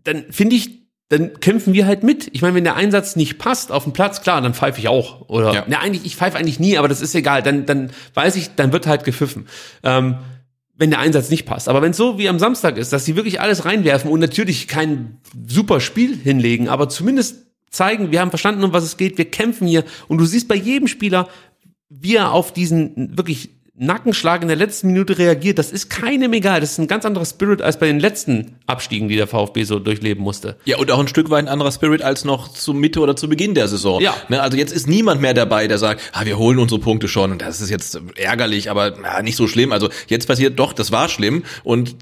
dann 0.03 0.25
finde 0.31 0.57
ich, 0.57 0.81
dann 1.11 1.41
kämpfen 1.41 1.75
wir 1.75 1.85
halt 1.85 2.03
mit. 2.05 2.31
Ich 2.33 2.41
meine, 2.41 2.55
wenn 2.55 2.65
der 2.65 2.77
Einsatz 2.77 3.17
nicht 3.17 3.37
passt 3.37 3.71
auf 3.71 3.85
dem 3.85 3.93
Platz, 3.93 4.23
klar, 4.23 4.41
dann 4.41 4.55
pfeife 4.55 4.81
ich 4.81 4.89
auch. 4.89 5.29
Oder 5.29 5.53
ja. 5.53 5.65
ne, 5.69 5.79
eigentlich, 5.79 6.07
ich 6.07 6.17
pfeife 6.17 6.39
eigentlich 6.39 6.59
nie, 6.59 6.79
aber 6.79 6.89
das 6.89 7.03
ist 7.03 7.15
egal. 7.15 7.43
Dann, 7.43 7.67
dann 7.67 7.91
weiß 8.15 8.37
ich, 8.37 8.55
dann 8.55 8.73
wird 8.73 8.87
halt 8.87 9.05
gepfiffen. 9.05 9.47
Ähm, 9.83 10.17
wenn 10.81 10.91
der 10.91 10.99
Einsatz 10.99 11.29
nicht 11.29 11.45
passt. 11.45 11.69
Aber 11.69 11.83
wenn 11.83 11.91
es 11.91 11.99
so 11.99 12.19
wie 12.19 12.29
am 12.29 12.39
Samstag 12.39 12.79
ist, 12.79 12.91
dass 12.95 13.05
sie 13.05 13.15
wirklich 13.15 13.39
alles 13.43 13.67
reinwerfen 13.67 14.11
und 14.11 14.19
natürlich 14.19 14.67
kein 14.67 15.19
super 15.47 15.79
Spiel 15.79 16.17
hinlegen, 16.17 16.69
aber 16.69 16.89
zumindest 16.89 17.47
zeigen, 17.69 18.11
wir 18.13 18.21
haben 18.21 18.31
verstanden, 18.31 18.65
um 18.65 18.73
was 18.73 18.85
es 18.85 18.97
geht, 18.97 19.19
wir 19.19 19.27
kämpfen 19.27 19.69
hier 19.69 19.85
und 20.09 20.17
du 20.17 20.25
siehst 20.25 20.49
bei 20.49 20.55
jedem 20.55 20.89
Spieler, 20.89 21.29
wie 21.91 22.17
er 22.17 22.33
auf 22.33 22.55
diesen 22.55 23.15
wirklich 23.19 23.51
Nackenschlag 23.83 24.43
in 24.43 24.49
der 24.49 24.59
letzten 24.59 24.89
Minute 24.89 25.17
reagiert, 25.17 25.59
das 25.59 25.73
ist 25.73 25.89
keinem 25.89 26.35
egal. 26.35 26.61
Das 26.61 26.73
ist 26.73 26.79
ein 26.79 26.87
ganz 26.87 27.07
anderer 27.07 27.25
Spirit 27.25 27.63
als 27.63 27.79
bei 27.79 27.87
den 27.87 27.99
letzten 27.99 28.59
Abstiegen, 28.67 29.09
die 29.09 29.17
der 29.17 29.27
VfB 29.27 29.65
so 29.65 29.79
durchleben 29.79 30.23
musste. 30.23 30.57
Ja, 30.67 30.77
und 30.77 30.91
auch 30.91 30.99
ein 30.99 31.09
Stück 31.09 31.31
weit 31.31 31.47
ein 31.47 31.49
anderer 31.49 31.73
Spirit 31.73 32.03
als 32.03 32.27
noch 32.27 32.49
zur 32.49 32.75
Mitte 32.75 33.01
oder 33.01 33.17
zu 33.17 33.27
Beginn 33.27 33.55
der 33.55 33.69
Saison. 33.69 34.03
Ja. 34.03 34.15
Ne, 34.29 34.43
also 34.43 34.59
jetzt 34.59 34.73
ist 34.73 34.87
niemand 34.87 35.23
mehr 35.23 35.33
dabei, 35.33 35.67
der 35.67 35.79
sagt, 35.79 36.03
ah, 36.13 36.27
wir 36.27 36.37
holen 36.37 36.59
unsere 36.59 36.79
Punkte 36.79 37.09
schon 37.09 37.33
und 37.33 37.41
das 37.41 37.63
ist 37.63 37.71
jetzt 37.71 37.99
ärgerlich, 38.17 38.71
aber 38.71 38.95
na, 39.01 39.23
nicht 39.23 39.37
so 39.37 39.47
schlimm. 39.47 39.73
Also 39.73 39.89
jetzt 40.09 40.29
passiert 40.29 40.59
doch, 40.59 40.75
das 40.75 40.93
war 40.93 41.09
schlimm 41.09 41.45
und 41.65 41.97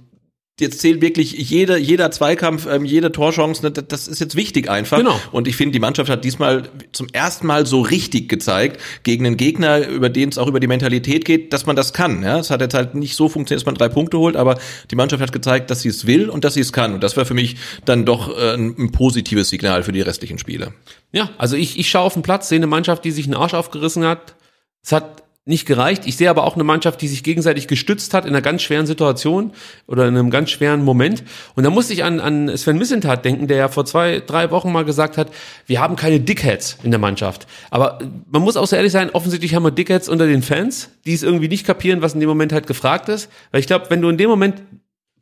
jetzt 0.60 0.80
zählt 0.80 1.00
wirklich 1.00 1.32
jeder, 1.32 1.76
jeder 1.76 2.10
Zweikampf, 2.10 2.66
ähm, 2.66 2.84
jede 2.84 3.12
Torchance, 3.12 3.62
ne, 3.62 3.70
das 3.70 4.08
ist 4.08 4.18
jetzt 4.20 4.34
wichtig 4.34 4.68
einfach. 4.68 4.98
Genau. 4.98 5.18
Und 5.32 5.48
ich 5.48 5.56
finde, 5.56 5.72
die 5.72 5.80
Mannschaft 5.80 6.10
hat 6.10 6.24
diesmal 6.24 6.68
zum 6.92 7.06
ersten 7.12 7.46
Mal 7.46 7.66
so 7.66 7.80
richtig 7.80 8.28
gezeigt, 8.28 8.80
gegen 9.02 9.26
einen 9.26 9.36
Gegner, 9.36 9.86
über 9.86 10.08
den 10.08 10.28
es 10.28 10.38
auch 10.38 10.48
über 10.48 10.60
die 10.60 10.66
Mentalität 10.66 11.24
geht, 11.24 11.52
dass 11.52 11.66
man 11.66 11.76
das 11.76 11.92
kann. 11.92 12.22
Ja? 12.22 12.38
Es 12.38 12.50
hat 12.50 12.60
jetzt 12.60 12.74
halt 12.74 12.94
nicht 12.94 13.14
so 13.14 13.28
funktioniert, 13.28 13.62
dass 13.62 13.66
man 13.66 13.76
drei 13.76 13.88
Punkte 13.88 14.18
holt, 14.18 14.36
aber 14.36 14.58
die 14.90 14.96
Mannschaft 14.96 15.22
hat 15.22 15.32
gezeigt, 15.32 15.70
dass 15.70 15.82
sie 15.82 15.88
es 15.88 16.06
will 16.06 16.28
und 16.28 16.44
dass 16.44 16.54
sie 16.54 16.60
es 16.60 16.72
kann. 16.72 16.94
Und 16.94 17.02
das 17.02 17.16
war 17.16 17.24
für 17.24 17.34
mich 17.34 17.56
dann 17.84 18.04
doch 18.04 18.36
äh, 18.36 18.54
ein, 18.54 18.74
ein 18.78 18.92
positives 18.92 19.48
Signal 19.48 19.82
für 19.82 19.92
die 19.92 20.00
restlichen 20.00 20.38
Spiele. 20.38 20.72
Ja, 21.12 21.30
also 21.38 21.56
ich, 21.56 21.78
ich 21.78 21.88
schaue 21.88 22.02
auf 22.02 22.14
den 22.14 22.22
Platz, 22.22 22.48
sehe 22.48 22.56
eine 22.56 22.66
Mannschaft, 22.66 23.04
die 23.04 23.10
sich 23.10 23.26
einen 23.26 23.34
Arsch 23.34 23.54
aufgerissen 23.54 24.04
hat. 24.04 24.34
Es 24.82 24.92
hat 24.92 25.22
nicht 25.48 25.66
gereicht. 25.66 26.06
Ich 26.06 26.16
sehe 26.16 26.28
aber 26.28 26.44
auch 26.44 26.54
eine 26.54 26.64
Mannschaft, 26.64 27.00
die 27.00 27.08
sich 27.08 27.24
gegenseitig 27.24 27.66
gestützt 27.66 28.14
hat 28.14 28.24
in 28.24 28.30
einer 28.30 28.42
ganz 28.42 28.62
schweren 28.62 28.86
Situation 28.86 29.52
oder 29.86 30.06
in 30.06 30.16
einem 30.16 30.30
ganz 30.30 30.50
schweren 30.50 30.84
Moment. 30.84 31.24
Und 31.56 31.64
da 31.64 31.70
musste 31.70 31.94
ich 31.94 32.04
an, 32.04 32.20
an 32.20 32.54
Sven 32.56 32.76
Missentat 32.78 33.24
denken, 33.24 33.48
der 33.48 33.56
ja 33.56 33.68
vor 33.68 33.86
zwei, 33.86 34.22
drei 34.24 34.50
Wochen 34.50 34.70
mal 34.70 34.84
gesagt 34.84 35.16
hat, 35.16 35.30
wir 35.66 35.80
haben 35.80 35.96
keine 35.96 36.20
Dickheads 36.20 36.78
in 36.82 36.90
der 36.90 37.00
Mannschaft. 37.00 37.46
Aber 37.70 37.98
man 38.30 38.42
muss 38.42 38.56
auch 38.56 38.66
so 38.66 38.76
ehrlich 38.76 38.92
sein, 38.92 39.10
offensichtlich 39.10 39.54
haben 39.54 39.62
wir 39.64 39.70
Dickheads 39.70 40.08
unter 40.08 40.26
den 40.26 40.42
Fans, 40.42 40.90
die 41.06 41.14
es 41.14 41.22
irgendwie 41.22 41.48
nicht 41.48 41.66
kapieren, 41.66 42.02
was 42.02 42.14
in 42.14 42.20
dem 42.20 42.28
Moment 42.28 42.52
halt 42.52 42.66
gefragt 42.66 43.08
ist. 43.08 43.30
Weil 43.50 43.60
ich 43.60 43.66
glaube, 43.66 43.86
wenn 43.88 44.02
du 44.02 44.08
in 44.10 44.18
dem 44.18 44.28
Moment, 44.28 44.62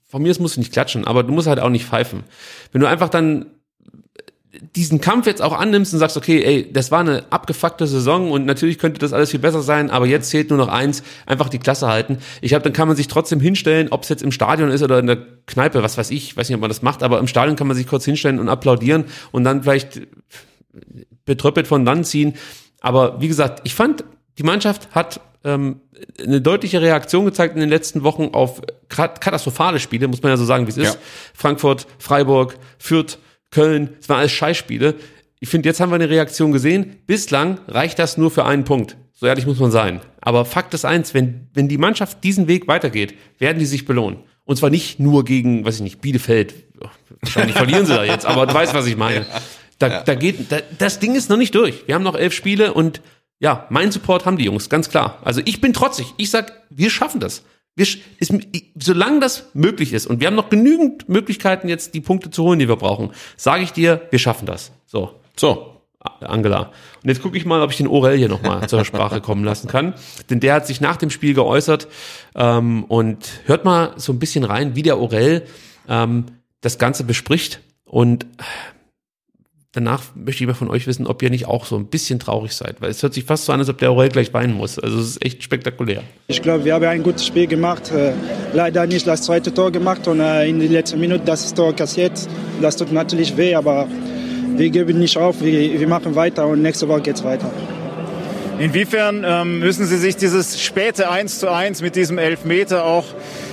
von 0.09 0.23
mir 0.23 0.31
aus 0.31 0.41
musst 0.41 0.57
du 0.57 0.61
nicht 0.61 0.73
klatschen, 0.73 1.07
aber 1.07 1.23
du 1.23 1.33
musst 1.33 1.47
halt 1.47 1.61
auch 1.61 1.71
nicht 1.71 1.87
pfeifen. 1.87 2.25
Wenn 2.73 2.81
du 2.81 2.89
einfach 2.89 3.09
dann 3.09 3.47
diesen 4.75 5.01
Kampf 5.01 5.27
jetzt 5.27 5.43
auch 5.43 5.53
annimmst 5.53 5.93
und 5.93 5.99
sagst, 5.99 6.17
okay, 6.17 6.43
ey, 6.43 6.73
das 6.73 6.91
war 6.91 7.01
eine 7.01 7.25
abgefuckte 7.31 7.87
Saison 7.87 8.31
und 8.31 8.47
natürlich 8.47 8.79
könnte 8.79 8.99
das 8.99 9.13
alles 9.13 9.31
viel 9.31 9.41
besser 9.41 9.61
sein, 9.61 9.91
aber 9.91 10.07
jetzt 10.07 10.31
zählt 10.31 10.51
nur 10.51 10.59
noch 10.59 10.69
eins, 10.69 11.03
einfach 11.27 11.49
die 11.49 11.59
Klasse 11.59 11.89
halten. 11.89 12.19
Ich 12.41 12.51
glaube, 12.51 12.63
dann 12.63 12.73
kann 12.73 12.89
man 12.89 12.97
sich 12.97 13.09
trotzdem 13.09 13.41
hinstellen, 13.41 13.89
ob 13.91 14.05
es 14.05 14.09
jetzt 14.09 14.23
im 14.23 14.33
Stadion 14.33 14.71
ist 14.71 14.83
oder 14.83 14.99
in 14.99 15.07
der 15.07 15.19
Kneipe, 15.47 15.83
was 15.83 15.99
weiß 15.99 16.11
ich, 16.11 16.37
weiß 16.37 16.49
nicht, 16.49 16.55
ob 16.55 16.61
man 16.61 16.71
das 16.71 16.83
macht, 16.83 17.03
aber 17.03 17.19
im 17.19 17.27
Stadion 17.27 17.57
kann 17.57 17.67
man 17.67 17.77
sich 17.77 17.87
kurz 17.87 18.05
hinstellen 18.05 18.39
und 18.39 18.49
applaudieren 18.49 19.05
und 19.31 19.45
dann 19.45 19.63
vielleicht 19.63 20.01
betröppelt 21.25 21.67
von 21.67 21.85
dann 21.85 22.05
ziehen. 22.05 22.35
Aber 22.81 23.21
wie 23.21 23.29
gesagt, 23.29 23.61
ich 23.65 23.75
fand 23.75 24.05
die 24.39 24.43
Mannschaft 24.43 24.95
hat 24.95 25.21
ähm, 25.45 25.81
eine 26.23 26.41
deutliche 26.41 26.83
Reaktion 26.83 27.25
gezeigt 27.25 27.55
in 27.55 27.61
den 27.61 27.71
letzten 27.71 28.03
Wochen 28.03 28.31
auf 28.33 28.61
katastrophale 28.89 29.81
Spiele, 29.81 30.09
muss 30.09 30.23
man 30.23 30.31
ja 30.31 30.37
so 30.37 30.45
sagen, 30.45 30.67
wie 30.67 30.71
es 30.71 30.77
ist. 30.77 30.95
Ja. 30.95 31.01
Frankfurt, 31.35 31.87
Freiburg, 31.99 32.59
Fürth, 32.79 33.19
Köln, 33.51 33.91
es 34.01 34.09
waren 34.09 34.21
alles 34.21 34.33
Scheißspiele. 34.33 34.95
Ich 35.41 35.49
finde, 35.49 35.69
jetzt 35.69 35.81
haben 35.81 35.91
wir 35.91 35.97
eine 35.97 36.11
Reaktion 36.11 36.53
gesehen. 36.53 36.97
Bislang 37.07 37.59
reicht 37.69 37.99
das 37.99 38.17
nur 38.17 38.31
für 38.31 38.45
einen 38.45 38.65
Punkt. 38.65 38.97
So 39.13 39.27
ehrlich 39.27 39.47
muss 39.47 39.59
man 39.59 39.71
sein. 39.71 40.01
Aber 40.21 40.45
Fakt 40.45 40.75
ist 40.75 40.85
eins, 40.85 41.15
wenn, 41.15 41.49
wenn 41.55 41.69
die 41.69 41.79
Mannschaft 41.79 42.23
diesen 42.25 42.49
Weg 42.49 42.69
weitergeht, 42.69 43.15
werden 43.39 43.59
die 43.59 43.67
sich 43.67 43.85
belohnen. 43.85 44.19
Und 44.45 44.57
zwar 44.57 44.71
nicht 44.71 45.01
nur 45.01 45.25
gegen, 45.25 45.65
weiß 45.65 45.77
ich 45.77 45.83
nicht, 45.83 46.01
Bielefeld. 46.01 46.55
Wahrscheinlich 47.21 47.57
verlieren 47.57 47.87
sie 47.87 47.95
da 47.95 48.05
jetzt, 48.05 48.27
aber 48.27 48.47
du 48.47 48.55
weißt, 48.55 48.75
was 48.75 48.87
ich 48.87 48.97
meine. 48.97 49.27
Da, 49.79 50.03
da 50.03 50.15
geht, 50.15 50.51
da, 50.53 50.59
das 50.79 50.99
Ding 50.99 51.15
ist 51.15 51.29
noch 51.29 51.37
nicht 51.37 51.55
durch. 51.55 51.87
Wir 51.87 51.95
haben 51.95 52.03
noch 52.03 52.15
elf 52.15 52.33
Spiele 52.33 52.73
und 52.73 53.01
ja, 53.39 53.67
mein 53.71 53.93
Support 53.93 54.25
haben 54.25 54.39
die 54.39 54.45
Jungs, 54.45 54.69
ganz 54.69 54.89
klar. 54.89 55.19
Also 55.23 55.43
ich 55.45 55.61
bin 55.61 55.73
trotzig. 55.73 56.15
Ich 56.17 56.31
sag, 56.31 56.53
wir 56.71 56.91
schaffen 56.91 57.21
das. 57.21 57.43
Wir, 57.77 57.87
ist, 58.19 58.33
solange 58.75 59.21
das 59.21 59.51
möglich 59.55 59.93
ist 59.93 60.07
und 60.07 60.21
wir 60.21 60.27
haben 60.27 60.35
noch 60.35 60.49
genügend 60.49 61.09
Möglichkeiten 61.09 61.69
jetzt 61.69 61.95
die 61.95 62.01
Punkte 62.01 62.31
zu 62.31 62.43
holen, 62.43 62.59
die 62.59 62.69
wir 62.69 62.77
brauchen, 62.77 63.11
sage 63.37 63.63
ich 63.63 63.73
dir, 63.73 64.03
wir 64.11 64.19
schaffen 64.19 64.47
das. 64.47 64.73
So. 64.87 65.21
So. 65.37 65.73
Angela. 66.21 66.71
Und 67.03 67.09
jetzt 67.09 67.23
gucke 67.23 67.37
ich 67.37 67.45
mal, 67.45 67.63
ob 67.63 67.71
ich 67.71 67.77
den 67.77 67.89
Orel 67.89 68.17
hier 68.17 68.29
nochmal 68.29 68.69
zur 68.69 68.85
Sprache 68.85 69.21
kommen 69.21 69.45
lassen 69.45 69.69
kann. 69.69 69.95
Denn 70.31 70.41
der 70.41 70.55
hat 70.55 70.67
sich 70.67 70.81
nach 70.81 70.97
dem 70.97 71.11
Spiel 71.11 71.35
geäußert 71.35 71.89
ähm, 72.35 72.85
und 72.85 73.41
hört 73.45 73.65
mal 73.65 73.93
so 73.97 74.13
ein 74.13 74.19
bisschen 74.19 74.45
rein, 74.45 74.77
wie 74.77 74.83
der 74.83 74.99
Orel 74.99 75.47
ähm, 75.89 76.27
das 76.61 76.79
Ganze 76.79 77.05
bespricht. 77.05 77.61
Und 77.85 78.27
danach 79.77 80.03
möchte 80.15 80.43
ich 80.43 80.49
mal 80.49 80.55
von 80.55 80.71
euch 80.71 80.87
wissen, 80.87 81.07
ob 81.07 81.23
ihr 81.23 81.29
nicht 81.29 81.47
auch 81.47 81.67
so 81.67 81.77
ein 81.77 81.87
bisschen 81.87 82.19
traurig 82.19 82.53
seid, 82.53 82.81
weil 82.81 82.91
es 82.91 83.03
hört 83.03 83.13
sich 83.13 83.25
fast 83.25 83.45
so 83.45 83.53
an, 83.53 83.61
als 83.61 83.69
ob 83.69 83.79
der 83.79 83.91
Aurel 83.91 84.09
gleich 84.09 84.33
weinen 84.33 84.55
muss. 84.55 84.79
Also 84.79 84.99
es 84.99 85.11
ist 85.11 85.25
echt 85.25 85.43
spektakulär. 85.43 86.03
Ich 86.29 86.41
glaube, 86.41 86.65
wir 86.65 86.75
haben 86.75 86.85
ein 86.85 87.03
gutes 87.03 87.27
Spiel 87.27 87.47
gemacht. 87.47 87.93
Äh, 87.93 88.13
leider 88.55 88.87
nicht 88.87 89.07
das 89.07 89.23
zweite 89.23 89.53
Tor 89.53 89.71
gemacht 89.71 90.09
und 90.09 90.21
äh, 90.21 90.49
in 90.49 90.59
den 90.61 90.73
letzten 90.73 90.99
Minuten 90.99 91.27
das 91.27 91.53
Tor 91.53 91.75
kassiert. 91.77 92.13
Das 92.63 92.77
tut 92.77 92.91
natürlich 92.91 93.37
weh, 93.37 93.55
aber 93.55 93.87
wir 94.57 94.71
geben 94.71 94.99
nicht 94.99 95.17
auf. 95.19 95.43
Wir, 95.43 95.79
wir 95.79 95.89
machen 95.89 96.15
weiter 96.15 96.47
und 96.47 96.63
nächste 96.63 96.89
Woche 96.89 97.03
geht 97.03 97.17
es 97.17 97.25
weiter. 97.25 97.51
Inwiefern 98.59 99.23
ähm, 99.27 99.59
müssen 99.59 99.85
Sie 99.85 99.99
sich 99.99 100.17
dieses 100.17 100.63
späte 100.63 101.11
1 101.11 101.41
zu 101.41 101.53
1 101.53 101.83
mit 101.83 101.95
diesem 101.95 102.17
Elfmeter 102.17 102.87
auch 102.87 103.05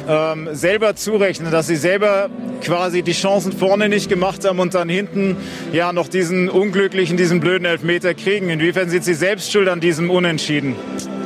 ähm, 0.08 0.50
selber 0.54 0.96
zurechnen, 0.96 1.52
dass 1.52 1.68
Sie 1.68 1.76
selber 1.76 2.30
quasi 2.62 3.02
die 3.04 3.14
Chancen 3.14 3.52
vorne 3.52 3.90
nicht 3.90 4.10
gemacht 4.10 4.46
haben 4.46 4.60
und 4.60 4.74
dann 4.74 4.90
hinten 4.90 5.38
ja 5.72 5.94
noch 5.94 6.08
diesen 6.08 6.50
unglücklichen, 6.50 7.18
diesen 7.18 7.40
blöden 7.40 7.66
Elfmeter 7.66 8.14
kriegen? 8.14 8.50
Inwiefern 8.50 8.90
sind 8.90 9.04
Sie 9.04 9.14
selbst 9.14 9.52
schuld 9.52 9.70
an 9.70 9.80
diesem 9.80 10.10
Unentschieden? 10.10 10.76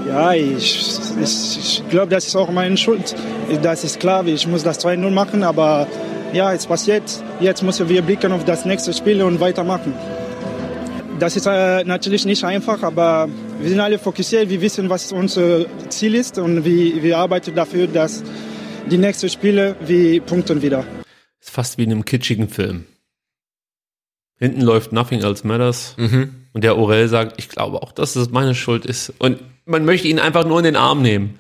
Ja, 0.08 0.34
ich, 0.34 0.99
ich, 1.22 1.58
ich 1.60 1.90
glaube, 1.90 2.10
das 2.10 2.28
ist 2.28 2.36
auch 2.36 2.49
meine 2.49 2.78
Schuld. 2.78 3.14
Das 3.62 3.84
ist 3.84 3.99
klar, 3.99 4.26
ich 4.26 4.48
muss 4.48 4.64
das 4.64 4.84
2-0 4.84 5.10
machen, 5.12 5.44
aber 5.44 5.88
ja, 6.34 6.54
es 6.54 6.66
passiert. 6.66 7.04
Jetzt 7.40 7.64
müssen 7.64 7.90
wir 7.90 8.02
blicken 8.02 8.32
auf 8.32 8.45
das 8.45 8.66
nächste 8.66 8.94
Spiel 8.94 9.22
und 9.22 9.40
weitermachen. 9.40 9.94
Das 11.20 11.36
ist 11.36 11.48
äh, 11.48 11.84
natürlich 11.84 12.26
nicht 12.26 12.44
einfach, 12.44 12.84
aber 12.84 13.28
wir 13.60 13.70
sind 13.70 13.80
alle 13.80 13.98
fokussiert. 13.98 14.49
Wir 14.49 14.62
wissen, 14.62 14.90
was 14.90 15.12
unser 15.12 15.66
Ziel 15.90 16.14
ist 16.16 16.38
und 16.38 16.64
wir, 16.64 17.02
wir 17.02 17.18
arbeiten 17.18 17.56
dafür, 17.56 17.88
dass 17.88 18.24
die 18.89 18.97
nächsten 18.97 19.30
Spiele 19.30 19.76
wir 19.81 20.22
punkten 20.22 20.61
wieder. 20.61 20.85
Ist 21.39 21.49
fast 21.49 21.77
wie 21.77 21.84
in 21.84 21.91
einem 21.91 22.05
kitschigen 22.05 22.49
Film. 22.49 22.85
Hinten 24.39 24.61
läuft 24.61 24.91
Nothing 24.91 25.22
Else 25.22 25.45
Matters 25.45 25.95
mhm. 25.97 26.47
und 26.53 26.64
der 26.64 26.77
Orel 26.77 27.07
sagt, 27.07 27.39
ich 27.39 27.49
glaube 27.49 27.81
auch, 27.81 27.91
dass 27.91 28.15
es 28.15 28.30
meine 28.30 28.53
Schuld 28.53 28.85
ist. 28.85 29.14
Und 29.18 29.39
man 29.65 29.84
möchte 29.84 30.07
ihn 30.07 30.19
einfach 30.19 30.45
nur 30.45 30.59
in 30.59 30.65
den 30.65 30.76
Arm 30.76 31.01
nehmen. 31.01 31.39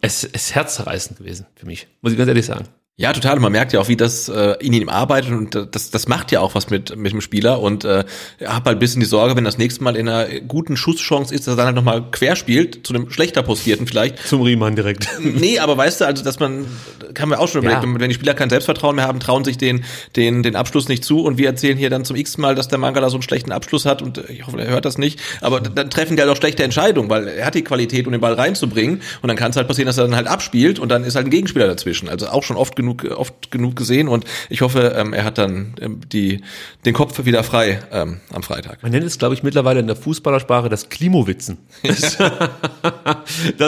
Es 0.00 0.24
ist 0.24 0.54
herzerreißend 0.54 1.18
gewesen 1.18 1.46
für 1.54 1.66
mich, 1.66 1.86
muss 2.02 2.12
ich 2.12 2.18
ganz 2.18 2.28
ehrlich 2.28 2.46
sagen. 2.46 2.66
Ja, 3.00 3.12
total. 3.12 3.38
Man 3.38 3.52
merkt 3.52 3.72
ja 3.72 3.78
auch, 3.78 3.86
wie 3.86 3.96
das 3.96 4.28
äh, 4.28 4.56
in 4.58 4.72
ihm 4.72 4.88
arbeitet 4.88 5.30
und 5.30 5.54
äh, 5.54 5.68
das, 5.70 5.92
das 5.92 6.08
macht 6.08 6.32
ja 6.32 6.40
auch 6.40 6.56
was 6.56 6.68
mit, 6.68 6.96
mit 6.96 7.12
dem 7.12 7.20
Spieler. 7.20 7.60
Und 7.60 7.84
äh, 7.84 8.02
hab 8.44 8.66
halt 8.66 8.78
ein 8.78 8.78
bisschen 8.80 8.98
die 8.98 9.06
Sorge, 9.06 9.36
wenn 9.36 9.44
das 9.44 9.56
nächste 9.56 9.84
Mal 9.84 9.94
in 9.94 10.08
einer 10.08 10.26
guten 10.40 10.76
Schusschance 10.76 11.32
ist, 11.32 11.46
dass 11.46 11.54
er 11.54 11.56
dann 11.58 11.66
halt 11.66 11.76
nochmal 11.76 12.10
quer 12.10 12.34
spielt, 12.34 12.84
zu 12.84 12.92
einem 12.92 13.08
schlechter 13.08 13.44
postierten 13.44 13.86
vielleicht. 13.86 14.26
Zum 14.26 14.42
Riemann 14.42 14.74
direkt. 14.74 15.08
Nee, 15.38 15.60
aber 15.60 15.76
weißt 15.76 16.00
du, 16.00 16.06
also 16.06 16.24
dass 16.24 16.40
man, 16.40 16.66
kann 17.14 17.28
man 17.28 17.38
auch 17.38 17.46
schon 17.46 17.62
überlegen, 17.62 17.92
ja. 17.92 18.00
wenn 18.00 18.08
die 18.08 18.14
Spieler 18.14 18.34
kein 18.34 18.50
Selbstvertrauen 18.50 18.96
mehr 18.96 19.06
haben, 19.06 19.20
trauen 19.20 19.44
sich 19.44 19.58
den, 19.58 19.84
den, 20.16 20.42
den 20.42 20.56
Abschluss 20.56 20.88
nicht 20.88 21.04
zu 21.04 21.20
und 21.20 21.38
wir 21.38 21.46
erzählen 21.46 21.78
hier 21.78 21.90
dann 21.90 22.04
zum 22.04 22.16
x 22.16 22.38
Mal, 22.38 22.56
dass 22.56 22.66
der 22.66 22.78
Mangala 22.78 23.10
so 23.10 23.16
einen 23.16 23.22
schlechten 23.22 23.52
Abschluss 23.52 23.86
hat 23.86 24.02
und 24.02 24.18
ich 24.28 24.46
hoffe, 24.46 24.60
er 24.60 24.68
hört 24.68 24.84
das 24.84 24.98
nicht. 24.98 25.20
Aber 25.40 25.60
dann 25.60 25.90
treffen 25.90 26.16
die 26.16 26.22
halt 26.22 26.32
auch 26.32 26.36
schlechte 26.36 26.64
Entscheidungen, 26.64 27.08
weil 27.10 27.28
er 27.28 27.46
hat 27.46 27.54
die 27.54 27.62
Qualität, 27.62 28.06
um 28.06 28.12
den 28.12 28.20
Ball 28.20 28.34
reinzubringen 28.34 29.02
und 29.22 29.28
dann 29.28 29.36
kann 29.36 29.50
es 29.50 29.56
halt 29.56 29.68
passieren, 29.68 29.86
dass 29.86 29.98
er 29.98 30.04
dann 30.04 30.16
halt 30.16 30.26
abspielt 30.26 30.80
und 30.80 30.88
dann 30.88 31.04
ist 31.04 31.14
halt 31.14 31.26
ein 31.26 31.30
Gegenspieler 31.30 31.68
dazwischen. 31.68 32.08
Also 32.08 32.28
auch 32.28 32.42
schon 32.42 32.56
oft 32.56 32.74
genug, 32.74 32.87
oft 33.16 33.50
genug 33.50 33.68
genug 33.68 33.76
gesehen 33.76 34.08
und 34.08 34.24
ich 34.48 34.62
hoffe, 34.62 34.94
ähm, 34.96 35.12
er 35.12 35.24
hat 35.24 35.36
dann 35.38 35.74
ähm, 35.80 36.00
die, 36.10 36.42
den 36.84 36.94
Kopf 36.94 37.24
wieder 37.24 37.44
frei 37.44 37.80
ähm, 37.92 38.20
am 38.32 38.42
Freitag. 38.42 38.82
Man 38.82 38.90
nennt 38.92 39.04
es, 39.04 39.18
glaube 39.18 39.34
ich, 39.34 39.42
mittlerweile 39.42 39.80
in 39.80 39.86
der 39.86 39.96
Fußballersprache 39.96 40.68
das 40.68 40.88
Klimowitzen. 40.88 41.58
das 41.82 42.14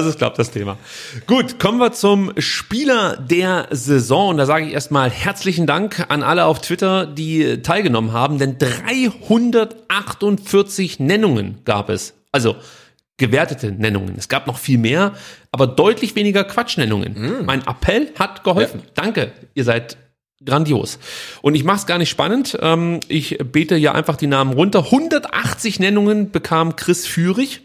ist, 0.07 0.19
glaube 0.19 0.33
ich, 0.33 0.37
das 0.37 0.53
Thema. 0.53 0.79
Gut, 1.27 1.59
kommen 1.59 1.79
wir 1.79 1.93
zum 1.93 2.33
Spieler 2.39 3.17
der 3.17 3.67
Saison. 3.71 4.29
Und 4.31 4.39
da 4.39 4.47
sage 4.47 4.65
ich 4.67 4.73
erstmal 4.73 5.11
herzlichen 5.11 5.67
Dank 5.67 6.07
an 6.09 6.23
alle 6.23 6.47
auf 6.47 6.61
Twitter, 6.61 7.07
die 7.07 7.63
teilgenommen 7.63 8.13
haben, 8.13 8.39
denn 8.39 8.57
348 8.59 11.01
Nennungen 11.01 11.59
gab 11.65 11.91
es. 11.91 12.15
Also 12.33 12.55
gewertete 13.21 13.71
Nennungen. 13.71 14.15
Es 14.17 14.29
gab 14.29 14.49
noch 14.49 14.59
viel 14.59 14.79
mehr, 14.79 15.13
aber 15.53 15.69
deutlich 15.69 16.17
weniger 16.17 16.43
Quatschnennungen. 16.43 17.13
Mm. 17.13 17.45
Mein 17.45 17.61
Appell 17.67 18.11
hat 18.19 18.43
geholfen. 18.43 18.81
Ja. 18.85 18.91
Danke, 18.95 19.33
ihr 19.55 19.63
seid 19.63 19.97
grandios. 20.45 20.99
Und 21.43 21.55
ich 21.55 21.63
mache 21.63 21.77
es 21.77 21.87
gar 21.87 21.99
nicht 21.99 22.09
spannend. 22.09 22.59
Ähm, 22.61 23.01
ich 23.09 23.39
bete 23.39 23.77
ja 23.77 23.93
einfach 23.93 24.17
die 24.17 24.27
Namen 24.27 24.55
runter. 24.55 24.87
180 24.87 25.79
Nennungen 25.81 26.31
bekam 26.33 26.75
Chris 26.77 27.07
Führig. 27.07 27.61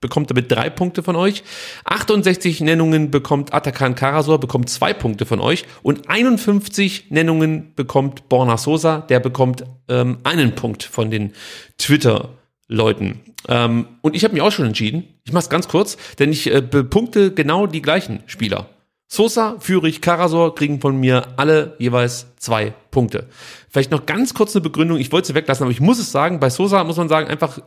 Bekommt 0.00 0.30
damit 0.30 0.52
drei 0.52 0.70
Punkte 0.70 1.02
von 1.02 1.16
euch. 1.16 1.42
68 1.86 2.60
Nennungen 2.60 3.10
bekommt 3.10 3.52
Atakan 3.52 3.94
Karasor, 3.94 4.38
bekommt 4.38 4.68
zwei 4.68 4.92
Punkte 4.92 5.26
von 5.26 5.40
euch. 5.40 5.64
Und 5.82 6.08
51 6.08 7.10
Nennungen 7.10 7.74
bekommt 7.74 8.28
Borna 8.28 8.58
Sosa, 8.58 8.98
der 9.00 9.18
bekommt 9.18 9.64
ähm, 9.88 10.18
einen 10.22 10.54
Punkt 10.54 10.84
von 10.84 11.10
den 11.10 11.32
Twitter-Leuten. 12.68 13.20
Ähm, 13.48 13.86
und 14.02 14.16
ich 14.16 14.24
habe 14.24 14.34
mich 14.34 14.42
auch 14.42 14.52
schon 14.52 14.66
entschieden. 14.66 15.04
Ich 15.24 15.32
mache 15.32 15.44
es 15.44 15.50
ganz 15.50 15.68
kurz, 15.68 15.96
denn 16.18 16.32
ich 16.32 16.52
äh, 16.52 16.60
bepunkte 16.60 17.32
genau 17.32 17.66
die 17.66 17.82
gleichen 17.82 18.22
Spieler. 18.26 18.68
Sosa, 19.06 19.56
Führig, 19.60 20.00
Karasor 20.00 20.54
kriegen 20.54 20.80
von 20.80 20.96
mir 20.96 21.28
alle 21.36 21.76
jeweils 21.78 22.34
zwei 22.36 22.72
Punkte. 22.90 23.28
Vielleicht 23.68 23.90
noch 23.90 24.06
ganz 24.06 24.34
kurz 24.34 24.56
eine 24.56 24.62
Begründung. 24.62 24.98
Ich 24.98 25.12
wollte 25.12 25.28
sie 25.28 25.34
weglassen, 25.34 25.64
aber 25.64 25.72
ich 25.72 25.80
muss 25.80 25.98
es 25.98 26.10
sagen, 26.10 26.40
bei 26.40 26.50
Sosa 26.50 26.82
muss 26.84 26.96
man 26.96 27.08
sagen, 27.08 27.28
einfach 27.28 27.60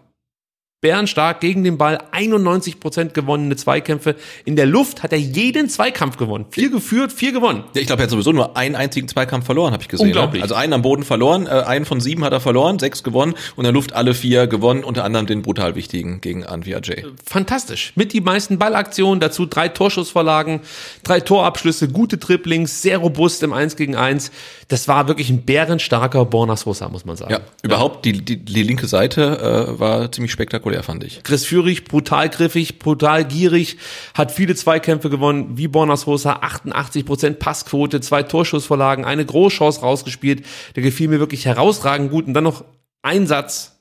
bärenstark 0.79 1.39
gegen 1.39 1.63
den 1.63 1.79
Ball, 1.79 1.97
91 2.11 2.79
Prozent 2.79 3.15
gewonnene 3.15 3.55
Zweikämpfe. 3.55 4.15
In 4.45 4.55
der 4.55 4.67
Luft 4.67 5.01
hat 5.01 5.11
er 5.11 5.17
jeden 5.17 5.69
Zweikampf 5.69 6.17
gewonnen. 6.17 6.45
Vier 6.51 6.69
geführt, 6.69 7.11
vier 7.11 7.31
gewonnen. 7.31 7.63
Ja, 7.73 7.81
ich 7.81 7.87
glaube, 7.87 8.03
er 8.03 8.03
hat 8.03 8.11
sowieso 8.11 8.31
nur 8.31 8.55
einen 8.55 8.75
einzigen 8.75 9.07
Zweikampf 9.07 9.47
verloren, 9.47 9.73
habe 9.73 9.81
ich 9.81 9.89
gesehen. 9.89 10.05
Ne? 10.05 10.11
Unglaublich. 10.11 10.41
Ne? 10.41 10.43
Also 10.43 10.53
einen 10.53 10.73
am 10.73 10.83
Boden 10.83 11.01
verloren, 11.01 11.47
äh, 11.47 11.49
einen 11.49 11.85
von 11.85 11.99
sieben 11.99 12.23
hat 12.23 12.31
er 12.31 12.39
verloren, 12.39 12.77
sechs 12.77 13.01
gewonnen 13.01 13.33
und 13.55 13.57
in 13.57 13.63
der 13.63 13.71
Luft 13.71 13.93
alle 13.93 14.13
vier 14.13 14.45
gewonnen, 14.45 14.83
unter 14.83 15.03
anderem 15.03 15.25
den 15.25 15.41
brutal 15.41 15.73
wichtigen 15.73 16.21
gegen 16.21 16.45
Anvia 16.45 16.77
J. 16.77 17.05
Fantastisch. 17.25 17.93
Mit 17.95 18.13
die 18.13 18.21
meisten 18.21 18.59
Ballaktionen, 18.59 19.19
dazu 19.19 19.47
drei 19.47 19.69
Torschussvorlagen, 19.69 20.61
drei 21.01 21.21
Torabschlüsse, 21.21 21.87
gute 21.87 22.19
Triplings, 22.19 22.83
sehr 22.83 22.99
robust 22.99 23.41
im 23.41 23.51
Eins 23.51 23.77
gegen 23.77 23.95
Eins. 23.95 24.29
Das 24.67 24.87
war 24.87 25.07
wirklich 25.07 25.31
ein 25.31 25.41
bärenstarker 25.41 26.23
Borna 26.25 26.55
Sosa, 26.55 26.87
muss 26.89 27.03
man 27.03 27.17
sagen. 27.17 27.31
Ja, 27.31 27.39
überhaupt 27.63 28.05
die, 28.05 28.11
die, 28.11 28.37
die 28.37 28.63
linke 28.63 28.85
Seite 28.85 29.71
äh, 29.73 29.79
war 29.79 30.11
ziemlich 30.11 30.31
spektakulär 30.31 30.66
spektakulär, 30.67 30.83
fand 30.83 31.03
ich. 31.03 31.23
Chris 31.23 31.45
Führig, 31.45 31.85
brutal 31.85 32.29
griffig, 32.29 32.79
brutal 32.79 33.25
gierig, 33.25 33.77
hat 34.13 34.31
viele 34.31 34.55
Zweikämpfe 34.55 35.09
gewonnen, 35.09 35.57
wie 35.57 35.67
Bornas 35.67 36.01
Sosa, 36.01 36.33
88 36.33 37.05
Prozent 37.05 37.39
Passquote, 37.39 38.01
zwei 38.01 38.23
Torschussvorlagen, 38.23 39.05
eine 39.05 39.25
Großchance 39.25 39.81
rausgespielt. 39.81 40.45
Der 40.75 40.83
gefiel 40.83 41.07
mir 41.07 41.19
wirklich 41.19 41.45
herausragend 41.45 42.11
gut. 42.11 42.27
Und 42.27 42.33
dann 42.33 42.43
noch 42.43 42.65
ein 43.01 43.27
Satz, 43.27 43.76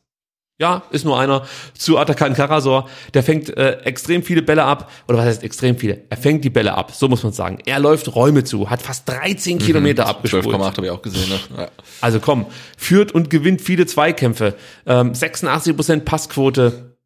ja, 0.59 0.85
ist 0.91 1.05
nur 1.05 1.21
einer 1.21 1.47
zu 1.75 1.99
Atakan 1.99 2.33
Karasor. 2.33 2.89
Der 3.13 3.23
fängt 3.23 3.55
äh, 3.57 3.73
extrem 3.85 4.23
viele 4.23 4.41
Bälle 4.41 4.65
ab. 4.65 4.91
Oder 5.07 5.19
was 5.19 5.27
heißt 5.27 5.43
extrem 5.43 5.77
viele? 5.77 6.05
Er 6.09 6.17
fängt 6.17 6.45
die 6.45 6.51
Bälle 6.51 6.75
ab, 6.75 6.93
so 6.93 7.09
muss 7.09 7.23
man 7.23 7.33
sagen. 7.33 7.59
Er 7.67 7.79
läuft 7.79 8.15
Räume 8.15 8.43
zu, 8.43 8.71
hat 8.71 8.81
fast 8.81 9.07
13 9.09 9.57
mhm, 9.57 9.59
Kilometer 9.61 10.07
abgespult. 10.07 10.47
12,8 10.47 10.77
habe 10.77 10.87
ich 10.87 10.91
auch 10.91 11.03
gesehen. 11.03 11.29
Ne? 11.29 11.39
Ja. 11.59 11.69
Also 12.01 12.21
komm, 12.21 12.47
führt 12.79 13.13
und 13.13 13.29
gewinnt 13.29 13.61
viele 13.61 13.85
Zweikämpfe. 13.87 14.55
Ähm, 14.87 15.15
86 15.15 15.77
Prozent 15.77 16.05
Passquote. 16.07 16.97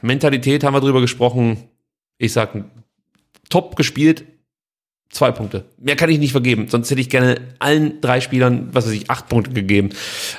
Mentalität 0.00 0.64
haben 0.64 0.74
wir 0.74 0.80
drüber 0.80 1.02
gesprochen. 1.02 1.68
Ich 2.16 2.32
sag, 2.32 2.54
top 3.50 3.76
gespielt. 3.76 4.24
Zwei 5.12 5.32
Punkte. 5.32 5.64
Mehr 5.76 5.96
kann 5.96 6.08
ich 6.08 6.20
nicht 6.20 6.30
vergeben. 6.30 6.68
Sonst 6.68 6.88
hätte 6.88 7.00
ich 7.00 7.10
gerne 7.10 7.40
allen 7.58 8.00
drei 8.00 8.20
Spielern, 8.20 8.68
was 8.70 8.86
weiß 8.86 8.92
ich, 8.92 9.10
acht 9.10 9.28
Punkte 9.28 9.52
gegeben. 9.52 9.90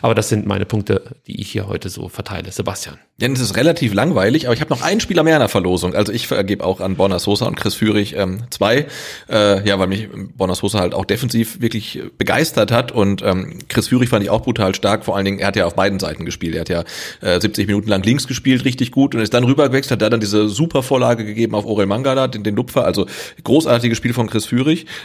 Aber 0.01 0.15
das 0.15 0.29
sind 0.29 0.45
meine 0.45 0.65
Punkte, 0.65 1.03
die 1.27 1.41
ich 1.41 1.51
hier 1.51 1.67
heute 1.67 1.89
so 1.89 2.07
verteile. 2.07 2.53
Sebastian. 2.53 2.97
Denn 3.19 3.33
es 3.33 3.41
ist 3.41 3.57
relativ 3.57 3.93
langweilig, 3.93 4.47
aber 4.47 4.55
ich 4.55 4.61
habe 4.61 4.69
noch 4.69 4.81
einen 4.81 5.01
Spieler 5.01 5.23
mehr 5.23 5.35
in 5.35 5.41
der 5.41 5.49
Verlosung. 5.49 5.93
Also 5.93 6.13
ich 6.13 6.25
vergebe 6.25 6.63
auch 6.63 6.79
an 6.79 6.95
Bonner 6.95 7.19
Sosa 7.19 7.47
und 7.47 7.55
Chris 7.55 7.75
Führig 7.75 8.15
ähm, 8.15 8.43
zwei. 8.49 8.87
Äh, 9.29 9.67
ja, 9.67 9.77
weil 9.77 9.87
mich 9.87 10.07
Bonner 10.37 10.55
Sosa 10.55 10.79
halt 10.79 10.93
auch 10.93 11.03
defensiv 11.03 11.59
wirklich 11.59 12.01
begeistert 12.17 12.71
hat. 12.71 12.93
Und 12.93 13.21
ähm, 13.23 13.59
Chris 13.67 13.89
Führig 13.89 14.07
fand 14.07 14.23
ich 14.23 14.29
auch 14.29 14.41
brutal 14.41 14.73
stark. 14.73 15.03
Vor 15.03 15.17
allen 15.17 15.25
Dingen, 15.25 15.39
er 15.39 15.47
hat 15.47 15.57
ja 15.57 15.65
auf 15.65 15.75
beiden 15.75 15.99
Seiten 15.99 16.23
gespielt. 16.23 16.55
Er 16.55 16.61
hat 16.61 16.69
ja 16.69 16.83
äh, 17.19 17.41
70 17.41 17.67
Minuten 17.67 17.89
lang 17.89 18.03
links 18.03 18.25
gespielt, 18.25 18.63
richtig 18.63 18.91
gut. 18.91 19.15
Und 19.15 19.21
ist 19.21 19.33
dann 19.33 19.43
rübergewechselt, 19.43 19.91
hat 19.91 20.01
da 20.01 20.09
dann 20.09 20.21
diese 20.21 20.47
super 20.47 20.81
Vorlage 20.81 21.25
gegeben 21.25 21.55
auf 21.55 21.65
Orel 21.65 21.87
Mangala, 21.87 22.29
den, 22.29 22.43
den 22.43 22.55
Lupfer. 22.55 22.85
Also 22.85 23.05
großartiges 23.43 23.97
Spiel 23.97 24.13
von 24.13 24.29
Chris 24.29 24.45
Führig. 24.45 24.60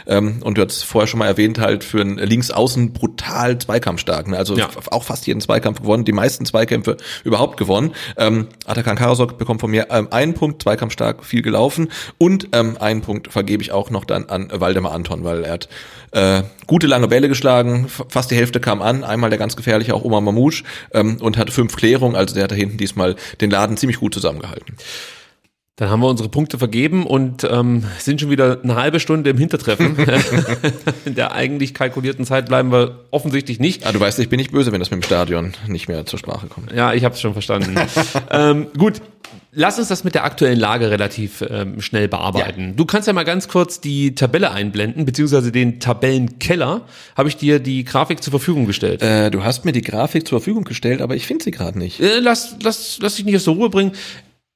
Ähm, 0.07 0.39
und 0.43 0.57
du 0.57 0.63
hast 0.63 0.83
vorher 0.83 1.07
schon 1.07 1.19
mal 1.19 1.27
erwähnt, 1.27 1.59
halt 1.59 1.83
für 1.83 2.01
einen 2.01 2.17
Linksaußen 2.17 2.93
brutal 2.93 3.57
zweikampfstark. 3.57 4.27
Ne? 4.27 4.37
Also 4.37 4.57
Ja. 4.57 4.69
auch 4.91 5.03
fast 5.03 5.27
jeden 5.27 5.41
Zweikampf 5.41 5.81
gewonnen, 5.81 6.05
die 6.05 6.11
meisten 6.11 6.45
Zweikämpfe 6.45 6.97
überhaupt 7.23 7.57
gewonnen. 7.57 7.93
Ähm, 8.17 8.47
Atakan 8.65 8.95
Karasok 8.95 9.37
bekommt 9.37 9.61
von 9.61 9.71
mir 9.71 9.87
ähm, 9.89 10.07
einen 10.11 10.33
Punkt, 10.33 10.63
zweikampfstark, 10.63 11.25
viel 11.25 11.41
gelaufen 11.41 11.89
und 12.17 12.49
ähm, 12.53 12.77
einen 12.79 13.01
Punkt 13.01 13.31
vergebe 13.31 13.61
ich 13.63 13.71
auch 13.71 13.89
noch 13.89 14.05
dann 14.05 14.29
an 14.29 14.49
Waldemar 14.53 14.91
Anton, 14.91 15.23
weil 15.23 15.43
er 15.43 15.53
hat 15.53 15.69
äh, 16.11 16.43
gute 16.67 16.87
lange 16.87 17.07
Bälle 17.07 17.27
geschlagen, 17.27 17.87
fast 18.09 18.31
die 18.31 18.35
Hälfte 18.35 18.59
kam 18.59 18.81
an, 18.81 19.03
einmal 19.03 19.29
der 19.29 19.39
ganz 19.39 19.55
gefährliche 19.55 19.93
auch 19.93 20.03
Omar 20.03 20.21
Mamouche 20.21 20.63
ähm, 20.93 21.17
und 21.19 21.37
hatte 21.37 21.51
fünf 21.51 21.75
Klärungen, 21.75 22.15
also 22.15 22.33
der 22.33 22.45
hat 22.45 22.51
da 22.51 22.55
hinten 22.55 22.77
diesmal 22.77 23.15
den 23.41 23.51
Laden 23.51 23.77
ziemlich 23.77 23.99
gut 23.99 24.13
zusammengehalten. 24.13 24.75
Dann 25.77 25.91
haben 25.91 25.99
wir 25.99 26.07
unsere 26.07 26.27
Punkte 26.27 26.57
vergeben 26.57 27.05
und 27.05 27.43
ähm, 27.43 27.83
sind 27.99 28.19
schon 28.19 28.31
wieder 28.31 28.61
eine 28.63 28.75
halbe 28.75 28.99
Stunde 28.99 29.29
im 29.29 29.37
Hintertreffen. 29.37 29.95
In 31.05 31.13
der 31.13 31.33
eigentlich 31.33 31.75
kalkulierten 31.75 32.25
Zeit 32.25 32.47
bleiben 32.47 32.71
wir 32.71 33.05
offensichtlich 33.11 33.59
nicht. 33.59 33.85
Ah, 33.85 33.91
du 33.91 33.99
weißt, 33.99 34.17
ich 34.17 34.27
bin 34.27 34.37
nicht 34.37 34.51
böse, 34.51 34.71
wenn 34.71 34.79
das 34.79 34.89
mit 34.89 35.03
dem 35.03 35.05
Stadion 35.05 35.53
nicht 35.67 35.87
mehr 35.87 36.07
zur 36.07 36.17
Sprache 36.17 36.47
kommt. 36.47 36.71
Ja, 36.71 36.95
ich 36.95 37.03
habe 37.03 37.13
es 37.13 37.21
schon 37.21 37.33
verstanden. 37.33 37.75
ähm, 38.31 38.67
gut, 38.75 39.03
lass 39.51 39.77
uns 39.77 39.87
das 39.87 40.03
mit 40.03 40.15
der 40.15 40.23
aktuellen 40.23 40.59
Lage 40.59 40.89
relativ 40.89 41.43
ähm, 41.47 41.79
schnell 41.79 42.07
bearbeiten. 42.07 42.75
Du 42.75 42.85
kannst 42.85 43.07
ja 43.07 43.13
mal 43.13 43.23
ganz 43.23 43.47
kurz 43.47 43.79
die 43.79 44.15
Tabelle 44.15 44.49
einblenden, 44.49 45.05
beziehungsweise 45.05 45.51
den 45.51 45.79
Tabellenkeller. 45.79 46.87
Habe 47.15 47.29
ich 47.29 47.37
dir 47.37 47.59
die 47.59 47.83
Grafik 47.83 48.23
zur 48.23 48.31
Verfügung 48.31 48.65
gestellt. 48.65 49.03
Äh, 49.03 49.29
du 49.29 49.43
hast 49.43 49.63
mir 49.63 49.73
die 49.73 49.83
Grafik 49.83 50.27
zur 50.27 50.39
Verfügung 50.39 50.63
gestellt, 50.63 51.01
aber 51.01 51.15
ich 51.15 51.27
finde 51.27 51.43
sie 51.43 51.51
gerade 51.51 51.77
nicht. 51.77 51.99
Äh, 51.99 52.17
lass, 52.17 52.55
lass, 52.63 52.97
lass 52.99 53.17
dich 53.17 53.25
nicht 53.25 53.35
aus 53.35 53.43
der 53.43 53.53
Ruhe 53.53 53.69
bringen. 53.69 53.91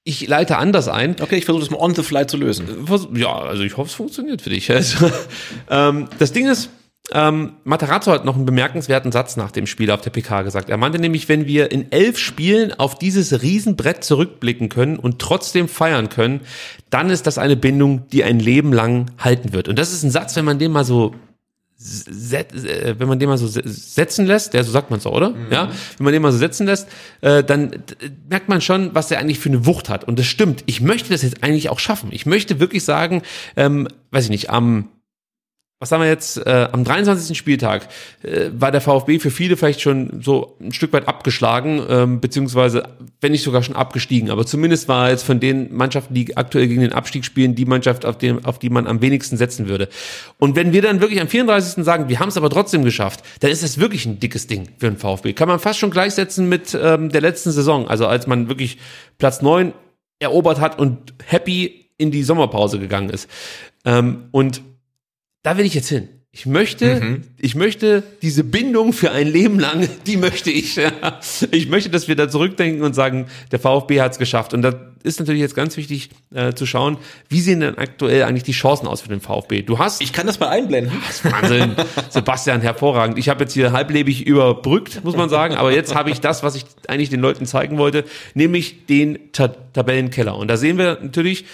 Ich 0.03 0.27
leite 0.27 0.57
anders 0.57 0.87
ein. 0.87 1.15
Okay, 1.21 1.35
ich 1.37 1.45
versuche 1.45 1.61
das 1.63 1.69
mal 1.69 1.77
on 1.79 1.93
the 1.93 2.01
fly 2.03 2.25
zu 2.25 2.37
lösen. 2.37 2.87
Vers- 2.87 3.07
Ja, 3.13 3.33
also 3.39 3.63
ich 3.63 3.77
hoffe, 3.77 3.89
es 3.89 3.93
funktioniert 3.95 4.41
für 4.41 4.49
dich. 4.49 4.69
Also, 4.71 5.11
ähm, 5.69 6.07
das 6.17 6.31
Ding 6.33 6.47
ist, 6.49 6.69
ähm, 7.13 7.53
Matarazzo 7.65 8.11
hat 8.11 8.25
noch 8.25 8.35
einen 8.35 8.45
bemerkenswerten 8.45 9.11
Satz 9.11 9.35
nach 9.37 9.51
dem 9.51 9.67
Spiel 9.67 9.91
auf 9.91 10.01
der 10.01 10.09
PK 10.11 10.41
gesagt. 10.43 10.69
Er 10.69 10.77
meinte 10.77 10.97
nämlich, 10.97 11.29
wenn 11.29 11.45
wir 11.45 11.71
in 11.71 11.91
elf 11.91 12.17
Spielen 12.17 12.73
auf 12.73 12.97
dieses 12.97 13.41
Riesenbrett 13.43 14.03
zurückblicken 14.03 14.69
können 14.69 14.97
und 14.97 15.19
trotzdem 15.19 15.67
feiern 15.67 16.09
können, 16.09 16.41
dann 16.89 17.09
ist 17.09 17.27
das 17.27 17.37
eine 17.37 17.55
Bindung, 17.55 18.07
die 18.11 18.23
ein 18.23 18.39
Leben 18.39 18.71
lang 18.73 19.11
halten 19.19 19.53
wird. 19.53 19.67
Und 19.67 19.77
das 19.77 19.93
ist 19.93 20.03
ein 20.03 20.11
Satz, 20.11 20.35
wenn 20.35 20.45
man 20.45 20.57
den 20.57 20.71
mal 20.71 20.85
so 20.85 21.13
äh, 21.13 21.30
wenn 22.97 23.07
man 23.07 23.19
den 23.19 23.29
mal 23.29 23.37
so 23.37 23.47
se- 23.47 23.63
setzen 23.65 24.25
lässt, 24.25 24.53
der 24.53 24.63
so 24.63 24.71
sagt 24.71 24.91
man 24.91 24.99
so, 24.99 25.11
oder? 25.11 25.33
Ja, 25.49 25.69
wenn 25.97 26.03
man 26.03 26.13
den 26.13 26.21
mal 26.21 26.31
so 26.31 26.37
setzen 26.37 26.65
lässt, 26.67 26.87
äh, 27.21 27.43
dann 27.43 27.83
merkt 28.29 28.49
man 28.49 28.61
schon, 28.61 28.93
was 28.93 29.07
der 29.07 29.19
eigentlich 29.19 29.39
für 29.39 29.49
eine 29.49 29.65
Wucht 29.65 29.89
hat. 29.89 30.03
Und 30.03 30.19
das 30.19 30.25
stimmt. 30.27 30.63
Ich 30.67 30.81
möchte 30.81 31.09
das 31.09 31.21
jetzt 31.23 31.43
eigentlich 31.43 31.69
auch 31.69 31.79
schaffen. 31.79 32.09
Ich 32.11 32.25
möchte 32.25 32.59
wirklich 32.59 32.83
sagen, 32.83 33.21
ähm, 33.55 33.87
weiß 34.11 34.25
ich 34.25 34.29
nicht, 34.29 34.49
am 34.49 34.89
was 35.81 35.91
haben 35.91 36.01
wir 36.01 36.07
jetzt? 36.07 36.37
Äh, 36.37 36.67
am 36.71 36.83
23. 36.83 37.35
Spieltag 37.35 37.87
äh, 38.21 38.51
war 38.53 38.71
der 38.71 38.81
VfB 38.81 39.17
für 39.17 39.31
viele 39.31 39.57
vielleicht 39.57 39.81
schon 39.81 40.21
so 40.21 40.55
ein 40.61 40.73
Stück 40.73 40.93
weit 40.93 41.07
abgeschlagen, 41.07 41.81
ähm, 41.89 42.21
beziehungsweise 42.21 42.83
wenn 43.19 43.31
nicht 43.31 43.41
sogar 43.41 43.63
schon 43.63 43.75
abgestiegen. 43.75 44.29
Aber 44.29 44.45
zumindest 44.45 44.87
war 44.87 45.09
jetzt 45.09 45.23
von 45.23 45.39
den 45.39 45.75
Mannschaften, 45.75 46.13
die 46.13 46.37
aktuell 46.37 46.67
gegen 46.67 46.81
den 46.81 46.93
Abstieg 46.93 47.25
spielen, 47.25 47.55
die 47.55 47.65
Mannschaft, 47.65 48.05
auf, 48.05 48.19
dem, 48.19 48.45
auf 48.45 48.59
die 48.59 48.69
man 48.69 48.85
am 48.85 49.01
wenigsten 49.01 49.37
setzen 49.37 49.67
würde. 49.67 49.89
Und 50.37 50.55
wenn 50.55 50.71
wir 50.71 50.83
dann 50.83 51.01
wirklich 51.01 51.19
am 51.19 51.27
34. 51.27 51.83
sagen, 51.83 52.09
wir 52.09 52.19
haben 52.19 52.29
es 52.29 52.37
aber 52.37 52.51
trotzdem 52.51 52.83
geschafft, 52.83 53.23
dann 53.39 53.49
ist 53.49 53.63
das 53.63 53.79
wirklich 53.79 54.05
ein 54.05 54.19
dickes 54.19 54.45
Ding 54.45 54.69
für 54.77 54.85
den 54.85 54.97
VfB. 54.97 55.33
Kann 55.33 55.47
man 55.47 55.59
fast 55.59 55.79
schon 55.79 55.89
gleichsetzen 55.89 56.47
mit 56.47 56.77
ähm, 56.79 57.09
der 57.09 57.21
letzten 57.21 57.51
Saison. 57.51 57.87
Also 57.87 58.05
als 58.05 58.27
man 58.27 58.49
wirklich 58.49 58.77
Platz 59.17 59.41
9 59.41 59.73
erobert 60.19 60.59
hat 60.59 60.77
und 60.77 61.15
happy 61.25 61.87
in 61.97 62.11
die 62.11 62.21
Sommerpause 62.21 62.77
gegangen 62.77 63.09
ist. 63.09 63.27
Ähm, 63.83 64.25
und 64.29 64.61
da 65.43 65.57
will 65.57 65.65
ich 65.65 65.73
jetzt 65.73 65.89
hin. 65.89 66.09
Ich 66.33 66.45
möchte, 66.45 67.19
ich 67.37 67.55
möchte 67.55 68.03
diese 68.21 68.45
Bindung 68.45 68.93
für 68.93 69.11
ein 69.11 69.27
Leben 69.27 69.59
lang, 69.59 69.89
die 70.07 70.15
möchte 70.15 70.49
ich. 70.49 70.79
Ich 71.51 71.67
möchte, 71.67 71.89
dass 71.89 72.07
wir 72.07 72.15
da 72.15 72.29
zurückdenken 72.29 72.83
und 72.83 72.93
sagen, 72.93 73.27
der 73.51 73.59
VfB 73.59 73.99
hat 73.99 74.13
es 74.13 74.17
geschafft. 74.17 74.53
Und 74.53 74.61
da 74.61 74.73
ist 75.03 75.19
natürlich 75.19 75.41
jetzt 75.41 75.55
ganz 75.55 75.75
wichtig 75.75 76.09
äh, 76.33 76.53
zu 76.53 76.65
schauen, 76.65 76.97
wie 77.27 77.41
sehen 77.41 77.59
denn 77.59 77.77
aktuell 77.77 78.23
eigentlich 78.23 78.43
die 78.43 78.53
Chancen 78.53 78.87
aus 78.87 79.01
für 79.01 79.09
den 79.09 79.19
VfB? 79.19 79.61
Du 79.61 79.77
hast 79.77 80.01
Ich 80.01 80.13
kann 80.13 80.25
das 80.25 80.39
mal 80.39 80.47
einblenden. 80.47 80.93
Wahnsinn. 81.23 81.75
Sebastian, 82.09 82.61
hervorragend. 82.61 83.17
Ich 83.17 83.27
habe 83.27 83.41
jetzt 83.41 83.53
hier 83.53 83.73
halblebig 83.73 84.25
überbrückt, 84.25 85.03
muss 85.03 85.17
man 85.17 85.27
sagen, 85.27 85.55
aber 85.55 85.73
jetzt 85.73 85.95
habe 85.95 86.11
ich 86.11 86.21
das, 86.21 86.43
was 86.43 86.55
ich 86.55 86.63
eigentlich 86.87 87.09
den 87.09 87.19
Leuten 87.19 87.45
zeigen 87.45 87.77
wollte, 87.77 88.05
nämlich 88.35 88.85
den 88.85 89.19
Ta 89.33 89.49
Tabellenkeller. 89.73 90.37
Und 90.37 90.47
da 90.47 90.55
sehen 90.55 90.77
wir 90.77 90.97
natürlich, 91.01 91.45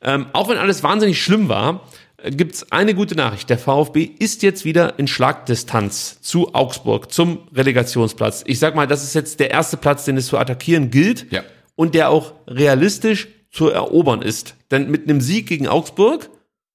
ähm, 0.00 0.26
auch 0.32 0.48
wenn 0.48 0.56
alles 0.58 0.82
wahnsinnig 0.82 1.22
schlimm 1.22 1.48
war, 1.48 1.74
äh, 1.74 2.01
gibt's 2.30 2.70
eine 2.70 2.94
gute 2.94 3.14
Nachricht. 3.16 3.50
Der 3.50 3.58
VfB 3.58 4.04
ist 4.04 4.42
jetzt 4.42 4.64
wieder 4.64 4.98
in 4.98 5.06
Schlagdistanz 5.08 6.20
zu 6.20 6.54
Augsburg, 6.54 7.12
zum 7.12 7.48
Relegationsplatz. 7.54 8.44
Ich 8.46 8.58
sag 8.58 8.74
mal, 8.74 8.86
das 8.86 9.02
ist 9.02 9.14
jetzt 9.14 9.40
der 9.40 9.50
erste 9.50 9.76
Platz, 9.76 10.04
den 10.04 10.16
es 10.16 10.26
zu 10.26 10.38
attackieren 10.38 10.90
gilt 10.90 11.30
Ja. 11.32 11.42
und 11.74 11.94
der 11.94 12.10
auch 12.10 12.34
realistisch 12.46 13.28
zu 13.50 13.68
erobern 13.68 14.22
ist. 14.22 14.54
Denn 14.70 14.90
mit 14.90 15.08
einem 15.08 15.20
Sieg 15.20 15.46
gegen 15.48 15.68
Augsburg, 15.68 16.30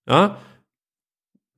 ja, 0.07 0.37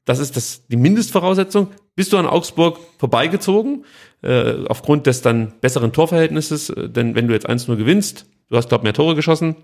das 0.06 0.20
ist 0.20 0.36
das, 0.38 0.66
die 0.68 0.78
Mindestvoraussetzung. 0.78 1.68
Bist 1.96 2.14
du 2.14 2.18
an 2.18 2.26
Augsburg 2.26 2.80
vorbeigezogen, 2.98 3.86
äh, 4.24 4.66
aufgrund 4.68 5.06
des 5.08 5.22
dann 5.22 5.54
besseren 5.62 5.92
Torverhältnisses, 5.94 6.70
äh, 6.70 6.90
denn 6.90 7.16
wenn 7.16 7.28
du 7.28 7.34
jetzt 7.34 7.48
1-0 7.48 7.76
gewinnst, 7.76 8.26
du 8.50 8.58
hast, 8.58 8.70
glaub 8.70 8.84
mehr 8.84 8.94
Tore 8.94 9.16
geschossen, 9.16 9.56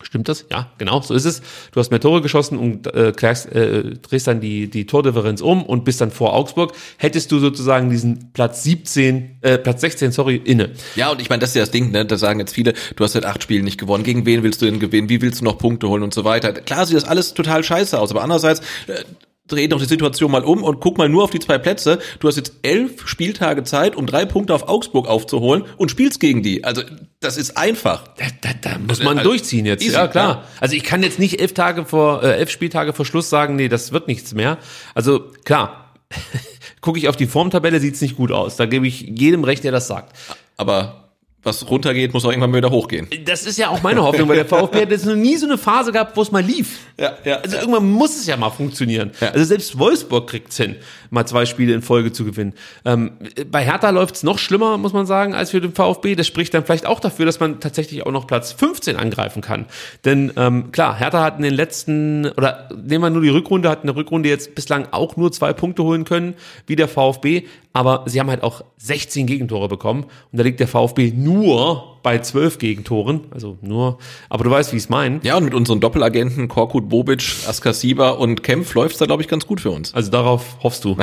Stimmt 0.00 0.28
das? 0.28 0.46
Ja, 0.50 0.70
genau, 0.78 1.00
so 1.00 1.14
ist 1.14 1.24
es. 1.24 1.42
Du 1.70 1.80
hast 1.80 1.90
mehr 1.90 2.00
Tore 2.00 2.22
geschossen 2.22 2.58
und 2.58 2.92
äh, 2.92 3.12
klärst, 3.14 3.52
äh, 3.52 3.96
drehst 4.02 4.26
dann 4.26 4.40
die, 4.40 4.68
die 4.68 4.86
Tordifferenz 4.86 5.40
um 5.40 5.62
und 5.62 5.84
bist 5.84 6.00
dann 6.00 6.10
vor 6.10 6.34
Augsburg. 6.34 6.72
Hättest 6.96 7.30
du 7.30 7.38
sozusagen 7.38 7.90
diesen 7.90 8.32
Platz 8.32 8.62
17, 8.64 9.38
äh, 9.42 9.58
Platz 9.58 9.80
16, 9.80 10.12
sorry, 10.12 10.36
inne. 10.36 10.70
Ja, 10.96 11.10
und 11.10 11.20
ich 11.20 11.28
meine, 11.28 11.40
das 11.40 11.50
ist 11.50 11.56
ja 11.56 11.62
das 11.62 11.70
Ding, 11.70 11.92
ne? 11.92 12.04
Da 12.04 12.16
sagen 12.18 12.40
jetzt 12.40 12.54
viele, 12.54 12.74
du 12.96 13.04
hast 13.04 13.12
seit 13.12 13.24
acht 13.24 13.42
Spielen 13.42 13.64
nicht 13.64 13.78
gewonnen. 13.78 14.02
Gegen 14.04 14.26
wen 14.26 14.42
willst 14.42 14.60
du 14.60 14.66
denn 14.66 14.80
gewinnen? 14.80 15.08
Wie 15.08 15.22
willst 15.22 15.40
du 15.40 15.44
noch 15.44 15.58
Punkte 15.58 15.88
holen 15.88 16.02
und 16.02 16.12
so 16.12 16.24
weiter? 16.24 16.52
Klar 16.52 16.86
sieht 16.86 16.96
das 16.96 17.04
alles 17.04 17.34
total 17.34 17.62
scheiße 17.62 17.98
aus, 17.98 18.10
aber 18.10 18.22
andererseits 18.22 18.60
äh, 18.88 19.04
dreh 19.48 19.68
doch 19.68 19.80
die 19.80 19.86
Situation 19.86 20.30
mal 20.30 20.44
um 20.44 20.62
und 20.62 20.80
guck 20.80 20.98
mal 20.98 21.08
nur 21.08 21.24
auf 21.24 21.30
die 21.30 21.40
zwei 21.40 21.58
Plätze. 21.58 21.98
Du 22.20 22.28
hast 22.28 22.36
jetzt 22.36 22.52
elf 22.62 23.06
Spieltage 23.06 23.64
Zeit, 23.64 23.96
um 23.96 24.06
drei 24.06 24.24
Punkte 24.24 24.54
auf 24.54 24.68
Augsburg 24.68 25.08
aufzuholen 25.08 25.64
und 25.76 25.90
spielst 25.90 26.20
gegen 26.20 26.42
die. 26.42 26.64
Also 26.64 26.82
das 27.20 27.36
ist 27.36 27.56
einfach. 27.56 28.08
Da, 28.16 28.26
da, 28.40 28.50
da 28.60 28.78
muss 28.78 29.02
man 29.02 29.18
durchziehen 29.22 29.66
jetzt. 29.66 29.82
Easy, 29.82 29.94
ja, 29.94 30.06
klar. 30.08 30.28
ja. 30.28 30.44
Also 30.60 30.76
ich 30.76 30.84
kann 30.84 31.02
jetzt 31.02 31.18
nicht 31.18 31.40
elf 31.40 31.54
Tage 31.54 31.84
vor, 31.84 32.22
äh, 32.22 32.36
elf 32.36 32.50
Spieltage 32.50 32.92
vor 32.92 33.04
Schluss 33.04 33.28
sagen, 33.30 33.56
nee, 33.56 33.68
das 33.68 33.92
wird 33.92 34.08
nichts 34.08 34.32
mehr. 34.32 34.58
Also 34.94 35.30
klar, 35.44 35.92
gucke 36.80 36.98
ich 36.98 37.08
auf 37.08 37.16
die 37.16 37.26
Formtabelle, 37.26 37.80
sieht's 37.80 38.00
nicht 38.00 38.16
gut 38.16 38.32
aus. 38.32 38.56
Da 38.56 38.66
gebe 38.66 38.86
ich 38.86 39.00
jedem 39.00 39.44
recht, 39.44 39.64
der 39.64 39.72
das 39.72 39.88
sagt. 39.88 40.16
Aber 40.56 41.01
was 41.42 41.68
runtergeht, 41.68 42.12
muss 42.12 42.24
auch 42.24 42.30
irgendwann 42.30 42.54
wieder 42.54 42.70
hochgehen. 42.70 43.08
Das 43.24 43.44
ist 43.46 43.58
ja 43.58 43.68
auch 43.68 43.82
meine 43.82 44.02
Hoffnung, 44.02 44.28
weil 44.28 44.36
der 44.36 44.46
VfB 44.46 44.82
hat 44.82 44.90
jetzt 44.90 45.06
noch 45.06 45.16
nie 45.16 45.36
so 45.36 45.46
eine 45.46 45.58
Phase 45.58 45.90
gehabt, 45.90 46.16
wo 46.16 46.22
es 46.22 46.30
mal 46.30 46.42
lief. 46.42 46.78
Ja, 46.98 47.14
ja. 47.24 47.36
Also 47.38 47.56
irgendwann 47.56 47.90
muss 47.90 48.16
es 48.16 48.26
ja 48.26 48.36
mal 48.36 48.50
funktionieren. 48.50 49.10
Ja. 49.20 49.30
Also 49.30 49.44
selbst 49.44 49.76
Wolfsburg 49.78 50.28
kriegt's 50.28 50.56
hin, 50.56 50.76
mal 51.10 51.26
zwei 51.26 51.44
Spiele 51.44 51.74
in 51.74 51.82
Folge 51.82 52.12
zu 52.12 52.24
gewinnen. 52.24 52.54
Ähm, 52.84 53.12
bei 53.50 53.64
Hertha 53.64 53.90
läuft's 53.90 54.22
noch 54.22 54.38
schlimmer, 54.38 54.78
muss 54.78 54.92
man 54.92 55.04
sagen, 55.06 55.34
als 55.34 55.50
für 55.50 55.60
den 55.60 55.72
VfB. 55.72 56.14
Das 56.14 56.28
spricht 56.28 56.54
dann 56.54 56.64
vielleicht 56.64 56.86
auch 56.86 57.00
dafür, 57.00 57.26
dass 57.26 57.40
man 57.40 57.58
tatsächlich 57.58 58.06
auch 58.06 58.12
noch 58.12 58.28
Platz 58.28 58.52
15 58.52 58.96
angreifen 58.96 59.42
kann. 59.42 59.66
Denn 60.04 60.32
ähm, 60.36 60.70
klar, 60.70 60.96
Hertha 60.96 61.24
hat 61.24 61.38
in 61.38 61.42
den 61.42 61.54
letzten, 61.54 62.26
oder 62.36 62.68
nehmen 62.70 63.02
wir 63.02 63.10
nur 63.10 63.22
die 63.22 63.30
Rückrunde, 63.30 63.68
hat 63.68 63.80
in 63.82 63.88
der 63.88 63.96
Rückrunde 63.96 64.28
jetzt 64.28 64.54
bislang 64.54 64.86
auch 64.92 65.16
nur 65.16 65.32
zwei 65.32 65.52
Punkte 65.52 65.82
holen 65.82 66.04
können, 66.04 66.34
wie 66.66 66.76
der 66.76 66.86
VfB. 66.86 67.44
Aber 67.74 68.04
sie 68.06 68.20
haben 68.20 68.28
halt 68.28 68.42
auch 68.42 68.64
16 68.76 69.26
Gegentore 69.26 69.66
bekommen. 69.66 70.04
Und 70.30 70.38
da 70.38 70.42
liegt 70.42 70.60
der 70.60 70.68
VfB 70.68 71.10
nur 71.10 71.31
nur 71.32 71.91
bei 72.02 72.18
zwölf 72.18 72.58
Gegentoren, 72.58 73.20
also 73.30 73.58
nur, 73.62 73.98
aber 74.28 74.44
du 74.44 74.50
weißt, 74.50 74.72
wie 74.72 74.76
ich 74.76 74.84
es 74.84 74.88
meine. 74.88 75.20
Ja, 75.22 75.36
und 75.36 75.44
mit 75.44 75.54
unseren 75.54 75.80
Doppelagenten 75.80 76.48
Korkut, 76.48 76.88
Bobic, 76.88 77.22
Askasiba 77.46 78.10
und 78.10 78.42
Kempf 78.42 78.74
läuft's 78.74 78.98
da, 78.98 79.06
glaube 79.06 79.22
ich, 79.22 79.28
ganz 79.28 79.46
gut 79.46 79.60
für 79.60 79.70
uns. 79.70 79.94
Also 79.94 80.10
darauf 80.10 80.56
hoffst 80.62 80.84
du, 80.84 80.96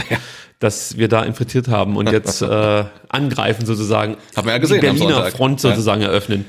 dass 0.59 0.97
wir 0.97 1.07
da 1.07 1.23
infiltriert 1.23 1.69
haben 1.69 1.95
und 1.95 2.11
jetzt 2.11 2.41
äh, 2.41 2.83
angreifen 3.07 3.65
sozusagen. 3.65 4.17
Haben 4.35 4.45
wir 4.47 4.51
ja 4.53 4.57
gesehen 4.59 4.81
Die 4.81 4.87
Berliner. 4.87 5.25
Front 5.31 5.61
sozusagen 5.61 6.01
eröffnen. 6.01 6.45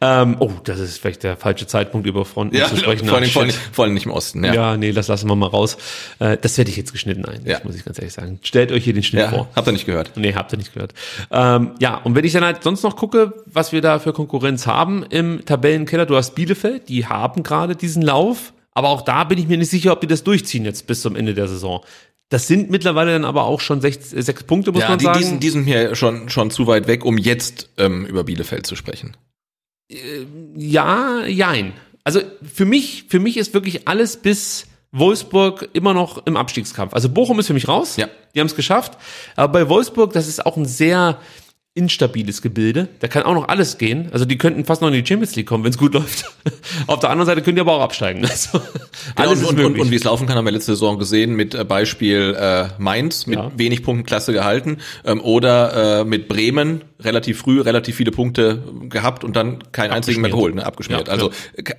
Ähm, 0.00 0.36
oh, 0.38 0.52
das 0.64 0.78
ist 0.78 0.98
vielleicht 0.98 1.24
der 1.24 1.36
falsche 1.36 1.66
Zeitpunkt, 1.66 2.06
über 2.06 2.24
Fronten 2.24 2.54
Ja, 2.56 2.66
zu 2.66 2.76
vor 2.76 2.78
sprechen. 2.84 3.10
allem, 3.10 3.24
Ah, 3.24 3.32
vor 3.32 3.42
allem, 3.42 3.50
vor 3.72 3.84
allem 3.84 3.94
nicht 3.94 4.06
im 4.06 4.12
Osten. 4.12 4.44
Ja, 4.44 4.54
Ja, 4.54 4.76
nee, 4.76 4.92
das 4.92 5.08
lassen 5.08 5.28
wir 5.28 5.34
mal 5.34 5.48
raus. 5.48 5.76
Äh, 6.20 6.36
das 6.40 6.56
werde 6.56 6.70
ich 6.70 6.76
jetzt 6.76 6.92
geschnitten 6.92 7.24
ein, 7.24 7.40
Ja. 7.44 7.58
muss 7.64 7.74
ich 7.74 7.84
ganz 7.84 7.98
ehrlich 7.98 8.14
sagen. 8.14 8.38
Stellt 8.42 8.70
euch 8.70 8.84
hier 8.84 8.92
den 8.94 9.02
Schnitt 9.02 9.22
ja. 9.22 9.28
vor. 9.30 9.48
habt 9.56 9.66
ihr 9.66 9.72
nicht 9.72 9.86
gehört. 9.86 10.12
Nee, 10.14 10.34
habt 10.34 10.52
ihr 10.52 10.58
nicht 10.58 10.72
gehört. 10.72 10.94
Ähm, 11.32 11.72
ja, 11.80 11.96
und 11.96 12.14
wenn 12.14 12.24
ich 12.24 12.32
dann 12.32 12.44
halt 12.44 12.62
sonst 12.62 12.84
noch 12.84 12.94
gucke, 12.96 13.32
was 13.46 13.72
wir 13.72 13.80
da 13.80 13.87
für 13.98 14.12
Konkurrenz 14.12 14.66
haben 14.66 15.04
im 15.08 15.44
Tabellenkeller, 15.44 16.06
du 16.06 16.16
hast 16.16 16.34
Bielefeld, 16.34 16.88
die 16.88 17.06
haben 17.06 17.42
gerade 17.42 17.74
diesen 17.76 18.02
Lauf, 18.02 18.52
aber 18.72 18.88
auch 18.90 19.02
da 19.02 19.24
bin 19.24 19.38
ich 19.38 19.48
mir 19.48 19.56
nicht 19.56 19.70
sicher, 19.70 19.92
ob 19.92 20.00
die 20.00 20.06
das 20.06 20.22
durchziehen 20.24 20.64
jetzt 20.64 20.86
bis 20.86 21.00
zum 21.02 21.16
Ende 21.16 21.34
der 21.34 21.48
Saison. 21.48 21.80
Das 22.28 22.46
sind 22.46 22.70
mittlerweile 22.70 23.12
dann 23.12 23.24
aber 23.24 23.44
auch 23.44 23.60
schon 23.60 23.80
sechs, 23.80 24.12
äh, 24.12 24.22
sechs 24.22 24.44
Punkte, 24.44 24.70
muss 24.72 24.82
Ja, 24.82 24.90
man 24.90 24.98
die, 24.98 25.04
sagen. 25.06 25.18
die, 25.18 25.24
sind, 25.24 25.42
die 25.42 25.50
sind 25.50 25.64
mir 25.64 25.94
schon, 25.94 26.28
schon 26.28 26.50
zu 26.50 26.66
weit 26.66 26.86
weg, 26.86 27.04
um 27.04 27.16
jetzt 27.16 27.70
ähm, 27.78 28.04
über 28.04 28.24
Bielefeld 28.24 28.66
zu 28.66 28.76
sprechen. 28.76 29.16
Ja, 30.54 31.24
jein. 31.26 31.72
Also 32.04 32.20
für 32.42 32.66
mich, 32.66 33.04
für 33.08 33.18
mich 33.18 33.36
ist 33.36 33.54
wirklich 33.54 33.88
alles 33.88 34.18
bis 34.18 34.66
Wolfsburg 34.92 35.68
immer 35.72 35.94
noch 35.94 36.26
im 36.26 36.36
Abstiegskampf. 36.36 36.94
Also 36.94 37.08
Bochum 37.08 37.38
ist 37.38 37.46
für 37.46 37.54
mich 37.54 37.68
raus. 37.68 37.96
Ja. 37.96 38.08
Die 38.34 38.40
haben 38.40 38.46
es 38.46 38.54
geschafft. 38.56 38.98
Aber 39.36 39.52
bei 39.52 39.68
Wolfsburg, 39.68 40.12
das 40.12 40.28
ist 40.28 40.44
auch 40.44 40.56
ein 40.56 40.66
sehr 40.66 41.18
instabiles 41.74 42.42
Gebilde. 42.42 42.88
Da 42.98 43.06
kann 43.08 43.22
auch 43.22 43.34
noch 43.34 43.46
alles 43.48 43.78
gehen. 43.78 44.08
Also 44.12 44.24
die 44.24 44.36
könnten 44.36 44.64
fast 44.64 44.82
noch 44.82 44.88
in 44.88 44.94
die 44.94 45.06
Champions 45.06 45.36
League 45.36 45.46
kommen, 45.46 45.62
wenn 45.62 45.70
es 45.70 45.78
gut 45.78 45.94
läuft. 45.94 46.24
Auf 46.88 46.98
der 46.98 47.10
anderen 47.10 47.26
Seite 47.26 47.40
können 47.42 47.54
die 47.54 47.60
aber 47.60 47.74
auch 47.74 47.82
absteigen. 47.82 48.26
Also 48.38 48.60
alles 49.14 49.38
und, 49.38 49.44
ist 49.44 49.50
und, 49.50 49.56
möglich. 49.56 49.74
und, 49.74 49.80
und 49.86 49.90
wie 49.92 49.96
es 49.96 50.04
laufen 50.04 50.26
kann, 50.26 50.36
haben 50.36 50.44
wir 50.44 50.50
letzte 50.50 50.72
Saison 50.72 50.98
gesehen 50.98 51.34
mit 51.34 51.54
äh, 51.54 51.64
Beispiel 51.64 52.36
äh, 52.38 52.66
Mainz 52.78 53.26
mit 53.26 53.38
Ja. 53.38 53.52
wenig 53.56 53.82
Punkten 53.84 54.04
Klasse 54.04 54.32
gehalten 54.32 54.78
ähm, 55.04 55.20
oder 55.20 56.00
äh, 56.00 56.04
mit 56.04 56.26
Bremen 56.28 56.82
relativ 57.00 57.38
früh 57.38 57.60
relativ 57.60 57.96
viele 57.96 58.10
Punkte 58.10 58.62
gehabt 58.88 59.22
und 59.22 59.36
dann 59.36 59.58
keinen 59.70 59.92
einzigen 59.92 60.20
mehr 60.20 60.30
geholt, 60.30 60.56
ne, 60.56 60.66
abgeschmiert. 60.66 61.06
Ja, 61.06 61.12
also 61.14 61.30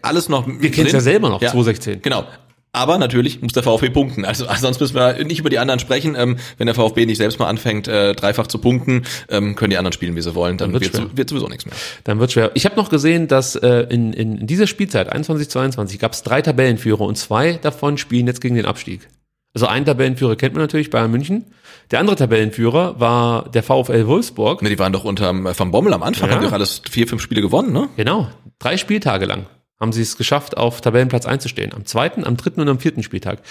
alles 0.01 0.29
noch. 0.29 0.47
Wir 0.47 0.71
kennen's 0.71 0.93
ja 0.93 1.01
selber 1.01 1.29
noch, 1.29 1.39
2016. 1.39 2.01
Genau. 2.01 2.25
Aber 2.71 2.99
natürlich 2.99 3.41
muss 3.41 3.53
der 3.53 3.63
VfB 3.63 3.89
punkten. 3.89 4.25
Also 4.25 4.45
sonst 4.59 4.79
müssen 4.79 4.95
wir 4.95 5.23
nicht 5.23 5.39
über 5.39 5.49
die 5.49 5.59
anderen 5.59 5.79
sprechen. 5.79 6.15
Ähm, 6.15 6.37
wenn 6.57 6.67
der 6.67 6.75
VfB 6.75 7.05
nicht 7.05 7.17
selbst 7.17 7.39
mal 7.39 7.47
anfängt, 7.47 7.87
äh, 7.87 8.13
dreifach 8.13 8.47
zu 8.47 8.59
punkten, 8.59 9.03
ähm, 9.29 9.55
können 9.55 9.71
die 9.71 9.77
anderen 9.77 9.93
spielen, 9.93 10.15
wie 10.15 10.21
sie 10.21 10.35
wollen. 10.35 10.57
Dann, 10.57 10.73
wird's 10.73 10.85
wird, 10.85 10.95
schwer. 10.95 11.17
wird 11.17 11.29
sowieso 11.29 11.47
nichts 11.47 11.65
mehr. 11.65 11.75
Dann 12.03 12.19
wird 12.19 12.31
schwer. 12.31 12.51
Ich 12.53 12.65
habe 12.65 12.75
noch 12.75 12.89
gesehen, 12.89 13.27
dass 13.27 13.55
äh, 13.55 13.87
in, 13.89 14.13
in, 14.13 14.45
dieser 14.45 14.67
Spielzeit 14.67 15.13
21-22 15.13 15.97
gab 15.97 16.13
es 16.13 16.21
drei 16.21 16.41
Tabellenführer 16.41 17.01
und 17.01 17.17
zwei 17.17 17.53
davon 17.53 17.97
spielen 17.97 18.27
jetzt 18.27 18.41
gegen 18.41 18.55
den 18.55 18.65
Abstieg. 18.65 19.07
Also 19.55 19.65
einen 19.65 19.85
Tabellenführer 19.85 20.35
kennt 20.35 20.53
man 20.53 20.61
natürlich, 20.61 20.91
Bayern 20.91 21.09
München. 21.09 21.45
Der 21.89 21.99
andere 21.99 22.15
Tabellenführer 22.15 22.99
war 22.99 23.49
der 23.49 23.63
VfL 23.63 24.05
Wolfsburg. 24.05 24.61
Ne, 24.61 24.69
die 24.69 24.77
waren 24.77 24.93
doch 24.93 25.05
unterm 25.05 25.47
äh, 25.47 25.57
Van 25.57 25.71
Bommel 25.71 25.91
am 25.93 26.03
Anfang, 26.03 26.29
Ja. 26.29 26.35
haben 26.35 26.43
doch 26.43 26.51
alles 26.51 26.83
vier, 26.89 27.07
fünf 27.07 27.23
Spiele 27.23 27.41
gewonnen, 27.41 27.73
ne? 27.73 27.89
Genau, 27.97 28.27
drei 28.59 28.77
Spieltage 28.77 29.25
lang 29.25 29.47
haben 29.79 29.93
sie 29.93 30.01
es 30.01 30.17
geschafft, 30.17 30.57
auf 30.57 30.81
Tabellenplatz 30.81 31.25
einzustehen. 31.25 31.73
Am 31.73 31.85
zweiten, 31.85 32.25
am 32.25 32.35
dritten 32.35 32.59
und 32.59 32.67
am 32.67 32.79
vierten 32.79 33.01
Spieltag. 33.01 33.41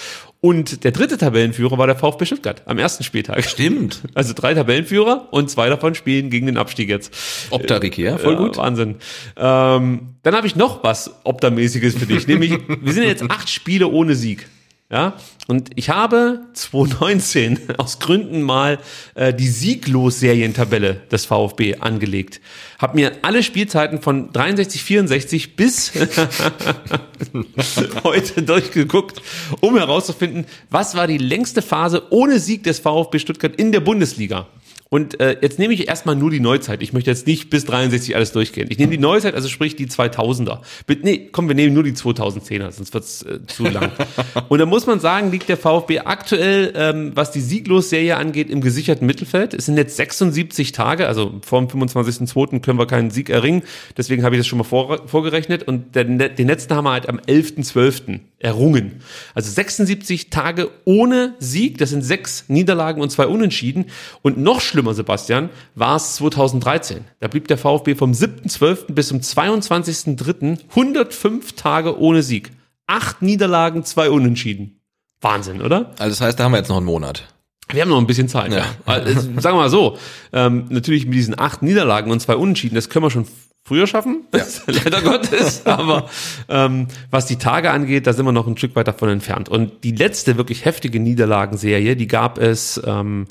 Und 0.41 0.85
der 0.85 0.93
dritte 0.93 1.17
Tabellenführer 1.17 1.79
war 1.79 1.87
der 1.87 1.97
VfB 1.97 2.27
Stuttgart 2.27 2.63
am 2.67 2.79
ersten 2.79 3.05
Spieltag. 3.05 3.45
Stimmt. 3.45 4.03
Also 4.15 4.33
drei 4.35 4.53
Tabellenführer 4.53 5.29
und 5.31 5.49
zwei 5.49 5.69
davon 5.69 5.95
spielen 5.95 6.29
gegen 6.29 6.47
den 6.47 6.57
Abstieg 6.57 6.89
jetzt. 6.89 7.15
Optarik, 7.51 7.97
ja, 7.99 8.19
voll 8.19 8.37
gut. 8.37 8.57
Wahnsinn. 8.57 8.97
Ähm, 9.37 10.17
dann 10.23 10.35
habe 10.35 10.47
ich 10.47 10.57
noch 10.57 10.83
was 10.83 11.15
Optamäßiges 11.23 11.97
für 11.97 12.07
dich. 12.07 12.27
Nämlich, 12.27 12.59
wir 12.69 12.93
sind 12.93 13.05
jetzt 13.05 13.23
acht 13.31 13.49
Spiele 13.49 13.87
ohne 13.87 14.17
Sieg. 14.17 14.49
Ja, 14.91 15.19
und 15.49 15.69
ich 15.75 15.91
habe 15.91 16.41
2019 16.55 17.59
aus 17.77 17.99
Gründen 17.99 18.41
mal 18.41 18.79
äh, 19.15 19.35
die 19.35 19.49
Sieglos-Serientabelle 19.49 21.03
des 21.11 21.27
VfB 21.27 21.77
angelegt. 21.81 22.41
Hab 22.79 22.95
mir 22.95 23.13
alle 23.21 23.43
Spielzeiten 23.43 24.01
von 24.01 24.33
63, 24.33 24.83
64 24.83 25.57
bis 25.57 25.93
heute 28.03 28.43
durchgeguckt, 28.43 29.21
um 29.61 29.77
herauszufinden, 29.77 30.47
was 30.71 30.95
war 30.95 31.07
die 31.07 31.19
längste 31.19 31.61
Phase 31.61 32.05
ohne 32.09 32.39
Sieg 32.39 32.63
des 32.63 32.79
VfB 32.79 33.19
Stuttgart 33.19 33.57
in 33.57 33.73
der 33.73 33.81
Bundesliga. 33.81 34.47
Und 34.91 35.21
äh, 35.21 35.37
jetzt 35.43 35.59
nehme 35.59 35.75
ich 35.75 35.89
erstmal 35.89 36.17
nur 36.17 36.31
die 36.31 36.41
Neuzeit. 36.41 36.83
Ich 36.83 36.93
möchte 36.93 37.11
jetzt 37.11 37.27
nicht 37.27 37.51
bis 37.51 37.67
63 37.67 38.17
alles 38.17 38.33
durchgehen. 38.33 38.69
Ich 38.71 38.79
nehme 38.79 38.91
die 38.91 38.99
Neuzeit, 38.99 39.35
also 39.35 39.49
sprich 39.49 39.77
die 39.77 39.87
2000er. 39.87 40.61
Bitte, 40.87 41.05
nee, 41.05 41.29
komm, 41.31 41.49
wir 41.49 41.55
nehmen 41.55 41.75
nur 41.75 41.83
die 41.83 41.93
2010er, 41.93 42.71
sonst 42.71 42.95
wird's 42.95 43.23
äh, 43.23 43.45
zu 43.47 43.65
lang. 43.65 43.93
Und 44.49 44.59
da 44.59 44.67
muss 44.67 44.87
man 44.87 44.99
sagen, 44.99 45.31
liegt 45.31 45.49
der 45.49 45.59
VfB 45.59 46.01
aktuell, 46.01 46.73
ähm, 46.75 47.13
was 47.15 47.33
die 47.33 47.41
Sieglos-Serie 47.41 48.17
angeht, 48.17 48.49
im 48.49 48.63
gesicherten 48.63 49.07
Mittelfeld. 49.07 49.53
Es 49.53 49.67
sind 49.67 49.77
jetzt 49.77 49.97
76 49.97 50.73
Tage, 50.73 51.07
also 51.07 51.35
vor 51.43 51.61
dem 51.61 51.69
25.02. 51.69 52.61
können 52.61 52.79
wir 52.79 52.87
keinen 52.87 53.11
Sieg 53.11 53.29
erringen. 53.29 53.63
Deswegen 53.97 54.23
habe 54.25 54.37
ich 54.37 54.41
das 54.41 54.47
schon 54.47 54.59
mal 54.59 54.65
vor, 54.65 55.07
vorgerechnet. 55.07 55.65
Und 55.65 55.95
den, 55.97 56.19
den 56.19 56.47
letzten 56.47 56.75
haben 56.75 56.85
wir 56.85 56.93
halt 56.93 57.09
am 57.09 57.19
11.12. 57.19 58.21
errungen. 58.39 59.01
Also 59.35 59.51
76 59.51 60.31
Tage 60.31 60.71
ohne 60.85 61.35
Sieg. 61.39 61.79
Das 61.79 61.91
sind 61.91 62.03
sechs 62.03 62.45
Niederlagen 62.49 63.03
und 63.03 63.11
zwei 63.11 63.27
Unentschieden. 63.27 63.87
Und 64.23 64.39
noch 64.39 64.61
schlimmer, 64.61 64.95
Sebastian, 64.95 65.51
war 65.75 65.97
es 65.97 66.15
2013. 66.17 67.05
Da 67.21 67.29
blieb 67.29 67.49
der 67.49 67.59
VfB 67.59 67.95
vom 67.95 68.13
7.12. 68.13 68.93
bis 68.93 69.09
zum 69.09 69.21
22.03. 69.21 70.59
105 70.71 71.53
Tage 71.55 71.99
ohne 71.99 72.23
Sieg. 72.23 72.53
Acht 72.87 73.23
Niederlagen, 73.23 73.85
zwei 73.85 74.11
Unentschieden. 74.11 74.81
Wahnsinn, 75.21 75.61
oder? 75.61 75.91
Also 75.99 76.11
das 76.11 76.21
heißt, 76.21 76.39
da 76.39 76.45
haben 76.45 76.53
wir 76.53 76.59
jetzt 76.59 76.69
noch 76.69 76.77
einen 76.77 76.87
Monat. 76.87 77.25
Wir 77.71 77.83
haben 77.83 77.91
noch 77.91 77.99
ein 77.99 78.07
bisschen 78.07 78.29
Zeit. 78.29 78.53
Ja. 78.53 78.65
Also, 78.87 79.13
sagen 79.13 79.57
wir 79.57 79.63
mal 79.63 79.69
so, 79.69 79.99
ähm, 80.33 80.67
natürlich 80.71 81.05
mit 81.05 81.15
diesen 81.15 81.39
acht 81.39 81.63
Niederlagen 81.63 82.11
und 82.11 82.21
zwei 82.21 82.37
Unentschieden, 82.37 82.75
das 82.77 82.89
können 82.89 83.05
wir 83.05 83.11
schon 83.11 83.27
früher 83.69 83.87
schaffen, 83.87 84.25
leider 84.67 85.01
Gottes. 85.03 85.65
Aber 85.67 86.09
ähm, 86.49 86.89
was 87.11 87.27
die 87.27 87.37
Tage 87.37 87.71
angeht, 87.71 88.07
da 88.07 88.13
sind 88.13 88.25
wir 88.27 88.33
noch 88.33 88.47
ein 88.47 88.57
Stück 88.57 88.75
weit 88.75 88.89
davon 88.89 89.09
entfernt. 89.11 89.49
Und 89.49 89.85
die 89.85 89.93
letzte 89.93 90.37
wirklich 90.37 90.65
heftige 90.65 90.99
Niederlagenserie, 91.01 91.95
die 91.95 92.07
gab 92.07 92.39
es 92.39 92.81
ähm, 92.85 93.27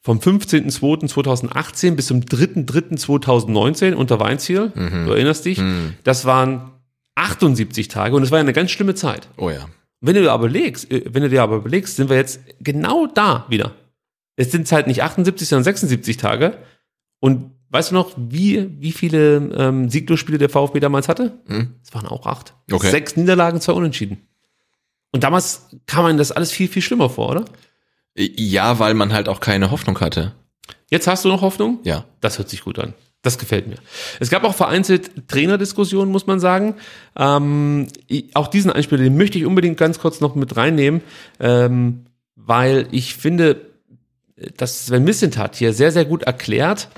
vom 0.00 0.18
15.02.2018 0.18 1.94
bis 1.94 2.06
zum 2.06 2.20
3.3.2019 2.20 3.94
unter 3.94 4.20
Weinziel. 4.20 4.72
Du 4.74 5.12
erinnerst 5.12 5.44
dich? 5.44 5.60
Das 6.04 6.24
waren 6.24 6.70
78 7.14 7.88
Tage 7.88 8.14
und 8.16 8.22
es 8.22 8.30
war 8.30 8.38
ja 8.38 8.42
eine 8.42 8.52
ganz 8.52 8.70
schlimme 8.70 8.94
Zeit. 8.94 9.28
Oh 9.36 9.50
ja. 9.50 9.66
Wenn 10.00 10.14
du 10.14 10.22
dir 10.22 10.32
aber 10.32 10.46
überlegst, 10.46 10.90
äh, 10.90 11.04
wenn 11.08 11.22
du 11.22 11.28
dir 11.28 11.42
aber 11.42 11.56
überlegst, 11.56 11.96
sind 11.96 12.08
wir 12.08 12.16
jetzt 12.16 12.40
genau 12.60 13.06
da 13.06 13.46
wieder. 13.48 13.72
Es 14.36 14.52
sind 14.52 14.70
halt 14.70 14.86
nicht 14.86 15.02
78, 15.02 15.48
sondern 15.48 15.64
76 15.64 16.16
Tage. 16.16 16.58
Und 17.20 17.50
weißt 17.70 17.90
du 17.90 17.94
noch, 17.94 18.12
wie, 18.16 18.70
wie 18.80 18.92
viele 18.92 19.36
ähm, 19.56 19.90
Sieglos-Spiele 19.90 20.38
der 20.38 20.48
VfB 20.48 20.80
damals 20.80 21.08
hatte? 21.08 21.38
Es 21.84 21.94
waren 21.94 22.06
auch 22.06 22.26
acht. 22.26 22.54
Okay. 22.70 22.90
Sechs 22.90 23.16
Niederlagen, 23.16 23.60
zwei 23.60 23.72
Unentschieden. 23.72 24.28
Und 25.12 25.24
damals 25.24 25.68
kam 25.86 26.04
man 26.04 26.18
das 26.18 26.32
alles 26.32 26.50
viel, 26.50 26.68
viel 26.68 26.82
schlimmer 26.82 27.10
vor, 27.10 27.30
oder? 27.30 27.44
Ja, 28.14 28.78
weil 28.78 28.94
man 28.94 29.12
halt 29.12 29.28
auch 29.28 29.40
keine 29.40 29.70
Hoffnung 29.70 30.00
hatte. 30.00 30.34
Jetzt 30.90 31.06
hast 31.06 31.24
du 31.24 31.28
noch 31.28 31.42
Hoffnung? 31.42 31.78
Ja. 31.84 32.04
Das 32.20 32.38
hört 32.38 32.48
sich 32.48 32.62
gut 32.62 32.78
an. 32.78 32.94
Das 33.22 33.38
gefällt 33.38 33.66
mir. 33.66 33.76
Es 34.20 34.30
gab 34.30 34.44
auch 34.44 34.54
vereinzelt 34.54 35.28
Trainerdiskussionen, 35.28 36.10
muss 36.10 36.26
man 36.26 36.40
sagen. 36.40 36.74
Ähm, 37.16 37.88
auch 38.34 38.48
diesen 38.48 38.70
Einspieler, 38.70 39.02
den 39.02 39.16
möchte 39.16 39.38
ich 39.38 39.44
unbedingt 39.44 39.76
ganz 39.76 39.98
kurz 39.98 40.20
noch 40.20 40.34
mit 40.34 40.56
reinnehmen, 40.56 41.02
ähm, 41.40 42.04
weil 42.36 42.86
ich 42.92 43.14
finde, 43.14 43.66
dass 44.56 44.86
Sven 44.86 45.04
Missentat 45.04 45.56
hier 45.56 45.72
sehr, 45.72 45.90
sehr 45.90 46.04
gut 46.04 46.22
erklärt, 46.22 46.88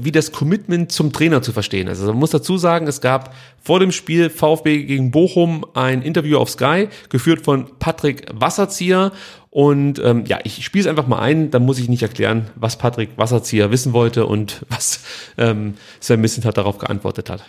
wie 0.00 0.12
das 0.12 0.32
Commitment 0.32 0.92
zum 0.92 1.12
Trainer 1.12 1.42
zu 1.42 1.52
verstehen 1.52 1.88
ist. 1.88 2.00
Also 2.00 2.12
man 2.12 2.20
muss 2.20 2.30
dazu 2.30 2.58
sagen, 2.58 2.86
es 2.86 3.00
gab 3.00 3.34
vor 3.62 3.80
dem 3.80 3.92
Spiel 3.92 4.30
VfB 4.30 4.84
gegen 4.84 5.10
Bochum 5.10 5.64
ein 5.74 6.02
Interview 6.02 6.38
auf 6.38 6.50
Sky, 6.50 6.88
geführt 7.08 7.44
von 7.44 7.66
Patrick 7.78 8.26
Wasserzieher. 8.32 9.12
Und 9.50 10.00
ähm, 10.04 10.24
ja, 10.26 10.38
ich 10.44 10.64
spiele 10.64 10.82
es 10.82 10.86
einfach 10.88 11.06
mal 11.06 11.18
ein, 11.20 11.50
dann 11.50 11.64
muss 11.64 11.78
ich 11.78 11.88
nicht 11.88 12.02
erklären, 12.02 12.48
was 12.54 12.76
Patrick 12.76 13.10
Wasserzieher 13.16 13.70
wissen 13.70 13.92
wollte 13.92 14.26
und 14.26 14.64
was 14.68 15.04
ähm, 15.38 15.74
Sven 16.00 16.20
Missentat 16.20 16.56
darauf 16.56 16.78
geantwortet 16.78 17.30
hat. 17.30 17.44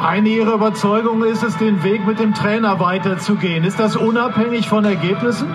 Eine 0.00 0.28
Ihrer 0.28 0.54
Überzeugungen 0.54 1.28
ist 1.30 1.42
es, 1.42 1.56
den 1.56 1.82
Weg 1.82 2.06
mit 2.06 2.18
dem 2.18 2.34
Trainer 2.34 2.78
weiterzugehen. 2.80 3.64
Ist 3.64 3.80
das 3.80 3.96
unabhängig 3.96 4.68
von 4.68 4.84
Ergebnissen? 4.84 5.48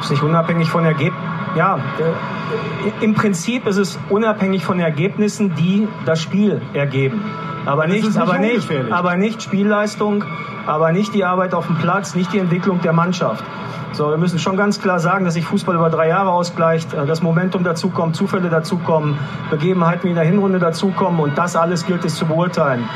ist 0.00 0.10
nicht 0.10 0.22
unabhängig 0.22 0.68
von 0.68 0.84
Ergebnissen. 0.84 1.37
Ja, 1.56 1.76
äh, 1.76 3.04
im 3.04 3.14
Prinzip 3.14 3.66
ist 3.66 3.76
es 3.76 3.98
unabhängig 4.10 4.64
von 4.64 4.80
Ergebnissen, 4.80 5.54
die 5.54 5.88
das 6.04 6.22
Spiel 6.22 6.60
ergeben. 6.74 7.22
Aber 7.66 7.86
nicht, 7.86 8.04
nicht 8.04 8.16
aber 8.16 8.38
nicht, 8.38 8.70
aber 8.90 9.16
nicht 9.16 9.42
Spielleistung, 9.42 10.24
aber 10.66 10.92
nicht 10.92 11.14
die 11.14 11.24
Arbeit 11.24 11.54
auf 11.54 11.66
dem 11.66 11.76
Platz, 11.76 12.14
nicht 12.14 12.32
die 12.32 12.38
Entwicklung 12.38 12.80
der 12.80 12.92
Mannschaft. 12.92 13.44
So, 13.92 14.10
wir 14.10 14.18
müssen 14.18 14.38
schon 14.38 14.56
ganz 14.56 14.80
klar 14.80 14.98
sagen, 14.98 15.24
dass 15.24 15.34
sich 15.34 15.44
Fußball 15.44 15.74
über 15.74 15.90
drei 15.90 16.08
Jahre 16.08 16.30
ausgleicht, 16.30 16.92
äh, 16.94 17.06
das 17.06 17.22
Momentum 17.22 17.64
dazukommt, 17.64 18.16
Zufälle 18.16 18.50
dazukommen, 18.50 19.18
Begebenheiten 19.50 20.04
wie 20.04 20.10
in 20.10 20.14
der 20.14 20.24
Hinrunde 20.24 20.58
dazukommen 20.58 21.20
und 21.20 21.38
das 21.38 21.56
alles 21.56 21.86
gilt 21.86 22.04
es 22.04 22.14
zu 22.14 22.26
beurteilen. 22.26 22.88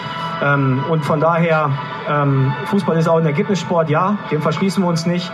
Ähm, 0.43 0.85
und 0.91 1.05
von 1.05 1.21
daher, 1.21 1.71
ähm, 2.09 2.53
Fußball 2.67 2.97
ist 2.97 3.09
auch 3.09 3.19
ein 3.19 3.27
Ergebnissport, 3.27 3.89
ja, 3.91 4.19
dem 4.31 4.43
verschließen 4.43 4.83
wir 4.83 4.89
uns 4.89 5.07
nicht. 5.07 5.31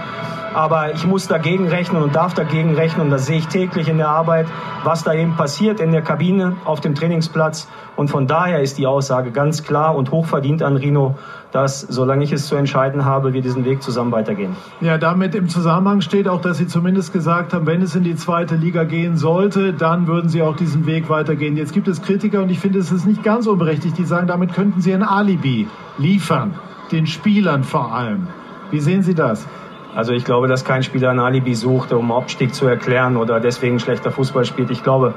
Aber 0.54 0.94
ich 0.94 1.06
muss 1.06 1.28
dagegen 1.28 1.68
rechnen 1.68 2.02
und 2.02 2.16
darf 2.16 2.34
dagegen 2.34 2.74
rechnen. 2.74 3.06
Und 3.06 3.10
das 3.10 3.26
sehe 3.26 3.38
ich 3.38 3.48
täglich 3.48 3.88
in 3.88 3.98
der 3.98 4.08
Arbeit, 4.08 4.46
was 4.82 5.04
da 5.04 5.12
eben 5.12 5.36
passiert 5.36 5.78
in 5.78 5.92
der 5.92 6.02
Kabine, 6.02 6.56
auf 6.64 6.80
dem 6.80 6.94
Trainingsplatz. 6.94 7.68
Und 7.96 8.08
von 8.08 8.26
daher 8.26 8.60
ist 8.60 8.78
die 8.78 8.86
Aussage 8.86 9.30
ganz 9.30 9.62
klar 9.62 9.94
und 9.94 10.10
hochverdient 10.10 10.62
an 10.62 10.76
Rino, 10.76 11.16
dass, 11.52 11.80
solange 11.80 12.24
ich 12.24 12.32
es 12.32 12.46
zu 12.46 12.56
entscheiden 12.56 13.04
habe, 13.04 13.32
wir 13.32 13.40
diesen 13.40 13.64
Weg 13.64 13.82
zusammen 13.82 14.12
weitergehen. 14.12 14.56
Ja, 14.80 14.98
damit 14.98 15.34
im 15.34 15.48
Zusammenhang 15.48 16.00
steht 16.00 16.28
auch, 16.28 16.40
dass 16.40 16.58
Sie 16.58 16.66
zumindest 16.66 17.12
gesagt 17.12 17.54
haben, 17.54 17.66
wenn 17.66 17.82
es 17.82 17.94
in 17.94 18.04
die 18.04 18.16
zweite 18.16 18.56
Liga 18.56 18.84
gehen 18.84 19.16
sollte, 19.16 19.72
dann 19.72 20.06
würden 20.06 20.28
Sie 20.28 20.42
auch 20.42 20.56
diesen 20.56 20.86
Weg 20.86 21.08
weitergehen. 21.08 21.56
Jetzt 21.56 21.72
gibt 21.72 21.88
es 21.88 22.02
Kritiker 22.02 22.42
und 22.42 22.50
ich 22.50 22.58
finde, 22.58 22.78
es 22.78 22.92
ist 22.92 23.06
nicht 23.06 23.22
ganz 23.22 23.46
unberechtigt, 23.46 23.96
die 23.96 24.04
sagen, 24.04 24.26
damit 24.26 24.52
könnten 24.52 24.80
Sie 24.80 24.92
ein 24.92 25.02
Alibi 25.02 25.68
liefern, 25.96 26.54
den 26.92 27.06
Spielern 27.06 27.64
vor 27.64 27.94
allem. 27.94 28.28
Wie 28.70 28.80
sehen 28.80 29.02
Sie 29.02 29.14
das? 29.14 29.46
Also 29.94 30.12
ich 30.12 30.24
glaube, 30.24 30.48
dass 30.48 30.64
kein 30.64 30.82
Spieler 30.82 31.10
ein 31.10 31.18
Alibi 31.18 31.54
sucht, 31.54 31.92
um 31.92 32.12
Abstieg 32.12 32.54
zu 32.54 32.66
erklären 32.66 33.16
oder 33.16 33.40
deswegen 33.40 33.80
schlechter 33.80 34.10
Fußball 34.10 34.44
spielt. 34.44 34.70
Ich 34.70 34.82
glaube, 34.82 35.14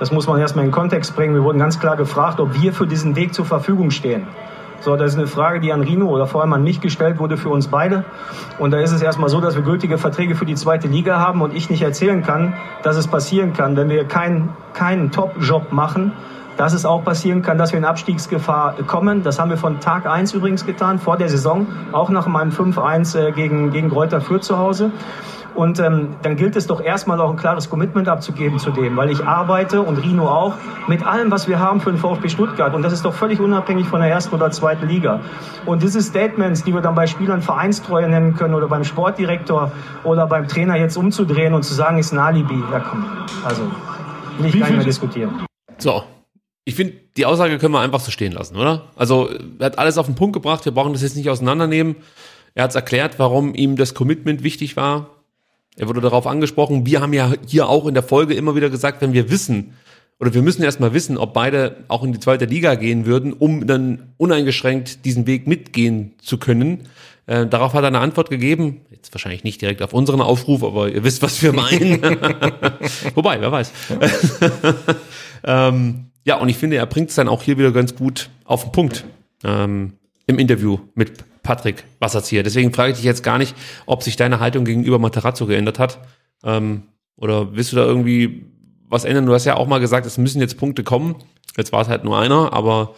das 0.00 0.10
muss 0.10 0.26
man 0.26 0.40
erstmal 0.40 0.64
in 0.64 0.70
den 0.70 0.74
Kontext 0.74 1.14
bringen. 1.14 1.34
Wir 1.34 1.44
wurden 1.44 1.58
ganz 1.58 1.78
klar 1.78 1.96
gefragt, 1.96 2.40
ob 2.40 2.60
wir 2.60 2.72
für 2.72 2.86
diesen 2.86 3.16
Weg 3.16 3.34
zur 3.34 3.44
Verfügung 3.44 3.90
stehen. 3.90 4.26
So, 4.80 4.96
das 4.96 5.12
ist 5.12 5.18
eine 5.18 5.26
Frage, 5.26 5.60
die 5.60 5.72
an 5.72 5.80
Rino 5.80 6.06
oder 6.06 6.26
vor 6.26 6.42
allem 6.42 6.52
an 6.52 6.62
mich 6.62 6.80
gestellt 6.80 7.18
wurde 7.18 7.36
für 7.36 7.48
uns 7.48 7.68
beide. 7.68 8.04
Und 8.58 8.70
da 8.70 8.78
ist 8.78 8.92
es 8.92 9.02
erstmal 9.02 9.28
so, 9.28 9.40
dass 9.40 9.54
wir 9.54 9.62
gültige 9.62 9.98
Verträge 9.98 10.34
für 10.34 10.44
die 10.44 10.54
zweite 10.54 10.88
Liga 10.88 11.18
haben 11.18 11.42
und 11.42 11.54
ich 11.54 11.70
nicht 11.70 11.82
erzählen 11.82 12.22
kann, 12.22 12.54
dass 12.82 12.96
es 12.96 13.06
passieren 13.08 13.52
kann, 13.52 13.76
wenn 13.76 13.88
wir 13.88 14.04
keinen 14.04 14.50
keinen 14.74 15.10
Top-Job 15.10 15.72
machen, 15.72 16.12
dass 16.56 16.72
es 16.72 16.84
auch 16.84 17.04
passieren 17.04 17.42
kann, 17.42 17.58
dass 17.58 17.72
wir 17.72 17.78
in 17.78 17.84
Abstiegsgefahr 17.84 18.74
kommen. 18.86 19.22
Das 19.22 19.38
haben 19.38 19.50
wir 19.50 19.56
von 19.56 19.80
Tag 19.80 20.06
1 20.06 20.34
übrigens 20.34 20.66
getan, 20.66 20.98
vor 20.98 21.16
der 21.16 21.28
Saison, 21.28 21.66
auch 21.92 22.10
nach 22.10 22.26
meinem 22.26 22.50
5-1 22.50 23.18
äh, 23.18 23.32
gegen, 23.32 23.70
gegen 23.70 23.88
Greuther 23.88 24.20
Fürth 24.20 24.44
zu 24.44 24.58
Hause. 24.58 24.90
Und 25.54 25.78
ähm, 25.78 26.16
dann 26.22 26.36
gilt 26.36 26.56
es 26.56 26.66
doch 26.66 26.80
erstmal 26.80 27.20
auch 27.20 27.30
ein 27.30 27.36
klares 27.36 27.70
Commitment 27.70 28.08
abzugeben 28.08 28.58
zu 28.58 28.70
dem, 28.70 28.96
weil 28.96 29.10
ich 29.10 29.24
arbeite 29.24 29.82
und 29.82 29.98
Rino 29.98 30.28
auch 30.28 30.54
mit 30.88 31.06
allem, 31.06 31.30
was 31.30 31.46
wir 31.46 31.60
haben 31.60 31.80
für 31.80 31.90
den 31.90 31.98
VfB 31.98 32.28
Stuttgart. 32.28 32.74
Und 32.74 32.82
das 32.82 32.92
ist 32.92 33.04
doch 33.04 33.14
völlig 33.14 33.40
unabhängig 33.40 33.86
von 33.86 34.00
der 34.00 34.10
ersten 34.10 34.34
oder 34.34 34.50
zweiten 34.50 34.88
Liga. 34.88 35.20
Und 35.66 35.82
diese 35.82 36.02
Statements, 36.02 36.64
die 36.64 36.74
wir 36.74 36.80
dann 36.80 36.94
bei 36.94 37.06
Spielern 37.06 37.42
Vereinstreue 37.42 38.08
nennen 38.08 38.34
können 38.34 38.54
oder 38.54 38.68
beim 38.68 38.84
Sportdirektor 38.84 39.72
oder 40.02 40.26
beim 40.26 40.48
Trainer 40.48 40.76
jetzt 40.76 40.96
umzudrehen 40.96 41.54
und 41.54 41.62
zu 41.62 41.74
sagen, 41.74 41.98
ist 41.98 42.12
ein 42.12 42.18
Alibi, 42.18 42.62
ja 42.72 42.80
komm, 42.80 43.06
also 43.44 43.62
will 44.38 44.46
ich 44.46 44.58
gar 44.58 44.66
nicht 44.66 44.76
mehr 44.76 44.84
diskutieren. 44.84 45.46
So. 45.78 46.02
Ich 46.66 46.76
finde, 46.76 46.94
die 47.18 47.26
Aussage 47.26 47.58
können 47.58 47.74
wir 47.74 47.80
einfach 47.80 48.00
so 48.00 48.10
stehen 48.10 48.32
lassen, 48.32 48.56
oder? 48.56 48.84
Also, 48.96 49.28
er 49.58 49.66
hat 49.66 49.78
alles 49.78 49.98
auf 49.98 50.06
den 50.06 50.14
Punkt 50.14 50.32
gebracht. 50.32 50.64
Wir 50.64 50.72
brauchen 50.72 50.94
das 50.94 51.02
jetzt 51.02 51.14
nicht 51.14 51.28
auseinandernehmen. 51.28 51.96
Er 52.54 52.64
hat 52.64 52.70
es 52.70 52.76
erklärt, 52.76 53.18
warum 53.18 53.54
ihm 53.54 53.76
das 53.76 53.92
Commitment 53.92 54.42
wichtig 54.42 54.76
war. 54.76 55.10
Er 55.76 55.88
wurde 55.88 56.00
darauf 56.00 56.26
angesprochen. 56.26 56.86
Wir 56.86 57.00
haben 57.00 57.12
ja 57.12 57.32
hier 57.46 57.68
auch 57.68 57.86
in 57.86 57.94
der 57.94 58.02
Folge 58.02 58.34
immer 58.34 58.54
wieder 58.54 58.70
gesagt, 58.70 59.00
wenn 59.02 59.12
wir 59.12 59.30
wissen, 59.30 59.74
oder 60.20 60.32
wir 60.32 60.42
müssen 60.42 60.62
erstmal 60.62 60.94
wissen, 60.94 61.18
ob 61.18 61.34
beide 61.34 61.84
auch 61.88 62.04
in 62.04 62.12
die 62.12 62.20
zweite 62.20 62.44
Liga 62.44 62.76
gehen 62.76 63.04
würden, 63.04 63.32
um 63.32 63.66
dann 63.66 64.14
uneingeschränkt 64.16 65.04
diesen 65.04 65.26
Weg 65.26 65.46
mitgehen 65.48 66.14
zu 66.22 66.38
können. 66.38 66.88
Äh, 67.26 67.46
darauf 67.46 67.74
hat 67.74 67.82
er 67.82 67.88
eine 67.88 67.98
Antwort 67.98 68.30
gegeben. 68.30 68.82
Jetzt 68.90 69.12
wahrscheinlich 69.12 69.44
nicht 69.44 69.60
direkt 69.60 69.82
auf 69.82 69.92
unseren 69.92 70.20
Aufruf, 70.20 70.62
aber 70.62 70.88
ihr 70.88 71.02
wisst, 71.02 71.22
was 71.22 71.42
wir 71.42 71.52
meinen. 71.52 72.00
Wobei, 73.14 73.40
wer 73.40 73.50
weiß. 73.50 73.72
ähm, 75.44 76.06
ja, 76.24 76.36
und 76.36 76.48
ich 76.48 76.56
finde, 76.56 76.76
er 76.76 76.86
bringt 76.86 77.10
es 77.10 77.16
dann 77.16 77.28
auch 77.28 77.42
hier 77.42 77.58
wieder 77.58 77.72
ganz 77.72 77.96
gut 77.96 78.30
auf 78.44 78.62
den 78.62 78.72
Punkt 78.72 79.04
ähm, 79.42 79.94
im 80.26 80.38
Interview 80.38 80.78
mit 80.94 81.24
Patrick 81.44 81.84
Wasserzieher. 82.00 82.42
Deswegen 82.42 82.72
frage 82.72 82.90
ich 82.90 82.96
dich 82.96 83.04
jetzt 83.04 83.22
gar 83.22 83.38
nicht, 83.38 83.54
ob 83.86 84.02
sich 84.02 84.16
deine 84.16 84.40
Haltung 84.40 84.64
gegenüber 84.64 84.98
Materazzo 84.98 85.46
geändert 85.46 85.78
hat. 85.78 86.00
Ähm, 86.42 86.82
oder 87.16 87.54
willst 87.54 87.70
du 87.70 87.76
da 87.76 87.84
irgendwie 87.84 88.46
was 88.88 89.04
ändern? 89.04 89.26
Du 89.26 89.32
hast 89.32 89.44
ja 89.44 89.56
auch 89.56 89.68
mal 89.68 89.78
gesagt, 89.78 90.06
es 90.06 90.18
müssen 90.18 90.40
jetzt 90.40 90.58
Punkte 90.58 90.82
kommen. 90.82 91.16
Jetzt 91.56 91.70
war 91.70 91.82
es 91.82 91.88
halt 91.88 92.02
nur 92.02 92.18
einer, 92.18 92.52
aber 92.52 92.96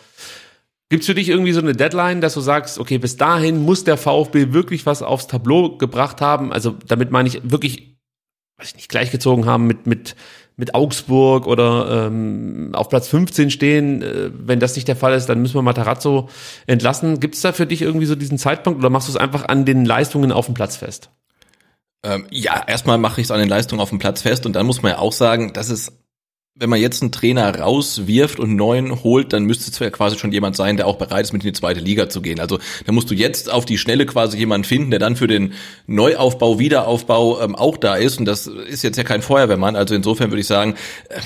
Gibt's 0.88 1.06
für 1.06 1.16
dich 1.16 1.28
irgendwie 1.28 1.52
so 1.52 1.60
eine 1.60 1.72
Deadline, 1.72 2.20
dass 2.20 2.34
du 2.34 2.40
sagst, 2.40 2.78
okay, 2.78 2.98
bis 2.98 3.16
dahin 3.16 3.64
muss 3.64 3.82
der 3.82 3.96
VfB 3.96 4.52
wirklich 4.52 4.86
was 4.86 5.02
aufs 5.02 5.26
Tableau 5.26 5.76
gebracht 5.78 6.20
haben? 6.20 6.52
Also 6.52 6.76
damit 6.86 7.10
meine 7.10 7.28
ich 7.28 7.40
wirklich, 7.42 7.98
weiß 8.58 8.68
ich 8.68 8.76
nicht, 8.76 8.88
gleichgezogen 8.88 9.46
haben 9.46 9.66
mit, 9.66 9.88
mit, 9.88 10.14
mit 10.56 10.74
Augsburg 10.74 11.46
oder 11.46 12.06
ähm, 12.06 12.70
auf 12.72 12.88
Platz 12.88 13.08
15 13.08 13.50
stehen. 13.50 14.02
Äh, 14.02 14.30
wenn 14.32 14.58
das 14.58 14.74
nicht 14.74 14.88
der 14.88 14.96
Fall 14.96 15.14
ist, 15.14 15.26
dann 15.26 15.40
müssen 15.40 15.54
wir 15.54 15.62
Matarazzo 15.62 16.28
entlassen. 16.66 17.20
Gibt's 17.20 17.42
da 17.42 17.52
für 17.52 17.66
dich 17.66 17.82
irgendwie 17.82 18.06
so 18.06 18.14
diesen 18.14 18.38
Zeitpunkt 18.38 18.78
oder 18.78 18.90
machst 18.90 19.08
du 19.08 19.12
es 19.12 19.18
einfach 19.18 19.46
an 19.48 19.64
den 19.64 19.84
Leistungen 19.84 20.32
auf 20.32 20.46
dem 20.46 20.54
Platz 20.54 20.76
fest? 20.76 21.10
Ähm, 22.02 22.26
ja, 22.30 22.62
erstmal 22.66 22.98
mache 22.98 23.20
ich 23.20 23.26
es 23.26 23.30
an 23.30 23.40
den 23.40 23.48
Leistungen 23.48 23.80
auf 23.80 23.90
dem 23.90 23.98
Platz 23.98 24.22
fest 24.22 24.46
und 24.46 24.54
dann 24.54 24.66
muss 24.66 24.82
man 24.82 24.92
ja 24.92 24.98
auch 24.98 25.12
sagen, 25.12 25.52
dass 25.52 25.68
es, 25.68 25.92
wenn 26.58 26.70
man 26.70 26.80
jetzt 26.80 27.02
einen 27.02 27.12
Trainer 27.12 27.54
rauswirft 27.54 28.40
und 28.40 28.48
einen 28.48 28.56
neuen 28.56 29.04
holt, 29.04 29.32
dann 29.32 29.44
müsste 29.44 29.70
es 29.70 29.78
ja 29.78 29.90
quasi 29.90 30.18
schon 30.18 30.32
jemand 30.32 30.56
sein, 30.56 30.78
der 30.78 30.86
auch 30.86 30.96
bereit 30.96 31.24
ist, 31.24 31.32
mit 31.32 31.42
in 31.44 31.48
die 31.48 31.58
zweite 31.58 31.80
Liga 31.80 32.08
zu 32.08 32.22
gehen. 32.22 32.40
Also 32.40 32.58
da 32.86 32.92
musst 32.92 33.10
du 33.10 33.14
jetzt 33.14 33.50
auf 33.50 33.66
die 33.66 33.76
Schnelle 33.76 34.06
quasi 34.06 34.38
jemanden 34.38 34.64
finden, 34.64 34.90
der 34.90 34.98
dann 34.98 35.16
für 35.16 35.26
den 35.26 35.52
Neuaufbau, 35.86 36.58
Wiederaufbau 36.58 37.42
ähm, 37.42 37.54
auch 37.54 37.76
da 37.76 37.96
ist. 37.96 38.18
Und 38.18 38.24
das 38.24 38.46
ist 38.46 38.82
jetzt 38.82 38.96
ja 38.96 39.04
kein 39.04 39.20
Feuerwehrmann. 39.20 39.76
Also 39.76 39.94
insofern 39.94 40.30
würde 40.30 40.40
ich 40.40 40.46
sagen, 40.46 40.76
äh, 41.10 41.20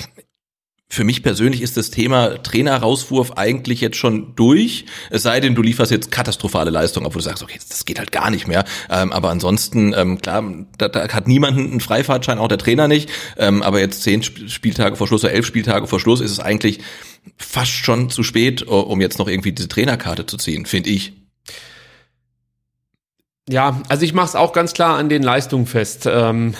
für 0.91 1.05
mich 1.05 1.23
persönlich 1.23 1.61
ist 1.61 1.77
das 1.77 1.89
Thema 1.89 2.43
Trainer-Rauswurf 2.43 3.31
eigentlich 3.37 3.79
jetzt 3.79 3.95
schon 3.95 4.35
durch. 4.35 4.85
Es 5.09 5.23
sei 5.23 5.39
denn, 5.39 5.55
du 5.55 5.61
lieferst 5.61 5.89
jetzt 5.89 6.11
katastrophale 6.11 6.69
Leistung, 6.69 7.05
obwohl 7.05 7.21
du 7.21 7.29
sagst, 7.29 7.41
okay, 7.41 7.57
das 7.69 7.85
geht 7.85 7.97
halt 7.97 8.11
gar 8.11 8.29
nicht 8.29 8.45
mehr. 8.45 8.65
Ähm, 8.89 9.13
aber 9.13 9.29
ansonsten, 9.29 9.93
ähm, 9.95 10.21
klar, 10.21 10.43
da, 10.77 10.89
da 10.89 11.07
hat 11.07 11.29
niemand 11.29 11.57
einen 11.57 11.79
Freifahrtschein, 11.79 12.39
auch 12.39 12.49
der 12.49 12.57
Trainer 12.57 12.89
nicht. 12.89 13.09
Ähm, 13.37 13.63
aber 13.63 13.79
jetzt 13.79 14.03
zehn 14.03 14.19
Sp- 14.19 14.49
Spieltage 14.49 14.97
vor 14.97 15.07
Schluss 15.07 15.23
oder 15.23 15.31
elf 15.31 15.45
Spieltage 15.45 15.87
vor 15.87 16.01
Schluss 16.01 16.19
ist 16.19 16.31
es 16.31 16.41
eigentlich 16.41 16.81
fast 17.37 17.71
schon 17.71 18.09
zu 18.09 18.21
spät, 18.23 18.63
um 18.63 18.99
jetzt 18.99 19.17
noch 19.17 19.29
irgendwie 19.29 19.53
diese 19.53 19.69
Trainerkarte 19.69 20.25
zu 20.25 20.35
ziehen, 20.35 20.65
finde 20.65 20.89
ich. 20.89 21.13
Ja, 23.47 23.81
also 23.87 24.03
ich 24.03 24.13
mache 24.13 24.27
es 24.27 24.35
auch 24.35 24.51
ganz 24.51 24.73
klar 24.73 24.97
an 24.97 25.07
den 25.07 25.23
Leistungen 25.23 25.67
fest. 25.67 26.05
Ähm, 26.05 26.53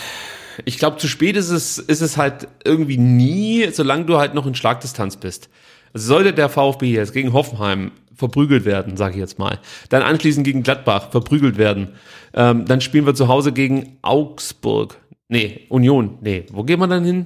ich 0.65 0.77
glaube, 0.77 0.97
zu 0.97 1.07
spät 1.07 1.35
ist 1.35 1.49
es, 1.49 1.77
ist 1.77 2.01
es 2.01 2.17
halt 2.17 2.47
irgendwie 2.63 2.97
nie, 2.97 3.67
solange 3.71 4.05
du 4.05 4.17
halt 4.17 4.33
noch 4.33 4.45
in 4.45 4.55
Schlagdistanz 4.55 5.17
bist. 5.17 5.49
Also 5.93 6.07
sollte 6.07 6.33
der 6.33 6.49
VfB 6.49 6.91
jetzt 6.91 7.13
gegen 7.13 7.33
Hoffenheim 7.33 7.91
verprügelt 8.15 8.65
werden, 8.65 8.97
sage 8.97 9.15
ich 9.15 9.19
jetzt 9.19 9.39
mal, 9.39 9.59
dann 9.89 10.03
anschließend 10.03 10.45
gegen 10.45 10.63
Gladbach 10.63 11.09
verprügelt 11.11 11.57
werden, 11.57 11.89
ähm, 12.33 12.65
dann 12.65 12.81
spielen 12.81 13.05
wir 13.05 13.15
zu 13.15 13.27
Hause 13.27 13.51
gegen 13.51 13.97
Augsburg. 14.01 14.97
Nee, 15.27 15.61
Union. 15.69 16.17
Nee, 16.21 16.45
wo 16.51 16.63
gehen 16.63 16.79
wir 16.79 16.87
dann 16.87 17.03
hin? 17.03 17.25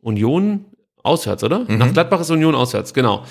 Union 0.00 0.64
auswärts, 1.02 1.44
oder? 1.44 1.64
Nach 1.68 1.92
Gladbach 1.92 2.20
ist 2.20 2.30
Union 2.30 2.54
auswärts, 2.54 2.94
genau. 2.94 3.24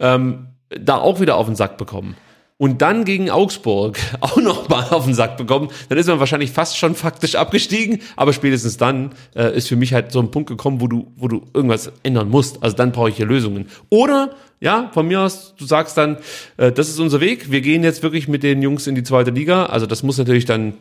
Ähm, 0.00 0.48
da 0.68 0.96
auch 0.96 1.20
wieder 1.20 1.36
auf 1.36 1.46
den 1.46 1.54
Sack 1.54 1.78
bekommen. 1.78 2.16
Und 2.58 2.80
dann 2.80 3.04
gegen 3.04 3.30
Augsburg 3.30 3.98
auch 4.20 4.36
noch 4.36 4.68
mal 4.68 4.88
auf 4.90 5.04
den 5.04 5.14
Sack 5.14 5.36
bekommen, 5.36 5.68
dann 5.88 5.98
ist 5.98 6.06
man 6.06 6.20
wahrscheinlich 6.20 6.50
fast 6.50 6.78
schon 6.78 6.94
faktisch 6.94 7.34
abgestiegen, 7.34 8.00
aber 8.16 8.32
spätestens 8.32 8.78
dann 8.78 9.10
äh, 9.34 9.54
ist 9.56 9.68
für 9.68 9.76
mich 9.76 9.92
halt 9.92 10.10
so 10.10 10.20
ein 10.20 10.30
Punkt 10.30 10.48
gekommen, 10.48 10.80
wo 10.80 10.88
du, 10.88 11.12
wo 11.16 11.28
du 11.28 11.44
irgendwas 11.52 11.92
ändern 12.02 12.30
musst. 12.30 12.62
Also 12.62 12.76
dann 12.76 12.92
brauche 12.92 13.10
ich 13.10 13.16
hier 13.16 13.26
Lösungen. 13.26 13.68
Oder, 13.90 14.30
ja, 14.60 14.90
von 14.94 15.06
mir 15.06 15.20
aus, 15.20 15.54
du 15.58 15.66
sagst 15.66 15.98
dann, 15.98 16.16
äh, 16.56 16.72
das 16.72 16.88
ist 16.88 16.98
unser 16.98 17.20
Weg, 17.20 17.50
wir 17.50 17.60
gehen 17.60 17.84
jetzt 17.84 18.02
wirklich 18.02 18.26
mit 18.26 18.42
den 18.42 18.62
Jungs 18.62 18.86
in 18.86 18.94
die 18.94 19.02
zweite 19.02 19.30
Liga. 19.30 19.66
Also 19.66 19.84
das 19.84 20.02
muss 20.02 20.16
natürlich 20.16 20.46
dann 20.46 20.74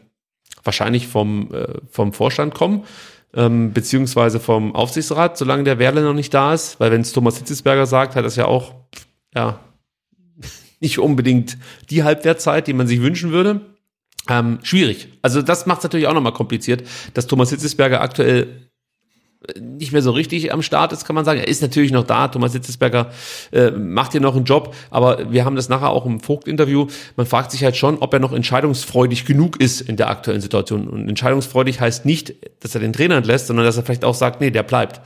wahrscheinlich 0.63 1.07
vom, 1.07 1.53
äh, 1.53 1.67
vom 1.91 2.13
Vorstand 2.13 2.53
kommen, 2.53 2.83
ähm, 3.33 3.73
beziehungsweise 3.73 4.39
vom 4.39 4.73
Aufsichtsrat, 4.73 5.37
solange 5.37 5.65
der 5.65 5.77
Werle 5.77 6.01
noch 6.01 6.13
nicht 6.13 6.33
da 6.33 6.53
ist, 6.53 6.79
weil 6.79 6.91
wenn 6.91 7.01
es 7.01 7.11
Thomas 7.11 7.37
Hitzesberger 7.37 7.85
sagt, 7.85 8.15
hat 8.15 8.23
das 8.23 8.37
ja 8.37 8.45
auch, 8.45 8.73
ja, 9.35 9.59
nicht 10.85 10.99
unbedingt 10.99 11.57
die 11.89 12.03
Halbwertzeit, 12.03 12.67
die 12.67 12.73
man 12.73 12.87
sich 12.87 13.01
wünschen 13.01 13.31
würde. 13.31 13.61
Ähm, 14.29 14.59
schwierig. 14.63 15.09
Also 15.21 15.41
das 15.41 15.65
macht 15.65 15.79
es 15.79 15.83
natürlich 15.83 16.07
auch 16.07 16.13
nochmal 16.13 16.33
kompliziert, 16.33 16.83
dass 17.13 17.27
Thomas 17.27 17.49
Hitzesberger 17.49 18.01
aktuell 18.01 18.69
äh, 19.47 19.59
nicht 19.59 19.91
mehr 19.91 20.03
so 20.03 20.11
richtig 20.11 20.53
am 20.53 20.61
Start 20.61 20.93
ist, 20.93 21.05
kann 21.05 21.15
man 21.15 21.25
sagen. 21.25 21.39
Er 21.39 21.47
ist 21.47 21.61
natürlich 21.61 21.91
noch 21.91 22.05
da. 22.05 22.27
Thomas 22.27 22.53
Hitzesberger 22.53 23.11
äh, 23.51 23.71
macht 23.71 24.11
hier 24.11 24.21
noch 24.21 24.35
einen 24.35 24.45
Job, 24.45 24.75
aber 24.91 25.31
wir 25.31 25.43
haben 25.43 25.55
das 25.55 25.69
nachher 25.69 25.89
auch 25.89 26.05
im 26.05 26.19
Vogt-Interview. 26.19 26.87
Man 27.15 27.25
fragt 27.25 27.51
sich 27.51 27.63
halt 27.63 27.75
schon, 27.75 27.97
ob 27.99 28.13
er 28.13 28.19
noch 28.19 28.33
entscheidungsfreudig 28.33 29.25
genug 29.25 29.59
ist 29.59 29.81
in 29.81 29.95
der 29.95 30.09
aktuellen 30.09 30.41
Situation. 30.41 30.87
Und 30.87 31.09
entscheidungsfreudig 31.09 31.79
heißt 31.81 32.05
nicht, 32.05 32.35
dass 32.61 32.75
er 32.75 32.81
den 32.81 32.93
Trainer 32.93 33.15
entlässt, 33.15 33.47
sondern 33.47 33.65
dass 33.65 33.77
er 33.77 33.83
vielleicht 33.83 34.05
auch 34.05 34.15
sagt, 34.15 34.39
nee, 34.41 34.51
der 34.51 34.63
bleibt. 34.63 35.01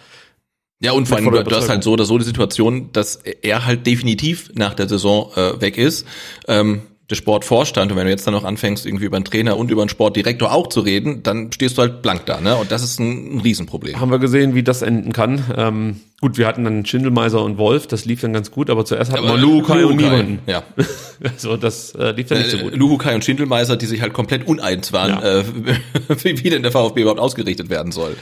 Ja, 0.81 0.93
und 0.93 1.07
vor 1.07 1.17
allem, 1.17 1.29
du 1.31 1.55
hast 1.55 1.67
halt 1.69 1.83
so 1.83 1.91
oder 1.91 2.05
so 2.05 2.17
die 2.17 2.23
Situation, 2.23 2.89
dass 2.93 3.17
er 3.17 3.65
halt 3.65 3.85
definitiv 3.85 4.49
nach 4.55 4.73
der 4.73 4.87
Saison 4.87 5.29
äh, 5.35 5.59
weg 5.59 5.77
ist. 5.77 6.05
Ähm, 6.47 6.81
der 7.09 7.15
Sportvorstand 7.15 7.91
und 7.91 7.97
wenn 7.97 8.05
du 8.05 8.11
jetzt 8.11 8.27
dann 8.27 8.35
noch 8.35 8.43
anfängst, 8.43 8.85
irgendwie 8.85 9.05
über 9.05 9.15
einen 9.15 9.25
Trainer 9.25 9.57
und 9.57 9.71
über 9.71 9.81
einen 9.81 9.89
Sportdirektor 9.89 10.51
auch 10.51 10.67
zu 10.67 10.81
reden, 10.81 11.23
dann 11.23 11.51
stehst 11.51 11.75
du 11.75 11.81
halt 11.81 12.03
blank 12.03 12.27
da, 12.27 12.39
ne? 12.39 12.55
Und 12.55 12.71
das 12.71 12.83
ist 12.83 12.99
ein, 12.99 13.37
ein 13.37 13.39
Riesenproblem. 13.41 13.99
Haben 13.99 14.11
wir 14.11 14.19
gesehen, 14.19 14.53
wie 14.53 14.61
das 14.61 14.83
enden 14.83 15.11
kann. 15.11 15.43
Ähm, 15.57 16.01
gut, 16.21 16.37
wir 16.37 16.45
hatten 16.45 16.63
dann 16.65 16.85
Schindelmeiser 16.85 17.43
und 17.43 17.57
Wolf, 17.57 17.87
das 17.87 18.05
lief 18.05 18.21
dann 18.21 18.31
ganz 18.31 18.51
gut, 18.51 18.69
aber 18.69 18.85
zuerst 18.85 19.11
hatten 19.11 19.23
wir 19.23 19.37
Lukai 19.37 19.85
und 19.85 19.97
Luhukai, 19.99 20.17
niemanden. 20.17 20.39
Ja. 20.45 20.63
Also 21.33 21.57
das 21.57 21.93
äh, 21.95 22.11
lief 22.11 22.27
dann 22.27 22.37
nicht 22.37 22.51
so 22.51 22.57
Äh, 22.57 22.61
gut. 22.61 22.75
Luhukai 22.77 23.15
und 23.15 23.25
Schindelmeiser, 23.25 23.75
die 23.75 23.87
sich 23.87 24.01
halt 24.01 24.13
komplett 24.13 24.47
uneins 24.47 24.93
waren, 24.93 25.09
Ja. 25.21 25.39
äh, 25.39 25.43
wie 26.23 26.43
wie 26.43 26.49
denn 26.51 26.61
der 26.61 26.71
VfB 26.71 27.01
überhaupt 27.01 27.19
ausgerichtet 27.19 27.69
werden 27.71 27.91
soll. 27.91 28.15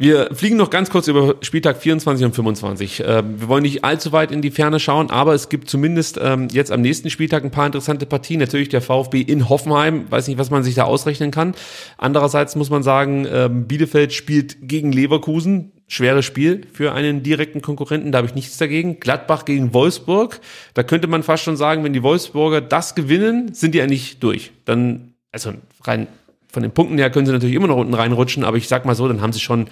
Wir 0.00 0.32
fliegen 0.32 0.56
noch 0.56 0.70
ganz 0.70 0.90
kurz 0.90 1.08
über 1.08 1.34
Spieltag 1.40 1.78
24 1.78 2.26
und 2.26 2.32
25. 2.32 3.02
Ähm, 3.04 3.40
wir 3.40 3.48
wollen 3.48 3.64
nicht 3.64 3.84
allzu 3.84 4.12
weit 4.12 4.30
in 4.30 4.42
die 4.42 4.52
Ferne 4.52 4.78
schauen, 4.78 5.10
aber 5.10 5.34
es 5.34 5.48
gibt 5.48 5.68
zumindest 5.68 6.20
ähm, 6.22 6.46
jetzt 6.52 6.70
am 6.70 6.82
nächsten 6.82 7.10
Spieltag 7.10 7.42
ein 7.42 7.50
paar 7.50 7.66
interessante 7.66 8.06
Partien. 8.06 8.38
Natürlich 8.38 8.68
der 8.68 8.80
VfB 8.80 9.20
in 9.20 9.48
Hoffenheim, 9.48 10.08
weiß 10.08 10.28
nicht, 10.28 10.38
was 10.38 10.50
man 10.50 10.62
sich 10.62 10.76
da 10.76 10.84
ausrechnen 10.84 11.32
kann. 11.32 11.52
Andererseits 11.96 12.54
muss 12.54 12.70
man 12.70 12.84
sagen, 12.84 13.26
ähm, 13.28 13.66
Bielefeld 13.66 14.12
spielt 14.12 14.68
gegen 14.68 14.92
Leverkusen. 14.92 15.72
Schweres 15.88 16.24
Spiel 16.24 16.68
für 16.72 16.92
einen 16.92 17.24
direkten 17.24 17.60
Konkurrenten, 17.60 18.12
da 18.12 18.18
habe 18.18 18.28
ich 18.28 18.36
nichts 18.36 18.56
dagegen. 18.56 19.00
Gladbach 19.00 19.46
gegen 19.46 19.74
Wolfsburg, 19.74 20.40
da 20.74 20.84
könnte 20.84 21.08
man 21.08 21.24
fast 21.24 21.42
schon 21.42 21.56
sagen, 21.56 21.82
wenn 21.82 21.92
die 21.92 22.04
Wolfsburger 22.04 22.60
das 22.60 22.94
gewinnen, 22.94 23.52
sind 23.52 23.74
die 23.74 23.82
eigentlich 23.82 24.20
durch. 24.20 24.52
Dann, 24.64 25.14
also 25.32 25.54
rein 25.82 26.06
von 26.50 26.62
den 26.62 26.72
Punkten 26.72 26.98
her 26.98 27.10
können 27.10 27.26
sie 27.26 27.32
natürlich 27.32 27.54
immer 27.54 27.66
noch 27.66 27.76
unten 27.76 27.94
reinrutschen, 27.94 28.44
aber 28.44 28.56
ich 28.56 28.68
sag 28.68 28.84
mal 28.84 28.94
so, 28.94 29.06
dann 29.06 29.20
haben 29.20 29.32
sie 29.32 29.40
schon 29.40 29.68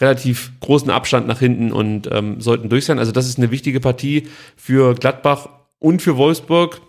relativ 0.00 0.52
großen 0.60 0.90
Abstand 0.90 1.26
nach 1.26 1.40
hinten 1.40 1.72
und 1.72 2.08
ähm, 2.12 2.40
sollten 2.40 2.68
durch 2.68 2.84
sein. 2.84 2.98
Also 2.98 3.12
das 3.12 3.26
ist 3.26 3.38
eine 3.38 3.50
wichtige 3.50 3.80
Partie 3.80 4.28
für 4.56 4.94
Gladbach 4.94 5.48
und 5.78 6.02
für 6.02 6.16
Wolfsburg. 6.16 6.80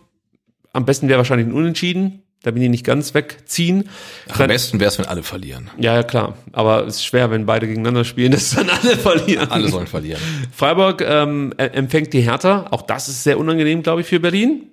Am 0.74 0.86
besten 0.86 1.10
wäre 1.10 1.18
wahrscheinlich 1.18 1.48
ein 1.48 1.54
Unentschieden. 1.54 2.24
Da 2.44 2.50
bin 2.50 2.64
ich 2.64 2.70
nicht 2.70 2.86
ganz 2.86 3.14
wegziehen. 3.14 3.90
Ach, 4.30 4.40
am 4.40 4.48
besten 4.48 4.80
wäre 4.80 4.90
es, 4.90 4.98
wenn 4.98 5.06
alle 5.06 5.22
verlieren. 5.22 5.70
Ja, 5.78 5.94
ja, 5.94 6.04
klar. 6.04 6.38
Aber 6.54 6.88
es 6.88 6.96
ist 6.96 7.06
schwer, 7.06 7.30
wenn 7.30 7.46
beide 7.46 7.68
gegeneinander 7.68 8.04
spielen, 8.04 8.32
dass 8.32 8.52
dann 8.52 8.70
alle 8.70 8.98
verlieren. 8.98 9.52
Alle 9.52 9.70
sollen 9.70 9.88
verlieren. 9.88 10.20
Freiburg 10.52 11.02
ähm, 11.06 11.54
äh, 11.58 11.66
empfängt 11.66 12.14
die 12.14 12.22
Hertha. 12.22 12.68
Auch 12.72 12.82
das 12.82 13.10
ist 13.10 13.24
sehr 13.24 13.38
unangenehm, 13.38 13.84
glaube 13.84 14.02
ich, 14.02 14.08
für 14.08 14.20
Berlin. 14.20 14.71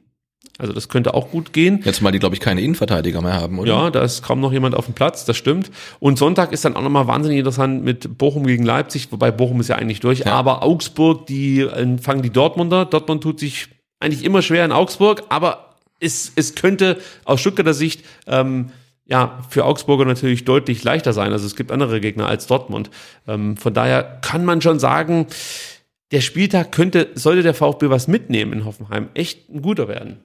Also 0.59 0.73
das 0.73 0.89
könnte 0.89 1.15
auch 1.15 1.31
gut 1.31 1.53
gehen. 1.53 1.83
Jetzt 1.85 2.03
mal 2.03 2.11
die, 2.11 2.19
glaube 2.19 2.35
ich, 2.35 2.41
keine 2.41 2.61
Innenverteidiger 2.61 3.23
mehr 3.23 3.35
haben, 3.35 3.61
oder? 3.61 3.73
Ja, 3.73 3.91
da 3.91 4.03
ist 4.03 4.23
kaum 4.23 4.41
noch 4.41 4.53
jemand 4.53 4.75
auf 4.75 4.87
dem 4.87 4.95
Platz, 4.95 5.25
das 5.25 5.37
stimmt. 5.37 5.71
Und 6.01 6.19
Sonntag 6.19 6.53
ist 6.53 6.65
dann 6.65 6.75
auch 6.75 6.83
nochmal 6.83 7.07
wahnsinnig 7.07 7.39
interessant 7.39 7.85
mit 7.85 8.19
Bochum 8.19 8.45
gegen 8.45 8.65
Leipzig, 8.65 9.13
wobei 9.13 9.31
Bochum 9.31 9.61
ist 9.61 9.69
ja 9.69 9.77
eigentlich 9.77 10.01
durch. 10.01 10.21
Ja. 10.21 10.33
Aber 10.33 10.65
Augsburg, 10.65 11.27
die 11.27 11.61
empfangen 11.61 12.23
die 12.23 12.31
Dortmunder. 12.31 12.85
Dortmund 12.85 13.23
tut 13.23 13.39
sich 13.39 13.69
eigentlich 14.01 14.25
immer 14.25 14.43
schwer 14.43 14.65
in 14.65 14.73
Augsburg, 14.73 15.23
aber 15.29 15.77
es, 16.01 16.33
es 16.35 16.57
könnte 16.57 16.99
aus 17.25 17.41
Stuttgarter 17.41 17.75
Sicht 17.75 18.05
ähm, 18.27 18.71
ja 19.07 19.39
für 19.49 19.65
Augsburger 19.65 20.05
natürlich 20.05 20.45
deutlich 20.45 20.83
leichter 20.83 21.13
sein. 21.13 21.33
Also 21.33 21.47
es 21.47 21.55
gibt 21.55 21.71
andere 21.71 22.01
Gegner 22.01 22.27
als 22.27 22.49
Dortmund. 22.49 22.91
Ähm, 23.29 23.57
von 23.57 23.75
daher 23.75 24.03
kann 24.23 24.45
man 24.45 24.61
schon 24.61 24.81
sagen, 24.81 25.27
der 26.11 26.21
Spieltag 26.21 26.73
könnte, 26.73 27.09
sollte 27.15 27.43
der 27.43 27.55
VfB 27.55 27.91
was 27.91 28.09
mitnehmen 28.09 28.53
in 28.53 28.65
Hoffenheim, 28.65 29.09
echt 29.15 29.51
ein 29.51 29.63
guter 29.63 29.89
werden. 29.89 30.19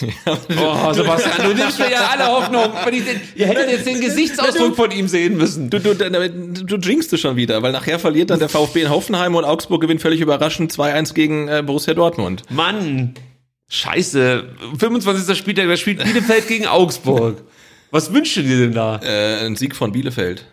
Oh, 0.00 0.92
Sebastian, 0.92 1.48
du 1.48 1.54
nimmst 1.54 1.78
mir 1.78 1.90
ja 1.90 2.08
alle 2.12 2.26
Hoffnung. 2.26 2.72
Den, 2.90 3.20
ihr 3.34 3.46
hättet 3.46 3.70
jetzt 3.70 3.86
den 3.86 4.00
Gesichtsausdruck 4.00 4.76
von 4.76 4.90
ihm 4.90 5.08
sehen 5.08 5.36
müssen. 5.36 5.70
Du, 5.70 5.78
du, 5.78 5.94
du, 5.94 6.08
du 6.08 6.76
jinxst 6.76 7.12
es 7.12 7.20
schon 7.20 7.36
wieder, 7.36 7.62
weil 7.62 7.72
nachher 7.72 7.98
verliert 7.98 8.30
dann 8.30 8.38
der 8.38 8.48
VfB 8.48 8.82
in 8.82 8.90
Hoffenheim 8.90 9.34
und 9.34 9.44
Augsburg 9.44 9.80
gewinnt 9.80 10.00
völlig 10.00 10.20
überraschend 10.20 10.72
2-1 10.72 11.14
gegen 11.14 11.48
äh, 11.48 11.62
Borussia 11.64 11.94
Dortmund. 11.94 12.42
Mann, 12.50 13.14
scheiße. 13.68 14.44
25. 14.78 15.36
Spieltag, 15.36 15.68
da 15.68 15.76
spielt 15.76 16.02
Bielefeld 16.02 16.48
gegen 16.48 16.66
Augsburg. 16.66 17.42
Was 17.90 18.12
wünschst 18.12 18.36
du 18.38 18.42
dir 18.42 18.58
denn 18.58 18.72
da? 18.72 19.00
Äh, 19.02 19.46
ein 19.46 19.56
Sieg 19.56 19.76
von 19.76 19.92
Bielefeld. 19.92 20.46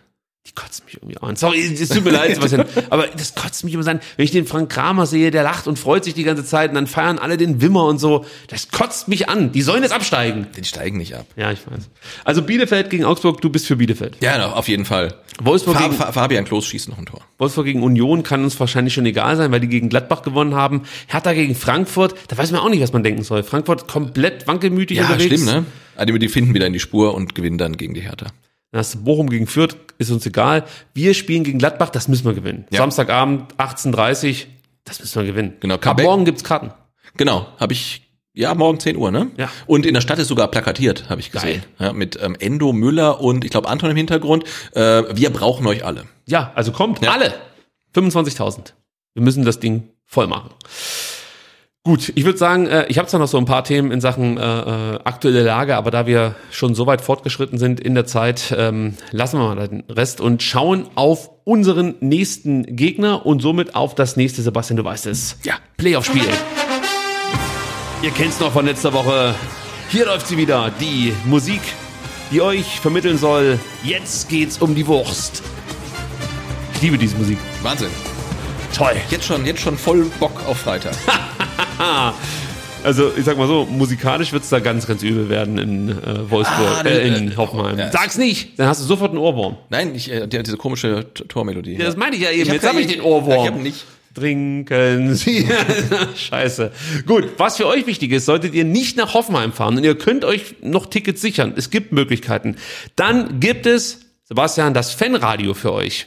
Die 0.46 0.52
kotzt 0.52 0.84
mich 0.86 0.94
irgendwie 0.94 1.18
an. 1.18 1.36
Sorry, 1.36 1.60
es 1.60 1.88
tut 1.90 2.02
mir 2.02 2.10
leid, 2.12 2.34
Sebastian. 2.34 2.64
Aber 2.90 3.06
das 3.08 3.34
kotzt 3.34 3.62
mich 3.62 3.74
immer 3.74 3.86
an. 3.86 4.00
Wenn 4.16 4.24
ich 4.24 4.30
den 4.30 4.46
Frank 4.46 4.70
Kramer 4.72 5.04
sehe, 5.04 5.30
der 5.30 5.42
lacht 5.42 5.66
und 5.66 5.78
freut 5.78 6.02
sich 6.02 6.14
die 6.14 6.24
ganze 6.24 6.44
Zeit 6.44 6.70
und 6.70 6.76
dann 6.76 6.86
feiern 6.86 7.18
alle 7.18 7.36
den 7.36 7.60
Wimmer 7.60 7.84
und 7.84 7.98
so. 7.98 8.24
Das 8.48 8.70
kotzt 8.70 9.06
mich 9.06 9.28
an. 9.28 9.52
Die 9.52 9.60
sollen 9.60 9.82
jetzt 9.82 9.92
absteigen. 9.92 10.46
Die 10.56 10.64
steigen 10.64 10.96
nicht 10.96 11.14
ab. 11.14 11.26
Ja, 11.36 11.52
ich 11.52 11.60
weiß. 11.66 11.90
Also 12.24 12.40
Bielefeld 12.42 12.88
gegen 12.88 13.04
Augsburg, 13.04 13.42
du 13.42 13.50
bist 13.50 13.66
für 13.66 13.76
Bielefeld. 13.76 14.16
Ja, 14.22 14.52
auf 14.52 14.66
jeden 14.68 14.86
Fall. 14.86 15.14
Wolfsburg 15.42 15.76
Fa 15.76 15.82
gegen, 15.84 15.94
Fa 15.94 16.10
Fabian 16.10 16.44
Klos 16.46 16.66
schießt 16.66 16.88
noch 16.88 16.98
ein 16.98 17.06
Tor. 17.06 17.20
Wolfsburg 17.38 17.66
gegen 17.66 17.82
Union 17.82 18.22
kann 18.22 18.42
uns 18.42 18.58
wahrscheinlich 18.58 18.94
schon 18.94 19.04
egal 19.06 19.36
sein, 19.36 19.52
weil 19.52 19.60
die 19.60 19.68
gegen 19.68 19.90
Gladbach 19.90 20.22
gewonnen 20.22 20.54
haben. 20.54 20.82
Hertha 21.06 21.34
gegen 21.34 21.54
Frankfurt, 21.54 22.14
da 22.28 22.38
weiß 22.38 22.50
man 22.50 22.62
auch 22.62 22.70
nicht, 22.70 22.82
was 22.82 22.94
man 22.94 23.02
denken 23.02 23.22
soll. 23.22 23.42
Frankfurt 23.42 23.86
komplett 23.88 24.46
wankelmütig 24.46 24.96
Ja, 24.98 25.04
unterwegs. 25.04 25.26
schlimm, 25.26 25.44
ne? 25.44 25.64
Also 25.96 26.16
die 26.16 26.28
finden 26.28 26.54
wieder 26.54 26.66
in 26.66 26.72
die 26.72 26.80
Spur 26.80 27.14
und 27.14 27.34
gewinnen 27.34 27.58
dann 27.58 27.76
gegen 27.76 27.92
die 27.92 28.00
Hertha. 28.00 28.26
Dann 28.72 28.78
hast 28.78 28.94
du 28.94 29.02
Bochum 29.04 29.28
gegen 29.30 29.46
Fürth, 29.46 29.76
ist 29.98 30.10
uns 30.10 30.24
egal. 30.26 30.64
Wir 30.94 31.14
spielen 31.14 31.44
gegen 31.44 31.58
Gladbach, 31.58 31.90
das 31.90 32.08
müssen 32.08 32.24
wir 32.24 32.34
gewinnen. 32.34 32.66
Ja. 32.70 32.78
Samstagabend, 32.78 33.54
18.30 33.56 34.46
das 34.84 34.98
müssen 35.00 35.20
wir 35.22 35.26
gewinnen. 35.26 35.56
Genau, 35.60 35.74
Ab 35.76 36.00
morgen 36.02 36.24
gibt's 36.24 36.42
Karten. 36.42 36.72
Genau, 37.16 37.46
habe 37.58 37.72
ich 37.72 38.10
ja 38.32 38.54
morgen 38.54 38.80
10 38.80 38.96
Uhr, 38.96 39.10
ne? 39.10 39.30
Ja. 39.36 39.50
Und 39.66 39.84
in 39.86 39.94
der 39.94 40.00
Stadt 40.00 40.18
ist 40.18 40.28
sogar 40.28 40.48
plakatiert, 40.48 41.10
habe 41.10 41.20
ich 41.20 41.30
gesehen. 41.30 41.62
Ja, 41.78 41.92
mit 41.92 42.18
ähm, 42.22 42.34
Endo 42.38 42.72
Müller 42.72 43.20
und 43.20 43.44
ich 43.44 43.50
glaube 43.50 43.68
Anton 43.68 43.90
im 43.90 43.96
Hintergrund. 43.96 44.44
Äh, 44.72 45.04
wir 45.14 45.30
brauchen 45.30 45.66
euch 45.66 45.84
alle. 45.84 46.04
Ja, 46.26 46.52
also 46.54 46.72
kommt, 46.72 47.04
Ja. 47.04 47.12
alle. 47.12 47.34
25.000. 47.94 48.72
Wir 49.14 49.22
müssen 49.22 49.44
das 49.44 49.60
Ding 49.60 49.90
voll 50.06 50.28
machen. 50.28 50.50
Gut, 51.82 52.12
ich 52.14 52.26
würde 52.26 52.36
sagen, 52.36 52.66
äh, 52.66 52.84
ich 52.88 52.98
habe 52.98 53.08
zwar 53.08 53.20
noch 53.20 53.26
so 53.28 53.38
ein 53.38 53.46
paar 53.46 53.64
Themen 53.64 53.90
in 53.90 54.02
Sachen 54.02 54.36
äh, 54.36 54.42
äh, 54.42 54.98
aktuelle 55.04 55.42
Lage, 55.42 55.76
aber 55.76 55.90
da 55.90 56.06
wir 56.06 56.34
schon 56.50 56.74
so 56.74 56.86
weit 56.86 57.00
fortgeschritten 57.00 57.58
sind 57.58 57.80
in 57.80 57.94
der 57.94 58.04
Zeit, 58.04 58.54
ähm, 58.54 58.98
lassen 59.12 59.38
wir 59.38 59.54
mal 59.54 59.66
den 59.66 59.84
Rest 59.88 60.20
und 60.20 60.42
schauen 60.42 60.88
auf 60.94 61.30
unseren 61.44 61.94
nächsten 62.00 62.76
Gegner 62.76 63.24
und 63.24 63.40
somit 63.40 63.74
auf 63.74 63.94
das 63.94 64.16
nächste, 64.16 64.42
Sebastian, 64.42 64.76
du 64.76 64.84
weißt 64.84 65.06
es. 65.06 65.38
Ja. 65.42 65.54
Playoff-Spiel. 65.78 66.28
Ihr 68.02 68.10
kennt's 68.10 68.40
noch 68.40 68.52
von 68.52 68.66
letzter 68.66 68.92
Woche. 68.92 69.34
Hier 69.88 70.04
läuft 70.04 70.26
sie 70.26 70.36
wieder, 70.36 70.70
die 70.80 71.14
Musik, 71.24 71.62
die 72.30 72.42
euch 72.42 72.78
vermitteln 72.78 73.16
soll. 73.16 73.58
Jetzt 73.82 74.28
geht's 74.28 74.58
um 74.58 74.74
die 74.74 74.86
Wurst. 74.86 75.42
Ich 76.74 76.82
liebe 76.82 76.98
diese 76.98 77.16
Musik. 77.16 77.38
Wahnsinn. 77.62 77.88
Toll. 78.74 78.94
Jetzt 79.10 79.24
schon, 79.26 79.44
jetzt 79.46 79.60
schon 79.60 79.76
voll 79.76 80.04
Bock 80.18 80.46
auf 80.46 80.58
Freitag. 80.58 80.92
Also 82.82 83.12
ich 83.14 83.26
sag 83.26 83.36
mal 83.36 83.46
so, 83.46 83.66
musikalisch 83.66 84.32
wird's 84.32 84.48
da 84.48 84.58
ganz, 84.58 84.86
ganz 84.86 85.02
übel 85.02 85.28
werden 85.28 85.58
in 85.58 85.90
äh, 85.90 86.30
Wolfsburg, 86.30 86.78
Ah, 86.78 86.82
äh, 86.86 87.08
äh, 87.10 87.14
in 87.18 87.36
Hoffenheim. 87.36 87.78
ja. 87.78 87.90
Sag's 87.92 88.16
nicht, 88.16 88.58
dann 88.58 88.68
hast 88.68 88.80
du 88.80 88.86
sofort 88.86 89.10
einen 89.10 89.18
Ohrwurm. 89.18 89.58
Nein, 89.68 89.94
ich, 89.94 90.10
äh, 90.10 90.26
die, 90.26 90.42
diese 90.42 90.56
komische 90.56 91.12
Tormelodie. 91.28 91.74
Ja, 91.76 91.84
das 91.84 91.98
meine 91.98 92.16
ich 92.16 92.22
ja 92.22 92.30
eben. 92.30 92.48
hab 92.48 92.54
Jetzt 92.54 92.66
hab 92.66 92.72
ja- 92.74 92.80
ich 92.80 92.86
den 92.86 93.02
Ohrwurm. 93.02 93.44
Ich 93.44 93.50
hab 93.50 93.60
nicht. 93.60 93.84
Trinken 94.14 95.14
Sie. 95.14 95.46
Scheiße. 96.16 96.72
Gut, 97.06 97.28
was 97.36 97.58
für 97.58 97.66
euch 97.66 97.86
wichtig 97.86 98.12
ist, 98.12 98.24
solltet 98.24 98.54
ihr 98.54 98.64
nicht 98.64 98.96
nach 98.96 99.12
Hoffenheim 99.12 99.52
fahren 99.52 99.76
und 99.76 99.84
ihr 99.84 99.96
könnt 99.98 100.24
euch 100.24 100.54
noch 100.62 100.86
Tickets 100.86 101.20
sichern. 101.20 101.52
Es 101.56 101.68
gibt 101.68 101.92
Möglichkeiten. 101.92 102.56
Dann 102.96 103.40
gibt 103.40 103.66
es, 103.66 104.00
Sebastian, 104.24 104.72
das 104.72 104.94
Fanradio 104.94 105.52
für 105.52 105.72
euch. 105.74 106.06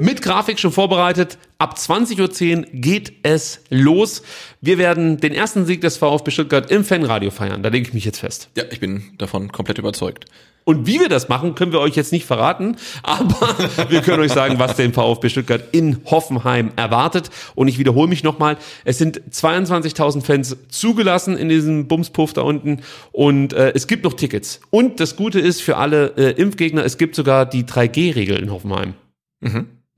Mit 0.00 0.22
Grafik 0.22 0.60
schon 0.60 0.70
vorbereitet. 0.70 1.38
Ab 1.58 1.76
20.10 1.76 2.58
Uhr 2.58 2.64
geht 2.72 3.12
es 3.24 3.60
los. 3.68 4.22
Wir 4.60 4.78
werden 4.78 5.18
den 5.18 5.34
ersten 5.34 5.66
Sieg 5.66 5.80
des 5.80 5.96
VfB 5.96 6.30
Stuttgart 6.30 6.70
im 6.70 6.84
Fanradio 6.84 7.32
feiern. 7.32 7.64
Da 7.64 7.68
lege 7.68 7.88
ich 7.88 7.94
mich 7.94 8.04
jetzt 8.04 8.20
fest. 8.20 8.48
Ja, 8.56 8.62
ich 8.70 8.78
bin 8.78 9.02
davon 9.18 9.50
komplett 9.50 9.78
überzeugt. 9.78 10.26
Und 10.62 10.86
wie 10.86 11.00
wir 11.00 11.08
das 11.08 11.28
machen, 11.28 11.54
können 11.54 11.72
wir 11.72 11.80
euch 11.80 11.96
jetzt 11.96 12.12
nicht 12.12 12.26
verraten, 12.26 12.76
aber 13.02 13.34
wir 13.88 14.02
können 14.02 14.20
euch 14.22 14.32
sagen, 14.32 14.58
was 14.58 14.76
den 14.76 14.92
VfB 14.92 15.30
Stuttgart 15.30 15.64
in 15.72 15.96
Hoffenheim 16.04 16.72
erwartet. 16.76 17.30
Und 17.54 17.68
ich 17.68 17.78
wiederhole 17.78 18.06
mich 18.06 18.22
nochmal, 18.22 18.58
es 18.84 18.98
sind 18.98 19.20
22.000 19.32 20.22
Fans 20.22 20.56
zugelassen 20.68 21.38
in 21.38 21.48
diesem 21.48 21.88
Bumspuff 21.88 22.34
da 22.34 22.42
unten 22.42 22.82
und 23.12 23.54
äh, 23.54 23.72
es 23.74 23.86
gibt 23.86 24.04
noch 24.04 24.12
Tickets. 24.12 24.60
Und 24.68 25.00
das 25.00 25.16
Gute 25.16 25.40
ist 25.40 25.62
für 25.62 25.78
alle 25.78 26.12
äh, 26.18 26.32
Impfgegner, 26.32 26.84
es 26.84 26.98
gibt 26.98 27.14
sogar 27.14 27.46
die 27.46 27.64
3G-Regel 27.64 28.38
in 28.38 28.52
Hoffenheim. 28.52 28.92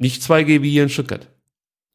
Nicht 0.00 0.22
2G 0.22 0.62
wie 0.62 0.70
hier 0.70 0.82
in 0.82 0.88
Stuttgart. 0.88 1.28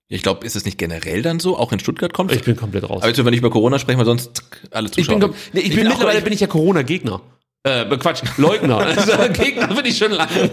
Ich 0.08 0.22
glaube, 0.22 0.46
ist 0.46 0.56
es 0.56 0.64
nicht 0.64 0.78
generell 0.78 1.24
dann 1.24 1.40
so? 1.40 1.58
Auch 1.58 1.72
in 1.72 1.80
Stuttgart 1.80 2.14
kommt 2.14 2.32
Ich 2.32 2.44
bin 2.44 2.56
komplett 2.56 2.84
raus. 2.88 3.00
Aber 3.02 3.08
jetzt, 3.08 3.18
wenn 3.18 3.26
wir 3.26 3.32
nicht 3.32 3.40
über 3.40 3.50
Corona 3.50 3.80
sprechen, 3.80 3.98
weil 3.98 4.06
sonst 4.06 4.44
alle 4.72 4.86
Ich 4.88 4.94
Zuschauer. 4.94 5.20
bin, 5.20 5.30
kom- 5.32 5.36
nee, 5.54 5.62
ich 5.62 5.76
bin, 5.76 5.88
auch- 5.88 5.92
mittlerweile 5.94 6.22
bin 6.22 6.32
ich 6.32 6.40
ja 6.40 6.48
Corona-Gegner. 6.48 7.22
Äh, 7.64 7.86
Quatsch, 7.98 8.22
Leugner. 8.38 8.78
Also, 8.86 9.12
Gegner 9.34 9.68
bin 9.74 9.86
ich 9.86 9.98
schon 9.98 10.12
lange. 10.12 10.52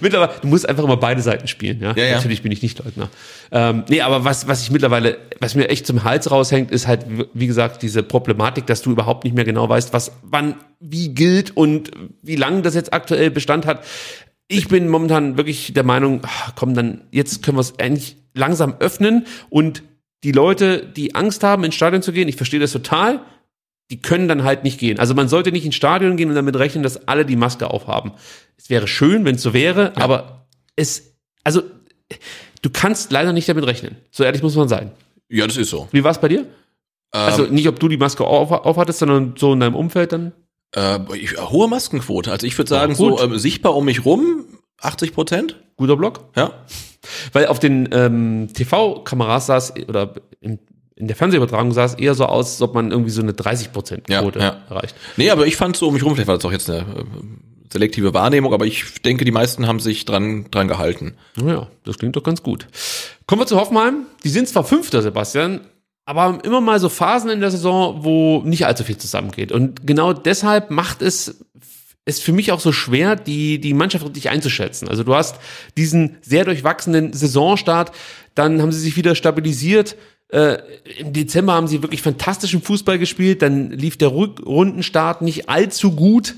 mittlerweile, 0.00 0.32
du 0.42 0.48
musst 0.48 0.68
einfach 0.68 0.82
immer 0.82 0.96
beide 0.96 1.22
Seiten 1.22 1.46
spielen, 1.46 1.80
ja. 1.80 1.94
Ja, 1.96 2.04
ja. 2.04 2.14
Natürlich 2.16 2.42
bin 2.42 2.50
ich 2.52 2.62
nicht 2.62 2.78
Leugner. 2.84 3.08
Ähm, 3.52 3.84
nee, 3.88 4.00
aber 4.00 4.24
was, 4.24 4.48
was 4.48 4.62
ich 4.62 4.72
mittlerweile, 4.72 5.18
was 5.38 5.54
mir 5.54 5.68
echt 5.68 5.86
zum 5.86 6.02
Hals 6.02 6.30
raushängt, 6.32 6.72
ist 6.72 6.88
halt, 6.88 7.06
wie 7.34 7.46
gesagt, 7.46 7.82
diese 7.82 8.02
Problematik, 8.02 8.66
dass 8.66 8.82
du 8.82 8.90
überhaupt 8.90 9.22
nicht 9.22 9.34
mehr 9.36 9.44
genau 9.44 9.68
weißt, 9.68 9.92
was 9.92 10.10
wann 10.22 10.56
wie 10.80 11.10
gilt 11.14 11.56
und 11.56 11.90
wie 12.22 12.36
lange 12.36 12.62
das 12.62 12.74
jetzt 12.74 12.92
aktuell 12.92 13.30
Bestand 13.30 13.66
hat. 13.66 13.84
Ich 14.48 14.68
bin 14.68 14.88
momentan 14.88 15.36
wirklich 15.36 15.72
der 15.74 15.84
Meinung, 15.84 16.22
ach, 16.24 16.54
komm, 16.56 16.74
dann 16.74 17.02
jetzt 17.12 17.42
können 17.42 17.56
wir 17.56 17.62
es 17.62 17.72
endlich 17.72 18.16
langsam 18.34 18.76
öffnen 18.80 19.26
und 19.50 19.82
die 20.24 20.32
Leute, 20.32 20.84
die 20.84 21.14
Angst 21.14 21.44
haben, 21.44 21.64
ins 21.64 21.74
Stadion 21.74 22.02
zu 22.02 22.12
gehen, 22.12 22.28
ich 22.28 22.36
verstehe 22.36 22.58
das 22.58 22.72
total, 22.72 23.20
die 23.90 24.00
können 24.00 24.26
dann 24.26 24.44
halt 24.44 24.64
nicht 24.64 24.80
gehen. 24.80 24.98
Also 24.98 25.14
man 25.14 25.28
sollte 25.28 25.52
nicht 25.52 25.64
ins 25.64 25.74
Stadion 25.74 26.16
gehen 26.16 26.28
und 26.28 26.34
damit 26.34 26.56
rechnen, 26.56 26.82
dass 26.82 27.08
alle 27.08 27.24
die 27.24 27.36
Maske 27.36 27.70
aufhaben. 27.70 28.12
Es 28.56 28.68
wäre 28.70 28.88
schön, 28.88 29.24
wenn 29.24 29.36
es 29.36 29.42
so 29.42 29.52
wäre, 29.52 29.92
ja. 29.96 30.02
aber 30.02 30.46
es, 30.76 31.14
also 31.44 31.62
du 32.62 32.70
kannst 32.70 33.12
leider 33.12 33.32
nicht 33.32 33.48
damit 33.48 33.66
rechnen. 33.66 33.96
So 34.10 34.24
ehrlich 34.24 34.42
muss 34.42 34.56
man 34.56 34.68
sein. 34.68 34.90
Ja, 35.28 35.46
das 35.46 35.56
ist 35.56 35.70
so. 35.70 35.88
Wie 35.92 36.02
war 36.02 36.10
es 36.10 36.20
bei 36.20 36.28
dir? 36.28 36.46
also 37.10 37.46
Ähm, 37.46 37.54
nicht, 37.54 37.68
ob 37.68 37.78
du 37.78 37.88
die 37.88 37.96
Maske 37.96 38.24
auf, 38.24 38.50
aufhattest, 38.50 38.98
sondern 38.98 39.34
so 39.36 39.52
in 39.52 39.60
deinem 39.60 39.74
Umfeld 39.74 40.12
dann? 40.12 40.32
Äh, 40.74 40.98
ich, 41.16 41.38
hohe 41.40 41.68
Maskenquote. 41.68 42.30
Also 42.30 42.46
ich 42.46 42.56
würde 42.58 42.68
sagen, 42.68 42.92
Ja, 42.92 42.96
so 42.96 43.20
ähm, 43.20 43.38
sichtbar 43.38 43.74
um 43.76 43.84
mich 43.84 44.04
rum, 44.04 44.44
80 44.80 45.12
Prozent. 45.12 45.56
Guter 45.76 45.96
Block? 45.96 46.24
Ja. 46.36 46.52
Weil 47.32 47.46
auf 47.46 47.58
den 47.58 47.88
ähm, 47.92 48.48
TV-Kameras 48.52 49.46
saß, 49.46 49.74
oder 49.88 50.14
in, 50.40 50.58
in 50.96 51.06
der 51.06 51.16
Fernsehübertragung 51.16 51.72
sah 51.72 51.84
es 51.84 51.94
eher 51.94 52.14
so 52.14 52.26
aus, 52.26 52.52
als 52.54 52.62
ob 52.62 52.74
man 52.74 52.90
irgendwie 52.90 53.10
so 53.10 53.22
eine 53.22 53.32
30%-Quote 53.32 54.38
Ja, 54.38 54.44
ja. 54.44 54.56
erreicht. 54.68 54.94
Nee, 55.16 55.30
aber 55.30 55.46
ich 55.46 55.56
fand 55.56 55.76
so 55.76 55.88
um 55.88 55.94
mich 55.94 56.04
rum, 56.04 56.14
vielleicht 56.14 56.28
war 56.28 56.36
das 56.36 56.44
auch 56.44 56.52
jetzt 56.52 56.68
eine 56.68 56.80
äh, 56.80 57.04
selektive 57.72 58.12
Wahrnehmung, 58.14 58.52
aber 58.52 58.66
ich 58.66 59.00
denke, 59.02 59.24
die 59.24 59.30
meisten 59.30 59.66
haben 59.66 59.78
sich 59.78 60.04
dran, 60.04 60.46
dran 60.50 60.66
gehalten. 60.68 61.14
Naja, 61.36 61.68
das 61.84 61.98
klingt 61.98 62.16
doch 62.16 62.22
ganz 62.24 62.42
gut. 62.42 62.66
Kommen 63.26 63.40
wir 63.42 63.46
zu 63.46 63.58
Hoffenheim. 63.60 64.06
Die 64.24 64.30
sind 64.30 64.48
zwar 64.48 64.64
Fünfter, 64.64 65.02
Sebastian, 65.02 65.60
aber 66.08 66.42
immer 66.42 66.62
mal 66.62 66.80
so 66.80 66.88
Phasen 66.88 67.28
in 67.28 67.40
der 67.40 67.50
Saison, 67.50 68.02
wo 68.02 68.40
nicht 68.42 68.64
allzu 68.64 68.82
viel 68.82 68.96
zusammengeht. 68.96 69.52
Und 69.52 69.86
genau 69.86 70.14
deshalb 70.14 70.70
macht 70.70 71.02
es 71.02 71.44
es 72.06 72.18
für 72.18 72.32
mich 72.32 72.50
auch 72.50 72.60
so 72.60 72.72
schwer, 72.72 73.14
die, 73.14 73.60
die 73.60 73.74
Mannschaft 73.74 74.06
richtig 74.06 74.30
einzuschätzen. 74.30 74.88
Also 74.88 75.04
du 75.04 75.14
hast 75.14 75.36
diesen 75.76 76.16
sehr 76.22 76.46
durchwachsenen 76.46 77.12
Saisonstart, 77.12 77.92
dann 78.34 78.62
haben 78.62 78.72
sie 78.72 78.80
sich 78.80 78.96
wieder 78.96 79.14
stabilisiert. 79.14 79.96
Äh, 80.28 80.56
Im 80.98 81.12
Dezember 81.12 81.52
haben 81.52 81.68
sie 81.68 81.82
wirklich 81.82 82.00
fantastischen 82.00 82.62
Fußball 82.62 82.98
gespielt, 82.98 83.42
dann 83.42 83.70
lief 83.70 83.98
der 83.98 84.14
Rückrundenstart 84.14 85.20
nicht 85.20 85.50
allzu 85.50 85.92
gut. 85.92 86.36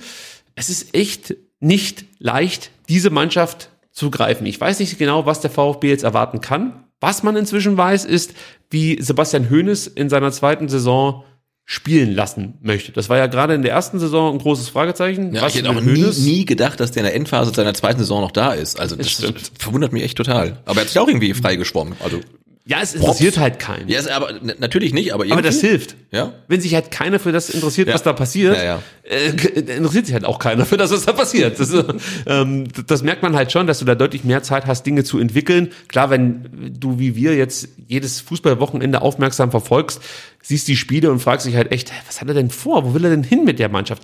Es 0.56 0.68
ist 0.68 0.96
echt 0.96 1.36
nicht 1.60 2.06
leicht, 2.18 2.72
diese 2.88 3.10
Mannschaft 3.10 3.70
zu 3.92 4.10
greifen. 4.10 4.46
Ich 4.46 4.60
weiß 4.60 4.80
nicht 4.80 4.98
genau, 4.98 5.26
was 5.26 5.40
der 5.40 5.50
VfB 5.50 5.90
jetzt 5.90 6.02
erwarten 6.02 6.40
kann. 6.40 6.89
Was 7.00 7.22
man 7.22 7.36
inzwischen 7.36 7.76
weiß, 7.76 8.04
ist, 8.04 8.34
wie 8.70 9.00
Sebastian 9.00 9.50
Hoeneß 9.50 9.86
in 9.86 10.08
seiner 10.08 10.30
zweiten 10.32 10.68
Saison 10.68 11.24
spielen 11.64 12.12
lassen 12.16 12.54
möchte. 12.62 12.90
Das 12.90 13.08
war 13.08 13.16
ja 13.16 13.28
gerade 13.28 13.54
in 13.54 13.62
der 13.62 13.70
ersten 13.70 14.00
Saison 14.00 14.34
ein 14.34 14.38
großes 14.40 14.68
Fragezeichen. 14.68 15.32
Ja, 15.32 15.42
Was 15.42 15.54
ich 15.54 15.60
hätte 15.60 15.70
auch 15.70 15.80
nie, 15.80 16.02
nie 16.02 16.44
gedacht, 16.44 16.80
dass 16.80 16.90
der 16.90 17.02
in 17.02 17.06
der 17.06 17.14
Endphase 17.14 17.54
seiner 17.54 17.74
zweiten 17.74 18.00
Saison 18.00 18.20
noch 18.22 18.32
da 18.32 18.52
ist. 18.54 18.80
Also 18.80 18.96
das, 18.96 19.08
stimmt. 19.08 19.52
verwundert 19.56 19.92
mich 19.92 20.02
echt 20.02 20.16
total. 20.16 20.58
Aber 20.64 20.78
er 20.78 20.80
hat 20.80 20.88
sich 20.88 20.98
auch 20.98 21.06
irgendwie 21.06 21.32
freigeschwommen. 21.32 21.94
Also 22.02 22.20
Ja, 22.66 22.78
es 22.82 22.94
interessiert 22.94 23.38
halt 23.38 23.58
keinen. 23.58 23.88
ja, 23.88 23.98
ist 23.98 24.08
aber 24.08 24.32
natürlich 24.58 24.92
nicht, 24.92 25.12
aber 25.14 25.24
irgendwie. 25.24 25.32
Aber 25.32 25.42
das 25.42 25.60
hilft. 25.60 25.96
Ja. 26.12 26.34
Wenn 26.46 26.60
sich 26.60 26.74
halt 26.74 26.90
keiner 26.90 27.18
für 27.18 27.32
das 27.32 27.48
interessiert, 27.50 27.88
Ja. 27.88 27.94
was 27.94 28.02
da 28.02 28.12
passiert, 28.12 28.56
Ja, 28.56 28.62
ja. 28.62 28.82
Äh, 29.02 29.30
interessiert 29.76 30.06
sich 30.06 30.12
halt 30.14 30.24
auch 30.24 30.38
keiner 30.38 30.66
für 30.66 30.76
das, 30.76 30.90
was 30.92 31.06
da 31.06 31.12
passiert. 31.12 31.58
Das, 31.58 31.70
ist, 31.70 31.84
ähm, 32.26 32.68
das 32.86 33.02
merkt 33.02 33.22
man 33.22 33.34
halt 33.34 33.50
schon, 33.50 33.66
dass 33.66 33.78
du 33.78 33.84
da 33.86 33.94
deutlich 33.94 34.24
mehr 34.24 34.42
Zeit 34.42 34.66
hast, 34.66 34.84
Dinge 34.84 35.04
zu 35.04 35.18
entwickeln. 35.18 35.70
Klar, 35.88 36.10
wenn 36.10 36.74
du 36.78 36.98
wie 36.98 37.16
wir 37.16 37.34
jetzt 37.34 37.68
jedes 37.88 38.20
Fußballwochenende 38.20 39.00
aufmerksam 39.02 39.50
verfolgst, 39.50 40.00
siehst 40.42 40.68
die 40.68 40.76
Spiele 40.76 41.10
und 41.10 41.18
fragst 41.20 41.46
dich 41.46 41.56
halt 41.56 41.72
echt, 41.72 41.90
was 42.06 42.20
hat 42.20 42.28
er 42.28 42.34
denn 42.34 42.50
vor? 42.50 42.84
Wo 42.84 42.94
will 42.94 43.04
er 43.04 43.10
denn 43.10 43.24
hin 43.24 43.44
mit 43.44 43.58
der 43.58 43.68
Mannschaft? 43.70 44.02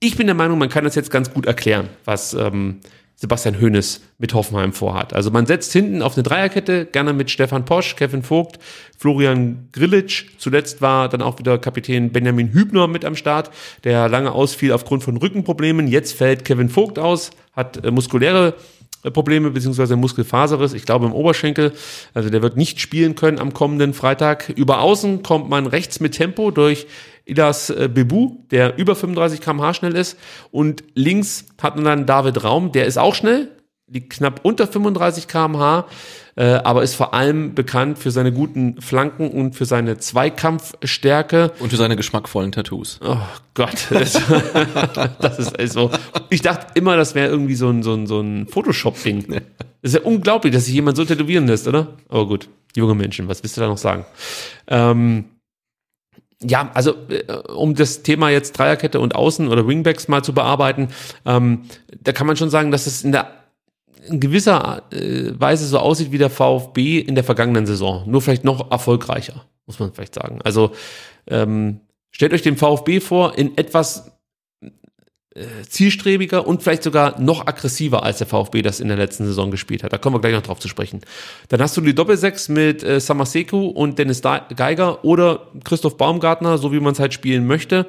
Ich 0.00 0.16
bin 0.16 0.26
der 0.26 0.36
Meinung, 0.36 0.58
man 0.58 0.68
kann 0.68 0.84
das 0.84 0.94
jetzt 0.94 1.10
ganz 1.10 1.32
gut 1.34 1.46
erklären, 1.46 1.88
was 2.04 2.34
ähm, 2.34 2.80
Sebastian 3.16 3.60
Hoeneß 3.60 4.00
mit 4.18 4.34
Hoffenheim 4.34 4.72
vorhat. 4.72 5.12
Also 5.12 5.30
man 5.30 5.46
setzt 5.46 5.72
hinten 5.72 6.02
auf 6.02 6.14
eine 6.14 6.24
Dreierkette, 6.24 6.86
gerne 6.86 7.12
mit 7.12 7.30
Stefan 7.30 7.64
Posch, 7.64 7.96
Kevin 7.96 8.22
Vogt, 8.22 8.58
Florian 8.98 9.68
Grillitsch. 9.72 10.26
Zuletzt 10.38 10.82
war 10.82 11.08
dann 11.08 11.22
auch 11.22 11.38
wieder 11.38 11.58
Kapitän 11.58 12.12
Benjamin 12.12 12.52
Hübner 12.52 12.88
mit 12.88 13.04
am 13.04 13.14
Start, 13.14 13.50
der 13.84 14.08
lange 14.08 14.32
ausfiel 14.32 14.72
aufgrund 14.72 15.04
von 15.04 15.16
Rückenproblemen. 15.16 15.86
Jetzt 15.86 16.14
fällt 16.14 16.44
Kevin 16.44 16.68
Vogt 16.68 16.98
aus, 16.98 17.30
hat 17.52 17.84
äh, 17.84 17.90
muskuläre 17.90 18.54
äh, 19.04 19.10
Probleme 19.10 19.50
beziehungsweise 19.50 19.94
Muskelfaserriss, 19.96 20.72
ich 20.72 20.84
glaube 20.84 21.06
im 21.06 21.12
Oberschenkel. 21.12 21.72
Also 22.14 22.30
der 22.30 22.42
wird 22.42 22.56
nicht 22.56 22.80
spielen 22.80 23.14
können 23.14 23.38
am 23.38 23.52
kommenden 23.52 23.94
Freitag. 23.94 24.48
Über 24.56 24.80
Außen 24.80 25.22
kommt 25.22 25.48
man 25.48 25.66
rechts 25.66 26.00
mit 26.00 26.14
Tempo 26.14 26.50
durch 26.50 26.86
Idas 27.24 27.70
äh, 27.70 27.88
Bebu, 27.92 28.36
der 28.50 28.78
über 28.78 28.94
35 28.94 29.40
km/h 29.40 29.74
schnell 29.74 29.96
ist. 29.96 30.18
Und 30.50 30.84
links 30.94 31.46
hat 31.62 31.76
man 31.76 31.84
dann 31.84 32.06
David 32.06 32.44
Raum, 32.44 32.72
der 32.72 32.86
ist 32.86 32.98
auch 32.98 33.14
schnell, 33.14 33.48
liegt 33.86 34.10
knapp 34.14 34.40
unter 34.42 34.66
35 34.66 35.28
km/h, 35.28 35.86
äh, 36.36 36.44
aber 36.44 36.82
ist 36.82 36.94
vor 36.94 37.14
allem 37.14 37.54
bekannt 37.54 37.98
für 37.98 38.10
seine 38.10 38.32
guten 38.32 38.80
Flanken 38.80 39.30
und 39.30 39.54
für 39.54 39.66
seine 39.66 39.98
Zweikampfstärke. 39.98 41.52
Und 41.60 41.70
für 41.70 41.76
seine 41.76 41.96
geschmackvollen 41.96 42.52
Tattoos. 42.52 42.98
Oh 43.02 43.16
Gott, 43.54 43.86
das, 43.90 44.20
das 45.20 45.38
ist 45.38 45.58
also. 45.58 45.90
Ich 46.30 46.42
dachte 46.42 46.66
immer, 46.74 46.96
das 46.96 47.14
wäre 47.14 47.28
irgendwie 47.28 47.54
so 47.54 47.68
ein, 47.70 47.82
so 47.82 47.94
ein, 47.94 48.06
so 48.06 48.20
ein 48.20 48.46
Photoshop-Ding. 48.48 49.26
Das 49.28 49.92
ist 49.92 49.94
ja 49.94 50.00
unglaublich, 50.00 50.52
dass 50.52 50.64
sich 50.64 50.74
jemand 50.74 50.96
so 50.96 51.04
tätowieren 51.04 51.46
lässt, 51.46 51.68
oder? 51.68 51.88
Aber 52.08 52.26
gut, 52.26 52.48
junge 52.74 52.94
Menschen, 52.94 53.28
was 53.28 53.42
willst 53.42 53.56
du 53.56 53.60
da 53.60 53.68
noch 53.68 53.78
sagen? 53.78 54.04
Ähm, 54.66 55.26
ja, 56.46 56.70
also 56.74 56.94
äh, 57.08 57.32
um 57.52 57.74
das 57.74 58.02
Thema 58.02 58.30
jetzt 58.30 58.58
Dreierkette 58.58 59.00
und 59.00 59.14
Außen 59.14 59.48
oder 59.48 59.66
Wingbacks 59.66 60.08
mal 60.08 60.22
zu 60.22 60.32
bearbeiten, 60.32 60.88
ähm, 61.24 61.62
da 62.02 62.12
kann 62.12 62.26
man 62.26 62.36
schon 62.36 62.50
sagen, 62.50 62.70
dass 62.70 62.86
es 62.86 63.02
in 63.02 63.12
der 63.12 63.30
in 64.06 64.20
gewisser 64.20 64.82
äh, 64.92 65.32
Weise 65.38 65.66
so 65.66 65.78
aussieht 65.78 66.12
wie 66.12 66.18
der 66.18 66.30
VfB 66.30 66.98
in 66.98 67.14
der 67.14 67.24
vergangenen 67.24 67.66
Saison, 67.66 68.04
nur 68.06 68.20
vielleicht 68.20 68.44
noch 68.44 68.70
erfolgreicher, 68.70 69.46
muss 69.66 69.78
man 69.78 69.92
vielleicht 69.92 70.14
sagen. 70.14 70.40
Also 70.44 70.72
ähm, 71.26 71.80
stellt 72.10 72.34
euch 72.34 72.42
den 72.42 72.56
VfB 72.56 73.00
vor 73.00 73.38
in 73.38 73.56
etwas 73.56 74.12
zielstrebiger 75.68 76.46
und 76.46 76.62
vielleicht 76.62 76.84
sogar 76.84 77.20
noch 77.20 77.48
aggressiver 77.48 78.04
als 78.04 78.18
der 78.18 78.26
VfB 78.28 78.62
das 78.62 78.78
in 78.78 78.86
der 78.86 78.96
letzten 78.96 79.26
Saison 79.26 79.50
gespielt 79.50 79.82
hat. 79.82 79.92
Da 79.92 79.98
kommen 79.98 80.14
wir 80.14 80.20
gleich 80.20 80.34
noch 80.34 80.42
drauf 80.42 80.60
zu 80.60 80.68
sprechen. 80.68 81.00
Dann 81.48 81.60
hast 81.60 81.76
du 81.76 81.80
die 81.80 81.94
Doppelsechs 81.94 82.48
mit 82.48 82.84
äh, 82.84 83.00
Samaseku 83.00 83.66
und 83.66 83.98
Dennis 83.98 84.22
Geiger 84.22 85.04
oder 85.04 85.48
Christoph 85.64 85.96
Baumgartner, 85.96 86.56
so 86.58 86.72
wie 86.72 86.78
man 86.78 86.92
es 86.92 87.00
halt 87.00 87.14
spielen 87.14 87.48
möchte. 87.48 87.86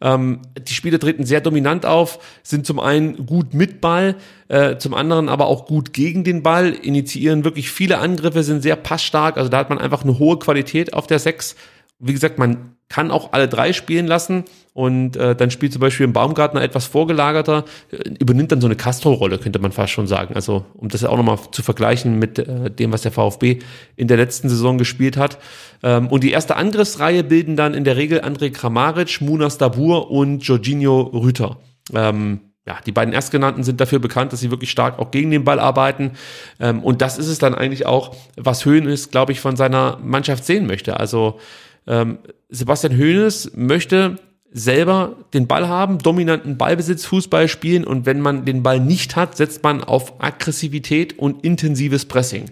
Ähm, 0.00 0.40
die 0.60 0.74
Spieler 0.74 0.98
treten 0.98 1.24
sehr 1.24 1.40
dominant 1.40 1.86
auf, 1.86 2.18
sind 2.42 2.66
zum 2.66 2.80
einen 2.80 3.26
gut 3.26 3.54
mit 3.54 3.80
Ball, 3.80 4.16
äh, 4.48 4.76
zum 4.78 4.94
anderen 4.94 5.28
aber 5.28 5.46
auch 5.46 5.66
gut 5.66 5.92
gegen 5.92 6.24
den 6.24 6.42
Ball, 6.42 6.70
initiieren 6.70 7.44
wirklich 7.44 7.70
viele 7.70 7.98
Angriffe, 7.98 8.42
sind 8.42 8.62
sehr 8.62 8.76
passstark. 8.76 9.36
Also 9.36 9.48
da 9.48 9.58
hat 9.58 9.70
man 9.70 9.78
einfach 9.78 10.02
eine 10.02 10.18
hohe 10.18 10.38
Qualität 10.38 10.94
auf 10.94 11.06
der 11.06 11.20
Sechs. 11.20 11.54
Wie 12.00 12.12
gesagt, 12.12 12.38
man 12.38 12.76
kann 12.88 13.10
auch 13.10 13.32
alle 13.32 13.48
drei 13.48 13.72
spielen 13.72 14.06
lassen 14.06 14.44
und 14.72 15.16
äh, 15.16 15.34
dann 15.34 15.50
spielt 15.50 15.72
zum 15.72 15.80
Beispiel 15.80 16.06
ein 16.06 16.12
Baumgartner 16.12 16.62
etwas 16.62 16.86
vorgelagerter, 16.86 17.64
äh, 17.90 17.96
übernimmt 18.20 18.52
dann 18.52 18.60
so 18.60 18.68
eine 18.68 18.76
Castro-Rolle, 18.76 19.38
könnte 19.38 19.58
man 19.58 19.72
fast 19.72 19.92
schon 19.92 20.06
sagen. 20.06 20.34
Also 20.36 20.64
um 20.74 20.88
das 20.88 21.04
auch 21.04 21.16
nochmal 21.16 21.38
zu 21.50 21.62
vergleichen 21.62 22.18
mit 22.18 22.38
äh, 22.38 22.70
dem, 22.70 22.92
was 22.92 23.02
der 23.02 23.12
VfB 23.12 23.58
in 23.96 24.08
der 24.08 24.16
letzten 24.16 24.48
Saison 24.48 24.78
gespielt 24.78 25.16
hat. 25.16 25.38
Ähm, 25.82 26.06
und 26.06 26.22
die 26.22 26.30
erste 26.30 26.56
Angriffsreihe 26.56 27.24
bilden 27.24 27.56
dann 27.56 27.74
in 27.74 27.84
der 27.84 27.96
Regel 27.96 28.20
André 28.20 28.50
Kramaric, 28.50 29.20
Munas 29.20 29.58
Dabur 29.58 30.10
und 30.10 30.44
Jorginho 30.44 31.00
Rüter. 31.12 31.56
Ähm, 31.92 32.40
ja, 32.68 32.78
die 32.86 32.92
beiden 32.92 33.14
Erstgenannten 33.14 33.64
sind 33.64 33.80
dafür 33.80 33.98
bekannt, 33.98 34.32
dass 34.32 34.40
sie 34.40 34.50
wirklich 34.50 34.70
stark 34.70 34.98
auch 34.98 35.10
gegen 35.10 35.30
den 35.30 35.42
Ball 35.42 35.58
arbeiten. 35.58 36.12
Ähm, 36.60 36.84
und 36.84 37.02
das 37.02 37.18
ist 37.18 37.28
es 37.28 37.38
dann 37.38 37.54
eigentlich 37.54 37.86
auch, 37.86 38.14
was 38.36 38.64
Höhnes, 38.64 39.10
glaube 39.10 39.32
ich, 39.32 39.40
von 39.40 39.56
seiner 39.56 39.98
Mannschaft 40.04 40.44
sehen 40.44 40.66
möchte. 40.66 41.00
Also 41.00 41.40
ähm, 41.88 42.18
Sebastian 42.48 42.96
Hoeneß 42.96 43.52
möchte 43.56 44.18
selber 44.50 45.16
den 45.34 45.46
Ball 45.46 45.68
haben, 45.68 45.98
dominanten 45.98 46.56
Ballbesitz, 46.56 47.04
Fußball 47.06 47.48
spielen 47.48 47.84
und 47.84 48.06
wenn 48.06 48.20
man 48.20 48.44
den 48.44 48.62
Ball 48.62 48.80
nicht 48.80 49.16
hat, 49.16 49.36
setzt 49.36 49.62
man 49.62 49.82
auf 49.82 50.22
Aggressivität 50.22 51.18
und 51.18 51.44
intensives 51.44 52.06
Pressing. 52.06 52.46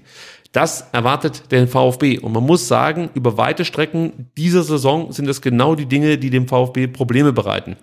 Das 0.53 0.89
erwartet 0.93 1.45
der 1.51 1.69
VfB 1.69 2.19
und 2.19 2.33
man 2.33 2.45
muss 2.45 2.69
sagen, 2.69 3.11
über 3.15 3.37
weite 3.37 3.65
Strecken 3.65 4.31
dieser 4.37 4.63
Saison 4.63 5.13
sind 5.13 5.29
es 5.29 5.43
genau 5.43 5.75
die 5.75 5.87
Dinge, 5.87 6.19
die 6.19 6.31
dem 6.31 6.49
VfB 6.49 6.87
Probleme 6.87 7.33
bereiten. 7.33 7.77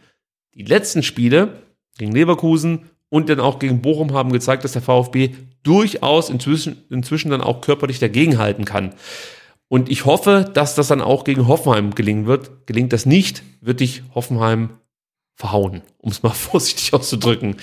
Die 0.56 0.64
letzten 0.64 1.04
Spiele 1.04 1.64
gegen 1.98 2.14
Leverkusen 2.14 2.90
und 3.10 3.30
dann 3.30 3.40
auch 3.40 3.60
gegen 3.60 3.82
Bochum 3.82 4.14
haben 4.14 4.32
gezeigt, 4.32 4.64
dass 4.64 4.72
der 4.72 4.82
VfB 4.82 5.36
durchaus 5.62 6.30
inzwischen, 6.30 6.84
inzwischen 6.90 7.30
dann 7.30 7.42
auch 7.42 7.62
körperlich 7.62 8.00
dagegenhalten 8.00 8.66
kann. 8.66 8.94
Und 9.74 9.90
ich 9.90 10.06
hoffe, 10.06 10.52
dass 10.54 10.76
das 10.76 10.90
dann 10.90 11.02
auch 11.02 11.24
gegen 11.24 11.48
Hoffenheim 11.48 11.96
gelingen 11.96 12.28
wird. 12.28 12.68
Gelingt 12.68 12.94
das 12.94 13.08
nicht, 13.08 13.42
wird 13.60 13.80
dich 13.80 14.04
Hoffenheim 14.14 14.70
verhauen, 15.34 15.82
um 15.98 16.12
es 16.12 16.22
mal 16.22 16.30
vorsichtig 16.30 16.94
auszudrücken. 16.94 17.56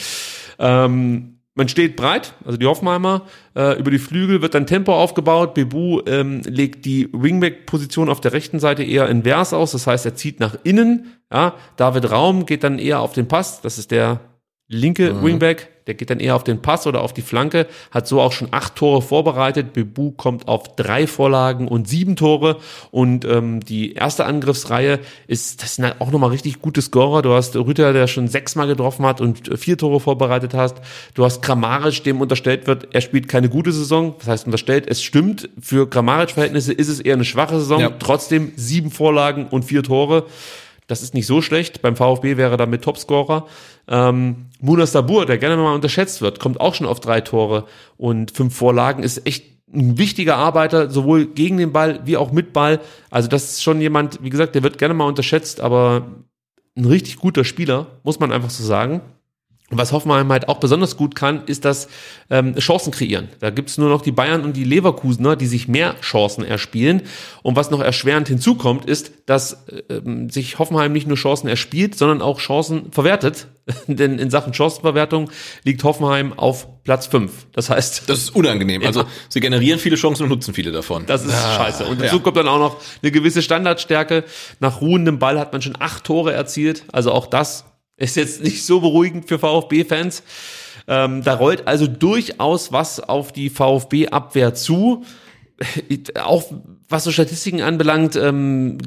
Ähm, 0.58 1.38
man 1.54 1.68
steht 1.68 1.94
breit, 1.94 2.34
also 2.44 2.58
die 2.58 2.66
Hoffenheimer, 2.66 3.26
äh, 3.54 3.78
über 3.78 3.92
die 3.92 4.00
Flügel 4.00 4.42
wird 4.42 4.56
dann 4.56 4.66
Tempo 4.66 4.92
aufgebaut. 4.92 5.54
Bebu 5.54 6.00
ähm, 6.06 6.42
legt 6.46 6.84
die 6.84 7.08
Wingback-Position 7.12 8.08
auf 8.08 8.20
der 8.20 8.32
rechten 8.32 8.58
Seite 8.58 8.82
eher 8.82 9.08
invers 9.08 9.52
aus, 9.52 9.70
das 9.70 9.86
heißt, 9.86 10.04
er 10.04 10.16
zieht 10.16 10.40
nach 10.40 10.56
innen. 10.64 11.12
Ja, 11.32 11.54
David 11.76 12.10
Raum 12.10 12.44
geht 12.44 12.64
dann 12.64 12.80
eher 12.80 12.98
auf 12.98 13.12
den 13.12 13.28
Pass, 13.28 13.60
das 13.60 13.78
ist 13.78 13.92
der 13.92 14.18
linke 14.66 15.12
mhm. 15.12 15.22
Wingback, 15.22 15.68
der 15.90 15.96
geht 15.96 16.10
dann 16.10 16.20
eher 16.20 16.36
auf 16.36 16.44
den 16.44 16.62
Pass 16.62 16.86
oder 16.86 17.02
auf 17.02 17.12
die 17.12 17.20
Flanke, 17.20 17.66
hat 17.90 18.06
so 18.06 18.20
auch 18.20 18.30
schon 18.30 18.48
acht 18.52 18.76
Tore 18.76 19.02
vorbereitet. 19.02 19.72
Bebu 19.72 20.12
kommt 20.12 20.46
auf 20.46 20.76
drei 20.76 21.08
Vorlagen 21.08 21.66
und 21.66 21.88
sieben 21.88 22.14
Tore. 22.14 22.58
Und 22.92 23.24
ähm, 23.24 23.58
die 23.58 23.94
erste 23.94 24.24
Angriffsreihe 24.24 25.00
ist, 25.26 25.64
das 25.64 25.74
sind 25.74 25.86
halt 25.86 26.00
auch 26.00 26.12
nochmal 26.12 26.30
richtig 26.30 26.60
gute 26.60 26.80
Scorer. 26.80 27.22
Du 27.22 27.32
hast 27.32 27.56
Rüther, 27.56 27.92
der 27.92 28.06
schon 28.06 28.28
sechsmal 28.28 28.68
getroffen 28.68 29.04
hat 29.04 29.20
und 29.20 29.58
vier 29.58 29.76
Tore 29.76 29.98
vorbereitet 29.98 30.54
hast. 30.54 30.76
Du 31.14 31.24
hast 31.24 31.42
Grammaric, 31.42 32.04
dem 32.04 32.20
unterstellt 32.20 32.68
wird, 32.68 32.94
er 32.94 33.00
spielt 33.00 33.26
keine 33.26 33.48
gute 33.48 33.72
Saison. 33.72 34.14
Das 34.20 34.28
heißt, 34.28 34.44
unterstellt, 34.46 34.84
es 34.88 35.02
stimmt, 35.02 35.48
für 35.60 35.88
Grammaric-Verhältnisse 35.88 36.72
ist 36.72 36.86
es 36.86 37.00
eher 37.00 37.14
eine 37.14 37.24
schwache 37.24 37.58
Saison. 37.58 37.80
Ja. 37.80 37.90
Trotzdem 37.98 38.52
sieben 38.54 38.92
Vorlagen 38.92 39.48
und 39.48 39.64
vier 39.64 39.82
Tore. 39.82 40.26
Das 40.90 41.02
ist 41.02 41.14
nicht 41.14 41.26
so 41.26 41.40
schlecht. 41.40 41.82
Beim 41.82 41.94
VfB 41.94 42.36
wäre 42.36 42.54
er 42.54 42.56
damit 42.56 42.82
Topscorer. 42.82 43.46
Ähm, 43.90 44.46
Munas 44.60 44.92
Dabur, 44.92 45.26
der 45.26 45.38
gerne 45.38 45.56
mal 45.56 45.74
unterschätzt 45.74 46.22
wird, 46.22 46.38
kommt 46.38 46.60
auch 46.60 46.74
schon 46.74 46.86
auf 46.86 47.00
drei 47.00 47.20
Tore 47.20 47.66
und 47.96 48.30
fünf 48.30 48.54
Vorlagen, 48.56 49.02
ist 49.02 49.26
echt 49.26 49.44
ein 49.72 49.98
wichtiger 49.98 50.36
Arbeiter, 50.36 50.90
sowohl 50.90 51.26
gegen 51.26 51.56
den 51.56 51.72
Ball 51.72 52.00
wie 52.04 52.16
auch 52.16 52.32
mit 52.32 52.52
Ball. 52.52 52.80
Also 53.10 53.28
das 53.28 53.44
ist 53.44 53.62
schon 53.62 53.80
jemand, 53.80 54.22
wie 54.22 54.30
gesagt, 54.30 54.54
der 54.54 54.62
wird 54.62 54.78
gerne 54.78 54.94
mal 54.94 55.06
unterschätzt, 55.06 55.60
aber 55.60 56.06
ein 56.76 56.84
richtig 56.84 57.16
guter 57.16 57.44
Spieler, 57.44 57.86
muss 58.02 58.20
man 58.20 58.32
einfach 58.32 58.50
so 58.50 58.64
sagen. 58.64 59.00
Und 59.70 59.78
was 59.78 59.92
Hoffenheim 59.92 60.30
halt 60.32 60.48
auch 60.48 60.59
besonders 60.59 60.97
gut 60.97 61.14
kann, 61.14 61.44
ist 61.47 61.64
das 61.64 61.88
ähm, 62.28 62.56
Chancen 62.56 62.92
kreieren. 62.92 63.28
Da 63.38 63.51
gibt's 63.51 63.78
nur 63.78 63.88
noch 63.88 64.02
die 64.02 64.10
Bayern 64.10 64.42
und 64.42 64.56
die 64.56 64.64
Leverkusener, 64.64 65.36
die 65.36 65.47
sich 65.47 65.68
mehr 65.68 65.94
Chancen 66.01 66.44
erspielen. 66.44 67.02
Und 67.42 67.55
was 67.55 67.70
noch 67.70 67.80
erschwerend 67.80 68.26
hinzukommt, 68.26 68.86
ist, 68.86 69.12
dass 69.26 69.64
ähm, 69.88 70.28
sich 70.28 70.59
Hoffenheim 70.59 70.92
nicht 70.92 71.06
nur 71.06 71.16
Chancen 71.16 71.47
erspielt, 71.47 71.97
sondern 71.97 72.20
auch 72.20 72.40
Chancen 72.40 72.90
verwertet. 72.90 73.47
Denn 73.86 74.18
in 74.18 74.28
Sachen 74.28 74.52
Chancenverwertung 74.55 75.30
liegt 75.62 75.84
Hoffenheim 75.84 76.32
auf 76.32 76.66
Platz 76.82 77.06
fünf. 77.06 77.47
Das 77.52 77.70
heißt. 77.70 78.09
Das 78.09 78.18
ist 78.18 78.34
unangenehm. 78.34 78.84
Also 78.84 79.05
sie 79.28 79.38
generieren 79.38 79.78
viele 79.78 79.94
Chancen 79.94 80.24
und 80.24 80.30
nutzen 80.30 80.52
viele 80.52 80.72
davon. 80.72 81.06
Das 81.06 81.24
ist 81.24 81.32
ah, 81.32 81.56
scheiße. 81.56 81.84
Und 81.84 82.01
dazu 82.01 82.16
ja. 82.16 82.22
kommt 82.22 82.36
dann 82.36 82.48
auch 82.48 82.59
noch 82.59 82.76
eine 83.02 83.12
gewisse 83.12 83.40
Standardstärke. 83.40 84.24
Nach 84.59 84.80
ruhendem 84.80 85.20
Ball 85.20 85.38
hat 85.38 85.52
man 85.52 85.62
schon 85.62 85.76
acht 85.78 86.02
Tore 86.02 86.32
erzielt. 86.32 86.82
Also 86.90 87.12
auch 87.12 87.26
das 87.26 87.66
ist 88.01 88.16
jetzt 88.16 88.43
nicht 88.43 88.64
so 88.64 88.81
beruhigend 88.81 89.28
für 89.28 89.39
VfB-Fans. 89.39 90.22
Ähm, 90.89 91.22
da 91.22 91.35
rollt 91.35 91.68
also 91.68 91.86
durchaus 91.86 92.72
was 92.72 92.98
auf 92.98 93.32
die 93.32 93.51
VfB-Abwehr 93.51 94.55
zu. 94.55 95.05
Auch 96.20 96.44
was 96.89 97.05
so 97.05 97.12
Statistiken 97.12 97.60
anbelangt, 97.60 98.16
ähm, 98.16 98.78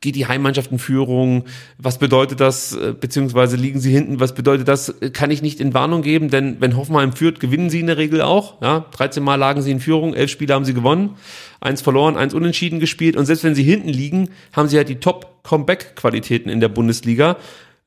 geht 0.00 0.14
die 0.14 0.26
Heimmannschaft 0.26 0.70
in 0.70 0.78
Führung? 0.78 1.44
Was 1.76 1.98
bedeutet 1.98 2.40
das? 2.40 2.74
Äh, 2.74 2.94
beziehungsweise 2.98 3.56
liegen 3.56 3.80
sie 3.80 3.92
hinten? 3.92 4.20
Was 4.20 4.34
bedeutet 4.34 4.68
das? 4.68 4.94
Kann 5.12 5.30
ich 5.30 5.42
nicht 5.42 5.60
in 5.60 5.74
Warnung 5.74 6.02
geben, 6.02 6.30
denn 6.30 6.60
wenn 6.60 6.76
Hoffenheim 6.76 7.12
führt, 7.12 7.40
gewinnen 7.40 7.68
sie 7.68 7.80
in 7.80 7.88
der 7.88 7.98
Regel 7.98 8.22
auch. 8.22 8.62
Ja, 8.62 8.86
13 8.92 9.22
Mal 9.22 9.34
lagen 9.34 9.60
sie 9.60 9.72
in 9.72 9.80
Führung, 9.80 10.14
elf 10.14 10.30
Spiele 10.30 10.54
haben 10.54 10.64
sie 10.64 10.74
gewonnen, 10.74 11.16
eins 11.60 11.82
verloren, 11.82 12.16
eins 12.16 12.32
unentschieden 12.32 12.80
gespielt 12.80 13.16
und 13.16 13.26
selbst 13.26 13.44
wenn 13.44 13.54
sie 13.54 13.64
hinten 13.64 13.88
liegen, 13.88 14.30
haben 14.52 14.68
sie 14.68 14.76
halt 14.76 14.88
die 14.88 15.00
Top-Comeback-Qualitäten 15.00 16.48
in 16.48 16.60
der 16.60 16.68
Bundesliga. 16.68 17.36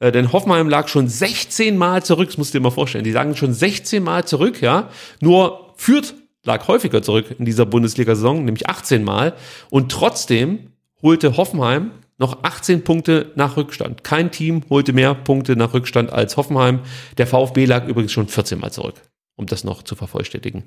Äh, 0.01 0.11
denn 0.11 0.33
Hoffenheim 0.33 0.67
lag 0.67 0.89
schon 0.89 1.07
16 1.07 1.77
Mal 1.77 2.03
zurück, 2.03 2.27
das 2.27 2.37
musst 2.37 2.53
du 2.53 2.57
dir 2.57 2.63
mal 2.63 2.71
vorstellen. 2.71 3.05
Die 3.05 3.11
lagen 3.11 3.37
schon 3.37 3.53
16 3.53 4.03
Mal 4.03 4.25
zurück, 4.25 4.61
ja. 4.61 4.89
Nur 5.21 5.73
Fürth 5.77 6.15
lag 6.43 6.67
häufiger 6.67 7.01
zurück 7.03 7.35
in 7.37 7.45
dieser 7.45 7.67
Bundesliga-Saison, 7.67 8.43
nämlich 8.43 8.67
18 8.67 9.03
Mal. 9.03 9.35
Und 9.69 9.91
trotzdem 9.91 10.71
holte 11.01 11.37
Hoffenheim 11.37 11.91
noch 12.17 12.43
18 12.43 12.83
Punkte 12.83 13.31
nach 13.35 13.57
Rückstand. 13.57 14.03
Kein 14.03 14.31
Team 14.31 14.63
holte 14.69 14.91
mehr 14.91 15.13
Punkte 15.13 15.55
nach 15.55 15.73
Rückstand 15.73 16.11
als 16.11 16.35
Hoffenheim. 16.35 16.79
Der 17.17 17.27
VfB 17.27 17.65
lag 17.65 17.87
übrigens 17.87 18.11
schon 18.11 18.27
14 18.27 18.59
Mal 18.59 18.71
zurück, 18.71 18.95
um 19.35 19.45
das 19.45 19.63
noch 19.63 19.83
zu 19.83 19.95
vervollständigen. 19.95 20.63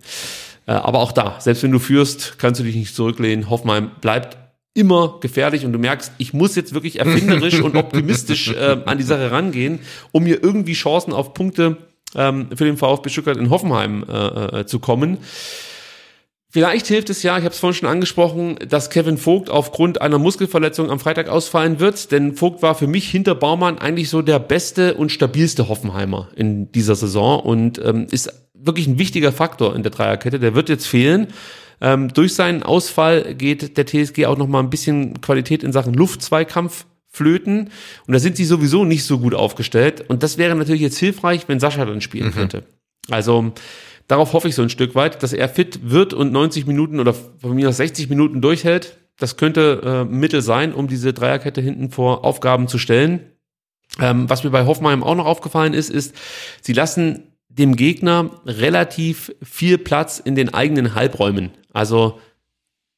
Äh, 0.66 0.72
aber 0.72 1.00
auch 1.00 1.12
da, 1.12 1.40
selbst 1.40 1.64
wenn 1.64 1.72
du 1.72 1.80
führst, 1.80 2.38
kannst 2.38 2.60
du 2.60 2.64
dich 2.64 2.76
nicht 2.76 2.94
zurücklehnen. 2.94 3.50
Hoffenheim 3.50 3.90
bleibt 4.00 4.36
immer 4.74 5.18
gefährlich 5.20 5.64
und 5.64 5.72
du 5.72 5.78
merkst, 5.78 6.12
ich 6.18 6.34
muss 6.34 6.56
jetzt 6.56 6.74
wirklich 6.74 6.98
erfinderisch 6.98 7.60
und 7.60 7.76
optimistisch 7.76 8.50
äh, 8.52 8.76
an 8.84 8.98
die 8.98 9.04
Sache 9.04 9.30
rangehen, 9.30 9.78
um 10.12 10.24
mir 10.24 10.42
irgendwie 10.42 10.74
Chancen 10.74 11.12
auf 11.12 11.32
Punkte 11.32 11.76
ähm, 12.16 12.48
für 12.54 12.64
den 12.64 12.76
VfB 12.76 13.08
Stuttgart 13.08 13.36
in 13.36 13.50
Hoffenheim 13.50 14.04
äh, 14.08 14.60
äh, 14.60 14.66
zu 14.66 14.80
kommen. 14.80 15.18
Vielleicht 16.50 16.86
hilft 16.86 17.10
es 17.10 17.24
ja, 17.24 17.36
ich 17.36 17.44
habe 17.44 17.52
es 17.52 17.58
vorhin 17.58 17.74
schon 17.74 17.88
angesprochen, 17.88 18.56
dass 18.68 18.88
Kevin 18.88 19.18
Vogt 19.18 19.50
aufgrund 19.50 20.00
einer 20.00 20.18
Muskelverletzung 20.18 20.88
am 20.88 21.00
Freitag 21.00 21.28
ausfallen 21.28 21.80
wird, 21.80 22.12
denn 22.12 22.34
Vogt 22.34 22.62
war 22.62 22.76
für 22.76 22.86
mich 22.86 23.10
hinter 23.10 23.34
Baumann 23.34 23.78
eigentlich 23.78 24.08
so 24.08 24.22
der 24.22 24.38
beste 24.38 24.94
und 24.94 25.10
stabilste 25.10 25.68
Hoffenheimer 25.68 26.28
in 26.36 26.70
dieser 26.70 26.94
Saison 26.94 27.40
und 27.40 27.80
ähm, 27.84 28.06
ist 28.08 28.32
wirklich 28.54 28.86
ein 28.86 29.00
wichtiger 29.00 29.32
Faktor 29.32 29.74
in 29.74 29.82
der 29.82 29.90
Dreierkette. 29.90 30.38
Der 30.38 30.54
wird 30.54 30.68
jetzt 30.68 30.86
fehlen. 30.86 31.28
Ähm, 31.80 32.12
durch 32.12 32.34
seinen 32.34 32.62
Ausfall 32.62 33.34
geht 33.34 33.76
der 33.76 33.86
TSG 33.86 34.26
auch 34.26 34.38
noch 34.38 34.48
mal 34.48 34.60
ein 34.60 34.70
bisschen 34.70 35.20
Qualität 35.20 35.62
in 35.62 35.72
Sachen 35.72 35.94
Luftzweikampf 35.94 36.86
flöten. 37.08 37.70
Und 38.06 38.12
da 38.12 38.18
sind 38.18 38.36
sie 38.36 38.44
sowieso 38.44 38.84
nicht 38.84 39.04
so 39.04 39.18
gut 39.18 39.34
aufgestellt. 39.34 40.04
Und 40.08 40.22
das 40.22 40.36
wäre 40.36 40.54
natürlich 40.54 40.82
jetzt 40.82 40.98
hilfreich, 40.98 41.48
wenn 41.48 41.60
Sascha 41.60 41.84
dann 41.84 42.00
spielen 42.00 42.28
mhm. 42.28 42.32
könnte. 42.32 42.64
Also 43.10 43.52
darauf 44.08 44.32
hoffe 44.32 44.48
ich 44.48 44.54
so 44.54 44.62
ein 44.62 44.70
Stück 44.70 44.94
weit, 44.94 45.22
dass 45.22 45.32
er 45.32 45.48
fit 45.48 45.90
wird 45.90 46.12
und 46.12 46.32
90 46.32 46.66
Minuten 46.66 47.00
oder 47.00 47.14
von 47.14 47.54
mir 47.54 47.68
aus 47.68 47.76
60 47.76 48.08
Minuten 48.08 48.40
durchhält. 48.40 48.98
Das 49.18 49.36
könnte 49.36 49.80
äh, 49.84 50.12
Mittel 50.12 50.42
sein, 50.42 50.74
um 50.74 50.88
diese 50.88 51.12
Dreierkette 51.12 51.60
hinten 51.60 51.90
vor 51.90 52.24
Aufgaben 52.24 52.66
zu 52.66 52.78
stellen. 52.78 53.20
Ähm, 54.00 54.28
was 54.28 54.42
mir 54.42 54.50
bei 54.50 54.66
Hoffenheim 54.66 55.04
auch 55.04 55.14
noch 55.14 55.26
aufgefallen 55.26 55.72
ist, 55.72 55.90
ist, 55.90 56.16
sie 56.62 56.72
lassen 56.72 57.33
dem 57.58 57.76
Gegner 57.76 58.30
relativ 58.46 59.32
viel 59.42 59.78
Platz 59.78 60.18
in 60.18 60.34
den 60.34 60.52
eigenen 60.52 60.94
Halbräumen. 60.94 61.50
Also 61.72 62.18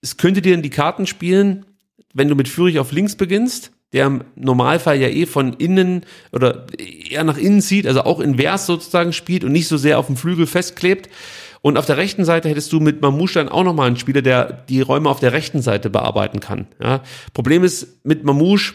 es 0.00 0.16
könnte 0.16 0.42
dir 0.42 0.54
in 0.54 0.62
die 0.62 0.70
Karten 0.70 1.06
spielen, 1.06 1.66
wenn 2.14 2.28
du 2.28 2.34
mit 2.34 2.48
Führig 2.48 2.78
auf 2.78 2.92
links 2.92 3.16
beginnst, 3.16 3.72
der 3.92 4.06
im 4.06 4.24
Normalfall 4.34 4.98
ja 4.98 5.08
eh 5.08 5.26
von 5.26 5.52
innen 5.54 6.04
oder 6.32 6.66
eher 6.78 7.24
nach 7.24 7.36
innen 7.36 7.60
zieht, 7.60 7.86
also 7.86 8.02
auch 8.02 8.20
invers 8.20 8.66
sozusagen 8.66 9.12
spielt 9.12 9.44
und 9.44 9.52
nicht 9.52 9.68
so 9.68 9.76
sehr 9.76 9.98
auf 9.98 10.06
dem 10.06 10.16
Flügel 10.16 10.46
festklebt. 10.46 11.10
Und 11.60 11.76
auf 11.76 11.86
der 11.86 11.96
rechten 11.96 12.24
Seite 12.24 12.48
hättest 12.48 12.72
du 12.72 12.80
mit 12.80 13.02
Mamouche 13.02 13.34
dann 13.34 13.48
auch 13.48 13.64
nochmal 13.64 13.88
einen 13.88 13.96
Spieler, 13.96 14.22
der 14.22 14.64
die 14.68 14.80
Räume 14.80 15.10
auf 15.10 15.20
der 15.20 15.32
rechten 15.32 15.62
Seite 15.62 15.90
bearbeiten 15.90 16.40
kann. 16.40 16.66
Ja. 16.80 17.02
Problem 17.34 17.64
ist, 17.64 18.04
mit 18.04 18.24
Mamouche 18.24 18.74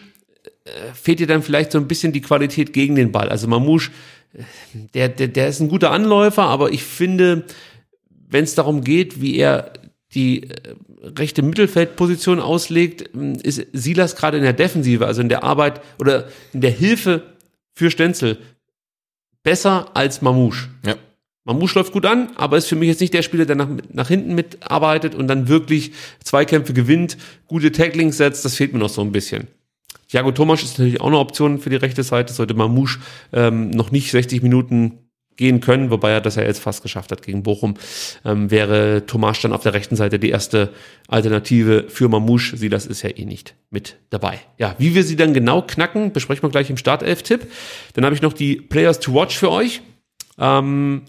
äh, 0.65 0.69
fehlt 0.93 1.19
dir 1.19 1.27
dann 1.27 1.41
vielleicht 1.41 1.71
so 1.71 1.77
ein 1.77 1.87
bisschen 1.87 2.11
die 2.13 2.21
Qualität 2.21 2.73
gegen 2.73 2.95
den 2.95 3.11
Ball. 3.11 3.29
Also 3.29 3.47
Mamouche 3.47 3.91
der, 4.93 5.09
der, 5.09 5.27
der 5.27 5.47
ist 5.47 5.59
ein 5.59 5.69
guter 5.69 5.91
Anläufer, 5.91 6.43
aber 6.43 6.71
ich 6.71 6.83
finde, 6.83 7.45
wenn 8.29 8.43
es 8.43 8.55
darum 8.55 8.83
geht, 8.83 9.21
wie 9.21 9.37
er 9.37 9.73
die 10.13 10.43
äh, 10.43 10.75
rechte 11.03 11.41
Mittelfeldposition 11.41 12.39
auslegt, 12.39 13.01
ist 13.43 13.67
Silas 13.73 14.15
gerade 14.15 14.37
in 14.37 14.43
der 14.43 14.53
Defensive, 14.53 15.05
also 15.05 15.21
in 15.21 15.29
der 15.29 15.43
Arbeit 15.43 15.81
oder 15.99 16.27
in 16.53 16.61
der 16.61 16.71
Hilfe 16.71 17.23
für 17.73 17.91
Stenzel 17.91 18.39
besser 19.43 19.89
als 19.95 20.21
Mamouche. 20.21 20.69
Ja. 20.85 20.95
Mamouche 21.43 21.79
läuft 21.79 21.93
gut 21.93 22.05
an, 22.05 22.31
aber 22.35 22.57
ist 22.57 22.67
für 22.67 22.75
mich 22.75 22.89
jetzt 22.89 23.01
nicht 23.01 23.13
der 23.13 23.23
Spieler, 23.23 23.45
der 23.45 23.55
nach, 23.55 23.69
nach 23.91 24.07
hinten 24.07 24.35
mitarbeitet 24.35 25.15
und 25.15 25.27
dann 25.27 25.47
wirklich 25.47 25.93
Zweikämpfe 26.23 26.73
gewinnt, 26.73 27.17
gute 27.47 27.71
Tacklings 27.71 28.17
setzt, 28.17 28.45
das 28.45 28.55
fehlt 28.55 28.73
mir 28.73 28.79
noch 28.79 28.89
so 28.89 29.01
ein 29.01 29.11
bisschen. 29.11 29.47
Thiago 30.11 30.31
Thomas 30.33 30.61
ist 30.61 30.77
natürlich 30.77 30.99
auch 30.99 31.07
eine 31.07 31.19
Option 31.19 31.57
für 31.57 31.69
die 31.69 31.77
rechte 31.77 32.03
Seite, 32.03 32.33
sollte 32.33 32.53
Mamouche 32.53 32.99
ähm, 33.31 33.69
noch 33.69 33.91
nicht 33.91 34.11
60 34.11 34.43
Minuten 34.43 34.99
gehen 35.37 35.61
können, 35.61 35.89
wobei 35.89 36.11
er 36.11 36.19
das 36.19 36.35
ja 36.35 36.43
jetzt 36.43 36.59
fast 36.59 36.83
geschafft 36.83 37.11
hat 37.11 37.21
gegen 37.21 37.43
Bochum, 37.43 37.75
ähm, 38.25 38.51
wäre 38.51 39.05
Tomasch 39.05 39.41
dann 39.41 39.53
auf 39.53 39.63
der 39.63 39.73
rechten 39.73 39.95
Seite 39.95 40.19
die 40.19 40.29
erste 40.29 40.73
Alternative 41.07 41.85
für 41.87 42.09
Mamouche. 42.09 42.57
Sie, 42.57 42.67
das 42.67 42.85
ist 42.85 43.03
ja 43.03 43.09
eh 43.09 43.23
nicht 43.23 43.55
mit 43.69 43.95
dabei. 44.09 44.39
Ja, 44.57 44.75
wie 44.77 44.93
wir 44.93 45.03
sie 45.05 45.15
dann 45.15 45.33
genau 45.33 45.61
knacken, 45.61 46.11
besprechen 46.11 46.43
wir 46.43 46.49
gleich 46.49 46.69
im 46.69 46.77
Startelf-Tipp. 46.77 47.47
Dann 47.93 48.03
habe 48.03 48.13
ich 48.13 48.21
noch 48.21 48.33
die 48.33 48.57
Players 48.57 48.99
to 48.99 49.13
Watch 49.13 49.37
für 49.37 49.49
euch. 49.49 49.81
Ähm, 50.37 51.03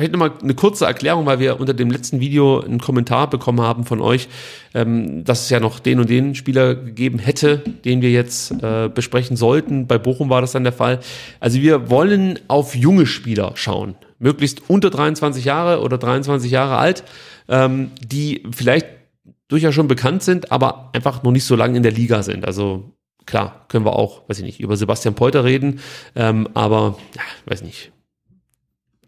Vielleicht 0.00 0.12
nochmal 0.12 0.32
eine 0.42 0.54
kurze 0.54 0.86
Erklärung, 0.86 1.26
weil 1.26 1.40
wir 1.40 1.60
unter 1.60 1.74
dem 1.74 1.90
letzten 1.90 2.20
Video 2.20 2.62
einen 2.62 2.80
Kommentar 2.80 3.28
bekommen 3.28 3.60
haben 3.60 3.84
von 3.84 4.00
euch, 4.00 4.28
ähm, 4.72 5.24
dass 5.24 5.42
es 5.42 5.50
ja 5.50 5.60
noch 5.60 5.78
den 5.78 6.00
und 6.00 6.08
den 6.08 6.34
Spieler 6.34 6.74
gegeben 6.74 7.18
hätte, 7.18 7.58
den 7.58 8.00
wir 8.00 8.10
jetzt 8.10 8.50
äh, 8.62 8.88
besprechen 8.88 9.36
sollten. 9.36 9.86
Bei 9.86 9.98
Bochum 9.98 10.30
war 10.30 10.40
das 10.40 10.52
dann 10.52 10.64
der 10.64 10.72
Fall. 10.72 11.00
Also 11.38 11.60
wir 11.60 11.90
wollen 11.90 12.38
auf 12.48 12.74
junge 12.74 13.04
Spieler 13.04 13.52
schauen, 13.56 13.94
möglichst 14.18 14.70
unter 14.70 14.88
23 14.88 15.44
Jahre 15.44 15.82
oder 15.82 15.98
23 15.98 16.50
Jahre 16.50 16.78
alt, 16.78 17.04
ähm, 17.50 17.90
die 18.02 18.44
vielleicht 18.52 18.86
durchaus 19.48 19.74
schon 19.74 19.86
bekannt 19.86 20.22
sind, 20.22 20.50
aber 20.50 20.88
einfach 20.94 21.22
noch 21.22 21.30
nicht 21.30 21.44
so 21.44 21.56
lange 21.56 21.76
in 21.76 21.82
der 21.82 21.92
Liga 21.92 22.22
sind. 22.22 22.46
Also 22.46 22.94
klar, 23.26 23.66
können 23.68 23.84
wir 23.84 23.96
auch, 23.96 24.26
weiß 24.30 24.38
ich 24.38 24.44
nicht, 24.44 24.60
über 24.60 24.78
Sebastian 24.78 25.14
Polter 25.14 25.44
reden, 25.44 25.80
ähm, 26.16 26.48
aber 26.54 26.96
ja, 27.14 27.22
weiß 27.44 27.62
nicht 27.62 27.92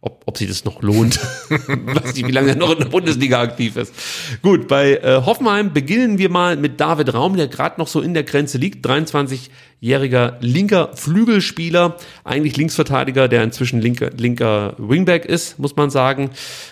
ob, 0.03 0.25
ob 0.27 0.37
sich 0.37 0.49
das 0.49 0.65
noch 0.65 0.83
lohnt. 0.83 1.19
Weiß 1.49 2.15
nicht, 2.15 2.27
wie 2.27 2.33
lange 2.33 2.51
er 2.51 2.57
noch 2.57 2.73
in 2.73 2.81
der 2.81 2.87
Bundesliga 2.87 3.41
aktiv 3.41 3.77
ist. 3.77 3.95
Gut, 4.43 4.67
bei 4.67 4.97
äh, 4.97 5.23
Hoffenheim 5.25 5.73
beginnen 5.73 6.19
wir 6.19 6.29
mal 6.29 6.57
mit 6.57 6.81
David 6.81 7.15
Raum, 7.15 7.37
der 7.37 7.47
gerade 7.47 7.81
noch 7.81 7.87
so 7.87 8.01
in 8.01 8.13
der 8.13 8.25
Grenze 8.25 8.59
liegt. 8.59 8.85
23-jähriger 8.85 10.39
linker 10.41 10.91
Flügelspieler, 10.95 11.97
eigentlich 12.25 12.57
Linksverteidiger, 12.57 13.29
der 13.29 13.45
inzwischen 13.45 13.81
linker, 13.81 14.11
linker 14.11 14.75
Wingback 14.77 15.25
ist, 15.25 15.61
muss 15.61 15.77
man 15.77 15.89
sagen. 15.89 16.31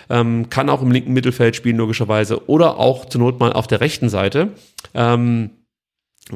Ähm, 0.09 0.49
kann 0.49 0.69
auch 0.69 0.81
im 0.81 0.91
linken 0.91 1.13
Mittelfeld 1.13 1.55
spielen, 1.55 1.77
logischerweise. 1.77 2.49
Oder 2.49 2.79
auch 2.79 3.05
zur 3.05 3.21
Not 3.21 3.39
mal 3.39 3.53
auf 3.53 3.65
der 3.65 3.79
rechten 3.79 4.09
Seite. 4.09 4.49
Ähm, 4.93 5.51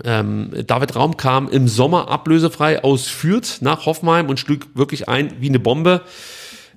ähm, 0.05 0.51
David 0.65 0.95
Raum 0.95 1.17
kam 1.17 1.49
im 1.49 1.67
Sommer 1.67 2.09
ablösefrei 2.09 2.83
aus 2.85 3.07
Fürth 3.07 3.61
nach 3.61 3.85
Hoffenheim 3.85 4.29
und 4.29 4.39
schlug 4.39 4.67
wirklich 4.75 5.09
ein 5.09 5.33
wie 5.41 5.49
eine 5.49 5.59
Bombe. 5.59 6.01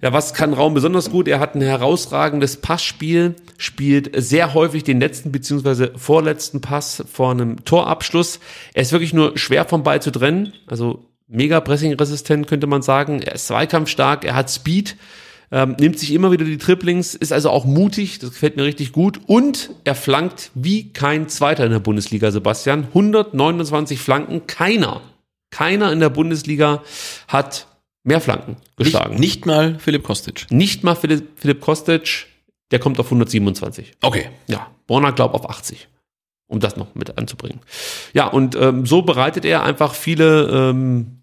Ja, 0.00 0.12
was 0.12 0.32
kann 0.32 0.52
Raum 0.54 0.74
besonders 0.74 1.10
gut? 1.10 1.26
Er 1.26 1.40
hat 1.40 1.56
ein 1.56 1.60
herausragendes 1.60 2.58
Passspiel, 2.58 3.34
spielt 3.56 4.10
sehr 4.14 4.54
häufig 4.54 4.84
den 4.84 5.00
letzten 5.00 5.32
beziehungsweise 5.32 5.92
vorletzten 5.96 6.60
Pass 6.60 7.02
vor 7.12 7.32
einem 7.32 7.64
Torabschluss. 7.64 8.38
Er 8.74 8.82
ist 8.82 8.92
wirklich 8.92 9.12
nur 9.12 9.36
schwer 9.36 9.64
vom 9.64 9.82
Ball 9.82 10.00
zu 10.00 10.12
trennen, 10.12 10.52
also 10.68 11.04
mega 11.26 11.60
pressing-resistent 11.60 12.46
könnte 12.46 12.68
man 12.68 12.82
sagen. 12.82 13.22
Er 13.22 13.34
ist 13.34 13.48
zweikampfstark, 13.48 14.24
er 14.24 14.36
hat 14.36 14.50
Speed, 14.50 14.96
ähm, 15.50 15.76
nimmt 15.80 15.98
sich 15.98 16.12
immer 16.12 16.30
wieder 16.30 16.44
die 16.44 16.58
Triplings, 16.58 17.14
ist 17.14 17.32
also 17.32 17.50
auch 17.50 17.64
mutig, 17.64 18.20
das 18.20 18.30
gefällt 18.30 18.56
mir 18.56 18.64
richtig 18.64 18.92
gut 18.92 19.20
und 19.26 19.70
er 19.82 19.94
flankt 19.94 20.50
wie 20.54 20.92
kein 20.92 21.28
Zweiter 21.28 21.64
in 21.64 21.72
der 21.72 21.80
Bundesliga, 21.80 22.30
Sebastian. 22.30 22.84
129 22.88 23.98
Flanken, 23.98 24.46
keiner, 24.46 25.00
keiner 25.50 25.90
in 25.90 26.00
der 26.00 26.10
Bundesliga 26.10 26.82
hat 27.26 27.66
mehr 28.04 28.20
Flanken 28.20 28.56
geschlagen. 28.76 29.14
Nicht, 29.14 29.20
nicht 29.20 29.46
mal 29.46 29.78
Philipp 29.78 30.04
Kostic. 30.04 30.46
Nicht 30.50 30.84
mal 30.84 30.94
Philipp, 30.94 31.28
Philipp 31.36 31.60
Kostic, 31.60 32.26
der 32.70 32.78
kommt 32.78 32.98
auf 32.98 33.06
127. 33.06 33.92
Okay. 34.02 34.30
Ja, 34.46 34.70
Borna 34.86 35.10
glaubt 35.10 35.34
auf 35.34 35.48
80 35.48 35.88
um 36.48 36.60
das 36.60 36.76
noch 36.76 36.94
mit 36.94 37.16
anzubringen. 37.18 37.60
Ja, 38.14 38.26
und 38.26 38.56
ähm, 38.56 38.86
so 38.86 39.02
bereitet 39.02 39.44
er 39.44 39.62
einfach 39.62 39.94
viele 39.94 40.48
ähm, 40.48 41.17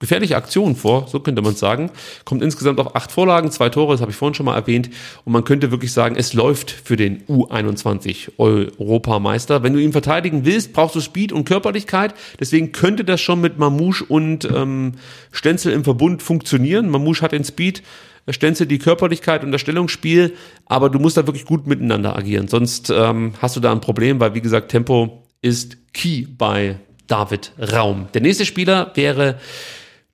gefährliche 0.00 0.36
Aktion 0.36 0.74
vor, 0.74 1.06
so 1.08 1.20
könnte 1.20 1.42
man 1.42 1.54
sagen. 1.54 1.90
Kommt 2.24 2.42
insgesamt 2.42 2.80
auf 2.80 2.96
acht 2.96 3.12
Vorlagen, 3.12 3.50
zwei 3.50 3.68
Tore, 3.68 3.92
das 3.92 4.00
habe 4.00 4.10
ich 4.10 4.16
vorhin 4.16 4.34
schon 4.34 4.46
mal 4.46 4.56
erwähnt. 4.56 4.88
Und 5.24 5.32
man 5.32 5.44
könnte 5.44 5.70
wirklich 5.70 5.92
sagen, 5.92 6.16
es 6.16 6.32
läuft 6.32 6.70
für 6.70 6.96
den 6.96 7.22
U21 7.26 8.38
Europameister. 8.38 9.62
Wenn 9.62 9.74
du 9.74 9.78
ihn 9.78 9.92
verteidigen 9.92 10.46
willst, 10.46 10.72
brauchst 10.72 10.96
du 10.96 11.00
Speed 11.00 11.32
und 11.32 11.44
Körperlichkeit. 11.44 12.14
Deswegen 12.40 12.72
könnte 12.72 13.04
das 13.04 13.20
schon 13.20 13.42
mit 13.42 13.58
Mamouche 13.58 14.04
und 14.06 14.46
ähm, 14.46 14.94
Stenzel 15.32 15.72
im 15.72 15.84
Verbund 15.84 16.22
funktionieren. 16.22 16.88
Mamouche 16.88 17.20
hat 17.20 17.32
den 17.32 17.44
Speed, 17.44 17.82
Stenzel 18.30 18.66
die 18.66 18.78
Körperlichkeit 18.78 19.44
und 19.44 19.52
das 19.52 19.60
Stellungsspiel, 19.60 20.34
aber 20.64 20.88
du 20.88 20.98
musst 20.98 21.18
da 21.18 21.26
wirklich 21.26 21.44
gut 21.44 21.66
miteinander 21.66 22.16
agieren. 22.16 22.48
Sonst 22.48 22.88
ähm, 22.88 23.34
hast 23.42 23.56
du 23.56 23.60
da 23.60 23.70
ein 23.70 23.82
Problem, 23.82 24.18
weil 24.18 24.34
wie 24.34 24.40
gesagt, 24.40 24.70
Tempo 24.70 25.24
ist 25.42 25.76
key 25.92 26.26
bei 26.26 26.76
David 27.06 27.52
Raum. 27.58 28.08
Der 28.14 28.22
nächste 28.22 28.46
Spieler 28.46 28.92
wäre 28.94 29.36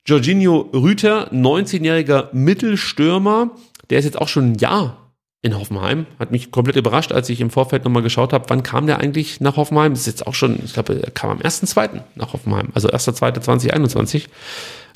Jorginho 0.06 0.70
Rüther, 0.72 1.32
19-jähriger 1.32 2.28
Mittelstürmer, 2.32 3.50
der 3.90 3.98
ist 3.98 4.04
jetzt 4.04 4.20
auch 4.20 4.28
schon 4.28 4.52
ein 4.52 4.54
Jahr 4.54 5.12
in 5.42 5.58
Hoffenheim. 5.58 6.06
Hat 6.18 6.30
mich 6.30 6.50
komplett 6.52 6.76
überrascht, 6.76 7.12
als 7.12 7.28
ich 7.28 7.40
im 7.40 7.50
Vorfeld 7.50 7.84
nochmal 7.84 8.02
geschaut 8.02 8.32
habe, 8.32 8.44
wann 8.48 8.62
kam 8.62 8.86
der 8.86 8.98
eigentlich 8.98 9.40
nach 9.40 9.56
Hoffenheim? 9.56 9.92
Das 9.92 10.00
ist 10.00 10.06
jetzt 10.06 10.26
auch 10.26 10.34
schon, 10.34 10.60
ich 10.64 10.74
glaube, 10.74 11.00
er 11.02 11.10
kam 11.10 11.30
am 11.30 11.38
1.2. 11.38 12.02
nach 12.14 12.32
Hoffenheim, 12.32 12.68
also 12.72 12.88
1.2.2021. 12.88 14.26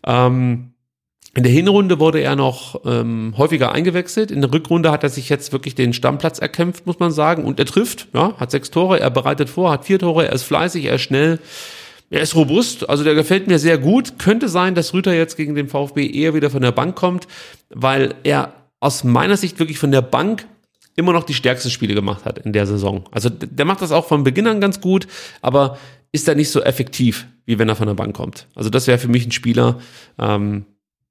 Ähm, 0.07 0.74
in 1.35 1.45
der 1.45 1.53
Hinrunde 1.53 2.01
wurde 2.01 2.20
er 2.20 2.35
noch 2.35 2.81
ähm, 2.85 3.35
häufiger 3.37 3.70
eingewechselt. 3.73 4.32
In 4.32 4.41
der 4.41 4.53
Rückrunde 4.53 4.91
hat 4.91 5.05
er 5.05 5.11
sich 5.11 5.28
jetzt 5.28 5.53
wirklich 5.53 5.77
den 5.77 5.93
Stammplatz 5.93 6.41
erkämpft, 6.41 6.87
muss 6.87 6.99
man 6.99 7.12
sagen. 7.12 7.45
Und 7.45 7.61
er 7.61 7.66
trifft, 7.66 8.09
ja, 8.15 8.35
hat 8.37 8.51
sechs 8.51 8.70
Tore, 8.70 8.99
er 8.99 9.11
bereitet 9.11 9.49
vor, 9.49 9.70
hat 9.70 9.85
vier 9.85 10.01
Tore, 10.01 10.27
er 10.27 10.32
ist 10.32 10.43
fleißig, 10.43 10.85
er 10.87 10.97
ist 10.97 11.03
schnell. 11.03 11.39
Er 12.11 12.20
ist 12.20 12.35
robust, 12.35 12.89
also 12.91 13.05
der 13.05 13.15
gefällt 13.15 13.47
mir 13.47 13.61
sehr 13.61 13.78
gut. 13.78 14.19
Könnte 14.19 14.49
sein, 14.49 14.74
dass 14.74 14.93
Rüter 14.93 15.15
jetzt 15.15 15.37
gegen 15.37 15.55
den 15.55 15.69
VfB 15.69 16.11
eher 16.11 16.35
wieder 16.35 16.51
von 16.51 16.61
der 16.61 16.73
Bank 16.73 16.97
kommt, 16.97 17.28
weil 17.69 18.15
er 18.24 18.53
aus 18.81 19.05
meiner 19.05 19.37
Sicht 19.37 19.61
wirklich 19.61 19.78
von 19.78 19.93
der 19.93 20.03
Bank 20.03 20.47
immer 20.97 21.12
noch 21.12 21.23
die 21.23 21.35
stärksten 21.35 21.70
Spiele 21.70 21.95
gemacht 21.95 22.24
hat 22.24 22.39
in 22.39 22.53
der 22.53 22.66
Saison. 22.66 23.05
Also 23.12 23.31
der 23.31 23.65
macht 23.65 23.81
das 23.81 23.93
auch 23.93 24.07
von 24.07 24.24
Beginn 24.24 24.49
an 24.49 24.61
ganz 24.61 24.81
gut, 24.81 25.07
aber 25.41 25.78
ist 26.11 26.27
er 26.27 26.35
nicht 26.35 26.51
so 26.51 26.61
effektiv, 26.62 27.27
wie 27.47 27.61
wenn 27.61 27.69
er 27.69 27.77
von 27.77 27.87
der 27.87 27.95
Bank 27.95 28.16
kommt. 28.16 28.49
Also 28.57 28.70
das 28.70 28.89
wäre 28.89 28.99
für 28.99 29.09
mich 29.09 29.24
ein 29.24 29.32
Spieler, 29.32 29.81
ähm, 30.19 30.66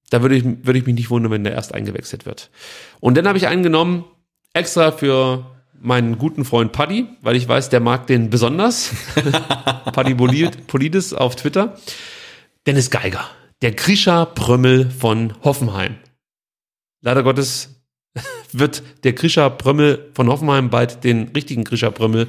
da 0.10 0.22
würde 0.22 0.36
ich, 0.36 0.44
würde 0.44 0.80
ich 0.80 0.86
mich 0.86 0.96
nicht 0.96 1.10
wundern, 1.10 1.32
wenn 1.32 1.44
der 1.44 1.54
erst 1.54 1.74
eingewechselt 1.74 2.26
wird. 2.26 2.50
Und 3.00 3.16
dann 3.16 3.28
habe 3.28 3.38
ich 3.38 3.48
einen 3.48 3.64
genommen, 3.64 4.04
extra 4.54 4.92
für 4.92 5.46
meinen 5.82 6.18
guten 6.18 6.46
Freund 6.46 6.72
Paddy, 6.72 7.08
weil 7.22 7.36
ich 7.36 7.48
weiß, 7.48 7.70
der 7.70 7.80
mag 7.80 8.08
den 8.08 8.30
besonders. 8.30 8.92
Paddy 9.94 10.16
Polides 10.16 11.14
auf 11.14 11.36
Twitter. 11.36 11.78
Dennis 12.68 12.90
Geiger, 12.90 13.26
der 13.62 13.72
Grisha 13.72 14.26
Prömmel 14.26 14.90
von 14.90 15.34
Hoffenheim. 15.44 15.96
Leider 17.02 17.24
Gottes 17.24 17.82
wird 18.52 18.84
der 19.04 19.14
Grisha 19.14 19.50
Prömmel 19.50 20.12
von 20.14 20.28
Hoffenheim 20.28 20.70
bald 20.70 21.04
den 21.04 21.30
richtigen 21.30 21.64
Grisha 21.64 21.90
Prömmel 21.90 22.28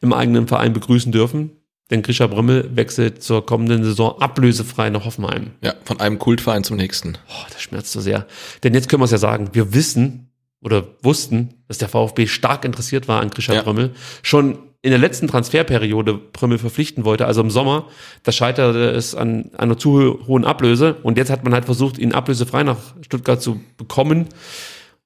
im 0.00 0.12
eigenen 0.12 0.46
Verein 0.46 0.72
begrüßen 0.72 1.12
dürfen. 1.12 1.50
Denn 1.90 2.02
Grisha 2.02 2.26
Brömmel 2.26 2.74
wechselt 2.74 3.22
zur 3.22 3.44
kommenden 3.44 3.84
Saison 3.84 4.18
ablösefrei 4.18 4.88
nach 4.88 5.04
Hoffenheim. 5.04 5.50
Ja, 5.60 5.74
von 5.84 6.00
einem 6.00 6.18
Kultverein 6.18 6.64
zum 6.64 6.78
nächsten. 6.78 7.18
Oh, 7.28 7.44
das 7.52 7.60
schmerzt 7.60 7.92
so 7.92 8.00
sehr. 8.00 8.26
Denn 8.62 8.72
jetzt 8.72 8.88
können 8.88 9.02
wir 9.02 9.04
es 9.04 9.10
ja 9.10 9.18
sagen, 9.18 9.50
wir 9.52 9.74
wissen, 9.74 10.31
oder 10.62 10.84
wussten, 11.02 11.54
dass 11.68 11.78
der 11.78 11.88
VfB 11.88 12.26
stark 12.26 12.64
interessiert 12.64 13.08
war 13.08 13.20
an 13.20 13.30
Grisha 13.30 13.52
ja. 13.52 13.62
Prömmel, 13.62 13.90
schon 14.22 14.58
in 14.82 14.90
der 14.90 14.98
letzten 14.98 15.28
Transferperiode 15.28 16.18
Prömmel 16.18 16.58
verpflichten 16.58 17.04
wollte, 17.04 17.26
also 17.26 17.40
im 17.40 17.50
Sommer, 17.50 17.86
da 18.24 18.32
scheiterte 18.32 18.90
es 18.90 19.14
an, 19.14 19.50
an 19.52 19.70
einer 19.70 19.78
zu 19.78 20.18
hohen 20.26 20.44
Ablöse 20.44 20.94
und 21.02 21.16
jetzt 21.16 21.30
hat 21.30 21.44
man 21.44 21.54
halt 21.54 21.66
versucht, 21.66 21.98
ihn 21.98 22.12
ablösefrei 22.12 22.64
nach 22.64 22.78
Stuttgart 23.00 23.40
zu 23.40 23.60
bekommen. 23.76 24.28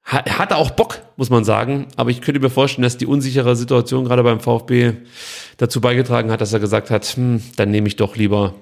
Er 0.09 0.39
hatte 0.39 0.57
auch 0.57 0.71
Bock, 0.71 1.01
muss 1.17 1.31
man 1.31 1.45
sagen, 1.45 1.89
aber 1.97 2.11
ich 2.11 2.23
könnte 2.23 2.41
mir 2.41 2.49
vorstellen, 2.49 2.85
dass 2.85 2.97
die 2.97 3.07
unsichere 3.07 3.57
Situation 3.57 4.05
gerade 4.05 4.23
beim 4.23 4.41
VfB 4.41 4.93
dazu 5.59 5.81
beigetragen 5.81 6.31
hat, 6.31 6.41
dass 6.41 6.53
er 6.53 6.61
gesagt 6.61 6.91
hat, 6.91 7.05
hm, 7.05 7.43
dann 7.57 7.71
nehme 7.71 7.89
ich 7.89 7.97
doch 7.97 8.17
lieber 8.17 8.55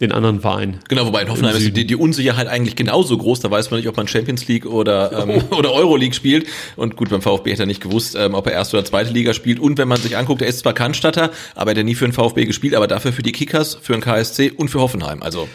den 0.00 0.10
anderen 0.10 0.40
Verein. 0.40 0.80
Genau, 0.88 1.06
wobei 1.06 1.22
in 1.22 1.30
Hoffenheim 1.30 1.54
ist 1.54 1.76
die, 1.76 1.86
die, 1.86 1.94
Unsicherheit 1.94 2.48
eigentlich 2.48 2.74
genauso 2.74 3.16
groß. 3.16 3.40
Da 3.40 3.50
weiß 3.50 3.70
man 3.70 3.78
nicht, 3.78 3.88
ob 3.88 3.96
man 3.96 4.08
Champions 4.08 4.48
League 4.48 4.66
oder, 4.66 5.12
ähm, 5.28 5.44
oder 5.50 5.72
Euroleague 5.72 6.14
spielt. 6.14 6.48
Und 6.74 6.96
gut, 6.96 7.10
beim 7.10 7.22
VfB 7.22 7.52
hätte 7.52 7.62
er 7.62 7.66
nicht 7.66 7.80
gewusst, 7.80 8.16
ähm, 8.16 8.34
ob 8.34 8.46
er 8.46 8.54
erste 8.54 8.76
oder 8.76 8.84
zweite 8.84 9.12
Liga 9.12 9.34
spielt. 9.34 9.60
Und 9.60 9.78
wenn 9.78 9.86
man 9.86 10.00
sich 10.00 10.16
anguckt, 10.16 10.42
er 10.42 10.48
ist 10.48 10.60
zwar 10.60 10.72
Cannstatter, 10.72 11.30
aber 11.54 11.72
er 11.72 11.78
hat 11.78 11.84
nie 11.84 11.94
für 11.94 12.06
den 12.06 12.12
VfB 12.12 12.44
gespielt, 12.44 12.74
aber 12.74 12.88
dafür 12.88 13.12
für 13.12 13.22
die 13.22 13.32
Kickers, 13.32 13.78
für 13.80 13.92
den 13.92 14.02
KSC 14.02 14.50
und 14.50 14.68
für 14.68 14.80
Hoffenheim. 14.80 15.22
Also 15.22 15.48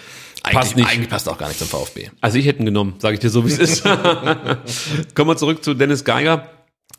passt 0.44 0.78
nicht. 0.78 0.88
eigentlich 0.88 1.10
passt 1.10 1.28
auch 1.28 1.38
gar 1.38 1.49
nicht 1.49 1.60
zum 1.60 1.68
VfB. 1.68 2.10
Also 2.22 2.38
ich 2.38 2.45
hätte 2.45 2.60
ihn 2.60 2.66
genommen, 2.66 2.95
sage 2.99 3.16
ich 3.16 3.20
dir 3.20 3.30
so, 3.30 3.45
wie 3.45 3.52
es 3.52 3.60
ist. 3.60 3.84
Kommen 5.16 5.30
wir 5.30 5.36
zurück 5.36 5.66
zu 5.66 5.74
Dennis 5.74 6.06
Geiger. 6.06 6.49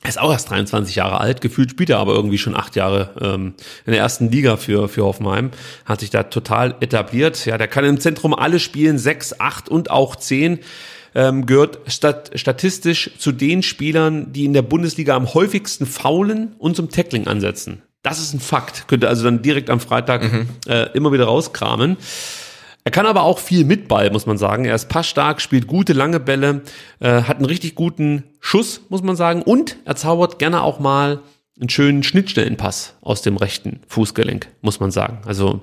Er 0.03 0.09
ist 0.09 0.19
auch 0.19 0.33
erst 0.33 0.49
23 0.49 0.97
Jahre 0.97 1.21
alt, 1.21 1.43
gefühlt 1.43 1.73
spielt 1.73 1.91
er 1.91 1.99
aber 1.99 2.15
irgendwie 2.15 2.39
schon 2.39 2.57
acht 2.57 2.75
Jahre 2.75 3.11
ähm, 3.21 3.55
in 3.85 3.93
der 3.93 4.01
ersten 4.01 4.31
Liga 4.31 4.57
für, 4.57 4.89
für 4.89 5.05
Hoffenheim, 5.05 5.51
hat 5.85 6.01
sich 6.01 6.09
da 6.09 6.23
total 6.23 6.75
etabliert. 6.81 7.45
Ja, 7.45 7.59
der 7.59 7.69
kann 7.69 7.85
im 7.85 8.01
Zentrum 8.01 8.33
alle 8.33 8.61
spielen, 8.61 8.99
sechs, 8.99 9.39
acht 9.39 9.69
und 9.69 9.91
auch 9.91 10.17
zehn. 10.17 10.61
Ähm, 11.15 11.45
gehört 11.45 11.81
stat 11.89 12.31
statistisch 12.35 13.11
zu 13.19 13.33
den 13.33 13.63
Spielern, 13.63 14.33
die 14.33 14.45
in 14.45 14.53
der 14.53 14.63
Bundesliga 14.63 15.17
am 15.17 15.35
häufigsten 15.35 15.85
faulen 15.85 16.55
und 16.59 16.77
zum 16.77 16.89
Tackling 16.89 17.27
ansetzen. 17.27 17.83
Das 18.03 18.21
ist 18.21 18.33
ein 18.33 18.41
Fakt. 18.41 18.89
Könnte 18.89 19.09
also 19.09 19.25
dann 19.25 19.43
direkt 19.43 19.69
am 19.69 19.81
Freitag 19.81 20.23
mhm. 20.23 20.49
äh, 20.67 20.85
immer 20.95 21.13
wieder 21.13 21.25
rauskramen. 21.25 21.99
Er 22.85 22.91
kann 22.91 23.07
aber 23.07 23.23
auch 23.23 23.39
viel 23.39 23.65
mit 23.65 23.89
Ball, 23.89 24.11
muss 24.11 24.27
man 24.27 24.39
sagen. 24.39 24.65
Er 24.65 24.75
ist 24.75 24.89
passstark, 24.89 25.41
spielt 25.41 25.67
gute 25.67 25.93
lange 25.93 26.19
Bälle, 26.19 26.63
äh, 27.01 27.23
hat 27.23 27.37
einen 27.37 27.45
richtig 27.45 27.75
guten 27.75 28.25
Schuss, 28.41 28.83
muss 28.89 29.03
man 29.03 29.17
sagen. 29.17 29.43
Und 29.43 29.77
er 29.85 29.97
zaubert 29.97 30.39
gerne 30.39 30.63
auch 30.63 30.81
mal 30.81 31.21
einen 31.61 31.69
schönen 31.69 32.03
Schnittstellenpass 32.03 32.95
aus 33.03 33.21
dem 33.23 33.37
rechten 33.37 33.81
Fußgelenk, 33.87 34.49
muss 34.63 34.81
man 34.81 34.91
sagen. 34.91 35.21
Also 35.27 35.61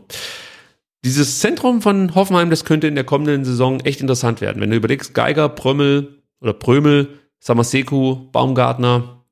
dieses 1.04 1.40
Zentrum 1.40 1.82
von 1.82 2.14
Hoffenheim, 2.14 2.50
das 2.50 2.66
könnte 2.66 2.88
in 2.88 2.96
der 2.96 3.04
kommenden 3.04 3.46
Saison 3.46 3.80
echt 3.80 4.02
interessant 4.02 4.42
werden. 4.42 4.62
Wenn 4.62 4.70
du 4.70 4.76
überlegst, 4.76 5.14
Geiger, 5.14 5.50
Prömmel 5.50 6.22
oder 6.40 6.54
Prömel, 6.54 7.20
Samaseku, 7.40 8.30
Baumgartner, 8.32 9.24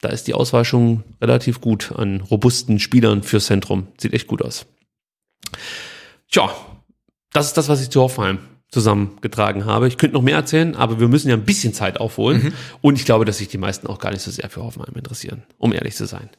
da 0.00 0.08
ist 0.10 0.26
die 0.26 0.34
Auswahl 0.34 0.64
schon 0.64 1.02
relativ 1.20 1.60
gut 1.60 1.92
an 1.96 2.20
robusten 2.20 2.78
Spielern 2.78 3.22
fürs 3.22 3.46
Zentrum. 3.46 3.88
Sieht 3.98 4.12
echt 4.12 4.26
gut 4.26 4.42
aus. 4.42 4.66
Tja, 6.30 6.50
das 7.34 7.48
ist 7.48 7.58
das, 7.58 7.68
was 7.68 7.82
ich 7.82 7.90
zu 7.90 8.00
Hoffenheim 8.00 8.38
zusammengetragen 8.70 9.66
habe. 9.66 9.86
Ich 9.86 9.98
könnte 9.98 10.14
noch 10.14 10.22
mehr 10.22 10.36
erzählen, 10.36 10.74
aber 10.74 10.98
wir 10.98 11.08
müssen 11.08 11.28
ja 11.28 11.34
ein 11.34 11.44
bisschen 11.44 11.74
Zeit 11.74 12.00
aufholen. 12.00 12.44
Mhm. 12.44 12.52
Und 12.80 12.98
ich 12.98 13.04
glaube, 13.04 13.24
dass 13.24 13.38
sich 13.38 13.48
die 13.48 13.58
meisten 13.58 13.86
auch 13.86 13.98
gar 13.98 14.10
nicht 14.10 14.22
so 14.22 14.30
sehr 14.30 14.48
für 14.48 14.62
Hoffenheim 14.62 14.94
interessieren, 14.96 15.42
um 15.58 15.72
ehrlich 15.72 15.94
zu 15.94 16.06
sein. 16.06 16.30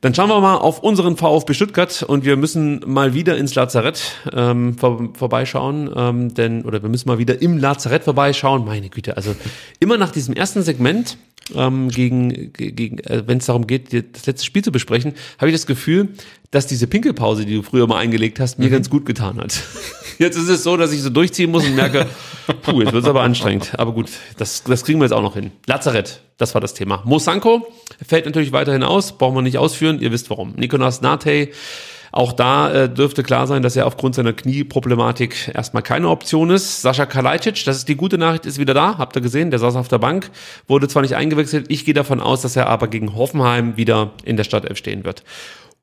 Dann 0.00 0.14
schauen 0.14 0.30
wir 0.30 0.40
mal 0.40 0.56
auf 0.56 0.80
unseren 0.82 1.16
VfB 1.18 1.52
Stuttgart 1.52 2.02
und 2.02 2.24
wir 2.24 2.36
müssen 2.36 2.80
mal 2.86 3.12
wieder 3.12 3.36
ins 3.36 3.54
Lazarett 3.54 4.00
ähm, 4.32 4.78
vor, 4.78 5.10
vorbeischauen, 5.12 5.90
ähm, 5.94 6.32
denn 6.32 6.64
oder 6.64 6.82
wir 6.82 6.88
müssen 6.88 7.08
mal 7.08 7.18
wieder 7.18 7.42
im 7.42 7.58
Lazarett 7.58 8.04
vorbeischauen. 8.04 8.64
Meine 8.64 8.88
Güte, 8.88 9.18
also 9.18 9.36
immer 9.78 9.98
nach 9.98 10.10
diesem 10.10 10.32
ersten 10.32 10.62
Segment 10.62 11.18
ähm, 11.54 11.88
gegen, 11.90 12.52
gegen 12.54 12.98
äh, 13.00 13.24
wenn 13.26 13.38
es 13.38 13.46
darum 13.46 13.66
geht, 13.66 13.92
das 13.92 14.24
letzte 14.24 14.46
Spiel 14.46 14.64
zu 14.64 14.72
besprechen, 14.72 15.12
habe 15.38 15.50
ich 15.50 15.54
das 15.54 15.66
Gefühl, 15.66 16.08
dass 16.50 16.66
diese 16.66 16.86
Pinkelpause, 16.86 17.44
die 17.44 17.56
du 17.56 17.62
früher 17.62 17.86
mal 17.86 17.98
eingelegt 17.98 18.40
hast, 18.40 18.58
mir 18.58 18.68
mhm. 18.68 18.72
ganz 18.72 18.88
gut 18.88 19.04
getan 19.04 19.38
hat. 19.38 19.62
Jetzt 20.20 20.36
ist 20.36 20.50
es 20.50 20.62
so, 20.62 20.76
dass 20.76 20.92
ich 20.92 21.00
so 21.00 21.08
durchziehen 21.08 21.50
muss 21.50 21.64
und 21.64 21.74
merke, 21.74 22.06
puh, 22.62 22.82
jetzt 22.82 22.92
wird 22.92 23.04
es 23.04 23.08
aber 23.08 23.22
anstrengend. 23.22 23.72
Aber 23.78 23.92
gut, 23.92 24.10
das, 24.36 24.62
das 24.64 24.84
kriegen 24.84 25.00
wir 25.00 25.06
jetzt 25.06 25.14
auch 25.14 25.22
noch 25.22 25.32
hin. 25.32 25.50
Lazarett, 25.66 26.20
das 26.36 26.52
war 26.52 26.60
das 26.60 26.74
Thema. 26.74 27.00
Mosanko 27.06 27.66
fällt 28.06 28.26
natürlich 28.26 28.52
weiterhin 28.52 28.82
aus, 28.82 29.16
brauchen 29.16 29.34
wir 29.34 29.40
nicht 29.40 29.56
ausführen, 29.56 29.98
ihr 29.98 30.12
wisst 30.12 30.28
warum. 30.28 30.52
Nikolas 30.56 31.00
Nate 31.00 31.48
auch 32.12 32.32
da 32.32 32.70
äh, 32.72 32.88
dürfte 32.88 33.22
klar 33.22 33.46
sein, 33.46 33.62
dass 33.62 33.76
er 33.76 33.86
aufgrund 33.86 34.14
seiner 34.14 34.32
Knieproblematik 34.32 35.52
erstmal 35.54 35.82
keine 35.82 36.08
Option 36.08 36.50
ist. 36.50 36.82
Sascha 36.82 37.06
Kalajdzic, 37.06 37.64
das 37.64 37.78
ist 37.78 37.88
die 37.88 37.96
gute 37.96 38.18
Nachricht, 38.18 38.46
ist 38.46 38.58
wieder 38.58 38.74
da. 38.74 38.98
Habt 38.98 39.16
ihr 39.16 39.22
gesehen? 39.22 39.50
Der 39.50 39.60
saß 39.60 39.76
auf 39.76 39.88
der 39.88 39.98
Bank, 39.98 40.30
wurde 40.66 40.88
zwar 40.88 41.02
nicht 41.02 41.14
eingewechselt. 41.14 41.66
Ich 41.68 41.84
gehe 41.84 41.94
davon 41.94 42.20
aus, 42.20 42.42
dass 42.42 42.56
er 42.56 42.66
aber 42.66 42.88
gegen 42.88 43.14
Hoffenheim 43.14 43.76
wieder 43.76 44.10
in 44.24 44.36
der 44.36 44.44
Startelf 44.44 44.76
stehen 44.76 45.04
wird. 45.04 45.22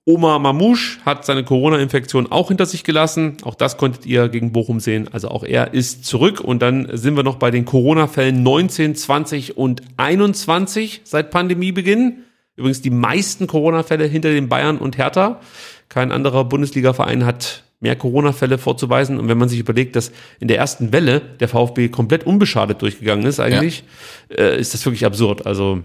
Omar 0.07 0.39
Mamouche 0.39 0.99
hat 1.05 1.25
seine 1.25 1.43
Corona-Infektion 1.43 2.31
auch 2.31 2.47
hinter 2.47 2.65
sich 2.65 2.85
gelassen. 2.85 3.35
Auch 3.43 3.55
das 3.55 3.75
konntet 3.75 4.05
ihr 4.05 4.29
gegen 4.29 4.53
Bochum 4.53 4.79
sehen. 4.79 5.09
Also 5.11 5.27
auch 5.27 5.43
er 5.43 5.73
ist 5.73 6.05
zurück. 6.05 6.39
Und 6.39 6.61
dann 6.61 6.87
sind 6.93 7.17
wir 7.17 7.23
noch 7.23 7.35
bei 7.35 7.51
den 7.51 7.65
Corona-Fällen 7.65 8.41
19, 8.41 8.95
20 8.95 9.57
und 9.57 9.81
21 9.97 11.01
seit 11.03 11.29
Pandemiebeginn. 11.29 12.23
Übrigens 12.55 12.81
die 12.81 12.89
meisten 12.89 13.47
Corona-Fälle 13.47 14.05
hinter 14.05 14.31
den 14.31 14.47
Bayern 14.47 14.77
und 14.77 14.97
Hertha. 14.97 15.41
Kein 15.89 16.13
anderer 16.13 16.45
Bundesliga-Verein 16.45 17.25
hat 17.25 17.63
mehr 17.81 17.97
Corona-Fälle 17.97 18.57
vorzuweisen. 18.57 19.19
Und 19.19 19.27
wenn 19.27 19.37
man 19.37 19.49
sich 19.49 19.59
überlegt, 19.59 19.97
dass 19.97 20.13
in 20.39 20.47
der 20.47 20.57
ersten 20.57 20.93
Welle 20.93 21.19
der 21.41 21.49
VfB 21.49 21.89
komplett 21.89 22.25
unbeschadet 22.25 22.81
durchgegangen 22.81 23.25
ist, 23.25 23.41
eigentlich, 23.41 23.83
ja. 24.29 24.37
äh, 24.37 24.57
ist 24.57 24.73
das 24.73 24.85
wirklich 24.85 25.05
absurd. 25.05 25.45
Also 25.45 25.83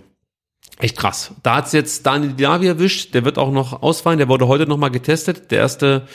echt 0.79 0.97
krass. 0.97 1.33
Da 1.43 1.57
hat's 1.57 1.73
jetzt 1.73 2.07
Daniel 2.07 2.33
Diaby 2.33 2.67
erwischt. 2.67 3.15
Der 3.15 3.25
wird 3.25 3.39
auch 3.39 3.53
noch 3.53 3.83
ausfallen. 3.83 4.19
Der 4.19 4.29
wurde 4.29 4.49
heute 4.49 4.67
nochmal 4.67 4.91
getestet. 4.91 5.51
Der 5.51 5.59
erste 5.59 6.07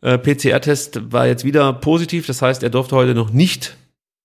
äh, 0.00 0.18
PCR-Test 0.18 1.12
war 1.12 1.26
jetzt 1.26 1.44
wieder 1.44 1.72
positiv. 1.72 2.26
Das 2.26 2.42
heißt, 2.42 2.62
er 2.62 2.70
durfte 2.70 2.96
heute 2.96 3.14
noch 3.14 3.30
nicht 3.30 3.76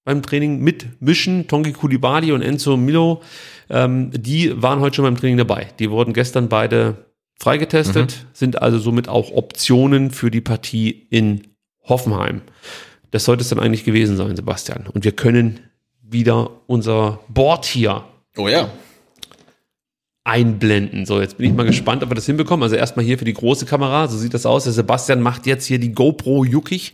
beim 0.04 0.22
Training 0.22 0.60
mitmischen. 0.60 1.48
Tongi 1.48 1.74
Kulibali 1.74 2.32
und 2.32 2.42
Enzo 2.42 2.78
Milo, 2.78 3.22
ähm, 3.70 4.12
die 4.12 4.62
waren 4.62 4.80
heute 4.80 4.98
schon 4.98 5.06
beim 5.06 5.18
Training 5.18 5.38
dabei. 5.38 5.68
Die 5.80 5.92
wurden 5.92 6.14
gestern 6.14 6.50
beide 6.50 7.06
freigetestet, 7.40 8.12
mhm. 8.12 8.28
sind 8.34 8.62
also 8.62 8.80
somit 8.80 9.08
auch 9.08 9.32
Optionen 9.32 10.12
für 10.12 10.32
die 10.32 10.42
Partie 10.42 10.90
in 11.10 11.48
Hoffenheim. 11.84 12.42
Das 13.12 13.26
sollte 13.26 13.42
es 13.44 13.50
dann 13.50 13.60
eigentlich 13.60 13.86
gewesen 13.86 14.18
sein, 14.18 14.36
Sebastian. 14.36 14.88
Und 14.88 15.06
wir 15.06 15.14
können 15.14 15.62
wieder 16.02 16.50
unser 16.68 17.20
Board 17.30 17.66
hier 17.66 18.04
oh 18.38 18.48
ja. 18.48 18.70
Einblenden. 20.30 21.08
So, 21.08 21.20
jetzt 21.20 21.38
bin 21.38 21.50
ich 21.50 21.58
mal 21.58 21.66
gespannt, 21.66 22.04
ob 22.04 22.12
wir 22.12 22.16
das 22.16 22.28
hinbekommen. 22.28 22.62
Also 22.64 22.76
erstmal 22.76 23.04
hier 23.04 23.18
für 23.18 23.26
die 23.26 23.34
große 23.34 23.66
Kamera, 23.66 24.08
so 24.08 24.18
sieht 24.18 24.36
das 24.36 24.46
aus. 24.46 24.66
Der 24.66 24.74
Sebastian 24.74 25.22
macht 25.22 25.48
jetzt 25.48 25.66
hier 25.66 25.80
die 25.80 25.92
GoPro 25.92 26.46
juckig, 26.46 26.94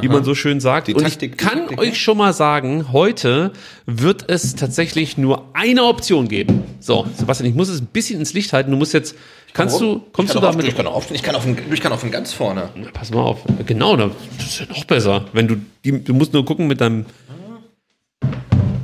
wie 0.00 0.08
man 0.08 0.24
so 0.24 0.34
schön 0.34 0.60
sagt. 0.60 0.88
Die 0.88 0.94
Und 0.94 1.02
Taktik, 1.02 1.32
ich 1.32 1.36
kann 1.36 1.66
Taktik, 1.66 1.78
euch 1.78 2.00
schon 2.00 2.16
mal 2.16 2.32
sagen, 2.32 2.90
heute 2.90 3.52
wird 3.84 4.30
es 4.30 4.54
tatsächlich 4.54 5.18
nur 5.18 5.44
eine 5.52 5.84
Option 5.84 6.28
geben. 6.28 6.62
So, 6.80 7.06
Sebastian, 7.16 7.50
ich 7.50 7.54
muss 7.54 7.68
es 7.68 7.82
ein 7.82 7.86
bisschen 7.86 8.18
ins 8.18 8.32
Licht 8.32 8.52
halten. 8.54 8.70
Du 8.70 8.78
musst 8.78 8.94
jetzt 8.94 9.14
Kannst 9.52 9.80
du, 9.80 10.00
kommst 10.12 10.34
du 10.34 10.38
damit? 10.38 10.64
Ich 10.66 10.76
kann, 10.76 10.86
auf, 10.86 11.10
ich, 11.10 11.22
kann 11.22 11.34
auf, 11.34 11.44
ich 11.44 11.80
kann 11.80 11.92
auf 11.92 12.00
den 12.02 12.12
ganz 12.12 12.32
vorne. 12.32 12.70
Na, 12.76 12.88
pass 12.92 13.10
mal 13.10 13.20
auf. 13.20 13.40
Genau, 13.66 13.96
das 13.96 14.12
ist 14.38 14.60
ja 14.60 14.66
noch 14.66 14.84
besser. 14.84 15.24
Wenn 15.32 15.48
du, 15.48 15.56
die, 15.84 16.04
du 16.04 16.14
musst 16.14 16.32
nur 16.32 16.44
gucken 16.44 16.68
mit 16.68 16.80
deinem. 16.80 17.04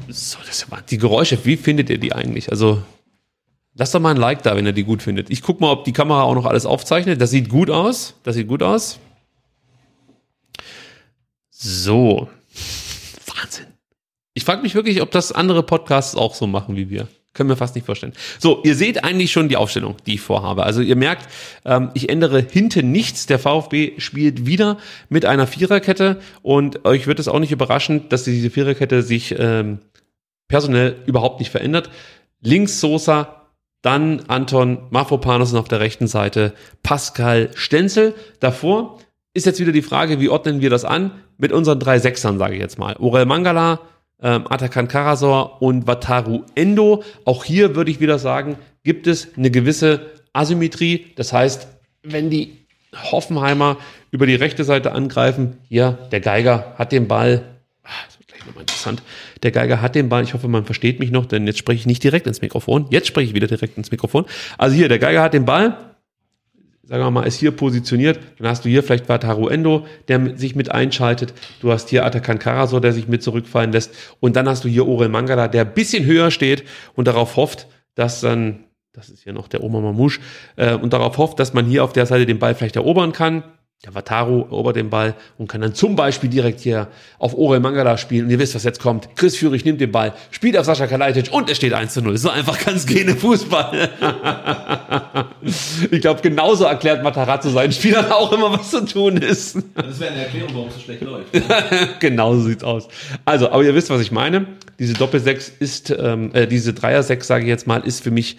So, 0.09 0.39
das 0.45 0.71
war 0.71 0.83
die 0.83 0.99
Geräusche. 0.99 1.39
Wie 1.45 1.57
findet 1.57 1.89
ihr 1.89 1.99
die 1.99 2.13
eigentlich? 2.13 2.51
Also, 2.51 2.83
lasst 3.77 3.95
doch 3.95 4.01
mal 4.01 4.11
ein 4.11 4.17
Like 4.17 4.43
da, 4.43 4.57
wenn 4.57 4.67
ihr 4.67 4.73
die 4.73 4.85
gut 4.85 5.03
findet. 5.03 5.31
Ich 5.31 5.43
guck 5.43 5.61
mal, 5.61 5.71
ob 5.71 5.85
die 5.85 5.93
Kamera 5.93 6.23
auch 6.23 6.35
noch 6.35 6.47
alles 6.47 6.67
aufzeichnet. 6.67 7.21
Das 7.21 7.31
sieht 7.31 7.49
gut 7.49 7.71
aus. 7.71 8.15
Das 8.25 8.35
sieht 8.35 8.49
gut 8.49 8.63
aus. 8.63 8.99
So. 11.51 12.29
Wahnsinn. 13.27 13.67
Ich 14.35 14.45
frage 14.45 14.63
mich 14.63 14.75
wirklich, 14.75 15.01
ob 15.03 15.11
das 15.11 15.33
andere 15.33 15.63
Podcasts 15.63 16.15
auch 16.15 16.35
so 16.35 16.47
machen 16.47 16.77
wie 16.77 16.91
wir. 16.91 17.09
Können 17.33 17.51
wir 17.51 17.57
fast 17.57 17.75
nicht 17.75 17.85
vorstellen. 17.85 18.15
So, 18.39 18.63
ihr 18.65 18.75
seht 18.75 19.05
eigentlich 19.05 19.31
schon 19.31 19.51
die 19.51 19.59
Aufstellung, 19.59 19.97
die 20.07 20.15
ich 20.15 20.23
vorhabe. 20.23 20.65
Also 20.65 20.81
ihr 20.81 20.97
merkt, 20.97 21.29
ähm, 21.67 21.91
ich 21.93 22.09
ändere 22.09 22.41
hinten 22.41 22.93
nichts. 22.93 23.27
Der 23.27 23.39
VfB 23.39 24.01
spielt 24.01 24.47
wieder 24.47 24.79
mit 25.11 25.27
einer 25.27 25.47
Viererkette 25.47 26.21
und 26.41 26.87
euch 26.87 27.07
wird 27.07 27.19
es 27.19 27.29
auch 27.29 27.39
nicht 27.39 27.53
überraschen, 27.53 28.09
dass 28.09 28.25
diese 28.25 28.49
Viererkette 28.49 29.03
sich 29.03 29.35
ähm, 29.39 29.81
personell 30.49 30.97
überhaupt 31.05 31.41
nicht 31.41 31.51
verändert. 31.51 31.91
Links 32.41 32.81
Sosa, 32.81 33.36
dann 33.87 34.25
Anton 34.27 34.79
Mafropanos 34.91 35.55
auf 35.55 35.69
der 35.69 35.79
rechten 35.79 36.09
Seite 36.09 36.55
Pascal 36.83 37.51
Stenzel. 37.55 38.15
Davor 38.41 38.99
ist 39.33 39.47
jetzt 39.47 39.61
wieder 39.61 39.71
die 39.71 39.83
Frage, 39.83 40.19
wie 40.19 40.29
ordnen 40.29 40.61
wir 40.61 40.71
das 40.71 40.85
an? 40.85 41.13
Mit 41.39 41.53
unseren 41.53 41.79
drei 41.79 42.01
Sechsern, 42.01 42.37
sage 42.37 42.55
ich 42.55 42.61
jetzt 42.61 42.81
mal. 42.81 42.97
Orel 42.99 43.27
Mangala, 43.27 43.81
ähm, 44.21 44.45
Atakan 44.49 44.89
Karasor 44.89 45.63
und 45.63 45.87
Wataru 45.87 46.43
Endo. 46.57 47.05
Auch 47.25 47.45
hier 47.45 47.77
würde 47.77 47.93
ich 47.93 48.01
wieder 48.01 48.19
sagen, 48.19 48.57
gibt 48.83 49.07
es 49.07 49.29
eine 49.37 49.53
gewisse 49.53 50.11
Asymmetrie. 50.33 51.13
Das 51.15 51.33
heißt, 51.33 51.69
wenn 52.03 52.29
die 52.29 52.67
Hoffenheimer 53.13 53.77
über 54.11 54.27
die 54.27 54.35
rechte 54.35 54.65
Seite 54.65 54.93
angreifen, 54.93 55.59
hier, 55.69 55.97
der 56.11 56.21
Geiger 56.21 56.75
hat 56.77 56.91
den 56.91 57.07
Ball. 57.07 57.45
Ah, 57.85 57.91
das 58.07 58.19
wird 58.19 58.29
gleich 58.29 58.36
nochmal 58.47 58.63
interessant. 58.63 59.03
Der 59.43 59.51
Geiger 59.51 59.81
hat 59.81 59.95
den 59.95 60.09
Ball. 60.09 60.23
Ich 60.25 60.35
hoffe, 60.35 60.49
man 60.49 60.65
versteht 60.65 61.01
mich 61.01 61.11
noch, 61.11 61.27
denn 61.27 61.47
jetzt 61.47 61.59
spreche 61.59 61.81
ich 61.81 61.87
nicht 61.87 62.03
direkt 62.03 62.27
ins 62.27 62.43
Mikrofon. 62.43 62.87
Jetzt 62.91 63.09
spreche 63.09 63.29
ich 63.29 63.35
wieder 63.35 63.47
direkt 63.47 63.77
ins 63.77 63.91
Mikrofon. 63.91 64.27
Also 64.59 64.77
hier, 64.77 64.89
der 64.89 64.99
Geiger 64.99 65.23
hat 65.23 65.35
den 65.35 65.45
Ball 65.45 65.77
sagen 66.87 67.03
wir 67.03 67.11
mal, 67.11 67.27
ist 67.27 67.41
hier 67.41 67.51
positioniert, 67.51 68.21
dann 68.39 68.49
hast 68.49 68.65
du 68.65 68.69
hier 68.69 68.83
vielleicht 68.83 69.09
Wataru 69.09 69.49
Endo, 69.49 69.87
der 70.09 70.37
sich 70.39 70.55
mit 70.55 70.71
einschaltet, 70.71 71.35
du 71.61 71.73
hast 71.73 71.89
hier 71.89 72.05
Atakan 72.05 72.39
Karasor, 72.39 72.81
der 72.81 72.93
sich 72.93 73.09
mit 73.09 73.23
zurückfallen 73.23 73.73
lässt 73.73 73.93
und 74.21 74.37
dann 74.37 74.49
hast 74.49 74.65
du 74.65 74.69
hier 74.69 74.87
Orel 74.87 75.09
Mangala, 75.09 75.49
der 75.49 75.63
ein 75.63 75.75
bisschen 75.75 76.05
höher 76.05 76.31
steht 76.31 76.65
und 76.95 77.09
darauf 77.09 77.37
hofft, 77.37 77.67
dass 77.97 78.21
dann, 78.21 78.65
das 78.93 79.11
ist 79.11 79.25
hier 79.25 79.33
noch 79.33 79.49
der 79.49 79.65
Oma 79.65 79.81
Mamouche, 79.81 80.21
äh, 80.55 80.75
und 80.75 80.93
darauf 80.93 81.19
hofft, 81.19 81.41
dass 81.41 81.55
man 81.55 81.67
hier 81.67 81.83
auf 81.83 81.93
der 81.93 82.07
Seite 82.07 82.25
den 82.25 82.39
Ball 82.39 82.55
vielleicht 82.55 82.77
erobern 82.77 83.13
kann, 83.13 83.43
der 83.85 83.95
Wataru 83.95 84.41
erobert 84.45 84.77
den 84.77 84.89
Ball 84.89 85.15
und 85.37 85.49
kann 85.49 85.61
dann 85.61 85.75
zum 85.75 85.97
Beispiel 85.97 86.31
direkt 86.31 86.61
hier 86.61 86.89
auf 87.19 87.35
Orel 87.35 87.61
Mangala 87.61 87.99
spielen. 87.99 88.25
Und 88.25 88.31
ihr 88.31 88.39
wisst, 88.39 88.55
was 88.55 88.65
jetzt 88.65 88.81
kommt. 88.81 89.15
Chris 89.17 89.37
Führig 89.37 89.67
nimmt 89.67 89.83
den 89.83 89.93
Ball, 89.93 90.15
spielt 90.31 90.57
auf 90.57 90.65
Sascha 90.65 90.87
Kalajdzic 90.87 91.31
und 91.31 91.51
es 91.51 91.59
steht 91.59 91.75
1 91.75 91.93
zu 91.93 92.01
0. 92.01 92.17
So 92.17 92.31
einfach 92.31 92.59
kann 92.59 92.75
es 92.77 92.87
gehen 92.87 93.07
im 93.07 93.19
Fußball. 93.19 93.91
ich 95.91 96.01
glaube, 96.01 96.23
genauso 96.23 96.65
erklärt 96.65 97.05
Matarazzo 97.05 97.51
seinen 97.51 97.71
Spielern 97.71 98.11
auch 98.11 98.33
immer, 98.33 98.51
was 98.51 98.71
zu 98.71 98.83
tun 98.87 99.19
ist. 99.19 99.59
Das 99.75 100.01
wäre 100.01 100.13
eine 100.13 100.25
Erklärung, 100.25 100.55
warum 100.55 100.69
es 100.69 100.75
so 100.75 100.81
schlecht 100.81 101.03
läuft. 101.03 101.29
genau 102.01 102.35
so 102.35 102.49
sieht's 102.49 102.65
aus. 102.65 102.89
Also, 103.27 103.51
aber 103.51 103.63
ihr 103.63 103.75
wisst, 103.75 103.91
was 103.91 104.01
ich 104.01 104.11
meine. 104.11 104.47
Diese 104.79 104.95
Doppel-6 104.95 105.53
ist, 105.61 105.91
ähm, 105.91 106.31
äh, 106.33 106.47
diese 106.47 106.73
Dreier-6, 106.73 107.25
sage 107.25 107.45
ich 107.45 107.49
jetzt 107.49 107.67
mal, 107.67 107.81
ist 107.81 108.03
für 108.03 108.11
mich 108.11 108.39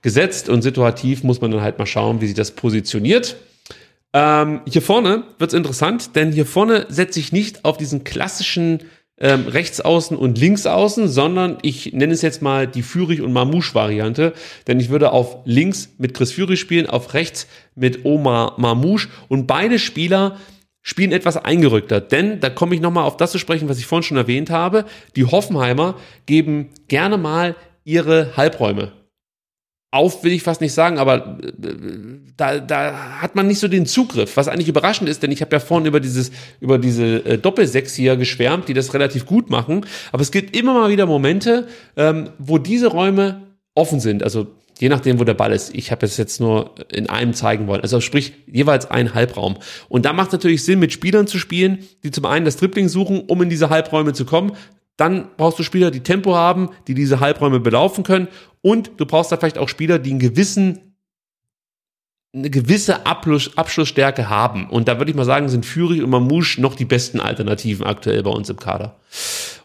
gesetzt 0.00 0.48
und 0.48 0.62
situativ 0.62 1.22
muss 1.22 1.42
man 1.42 1.50
dann 1.50 1.60
halt 1.60 1.78
mal 1.78 1.86
schauen, 1.86 2.22
wie 2.22 2.26
sich 2.26 2.34
das 2.34 2.52
positioniert. 2.52 3.36
Ähm, 4.12 4.62
hier 4.68 4.82
vorne 4.82 5.24
wird's 5.38 5.54
interessant, 5.54 6.16
denn 6.16 6.32
hier 6.32 6.46
vorne 6.46 6.86
setze 6.88 7.20
ich 7.20 7.32
nicht 7.32 7.64
auf 7.64 7.76
diesen 7.76 8.02
klassischen 8.02 8.80
ähm, 9.18 9.46
Rechtsaußen 9.46 10.16
und 10.16 10.38
Linksaußen, 10.38 11.06
sondern 11.06 11.58
ich 11.62 11.92
nenne 11.92 12.12
es 12.12 12.22
jetzt 12.22 12.42
mal 12.42 12.66
die 12.66 12.82
Führig- 12.82 13.20
und 13.20 13.32
Mamouche-Variante, 13.32 14.32
denn 14.66 14.80
ich 14.80 14.88
würde 14.88 15.12
auf 15.12 15.38
links 15.44 15.90
mit 15.98 16.14
Chris 16.14 16.32
Führig 16.32 16.58
spielen, 16.58 16.88
auf 16.88 17.14
rechts 17.14 17.46
mit 17.74 18.04
Omar 18.04 18.54
Mamouche. 18.56 19.08
Und 19.28 19.46
beide 19.46 19.78
Spieler 19.78 20.38
spielen 20.82 21.12
etwas 21.12 21.36
eingerückter, 21.36 22.00
denn 22.00 22.40
da 22.40 22.50
komme 22.50 22.74
ich 22.74 22.80
nochmal 22.80 23.04
auf 23.04 23.16
das 23.16 23.30
zu 23.30 23.38
sprechen, 23.38 23.68
was 23.68 23.78
ich 23.78 23.86
vorhin 23.86 24.02
schon 24.02 24.16
erwähnt 24.16 24.50
habe. 24.50 24.86
Die 25.14 25.26
Hoffenheimer 25.26 25.96
geben 26.26 26.70
gerne 26.88 27.18
mal 27.18 27.54
ihre 27.84 28.36
Halbräume 28.36 28.92
auf, 29.92 30.22
will 30.22 30.32
ich 30.32 30.42
fast 30.42 30.60
nicht 30.60 30.72
sagen, 30.72 30.98
aber 30.98 31.38
äh, 31.42 31.74
da, 32.36 32.58
da 32.60 33.20
hat 33.20 33.34
man 33.34 33.46
nicht 33.46 33.58
so 33.58 33.66
den 33.66 33.86
Zugriff, 33.86 34.36
was 34.36 34.48
eigentlich 34.48 34.68
überraschend 34.68 35.08
ist, 35.08 35.22
denn 35.22 35.32
ich 35.32 35.40
habe 35.40 35.54
ja 35.54 35.60
vorhin 35.60 35.86
über 35.86 36.00
dieses 36.00 36.30
über 36.60 36.78
diese 36.78 37.24
äh, 37.24 37.38
Doppelsechs 37.38 37.94
hier 37.94 38.16
geschwärmt, 38.16 38.68
die 38.68 38.74
das 38.74 38.94
relativ 38.94 39.26
gut 39.26 39.50
machen, 39.50 39.84
aber 40.12 40.22
es 40.22 40.30
gibt 40.30 40.56
immer 40.56 40.74
mal 40.74 40.90
wieder 40.90 41.06
Momente, 41.06 41.66
ähm, 41.96 42.30
wo 42.38 42.58
diese 42.58 42.86
Räume 42.86 43.42
offen 43.74 43.98
sind, 43.98 44.22
also 44.22 44.46
je 44.78 44.88
nachdem, 44.88 45.20
wo 45.20 45.24
der 45.24 45.34
Ball 45.34 45.52
ist. 45.52 45.74
Ich 45.74 45.90
habe 45.90 46.06
es 46.06 46.16
jetzt 46.16 46.40
nur 46.40 46.74
in 46.90 47.08
einem 47.08 47.34
zeigen 47.34 47.66
wollen, 47.66 47.82
also 47.82 48.00
sprich 48.00 48.32
jeweils 48.46 48.90
ein 48.90 49.14
Halbraum. 49.14 49.58
Und 49.88 50.06
da 50.06 50.12
macht 50.12 50.32
natürlich 50.32 50.64
Sinn, 50.64 50.78
mit 50.78 50.92
Spielern 50.92 51.26
zu 51.26 51.38
spielen, 51.38 51.80
die 52.02 52.10
zum 52.10 52.24
einen 52.24 52.46
das 52.46 52.56
Dribbling 52.56 52.88
suchen, 52.88 53.20
um 53.26 53.42
in 53.42 53.50
diese 53.50 53.68
Halbräume 53.68 54.14
zu 54.14 54.24
kommen, 54.24 54.52
dann 55.00 55.28
brauchst 55.38 55.58
du 55.58 55.62
Spieler, 55.62 55.90
die 55.90 56.02
Tempo 56.02 56.34
haben, 56.34 56.68
die 56.86 56.92
diese 56.92 57.20
Halbräume 57.20 57.58
belaufen 57.58 58.04
können. 58.04 58.28
Und 58.62 58.92
du 58.98 59.06
brauchst 59.06 59.32
da 59.32 59.36
vielleicht 59.36 59.58
auch 59.58 59.68
Spieler, 59.68 59.98
die 59.98 60.10
einen 60.10 60.18
gewissen 60.18 60.90
eine 62.32 62.50
gewisse 62.50 63.06
Abschluss, 63.06 63.56
Abschlussstärke 63.56 64.28
haben. 64.28 64.68
Und 64.70 64.88
da 64.88 64.98
würde 64.98 65.10
ich 65.10 65.16
mal 65.16 65.24
sagen, 65.24 65.48
sind 65.48 65.66
Führig 65.66 66.02
und 66.02 66.10
Mamouche 66.10 66.60
noch 66.60 66.76
die 66.76 66.84
besten 66.84 67.20
Alternativen 67.20 67.84
aktuell 67.84 68.22
bei 68.22 68.30
uns 68.30 68.48
im 68.48 68.56
Kader. 68.56 69.00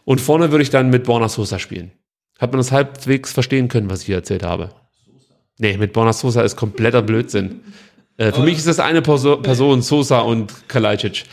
Und 0.04 0.20
vorne 0.20 0.50
würde 0.50 0.62
ich 0.62 0.70
dann 0.70 0.90
mit 0.90 1.04
Borna 1.04 1.28
Sosa 1.28 1.58
spielen. 1.58 1.92
Hat 2.38 2.52
man 2.52 2.58
das 2.58 2.72
halbwegs 2.72 3.32
verstehen 3.32 3.68
können, 3.68 3.88
was 3.88 4.00
ich 4.00 4.06
hier 4.06 4.16
erzählt 4.16 4.42
habe? 4.42 4.70
Nee, 5.58 5.78
mit 5.78 5.92
Borna 5.92 6.12
Sosa 6.12 6.42
ist 6.42 6.56
kompletter 6.56 7.02
Blödsinn. 7.02 7.60
Äh, 8.16 8.32
für 8.32 8.42
mich 8.42 8.58
ist 8.58 8.66
das 8.66 8.80
eine 8.80 9.00
Perso 9.00 9.36
Person, 9.36 9.82
Sosa 9.82 10.20
und 10.20 10.68
Kalajdzic. 10.68 11.24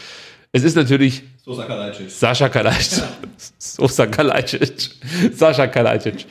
Es 0.52 0.64
ist 0.64 0.76
natürlich 0.76 1.24
Sosa 1.44 1.66
Kalajdzic. 1.66 2.10
Sascha 2.10 2.48
Kalajdzic. 2.48 3.04
Sosa 3.58 4.06
Kalajdzic. 4.06 4.92
Sascha 5.34 5.68
Kalajdzic. 5.68 6.26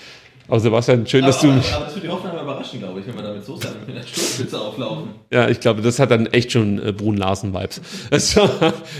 Aber 0.48 0.60
Sebastian, 0.60 1.06
schön, 1.06 1.24
dass 1.24 1.40
du 1.40 1.46
mich. 1.46 1.72
Aber 1.72 1.84
das 1.84 1.94
wird 1.94 2.04
die 2.04 2.08
Hoffnung 2.08 2.32
überraschen, 2.32 2.80
glaube 2.80 3.00
ich, 3.00 3.06
wenn 3.06 3.14
wir 3.14 3.22
da 3.22 3.32
mit 3.32 3.44
Sosa 3.44 3.68
mit 3.86 3.96
der 3.96 4.02
Sturmspitze 4.02 4.60
auflaufen. 4.60 5.10
Ja, 5.30 5.48
ich 5.48 5.60
glaube, 5.60 5.82
das 5.82 5.98
hat 5.98 6.10
dann 6.10 6.26
echt 6.26 6.52
schon 6.52 6.84
äh, 6.84 6.92
Brun 6.92 7.16
Larsen-Vibes. 7.16 7.80
Also, 8.10 8.48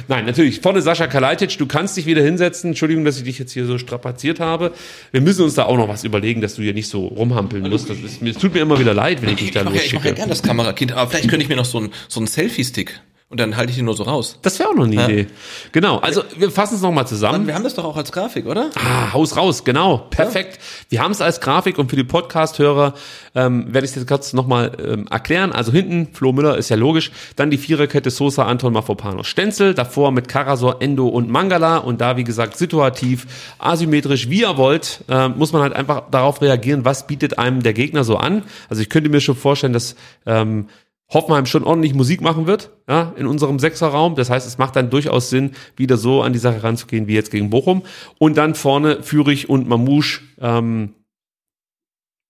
nein, 0.09 0.25
natürlich. 0.25 0.61
Vorne 0.61 0.81
Sascha 0.81 1.07
Kalajdzic, 1.07 1.59
du 1.59 1.67
kannst 1.67 1.97
dich 1.97 2.07
wieder 2.07 2.23
hinsetzen. 2.23 2.71
Entschuldigung, 2.71 3.05
dass 3.05 3.19
ich 3.19 3.25
dich 3.25 3.39
jetzt 3.39 3.53
hier 3.53 3.67
so 3.67 3.77
strapaziert 3.79 4.41
habe. 4.41 4.73
Wir 5.11 5.21
müssen 5.21 5.43
uns 5.43 5.55
da 5.55 5.65
auch 5.65 5.77
noch 5.77 5.89
was 5.89 6.05
überlegen, 6.05 6.41
dass 6.41 6.55
du 6.55 6.63
hier 6.63 6.75
nicht 6.75 6.89
so 6.89 7.07
rumhampeln 7.07 7.69
musst. 7.69 7.91
Das 7.91 7.99
ist, 7.99 8.23
es 8.23 8.39
tut 8.39 8.55
mir 8.55 8.61
immer 8.61 8.79
wieder 8.79 8.95
leid, 8.95 9.21
wenn 9.21 9.31
ich 9.31 9.37
dich 9.37 9.51
da 9.51 9.61
Ich 9.61 9.65
mache 9.67 9.77
ja, 9.77 9.83
ich 9.83 9.93
mach 9.93 10.05
ja 10.05 10.11
losschicke. 10.11 10.15
gern 10.15 10.29
das 10.29 10.43
Kamerakind, 10.43 10.93
aber 10.93 11.11
vielleicht 11.11 11.29
könnte 11.29 11.43
ich 11.43 11.49
mir 11.49 11.57
noch 11.57 11.65
so 11.65 11.79
einen 11.79 11.91
so 12.09 12.21
einen 12.21 12.27
Selfie-Stick 12.29 13.01
und 13.33 13.41
dann 13.41 13.57
halte 13.57 13.71
ich 13.71 13.77
den 13.77 13.87
nur 13.87 13.97
so 13.97 14.03
raus. 14.05 14.39
Das 14.43 14.59
wäre 14.59 14.69
auch 14.69 14.75
noch 14.75 14.85
eine 14.85 14.95
Ja. 14.95 15.09
Idee. 15.09 15.27
Genau, 15.73 15.99
also 15.99 16.23
wir 16.37 16.51
fassen 16.51 16.75
es 16.77 16.83
nochmal 16.83 17.07
zusammen. 17.07 17.47
Wir 17.47 17.55
haben 17.55 17.65
das 17.65 17.75
doch 17.75 17.85
auch 17.85 17.97
als 17.97 18.13
Grafik, 18.13 18.45
oder? 18.47 18.71
Ah, 18.77 19.13
Haus 19.15 19.37
raus, 19.39 19.65
genau, 19.65 19.99
perfekt. 20.11 20.61
Wir 20.91 21.01
haben 21.03 21.13
es 21.13 21.21
als 21.23 21.41
Grafik 21.41 21.79
und 21.79 21.89
für 21.89 21.97
die 21.97 22.05
Podcast-Hörer 22.05 22.93
ähm, 23.35 23.73
werde 23.73 23.87
ich 23.87 23.93
es 23.93 23.97
jetzt 23.97 24.07
kurz 24.07 24.35
nochmal 24.35 24.73
ähm, 24.87 25.07
erklären. 25.11 25.51
Also 25.53 25.73
hinten, 25.73 26.09
Flo 26.13 26.33
Müller 26.33 26.59
ist 26.59 26.69
ja 26.69 26.77
logisch, 26.77 27.11
dann 27.37 27.51
die 27.51 27.57
Viererkette 27.57 28.11
Sosa, 28.11 28.45
Anton 28.45 28.75
Mafropanos, 28.75 29.27
Stenzel, 29.27 29.73
davor 29.73 30.13
mit 30.13 30.29
Karasor, 30.29 30.77
Endo 30.83 31.09
und 31.09 31.31
Mangala 31.31 31.79
und 31.79 32.03
da, 32.03 32.19
wie 32.19 32.25
gesagt, 32.25 32.59
situativ, 32.59 33.27
asymmetrisch, 33.59 34.29
wie 34.29 34.43
ihr 34.43 34.59
wollt, 34.59 35.05
äh, 35.09 35.29
muss 35.29 35.53
man 35.53 35.63
halt 35.63 35.73
einfach 35.73 36.03
darauf 36.11 36.43
reagieren, 36.43 36.85
was 36.85 37.07
bietet 37.07 37.39
einem 37.39 37.63
der 37.63 37.73
Gegner 37.73 38.05
so 38.05 38.19
an. 38.19 38.43
Also 38.69 38.83
ich 38.83 38.91
könnte 38.91 39.09
mir 39.09 39.23
schon 39.23 39.37
vorstellen, 39.37 39.73
dass 39.73 39.97
ähm, 40.27 40.67
Hoffenheim 41.13 41.47
schon 41.47 41.65
ordentlich 41.65 41.95
Musik 41.95 42.21
machen 42.21 42.47
wird, 42.47 42.71
ja, 42.89 43.13
in 43.17 43.27
unserem 43.27 43.59
Sechserraum. 43.59 44.15
Das 44.15 44.31
heißt, 44.31 44.47
es 44.47 44.59
macht 44.59 44.77
dann 44.77 44.91
durchaus 44.91 45.31
Sinn, 45.31 45.53
wieder 45.77 45.97
so 45.97 46.23
an 46.23 46.33
die 46.33 46.39
Sache 46.39 46.63
ranzugehen 46.63 47.07
wie 47.07 47.15
jetzt 47.15 47.31
gegen 47.31 47.51
Bochum. 47.51 47.83
Und 48.19 48.37
dann 48.37 48.55
vorne 48.55 49.03
Fürich 49.03 49.49
und 49.49 49.69
Mamouche, 49.69 50.23
ähm, 50.41 50.95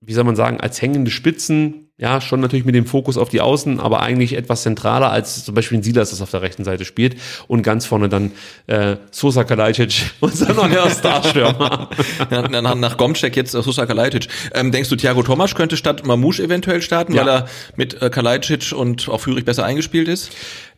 wie 0.04 0.14
soll 0.14 0.24
man 0.24 0.36
sagen, 0.36 0.60
als 0.60 0.82
hängende 0.82 1.10
Spitzen, 1.10 1.91
ja, 2.02 2.20
schon 2.20 2.40
natürlich 2.40 2.64
mit 2.64 2.74
dem 2.74 2.84
Fokus 2.84 3.16
auf 3.16 3.28
die 3.28 3.40
Außen, 3.40 3.78
aber 3.78 4.02
eigentlich 4.02 4.32
etwas 4.36 4.62
zentraler 4.62 5.12
als 5.12 5.44
zum 5.44 5.54
Beispiel 5.54 5.78
ein 5.78 5.84
Silas 5.84 6.10
das 6.10 6.20
auf 6.20 6.32
der 6.32 6.42
rechten 6.42 6.64
Seite 6.64 6.84
spielt. 6.84 7.14
Und 7.46 7.62
ganz 7.62 7.86
vorne 7.86 8.08
dann 8.08 8.32
äh, 8.66 8.96
Sosa 9.12 9.44
Kalajdzic, 9.44 10.10
unser 10.20 10.52
neuer 10.52 10.90
Starstürmer. 10.90 11.88
Nach, 12.30 12.74
nach 12.74 12.96
Gomcek 12.96 13.36
jetzt 13.36 13.52
Sosa 13.52 13.86
Kalajdzic. 13.86 14.26
Ähm, 14.52 14.72
denkst 14.72 14.88
du, 14.88 14.96
Thiago 14.96 15.22
Tomasch 15.22 15.54
könnte 15.54 15.76
statt 15.76 16.04
Mamouche 16.04 16.42
eventuell 16.42 16.82
starten, 16.82 17.14
Ja. 17.14 17.20
weil 17.24 17.28
er 17.28 17.48
mit 17.76 18.02
äh, 18.02 18.10
Kalajdzic 18.10 18.72
und 18.72 19.08
auch 19.08 19.20
Führig 19.20 19.44
besser 19.44 19.64
eingespielt 19.64 20.08
ist? 20.08 20.32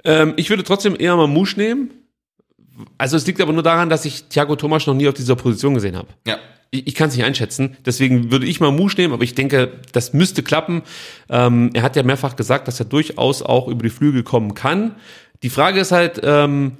Ähm, 0.05 0.35
ich 0.37 0.51
würde 0.51 0.63
trotzdem 0.63 0.95
eher 0.99 1.17
Mamouche 1.17 1.57
nehmen. 1.59 1.91
Also 2.99 3.17
es 3.17 3.27
liegt 3.27 3.41
aber 3.41 3.55
nur 3.55 3.63
daran, 3.63 3.89
dass 3.89 4.05
ich 4.05 4.25
Thiago 4.25 4.57
Thomas 4.57 4.87
noch 4.87 4.95
nie 4.95 5.09
auf 5.09 5.15
dieser 5.15 5.37
Position 5.37 5.73
gesehen 5.73 5.97
habe. 5.97 6.09
Ja. 6.27 6.37
Ich, 6.75 6.89
ich 6.89 6.95
kann 6.95 7.09
es 7.09 7.17
nicht 7.17 7.25
einschätzen, 7.25 7.77
deswegen 7.87 8.33
würde 8.33 8.47
ich 8.47 8.59
mal 8.59 8.73
Mouche 8.73 8.97
nehmen, 8.97 9.15
aber 9.15 9.23
ich 9.23 9.35
denke, 9.35 9.81
das 9.93 10.13
müsste 10.13 10.43
klappen. 10.43 10.83
Ähm, 11.31 11.71
er 11.73 11.83
hat 11.83 11.95
ja 11.95 12.03
mehrfach 12.03 12.35
gesagt, 12.35 12.67
dass 12.67 12.81
er 12.81 12.87
durchaus 12.87 13.43
auch 13.43 13.69
über 13.69 13.85
die 13.85 13.91
Flügel 13.91 14.25
kommen 14.25 14.55
kann. 14.55 14.97
Die 15.45 15.51
Frage 15.51 15.81
ist 15.81 15.93
halt, 15.93 16.21
ähm, 16.25 16.79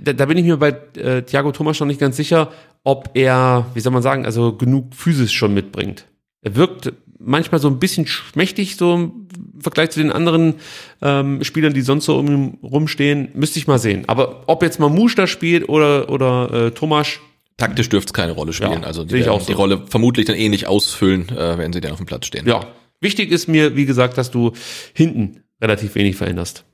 da, 0.00 0.12
da 0.12 0.26
bin 0.26 0.38
ich 0.38 0.44
mir 0.44 0.56
bei 0.58 0.76
äh, 0.96 1.22
Thiago 1.22 1.50
Thomas 1.50 1.80
noch 1.80 1.86
nicht 1.88 1.98
ganz 1.98 2.16
sicher, 2.16 2.52
ob 2.84 3.10
er, 3.14 3.66
wie 3.74 3.80
soll 3.80 3.92
man 3.92 4.02
sagen, 4.02 4.24
also 4.24 4.54
genug 4.54 4.94
Physis 4.94 5.32
schon 5.32 5.54
mitbringt. 5.54 6.06
Er 6.42 6.54
wirkt 6.54 6.92
manchmal 7.18 7.60
so 7.60 7.68
ein 7.68 7.80
bisschen 7.80 8.06
schmächtig, 8.06 8.76
so 8.76 8.94
im 8.94 9.28
Vergleich 9.58 9.90
zu 9.90 10.00
den 10.00 10.12
anderen 10.12 10.54
ähm, 11.02 11.42
Spielern, 11.42 11.74
die 11.74 11.80
sonst 11.80 12.04
so 12.04 12.18
um 12.18 12.26
ihn 12.26 12.58
rumstehen. 12.62 13.30
Müsste 13.34 13.58
ich 13.58 13.66
mal 13.66 13.78
sehen. 13.78 14.04
Aber 14.06 14.44
ob 14.46 14.62
jetzt 14.62 14.78
Mamouche 14.78 15.16
da 15.16 15.26
spielt 15.26 15.68
oder, 15.68 16.10
oder 16.10 16.52
äh, 16.52 16.70
Thomas, 16.70 17.18
Taktisch 17.56 17.88
dürfte 17.88 18.08
es 18.10 18.12
keine 18.12 18.32
Rolle 18.32 18.52
spielen. 18.52 18.82
Ja, 18.82 18.86
also 18.86 19.04
die 19.04 19.16
ich 19.16 19.28
auch 19.28 19.40
so. 19.40 19.46
die 19.46 19.52
Rolle 19.52 19.82
vermutlich 19.88 20.26
dann 20.26 20.36
ähnlich 20.36 20.66
ausfüllen, 20.66 21.28
äh, 21.28 21.56
wenn 21.58 21.72
sie 21.72 21.80
dann 21.80 21.92
auf 21.92 21.98
dem 21.98 22.06
Platz 22.06 22.26
stehen. 22.26 22.46
Ja. 22.46 22.66
Wichtig 23.00 23.30
ist 23.30 23.48
mir, 23.48 23.76
wie 23.76 23.84
gesagt, 23.86 24.18
dass 24.18 24.30
du 24.30 24.52
hinten 24.94 25.42
relativ 25.60 25.94
wenig 25.94 26.16
veränderst. 26.16 26.64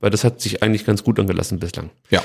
Weil 0.00 0.10
das 0.10 0.24
hat 0.24 0.40
sich 0.42 0.62
eigentlich 0.62 0.84
ganz 0.84 1.02
gut 1.04 1.18
angelassen 1.18 1.58
bislang. 1.58 1.90
Ja. 2.10 2.22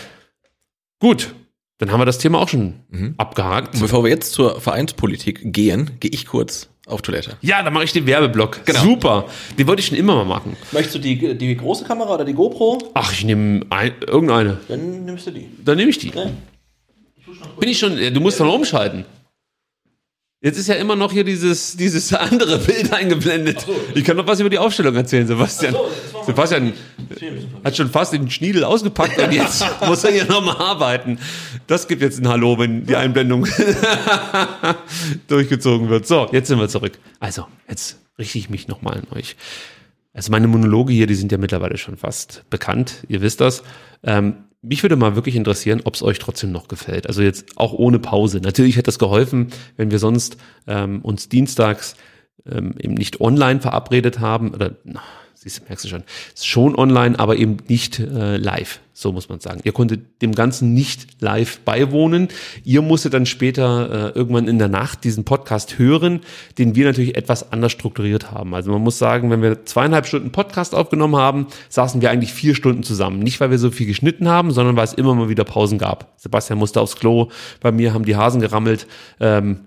Gut. 1.00 1.34
Dann 1.78 1.92
haben 1.92 2.00
wir 2.00 2.06
das 2.06 2.20
Thema 2.20 2.40
auch 2.40 2.50
schon 2.50 2.76
Mhm. 2.90 3.16
abgehakt. 3.18 3.74
Und 3.76 3.82
bevor 3.82 4.04
wir 4.04 4.12
jetzt 4.12 4.34
zur 4.34 4.60
Vereinspolitik 4.62 5.42
gehen, 5.54 5.92
gehe 6.00 6.12
ich 6.12 6.28
kurz 6.28 6.70
auf 6.86 7.02
Toilette. 7.02 7.38
Ja, 7.42 7.64
dann 7.64 7.74
mache 7.74 7.86
ich 7.86 7.94
den 7.94 8.06
Werbeblock. 8.06 8.66
Genau. 8.66 8.82
Super. 8.82 9.26
Den 9.58 9.66
wollte 9.68 9.80
ich 9.80 9.88
schon 9.88 9.98
immer 9.98 10.16
mal 10.16 10.26
machen. 10.26 10.58
Möchtest 10.74 10.96
du 10.96 11.00
die, 11.00 11.36
die 11.38 11.56
große 11.56 11.86
Kamera 11.86 12.14
oder 12.16 12.26
die 12.26 12.34
GoPro? 12.34 12.92
Ach, 12.94 13.12
ich 13.14 13.24
nehme 13.24 13.66
ein, 13.70 13.94
irgendeine. 14.06 14.60
Dann 14.68 15.06
nimmst 15.06 15.26
du 15.28 15.32
die. 15.32 15.48
Dann 15.64 15.78
nehme 15.78 15.90
ich 15.90 15.98
die. 15.98 16.12
Bin 17.60 17.69
ich 17.69 17.80
schon, 17.80 17.95
du 17.95 18.19
musst 18.19 18.40
noch 18.40 18.53
umschalten. 18.53 19.06
Jetzt 20.43 20.58
ist 20.58 20.68
ja 20.68 20.74
immer 20.74 20.95
noch 20.95 21.11
hier 21.11 21.24
dieses, 21.24 21.77
dieses 21.77 22.11
andere 22.16 22.58
Bild 22.58 22.92
eingeblendet. 22.92 23.68
Ich 23.93 24.03
kann 24.03 24.18
noch 24.18 24.26
was 24.26 24.40
über 24.40 24.50
die 24.50 24.58
Aufstellung 24.58 24.95
erzählen, 24.95 25.27
Sebastian. 25.27 25.76
Sebastian 26.26 26.74
hat 27.64 27.77
schon 27.77 27.90
fast 27.90 28.14
den 28.14 28.27
Schniedel 28.32 28.64
ausgepackt 28.64 29.19
und 29.19 29.32
jetzt 29.34 29.64
muss 29.85 30.03
er 30.03 30.11
hier 30.11 30.26
nochmal 30.26 30.58
arbeiten. 30.58 31.19
Das 31.68 31.88
gibt 31.88 32.01
jetzt 32.01 32.19
ein 32.19 32.27
Hallo, 32.27 32.58
wenn 32.58 32.88
die 32.88 32.95
Einblendung 32.95 33.48
durchgezogen 35.27 35.90
wird. 35.90 36.08
So, 36.08 36.27
jetzt 36.32 36.48
sind 36.48 36.58
wir 36.58 36.69
zurück. 36.69 36.98
Also, 37.19 37.45
jetzt 37.69 38.00
richte 38.18 38.40
ich 38.40 38.50
mich 38.50 38.68
nochmal 38.68 38.95
an 38.95 39.16
euch. 39.16 39.35
Also 40.14 40.32
meine 40.32 40.48
Monologe 40.48 40.92
hier, 40.92 41.06
die 41.06 41.16
sind 41.16 41.32
ja 41.32 41.38
mittlerweile 41.38 41.77
schon 41.77 41.98
fast 41.98 42.43
bekannt. 42.50 43.06
Ihr 43.08 43.22
wisst 43.22 43.42
das. 43.42 43.64
Ähm, 44.03 44.45
mich 44.62 44.84
würde 44.84 44.96
mal 44.96 45.16
wirklich 45.16 45.36
interessieren, 45.36 45.82
ob 45.86 45.96
es 45.96 46.04
euch 46.04 46.20
trotzdem 46.20 46.52
noch 46.52 46.68
gefällt. 46.68 47.08
Also 47.08 47.22
jetzt 47.22 47.58
auch 47.58 47.74
ohne 47.74 48.00
Pause. 48.00 48.40
Natürlich 48.42 48.76
hätte 48.76 48.86
das 48.86 49.00
geholfen, 49.00 49.48
wenn 49.76 49.92
wir 49.92 50.00
sonst 50.00 50.38
ähm, 50.68 51.02
uns 51.02 51.30
dienstags 51.30 51.96
ähm, 52.46 52.76
eben 52.80 52.94
nicht 52.94 53.22
online 53.22 53.60
verabredet 53.60 54.20
haben. 54.20 54.54
Oder 54.54 54.76
na, 54.84 55.02
siehst 55.34 55.60
du, 55.60 55.64
merkst 55.68 55.86
du 55.86 55.90
schon, 55.90 56.04
schon 56.36 56.76
online, 56.76 57.18
aber 57.18 57.38
eben 57.38 57.58
nicht 57.68 58.00
äh, 58.00 58.38
live. 58.38 58.80
So 59.02 59.12
muss 59.12 59.30
man 59.30 59.40
sagen. 59.40 59.62
Ihr 59.64 59.72
konntet 59.72 60.22
dem 60.22 60.36
Ganzen 60.36 60.76
nicht 60.76 61.20
live 61.22 61.62
beiwohnen. 61.62 62.28
Ihr 62.64 62.84
musstet 62.84 63.16
dann 63.16 63.26
später 63.26 64.14
äh, 64.14 64.18
irgendwann 64.18 64.48
in 64.48 64.60
der 64.60 64.68
Nacht 64.68 65.04
diesen 65.04 65.24
Podcast 65.24 65.80
hören, 65.80 66.20
den 66.60 66.76
wir 66.76 66.86
natürlich 66.86 67.18
etwas 67.18 67.52
anders 67.52 67.72
strukturiert 67.72 68.32
haben. 68.32 68.54
Also 68.54 68.72
man 68.72 68.82
muss 68.82 69.00
sagen, 69.00 69.32
wenn 69.32 69.42
wir 69.42 69.66
zweieinhalb 69.66 70.06
Stunden 70.06 70.32
Podcast 70.32 70.76
aufgenommen 70.76 71.16
haben, 71.16 71.48
saßen 71.70 72.00
wir 72.00 72.12
eigentlich 72.12 72.32
vier 72.32 72.54
Stunden 72.54 72.84
zusammen. 72.84 73.18
Nicht, 73.18 73.40
weil 73.40 73.50
wir 73.50 73.58
so 73.58 73.72
viel 73.72 73.88
geschnitten 73.88 74.28
haben, 74.28 74.52
sondern 74.52 74.76
weil 74.76 74.86
es 74.86 74.94
immer 74.94 75.16
mal 75.16 75.30
wieder 75.30 75.46
Pausen 75.46 75.80
gab. 75.80 76.14
Sebastian 76.18 76.60
musste 76.60 76.80
aufs 76.80 76.96
Klo, 76.96 77.30
bei 77.60 77.72
mir 77.72 77.96
haben 77.96 78.06
die 78.06 78.16
Hasen 78.16 78.40
gerammelt. 78.40 78.86
Ähm, 79.20 79.62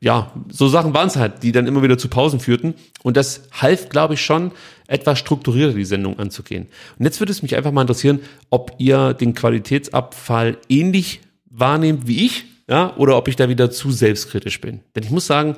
ja, 0.00 0.32
so 0.50 0.68
Sachen 0.68 0.92
waren 0.92 1.06
es 1.06 1.16
halt, 1.16 1.42
die 1.42 1.52
dann 1.52 1.66
immer 1.66 1.82
wieder 1.82 1.98
zu 1.98 2.08
Pausen 2.08 2.40
führten. 2.40 2.74
Und 3.02 3.16
das 3.16 3.48
half, 3.52 3.88
glaube 3.88 4.14
ich, 4.14 4.24
schon, 4.24 4.50
etwas 4.88 5.18
strukturierter 5.18 5.74
die 5.74 5.84
Sendung 5.84 6.18
anzugehen. 6.18 6.68
Und 6.98 7.04
jetzt 7.04 7.20
würde 7.20 7.32
es 7.32 7.42
mich 7.42 7.56
einfach 7.56 7.72
mal 7.72 7.82
interessieren, 7.82 8.20
ob 8.50 8.74
ihr 8.78 9.14
den 9.14 9.34
Qualitätsabfall 9.34 10.58
ähnlich 10.68 11.20
wahrnehmt 11.50 12.06
wie 12.06 12.24
ich, 12.26 12.44
ja, 12.68 12.94
oder 12.96 13.16
ob 13.16 13.28
ich 13.28 13.36
da 13.36 13.48
wieder 13.48 13.70
zu 13.70 13.90
selbstkritisch 13.90 14.60
bin. 14.60 14.80
Denn 14.94 15.04
ich 15.04 15.10
muss 15.10 15.26
sagen, 15.26 15.56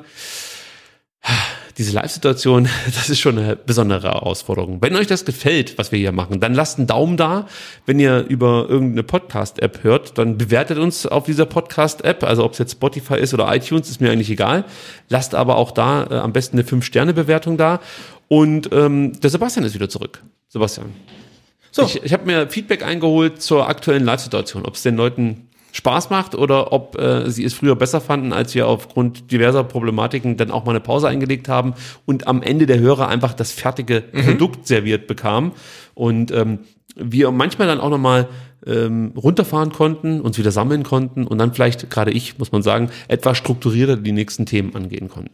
diese 1.78 1.92
Live-Situation, 1.92 2.68
das 2.86 3.08
ist 3.08 3.20
schon 3.20 3.38
eine 3.38 3.56
besondere 3.56 4.08
Herausforderung. 4.08 4.82
Wenn 4.82 4.96
euch 4.96 5.06
das 5.06 5.24
gefällt, 5.24 5.78
was 5.78 5.92
wir 5.92 5.98
hier 5.98 6.12
machen, 6.12 6.40
dann 6.40 6.52
lasst 6.52 6.78
einen 6.78 6.88
Daumen 6.88 7.16
da. 7.16 7.46
Wenn 7.86 8.00
ihr 8.00 8.24
über 8.28 8.66
irgendeine 8.68 9.04
Podcast-App 9.04 9.84
hört, 9.84 10.18
dann 10.18 10.36
bewertet 10.36 10.78
uns 10.78 11.06
auf 11.06 11.24
dieser 11.24 11.46
Podcast-App. 11.46 12.24
Also 12.24 12.44
ob 12.44 12.52
es 12.52 12.58
jetzt 12.58 12.72
Spotify 12.72 13.14
ist 13.14 13.32
oder 13.32 13.54
iTunes, 13.54 13.88
ist 13.88 14.00
mir 14.00 14.10
eigentlich 14.10 14.30
egal. 14.30 14.64
Lasst 15.08 15.34
aber 15.34 15.56
auch 15.56 15.70
da 15.70 16.04
äh, 16.10 16.14
am 16.16 16.32
besten 16.32 16.58
eine 16.58 16.68
5-Sterne-Bewertung 16.68 17.56
da. 17.56 17.80
Und 18.28 18.70
ähm, 18.72 19.18
der 19.20 19.30
Sebastian 19.30 19.64
ist 19.64 19.74
wieder 19.74 19.88
zurück. 19.88 20.22
Sebastian. 20.48 20.92
So. 21.70 21.82
Ich, 21.82 22.02
ich 22.02 22.12
habe 22.12 22.26
mir 22.26 22.48
Feedback 22.48 22.84
eingeholt 22.84 23.42
zur 23.42 23.68
aktuellen 23.68 24.04
Live-Situation, 24.04 24.64
ob 24.64 24.74
es 24.74 24.82
den 24.82 24.96
Leuten 24.96 25.48
Spaß 25.72 26.10
macht 26.10 26.34
oder 26.34 26.72
ob 26.72 26.98
äh, 26.98 27.30
sie 27.30 27.44
es 27.44 27.54
früher 27.54 27.76
besser 27.76 28.00
fanden, 28.00 28.32
als 28.32 28.54
wir 28.54 28.66
aufgrund 28.66 29.30
diverser 29.30 29.64
Problematiken 29.64 30.36
dann 30.36 30.50
auch 30.50 30.64
mal 30.64 30.72
eine 30.72 30.80
Pause 30.80 31.08
eingelegt 31.08 31.48
haben 31.48 31.74
und 32.06 32.26
am 32.26 32.42
Ende 32.42 32.66
der 32.66 32.80
Hörer 32.80 33.08
einfach 33.08 33.34
das 33.34 33.52
fertige 33.52 34.00
Produkt 34.00 34.66
serviert 34.66 35.06
bekamen 35.06 35.52
und 35.94 36.30
ähm, 36.32 36.60
wir 36.96 37.30
manchmal 37.30 37.68
dann 37.68 37.80
auch 37.80 37.90
nochmal 37.90 38.28
ähm, 38.66 39.12
runterfahren 39.16 39.70
konnten, 39.70 40.20
uns 40.20 40.38
wieder 40.38 40.50
sammeln 40.50 40.82
konnten 40.82 41.26
und 41.26 41.38
dann 41.38 41.54
vielleicht, 41.54 41.90
gerade 41.90 42.10
ich, 42.10 42.38
muss 42.38 42.50
man 42.50 42.62
sagen, 42.62 42.90
etwas 43.06 43.38
strukturierter 43.38 43.96
die 43.96 44.12
nächsten 44.12 44.46
Themen 44.46 44.74
angehen 44.74 45.08
konnten. 45.08 45.30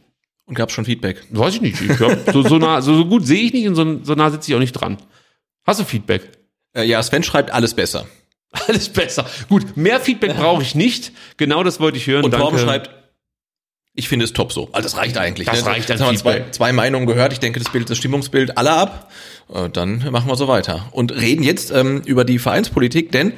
Und 0.46 0.54
gab 0.54 0.70
schon 0.70 0.84
Feedback? 0.84 1.22
Weiß 1.30 1.54
ich 1.54 1.60
nicht. 1.60 1.80
Ich 1.80 1.96
glaub, 1.96 2.16
so, 2.32 2.42
so, 2.42 2.58
nah, 2.58 2.82
so, 2.82 2.94
so 2.94 3.06
gut 3.06 3.26
sehe 3.26 3.42
ich 3.44 3.52
nicht 3.52 3.66
und 3.66 3.74
so, 3.74 4.04
so 4.04 4.14
nah 4.14 4.30
sitze 4.30 4.50
ich 4.50 4.54
auch 4.54 4.60
nicht 4.60 4.72
dran. 4.72 4.98
Hast 5.66 5.80
du 5.80 5.84
Feedback? 5.84 6.30
Äh, 6.74 6.84
ja, 6.84 7.02
Sven 7.02 7.22
schreibt 7.22 7.50
alles 7.50 7.74
besser. 7.74 8.06
Alles 8.68 8.88
besser. 8.88 9.26
Gut, 9.48 9.76
mehr 9.76 10.00
Feedback 10.00 10.36
brauche 10.36 10.62
ich 10.62 10.74
nicht. 10.74 11.12
Genau 11.38 11.64
das 11.64 11.80
wollte 11.80 11.98
ich 11.98 12.06
hören. 12.06 12.24
Und. 12.24 12.30
Torben 12.32 12.58
schreibt, 12.58 12.90
ich 13.94 14.08
finde 14.08 14.24
es 14.24 14.32
top 14.32 14.52
so. 14.52 14.68
Also 14.72 14.86
das 14.86 14.96
reicht 14.96 15.16
eigentlich. 15.18 15.46
Das 15.46 15.64
ne? 15.64 15.70
reicht 15.70 15.88
Jetzt 15.88 15.92
als 15.92 16.00
haben 16.02 16.14
wir 16.14 16.18
zwei, 16.18 16.44
zwei 16.50 16.72
Meinungen 16.72 17.06
gehört. 17.06 17.32
Ich 17.32 17.40
denke, 17.40 17.60
das 17.60 17.70
bildet 17.72 17.90
das 17.90 17.98
Stimmungsbild 17.98 18.58
aller 18.58 18.76
ab. 18.76 19.10
Äh, 19.52 19.70
Dann 19.70 20.10
machen 20.10 20.28
wir 20.28 20.36
so 20.36 20.48
weiter. 20.48 20.88
Und 20.92 21.12
reden 21.12 21.42
jetzt 21.42 21.70
ähm, 21.70 22.02
über 22.04 22.24
die 22.24 22.38
Vereinspolitik, 22.38 23.12
denn 23.12 23.32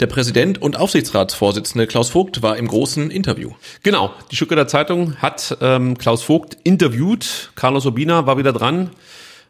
der 0.00 0.06
Präsident 0.06 0.62
und 0.62 0.78
Aufsichtsratsvorsitzende 0.78 1.86
Klaus 1.86 2.10
Vogt 2.10 2.42
war 2.42 2.56
im 2.56 2.68
großen 2.68 3.10
Interview. 3.10 3.52
Genau, 3.82 4.12
die 4.30 4.36
Stuttgarter 4.36 4.68
Zeitung 4.68 5.16
hat 5.16 5.58
ähm, 5.60 5.98
Klaus 5.98 6.22
Vogt 6.22 6.56
interviewt. 6.62 7.50
Carlos 7.56 7.84
Urbina 7.84 8.26
war 8.26 8.38
wieder 8.38 8.52
dran, 8.52 8.90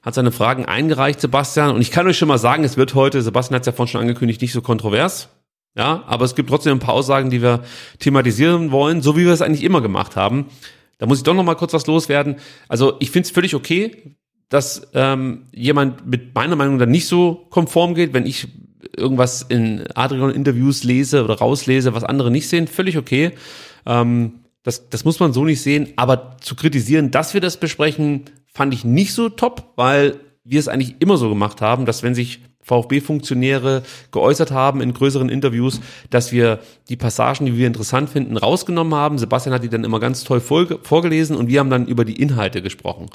hat 0.03 0.15
seine 0.15 0.33
Fragen 0.33 0.65
eingereicht, 0.65 1.21
Sebastian. 1.21 1.75
Und 1.75 1.83
ich 1.83 1.91
kann 1.91 2.07
euch 2.07 2.17
schon 2.17 2.29
mal 2.29 2.39
sagen, 2.39 2.65
es 2.65 2.77
wird 2.77 2.95
heute, 2.95 3.21
Sebastian 3.21 3.57
hat 3.57 3.63
es 3.63 3.67
ja 3.67 3.73
vorhin 3.73 3.93
schon 3.93 4.01
angekündigt, 4.01 4.41
nicht 4.41 4.53
so 4.53 4.63
kontrovers. 4.63 5.29
Ja, 5.77 6.03
aber 6.07 6.25
es 6.25 6.35
gibt 6.35 6.49
trotzdem 6.49 6.79
ein 6.79 6.81
paar 6.81 6.95
Aussagen, 6.95 7.31
die 7.31 7.43
wir 7.43 7.63
thematisieren 7.99 8.73
wollen, 8.73 9.03
so 9.03 9.17
wie 9.17 9.27
wir 9.27 9.33
es 9.33 9.43
eigentlich 9.43 9.63
immer 9.63 9.81
gemacht 9.81 10.17
haben. 10.17 10.47
Da 10.97 11.07
muss 11.07 11.19
ich 11.19 11.25
doch 11.25 11.35
noch 11.35 11.45
mal 11.45 11.55
kurz 11.55 11.73
was 11.73 11.87
loswerden. 11.87 12.37
Also 12.69 12.95
ich 13.01 13.11
finde 13.11 13.27
es 13.27 13.31
völlig 13.31 13.55
okay, 13.55 14.17
dass 14.49 14.89
ähm, 14.95 15.47
jemand 15.53 16.07
mit 16.07 16.35
meiner 16.35 16.57
Meinung 16.57 16.79
dann 16.79 16.91
nicht 16.91 17.07
so 17.07 17.47
konform 17.51 17.95
geht, 17.95 18.15
wenn 18.15 18.27
ich 18.27 18.49
irgendwas 18.97 19.43
in 19.43 19.85
Adrian-Interviews 19.95 20.85
lese 20.85 21.25
oder 21.25 21.39
rauslese, 21.39 21.95
was 21.95 22.05
andere 22.05 22.31
nicht 22.31 22.49
sehen, 22.49 22.67
völlig 22.67 22.97
okay. 22.97 23.33
Ähm, 23.87 24.41
das, 24.63 24.89
das 24.91 25.05
muss 25.05 25.21
man 25.21 25.33
so 25.33 25.45
nicht 25.45 25.63
sehen. 25.63 25.89
Aber 25.97 26.37
zu 26.41 26.55
kritisieren, 26.55 27.11
dass 27.11 27.35
wir 27.35 27.41
das 27.41 27.59
besprechen, 27.59 28.25
fand 28.47 28.75
ich 28.75 28.85
nicht 28.85 29.15
so 29.15 29.29
top, 29.29 29.73
weil 29.77 30.21
wir 30.45 30.61
es 30.61 30.69
eigentlich 30.69 30.97
immer 31.01 31.17
so 31.17 31.29
gemacht 31.29 31.61
haben, 31.61 31.87
dass 31.87 32.03
wenn 32.03 32.15
sich 32.15 32.41
VfB-Funktionäre 32.69 33.83
geäußert 34.13 34.53
haben 34.53 34.81
in 34.81 34.93
größeren 34.93 35.29
Interviews, 35.29 35.81
dass 36.11 36.31
wir 36.31 36.61
die 36.89 36.97
Passagen, 36.97 37.47
die 37.47 37.57
wir 37.57 37.67
interessant 37.67 38.11
finden, 38.11 38.37
rausgenommen 38.37 38.95
haben. 38.95 39.19
Sebastian 39.19 39.55
hat 39.55 39.63
die 39.63 39.69
dann 39.69 39.85
immer 39.85 40.01
ganz 40.01 40.25
toll 40.25 40.39
vorge- 40.41 40.79
vorgelesen 40.83 41.37
und 41.37 41.49
wir 41.49 41.61
haben 41.61 41.71
dann 41.71 41.87
über 41.87 42.05
die 42.05 42.21
Inhalte 42.21 42.63
gesprochen. 42.63 43.07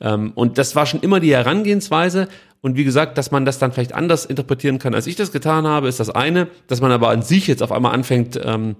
Ähm, 0.00 0.32
und 0.34 0.58
das 0.58 0.76
war 0.76 0.86
schon 0.86 1.00
immer 1.00 1.20
die 1.20 1.32
Herangehensweise. 1.32 2.28
Und 2.60 2.76
wie 2.76 2.84
gesagt, 2.84 3.18
dass 3.18 3.30
man 3.30 3.44
das 3.44 3.58
dann 3.58 3.72
vielleicht 3.72 3.94
anders 3.94 4.24
interpretieren 4.24 4.78
kann, 4.78 4.94
als 4.94 5.06
ich 5.06 5.16
das 5.16 5.32
getan 5.32 5.66
habe, 5.66 5.88
ist 5.88 6.00
das 6.00 6.10
eine. 6.10 6.48
Dass 6.66 6.80
man 6.80 6.90
aber 6.90 7.08
an 7.10 7.22
sich 7.22 7.46
jetzt 7.46 7.62
auf 7.62 7.72
einmal 7.72 7.94
anfängt, 7.94 8.38
ähm, 8.42 8.76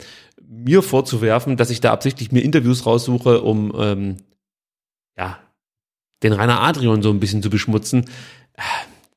mir 0.48 0.82
vorzuwerfen, 0.82 1.56
dass 1.56 1.70
ich 1.70 1.80
da 1.80 1.92
absichtlich 1.92 2.32
mir 2.32 2.40
Interviews 2.40 2.86
raussuche, 2.86 3.40
um 3.42 3.72
ähm, 3.78 4.16
ja 5.16 5.38
den 6.22 6.32
Rainer 6.32 6.60
Adrian 6.60 7.02
so 7.02 7.10
ein 7.10 7.20
bisschen 7.20 7.42
zu 7.42 7.50
beschmutzen. 7.50 8.06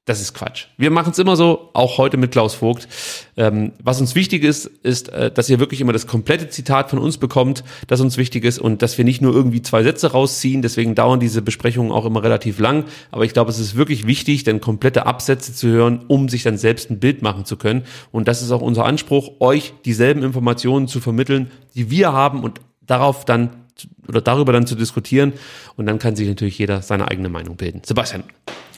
Das 0.05 0.19
ist 0.19 0.33
Quatsch. 0.33 0.65
Wir 0.77 0.89
machen 0.89 1.11
es 1.11 1.19
immer 1.19 1.35
so, 1.35 1.69
auch 1.73 1.99
heute 1.99 2.17
mit 2.17 2.31
Klaus 2.31 2.55
Vogt. 2.55 2.87
Ähm, 3.37 3.73
was 3.83 4.01
uns 4.01 4.15
wichtig 4.15 4.43
ist, 4.43 4.65
ist, 4.65 5.09
äh, 5.09 5.29
dass 5.29 5.47
ihr 5.47 5.59
wirklich 5.59 5.79
immer 5.79 5.93
das 5.93 6.07
komplette 6.07 6.49
Zitat 6.49 6.89
von 6.89 6.97
uns 6.97 7.19
bekommt, 7.19 7.63
das 7.85 8.01
uns 8.01 8.17
wichtig 8.17 8.43
ist 8.43 8.57
und 8.57 8.81
dass 8.81 8.97
wir 8.97 9.05
nicht 9.05 9.21
nur 9.21 9.31
irgendwie 9.31 9.61
zwei 9.61 9.83
Sätze 9.83 10.11
rausziehen. 10.11 10.63
Deswegen 10.63 10.95
dauern 10.95 11.19
diese 11.19 11.43
Besprechungen 11.43 11.91
auch 11.91 12.05
immer 12.05 12.23
relativ 12.23 12.57
lang. 12.57 12.85
Aber 13.11 13.25
ich 13.25 13.33
glaube, 13.33 13.51
es 13.51 13.59
ist 13.59 13.75
wirklich 13.75 14.07
wichtig, 14.07 14.43
dann 14.43 14.59
komplette 14.59 15.05
Absätze 15.05 15.53
zu 15.53 15.67
hören, 15.67 16.03
um 16.07 16.29
sich 16.29 16.41
dann 16.41 16.57
selbst 16.57 16.89
ein 16.89 16.99
Bild 16.99 17.21
machen 17.21 17.45
zu 17.45 17.55
können. 17.55 17.83
Und 18.11 18.27
das 18.27 18.41
ist 18.41 18.49
auch 18.49 18.61
unser 18.61 18.85
Anspruch, 18.85 19.33
euch 19.39 19.73
dieselben 19.85 20.23
Informationen 20.23 20.87
zu 20.87 20.99
vermitteln, 20.99 21.51
die 21.75 21.91
wir 21.91 22.11
haben 22.11 22.43
und 22.43 22.59
darauf 22.81 23.23
dann 23.23 23.51
oder 24.07 24.21
darüber 24.21 24.51
dann 24.51 24.65
zu 24.65 24.73
diskutieren. 24.73 25.33
Und 25.77 25.85
dann 25.85 25.99
kann 25.99 26.15
sich 26.15 26.27
natürlich 26.27 26.57
jeder 26.57 26.81
seine 26.81 27.07
eigene 27.07 27.29
Meinung 27.29 27.55
bilden. 27.55 27.81
Sebastian. 27.85 28.23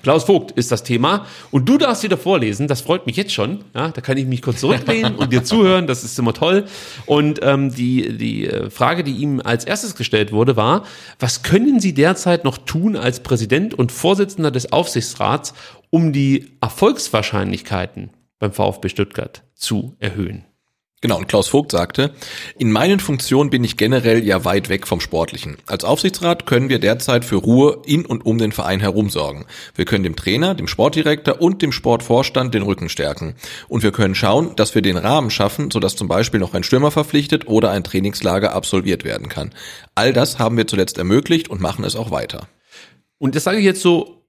Klaus 0.04 0.26
Vogt 0.26 0.52
ist 0.52 0.72
das 0.72 0.84
Thema. 0.84 1.26
Und 1.50 1.68
du 1.68 1.78
darfst 1.78 2.04
wieder 2.04 2.18
vorlesen. 2.18 2.68
Das 2.68 2.82
freut 2.82 3.08
mich 3.08 3.16
jetzt 3.16 3.34
schon. 3.34 3.64
Ja, 3.74 3.90
da 3.90 4.02
kann 4.02 4.18
ich 4.18 4.26
mich 4.26 4.42
kurz 4.42 4.60
zurücklehnen 4.60 5.16
und 5.16 5.32
dir 5.32 5.44
zuhören. 5.44 5.88
Das 5.88 6.04
ist 6.04 6.20
immer 6.20 6.34
toll. 6.34 6.66
Und 7.06 7.40
ähm, 7.42 7.74
die, 7.74 8.18
die 8.18 8.48
äh, 8.48 8.70
Frage, 8.70 9.04
die 9.04 9.14
ihm 9.14 9.42
als 9.44 9.64
erstes 9.64 9.96
gestellt 9.96 10.34
wurde, 10.34 10.58
war, 10.58 10.84
was 11.20 11.42
können 11.42 11.80
Sie 11.80 11.94
derzeit 11.94 12.44
noch 12.44 12.58
tun 12.58 12.98
als 12.98 13.22
Präsident 13.22 13.74
und 13.74 13.92
Vorsitzender 13.92 14.52
des 14.52 14.74
Aufsichtsrats, 14.74 15.54
um 15.90 16.12
die 16.12 16.52
Erfolgswahrscheinlichkeiten 16.60 18.12
beim 18.40 18.52
VfB 18.52 18.90
Stuttgart 18.90 19.44
zu 19.56 19.96
erhöhen? 20.00 20.44
Genau, 21.04 21.18
und 21.18 21.28
Klaus 21.28 21.50
Vogt 21.50 21.74
sagte, 21.74 22.14
in 22.58 22.72
meinen 22.72 23.02
Funktionen 23.02 23.50
bin 23.50 23.66
ich 23.66 23.76
generell 23.76 24.24
ja 24.24 24.46
weit 24.46 24.70
weg 24.70 24.88
vom 24.88 25.02
Sportlichen. 25.02 25.58
Als 25.66 25.84
Aufsichtsrat 25.84 26.46
können 26.46 26.70
wir 26.70 26.80
derzeit 26.80 27.26
für 27.26 27.36
Ruhe 27.36 27.82
in 27.86 28.06
und 28.06 28.26
um 28.26 28.38
den 28.38 28.54
Verein 28.54 28.80
herum 28.80 29.10
sorgen. 29.10 29.46
Wir 29.76 29.84
können 29.84 30.06
dem 30.06 30.16
Trainer, 30.16 30.56
dem 30.56 30.70
Sportdirektor 30.70 31.42
und 31.42 31.62
dem 31.62 31.74
Sportvorstand 31.74 32.54
den 32.54 32.64
Rücken 32.64 32.88
stärken. 32.88 33.36
Und 33.68 33.84
wir 33.84 33.92
können 33.92 34.16
schauen, 34.16 34.56
dass 34.56 34.76
wir 34.76 34.82
den 34.82 34.96
Rahmen 34.96 35.30
schaffen, 35.30 35.72
sodass 35.72 35.98
zum 35.98 36.08
Beispiel 36.08 36.40
noch 36.40 36.54
ein 36.54 36.64
Stürmer 36.64 36.90
verpflichtet 36.90 37.50
oder 37.50 37.72
ein 37.72 37.84
Trainingslager 37.84 38.56
absolviert 38.56 39.04
werden 39.04 39.28
kann. 39.28 39.54
All 39.96 40.14
das 40.14 40.40
haben 40.40 40.56
wir 40.56 40.68
zuletzt 40.68 40.98
ermöglicht 40.98 41.50
und 41.50 41.60
machen 41.60 41.84
es 41.84 41.98
auch 41.98 42.12
weiter. 42.12 42.48
Und 43.18 43.36
das 43.36 43.44
sage 43.44 43.58
ich 43.58 43.66
jetzt 43.66 43.82
so, 43.82 44.24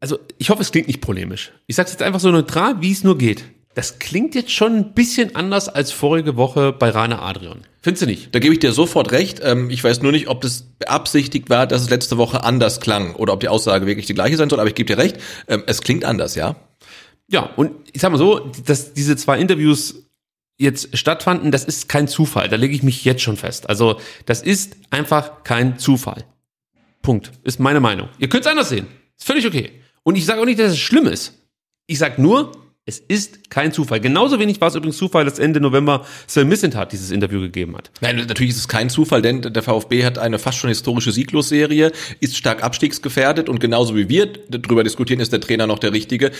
also 0.00 0.18
ich 0.36 0.50
hoffe, 0.50 0.62
es 0.62 0.72
klingt 0.72 0.88
nicht 0.88 1.00
polemisch. 1.00 1.52
Ich 1.68 1.76
sage 1.76 1.86
es 1.86 1.92
jetzt 1.92 2.02
einfach 2.02 2.18
so 2.18 2.32
neutral, 2.32 2.80
wie 2.80 2.90
es 2.90 3.04
nur 3.04 3.16
geht. 3.16 3.44
Das 3.78 4.00
klingt 4.00 4.34
jetzt 4.34 4.50
schon 4.50 4.74
ein 4.74 4.92
bisschen 4.92 5.36
anders 5.36 5.68
als 5.68 5.92
vorige 5.92 6.34
Woche 6.34 6.72
bei 6.72 6.90
Rainer 6.90 7.22
Adrian. 7.22 7.60
Findest 7.80 8.02
du 8.02 8.06
nicht? 8.06 8.34
Da 8.34 8.40
gebe 8.40 8.52
ich 8.52 8.58
dir 8.58 8.72
sofort 8.72 9.12
recht. 9.12 9.38
Ähm, 9.40 9.70
Ich 9.70 9.84
weiß 9.84 10.02
nur 10.02 10.10
nicht, 10.10 10.26
ob 10.26 10.40
das 10.40 10.62
beabsichtigt 10.80 11.48
war, 11.48 11.68
dass 11.68 11.82
es 11.82 11.88
letzte 11.88 12.18
Woche 12.18 12.42
anders 12.42 12.80
klang 12.80 13.14
oder 13.14 13.32
ob 13.34 13.38
die 13.38 13.46
Aussage 13.46 13.86
wirklich 13.86 14.06
die 14.06 14.14
gleiche 14.14 14.36
sein 14.36 14.50
soll, 14.50 14.58
aber 14.58 14.68
ich 14.68 14.74
gebe 14.74 14.88
dir 14.92 14.98
recht. 15.00 15.18
Ähm, 15.46 15.62
Es 15.68 15.80
klingt 15.80 16.04
anders, 16.04 16.34
ja. 16.34 16.56
Ja, 17.28 17.50
und 17.54 17.70
ich 17.92 18.00
sag 18.00 18.10
mal 18.10 18.18
so, 18.18 18.50
dass 18.66 18.94
diese 18.94 19.14
zwei 19.16 19.38
Interviews 19.38 20.08
jetzt 20.58 20.98
stattfanden, 20.98 21.52
das 21.52 21.62
ist 21.62 21.88
kein 21.88 22.08
Zufall. 22.08 22.48
Da 22.48 22.56
lege 22.56 22.74
ich 22.74 22.82
mich 22.82 23.04
jetzt 23.04 23.22
schon 23.22 23.36
fest. 23.36 23.68
Also, 23.68 24.00
das 24.26 24.42
ist 24.42 24.76
einfach 24.90 25.44
kein 25.44 25.78
Zufall. 25.78 26.24
Punkt. 27.00 27.30
Ist 27.44 27.60
meine 27.60 27.78
Meinung. 27.78 28.08
Ihr 28.18 28.28
könnt 28.28 28.44
es 28.44 28.50
anders 28.50 28.70
sehen. 28.70 28.88
Ist 29.16 29.24
völlig 29.28 29.46
okay. 29.46 29.70
Und 30.02 30.16
ich 30.16 30.26
sage 30.26 30.40
auch 30.40 30.46
nicht, 30.46 30.58
dass 30.58 30.72
es 30.72 30.78
schlimm 30.80 31.06
ist. 31.06 31.34
Ich 31.86 31.98
sage 32.00 32.20
nur, 32.20 32.50
es 32.88 33.02
ist 33.06 33.50
kein 33.50 33.70
Zufall. 33.70 34.00
Genauso 34.00 34.38
wenig 34.38 34.62
war 34.62 34.68
es 34.68 34.74
übrigens 34.74 34.96
Zufall, 34.96 35.26
dass 35.26 35.38
Ende 35.38 35.60
November 35.60 36.06
Sven 36.26 36.48
Missentat 36.48 36.90
dieses 36.90 37.10
Interview 37.10 37.38
gegeben 37.38 37.76
hat. 37.76 37.90
Nein, 38.00 38.16
natürlich 38.16 38.52
ist 38.52 38.58
es 38.60 38.68
kein 38.68 38.88
Zufall, 38.88 39.20
denn 39.20 39.42
der 39.42 39.62
VfB 39.62 40.06
hat 40.06 40.16
eine 40.16 40.38
fast 40.38 40.56
schon 40.56 40.68
historische 40.68 41.12
Sieglosserie, 41.12 41.92
ist 42.20 42.38
stark 42.38 42.64
abstiegsgefährdet 42.64 43.50
und 43.50 43.60
genauso 43.60 43.94
wie 43.94 44.08
wir 44.08 44.32
darüber 44.48 44.84
diskutieren, 44.84 45.20
ist 45.20 45.34
der 45.34 45.40
Trainer 45.42 45.66
noch 45.66 45.78
der 45.78 45.92
Richtige, 45.92 46.30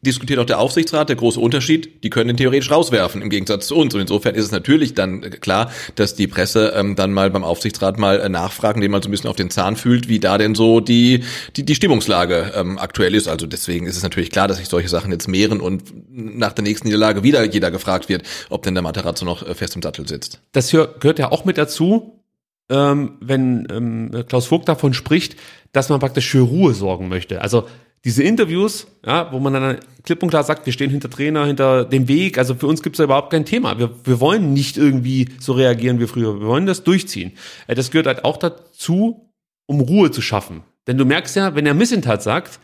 diskutiert 0.00 0.38
auch 0.38 0.46
der 0.46 0.60
Aufsichtsrat. 0.60 1.08
Der 1.08 1.16
große 1.16 1.40
Unterschied, 1.40 2.04
die 2.04 2.10
können 2.10 2.30
ihn 2.30 2.36
theoretisch 2.36 2.70
rauswerfen 2.70 3.20
im 3.20 3.28
Gegensatz 3.28 3.66
zu 3.66 3.76
uns. 3.76 3.94
Und 3.94 4.00
insofern 4.00 4.34
ist 4.34 4.44
es 4.44 4.52
natürlich 4.52 4.94
dann 4.94 5.22
klar, 5.40 5.72
dass 5.96 6.14
die 6.14 6.26
Presse 6.26 6.72
ähm, 6.76 6.96
dann 6.96 7.12
mal 7.12 7.30
beim 7.30 7.44
Aufsichtsrat 7.44 7.98
mal 7.98 8.20
äh, 8.20 8.28
nachfragen, 8.28 8.80
den 8.80 8.90
man 8.90 9.02
so 9.02 9.08
ein 9.08 9.10
bisschen 9.10 9.30
auf 9.30 9.36
den 9.36 9.50
Zahn 9.50 9.76
fühlt, 9.76 10.08
wie 10.08 10.20
da 10.20 10.38
denn 10.38 10.54
so 10.54 10.80
die, 10.80 11.24
die, 11.56 11.64
die 11.64 11.74
Stimmungslage 11.74 12.52
ähm, 12.54 12.78
aktuell 12.78 13.14
ist. 13.14 13.26
Also 13.28 13.46
deswegen 13.46 13.86
ist 13.86 13.96
es 13.96 14.02
natürlich 14.02 14.30
klar, 14.30 14.48
dass 14.48 14.58
sich 14.58 14.68
solche 14.68 14.88
Sachen 14.88 15.10
jetzt 15.10 15.28
mehren 15.28 15.60
und 15.60 15.82
nach 16.08 16.52
der 16.52 16.64
nächsten 16.64 16.86
Niederlage 16.88 17.22
wieder 17.22 17.44
jeder 17.44 17.70
gefragt 17.70 18.08
wird, 18.08 18.22
ob 18.50 18.62
denn 18.62 18.74
der 18.74 18.82
Materazzo 18.82 19.24
noch 19.24 19.46
äh, 19.46 19.54
fest 19.54 19.76
im 19.76 19.82
Sattel 19.82 20.06
sitzt. 20.08 20.40
das 20.52 20.72
hör- 20.72 20.94
gehört 21.00 21.18
ja 21.18 21.30
auch 21.32 21.44
mit 21.44 21.58
dazu, 21.58 22.20
ähm, 22.68 23.18
wenn 23.20 23.66
ähm, 23.70 24.24
Klaus 24.28 24.46
Vogt 24.46 24.68
davon 24.68 24.92
spricht, 24.94 25.36
dass 25.72 25.88
man 25.88 26.00
praktisch 26.00 26.28
für 26.30 26.40
Ruhe 26.40 26.74
sorgen 26.74 27.08
möchte. 27.08 27.40
Also 27.42 27.66
diese 28.04 28.22
Interviews, 28.22 28.86
ja, 29.04 29.32
wo 29.32 29.38
man 29.40 29.52
dann 29.52 29.78
klipp 30.04 30.22
und 30.22 30.30
klar 30.30 30.44
sagt, 30.44 30.64
wir 30.66 30.72
stehen 30.72 30.90
hinter 30.90 31.10
Trainer, 31.10 31.44
hinter 31.46 31.84
dem 31.84 32.06
Weg, 32.08 32.38
also 32.38 32.54
für 32.54 32.66
uns 32.68 32.82
gibt 32.82 32.94
es 32.94 32.98
da 32.98 33.04
überhaupt 33.04 33.30
kein 33.30 33.44
Thema. 33.44 33.78
Wir, 33.78 33.90
wir 34.04 34.20
wollen 34.20 34.52
nicht 34.52 34.76
irgendwie 34.76 35.28
so 35.40 35.52
reagieren 35.52 35.98
wie 36.00 36.06
früher, 36.06 36.38
wir 36.40 36.46
wollen 36.46 36.66
das 36.66 36.84
durchziehen. 36.84 37.32
Äh, 37.66 37.74
Das 37.74 37.90
gehört 37.90 38.06
halt 38.06 38.24
auch 38.24 38.36
dazu, 38.36 39.30
um 39.66 39.80
Ruhe 39.80 40.10
zu 40.10 40.22
schaffen. 40.22 40.62
Denn 40.86 40.98
du 40.98 41.04
merkst 41.04 41.34
ja, 41.36 41.54
wenn 41.56 41.66
er 41.66 41.74
Missentat 41.74 42.22
sagt, 42.22 42.60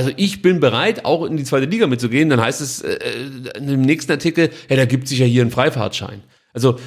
also 0.00 0.12
ich 0.16 0.40
bin 0.40 0.60
bereit, 0.60 1.04
auch 1.04 1.26
in 1.26 1.36
die 1.36 1.44
zweite 1.44 1.66
Liga 1.66 1.86
mitzugehen, 1.86 2.30
dann 2.30 2.40
heißt 2.40 2.62
es 2.62 2.80
äh, 2.80 2.94
äh, 2.94 3.60
dem 3.60 3.82
nächsten 3.82 4.10
Artikel, 4.10 4.48
ja, 4.70 4.76
da 4.76 4.86
gibt 4.86 5.08
sich 5.08 5.18
ja 5.18 5.26
hier 5.26 5.42
einen 5.42 5.50
Freifahrtschein. 5.50 6.22
Also 6.54 6.78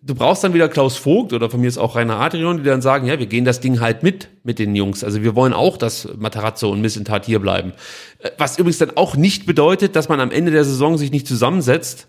du 0.00 0.14
brauchst 0.14 0.44
dann 0.44 0.54
wieder 0.54 0.70
Klaus 0.70 0.96
Vogt 0.96 1.34
oder 1.34 1.50
von 1.50 1.60
mir 1.60 1.66
ist 1.66 1.76
auch 1.76 1.94
Rainer 1.94 2.18
Adrian, 2.18 2.56
die 2.56 2.62
dann 2.62 2.80
sagen, 2.80 3.06
ja, 3.06 3.18
wir 3.18 3.26
gehen 3.26 3.44
das 3.44 3.60
Ding 3.60 3.80
halt 3.80 4.02
mit, 4.02 4.30
mit 4.44 4.58
den 4.58 4.74
Jungs. 4.74 5.04
Also 5.04 5.22
wir 5.22 5.34
wollen 5.34 5.52
auch, 5.52 5.76
dass 5.76 6.08
Matarazzo 6.16 6.70
und 6.70 6.80
Missentat 6.80 7.26
hier 7.26 7.38
bleiben. 7.38 7.74
Äh, 8.20 8.30
Was 8.38 8.58
übrigens 8.58 8.78
dann 8.78 8.96
auch 8.96 9.14
nicht 9.14 9.44
bedeutet, 9.44 9.94
dass 9.94 10.08
man 10.08 10.18
am 10.18 10.30
Ende 10.30 10.50
der 10.50 10.64
Saison 10.64 10.96
sich 10.96 11.10
nicht 11.10 11.26
zusammensetzt 11.26 12.08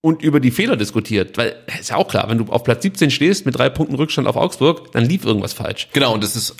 und 0.00 0.24
über 0.24 0.40
die 0.40 0.50
Fehler 0.50 0.76
diskutiert. 0.76 1.38
Weil, 1.38 1.54
ist 1.78 1.90
ja 1.90 1.96
auch 1.98 2.08
klar, 2.08 2.28
wenn 2.28 2.38
du 2.38 2.46
auf 2.46 2.64
Platz 2.64 2.82
17 2.82 3.12
stehst 3.12 3.46
mit 3.46 3.56
drei 3.56 3.68
Punkten 3.68 3.94
Rückstand 3.94 4.26
auf 4.26 4.34
Augsburg, 4.34 4.90
dann 4.90 5.04
lief 5.04 5.24
irgendwas 5.24 5.52
falsch. 5.52 5.86
Genau, 5.92 6.14
und 6.14 6.24
das 6.24 6.34
ist 6.34 6.56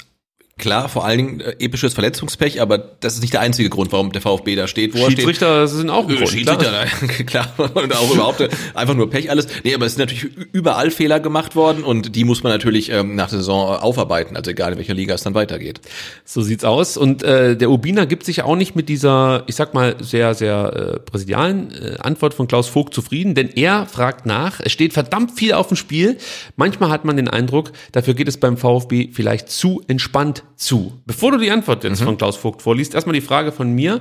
Klar, 0.58 0.88
vor 0.88 1.04
allen 1.04 1.18
Dingen 1.18 1.40
äh, 1.40 1.54
episches 1.60 1.94
Verletzungspech, 1.94 2.60
aber 2.60 2.78
das 2.78 3.14
ist 3.14 3.20
nicht 3.22 3.32
der 3.32 3.40
einzige 3.40 3.70
Grund, 3.70 3.92
warum 3.92 4.10
der 4.12 4.20
VfB 4.20 4.56
da 4.56 4.66
steht, 4.66 4.92
wo 4.94 4.98
er 4.98 5.04
steht. 5.04 5.18
Schiedsrichter 5.18 5.68
sind 5.68 5.88
auch 5.88 6.04
ein 6.08 6.14
Äh, 6.14 6.16
Grund. 6.16 6.28
Schiedsrichter, 6.30 6.86
klar. 7.26 7.46
klar, 7.56 7.70
und 7.74 7.94
auch 7.96 8.12
überhaupt 8.12 8.40
äh, 8.40 8.48
einfach 8.74 8.94
nur 8.94 9.08
Pech 9.08 9.30
alles. 9.30 9.46
Nee, 9.62 9.74
aber 9.74 9.86
es 9.86 9.94
sind 9.94 10.00
natürlich 10.00 10.24
überall 10.52 10.90
Fehler 10.90 11.20
gemacht 11.20 11.54
worden 11.54 11.84
und 11.84 12.16
die 12.16 12.24
muss 12.24 12.42
man 12.42 12.52
natürlich 12.52 12.90
ähm, 12.90 13.14
nach 13.14 13.28
der 13.30 13.38
Saison 13.38 13.68
aufarbeiten, 13.76 14.36
also 14.36 14.50
egal 14.50 14.72
in 14.72 14.78
welcher 14.78 14.94
Liga 14.94 15.14
es 15.14 15.22
dann 15.22 15.34
weitergeht. 15.34 15.80
So 16.24 16.42
sieht's 16.42 16.64
aus. 16.64 16.96
Und 16.96 17.22
äh, 17.22 17.56
der 17.56 17.70
Urbina 17.70 18.04
gibt 18.04 18.24
sich 18.24 18.42
auch 18.42 18.56
nicht 18.56 18.74
mit 18.74 18.88
dieser, 18.88 19.44
ich 19.46 19.54
sag 19.54 19.74
mal, 19.74 19.94
sehr, 20.00 20.34
sehr 20.34 20.96
äh, 20.96 20.98
präsidialen 20.98 21.70
äh, 21.70 21.96
Antwort 22.00 22.34
von 22.34 22.48
Klaus 22.48 22.66
Vogt 22.68 22.94
zufrieden, 22.94 23.34
denn 23.34 23.48
er 23.48 23.86
fragt 23.86 24.26
nach, 24.26 24.60
es 24.60 24.72
steht 24.72 24.92
verdammt 24.92 25.38
viel 25.38 25.52
auf 25.52 25.68
dem 25.68 25.76
Spiel. 25.76 26.18
Manchmal 26.56 26.90
hat 26.90 27.04
man 27.04 27.16
den 27.16 27.28
Eindruck, 27.28 27.70
dafür 27.92 28.14
geht 28.14 28.26
es 28.26 28.38
beim 28.38 28.56
VfB 28.56 29.10
vielleicht 29.12 29.50
zu 29.50 29.82
entspannt 29.86 30.42
zu. 30.56 31.00
Bevor 31.06 31.32
du 31.32 31.38
die 31.38 31.50
Antwort 31.50 31.84
jetzt 31.84 32.02
von 32.02 32.16
Klaus 32.18 32.36
Vogt 32.36 32.62
vorliest, 32.62 32.94
erstmal 32.94 33.14
die 33.14 33.20
Frage 33.20 33.52
von 33.52 33.70
mir. 33.70 34.00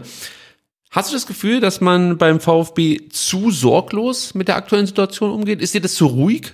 Hast 0.90 1.12
du 1.12 1.16
das 1.16 1.28
Gefühl, 1.28 1.60
dass 1.60 1.82
man 1.82 2.18
beim 2.18 2.40
VfB 2.40 3.10
zu 3.10 3.52
sorglos 3.52 4.34
mit 4.34 4.48
der 4.48 4.56
aktuellen 4.56 4.88
Situation 4.88 5.32
umgeht? 5.32 5.62
Ist 5.62 5.74
dir 5.74 5.82
das 5.82 5.96
zu 5.96 6.06
ruhig? 6.06 6.54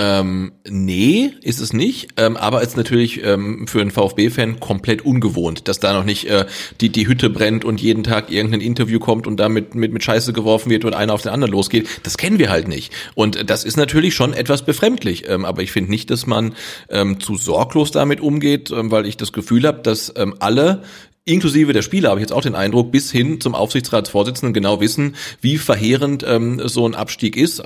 Ähm, 0.00 0.52
nee, 0.68 1.32
ist 1.42 1.60
es 1.60 1.72
nicht. 1.72 2.10
Ähm, 2.16 2.36
aber 2.36 2.62
ist 2.62 2.76
natürlich 2.76 3.24
ähm, 3.24 3.66
für 3.66 3.80
einen 3.80 3.90
VfB-Fan 3.90 4.60
komplett 4.60 5.04
ungewohnt, 5.04 5.66
dass 5.66 5.80
da 5.80 5.92
noch 5.92 6.04
nicht 6.04 6.26
äh, 6.30 6.46
die, 6.80 6.90
die 6.90 7.08
Hütte 7.08 7.28
brennt 7.28 7.64
und 7.64 7.80
jeden 7.80 8.04
Tag 8.04 8.30
irgendein 8.30 8.60
Interview 8.60 9.00
kommt 9.00 9.26
und 9.26 9.38
damit 9.38 9.74
mit, 9.74 9.92
mit 9.92 10.04
Scheiße 10.04 10.32
geworfen 10.32 10.70
wird 10.70 10.84
und 10.84 10.94
einer 10.94 11.12
auf 11.14 11.22
den 11.22 11.32
anderen 11.32 11.50
losgeht. 11.50 11.88
Das 12.04 12.16
kennen 12.16 12.38
wir 12.38 12.48
halt 12.48 12.68
nicht. 12.68 12.92
Und 13.16 13.50
das 13.50 13.64
ist 13.64 13.76
natürlich 13.76 14.14
schon 14.14 14.34
etwas 14.34 14.64
befremdlich. 14.64 15.28
Ähm, 15.28 15.44
aber 15.44 15.62
ich 15.62 15.72
finde 15.72 15.90
nicht, 15.90 16.10
dass 16.10 16.28
man 16.28 16.54
ähm, 16.90 17.18
zu 17.18 17.36
sorglos 17.36 17.90
damit 17.90 18.20
umgeht, 18.20 18.70
ähm, 18.70 18.92
weil 18.92 19.04
ich 19.04 19.16
das 19.16 19.32
Gefühl 19.32 19.66
habe, 19.66 19.82
dass 19.82 20.14
ähm, 20.16 20.36
alle 20.38 20.84
inklusive 21.28 21.72
der 21.72 21.82
Spieler 21.82 22.10
habe 22.10 22.20
ich 22.20 22.24
jetzt 22.24 22.32
auch 22.32 22.42
den 22.42 22.54
Eindruck, 22.54 22.90
bis 22.90 23.12
hin 23.12 23.40
zum 23.40 23.54
Aufsichtsratsvorsitzenden 23.54 24.54
genau 24.54 24.80
wissen, 24.80 25.14
wie 25.40 25.58
verheerend 25.58 26.24
ähm, 26.26 26.60
so 26.64 26.86
ein 26.86 26.94
Abstieg 26.94 27.36
ist. 27.36 27.62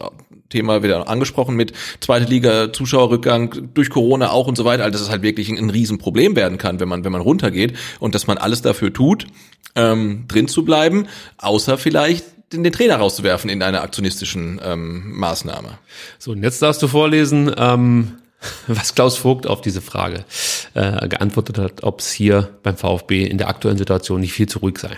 Thema 0.49 0.83
wieder 0.83 1.09
angesprochen 1.09 1.57
mit 1.57 1.73
zweite 2.01 2.27
Liga, 2.27 2.73
Zuschauerrückgang 2.73 3.71
durch 3.73 3.89
Corona 3.89 4.31
auch 4.31 4.47
und 4.47 4.57
so 4.57 4.65
weiter. 4.65 4.85
Also 4.85 4.93
dass 4.93 5.03
es 5.03 5.11
halt 5.11 5.23
wirklich 5.23 5.49
ein, 5.49 5.59
ein 5.59 5.71
Riesenproblem 5.71 6.37
werden 6.37 6.59
kann, 6.59 6.79
wenn 6.79 6.89
man, 6.89 7.05
wenn 7.05 7.13
man 7.13 7.23
runtergeht 7.23 7.75
und 8.01 8.15
dass 8.15 8.27
man 8.27 8.37
alles 8.37 8.61
dafür 8.61 8.93
tut, 8.93 9.27
ähm, 9.75 10.25
drin 10.29 10.49
zu 10.49 10.65
bleiben, 10.65 11.07
außer 11.39 11.79
vielleicht 11.79 12.27
den, 12.53 12.65
den 12.65 12.73
Trainer 12.73 12.97
rauszuwerfen 12.97 13.49
in 13.49 13.63
einer 13.63 13.83
aktionistischen 13.83 14.61
ähm, 14.63 15.19
Maßnahme. 15.19 15.79
So, 16.19 16.33
und 16.33 16.43
jetzt 16.43 16.61
darfst 16.61 16.83
du 16.83 16.89
vorlesen, 16.89 17.51
ähm, 17.57 18.13
was 18.67 18.95
Klaus 18.95 19.17
Vogt 19.17 19.47
auf 19.47 19.63
diese 19.63 19.81
Frage 19.81 20.27
äh, 20.75 21.09
geantwortet 21.09 21.59
hat, 21.59 21.83
ob 21.83 22.01
es 22.01 22.13
hier 22.13 22.59
beim 22.63 22.77
VfB 22.77 23.25
in 23.25 23.39
der 23.39 23.49
aktuellen 23.49 23.79
Situation 23.79 24.21
nicht 24.21 24.33
viel 24.33 24.49
zu 24.49 24.61
ruhig 24.61 24.79
sei. 24.79 24.97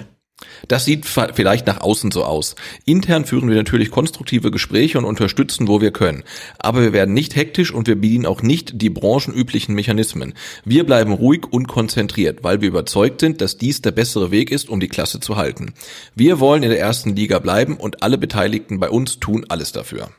Das 0.68 0.84
sieht 0.84 1.06
vielleicht 1.06 1.66
nach 1.66 1.80
außen 1.80 2.10
so 2.10 2.24
aus. 2.24 2.54
Intern 2.84 3.24
führen 3.24 3.48
wir 3.48 3.56
natürlich 3.56 3.90
konstruktive 3.90 4.50
Gespräche 4.50 4.98
und 4.98 5.04
unterstützen, 5.04 5.68
wo 5.68 5.80
wir 5.80 5.90
können. 5.90 6.24
Aber 6.58 6.82
wir 6.82 6.92
werden 6.92 7.14
nicht 7.14 7.36
hektisch 7.36 7.72
und 7.72 7.86
wir 7.86 7.94
bedienen 7.94 8.26
auch 8.26 8.42
nicht 8.42 8.80
die 8.80 8.90
branchenüblichen 8.90 9.74
Mechanismen. 9.74 10.34
Wir 10.64 10.84
bleiben 10.84 11.12
ruhig 11.12 11.44
und 11.50 11.68
konzentriert, 11.68 12.42
weil 12.42 12.60
wir 12.60 12.68
überzeugt 12.68 13.20
sind, 13.20 13.40
dass 13.40 13.58
dies 13.58 13.82
der 13.82 13.92
bessere 13.92 14.30
Weg 14.30 14.50
ist, 14.50 14.68
um 14.68 14.80
die 14.80 14.88
Klasse 14.88 15.20
zu 15.20 15.36
halten. 15.36 15.74
Wir 16.14 16.40
wollen 16.40 16.62
in 16.62 16.70
der 16.70 16.80
ersten 16.80 17.14
Liga 17.14 17.38
bleiben 17.38 17.76
und 17.76 18.02
alle 18.02 18.18
Beteiligten 18.18 18.80
bei 18.80 18.90
uns 18.90 19.20
tun 19.20 19.46
alles 19.48 19.72
dafür. 19.72 20.10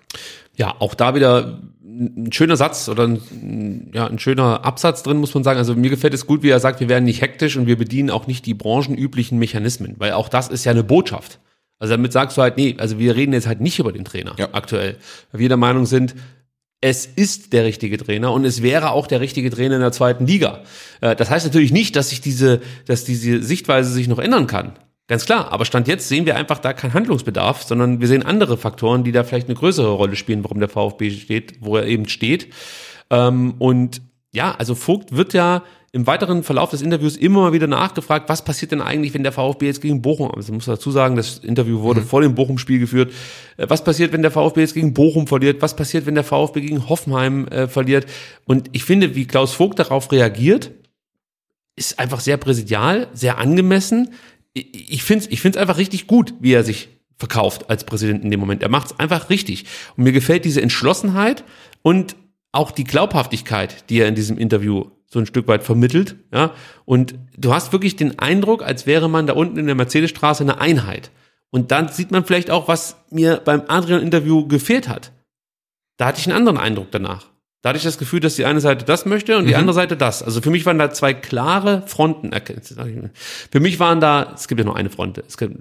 Ja, 0.56 0.76
auch 0.80 0.94
da 0.96 1.16
wieder 1.16 1.62
ein 1.98 2.32
schöner 2.32 2.58
Satz 2.58 2.90
oder 2.90 3.08
ein, 3.08 3.92
ja, 3.94 4.08
ein 4.08 4.20
schöner 4.20 4.66
Absatz 4.66 5.04
drin, 5.04 5.18
muss 5.18 5.34
man 5.34 5.44
sagen. 5.44 5.58
Also 5.58 5.76
mir 5.76 5.90
gefällt 5.90 6.14
es 6.14 6.26
gut, 6.28 6.44
wie 6.44 6.50
er 6.50 6.60
sagt, 6.60 6.80
wir 6.80 6.90
werden 6.90 7.06
nicht 7.06 7.22
hektisch 7.22 7.56
und 7.58 7.68
wir 7.68 7.78
bedienen 7.78 8.10
auch 8.10 8.28
nicht 8.28 8.46
die 8.46 8.54
branchenüblichen 8.54 9.40
Mechanismen, 9.40 9.96
weil 9.98 10.12
auch 10.14 10.30
das 10.30 10.50
ist 10.50 10.66
ja 10.66 10.72
eine 10.72 10.84
Botschaft. 10.84 11.40
Also 11.80 11.94
damit 11.94 12.14
sagst 12.14 12.38
du 12.38 12.42
halt, 12.42 12.58
nee, 12.58 12.76
also 12.78 13.00
wir 13.00 13.16
reden 13.16 13.34
jetzt 13.34 13.48
halt 13.48 13.62
nicht 13.62 13.80
über 13.80 13.92
den 13.92 14.06
Trainer 14.06 14.36
Ja. 14.38 14.50
aktuell, 14.54 14.98
weil 15.32 15.40
wir 15.42 15.48
der 15.50 15.58
Meinung 15.58 15.86
sind, 15.86 16.16
es 16.82 17.06
ist 17.06 17.54
der 17.54 17.64
richtige 17.66 17.98
Trainer 17.98 18.32
und 18.32 18.46
es 18.46 18.62
wäre 18.62 18.92
auch 18.92 19.08
der 19.08 19.20
richtige 19.22 19.50
Trainer 19.50 19.76
in 19.76 19.82
der 19.82 19.92
zweiten 19.92 20.28
Liga. 20.28 20.62
Äh, 21.02 21.16
Das 21.16 21.30
heißt 21.30 21.46
natürlich 21.46 21.72
nicht, 21.72 21.96
dass 21.96 22.10
sich 22.10 22.22
diese, 22.22 22.62
dass 22.86 23.06
diese 23.06 23.42
Sichtweise 23.42 23.92
sich 23.92 24.08
noch 24.08 24.20
ändern 24.20 24.48
kann. 24.48 24.74
Ganz 25.08 25.26
klar, 25.26 25.52
aber 25.52 25.66
Stand 25.66 25.88
jetzt 25.88 26.08
sehen 26.08 26.26
wir 26.26 26.36
einfach 26.36 26.58
da 26.58 26.74
keinen 26.74 26.96
Handlungsbedarf, 26.96 27.62
sondern 27.64 28.02
wir 28.02 28.08
sehen 28.08 28.24
andere 28.24 28.58
Faktoren, 28.58 29.04
die 29.04 29.12
da 29.12 29.24
vielleicht 29.24 29.48
eine 29.48 29.56
größere 29.56 29.92
Rolle 29.92 30.16
spielen, 30.16 30.44
warum 30.44 30.60
der 30.60 30.70
VfB 30.70 31.12
steht, 31.12 31.54
wo 31.60 31.78
er 31.78 31.86
eben 31.86 32.10
steht. 32.10 32.52
Ähm, 33.12 33.54
und 33.60 34.02
ja, 34.34 34.56
also 34.56 34.74
Vogt 34.74 35.16
wird 35.16 35.34
ja 35.34 35.64
im 35.92 36.08
weiteren 36.08 36.44
Verlauf 36.44 36.72
des 36.72 36.82
Interviews 36.82 37.16
immer 37.16 37.42
mal 37.42 37.54
wieder 37.54 37.68
nachgefragt, 37.68 38.28
was 38.28 38.44
passiert 38.44 38.74
denn 38.74 38.82
eigentlich, 38.82 39.14
wenn 39.14 39.24
der 39.24 39.32
VfB 39.32 39.68
jetzt 39.68 39.82
gegen 39.82 40.02
Bochum, 40.02 40.30
also 40.36 40.52
muss 40.52 40.66
dazu 40.66 40.92
sagen, 40.92 41.16
das 41.16 41.38
Interview 41.38 41.82
wurde 41.82 42.02
vor 42.02 42.22
dem 42.22 42.36
Bochum-Spiel 42.36 42.80
geführt, 42.80 43.14
Äh, 43.58 43.70
was 43.70 43.84
passiert, 43.84 44.12
wenn 44.12 44.24
der 44.24 44.32
VfB 44.32 44.62
jetzt 44.62 44.74
gegen 44.74 44.94
Bochum 44.94 45.28
verliert, 45.28 45.62
was 45.62 45.76
passiert, 45.76 46.06
wenn 46.08 46.16
der 46.16 46.24
VfB 46.24 46.62
gegen 46.62 46.90
Hoffenheim 46.90 47.48
äh, 47.48 47.68
verliert 47.68 48.08
und 48.46 48.70
ich 48.74 48.84
finde, 48.84 49.16
wie 49.16 49.26
Klaus 49.26 49.54
Vogt 49.54 49.78
darauf 49.78 50.12
reagiert, 50.12 50.72
ist 51.78 52.00
einfach 52.00 52.20
sehr 52.20 52.38
präsidial, 52.38 53.08
sehr 53.14 53.38
angemessen. 53.38 54.14
Ich 54.56 55.04
finde 55.04 55.26
es 55.26 55.32
ich 55.32 55.42
find's 55.42 55.58
einfach 55.58 55.78
richtig 55.78 56.08
gut, 56.08 56.34
wie 56.40 56.54
er 56.54 56.64
sich 56.64 56.90
verkauft 57.18 57.70
als 57.70 57.84
Präsident 57.84 58.24
in 58.24 58.32
dem 58.32 58.40
Moment. 58.40 58.64
Er 58.64 58.70
macht 58.70 58.88
es 58.88 59.00
einfach 59.00 59.30
richtig. 59.30 59.66
Und 59.96 60.06
mir 60.06 60.12
gefällt 60.12 60.46
diese 60.46 60.62
Entschlossenheit 60.62 61.44
und 61.82 62.16
auch 62.52 62.72
die 62.72 62.84
Glaubhaftigkeit, 62.86 63.90
die 63.90 64.00
er 64.00 64.08
in 64.08 64.16
diesem 64.16 64.38
Interview 64.38 64.86
so 65.08 65.20
ein 65.20 65.26
Stück 65.26 65.48
weit 65.48 65.64
vermittelt. 65.64 66.16
Ja? 66.34 66.54
Und 66.86 67.16
du 67.38 67.54
hast 67.54 67.72
wirklich 67.74 67.96
den 67.96 68.20
Eindruck, 68.20 68.64
als 68.64 68.86
wäre 68.86 69.10
man 69.10 69.28
da 69.28 69.34
unten 69.34 69.58
in 69.58 69.66
der 69.66 69.76
Mercedesstraße 69.76 70.44
eine 70.44 70.60
Einheit. 70.60 71.12
Und 71.52 71.72
dann 71.72 71.90
sieht 71.90 72.12
man 72.12 72.26
vielleicht 72.26 72.50
auch, 72.50 72.68
was 72.68 72.98
mir 73.10 73.42
beim 73.44 73.64
Adrian-Interview 73.68 74.48
gefehlt 74.48 74.90
hat. 74.90 75.12
Da 75.98 76.08
hatte 76.08 76.20
ich 76.20 76.28
einen 76.28 76.38
anderen 76.38 76.58
Eindruck 76.58 76.92
danach. 76.92 77.28
Da 77.66 77.70
hatte 77.70 77.78
ich 77.78 77.84
das 77.84 77.98
Gefühl, 77.98 78.20
dass 78.20 78.36
die 78.36 78.46
eine 78.46 78.62
Seite 78.62 78.86
das 78.86 79.08
möchte 79.08 79.40
und 79.40 79.48
die 79.48 79.56
andere 79.56 79.74
Seite 79.74 79.98
das. 79.98 80.22
Also 80.22 80.40
für 80.40 80.52
mich 80.52 80.68
waren 80.68 80.78
da 80.78 80.92
zwei 80.92 81.16
klare 81.16 81.82
Fronten. 81.88 82.32
Für 83.52 83.60
mich 83.60 83.80
waren 83.80 84.00
da, 84.00 84.34
es 84.36 84.48
gibt 84.48 84.60
ja 84.60 84.66
nur 84.66 84.76
eine 84.76 84.92
Front. 84.92 85.18
Es 85.18 85.36
gibt, 85.36 85.58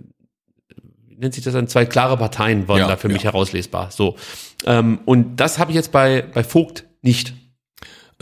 wie 1.09 1.17
nennt 1.17 1.33
sich 1.33 1.43
das 1.43 1.55
dann? 1.55 1.67
Zwei 1.67 1.87
klare 1.87 2.19
Parteien 2.19 2.69
waren 2.69 2.81
Ja, 2.81 2.89
da 2.89 2.99
für 2.99 3.09
mich 3.09 3.23
ja. 3.23 3.33
herauslesbar. 3.33 3.91
So. 3.91 4.17
Ähm, 4.67 4.99
und 5.07 5.37
das 5.37 5.59
habe 5.59 5.71
ich 5.71 5.77
jetzt 5.77 5.93
bei, 5.93 6.27
bei 6.35 6.45
Vogt 6.45 6.85
nicht. 7.01 7.33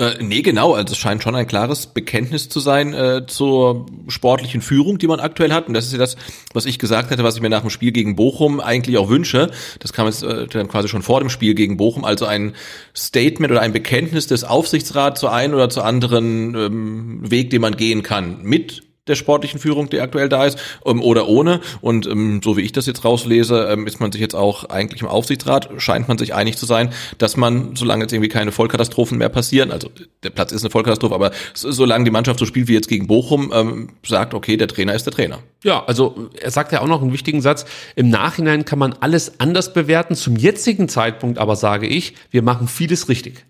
Äh, 0.02 0.20
nee, 0.20 0.42
genau. 0.42 0.74
Also 0.74 0.92
es 0.92 0.98
scheint 0.98 1.22
schon 1.22 1.36
ein 1.36 1.46
klares 1.46 1.86
Bekenntnis 1.86 2.48
zu 2.48 2.58
sein 2.58 2.92
äh, 2.92 3.24
zur 3.28 3.86
sportlichen 4.08 4.60
Führung, 4.60 4.98
die 4.98 5.06
man 5.06 5.20
aktuell 5.20 5.52
hat. 5.52 5.68
Und 5.68 5.74
das 5.74 5.86
ist 5.86 5.92
ja 5.92 5.98
das, 5.98 6.16
was 6.52 6.66
ich 6.66 6.80
gesagt 6.80 7.12
hatte, 7.12 7.22
was 7.22 7.36
ich 7.36 7.40
mir 7.40 7.50
nach 7.50 7.60
dem 7.60 7.70
Spiel 7.70 7.92
gegen 7.92 8.16
Bochum 8.16 8.58
eigentlich 8.58 8.98
auch 8.98 9.08
wünsche. 9.08 9.52
Das 9.78 9.92
kam 9.92 10.06
jetzt 10.06 10.24
äh, 10.24 10.48
dann 10.48 10.66
quasi 10.66 10.88
schon 10.88 11.02
vor 11.02 11.20
dem 11.20 11.30
Spiel 11.30 11.54
gegen 11.54 11.76
Bochum. 11.76 12.04
Also 12.04 12.26
ein 12.26 12.54
Statement 12.96 13.52
oder 13.52 13.60
ein 13.60 13.72
Bekenntnis 13.72 14.26
des 14.26 14.42
Aufsichtsrats 14.42 15.20
zu 15.20 15.28
einem 15.28 15.54
oder 15.54 15.68
zu 15.68 15.82
anderen 15.82 16.56
ähm, 16.56 17.30
Weg, 17.30 17.50
den 17.50 17.60
man 17.60 17.76
gehen 17.76 18.02
kann. 18.02 18.42
Mit 18.42 18.82
der 19.08 19.16
sportlichen 19.16 19.58
Führung, 19.58 19.90
die 19.90 20.00
aktuell 20.00 20.28
da 20.28 20.46
ist, 20.46 20.58
ähm, 20.86 21.02
oder 21.02 21.28
ohne. 21.28 21.60
Und 21.80 22.06
ähm, 22.06 22.40
so 22.42 22.56
wie 22.56 22.60
ich 22.60 22.72
das 22.72 22.86
jetzt 22.86 23.04
rauslese, 23.04 23.68
ähm, 23.70 23.86
ist 23.86 24.00
man 24.00 24.12
sich 24.12 24.20
jetzt 24.20 24.34
auch 24.34 24.64
eigentlich 24.64 25.02
im 25.02 25.08
Aufsichtsrat, 25.08 25.70
scheint 25.78 26.06
man 26.06 26.18
sich 26.18 26.34
einig 26.34 26.56
zu 26.56 26.66
sein, 26.66 26.92
dass 27.18 27.36
man, 27.36 27.74
solange 27.74 28.04
jetzt 28.04 28.12
irgendwie 28.12 28.28
keine 28.28 28.52
Vollkatastrophen 28.52 29.18
mehr 29.18 29.28
passieren, 29.28 29.72
also 29.72 29.90
der 30.22 30.30
Platz 30.30 30.52
ist 30.52 30.62
eine 30.62 30.70
Vollkatastrophe, 30.70 31.14
aber 31.14 31.32
so, 31.52 31.72
solange 31.72 32.04
die 32.04 32.10
Mannschaft 32.12 32.38
so 32.38 32.46
spielt 32.46 32.68
wie 32.68 32.74
jetzt 32.74 32.88
gegen 32.88 33.06
Bochum, 33.06 33.88
sagt, 34.06 34.34
okay, 34.34 34.56
der 34.56 34.68
Trainer 34.68 34.94
ist 34.94 35.04
der 35.04 35.12
Trainer. 35.12 35.40
Ja, 35.64 35.84
also 35.84 36.30
er 36.40 36.50
sagt 36.50 36.72
ja 36.72 36.80
auch 36.80 36.86
noch 36.86 37.02
einen 37.02 37.12
wichtigen 37.12 37.40
Satz. 37.40 37.64
Im 37.96 38.08
Nachhinein 38.08 38.64
kann 38.64 38.78
man 38.78 38.94
alles 39.00 39.40
anders 39.40 39.72
bewerten. 39.72 40.14
Zum 40.14 40.36
jetzigen 40.36 40.88
Zeitpunkt 40.88 41.38
aber 41.38 41.56
sage 41.56 41.86
ich, 41.86 42.14
wir 42.30 42.42
machen 42.42 42.68
vieles 42.68 43.08
richtig. 43.08 43.44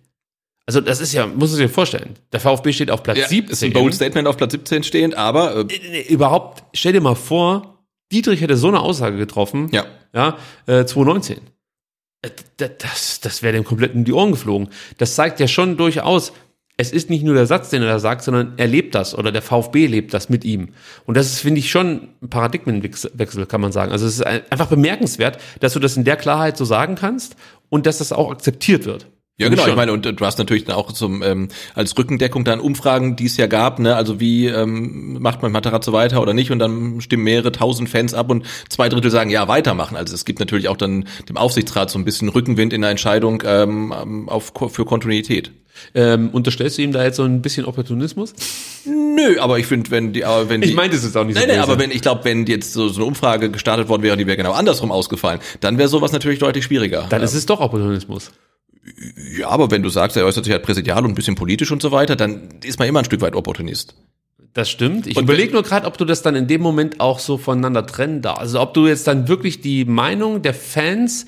Also 0.67 0.81
das 0.81 1.01
ist 1.01 1.13
ja, 1.13 1.27
muss 1.27 1.51
man 1.51 1.59
sich 1.59 1.71
vorstellen. 1.71 2.15
Der 2.33 2.39
VfB 2.41 2.73
steht 2.73 2.91
auf 2.91 3.03
Platz 3.03 3.19
Ja, 3.19 3.29
17. 3.29 3.53
ist 3.53 3.63
ein 3.65 3.73
bold 3.73 3.95
Statement 3.95 4.29
auf 4.29 4.37
Platz 4.37 4.53
17 4.53 4.85
stehend, 4.85 5.15
aber 5.17 5.57
äh, 5.57 5.65
Nee, 5.65 6.03
Überhaupt, 6.09 6.63
stell 6.73 6.93
dir 6.93 7.01
mal 7.01 7.17
vor, 7.17 7.79
Dietrich 8.13 8.41
hätte 8.41 8.57
so 8.57 8.69
eine 8.69 8.81
Aussage 8.81 9.17
getroffen. 9.17 9.69
ja. 9.73 9.85
Ja, 10.15 10.37
äh, 10.67 10.85
2019. 10.85 11.39
Äh, 12.23 12.29
d- 12.61 12.69
Das, 12.79 13.21
das 13.21 13.43
wäre 13.43 13.55
dem 13.55 13.65
komplett 13.65 13.95
in 13.95 14.05
die 14.05 14.13
Ohren 14.13 14.31
geflogen. 14.33 14.69
Das 14.99 15.15
zeigt 15.15 15.41
ja 15.41 15.49
schon 15.49 15.79
durchaus, 15.79 16.33
es 16.77 16.93
ist 16.93 17.09
nicht 17.11 17.25
nur 17.25 17.35
der 17.35 17.47
Satz, 17.47 17.71
den 17.71 17.83
er 17.83 17.89
da 17.89 17.99
sagt, 17.99 18.23
sondern 18.23 18.53
er 18.59 18.67
lebt 18.67 18.95
das 18.95 19.15
oder 19.17 19.33
der 19.33 19.41
VfB 19.43 19.87
lebt 19.87 20.13
das 20.15 20.29
mit 20.29 20.45
ihm. 20.45 20.75
Und 21.07 21.17
das 21.17 21.27
ist, 21.27 21.41
finde 21.41 21.61
ich, 21.61 21.71
schon 21.71 22.09
ein 22.23 22.29
Paradigmenwechsel, 22.29 23.47
kann 23.47 23.61
man 23.63 23.73
sagen. 23.73 23.91
Also 23.93 24.07
es 24.07 24.15
ist 24.17 24.27
ein- 24.27 24.43
einfach 24.51 24.67
bemerkenswert, 24.69 25.39
dass 25.61 25.73
du 25.73 25.79
das 25.81 25.97
in 25.97 26.05
der 26.05 26.17
Klarheit 26.17 26.57
so 26.57 26.65
sagen 26.65 26.95
kannst 26.95 27.37
und 27.71 27.87
dass 27.87 27.99
das 27.99 28.13
auch 28.13 28.31
akzeptiert 28.31 28.85
wird. 28.85 29.07
Ja, 29.43 29.49
genau. 29.49 29.67
Ich 29.67 29.77
meine, 29.77 29.93
und 29.93 30.07
äh, 30.07 30.13
du 30.13 30.25
hast 30.25 30.39
natürlich 30.39 30.65
dann 30.65 30.77
auch 30.77 30.93
zum 30.93 31.23
ähm, 31.23 31.49
als 31.75 31.97
Rückendeckung 31.97 32.45
dann 32.45 32.61
Umfragen, 32.61 33.17
die 33.17 33.27
es 33.27 33.37
ja 33.37 33.47
gab, 33.47 33.79
ne? 33.79 33.97
Also 33.97 34.21
wie 34.21 34.47
ähm, 34.47 35.19
macht 35.21 35.43
man 35.43 35.53
Materazzo 35.53 35.93
weiter 35.93 36.23
oder 36.23 36.35
nicht? 36.35 36.51
Und 36.51 36.59
dann 36.59 37.01
stimmen 37.01 37.25
mehrere 37.25 37.53
tausend 37.53 37.89
Fans 37.89 38.15
ab 38.15 38.31
und 38.31 38.47
zwei 38.69 38.89
Drittel 38.89 39.11
sagen 39.11 39.31
ja 39.31 39.49
weitermachen. 39.49 39.97
Also 39.97 40.15
es 40.15 40.25
gibt 40.25 40.41
natürlich 40.41 40.69
auch 40.69 40.77
dann 40.77 41.05
dem 41.29 41.37
Aufsichtsrat 41.37 41.91
so 41.91 41.99
ein 41.99 42.05
bisschen 42.05 42.29
Rückenwind 42.29 42.73
in 42.73 42.81
der 42.81 42.91
Entscheidung 42.91 43.43
ähm, 43.47 44.29
auf 44.29 44.53
für 44.71 44.85
Kontinuität. 44.85 45.53
Ähm, 45.95 46.31
unterstellst 46.31 46.79
du 46.79 46.83
ihm 46.83 46.93
da 46.93 47.03
jetzt 47.03 47.17
so 47.17 47.25
ein 47.25 47.43
bisschen 47.43 47.65
Opportunismus? 47.65 48.35
Nö, 48.85 49.39
aber 49.41 49.59
ich 49.59 49.67
finde, 49.67 49.91
wenn 49.91 50.13
die, 50.13 50.25
aber 50.25 50.49
wenn 50.49 50.61
die, 50.61 50.69
Ich 50.69 50.75
meinte 50.75 50.97
es 50.97 51.05
jetzt 51.05 51.17
auch 51.17 51.25
nicht 51.25 51.35
so 51.35 51.41
Nein, 51.41 51.49
nein, 51.49 51.59
böse. 51.59 51.73
aber 51.73 51.81
wenn, 51.81 51.91
ich 51.91 52.03
glaube, 52.03 52.25
wenn 52.25 52.47
jetzt 52.47 52.73
so, 52.73 52.89
so 52.89 53.01
eine 53.01 53.07
Umfrage 53.07 53.51
gestartet 53.51 53.89
worden 53.89 54.03
wäre, 54.03 54.17
die 54.17 54.27
wäre 54.27 54.37
genau 54.37 54.53
andersrum 54.53 54.93
ausgefallen, 54.93 55.41
dann 55.61 55.79
wäre 55.79 55.89
sowas 55.89 56.13
natürlich 56.13 56.39
deutlich 56.39 56.65
schwieriger. 56.65 57.07
Dann 57.09 57.23
ist 57.23 57.35
es 57.35 57.47
doch 57.47 57.61
Opportunismus. 57.61 58.31
Ja, 59.39 59.49
aber 59.49 59.71
wenn 59.71 59.83
du 59.83 59.89
sagst, 59.89 60.17
er 60.17 60.25
äußert 60.25 60.45
sich 60.45 60.53
halt 60.53 60.63
präsidial 60.63 61.05
und 61.05 61.13
ein 61.13 61.15
bisschen 61.15 61.37
politisch 61.37 61.71
und 61.71 61.83
so 61.83 61.93
weiter, 61.93 62.17
dann 62.17 62.61
ist 62.65 62.79
man 62.79 62.89
immer 62.89 63.01
ein 63.01 63.05
Stück 63.05 63.21
weit 63.21 63.37
Opportunist. 63.37 63.95
Das 64.55 64.69
stimmt. 64.69 65.07
Ich 65.07 65.17
überlege 65.17 65.53
nur 65.53 65.63
gerade, 65.63 65.87
ob 65.87 65.97
du 65.97 66.05
das 66.05 66.21
dann 66.23 66.37
in 66.37 66.47
dem 66.47 66.61
Moment 66.61 67.01
auch 67.01 67.21
so 67.21 67.39
voneinander 67.39 67.87
trennen 67.87 68.21
darfst. 68.21 68.41
Also 68.41 68.61
ob 68.61 68.75
du 68.75 68.87
jetzt 68.87 69.07
dann 69.07 69.29
wirklich 69.29 69.63
die 69.63 69.85
Meinung 69.85 70.43
der 70.43 70.53
Fans 70.53 71.27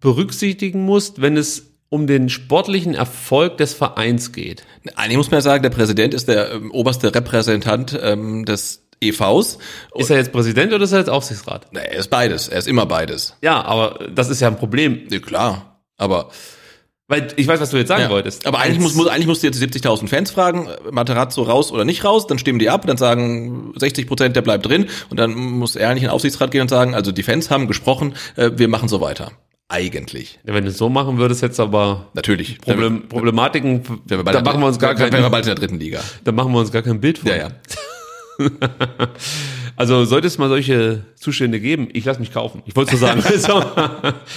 berücksichtigen 0.00 0.84
musst, 0.84 1.20
wenn 1.20 1.36
es 1.36 1.74
um 1.88 2.08
den 2.08 2.28
sportlichen 2.28 2.94
Erfolg 2.94 3.58
des 3.58 3.72
Vereins 3.72 4.32
geht. 4.32 4.64
Eigentlich 4.96 5.16
muss 5.16 5.30
man 5.30 5.38
ja 5.38 5.42
sagen, 5.42 5.62
der 5.62 5.70
Präsident 5.70 6.14
ist 6.14 6.26
der 6.26 6.52
ähm, 6.52 6.72
oberste 6.72 7.14
Repräsentant 7.14 7.96
ähm, 8.02 8.44
des 8.44 8.88
EVs. 9.00 9.58
Ist 9.94 10.10
er 10.10 10.16
jetzt 10.16 10.32
Präsident 10.32 10.72
oder 10.72 10.82
ist 10.82 10.92
er 10.92 10.98
jetzt 10.98 11.10
Aufsichtsrat? 11.10 11.68
Na, 11.70 11.80
er 11.80 11.98
ist 11.98 12.08
beides, 12.08 12.48
er 12.48 12.58
ist 12.58 12.66
immer 12.66 12.86
beides. 12.86 13.36
Ja, 13.42 13.62
aber 13.64 14.06
das 14.12 14.28
ist 14.28 14.40
ja 14.40 14.48
ein 14.48 14.56
Problem. 14.56 15.06
Ja, 15.10 15.20
klar, 15.20 15.80
aber 15.96 16.30
Weil 17.08 17.28
ich 17.36 17.46
weiß, 17.46 17.60
was 17.60 17.70
du 17.70 17.76
jetzt 17.76 17.88
sagen 17.88 18.02
Ja. 18.02 18.10
wolltest. 18.10 18.46
Aber 18.46 18.58
eigentlich, 18.58 18.80
muss, 18.80 18.94
muss, 18.94 19.06
eigentlich 19.06 19.28
musst 19.28 19.42
du 19.42 19.46
jetzt 19.46 19.60
die 19.60 19.66
70.000 19.80 20.08
Fans 20.08 20.30
fragen, 20.32 20.66
äh, 20.66 20.90
Materazzo 20.90 21.42
raus 21.42 21.70
oder 21.70 21.84
nicht 21.84 22.04
raus, 22.04 22.26
dann 22.26 22.38
stimmen 22.38 22.58
die 22.58 22.68
ab, 22.68 22.84
dann 22.86 22.96
sagen 22.96 23.72
60 23.76 24.08
Prozent, 24.08 24.34
der 24.34 24.42
bleibt 24.42 24.66
drin 24.66 24.86
und 25.08 25.18
dann 25.20 25.32
muss 25.34 25.76
er 25.76 25.88
eigentlich 25.90 26.02
in 26.02 26.08
den 26.08 26.14
Aufsichtsrat 26.14 26.50
gehen 26.50 26.62
und 26.62 26.68
sagen, 26.68 26.94
also 26.96 27.12
die 27.12 27.22
Fans 27.22 27.48
haben 27.50 27.68
gesprochen, 27.68 28.14
äh, 28.34 28.50
wir 28.56 28.66
machen 28.68 28.88
so 28.88 29.00
weiter. 29.00 29.30
Eigentlich. 29.68 30.38
Ja, 30.46 30.54
wenn 30.54 30.64
du 30.64 30.70
es 30.70 30.78
so 30.78 30.88
machen 30.88 31.18
würdest, 31.18 31.42
jetzt 31.42 31.58
aber 31.60 32.06
Natürlich. 32.14 32.58
Problem, 32.60 33.08
Problematiken, 33.08 33.82
Wenn 34.06 34.18
wir 34.18 34.24
bald 34.24 34.36
da 34.36 34.42
machen 34.42 34.60
wir 34.60 34.66
uns 34.68 34.78
gar 34.78 34.96
wenn 34.98 35.10
kein, 35.10 35.22
wir 35.22 35.30
bald 35.30 35.44
in 35.44 35.48
der 35.48 35.54
dritten 35.56 35.78
Liga. 35.80 36.00
da 36.24 36.30
machen 36.32 36.52
wir 36.52 36.58
uns 36.60 36.70
gar 36.72 36.82
kein 36.82 37.00
Bild 37.00 37.18
von. 37.18 37.30
Ja, 37.30 37.36
ja. 37.36 37.48
Also 39.76 40.06
sollte 40.06 40.26
es 40.26 40.38
mal 40.38 40.48
solche 40.48 41.04
Zustände 41.16 41.60
geben, 41.60 41.88
ich 41.92 42.06
lasse 42.06 42.18
mich 42.18 42.32
kaufen. 42.32 42.62
Ich 42.64 42.74
wollte 42.74 42.92
so 42.92 42.96
sagen, 42.96 43.22
also, 43.26 43.62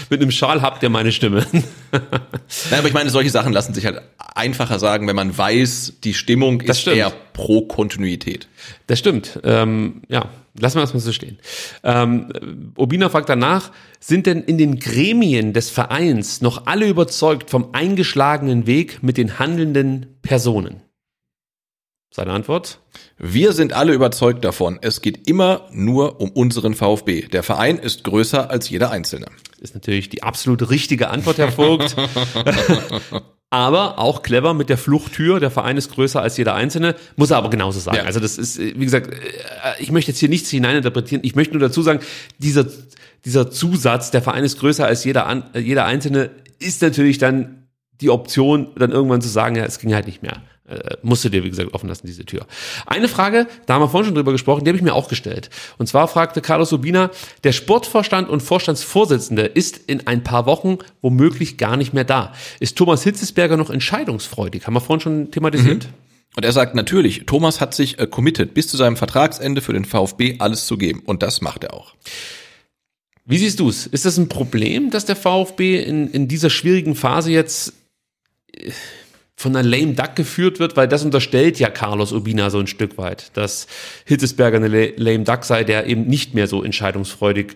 mit 0.09 0.21
einem 0.21 0.31
Schal 0.31 0.61
habt 0.61 0.83
ihr 0.83 0.89
meine 0.89 1.13
Stimme. 1.13 1.45
Nein, 1.91 2.79
aber 2.79 2.87
ich 2.89 2.93
meine, 2.93 3.09
solche 3.09 3.29
Sachen 3.29 3.53
lassen 3.53 3.73
sich 3.73 3.85
halt 3.85 4.01
einfacher 4.35 4.79
sagen, 4.79 5.07
wenn 5.07 5.15
man 5.15 5.37
weiß, 5.37 5.93
die 6.03 6.13
Stimmung 6.13 6.59
Das 6.59 6.77
ist 6.77 6.81
stimmt. 6.81 6.97
eher 6.97 7.13
pro 7.31 7.61
Kontinuität. 7.61 8.49
Das 8.87 8.99
stimmt. 8.99 9.39
Ähm, 9.45 10.01
ja, 10.09 10.25
lassen 10.59 10.75
wir 10.77 10.81
das 10.81 10.93
mal 10.93 10.99
so 10.99 11.13
stehen. 11.13 11.39
Ähm, 11.83 12.73
Obina 12.75 13.07
fragt 13.07 13.29
danach, 13.29 13.71
sind 14.01 14.25
denn 14.25 14.43
in 14.43 14.57
den 14.57 14.77
Gremien 14.77 15.53
des 15.53 15.69
Vereins 15.69 16.41
noch 16.41 16.67
alle 16.67 16.85
überzeugt 16.87 17.49
vom 17.49 17.69
eingeschlagenen 17.71 18.67
Weg 18.67 19.03
mit 19.03 19.15
den 19.15 19.39
handelnden 19.39 20.17
Personen? 20.21 20.81
Seine 22.11 22.31
Antwort? 22.31 22.79
Wir 23.17 23.53
sind 23.53 23.73
alle 23.73 23.93
überzeugt 23.93 24.43
davon, 24.43 24.79
es 24.81 25.01
geht 25.01 25.27
immer 25.27 25.67
nur 25.71 26.19
um 26.19 26.31
unseren 26.31 26.73
VfB. 26.73 27.27
Der 27.27 27.43
Verein 27.43 27.77
ist 27.77 28.03
größer 28.03 28.49
als 28.49 28.69
jeder 28.69 28.89
Einzelne. 28.89 29.27
Ist 29.59 29.75
natürlich 29.75 30.09
die 30.09 30.23
absolut 30.23 30.69
richtige 30.69 31.09
Antwort, 31.09 31.37
Herr 31.37 31.51
Vogt. 31.51 31.95
aber 33.51 33.99
auch 33.99 34.23
clever 34.23 34.53
mit 34.53 34.69
der 34.69 34.77
Fluchttür. 34.77 35.39
Der 35.39 35.51
Verein 35.51 35.77
ist 35.77 35.91
größer 35.91 36.21
als 36.21 36.37
jeder 36.37 36.55
Einzelne. 36.55 36.95
Muss 37.15 37.31
er 37.31 37.37
aber 37.37 37.49
genauso 37.49 37.79
sagen. 37.79 37.97
Ja. 37.97 38.03
Also 38.03 38.19
das 38.19 38.37
ist, 38.37 38.59
wie 38.59 38.85
gesagt, 38.85 39.11
äh, 39.11 39.17
ich 39.79 39.91
möchte 39.91 40.11
jetzt 40.11 40.19
hier 40.19 40.29
nichts 40.29 40.49
hineininterpretieren. 40.49 41.23
Ich 41.23 41.35
möchte 41.35 41.53
nur 41.53 41.67
dazu 41.67 41.81
sagen, 41.81 41.99
dieser, 42.37 42.65
dieser 43.25 43.49
Zusatz, 43.51 44.11
der 44.11 44.21
Verein 44.21 44.43
ist 44.43 44.59
größer 44.59 44.85
als 44.85 45.03
jeder, 45.03 45.43
äh, 45.53 45.59
jeder 45.59 45.85
Einzelne, 45.85 46.31
ist 46.59 46.81
natürlich 46.81 47.17
dann 47.17 47.67
die 48.01 48.09
Option, 48.09 48.69
dann 48.75 48.91
irgendwann 48.91 49.21
zu 49.21 49.29
sagen, 49.29 49.55
ja, 49.55 49.65
es 49.65 49.79
ging 49.79 49.93
halt 49.93 50.05
nicht 50.05 50.21
mehr. 50.21 50.41
Äh, 50.69 50.97
musst 51.01 51.25
du 51.25 51.29
dir, 51.29 51.43
wie 51.43 51.49
gesagt, 51.49 51.73
offen 51.73 51.89
lassen, 51.89 52.05
diese 52.05 52.25
Tür. 52.25 52.45
Eine 52.85 53.07
Frage, 53.07 53.47
da 53.65 53.73
haben 53.73 53.81
wir 53.81 53.89
vorhin 53.89 54.05
schon 54.05 54.15
drüber 54.15 54.31
gesprochen, 54.31 54.63
die 54.63 54.69
habe 54.69 54.77
ich 54.77 54.83
mir 54.83 54.93
auch 54.93 55.07
gestellt. 55.07 55.49
Und 55.77 55.87
zwar 55.87 56.07
fragte 56.07 56.41
Carlos 56.41 56.71
Urbina, 56.71 57.09
der 57.43 57.51
Sportvorstand 57.51 58.29
und 58.29 58.41
Vorstandsvorsitzende 58.41 59.43
ist 59.43 59.77
in 59.87 60.05
ein 60.07 60.23
paar 60.23 60.45
Wochen 60.45 60.77
womöglich 61.01 61.57
gar 61.57 61.75
nicht 61.75 61.93
mehr 61.93 62.03
da. 62.03 62.33
Ist 62.59 62.77
Thomas 62.77 63.03
Hitzesberger 63.03 63.57
noch 63.57 63.69
entscheidungsfreudig? 63.69 64.67
Haben 64.67 64.75
wir 64.75 64.81
vorhin 64.81 65.01
schon 65.01 65.31
thematisiert? 65.31 65.89
Und 66.35 66.45
er 66.45 66.51
sagt 66.51 66.75
natürlich, 66.75 67.25
Thomas 67.25 67.59
hat 67.59 67.73
sich 67.73 67.99
äh, 67.99 68.05
committed, 68.05 68.53
bis 68.53 68.67
zu 68.67 68.77
seinem 68.77 68.95
Vertragsende 68.95 69.61
für 69.61 69.73
den 69.73 69.85
VfB 69.85 70.35
alles 70.39 70.67
zu 70.67 70.77
geben. 70.77 71.01
Und 71.05 71.23
das 71.23 71.41
macht 71.41 71.63
er 71.63 71.73
auch. 71.73 71.95
Wie 73.25 73.37
siehst 73.37 73.59
du 73.59 73.69
es? 73.69 73.87
Ist 73.87 74.05
das 74.05 74.17
ein 74.17 74.29
Problem, 74.29 74.91
dass 74.91 75.05
der 75.05 75.15
VfB 75.15 75.81
in, 75.81 76.09
in 76.11 76.27
dieser 76.27 76.49
schwierigen 76.49 76.95
Phase 76.95 77.31
jetzt 77.31 77.73
äh, 78.53 78.71
von 79.39 79.55
einer 79.55 79.67
lame 79.67 79.93
duck 79.93 80.15
geführt 80.15 80.59
wird? 80.59 80.75
Weil 80.75 80.87
das 80.89 81.05
unterstellt 81.05 81.59
ja 81.59 81.69
Carlos 81.69 82.11
Urbina 82.11 82.49
so 82.49 82.59
ein 82.59 82.67
Stück 82.67 82.97
weit, 82.97 83.31
dass 83.37 83.67
Hitzesberger 84.05 84.57
eine 84.57 84.67
la- 84.67 84.93
lame 84.97 85.23
duck 85.23 85.45
sei, 85.45 85.63
der 85.63 85.87
eben 85.87 86.05
nicht 86.07 86.33
mehr 86.33 86.47
so 86.47 86.61
entscheidungsfreudig 86.63 87.55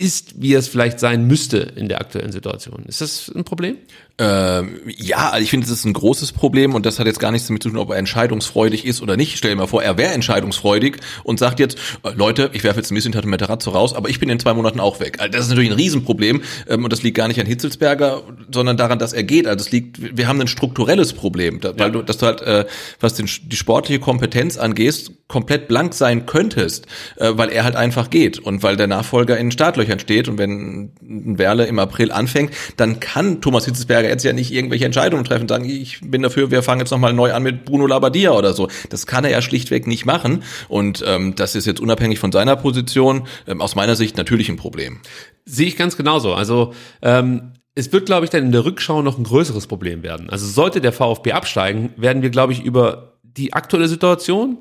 ist, 0.00 0.40
wie 0.40 0.54
es 0.54 0.68
vielleicht 0.68 1.00
sein 1.00 1.26
müsste 1.26 1.58
in 1.58 1.88
der 1.88 2.00
aktuellen 2.00 2.30
Situation. 2.30 2.84
Ist 2.86 3.00
das 3.00 3.32
ein 3.34 3.42
Problem? 3.44 3.78
Ähm, 4.20 4.80
ja, 4.96 5.30
also 5.30 5.44
ich 5.44 5.50
finde, 5.50 5.68
das 5.68 5.78
ist 5.78 5.84
ein 5.84 5.92
großes 5.92 6.32
Problem 6.32 6.74
und 6.74 6.84
das 6.84 6.98
hat 6.98 7.06
jetzt 7.06 7.20
gar 7.20 7.30
nichts 7.30 7.46
damit 7.46 7.62
zu 7.62 7.68
tun, 7.70 7.78
ob 7.78 7.90
er 7.90 7.96
entscheidungsfreudig 7.96 8.84
ist 8.84 9.00
oder 9.00 9.16
nicht. 9.16 9.38
Stell 9.38 9.52
dir 9.52 9.56
mal 9.56 9.68
vor, 9.68 9.80
er 9.80 9.96
wäre 9.96 10.12
entscheidungsfreudig 10.12 10.96
und 11.22 11.38
sagt 11.38 11.60
jetzt, 11.60 11.78
äh, 12.02 12.10
Leute, 12.16 12.50
ich 12.52 12.64
werfe 12.64 12.80
jetzt 12.80 12.90
ein 12.90 12.96
bisschen 12.96 13.12
Tatum 13.12 13.30
Matarazzo 13.30 13.70
raus, 13.70 13.94
aber 13.94 14.08
ich 14.08 14.18
bin 14.18 14.28
in 14.28 14.40
zwei 14.40 14.54
Monaten 14.54 14.80
auch 14.80 14.98
weg. 14.98 15.20
Also 15.20 15.30
das 15.30 15.42
ist 15.42 15.50
natürlich 15.50 15.70
ein 15.70 15.76
Riesenproblem 15.76 16.42
ähm, 16.68 16.82
und 16.82 16.92
das 16.92 17.04
liegt 17.04 17.16
gar 17.16 17.28
nicht 17.28 17.38
an 17.38 17.46
Hitzelsberger, 17.46 18.22
sondern 18.52 18.76
daran, 18.76 18.98
dass 18.98 19.12
er 19.12 19.22
geht. 19.22 19.46
Also 19.46 19.64
es 19.64 19.70
liegt, 19.70 20.16
wir 20.16 20.26
haben 20.26 20.40
ein 20.40 20.48
strukturelles 20.48 21.12
Problem, 21.12 21.60
da, 21.60 21.78
weil 21.78 21.92
du, 21.92 22.02
dass 22.02 22.18
du 22.18 22.26
halt, 22.26 22.42
äh, 22.42 22.66
was 22.98 23.14
den, 23.14 23.28
die 23.44 23.56
sportliche 23.56 24.00
Kompetenz 24.00 24.58
angehst, 24.58 25.12
komplett 25.28 25.68
blank 25.68 25.94
sein 25.94 26.26
könntest, 26.26 26.86
äh, 27.16 27.32
weil 27.34 27.50
er 27.50 27.62
halt 27.62 27.76
einfach 27.76 28.10
geht 28.10 28.40
und 28.40 28.64
weil 28.64 28.76
der 28.76 28.88
Nachfolger 28.88 29.38
in 29.38 29.52
Startlöchern 29.52 30.00
steht 30.00 30.26
und 30.26 30.38
wenn 30.38 30.90
ein 31.02 31.38
Werle 31.38 31.66
im 31.66 31.78
April 31.78 32.10
anfängt, 32.10 32.52
dann 32.76 32.98
kann 32.98 33.40
Thomas 33.40 33.66
Hitzelsberger 33.66 34.07
jetzt 34.08 34.24
ja 34.24 34.32
nicht 34.32 34.52
irgendwelche 34.52 34.84
Entscheidungen 34.84 35.24
treffen 35.24 35.48
sagen, 35.48 35.64
ich 35.64 36.00
bin 36.02 36.22
dafür, 36.22 36.50
wir 36.50 36.62
fangen 36.62 36.80
jetzt 36.80 36.90
nochmal 36.90 37.12
neu 37.12 37.32
an 37.32 37.42
mit 37.42 37.64
Bruno 37.64 37.86
Labbadia 37.86 38.32
oder 38.32 38.52
so. 38.52 38.68
Das 38.90 39.06
kann 39.06 39.24
er 39.24 39.30
ja 39.30 39.42
schlichtweg 39.42 39.86
nicht 39.86 40.06
machen 40.06 40.42
und 40.68 41.04
ähm, 41.06 41.34
das 41.34 41.54
ist 41.54 41.66
jetzt 41.66 41.80
unabhängig 41.80 42.18
von 42.18 42.32
seiner 42.32 42.56
Position 42.56 43.26
ähm, 43.46 43.60
aus 43.60 43.74
meiner 43.74 43.96
Sicht 43.96 44.16
natürlich 44.16 44.48
ein 44.48 44.56
Problem. 44.56 45.00
Sehe 45.44 45.68
ich 45.68 45.76
ganz 45.76 45.96
genauso. 45.96 46.34
Also 46.34 46.74
ähm, 47.02 47.52
es 47.74 47.92
wird, 47.92 48.06
glaube 48.06 48.24
ich, 48.24 48.30
dann 48.30 48.44
in 48.44 48.52
der 48.52 48.64
Rückschau 48.64 49.02
noch 49.02 49.18
ein 49.18 49.24
größeres 49.24 49.68
Problem 49.68 50.02
werden. 50.02 50.30
Also 50.30 50.46
sollte 50.46 50.80
der 50.80 50.92
VfB 50.92 51.32
absteigen, 51.32 51.90
werden 51.96 52.22
wir, 52.22 52.30
glaube 52.30 52.52
ich, 52.52 52.64
über 52.64 53.18
die 53.22 53.52
aktuelle 53.52 53.86
Situation 53.86 54.58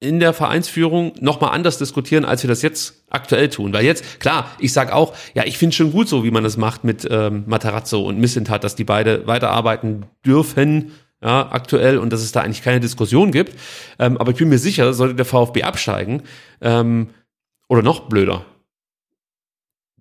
in 0.00 0.18
der 0.18 0.32
Vereinsführung 0.32 1.12
nochmal 1.20 1.52
anders 1.52 1.76
diskutieren, 1.76 2.24
als 2.24 2.42
wir 2.42 2.48
das 2.48 2.62
jetzt 2.62 3.04
aktuell 3.10 3.50
tun. 3.50 3.72
Weil 3.74 3.84
jetzt, 3.84 4.18
klar, 4.18 4.50
ich 4.58 4.72
sag 4.72 4.92
auch, 4.92 5.14
ja, 5.34 5.44
ich 5.44 5.58
finde 5.58 5.76
schon 5.76 5.92
gut 5.92 6.08
so, 6.08 6.24
wie 6.24 6.30
man 6.30 6.42
das 6.42 6.56
macht 6.56 6.84
mit 6.84 7.06
ähm, 7.10 7.44
Matarazzo 7.46 8.00
und 8.00 8.18
Missentat, 8.18 8.64
dass 8.64 8.74
die 8.74 8.84
beide 8.84 9.26
weiterarbeiten 9.26 10.06
dürfen, 10.24 10.92
ja, 11.22 11.52
aktuell 11.52 11.98
und 11.98 12.14
dass 12.14 12.22
es 12.22 12.32
da 12.32 12.40
eigentlich 12.40 12.62
keine 12.62 12.80
Diskussion 12.80 13.30
gibt. 13.30 13.54
Ähm, 13.98 14.16
aber 14.16 14.32
ich 14.32 14.38
bin 14.38 14.48
mir 14.48 14.58
sicher, 14.58 14.94
sollte 14.94 15.16
der 15.16 15.26
VfB 15.26 15.64
absteigen, 15.64 16.22
ähm, 16.62 17.10
oder 17.68 17.82
noch 17.82 18.08
blöder, 18.08 18.46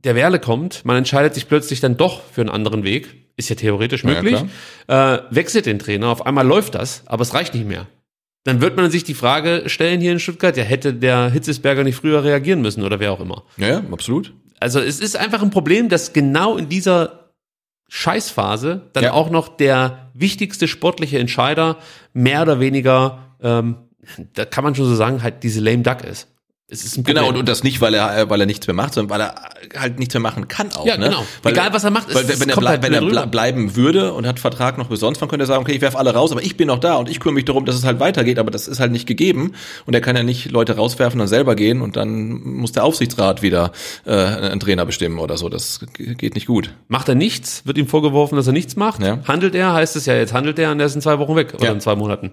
der 0.04 0.16
Werle 0.16 0.40
kommt, 0.40 0.86
man 0.86 0.98
entscheidet 0.98 1.34
sich 1.34 1.48
plötzlich 1.48 1.82
dann 1.82 1.98
doch 1.98 2.22
für 2.32 2.42
einen 2.42 2.50
anderen 2.50 2.84
Weg, 2.84 3.32
ist 3.36 3.50
ja 3.50 3.56
theoretisch 3.56 4.04
Ja, 4.04 4.10
möglich, 4.12 4.44
äh, 4.88 5.20
wechselt 5.30 5.66
den 5.66 5.78
Trainer, 5.78 6.08
auf 6.08 6.26
einmal 6.26 6.48
läuft 6.48 6.76
das, 6.76 7.04
aber 7.06 7.22
es 7.22 7.34
reicht 7.34 7.54
nicht 7.54 7.68
mehr. 7.68 7.88
Dann 8.46 8.62
wird 8.62 8.78
man 8.78 8.90
sich 8.90 9.04
die 9.04 9.14
Frage 9.14 9.64
stellen 9.68 10.00
hier 10.00 10.12
in 10.12 10.20
Stuttgart, 10.20 10.56
ja, 10.56 10.64
hätte 10.64 10.94
der 10.94 11.30
Hitzesberger 11.30 11.84
nicht 11.84 11.98
früher 11.98 12.24
reagieren 12.24 12.62
müssen 12.62 12.84
oder 12.84 13.00
wer 13.00 13.12
auch 13.12 13.20
immer. 13.20 13.44
Ja, 13.58 13.68
ja 13.68 13.84
absolut. 13.92 14.34
Also 14.60 14.80
es 14.80 15.00
ist 15.00 15.18
einfach 15.18 15.42
ein 15.42 15.52
Problem, 15.52 15.90
dass 15.90 16.14
genau 16.14 16.58
in 16.58 16.70
dieser 16.70 17.32
Scheißphase 17.90 18.90
dann 18.94 19.04
Ja. 19.04 19.14
auch 19.14 19.30
noch 19.30 19.50
der 19.50 20.12
wichtigste 20.14 20.68
sportliche 20.68 21.20
Entscheider 21.20 21.78
mehr 22.14 22.42
oder 22.44 22.60
weniger, 22.60 23.36
ähm, 23.42 23.76
da 24.34 24.46
kann 24.46 24.64
man 24.64 24.76
schon 24.76 24.86
so 24.86 24.96
sagen, 24.96 25.22
halt 25.24 25.44
diese 25.44 25.60
lame 25.60 25.84
duck 25.84 26.04
ist. 26.04 26.28
Es 26.72 26.86
ist 26.86 26.98
ein 26.98 27.04
Problem. 27.04 27.16
Genau, 27.16 27.30
und, 27.30 27.38
und 27.38 27.50
das 27.50 27.64
nicht, 27.64 27.82
weil 27.82 27.96
er, 27.96 28.30
weil 28.30 28.40
er 28.40 28.46
nichts 28.46 28.68
mehr 28.68 28.76
macht, 28.76 28.94
sondern 28.94 29.10
weil 29.10 29.22
er 29.22 29.36
halt 29.82 29.98
nichts 29.98 30.14
mehr 30.14 30.22
machen 30.22 30.48
kann 30.48 30.72
auch. 30.74 30.86
Ja, 30.86 30.98
ne? 30.98 31.06
genau. 31.10 31.26
Weil, 31.42 31.54
Egal, 31.54 31.74
was 31.74 31.84
er 31.84 31.90
macht, 31.90 32.14
weil, 32.14 32.24
es 32.30 32.40
wenn 32.40 32.48
er, 32.50 32.56
blei- 32.58 32.70
halt 32.70 32.84
wenn 32.84 32.94
er 32.94 33.02
rüber. 33.02 33.26
bleiben 33.26 33.76
würde 33.76 34.14
und 34.14 34.28
hat 34.28 34.40
Vertrag 34.40 34.78
noch 34.78 34.88
bis 34.88 35.00
sonst, 35.00 35.20
dann 35.20 35.30
könnte 35.30 35.46
er 35.46 35.48
sagen, 35.48 35.62
okay, 35.64 35.72
ich 35.74 35.82
werfe 35.82 35.98
alle 35.98 36.14
raus, 36.14 36.32
aber 36.32 36.44
ich 36.44 36.58
bin 36.58 36.68
noch 36.68 36.78
da 36.80 36.96
und 36.98 37.10
ich 37.10 37.20
kümmere 37.20 37.36
mich 37.36 37.46
darum, 37.46 37.66
dass 37.66 37.76
es 37.76 37.86
halt 37.86 38.00
weitergeht, 38.00 38.38
aber 38.38 38.52
das 38.52 38.68
ist 38.68 38.80
halt 38.80 38.92
nicht 38.92 39.08
gegeben 39.08 39.54
und 39.88 39.96
er 39.96 40.02
kann 40.02 40.16
ja 40.16 40.22
nicht 40.22 40.52
Leute 40.52 40.76
rauswerfen, 40.76 41.18
dann 41.18 41.28
selber 41.28 41.56
gehen 41.56 41.82
und 41.82 41.96
dann 41.96 42.42
muss 42.44 42.72
der 42.72 42.84
Aufsichtsrat 42.84 43.42
wieder 43.42 43.72
äh, 44.06 44.12
einen 44.14 44.60
Trainer 44.60 44.86
bestimmen 44.86 45.18
oder 45.18 45.38
so. 45.38 45.50
Das 45.50 45.80
geht 45.98 46.36
nicht 46.36 46.46
gut. 46.46 46.72
Macht 46.88 47.10
er 47.10 47.16
nichts, 47.16 47.64
wird 47.66 47.80
ihm 47.80 47.88
vorgeworfen, 47.88 48.36
dass 48.36 48.46
er 48.46 48.54
nichts 48.54 48.76
macht. 48.76 49.02
Ja. 49.02 49.20
Handelt 49.28 49.56
er, 49.56 49.74
heißt 49.74 49.96
es 49.96 50.06
ja, 50.06 50.14
jetzt 50.16 50.34
handelt 50.34 50.60
er 50.60 50.70
und 50.72 50.80
er 50.80 50.86
ist 50.86 50.94
in 50.94 51.02
zwei 51.02 51.18
Wochen 51.18 51.36
weg 51.36 51.56
oder 51.56 51.66
Ja. 51.66 51.72
in 51.72 51.82
zwei 51.82 51.96
Monaten. 51.96 52.32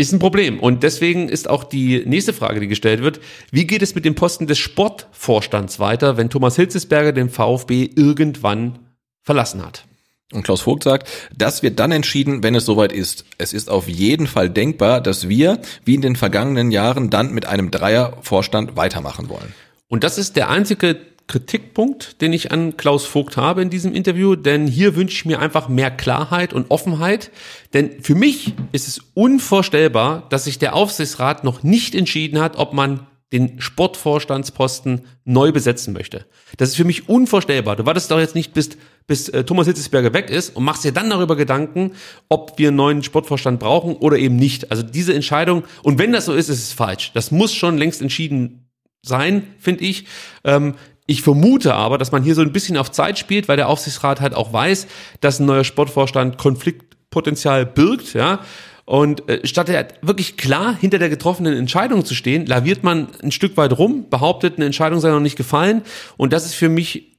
Ist 0.00 0.12
ein 0.12 0.20
Problem. 0.20 0.60
Und 0.60 0.84
deswegen 0.84 1.28
ist 1.28 1.50
auch 1.50 1.64
die 1.64 2.04
nächste 2.06 2.32
Frage, 2.32 2.60
die 2.60 2.68
gestellt 2.68 3.02
wird, 3.02 3.20
wie 3.50 3.66
geht 3.66 3.82
es 3.82 3.96
mit 3.96 4.04
dem 4.04 4.14
Posten 4.14 4.46
des 4.46 4.58
Sportvorstands 4.58 5.80
weiter, 5.80 6.16
wenn 6.16 6.30
Thomas 6.30 6.54
Hitzesberger 6.54 7.12
den 7.12 7.28
VfB 7.28 7.90
irgendwann 7.96 8.78
verlassen 9.24 9.66
hat? 9.66 9.86
Und 10.32 10.44
Klaus 10.44 10.60
Vogt 10.60 10.84
sagt, 10.84 11.08
das 11.34 11.62
wird 11.62 11.80
dann 11.80 11.90
entschieden, 11.90 12.44
wenn 12.44 12.54
es 12.54 12.64
soweit 12.64 12.92
ist. 12.92 13.24
Es 13.38 13.52
ist 13.52 13.70
auf 13.70 13.88
jeden 13.88 14.28
Fall 14.28 14.50
denkbar, 14.50 15.00
dass 15.00 15.28
wir, 15.28 15.60
wie 15.84 15.94
in 15.94 16.02
den 16.02 16.16
vergangenen 16.16 16.70
Jahren, 16.70 17.10
dann 17.10 17.32
mit 17.32 17.46
einem 17.46 17.72
Dreiervorstand 17.72 18.76
weitermachen 18.76 19.28
wollen. 19.28 19.54
Und 19.88 20.04
das 20.04 20.16
ist 20.16 20.36
der 20.36 20.50
einzige 20.50 20.98
Kritikpunkt, 21.28 22.20
den 22.20 22.32
ich 22.32 22.50
an 22.50 22.76
Klaus 22.76 23.06
Vogt 23.06 23.36
habe 23.36 23.62
in 23.62 23.70
diesem 23.70 23.94
Interview, 23.94 24.34
denn 24.34 24.66
hier 24.66 24.96
wünsche 24.96 25.14
ich 25.14 25.24
mir 25.24 25.38
einfach 25.38 25.68
mehr 25.68 25.90
Klarheit 25.90 26.52
und 26.52 26.70
Offenheit, 26.70 27.30
denn 27.74 28.02
für 28.02 28.14
mich 28.14 28.54
ist 28.72 28.88
es 28.88 29.00
unvorstellbar, 29.14 30.26
dass 30.30 30.44
sich 30.44 30.58
der 30.58 30.74
Aufsichtsrat 30.74 31.44
noch 31.44 31.62
nicht 31.62 31.94
entschieden 31.94 32.40
hat, 32.40 32.56
ob 32.56 32.72
man 32.72 33.06
den 33.32 33.60
Sportvorstandsposten 33.60 35.02
neu 35.24 35.52
besetzen 35.52 35.92
möchte. 35.92 36.24
Das 36.56 36.70
ist 36.70 36.76
für 36.76 36.84
mich 36.84 37.10
unvorstellbar. 37.10 37.76
Du 37.76 37.84
wartest 37.84 38.10
doch 38.10 38.18
jetzt 38.18 38.34
nicht, 38.34 38.54
bis, 38.54 38.70
bis 39.06 39.28
äh, 39.28 39.44
Thomas 39.44 39.66
Hitzesberger 39.66 40.14
weg 40.14 40.30
ist 40.30 40.56
und 40.56 40.64
machst 40.64 40.84
dir 40.84 40.92
dann 40.92 41.10
darüber 41.10 41.36
Gedanken, 41.36 41.92
ob 42.30 42.58
wir 42.58 42.68
einen 42.68 42.78
neuen 42.78 43.02
Sportvorstand 43.02 43.60
brauchen 43.60 43.96
oder 43.96 44.16
eben 44.16 44.36
nicht. 44.36 44.70
Also 44.70 44.82
diese 44.82 45.12
Entscheidung, 45.12 45.64
und 45.82 45.98
wenn 45.98 46.12
das 46.12 46.24
so 46.24 46.32
ist, 46.32 46.48
ist 46.48 46.62
es 46.62 46.72
falsch. 46.72 47.12
Das 47.12 47.30
muss 47.30 47.54
schon 47.54 47.76
längst 47.76 48.00
entschieden 48.00 48.70
sein, 49.02 49.42
finde 49.58 49.84
ich. 49.84 50.06
Ähm, 50.44 50.74
ich 51.08 51.22
vermute 51.22 51.74
aber, 51.74 51.96
dass 51.96 52.12
man 52.12 52.22
hier 52.22 52.34
so 52.34 52.42
ein 52.42 52.52
bisschen 52.52 52.76
auf 52.76 52.92
Zeit 52.92 53.18
spielt, 53.18 53.48
weil 53.48 53.56
der 53.56 53.70
Aufsichtsrat 53.70 54.20
halt 54.20 54.34
auch 54.34 54.52
weiß, 54.52 54.86
dass 55.20 55.40
ein 55.40 55.46
neuer 55.46 55.64
Sportvorstand 55.64 56.36
Konfliktpotenzial 56.36 57.64
birgt, 57.64 58.12
ja. 58.12 58.40
Und 58.84 59.26
äh, 59.28 59.46
statt 59.46 59.70
er 59.70 59.88
wirklich 60.02 60.36
klar 60.36 60.76
hinter 60.78 60.98
der 60.98 61.08
getroffenen 61.08 61.56
Entscheidung 61.56 62.04
zu 62.04 62.14
stehen, 62.14 62.44
laviert 62.44 62.84
man 62.84 63.08
ein 63.22 63.32
Stück 63.32 63.56
weit 63.56 63.78
rum, 63.78 64.10
behauptet, 64.10 64.56
eine 64.56 64.66
Entscheidung 64.66 65.00
sei 65.00 65.10
noch 65.10 65.20
nicht 65.20 65.36
gefallen. 65.36 65.82
Und 66.18 66.34
das 66.34 66.44
ist 66.44 66.54
für 66.54 66.68
mich 66.68 67.18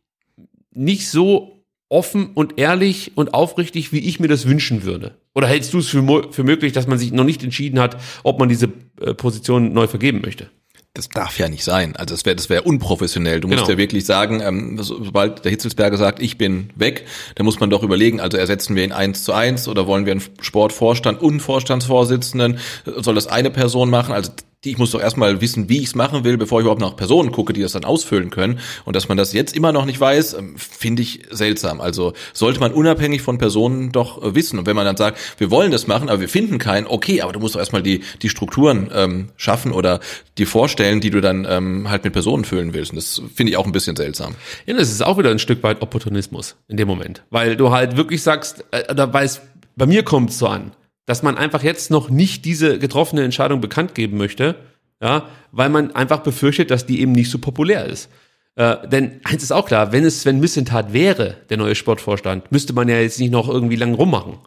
nicht 0.72 1.10
so 1.10 1.66
offen 1.90 2.32
und 2.36 2.60
ehrlich 2.60 3.14
und 3.16 3.34
aufrichtig, 3.34 3.92
wie 3.92 4.00
ich 4.00 4.20
mir 4.20 4.28
das 4.28 4.48
wünschen 4.48 4.84
würde. 4.84 5.16
Oder 5.34 5.48
hältst 5.48 5.74
du 5.74 5.80
es 5.80 5.90
für, 5.90 6.32
für 6.32 6.44
möglich, 6.44 6.74
dass 6.74 6.86
man 6.86 7.00
sich 7.00 7.12
noch 7.12 7.24
nicht 7.24 7.44
entschieden 7.44 7.80
hat, 7.80 7.98
ob 8.24 8.40
man 8.40 8.50
diese 8.50 8.72
äh, 9.02 9.16
Position 9.16 9.74
neu 9.74 9.88
vergeben 9.88 10.22
möchte? 10.22 10.52
Das 10.94 11.08
darf 11.10 11.38
ja 11.38 11.48
nicht 11.48 11.64
sein. 11.64 11.96
Also 11.96 12.16
das 12.16 12.26
wäre 12.26 12.36
das 12.36 12.50
wäre 12.50 12.64
unprofessionell. 12.64 13.40
Du 13.40 13.48
musst 13.48 13.60
genau. 13.60 13.72
ja 13.72 13.78
wirklich 13.78 14.06
sagen, 14.06 14.42
ähm, 14.42 14.78
sobald 14.82 15.46
der 15.46 15.52
Hitzelsberger 15.52 15.98
sagt, 15.98 16.20
ich 16.20 16.38
bin 16.38 16.72
weg, 16.76 17.06
dann 17.36 17.46
muss 17.46 17.60
man 17.60 17.70
doch 17.70 17.84
überlegen, 17.84 18.20
also 18.20 18.38
ersetzen 18.38 18.76
wir 18.76 18.84
ihn 18.84 18.92
eins 18.92 19.24
zu 19.24 19.34
eins 19.34 19.68
oder 19.68 19.86
wollen 19.88 20.06
wir 20.06 20.14
einen 20.14 20.24
Sportvorstand 20.42 21.22
und 21.22 21.42
Vorstandsvorsitzenden? 21.42 22.60
Soll 22.86 23.16
das 23.16 23.28
eine 23.28 23.52
Person 23.52 23.90
machen? 23.90 24.14
Also 24.14 24.32
ich 24.66 24.78
muss 24.78 24.92
doch 24.92 25.00
erstmal 25.00 25.40
wissen, 25.40 25.70
wie 25.70 25.78
ich 25.78 25.86
es 25.86 25.96
machen 25.96 26.26
will, 26.26 26.38
bevor 26.38 26.60
ich 26.60 26.64
überhaupt 26.64 26.82
nach 26.82 26.98
Personen 26.98 27.32
gucke, 27.32 27.54
die 27.54 27.62
das 27.62 27.72
dann 27.72 27.86
ausfüllen 27.86 28.30
können. 28.30 28.60
Und 28.84 28.94
dass 28.94 29.08
man 29.08 29.18
das 29.18 29.32
jetzt 29.32 29.56
immer 29.56 29.72
noch 29.72 29.86
nicht 29.86 30.02
weiß, 30.02 30.34
ähm, 30.34 30.56
finde 30.58 31.02
ich 31.02 31.22
seltsam. 31.32 31.80
Also 31.80 32.12
sollte 32.34 32.60
man 32.60 32.74
unabhängig 32.74 33.22
von 33.22 33.38
Personen 33.38 33.94
doch 33.94 34.22
äh, 34.22 34.36
wissen. 34.36 34.60
Und 34.60 34.66
wenn 34.66 34.76
man 34.76 34.86
dann 34.86 34.98
sagt, 34.98 35.18
wir 35.38 35.50
wollen 35.50 35.72
das 35.72 35.88
machen, 35.88 36.10
aber 36.10 36.20
wir 36.20 36.28
finden 36.28 36.58
keinen, 36.58 36.88
okay, 36.88 37.22
aber 37.22 37.32
du 37.32 37.40
musst 37.40 37.56
doch 37.56 37.60
erstmal 37.60 37.84
die, 37.84 38.02
die 38.22 38.28
Strukturen 38.28 38.92
ähm, 38.94 39.30
schaffen 39.38 39.72
oder 39.72 40.02
die 40.38 40.46
vorstellen, 40.46 41.00
die 41.00 41.10
du 41.10 41.22
dann 41.22 41.48
ähm, 41.50 41.90
halt 41.90 42.04
mit 42.04 42.12
Personen 42.12 42.44
füllen 42.44 42.74
willst. 42.74 42.92
Und 42.92 42.98
das 42.98 43.22
finde 43.34 43.52
ich 43.52 43.58
auch 43.58 43.66
ein 43.66 43.72
bisschen 43.72 43.96
seltsam. 43.96 44.36
Ja, 44.66 44.76
das 44.76 44.92
ist 44.92 45.02
auch 45.02 45.18
wieder 45.18 45.32
ein 45.32 45.40
Stück 45.40 45.64
weit 45.64 45.82
Opportunismus 45.82 46.58
in 46.68 46.76
dem 46.76 46.88
Moment. 46.90 47.24
Weil 47.30 47.56
du 47.56 47.72
halt 47.72 47.96
wirklich 47.96 48.22
sagst, 48.24 48.66
äh, 48.72 48.92
oder 48.92 49.14
weißt, 49.14 49.42
bei 49.78 49.86
mir 49.86 50.04
kommt 50.04 50.32
es 50.32 50.40
so 50.40 50.48
an 50.48 50.74
dass 51.10 51.24
man 51.24 51.40
einfach 51.40 51.64
jetzt 51.64 51.90
noch 51.90 52.12
nicht 52.12 52.46
diese 52.46 52.78
getroffene 52.78 53.24
Entscheidung 53.24 53.62
bekannt 53.62 53.96
geben 53.96 54.16
möchte, 54.16 54.58
ja, 55.02 55.28
weil 55.52 55.70
man 55.70 55.96
einfach 55.96 56.20
befürchtet, 56.20 56.70
dass 56.70 56.86
die 56.86 57.02
eben 57.02 57.14
nicht 57.14 57.32
so 57.32 57.40
populär 57.40 57.86
ist. 57.86 58.12
Äh, 58.54 58.88
denn 58.88 59.20
eins 59.24 59.42
ist 59.42 59.52
auch 59.52 59.66
klar, 59.66 59.92
wenn 59.92 60.06
es 60.06 60.22
Sven 60.22 60.40
Missentat 60.40 60.94
wäre, 60.94 61.38
der 61.50 61.58
neue 61.58 61.74
Sportvorstand, 61.74 62.52
müsste 62.52 62.74
man 62.74 62.88
ja 62.88 63.00
jetzt 63.00 63.20
nicht 63.20 63.32
noch 63.32 63.50
irgendwie 63.50 63.76
lang 63.76 63.96
rummachen. 63.96 64.38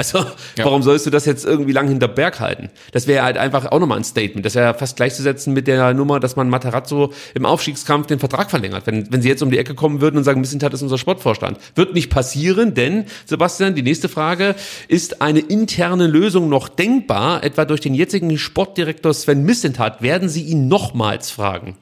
Also, 0.00 0.20
ja. 0.56 0.64
warum 0.64 0.82
sollst 0.82 1.04
du 1.04 1.10
das 1.10 1.26
jetzt 1.26 1.44
irgendwie 1.44 1.72
lang 1.72 1.86
hinter 1.86 2.08
Berg 2.08 2.40
halten? 2.40 2.70
Das 2.92 3.06
wäre 3.06 3.22
halt 3.22 3.36
einfach 3.36 3.66
auch 3.70 3.78
nochmal 3.78 3.98
ein 3.98 4.04
Statement. 4.04 4.46
Das 4.46 4.54
wäre 4.54 4.72
fast 4.72 4.96
gleichzusetzen 4.96 5.52
mit 5.52 5.66
der 5.66 5.92
Nummer, 5.92 6.20
dass 6.20 6.36
man 6.36 6.48
Materazzo 6.48 7.12
im 7.34 7.44
Aufstiegskampf 7.44 8.06
den 8.06 8.18
Vertrag 8.18 8.48
verlängert. 8.50 8.86
Wenn, 8.86 9.12
wenn 9.12 9.20
sie 9.20 9.28
jetzt 9.28 9.42
um 9.42 9.50
die 9.50 9.58
Ecke 9.58 9.74
kommen 9.74 10.00
würden 10.00 10.16
und 10.16 10.24
sagen, 10.24 10.40
Missentat 10.40 10.72
ist 10.72 10.80
unser 10.80 10.96
Sportvorstand. 10.96 11.58
Wird 11.74 11.92
nicht 11.92 12.08
passieren, 12.08 12.72
denn, 12.72 13.04
Sebastian, 13.26 13.74
die 13.74 13.82
nächste 13.82 14.08
Frage, 14.08 14.54
ist 14.88 15.20
eine 15.20 15.40
interne 15.40 16.06
Lösung 16.06 16.48
noch 16.48 16.70
denkbar? 16.70 17.44
Etwa 17.44 17.66
durch 17.66 17.82
den 17.82 17.92
jetzigen 17.92 18.38
Sportdirektor 18.38 19.12
Sven 19.12 19.42
Missentat 19.42 20.00
werden 20.00 20.30
sie 20.30 20.44
ihn 20.44 20.66
nochmals 20.66 21.30
fragen. 21.30 21.76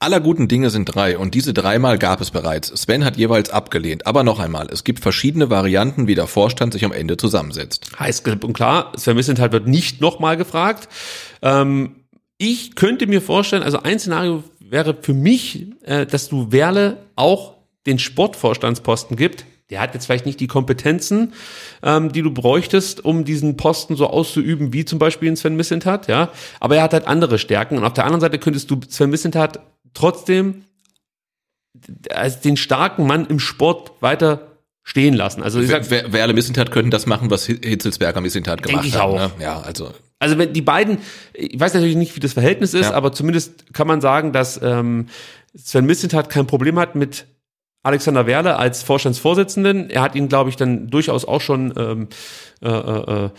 Aller 0.00 0.20
guten 0.20 0.46
Dinge 0.46 0.70
sind 0.70 0.84
drei 0.84 1.18
und 1.18 1.34
diese 1.34 1.52
dreimal 1.52 1.98
gab 1.98 2.20
es 2.20 2.30
bereits. 2.30 2.68
Sven 2.68 3.04
hat 3.04 3.16
jeweils 3.16 3.50
abgelehnt. 3.50 4.06
Aber 4.06 4.22
noch 4.22 4.38
einmal, 4.38 4.68
es 4.70 4.84
gibt 4.84 5.00
verschiedene 5.00 5.50
Varianten, 5.50 6.06
wie 6.06 6.14
der 6.14 6.28
Vorstand 6.28 6.72
sich 6.72 6.84
am 6.84 6.92
Ende 6.92 7.16
zusammensetzt. 7.16 7.90
Heißt 7.98 8.28
und 8.28 8.52
klar, 8.52 8.92
Sven 8.96 9.16
Missenthal 9.16 9.50
wird 9.50 9.66
nicht 9.66 10.00
nochmal 10.00 10.36
gefragt. 10.36 10.88
Ähm, 11.42 12.04
ich 12.36 12.76
könnte 12.76 13.08
mir 13.08 13.20
vorstellen, 13.20 13.64
also 13.64 13.82
ein 13.82 13.98
Szenario 13.98 14.44
wäre 14.60 14.96
für 15.00 15.14
mich, 15.14 15.66
äh, 15.82 16.06
dass 16.06 16.28
du 16.28 16.52
Werle 16.52 16.98
auch 17.16 17.54
den 17.84 17.98
Sportvorstandsposten 17.98 19.16
gibt. 19.16 19.46
Der 19.70 19.80
hat 19.80 19.94
jetzt 19.94 20.06
vielleicht 20.06 20.26
nicht 20.26 20.38
die 20.38 20.46
Kompetenzen, 20.46 21.34
ähm, 21.82 22.12
die 22.12 22.22
du 22.22 22.30
bräuchtest, 22.30 23.04
um 23.04 23.24
diesen 23.24 23.56
Posten 23.56 23.96
so 23.96 24.06
auszuüben, 24.06 24.72
wie 24.72 24.84
zum 24.84 25.00
Beispiel 25.00 25.36
Sven 25.36 25.56
Missentat, 25.56 26.06
ja. 26.06 26.30
Aber 26.60 26.76
er 26.76 26.84
hat 26.84 26.92
halt 26.92 27.06
andere 27.08 27.38
Stärken. 27.38 27.76
Und 27.76 27.84
auf 27.84 27.92
der 27.92 28.04
anderen 28.04 28.20
Seite 28.20 28.38
könntest 28.38 28.70
du 28.70 28.80
Sven 28.88 29.10
Missentat 29.10 29.58
trotzdem 29.94 30.64
als 32.10 32.40
den 32.40 32.56
starken 32.56 33.06
Mann 33.06 33.26
im 33.26 33.38
Sport 33.38 33.92
weiter 34.00 34.48
stehen 34.82 35.14
lassen. 35.14 35.42
Also 35.42 35.60
ich 35.60 35.68
sag, 35.68 35.90
wer, 35.90 36.12
wer 36.12 36.22
alle 36.22 36.32
Missentat 36.32 36.70
könnten 36.70 36.90
das 36.90 37.06
machen, 37.06 37.30
was 37.30 37.46
Hitzelsberger 37.46 38.20
Missentat 38.20 38.62
gemacht 38.62 38.86
ich 38.86 38.94
hat. 38.94 39.02
Auch. 39.02 39.16
Ne? 39.16 39.30
Ja, 39.38 39.60
also 39.60 39.92
also 40.20 40.36
wenn 40.36 40.52
die 40.52 40.62
beiden, 40.62 40.98
ich 41.32 41.58
weiß 41.58 41.74
natürlich 41.74 41.96
nicht, 41.96 42.16
wie 42.16 42.20
das 42.20 42.32
Verhältnis 42.32 42.74
ist, 42.74 42.90
ja. 42.90 42.94
aber 42.94 43.12
zumindest 43.12 43.72
kann 43.72 43.86
man 43.86 44.00
sagen, 44.00 44.32
dass 44.32 44.60
ähm, 44.62 45.06
Sven 45.56 45.86
Missentat 45.86 46.28
kein 46.28 46.46
Problem 46.46 46.78
hat 46.78 46.96
mit 46.96 47.26
Alexander 47.84 48.26
Werle 48.26 48.56
als 48.56 48.82
Vorstandsvorsitzenden. 48.82 49.90
Er 49.90 50.02
hat 50.02 50.16
ihn, 50.16 50.28
glaube 50.28 50.50
ich, 50.50 50.56
dann 50.56 50.88
durchaus 50.88 51.24
auch 51.24 51.40
schon 51.40 51.72
ähm, 51.76 52.08
äh, 52.62 52.68
äh, 52.68 53.26
äh 53.26 53.30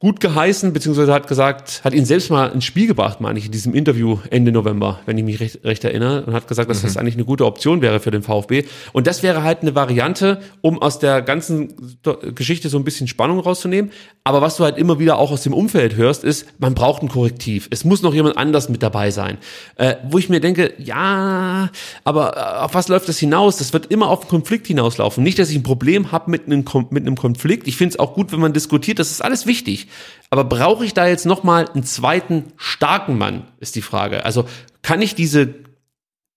gut 0.00 0.20
geheißen, 0.20 0.72
beziehungsweise 0.72 1.12
hat 1.12 1.26
gesagt, 1.26 1.80
hat 1.82 1.92
ihn 1.92 2.04
selbst 2.04 2.30
mal 2.30 2.46
ins 2.46 2.64
Spiel 2.64 2.86
gebracht, 2.86 3.20
meine 3.20 3.36
ich, 3.36 3.46
in 3.46 3.52
diesem 3.52 3.74
Interview 3.74 4.18
Ende 4.30 4.52
November, 4.52 5.00
wenn 5.06 5.18
ich 5.18 5.24
mich 5.24 5.40
recht, 5.40 5.64
recht 5.64 5.82
erinnere, 5.82 6.24
und 6.24 6.34
hat 6.34 6.46
gesagt, 6.46 6.70
dass 6.70 6.82
mhm. 6.82 6.86
das 6.86 6.96
eigentlich 6.96 7.16
eine 7.16 7.24
gute 7.24 7.44
Option 7.44 7.82
wäre 7.82 7.98
für 7.98 8.12
den 8.12 8.22
VfB. 8.22 8.64
Und 8.92 9.08
das 9.08 9.24
wäre 9.24 9.42
halt 9.42 9.62
eine 9.62 9.74
Variante, 9.74 10.40
um 10.60 10.80
aus 10.80 11.00
der 11.00 11.20
ganzen 11.20 11.98
Geschichte 12.34 12.68
so 12.68 12.78
ein 12.78 12.84
bisschen 12.84 13.08
Spannung 13.08 13.40
rauszunehmen. 13.40 13.90
Aber 14.22 14.40
was 14.40 14.56
du 14.56 14.64
halt 14.64 14.78
immer 14.78 15.00
wieder 15.00 15.18
auch 15.18 15.32
aus 15.32 15.42
dem 15.42 15.52
Umfeld 15.52 15.96
hörst, 15.96 16.22
ist, 16.22 16.46
man 16.60 16.74
braucht 16.74 17.02
ein 17.02 17.08
Korrektiv. 17.08 17.66
Es 17.72 17.84
muss 17.84 18.02
noch 18.02 18.14
jemand 18.14 18.36
anders 18.36 18.68
mit 18.68 18.84
dabei 18.84 19.10
sein. 19.10 19.38
Äh, 19.76 19.96
wo 20.08 20.18
ich 20.18 20.28
mir 20.28 20.38
denke, 20.38 20.74
ja, 20.78 21.70
aber 22.04 22.36
äh, 22.36 22.64
auf 22.64 22.74
was 22.74 22.86
läuft 22.86 23.08
das 23.08 23.18
hinaus? 23.18 23.56
Das 23.56 23.72
wird 23.72 23.86
immer 23.86 24.10
auf 24.10 24.20
einen 24.20 24.28
Konflikt 24.28 24.68
hinauslaufen. 24.68 25.24
Nicht, 25.24 25.40
dass 25.40 25.50
ich 25.50 25.56
ein 25.56 25.64
Problem 25.64 26.12
habe 26.12 26.30
mit 26.30 26.46
einem, 26.46 26.64
mit 26.90 27.04
einem 27.04 27.16
Konflikt. 27.16 27.66
Ich 27.66 27.76
finde 27.76 27.94
es 27.94 27.98
auch 27.98 28.14
gut, 28.14 28.30
wenn 28.30 28.38
man 28.38 28.52
diskutiert. 28.52 29.00
Das 29.00 29.10
ist 29.10 29.24
alles 29.24 29.46
wichtig. 29.46 29.87
Aber 30.30 30.44
brauche 30.44 30.84
ich 30.84 30.94
da 30.94 31.06
jetzt 31.06 31.26
nochmal 31.26 31.68
einen 31.68 31.84
zweiten 31.84 32.52
starken 32.56 33.16
Mann, 33.18 33.44
ist 33.60 33.76
die 33.76 33.82
Frage. 33.82 34.24
Also 34.24 34.44
kann 34.82 35.02
ich 35.02 35.14
diese 35.14 35.54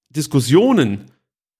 Diskussionen 0.09 1.11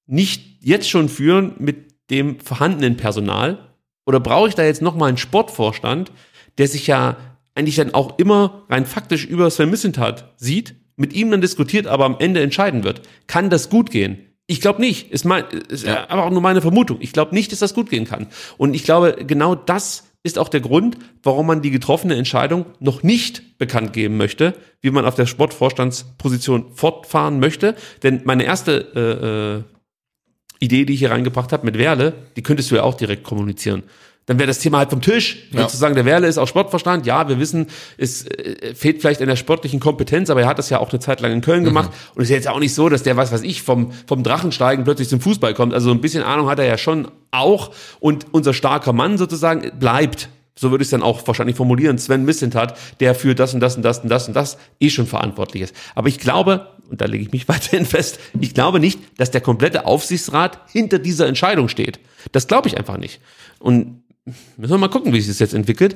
nicht 0.06 0.61
jetzt 0.61 0.90
schon 0.90 1.10
führen 1.10 1.53
mit 1.60 2.10
dem 2.10 2.40
vorhandenen 2.40 2.98
Personal? 2.98 3.70
Oder 4.06 4.20
brauche 4.20 4.50
ich 4.50 4.56
da 4.56 4.64
jetzt 4.64 4.82
nochmal 4.82 5.10
einen 5.10 5.18
Sportvorstand, 5.18 6.11
der 6.58 6.68
sich 6.68 6.88
ja 6.88 7.18
eigentlich 7.56 7.76
dann 7.76 7.94
auch 7.94 8.18
immer 8.18 8.64
rein 8.70 8.86
faktisch 8.86 9.26
über 9.26 9.50
Sven 9.50 9.70
Missentat 9.70 10.34
sieht, 10.38 10.76
mit 10.95 11.14
ihm 11.14 11.32
dann 11.32 11.42
diskutiert, 11.42 11.88
aber 11.88 12.06
am 12.06 12.18
Ende 12.20 12.42
entscheiden 12.42 12.84
wird? 12.84 13.02
Kann 13.28 13.50
das 13.50 13.70
gut 13.70 13.92
gehen? 13.92 14.20
Ich 14.48 14.60
glaube 14.60 14.82
nicht. 14.82 15.11
Ist, 15.11 15.24
mein, 15.24 15.45
ist 15.70 15.86
ja. 15.86 16.10
aber 16.10 16.26
auch 16.26 16.32
nur 16.32 16.42
meine 16.42 16.61
Vermutung. 16.61 16.98
Ich 17.00 17.14
glaube 17.14 17.34
nicht, 17.34 17.52
dass 17.52 17.60
das 17.60 17.74
gut 17.74 17.90
gehen 17.90 18.06
kann. 18.06 18.28
Und 18.58 18.74
ich 18.74 18.84
glaube, 18.84 19.18
genau 19.26 19.56
das 19.56 20.10
ist 20.24 20.38
auch 20.38 20.50
der 20.50 20.61
Grund, 20.61 20.98
warum 21.24 21.48
man 21.48 21.61
die 21.61 21.72
getroffene 21.72 22.16
Entscheidung 22.16 22.66
noch 22.80 23.03
nicht 23.03 23.58
bekannt 23.58 23.93
geben 23.93 24.17
möchte, 24.17 24.53
wie 24.82 24.91
man 24.91 25.06
auf 25.06 25.16
der 25.16 25.25
Sportvorstandsposition 25.25 26.75
fortfahren 26.75 27.40
möchte. 27.40 27.75
Denn 28.03 28.22
meine 28.25 28.43
erste 28.43 28.85
äh, 28.95 29.58
äh, 29.58 30.64
Idee, 30.64 30.85
die 30.85 30.93
ich 30.93 31.00
hier 31.00 31.11
reingebracht 31.11 31.51
habe 31.51 31.66
mit 31.66 31.77
Werle, 31.77 32.14
die 32.35 32.43
könntest 32.43 32.69
du 32.69 32.75
ja 32.75 32.83
auch 32.83 32.93
direkt 32.93 33.24
kommunizieren 33.24 33.83
dann 34.27 34.38
wäre 34.38 34.48
das 34.48 34.59
Thema 34.59 34.77
halt 34.77 34.90
vom 34.90 35.01
Tisch. 35.01 35.48
Ja. 35.51 35.67
Zu 35.67 35.77
sagen, 35.77 35.95
der 35.95 36.06
Werle 36.06 36.27
ist 36.27 36.38
auch 36.38 36.48
Sportverstand, 36.48 37.06
ja, 37.06 37.27
wir 37.27 37.40
wissen, 37.40 37.67
es 37.98 38.25
äh, 38.27 38.75
fehlt 38.75 39.01
vielleicht 39.01 39.22
in 39.22 39.27
der 39.27 39.35
sportlichen 39.35 39.80
Kompetenz, 39.80 40.30
aber 40.30 40.41
er 40.41 40.48
hat 40.48 40.59
das 40.59 40.69
ja 40.69 40.80
auch 40.80 40.91
eine 40.91 41.00
Zeit 41.00 41.22
lang 41.22 41.32
in 41.32 41.41
Köln 41.41 41.64
gemacht. 41.64 41.90
Mhm. 41.90 42.16
Und 42.16 42.24
es 42.24 42.30
ist 42.30 42.35
jetzt 42.35 42.48
auch 42.48 42.59
nicht 42.59 42.74
so, 42.74 42.88
dass 42.88 43.03
der, 43.03 43.17
was 43.17 43.32
weiß 43.32 43.41
ich, 43.41 43.64
vom, 43.64 43.91
vom 44.08 44.24
Drachensteigen 44.24 44.83
plötzlich 44.83 45.09
zum 45.09 45.22
Fußball 45.22 45.53
kommt. 45.53 45.74
Also 45.74 45.91
ein 45.91 46.01
bisschen 46.01 46.24
Ahnung 46.24 46.50
hat 46.50 46.59
er 46.59 46.66
ja 46.66 46.77
schon 46.77 47.09
auch. 47.32 47.72
Und 48.00 48.27
unser 48.32 48.53
starker 48.53 48.93
Mann 48.93 49.17
sozusagen 49.17 49.72
bleibt 49.80 50.30
so 50.53 50.69
würde 50.69 50.82
ich 50.83 50.88
es 50.88 50.91
dann 50.91 51.01
auch 51.01 51.25
wahrscheinlich 51.25 51.56
formulieren, 51.56 51.98
Sven 51.98 52.25
Missentat, 52.25 52.77
der 53.00 53.16
für 53.16 53.33
das 53.33 53.53
und 53.53 53.61
das 53.61 53.77
und 53.77 53.83
das 53.83 54.00
und 54.00 54.09
das 54.09 54.27
und 54.27 54.35
das 54.35 54.58
eh 54.80 54.90
schon 54.90 55.08
verantwortlich 55.08 55.64
ist. 55.64 55.75
Aber 55.95 56.08
ich 56.08 56.19
glaube, 56.19 56.67
und 56.90 57.01
da 57.01 57.06
lege 57.06 57.24
ich 57.24 57.32
mich 57.32 57.48
weiterhin 57.48 57.85
fest, 57.85 58.19
ich 58.40 58.53
glaube 58.53 58.80
nicht, 58.80 59.00
dass 59.17 59.32
der 59.32 59.41
komplette 59.41 59.85
Aufsichtsrat 59.85 60.59
hinter 60.72 61.00
dieser 61.00 61.25
Entscheidung 61.25 61.67
steht. 61.67 62.00
Das 62.32 62.48
glaube 62.48 62.67
ich 62.67 62.77
einfach 62.77 62.98
nicht. 62.98 63.22
Und 63.59 64.00
müssen 64.25 64.72
wir 64.74 64.77
mal 64.77 64.90
gucken, 64.90 65.14
wie 65.14 65.22
sich 65.22 65.30
das 65.30 65.40
jetzt 65.40 65.53
entwickelt. 65.53 65.95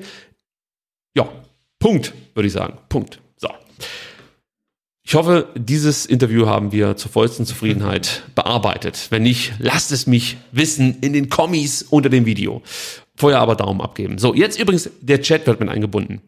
Ja, 1.15 1.29
Punkt, 1.79 2.13
würde 2.33 2.47
ich 2.47 2.53
sagen. 2.53 2.77
Punkt. 2.89 3.19
So. 3.37 3.49
Ich 5.03 5.13
hoffe, 5.13 5.49
dieses 5.55 6.05
Interview 6.05 6.47
haben 6.47 6.71
wir 6.71 6.97
zur 6.97 7.11
vollsten 7.11 7.45
Zufriedenheit 7.45 8.23
bearbeitet. 8.35 9.07
Wenn 9.11 9.23
nicht, 9.23 9.53
lasst 9.59 9.91
es 9.91 10.07
mich 10.07 10.37
wissen 10.51 10.97
in 11.01 11.13
den 11.13 11.29
Kommis 11.29 11.83
unter 11.83 12.09
dem 12.09 12.25
Video. 12.25 12.63
Vorher 13.15 13.39
aber 13.39 13.55
Daumen 13.55 13.81
abgeben. 13.81 14.17
So, 14.17 14.33
jetzt 14.33 14.59
übrigens, 14.59 14.89
der 14.99 15.21
Chat 15.21 15.47
wird 15.47 15.59
mit 15.59 15.69
eingebunden. 15.69 16.21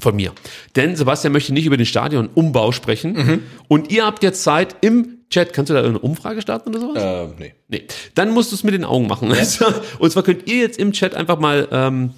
Von 0.00 0.14
mir. 0.14 0.32
Denn 0.76 0.94
Sebastian 0.94 1.32
möchte 1.32 1.52
nicht 1.52 1.66
über 1.66 1.76
den 1.76 1.84
Stadionumbau 1.84 2.70
sprechen. 2.70 3.12
Mhm. 3.14 3.42
Und 3.66 3.90
ihr 3.90 4.06
habt 4.06 4.22
jetzt 4.22 4.44
Zeit 4.44 4.76
im 4.80 5.17
Chat. 5.30 5.52
Kannst 5.52 5.70
du 5.70 5.74
da 5.74 5.82
eine 5.82 5.98
Umfrage 5.98 6.42
starten 6.42 6.70
oder 6.70 6.80
sowas? 6.80 7.02
Äh, 7.02 7.34
nee. 7.38 7.54
Nee. 7.68 7.82
Dann 8.14 8.30
musst 8.30 8.50
du 8.52 8.56
es 8.56 8.64
mit 8.64 8.74
den 8.74 8.84
Augen 8.84 9.06
machen. 9.06 9.32
Also, 9.32 9.66
und 9.98 10.10
zwar 10.10 10.22
könnt 10.22 10.48
ihr 10.48 10.58
jetzt 10.58 10.78
im 10.78 10.92
Chat 10.92 11.14
einfach 11.14 11.38
mal 11.38 11.68
ähm, 11.70 12.14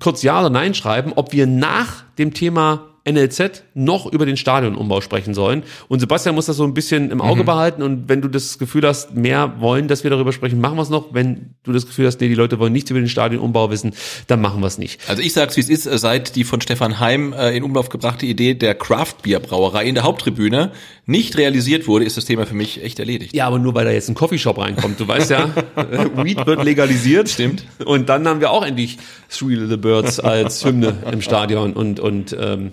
kurz 0.00 0.22
Ja 0.22 0.40
oder 0.40 0.50
Nein 0.50 0.74
schreiben, 0.74 1.12
ob 1.14 1.32
wir 1.32 1.46
nach 1.46 2.04
dem 2.18 2.34
Thema 2.34 2.92
NLZ 3.08 3.64
noch 3.74 4.06
über 4.06 4.26
den 4.26 4.36
Stadionumbau 4.36 5.00
sprechen 5.00 5.34
sollen. 5.34 5.64
Und 5.88 5.98
Sebastian 5.98 6.34
muss 6.34 6.46
das 6.46 6.56
so 6.56 6.64
ein 6.64 6.74
bisschen 6.74 7.10
im 7.10 7.20
Auge 7.20 7.42
behalten. 7.42 7.82
Und 7.82 8.08
wenn 8.08 8.20
du 8.20 8.28
das 8.28 8.58
Gefühl 8.58 8.86
hast, 8.86 9.14
mehr 9.14 9.54
wollen, 9.58 9.88
dass 9.88 10.04
wir 10.04 10.10
darüber 10.10 10.32
sprechen, 10.32 10.60
machen 10.60 10.76
wir 10.76 10.82
es 10.82 10.88
noch. 10.88 11.12
Wenn 11.12 11.54
du 11.64 11.72
das 11.72 11.86
Gefühl 11.86 12.06
hast, 12.06 12.20
nee, 12.20 12.28
die 12.28 12.34
Leute 12.34 12.58
wollen 12.58 12.72
nichts 12.72 12.90
über 12.90 13.00
den 13.00 13.08
Stadionumbau 13.08 13.70
wissen, 13.70 13.92
dann 14.28 14.40
machen 14.40 14.60
wir 14.60 14.68
es 14.68 14.78
nicht. 14.78 15.00
Also 15.08 15.20
ich 15.20 15.32
sag's 15.32 15.56
wie 15.56 15.60
es 15.60 15.68
ist, 15.68 15.84
seit 15.84 16.36
die 16.36 16.44
von 16.44 16.60
Stefan 16.60 17.00
Heim 17.00 17.32
äh, 17.32 17.56
in 17.56 17.64
Umlauf 17.64 17.88
gebrachte 17.88 18.26
Idee 18.26 18.54
der 18.54 18.74
Craft-Bier-Brauerei 18.74 19.84
in 19.84 19.94
der 19.94 20.04
Haupttribüne 20.04 20.70
nicht 21.04 21.36
realisiert 21.36 21.88
wurde, 21.88 22.04
ist 22.04 22.16
das 22.16 22.24
Thema 22.24 22.46
für 22.46 22.54
mich 22.54 22.82
echt 22.82 22.98
erledigt. 22.98 23.34
Ja, 23.34 23.46
aber 23.46 23.58
nur 23.58 23.74
weil 23.74 23.84
da 23.84 23.90
jetzt 23.90 24.08
ein 24.08 24.14
Coffeeshop 24.14 24.58
reinkommt. 24.58 25.00
Du 25.00 25.08
weißt 25.08 25.30
ja, 25.30 25.50
äh, 25.76 26.08
Weed 26.24 26.46
wird 26.46 26.64
legalisiert. 26.64 27.28
Stimmt. 27.28 27.64
Und 27.84 28.08
dann 28.08 28.26
haben 28.28 28.40
wir 28.40 28.50
auch 28.50 28.64
endlich 28.64 28.98
Three 29.28 29.54
Little 29.54 29.78
Birds 29.78 30.20
als 30.20 30.64
Hymne 30.64 30.96
im 31.10 31.20
Stadion 31.20 31.72
und, 31.72 31.98
und 31.98 32.36
ähm, 32.38 32.72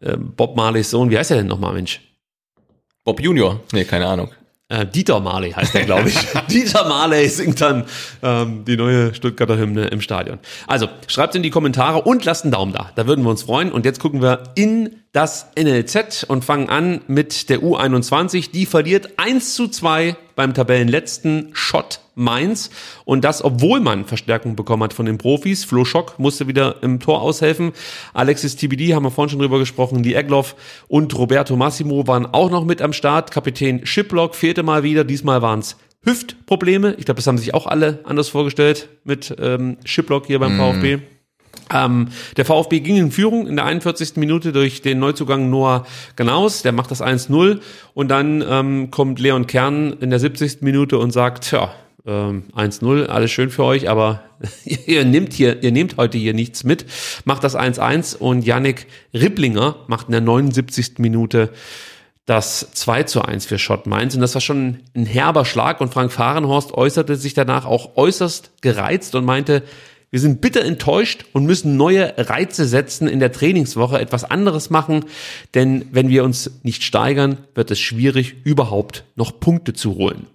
ähm, 0.00 0.32
Bob 0.36 0.56
Marleys 0.56 0.90
Sohn, 0.90 1.10
wie 1.10 1.18
heißt 1.18 1.30
er 1.30 1.38
denn 1.38 1.46
nochmal, 1.46 1.74
Mensch? 1.74 2.00
Bob 3.04 3.20
Junior? 3.20 3.60
Nee, 3.72 3.84
keine 3.84 4.06
Ahnung. 4.06 4.30
Äh, 4.68 4.84
Dieter 4.84 5.20
Marley 5.20 5.52
heißt 5.52 5.76
er, 5.76 5.84
glaube 5.84 6.08
ich. 6.08 6.18
Dieter 6.50 6.88
Marley 6.88 7.28
singt 7.28 7.60
dann 7.60 7.84
ähm, 8.22 8.64
die 8.64 8.76
neue 8.76 9.14
Stuttgarter 9.14 9.56
Hymne 9.56 9.86
im 9.86 10.00
Stadion. 10.00 10.40
Also, 10.66 10.88
schreibt 11.06 11.36
in 11.36 11.44
die 11.44 11.50
Kommentare 11.50 12.02
und 12.02 12.24
lasst 12.24 12.44
einen 12.44 12.52
Daumen 12.52 12.72
da. 12.72 12.90
Da 12.96 13.06
würden 13.06 13.24
wir 13.24 13.30
uns 13.30 13.44
freuen. 13.44 13.70
Und 13.70 13.84
jetzt 13.84 14.00
gucken 14.00 14.22
wir 14.22 14.42
in 14.56 15.02
das 15.12 15.52
NLZ 15.56 16.24
und 16.24 16.44
fangen 16.44 16.68
an 16.68 17.00
mit 17.06 17.48
der 17.48 17.60
U21. 17.60 18.50
Die 18.50 18.66
verliert 18.66 19.10
1 19.18 19.54
zu 19.54 19.68
2 19.68 20.16
beim 20.34 20.52
Tabellenletzten 20.52 21.50
Schott 21.52 22.00
Mainz. 22.16 22.70
Und 23.04 23.24
das, 23.24 23.44
obwohl 23.44 23.78
man 23.78 24.06
Verstärkung 24.06 24.56
bekommen 24.56 24.82
hat 24.82 24.92
von 24.92 25.06
den 25.06 25.18
Profis. 25.18 25.64
Flo 25.64 25.84
Schock 25.84 26.18
musste 26.18 26.48
wieder 26.48 26.82
im 26.82 26.98
Tor 26.98 27.22
aushelfen. 27.22 27.72
Alexis 28.14 28.56
TBD 28.56 28.94
haben 28.94 29.04
wir 29.04 29.10
vorhin 29.10 29.30
schon 29.30 29.38
drüber 29.38 29.58
gesprochen. 29.58 30.02
Die 30.02 30.14
Egloff 30.14 30.56
und 30.88 31.16
Roberto 31.16 31.54
Massimo 31.54 32.06
waren 32.08 32.26
auch 32.26 32.50
noch 32.50 32.64
mit 32.64 32.82
am 32.82 32.92
Start. 32.92 33.30
Kapitän 33.30 33.86
Shiplock 33.86 34.34
fehlte 34.34 34.62
mal 34.62 34.82
wieder. 34.82 35.04
Diesmal 35.04 35.42
waren 35.42 35.60
es 35.60 35.76
Hüftprobleme. 36.04 36.94
Ich 36.98 37.04
glaube, 37.04 37.18
das 37.18 37.26
haben 37.26 37.38
sich 37.38 37.52
auch 37.52 37.66
alle 37.66 38.00
anders 38.04 38.28
vorgestellt 38.28 38.88
mit 39.04 39.36
ähm, 39.38 39.76
Shiplock 39.84 40.26
hier 40.26 40.38
beim 40.38 40.56
VfB. 40.56 41.00
Ähm, 41.74 42.08
der 42.36 42.44
VfB 42.44 42.80
ging 42.80 42.96
in 42.96 43.10
Führung 43.10 43.46
in 43.46 43.56
der 43.56 43.64
41. 43.64 44.16
Minute 44.16 44.52
durch 44.52 44.82
den 44.82 44.98
Neuzugang 45.00 45.50
Noah 45.50 45.84
Ganaus, 46.14 46.62
der 46.62 46.72
macht 46.72 46.90
das 46.90 47.02
1-0 47.02 47.60
und 47.94 48.08
dann 48.08 48.44
ähm, 48.48 48.90
kommt 48.90 49.18
Leon 49.18 49.46
Kern 49.46 49.94
in 49.94 50.10
der 50.10 50.20
70. 50.20 50.62
Minute 50.62 50.98
und 50.98 51.10
sagt, 51.10 51.48
tja, 51.48 51.72
ähm, 52.06 52.44
1-0, 52.54 53.06
alles 53.06 53.30
schön 53.30 53.50
für 53.50 53.64
euch, 53.64 53.88
aber 53.88 54.22
ihr 54.64 55.04
nehmt 55.04 55.32
hier, 55.32 55.62
ihr 55.62 55.72
nehmt 55.72 55.96
heute 55.96 56.18
hier 56.18 56.34
nichts 56.34 56.64
mit, 56.64 56.86
macht 57.24 57.44
das 57.44 57.56
1-1 57.56 58.16
und 58.16 58.44
Yannick 58.44 58.86
Ripplinger 59.12 59.76
macht 59.88 60.06
in 60.06 60.12
der 60.12 60.20
79. 60.20 60.98
Minute 60.98 61.50
das 62.26 62.72
2 62.72 63.04
zu 63.04 63.22
1 63.22 63.46
für 63.46 63.58
Schott 63.58 63.86
Mainz. 63.86 64.14
Und 64.14 64.20
das 64.20 64.34
war 64.34 64.40
schon 64.40 64.80
ein 64.96 65.06
herber 65.06 65.44
Schlag. 65.44 65.80
Und 65.80 65.94
Frank 65.94 66.10
Fahrenhorst 66.10 66.74
äußerte 66.74 67.14
sich 67.14 67.34
danach 67.34 67.64
auch 67.64 67.96
äußerst 67.96 68.62
gereizt 68.62 69.14
und 69.14 69.24
meinte, 69.24 69.62
wir 70.10 70.20
sind 70.20 70.40
bitter 70.40 70.64
enttäuscht 70.64 71.24
und 71.32 71.46
müssen 71.46 71.76
neue 71.76 72.14
Reize 72.16 72.66
setzen 72.66 73.08
in 73.08 73.20
der 73.20 73.32
Trainingswoche, 73.32 73.98
etwas 73.98 74.24
anderes 74.24 74.70
machen, 74.70 75.04
denn 75.54 75.86
wenn 75.90 76.08
wir 76.08 76.24
uns 76.24 76.50
nicht 76.62 76.84
steigern, 76.84 77.38
wird 77.54 77.70
es 77.72 77.80
schwierig, 77.80 78.36
überhaupt 78.44 79.04
noch 79.16 79.40
Punkte 79.40 79.72
zu 79.72 79.96
holen. 79.96 80.28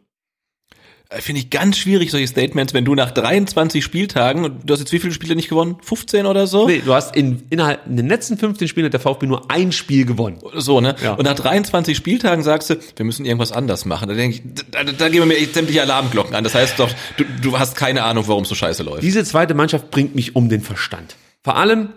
Äh, 1.11 1.22
Finde 1.22 1.41
ich 1.41 1.49
ganz 1.49 1.77
schwierig, 1.77 2.09
solche 2.11 2.27
Statements, 2.27 2.73
wenn 2.73 2.85
du 2.85 2.95
nach 2.95 3.11
23 3.11 3.83
Spieltagen, 3.83 4.45
und 4.45 4.61
du 4.65 4.73
hast 4.73 4.80
jetzt 4.80 4.91
wie 4.93 4.99
viele 4.99 5.14
Spiele 5.14 5.35
nicht 5.35 5.49
gewonnen? 5.49 5.75
15 5.81 6.25
oder 6.25 6.48
so? 6.48 6.67
Nee, 6.67 6.81
du 6.83 6.93
hast 6.93 7.15
in, 7.15 7.43
innerhalb 7.49 7.85
in 7.85 7.98
den 7.98 8.07
letzten 8.07 8.38
15 8.38 8.67
Spielen 8.67 8.85
hat 8.85 8.93
der 8.93 8.99
VfB 8.99 9.27
nur 9.27 9.51
ein 9.51 9.72
Spiel 9.72 10.06
gewonnen. 10.06 10.40
So, 10.56 10.80
ne? 10.80 10.95
Ja. 11.03 11.14
Und 11.14 11.25
nach 11.25 11.35
23 11.35 11.95
Spieltagen 11.95 12.43
sagst 12.43 12.69
du, 12.69 12.75
wir 12.95 13.06
müssen 13.06 13.25
irgendwas 13.25 13.51
anders 13.51 13.85
machen. 13.85 14.07
Da 14.07 14.15
denke 14.15 14.38
ich, 14.38 14.64
da, 14.72 14.83
da 14.83 15.09
gehen 15.09 15.27
mir 15.27 15.38
echt 15.38 15.53
sämtliche 15.53 15.81
Alarmglocken 15.81 16.33
an. 16.33 16.43
Das 16.43 16.56
heißt 16.56 16.80
doch, 16.80 16.90
du, 17.17 17.25
du 17.41 17.59
hast 17.59 17.75
keine 17.75 18.03
Ahnung, 18.03 18.23
warum 18.27 18.43
es 18.43 18.49
so 18.49 18.56
scheiße 18.56 18.83
läuft. 18.83 19.03
Diese 19.03 19.23
zweite 19.23 19.53
Mannschaft 19.53 19.91
bringt 19.91 20.15
mich 20.15 20.35
um 20.35 20.49
den 20.49 20.61
Verstand. 20.61 21.15
Vor 21.43 21.57
allem, 21.57 21.90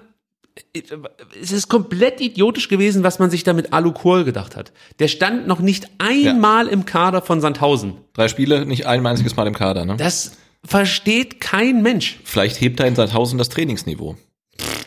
es 1.41 1.53
ist 1.53 1.69
komplett 1.69 2.21
idiotisch 2.21 2.69
gewesen, 2.69 3.03
was 3.03 3.19
man 3.19 3.31
sich 3.31 3.43
da 3.43 3.53
mit 3.53 3.73
Alu 3.73 3.93
Kohl 3.93 4.25
gedacht 4.25 4.57
hat. 4.57 4.73
Der 5.01 5.09
stand 5.09 5.47
noch 5.47 5.61
nicht 5.61 5.89
einmal 5.99 6.69
im 6.69 6.85
Kader 6.87 7.23
von 7.23 7.41
Sandhausen. 7.41 7.95
Drei 8.13 8.29
Spiele, 8.29 8.65
nicht 8.65 8.87
ein 8.87 9.05
einziges 9.05 9.35
Mal 9.37 9.47
im 9.47 9.55
Kader, 9.55 9.85
ne? 9.85 9.97
Das 9.97 10.33
versteht 10.65 11.41
kein 11.41 11.83
Mensch. 11.83 12.21
Vielleicht 12.25 12.61
hebt 12.61 12.79
er 12.81 12.87
in 12.87 12.95
Sandhausen 12.95 13.39
das 13.39 13.49
Trainingsniveau. 13.49 14.17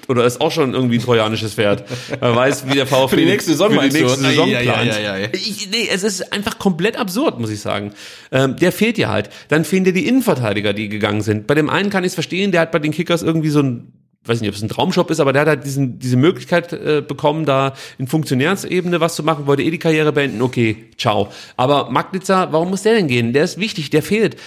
Oder 0.07 0.25
ist 0.25 0.39
auch 0.39 0.51
schon 0.51 0.73
irgendwie 0.73 0.99
ein 0.99 1.01
trojanisches 1.01 1.55
Pferd. 1.55 1.83
Man 2.21 2.33
weiß, 2.33 2.67
wie 2.69 2.75
der 2.75 2.87
VfB 2.87 3.09
Für 3.09 3.21
die 3.21 3.25
nächste 3.25 3.51
Saison 3.51 3.67
für 3.67 3.73
die 3.73 3.79
meinst 3.79 3.97
du? 3.97 4.03
nächste 4.03 4.21
Saison 4.21 4.49
plant. 4.49 4.69
ei, 4.93 4.93
ei, 4.93 5.11
ei. 5.25 5.29
Ich, 5.33 5.69
nee, 5.69 5.89
es 5.91 6.03
ist 6.03 6.31
einfach 6.31 6.57
komplett 6.59 6.95
absurd, 6.97 7.39
muss 7.41 7.49
ich 7.49 7.59
sagen. 7.59 7.91
Ähm, 8.31 8.55
der 8.55 8.71
fehlt 8.71 8.95
dir 8.95 9.09
halt. 9.09 9.29
Dann 9.49 9.65
fehlen 9.65 9.83
dir 9.83 9.91
die 9.91 10.07
Innenverteidiger, 10.07 10.71
die 10.71 10.87
gegangen 10.87 11.21
sind. 11.21 11.45
Bei 11.45 11.55
dem 11.55 11.69
einen 11.69 11.89
kann 11.89 12.05
ich 12.05 12.09
es 12.09 12.13
verstehen, 12.13 12.53
der 12.53 12.61
hat 12.61 12.71
bei 12.71 12.79
den 12.79 12.93
Kickers 12.93 13.21
irgendwie 13.21 13.49
so 13.49 13.59
ein 13.61 13.91
weiß 14.27 14.41
nicht, 14.41 14.49
ob 14.49 14.55
es 14.55 14.61
ein 14.61 14.69
Traumjob 14.69 15.09
ist, 15.11 15.19
aber 15.19 15.33
der 15.33 15.41
hat 15.43 15.47
halt 15.47 15.65
diesen, 15.65 15.99
diese 15.99 16.17
Möglichkeit 16.17 16.73
äh, 16.73 17.01
bekommen, 17.05 17.45
da 17.45 17.73
in 17.97 18.07
Funktionärsebene 18.07 18.99
was 18.99 19.15
zu 19.15 19.23
machen, 19.23 19.47
wollte 19.47 19.63
eh 19.63 19.71
die 19.71 19.79
Karriere 19.79 20.11
beenden, 20.11 20.41
okay, 20.41 20.85
ciao. 20.97 21.29
Aber 21.55 21.89
Magnitzer, 21.89 22.51
warum 22.51 22.69
muss 22.69 22.83
der 22.83 22.95
denn 22.95 23.07
gehen? 23.07 23.33
Der 23.33 23.43
ist 23.43 23.59
wichtig, 23.59 23.89
der 23.89 24.03
fehlt. 24.03 24.37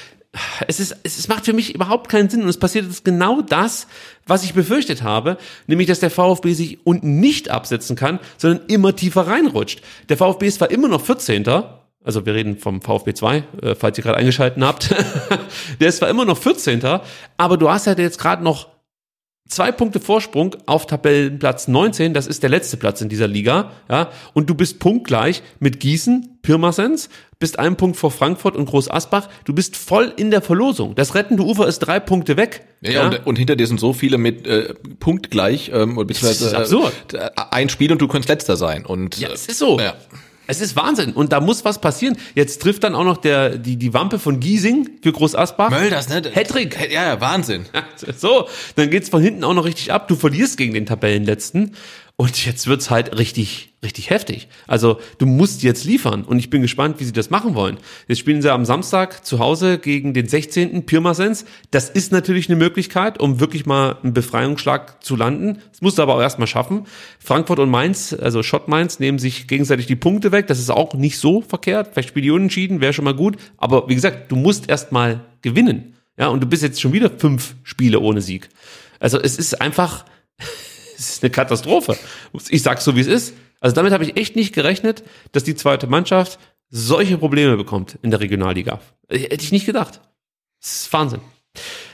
Es 0.68 0.78
ist, 0.78 0.96
es 1.02 1.26
macht 1.26 1.44
für 1.44 1.52
mich 1.52 1.74
überhaupt 1.74 2.08
keinen 2.08 2.30
Sinn 2.30 2.42
und 2.42 2.48
es 2.48 2.58
passiert 2.58 2.84
jetzt 2.86 3.04
genau 3.04 3.40
das, 3.40 3.88
was 4.26 4.44
ich 4.44 4.54
befürchtet 4.54 5.02
habe, 5.02 5.38
nämlich, 5.66 5.88
dass 5.88 5.98
der 5.98 6.10
VfB 6.10 6.52
sich 6.52 6.86
unten 6.86 7.18
nicht 7.18 7.50
absetzen 7.50 7.96
kann, 7.96 8.20
sondern 8.36 8.64
immer 8.68 8.94
tiefer 8.94 9.26
reinrutscht. 9.26 9.82
Der 10.08 10.16
VfB 10.16 10.46
ist 10.46 10.56
zwar 10.56 10.70
immer 10.70 10.86
noch 10.86 11.04
14. 11.04 11.44
Also 12.02 12.24
wir 12.24 12.34
reden 12.34 12.58
vom 12.58 12.80
VfB 12.80 13.12
2, 13.12 13.44
äh, 13.62 13.74
falls 13.74 13.98
ihr 13.98 14.04
gerade 14.04 14.18
eingeschalten 14.18 14.64
habt. 14.64 14.90
der 15.80 15.88
ist 15.88 15.98
zwar 15.98 16.08
immer 16.08 16.24
noch 16.24 16.38
14. 16.38 16.80
Aber 17.36 17.56
du 17.56 17.68
hast 17.68 17.88
halt 17.88 17.98
jetzt 17.98 18.18
gerade 18.18 18.42
noch 18.44 18.68
zwei 19.50 19.72
Punkte 19.72 20.00
Vorsprung 20.00 20.56
auf 20.64 20.86
Tabellenplatz 20.86 21.68
19, 21.68 22.14
das 22.14 22.26
ist 22.26 22.42
der 22.42 22.50
letzte 22.50 22.76
Platz 22.76 23.00
in 23.00 23.08
dieser 23.08 23.28
Liga, 23.28 23.72
ja, 23.90 24.10
und 24.32 24.48
du 24.48 24.54
bist 24.54 24.78
punktgleich 24.78 25.42
mit 25.58 25.80
Gießen, 25.80 26.38
Pirmasens, 26.42 27.10
bist 27.38 27.58
einen 27.58 27.76
Punkt 27.76 27.96
vor 27.96 28.10
Frankfurt 28.10 28.56
und 28.56 28.66
Groß 28.66 28.90
Asbach, 28.90 29.28
du 29.44 29.52
bist 29.52 29.76
voll 29.76 30.12
in 30.16 30.30
der 30.30 30.40
Verlosung. 30.40 30.94
Das 30.94 31.14
rettende 31.14 31.42
Ufer 31.42 31.66
ist 31.66 31.80
drei 31.80 32.00
Punkte 32.00 32.36
weg. 32.36 32.64
Ja, 32.80 32.92
ja. 32.92 33.06
Und, 33.06 33.26
und 33.26 33.36
hinter 33.36 33.56
dir 33.56 33.66
sind 33.66 33.80
so 33.80 33.92
viele 33.92 34.18
mit 34.18 34.46
äh, 34.46 34.74
punktgleich, 35.00 35.70
ähm, 35.74 35.98
oder 35.98 36.06
beziehungsweise 36.06 36.46
ist 36.46 36.54
absurd. 36.54 36.92
Äh, 37.12 37.30
ein 37.50 37.68
Spiel 37.68 37.92
und 37.92 38.00
du 38.00 38.08
könntest 38.08 38.28
letzter 38.28 38.56
sein. 38.56 38.86
Und 38.86 39.18
Ja, 39.18 39.28
äh, 39.28 39.32
es 39.32 39.46
ist 39.46 39.58
so. 39.58 39.78
Ja. 39.78 39.94
Es 40.50 40.60
ist 40.60 40.74
Wahnsinn 40.74 41.12
und 41.12 41.32
da 41.32 41.40
muss 41.40 41.64
was 41.64 41.80
passieren. 41.80 42.16
Jetzt 42.34 42.60
trifft 42.60 42.82
dann 42.82 42.96
auch 42.96 43.04
noch 43.04 43.18
der 43.18 43.56
die 43.56 43.76
die 43.76 43.94
Wampe 43.94 44.18
von 44.18 44.40
Giesing 44.40 44.90
für 45.00 45.12
Groß 45.12 45.36
Asbach. 45.36 45.70
Mölders, 45.70 46.08
ne? 46.08 46.22
Hattrick. 46.34 46.90
Ja, 46.90 47.04
ja, 47.04 47.20
Wahnsinn. 47.20 47.66
So, 48.16 48.48
dann 48.76 48.90
geht's 48.90 49.10
von 49.10 49.22
hinten 49.22 49.44
auch 49.44 49.52
noch 49.54 49.64
richtig 49.64 49.92
ab. 49.92 50.08
Du 50.08 50.16
verlierst 50.16 50.56
gegen 50.56 50.74
den 50.74 50.86
Tabellenletzten 50.86 51.72
und 52.20 52.44
jetzt 52.44 52.66
wird's 52.66 52.90
halt 52.90 53.16
richtig, 53.18 53.72
richtig 53.82 54.10
heftig. 54.10 54.48
Also 54.66 55.00
du 55.16 55.24
musst 55.24 55.62
jetzt 55.62 55.86
liefern 55.86 56.22
und 56.22 56.38
ich 56.38 56.50
bin 56.50 56.60
gespannt, 56.60 57.00
wie 57.00 57.04
sie 57.04 57.14
das 57.14 57.30
machen 57.30 57.54
wollen. 57.54 57.78
Jetzt 58.08 58.18
spielen 58.18 58.42
sie 58.42 58.52
am 58.52 58.66
Samstag 58.66 59.24
zu 59.24 59.38
Hause 59.38 59.78
gegen 59.78 60.12
den 60.12 60.28
16. 60.28 60.84
Pirmasens. 60.84 61.46
Das 61.70 61.88
ist 61.88 62.12
natürlich 62.12 62.50
eine 62.50 62.56
Möglichkeit, 62.56 63.18
um 63.20 63.40
wirklich 63.40 63.64
mal 63.64 63.96
einen 64.02 64.12
Befreiungsschlag 64.12 65.02
zu 65.02 65.16
landen. 65.16 65.62
Das 65.70 65.80
musst 65.80 65.96
du 65.96 66.02
aber 66.02 66.14
auch 66.14 66.20
erstmal 66.20 66.46
schaffen. 66.46 66.84
Frankfurt 67.20 67.58
und 67.58 67.70
Mainz, 67.70 68.12
also 68.12 68.42
Schott 68.42 68.68
Mainz, 68.68 68.98
nehmen 68.98 69.18
sich 69.18 69.48
gegenseitig 69.48 69.86
die 69.86 69.96
Punkte 69.96 70.30
weg. 70.30 70.46
Das 70.46 70.58
ist 70.58 70.68
auch 70.68 70.92
nicht 70.92 71.16
so 71.16 71.40
verkehrt. 71.40 71.88
Vielleicht 71.94 72.10
spielen 72.10 72.24
die 72.24 72.32
unentschieden, 72.32 72.82
wäre 72.82 72.92
schon 72.92 73.06
mal 73.06 73.14
gut. 73.14 73.38
Aber 73.56 73.88
wie 73.88 73.94
gesagt, 73.94 74.30
du 74.30 74.36
musst 74.36 74.68
erstmal 74.68 75.24
gewinnen. 75.40 75.94
Ja, 76.18 76.28
und 76.28 76.42
du 76.42 76.46
bist 76.46 76.62
jetzt 76.62 76.82
schon 76.82 76.92
wieder 76.92 77.08
fünf 77.16 77.54
Spiele 77.62 77.98
ohne 78.00 78.20
Sieg. 78.20 78.50
Also 78.98 79.18
es 79.18 79.38
ist 79.38 79.62
einfach, 79.62 80.04
ist 81.08 81.22
eine 81.22 81.30
Katastrophe. 81.30 81.96
Ich 82.48 82.62
sag's 82.62 82.84
so, 82.84 82.96
wie 82.96 83.00
es 83.00 83.06
ist. 83.06 83.34
Also 83.60 83.74
damit 83.74 83.92
habe 83.92 84.04
ich 84.04 84.16
echt 84.16 84.36
nicht 84.36 84.54
gerechnet, 84.54 85.02
dass 85.32 85.44
die 85.44 85.54
zweite 85.54 85.86
Mannschaft 85.86 86.38
solche 86.68 87.18
Probleme 87.18 87.56
bekommt 87.56 87.98
in 88.02 88.10
der 88.10 88.20
Regionalliga. 88.20 88.80
Hätte 89.08 89.44
ich 89.44 89.52
nicht 89.52 89.66
gedacht. 89.66 90.00
Das 90.60 90.82
ist 90.82 90.92
Wahnsinn. 90.92 91.20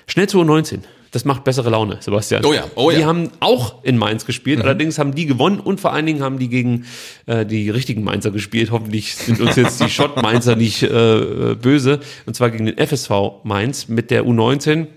Schnell 0.06 0.28
zu 0.28 0.40
U19. 0.40 0.80
Das 1.12 1.24
macht 1.24 1.44
bessere 1.44 1.70
Laune, 1.70 1.96
Sebastian. 2.00 2.44
Oh 2.44 2.52
ja, 2.52 2.64
oh 2.74 2.90
ja. 2.90 2.98
Die 2.98 3.04
haben 3.06 3.30
auch 3.40 3.82
in 3.84 3.96
Mainz 3.96 4.26
gespielt, 4.26 4.60
allerdings 4.60 4.98
haben 4.98 5.14
die 5.14 5.24
gewonnen 5.24 5.60
und 5.60 5.80
vor 5.80 5.92
allen 5.92 6.04
Dingen 6.04 6.22
haben 6.22 6.38
die 6.38 6.48
gegen 6.48 6.84
äh, 7.24 7.46
die 7.46 7.70
richtigen 7.70 8.04
Mainzer 8.04 8.30
gespielt. 8.32 8.70
Hoffentlich 8.70 9.14
sind 9.14 9.40
uns 9.40 9.56
jetzt 9.56 9.80
die 9.80 9.88
Schott-Mainzer 9.88 10.56
nicht 10.56 10.82
äh, 10.82 11.54
böse. 11.54 12.00
Und 12.26 12.36
zwar 12.36 12.50
gegen 12.50 12.66
den 12.66 12.76
FSV 12.76 13.10
Mainz 13.44 13.88
mit 13.88 14.10
der 14.10 14.24
U19. 14.24 14.88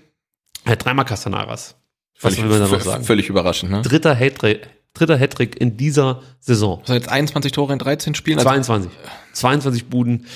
Äh, 0.66 0.76
dreimal 0.76 1.06
Castanaras. 1.06 1.79
Was 2.20 2.36
will 2.36 2.46
man 2.46 2.60
da 2.60 2.68
noch 2.68 2.80
sagen? 2.80 3.04
Völlig 3.04 3.28
überraschend, 3.28 3.70
ne? 3.70 3.82
Dritter 3.82 4.14
Hattrick, 4.14 4.68
dritter 4.94 5.18
Hattrick 5.18 5.60
in 5.60 5.76
dieser 5.76 6.22
Saison. 6.40 6.80
Also 6.80 6.94
jetzt 6.94 7.08
21 7.08 7.52
Tore 7.52 7.72
in 7.72 7.78
13 7.78 8.14
Spielen. 8.14 8.38
Also 8.38 8.48
22. 8.48 8.90
22 9.32 9.86
Buden. 9.86 10.26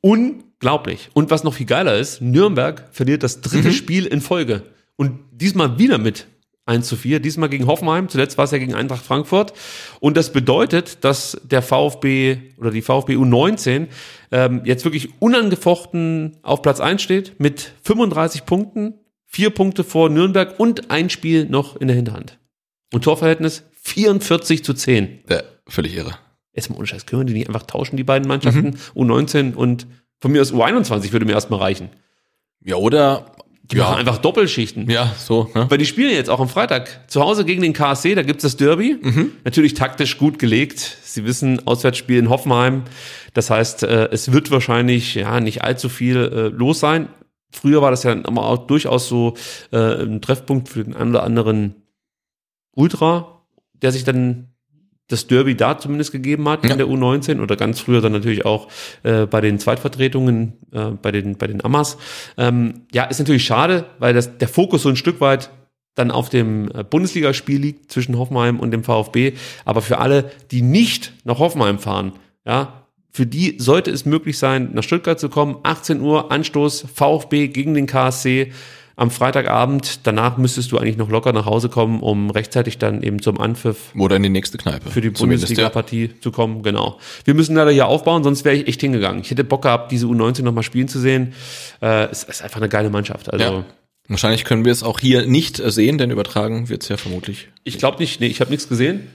Unglaublich. 0.00 1.10
Und 1.12 1.30
was 1.30 1.44
noch 1.44 1.54
viel 1.54 1.66
geiler 1.66 1.96
ist, 1.96 2.20
Nürnberg 2.20 2.88
verliert 2.92 3.22
das 3.22 3.40
dritte 3.40 3.72
Spiel 3.72 4.06
in 4.06 4.20
Folge. 4.20 4.62
Und 4.96 5.20
diesmal 5.32 5.78
wieder 5.78 5.98
mit 5.98 6.26
1 6.66 6.86
zu 6.86 6.96
4. 6.96 7.20
Diesmal 7.20 7.48
gegen 7.48 7.66
Hoffenheim. 7.66 8.08
Zuletzt 8.08 8.38
war 8.38 8.46
es 8.46 8.50
ja 8.50 8.58
gegen 8.58 8.74
Eintracht 8.74 9.04
Frankfurt. 9.04 9.52
Und 10.00 10.16
das 10.16 10.32
bedeutet, 10.32 11.04
dass 11.04 11.38
der 11.44 11.62
VfB 11.62 12.38
oder 12.58 12.70
die 12.70 12.82
VfB 12.82 13.16
U19 13.16 13.88
ähm, 14.30 14.62
jetzt 14.64 14.84
wirklich 14.84 15.10
unangefochten 15.20 16.38
auf 16.42 16.62
Platz 16.62 16.80
1 16.80 17.02
steht 17.02 17.38
mit 17.38 17.72
35 17.82 18.46
Punkten. 18.46 18.94
Vier 19.34 19.50
Punkte 19.50 19.82
vor 19.82 20.10
Nürnberg 20.10 20.60
und 20.60 20.92
ein 20.92 21.10
Spiel 21.10 21.46
noch 21.46 21.74
in 21.74 21.88
der 21.88 21.96
Hinterhand. 21.96 22.38
Und 22.92 23.02
Torverhältnis 23.02 23.64
44 23.82 24.62
zu 24.62 24.74
10. 24.74 25.24
ja, 25.28 25.42
völlig 25.66 25.96
irre. 25.96 26.16
Jetzt 26.52 26.70
mal 26.70 26.76
ohne 26.76 26.86
Scheiß, 26.86 27.04
können 27.04 27.22
wir 27.22 27.26
die 27.26 27.32
nicht 27.32 27.48
einfach 27.48 27.64
tauschen, 27.64 27.96
die 27.96 28.04
beiden 28.04 28.28
Mannschaften? 28.28 28.76
U19 28.94 29.54
und 29.54 29.88
von 30.20 30.30
mir 30.30 30.40
aus 30.40 30.52
U21 30.52 31.10
würde 31.10 31.26
mir 31.26 31.32
erstmal 31.32 31.58
reichen. 31.58 31.88
Ja, 32.64 32.76
oder? 32.76 33.34
Die 33.64 33.74
machen 33.74 33.96
einfach 33.96 34.18
Doppelschichten. 34.18 34.88
Ja, 34.88 35.12
so, 35.18 35.50
ne? 35.52 35.66
Weil 35.68 35.78
die 35.78 35.86
spielen 35.86 36.12
jetzt 36.12 36.30
auch 36.30 36.38
am 36.38 36.48
Freitag 36.48 37.10
zu 37.10 37.20
Hause 37.20 37.44
gegen 37.44 37.62
den 37.62 37.72
KSC, 37.72 38.14
da 38.14 38.22
gibt's 38.22 38.42
das 38.42 38.56
Derby. 38.56 38.98
Natürlich 39.42 39.74
taktisch 39.74 40.16
gut 40.16 40.38
gelegt. 40.38 40.98
Sie 41.02 41.24
wissen, 41.24 41.66
Auswärtsspiel 41.66 42.20
in 42.20 42.28
Hoffenheim. 42.30 42.84
Das 43.32 43.50
heißt, 43.50 43.82
äh, 43.82 44.10
es 44.12 44.30
wird 44.30 44.52
wahrscheinlich 44.52 45.16
ja 45.16 45.40
nicht 45.40 45.64
allzu 45.64 45.88
viel 45.88 46.18
äh, 46.18 46.56
los 46.56 46.78
sein. 46.78 47.08
Früher 47.54 47.80
war 47.82 47.90
das 47.90 48.02
ja 48.02 48.12
immer 48.12 48.42
auch 48.44 48.66
durchaus 48.66 49.08
so 49.08 49.34
äh, 49.72 50.02
ein 50.02 50.20
Treffpunkt 50.20 50.68
für 50.68 50.84
den 50.84 50.94
einen 50.94 51.10
oder 51.10 51.22
anderen 51.22 51.74
Ultra, 52.74 53.42
der 53.74 53.92
sich 53.92 54.04
dann 54.04 54.48
das 55.08 55.26
Derby 55.26 55.54
da 55.54 55.78
zumindest 55.78 56.12
gegeben 56.12 56.48
hat 56.48 56.64
Ja. 56.64 56.72
in 56.72 56.78
der 56.78 56.86
U19 56.86 57.40
oder 57.42 57.56
ganz 57.56 57.78
früher 57.80 58.00
dann 58.00 58.12
natürlich 58.12 58.46
auch 58.46 58.68
äh, 59.02 59.26
bei 59.26 59.40
den 59.42 59.58
Zweitvertretungen, 59.58 60.54
äh, 60.72 60.90
bei 60.92 61.12
den 61.12 61.36
bei 61.36 61.46
den 61.46 61.62
Amas. 61.64 61.98
Ähm, 62.38 62.86
ja, 62.92 63.04
ist 63.04 63.18
natürlich 63.18 63.44
schade, 63.44 63.84
weil 63.98 64.14
das 64.14 64.38
der 64.38 64.48
Fokus 64.48 64.82
so 64.82 64.88
ein 64.88 64.96
Stück 64.96 65.20
weit 65.20 65.50
dann 65.94 66.10
auf 66.10 66.30
dem 66.30 66.70
äh, 66.74 66.82
Bundesligaspiel 66.82 67.60
liegt 67.60 67.92
zwischen 67.92 68.18
Hoffenheim 68.18 68.58
und 68.58 68.70
dem 68.70 68.82
VfB. 68.82 69.34
Aber 69.66 69.82
für 69.82 69.98
alle, 69.98 70.30
die 70.50 70.62
nicht 70.62 71.12
nach 71.24 71.38
Hoffenheim 71.38 71.78
fahren, 71.78 72.12
ja, 72.46 72.83
für 73.16 73.26
die 73.26 73.54
sollte 73.58 73.92
es 73.92 74.04
möglich 74.06 74.38
sein, 74.38 74.70
nach 74.72 74.82
Stuttgart 74.82 75.20
zu 75.20 75.28
kommen. 75.28 75.58
18 75.62 76.00
Uhr 76.00 76.32
Anstoß 76.32 76.84
VfB 76.92 77.46
gegen 77.46 77.72
den 77.72 77.86
KSC 77.86 78.50
am 78.96 79.12
Freitagabend. 79.12 80.00
Danach 80.04 80.36
müsstest 80.36 80.72
du 80.72 80.78
eigentlich 80.78 80.96
noch 80.96 81.08
locker 81.10 81.32
nach 81.32 81.46
Hause 81.46 81.68
kommen, 81.68 82.00
um 82.00 82.30
rechtzeitig 82.30 82.78
dann 82.78 83.04
eben 83.04 83.22
zum 83.22 83.40
Anpfiff 83.40 83.92
Oder 83.96 84.16
in 84.16 84.24
die 84.24 84.30
nächste 84.30 84.58
Kneipe. 84.58 84.90
für 84.90 85.00
die 85.00 85.12
Zumindest, 85.12 85.50
ja. 85.50 85.68
Bundesliga-Partie 85.68 86.10
zu 86.20 86.32
kommen, 86.32 86.64
genau. 86.64 86.98
Wir 87.24 87.34
müssen 87.34 87.54
leider 87.54 87.70
hier 87.70 87.86
aufbauen, 87.86 88.24
sonst 88.24 88.44
wäre 88.44 88.56
ich 88.56 88.66
echt 88.66 88.80
hingegangen. 88.80 89.20
Ich 89.20 89.30
hätte 89.30 89.44
Bock 89.44 89.62
gehabt, 89.62 89.92
diese 89.92 90.06
U19 90.06 90.42
nochmal 90.42 90.64
spielen 90.64 90.88
zu 90.88 90.98
sehen. 90.98 91.34
Äh, 91.80 92.08
es 92.10 92.24
ist 92.24 92.42
einfach 92.42 92.56
eine 92.58 92.68
geile 92.68 92.90
Mannschaft. 92.90 93.32
Also 93.32 93.44
Ja. 93.44 93.64
Wahrscheinlich 94.08 94.44
können 94.44 94.64
wir 94.64 94.72
es 94.72 94.82
auch 94.82 94.98
hier 94.98 95.24
nicht 95.24 95.56
sehen, 95.64 95.98
denn 95.98 96.10
übertragen 96.10 96.68
wird 96.68 96.82
es 96.82 96.88
ja 96.88 96.96
vermutlich. 96.96 97.48
ich 97.62 97.78
glaube 97.78 97.98
nicht, 98.00 98.20
nee, 98.20 98.26
ich 98.26 98.40
habe 98.40 98.50
nichts 98.50 98.68
gesehen. 98.68 99.06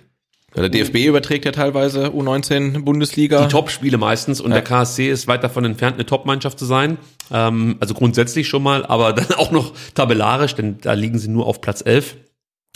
Ja, 0.55 0.61
der 0.61 0.69
DFB 0.69 1.05
überträgt 1.05 1.45
ja 1.45 1.51
teilweise 1.51 2.07
U19 2.07 2.83
Bundesliga. 2.83 3.43
Die 3.43 3.51
Top-Spiele 3.51 3.97
meistens 3.97 4.41
und 4.41 4.51
der 4.51 4.61
KSC 4.61 5.09
ist 5.09 5.27
weit 5.27 5.43
davon 5.43 5.65
entfernt, 5.65 5.95
eine 5.95 6.05
Top-Mannschaft 6.05 6.57
zu 6.57 6.65
sein. 6.65 6.97
Ähm, 7.31 7.77
also 7.79 7.93
grundsätzlich 7.93 8.47
schon 8.47 8.63
mal, 8.63 8.85
aber 8.85 9.13
dann 9.13 9.33
auch 9.33 9.51
noch 9.51 9.73
tabellarisch, 9.93 10.55
denn 10.55 10.77
da 10.81 10.93
liegen 10.93 11.19
sie 11.19 11.29
nur 11.29 11.45
auf 11.45 11.61
Platz 11.61 11.83
11. 11.85 12.15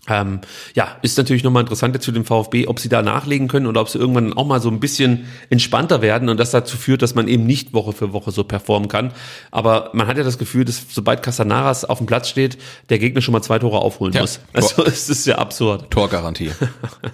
Ähm, 0.09 0.41
ja, 0.75 0.97
ist 1.01 1.17
natürlich 1.17 1.43
nochmal 1.45 1.61
interessant 1.61 1.95
jetzt 1.95 2.03
für 2.03 2.11
den 2.11 2.25
VfB, 2.25 2.67
ob 2.67 2.77
sie 2.79 2.89
da 2.89 3.01
nachlegen 3.01 3.47
können 3.47 3.67
oder 3.67 3.79
ob 3.79 3.87
sie 3.87 3.97
irgendwann 3.99 4.33
auch 4.33 4.45
mal 4.45 4.59
so 4.59 4.69
ein 4.69 4.81
bisschen 4.81 5.27
entspannter 5.49 6.01
werden 6.01 6.27
und 6.27 6.37
das 6.41 6.51
dazu 6.51 6.75
führt, 6.75 7.01
dass 7.01 7.15
man 7.15 7.29
eben 7.29 7.45
nicht 7.45 7.73
Woche 7.73 7.93
für 7.93 8.11
Woche 8.11 8.31
so 8.31 8.43
performen 8.43 8.89
kann. 8.89 9.13
Aber 9.49 9.91
man 9.93 10.07
hat 10.07 10.17
ja 10.17 10.23
das 10.23 10.37
Gefühl, 10.37 10.65
dass 10.65 10.83
sobald 10.89 11.23
Casanaras 11.23 11.85
auf 11.85 11.99
dem 11.99 12.07
Platz 12.07 12.27
steht, 12.27 12.57
der 12.89 12.99
Gegner 12.99 13.21
schon 13.21 13.31
mal 13.31 13.41
zwei 13.41 13.59
Tore 13.59 13.79
aufholen 13.79 14.13
Ja. 14.13 14.21
muss. 14.21 14.41
Also 14.51 14.83
es 14.83 15.09
ist 15.09 15.25
ja 15.25 15.37
absurd. 15.37 15.89
Torgarantie. 15.89 16.51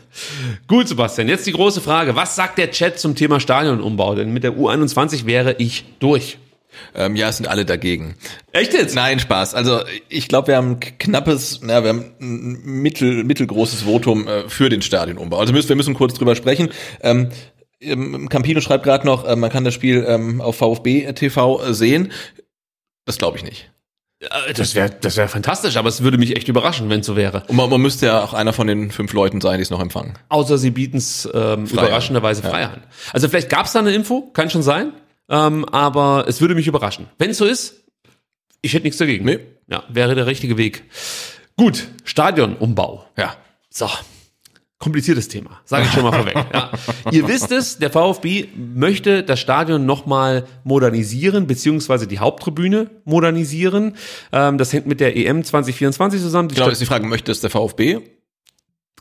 Gut, 0.67 0.87
Sebastian, 0.87 1.29
jetzt 1.29 1.45
die 1.45 1.51
große 1.51 1.81
Frage. 1.81 2.15
Was 2.15 2.35
sagt 2.35 2.57
der 2.57 2.71
Chat 2.71 2.99
zum 2.99 3.13
Thema 3.15 3.39
Stadionumbau? 3.39 4.15
Denn 4.15 4.33
mit 4.33 4.43
der 4.43 4.53
U21 4.57 5.27
wäre 5.27 5.53
ich 5.59 5.85
durch. 5.99 6.39
Ähm, 6.95 7.15
ja, 7.15 7.29
es 7.29 7.37
sind 7.37 7.47
alle 7.47 7.65
dagegen. 7.65 8.15
Echt 8.51 8.73
jetzt? 8.73 8.95
Nein, 8.95 9.19
Spaß. 9.19 9.55
Also 9.55 9.81
ich 10.09 10.27
glaube, 10.27 10.49
wir 10.49 10.57
haben 10.57 10.71
ein 10.71 10.79
knappes, 10.79 11.59
na, 11.61 11.83
wir 11.83 11.89
haben 11.89 12.13
ein 12.19 12.61
mittel, 12.63 13.23
mittelgroßes 13.23 13.83
Votum 13.83 14.27
äh, 14.27 14.49
für 14.49 14.69
den 14.69 14.81
Stadionumbau. 14.81 15.37
Also 15.37 15.53
müssen, 15.53 15.69
wir 15.69 15.75
müssen 15.75 15.93
kurz 15.93 16.13
drüber 16.13 16.35
sprechen. 16.35 16.69
Ähm, 17.01 17.29
ähm, 17.81 18.29
Campino 18.29 18.61
schreibt 18.61 18.83
gerade 18.83 19.05
noch, 19.05 19.25
äh, 19.25 19.35
man 19.35 19.49
kann 19.49 19.63
das 19.63 19.73
Spiel 19.73 20.05
ähm, 20.07 20.41
auf 20.41 20.57
VfB 20.57 21.11
TV 21.13 21.63
äh, 21.63 21.73
sehen. 21.73 22.11
Das 23.05 23.17
glaube 23.17 23.37
ich 23.37 23.43
nicht. 23.43 23.71
Das 24.53 24.75
wäre 24.75 24.89
das 24.89 25.15
wär 25.15 25.29
fantastisch, 25.29 25.77
aber 25.77 25.87
es 25.87 26.03
würde 26.03 26.17
mich 26.17 26.35
echt 26.35 26.49
überraschen, 26.49 26.89
wenn 26.89 26.99
es 26.99 27.05
so 27.05 27.15
wäre. 27.15 27.43
Und 27.47 27.55
man, 27.55 27.69
man 27.69 27.79
müsste 27.79 28.07
ja 28.07 28.21
auch 28.21 28.33
einer 28.33 28.51
von 28.51 28.67
den 28.67 28.91
fünf 28.91 29.13
Leuten 29.13 29.39
sein, 29.39 29.59
die 29.59 29.61
es 29.61 29.69
noch 29.69 29.79
empfangen. 29.79 30.15
Außer 30.27 30.57
sie 30.57 30.71
bieten 30.71 30.97
es 30.97 31.27
ähm, 31.33 31.65
überraschenderweise 31.65 32.41
frei 32.41 32.65
an. 32.65 32.83
Also 33.13 33.29
vielleicht 33.29 33.49
gab 33.49 33.67
es 33.67 33.71
da 33.71 33.79
eine 33.79 33.93
Info, 33.93 34.29
kann 34.33 34.49
schon 34.49 34.61
sein, 34.61 34.91
ähm, 35.29 35.65
aber 35.65 36.25
es 36.27 36.41
würde 36.41 36.55
mich 36.55 36.67
überraschen. 36.67 37.07
Wenn 37.17 37.29
es 37.31 37.37
so 37.37 37.45
ist, 37.45 37.83
ich 38.61 38.73
hätte 38.73 38.83
nichts 38.83 38.97
dagegen. 38.97 39.25
Nee. 39.25 39.39
Ja, 39.67 39.83
wäre 39.89 40.15
der 40.15 40.25
richtige 40.27 40.57
Weg. 40.57 40.83
Gut, 41.55 41.87
Stadionumbau. 42.03 43.05
Ja. 43.17 43.35
So, 43.69 43.87
kompliziertes 44.79 45.27
Thema, 45.27 45.59
sage 45.65 45.85
ich 45.85 45.91
schon 45.91 46.03
mal 46.03 46.11
vorweg. 46.13 46.35
Ja. 46.53 46.71
Ihr 47.11 47.27
wisst 47.27 47.51
es, 47.51 47.77
der 47.77 47.89
VfB 47.91 48.47
möchte 48.55 49.23
das 49.23 49.39
Stadion 49.39 49.85
nochmal 49.85 50.45
modernisieren, 50.63 51.47
beziehungsweise 51.47 52.07
die 52.07 52.19
Haupttribüne 52.19 52.89
modernisieren. 53.03 53.95
Ähm, 54.31 54.57
das 54.57 54.73
hängt 54.73 54.87
mit 54.87 54.99
der 55.01 55.15
EM 55.17 55.43
2024 55.43 56.21
zusammen. 56.21 56.47
Die 56.49 56.55
Genau, 56.55 56.65
Stadt- 56.65 56.73
ist 56.73 56.79
die 56.81 56.85
Frage, 56.85 57.05
möchte 57.05 57.31
es 57.31 57.41
der 57.41 57.49
VfB? 57.49 57.99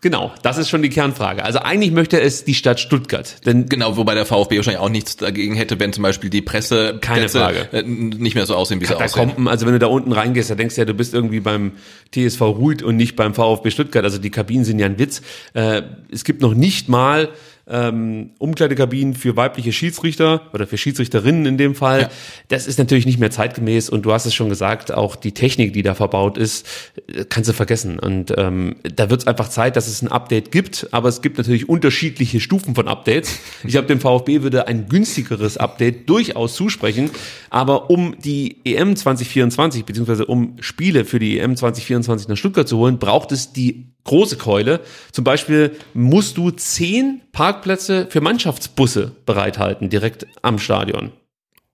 Genau, 0.01 0.33
das 0.43 0.59
ist 0.59 0.69
schon 0.69 0.83
die 0.83 0.89
Kernfrage. 0.89 1.45
Also 1.45 1.61
eigentlich 1.61 1.93
möchte 1.93 2.21
es 2.21 2.45
die 2.45 2.55
Stadt 2.55 2.81
Stuttgart, 2.81 3.45
denn 3.47 3.69
Genau, 3.69 3.97
wobei 3.97 4.15
der 4.15 4.27
VfB 4.27 4.57
wahrscheinlich 4.57 4.81
auch 4.81 4.89
nichts 4.89 5.17
dagegen 5.17 5.55
hätte, 5.55 5.79
wenn 5.81 5.93
zum 5.93 6.03
Beispiel 6.03 6.31
die 6.31 6.43
Presse 6.43 6.99
Keine 7.01 7.29
Frage. 7.29 7.69
äh, 7.73 7.83
nicht 7.83 8.35
mehr 8.35 8.47
so 8.47 8.55
aussehen, 8.55 8.81
wie 8.81 8.87
sie 8.87 8.95
da 8.95 9.05
aussehen. 9.05 9.49
also 9.49 9.67
wenn 9.67 9.73
du 9.73 9.79
da 9.79 9.87
unten 9.89 10.13
reingehst, 10.13 10.51
da 10.51 10.55
denkst 10.55 10.77
du 10.77 10.81
ja, 10.81 10.85
du 10.85 10.95
bist 10.95 11.15
irgendwie 11.15 11.41
beim 11.41 11.73
TSV 12.15 12.41
Ruid 12.41 12.83
und 12.83 12.97
nicht 12.97 13.17
beim 13.17 13.35
VfB 13.35 13.71
Stuttgart. 13.71 14.05
Also 14.05 14.19
die 14.19 14.31
Kabinen 14.31 14.65
sind 14.65 14.79
ja 14.79 14.87
ein 14.87 14.99
Witz. 14.99 15.23
Äh, 15.55 15.83
es 16.13 16.25
gibt 16.25 16.41
noch 16.43 16.55
nicht 16.55 16.89
mal 16.89 17.29
ähm, 17.71 18.31
Umkleidekabinen 18.39 19.15
für 19.15 19.37
weibliche 19.37 19.73
Schiedsrichter 19.73 20.43
oder 20.53 20.67
für 20.67 20.79
Schiedsrichterinnen 20.79 21.47
in 21.47 21.59
dem 21.59 21.75
Fall. 21.75 22.03
Ja. 22.03 22.11
Das 22.49 22.67
ist 22.67 22.79
natürlich 22.79 23.07
nicht 23.07 23.19
mehr 23.19 23.31
zeitgemäß 23.31 23.91
und 23.91 24.03
du 24.03 24.13
hast 24.13 24.27
es 24.27 24.35
schon 24.35 24.49
gesagt, 24.49 24.93
auch 24.93 25.17
die 25.17 25.33
Technik, 25.33 25.73
die 25.73 25.83
da 25.83 25.95
verbaut 25.95 26.39
ist, 26.39 26.67
äh, 27.09 27.25
kannst 27.29 27.49
du 27.49 27.55
vergessen. 27.55 27.99
Und 27.99 28.33
ähm, 28.37 28.77
da 28.83 29.11
wird 29.11 29.21
es 29.21 29.27
einfach 29.27 29.49
Zeit, 29.49 29.77
dass 29.77 29.89
es 29.89 30.03
ein 30.03 30.09
Update 30.09 30.53
gibt, 30.53 30.89
aber 30.93 31.09
es 31.09 31.23
gibt 31.23 31.39
natürlich 31.39 31.69
unterschiedliche 31.69 32.41
Stufen 32.41 32.75
von 32.75 32.89
Updates. 32.89 33.39
Ich 33.65 33.73
glaube, 33.73 33.89
dem 33.89 34.01
VfB 34.01 34.43
würde 34.43 34.67
ein 34.67 34.89
günstigeres 34.89 35.57
Update 35.57 36.09
durchaus 36.09 36.55
zusprechen, 36.55 37.11
aber 37.51 37.91
um 37.91 38.17
die 38.19 38.57
EM 38.65 38.97
2024 38.97 39.85
beziehungsweise 39.85 40.27
um 40.27 40.57
Spiele 40.61 41.05
für 41.05 41.19
die 41.19 41.39
EM 41.39 41.57
2024 41.57 42.29
nach 42.29 42.37
Stuttgart 42.37 42.69
zu 42.69 42.79
holen, 42.79 42.99
braucht 42.99 43.33
es 43.33 43.53
die 43.53 43.87
große 44.09 44.37
Keule. 44.37 44.81
Zum 45.13 45.25
Beispiel 45.25 45.77
musst 45.95 46.37
du 46.37 46.51
zehn 46.51 47.21
Parkplätze 47.33 48.07
für 48.09 48.21
Mannschaftsbusse 48.21 49.13
bereithalten, 49.27 49.91
direkt 49.91 50.27
am 50.43 50.59
Stadion. 50.59 51.13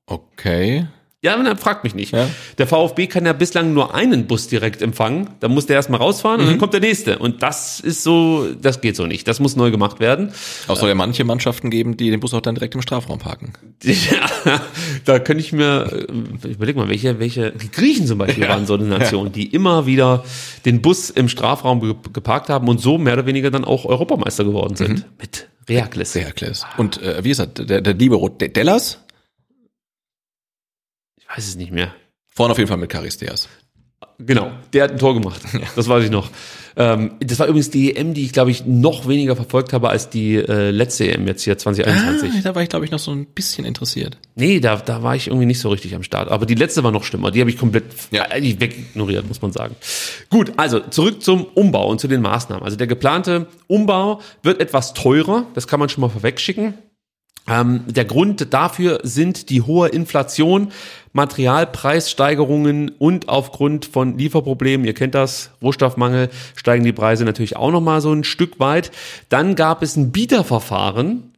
Okay. 0.06 0.86
Ja, 1.24 1.42
dann 1.42 1.56
fragt 1.56 1.82
mich 1.82 1.94
nicht. 1.94 2.12
Ja. 2.12 2.28
Der 2.58 2.66
VfB 2.66 3.06
kann 3.08 3.26
ja 3.26 3.32
bislang 3.32 3.72
nur 3.72 3.94
einen 3.94 4.26
Bus 4.26 4.46
direkt 4.46 4.82
empfangen. 4.82 5.30
Da 5.40 5.48
muss 5.48 5.66
der 5.66 5.76
erstmal 5.76 5.98
rausfahren 6.00 6.40
und 6.40 6.46
dann 6.46 6.58
kommt 6.58 6.72
der 6.74 6.80
nächste. 6.80 7.18
Und 7.18 7.42
das 7.42 7.80
ist 7.80 8.02
so, 8.04 8.46
das 8.60 8.80
geht 8.80 8.94
so 8.94 9.06
nicht. 9.06 9.26
Das 9.26 9.40
muss 9.40 9.56
neu 9.56 9.70
gemacht 9.70 10.00
werden. 10.00 10.32
Auch 10.68 10.76
soll 10.76 10.88
ja 10.90 10.94
manche 10.94 11.24
Mannschaften 11.24 11.70
geben, 11.70 11.96
die 11.96 12.10
den 12.10 12.20
Bus 12.20 12.34
auch 12.34 12.40
dann 12.42 12.54
direkt 12.54 12.74
im 12.74 12.82
Strafraum 12.82 13.18
parken. 13.18 13.52
Ja, 13.84 14.60
da 15.04 15.18
könnte 15.18 15.42
ich 15.42 15.52
mir, 15.52 16.06
äh, 16.42 16.48
überleg 16.48 16.76
mal, 16.76 16.88
welche, 16.88 17.18
welche, 17.18 17.52
die 17.52 17.70
Griechen 17.70 18.06
zum 18.06 18.18
Beispiel 18.18 18.46
waren 18.48 18.66
so 18.66 18.74
eine 18.74 18.84
Nation, 18.84 19.32
die 19.32 19.46
immer 19.46 19.86
wieder 19.86 20.24
den 20.64 20.82
Bus 20.82 21.10
im 21.10 21.28
Strafraum 21.28 21.80
ge 21.80 21.94
geparkt 22.12 22.48
haben 22.50 22.68
und 22.68 22.80
so 22.80 22.98
mehr 22.98 23.14
oder 23.14 23.26
weniger 23.26 23.50
dann 23.50 23.64
auch 23.64 23.84
Europameister 23.86 24.44
geworden 24.44 24.76
sind. 24.76 25.06
Mit 25.20 25.48
Reakles. 25.68 26.14
Herakles. 26.14 26.66
Und 26.76 27.00
äh, 27.02 27.24
wie 27.24 27.30
ist 27.30 27.40
das? 27.40 27.48
Der, 27.54 27.80
der 27.80 27.94
Libero 27.94 28.28
De- 28.28 28.48
Dellas? 28.48 29.00
Ich 31.34 31.38
weiß 31.38 31.48
es 31.48 31.56
nicht 31.56 31.72
mehr. 31.72 31.92
Vorne 32.28 32.52
auf 32.52 32.58
jeden 32.58 32.68
Fall 32.68 32.78
mit 32.78 32.92
Charisteas. 32.92 33.48
Genau, 34.18 34.52
der 34.72 34.84
hat 34.84 34.92
ein 34.92 34.98
Tor 34.98 35.14
gemacht. 35.14 35.40
Das 35.76 35.88
weiß 35.88 36.04
ich 36.04 36.10
noch. 36.10 36.30
Ähm, 36.76 37.12
das 37.20 37.38
war 37.40 37.46
übrigens 37.48 37.70
die 37.70 37.96
EM, 37.96 38.14
die 38.14 38.24
ich, 38.24 38.32
glaube 38.32 38.50
ich, 38.52 38.64
noch 38.66 39.08
weniger 39.08 39.34
verfolgt 39.34 39.72
habe 39.72 39.88
als 39.90 40.08
die 40.10 40.36
äh, 40.36 40.70
letzte 40.70 41.08
EM 41.08 41.26
jetzt 41.26 41.42
hier 41.42 41.58
2021. 41.58 42.30
Ah, 42.38 42.40
da 42.42 42.54
war 42.54 42.62
ich, 42.62 42.68
glaube 42.68 42.84
ich, 42.84 42.90
noch 42.92 42.98
so 43.00 43.10
ein 43.10 43.26
bisschen 43.26 43.64
interessiert. 43.64 44.18
Nee, 44.36 44.60
da, 44.60 44.76
da 44.76 45.02
war 45.02 45.16
ich 45.16 45.26
irgendwie 45.28 45.46
nicht 45.46 45.58
so 45.60 45.68
richtig 45.70 45.94
am 45.96 46.02
Start. 46.04 46.28
Aber 46.28 46.46
die 46.46 46.54
letzte 46.54 46.84
war 46.84 46.92
noch 46.92 47.02
schlimmer. 47.04 47.30
Die 47.32 47.40
habe 47.40 47.50
ich 47.50 47.58
komplett 47.58 47.84
Ja. 48.12 48.22
eigentlich 48.30 48.60
wegignoriert, 48.60 49.26
muss 49.26 49.42
man 49.42 49.50
sagen. 49.52 49.74
Gut, 50.30 50.52
also 50.56 50.78
zurück 50.80 51.22
zum 51.22 51.44
Umbau 51.54 51.88
und 51.88 52.00
zu 52.00 52.06
den 52.06 52.20
Maßnahmen. 52.22 52.64
Also 52.64 52.76
der 52.76 52.86
geplante 52.86 53.46
Umbau 53.66 54.20
wird 54.44 54.60
etwas 54.60 54.94
teurer. 54.94 55.46
Das 55.54 55.66
kann 55.66 55.80
man 55.80 55.88
schon 55.88 56.02
mal 56.02 56.08
vorwegschicken. 56.10 56.74
Ähm, 57.46 57.84
der 57.86 58.04
Grund 58.04 58.52
dafür 58.54 59.00
sind 59.02 59.50
die 59.50 59.62
hohe 59.62 59.88
Inflation, 59.88 60.72
Materialpreissteigerungen 61.12 62.90
und 62.98 63.28
aufgrund 63.28 63.86
von 63.86 64.18
Lieferproblemen, 64.18 64.86
ihr 64.86 64.94
kennt 64.94 65.14
das, 65.14 65.50
Rohstoffmangel, 65.62 66.30
steigen 66.56 66.84
die 66.84 66.92
Preise 66.92 67.24
natürlich 67.24 67.56
auch 67.56 67.70
nochmal 67.70 68.00
so 68.00 68.12
ein 68.12 68.24
Stück 68.24 68.58
weit. 68.60 68.90
Dann 69.28 69.54
gab 69.54 69.82
es 69.82 69.96
ein 69.96 70.10
Bieterverfahren, 70.10 71.34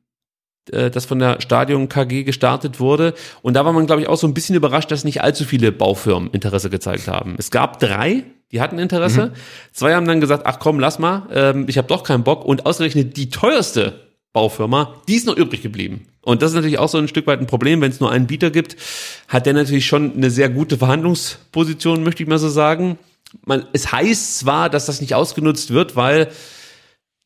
äh, 0.70 0.91
das 0.91 1.07
von 1.07 1.18
der 1.18 1.41
Stadion 1.41 1.89
KG 1.89 2.23
gestartet 2.23 2.78
wurde. 2.78 3.15
Und 3.43 3.55
da 3.55 3.65
war 3.65 3.73
man, 3.73 3.86
glaube 3.86 4.02
ich, 4.02 4.09
auch 4.09 4.17
so 4.17 4.28
ein 4.28 4.35
bisschen 4.35 4.55
überrascht, 4.55 4.91
dass 4.93 5.05
nicht 5.05 5.23
allzu 5.23 5.44
viele 5.44 5.73
Baufirmen 5.73 6.31
Interesse 6.31 6.70
gezeigt 6.70 7.09
haben. 7.09 7.35
Es 7.36 7.51
gab 7.51 7.81
drei, 7.81 8.23
die 8.52 8.60
hatten 8.60 8.78
Interesse. 8.78 9.33
Zwei 9.73 9.94
haben 9.94 10.07
dann 10.07 10.20
gesagt, 10.20 10.44
ach 10.47 10.60
komm, 10.60 10.78
lass 10.78 11.01
mal, 11.01 11.26
ähm, 11.33 11.67
ich 11.68 11.78
habe 11.78 11.89
doch 11.89 12.05
keinen 12.05 12.23
Bock. 12.23 12.44
Und 12.44 12.65
ausgerechnet 12.65 13.17
die 13.17 13.28
teuerste 13.28 14.06
Baufirma, 14.36 14.92
die 15.08 15.15
ist 15.15 15.26
noch 15.26 15.34
übrig 15.34 15.62
geblieben. 15.62 16.08
Und 16.20 16.42
das 16.42 16.50
ist 16.50 16.56
natürlich 16.56 16.78
auch 16.78 16.90
so 16.90 16.98
ein 16.98 17.08
Stück 17.08 17.26
weit 17.26 17.40
ein 17.40 17.47
Problem, 17.47 17.81
wenn 17.81 17.90
es 17.90 18.00
nur 18.00 18.10
einen 18.10 18.26
Bieter 18.26 18.50
gibt, 18.50 18.76
hat 19.28 19.47
der 19.47 19.55
natürlich 19.55 19.86
schon 19.86 20.12
eine 20.15 20.31
sehr 20.31 20.50
gute 20.50 20.76
Verhandlungsposition, 20.76 22.05
möchte 22.05 22.23
ich 22.23 22.28
mal 22.28 22.39
so 22.39 22.50
sagen. 22.50 22.98
Man, 23.47 23.65
es 23.73 23.92
heißt 23.92 24.40
zwar, 24.40 24.68
dass 24.68 24.84
das 24.84 25.00
nicht 25.00 25.15
ausgenutzt 25.15 25.73
wird, 25.73 25.97
weil 25.97 26.28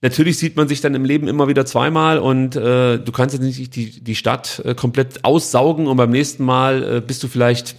Natürlich 0.03 0.39
sieht 0.39 0.57
man 0.57 0.67
sich 0.67 0.81
dann 0.81 0.95
im 0.95 1.05
Leben 1.05 1.29
immer 1.29 1.47
wieder 1.47 1.67
zweimal 1.67 2.19
und 2.21 2.57
äh, 2.57 2.97
du 2.97 3.13
kannst 3.13 3.35
jetzt 3.35 3.43
nicht 3.43 3.77
die, 3.77 4.03
die 4.03 4.15
Stadt 4.15 4.63
äh, 4.65 4.75
komplett 4.75 5.27
aussaugen 5.27 5.87
und 5.89 5.99
beim 5.99 6.09
nächsten 6.09 6.43
Mal 6.43 6.83
äh, 6.83 7.01
bist 7.03 7.23
du 7.23 7.29
vielleicht 7.29 7.77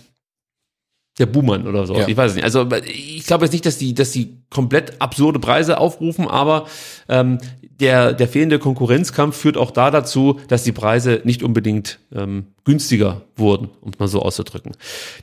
der 1.20 1.26
Buhmann 1.26 1.68
oder 1.68 1.86
so. 1.86 1.96
Ja. 1.96 2.08
Ich 2.08 2.16
weiß 2.16 2.32
es 2.32 2.36
nicht. 2.36 2.46
Also 2.46 2.68
ich 2.86 3.26
glaube 3.26 3.46
jetzt 3.46 3.52
nicht, 3.52 3.66
dass 3.66 3.78
die, 3.78 3.94
dass 3.94 4.12
die 4.12 4.38
komplett 4.50 5.02
absurde 5.02 5.40
Preise 5.40 5.78
aufrufen, 5.78 6.28
aber 6.28 6.66
ähm, 7.10 7.38
der, 7.80 8.14
der 8.14 8.28
fehlende 8.28 8.60
Konkurrenzkampf 8.60 9.36
führt 9.36 9.58
auch 9.58 9.72
da 9.72 9.92
dazu, 9.92 10.40
dass 10.48 10.64
die 10.64 10.72
Preise 10.72 11.22
nicht 11.24 11.44
unbedingt 11.44 12.00
ähm, 12.14 12.48
günstiger 12.64 13.22
wurden, 13.36 13.70
um 13.82 13.92
es 13.92 14.00
mal 14.00 14.08
so 14.08 14.22
auszudrücken. 14.22 14.74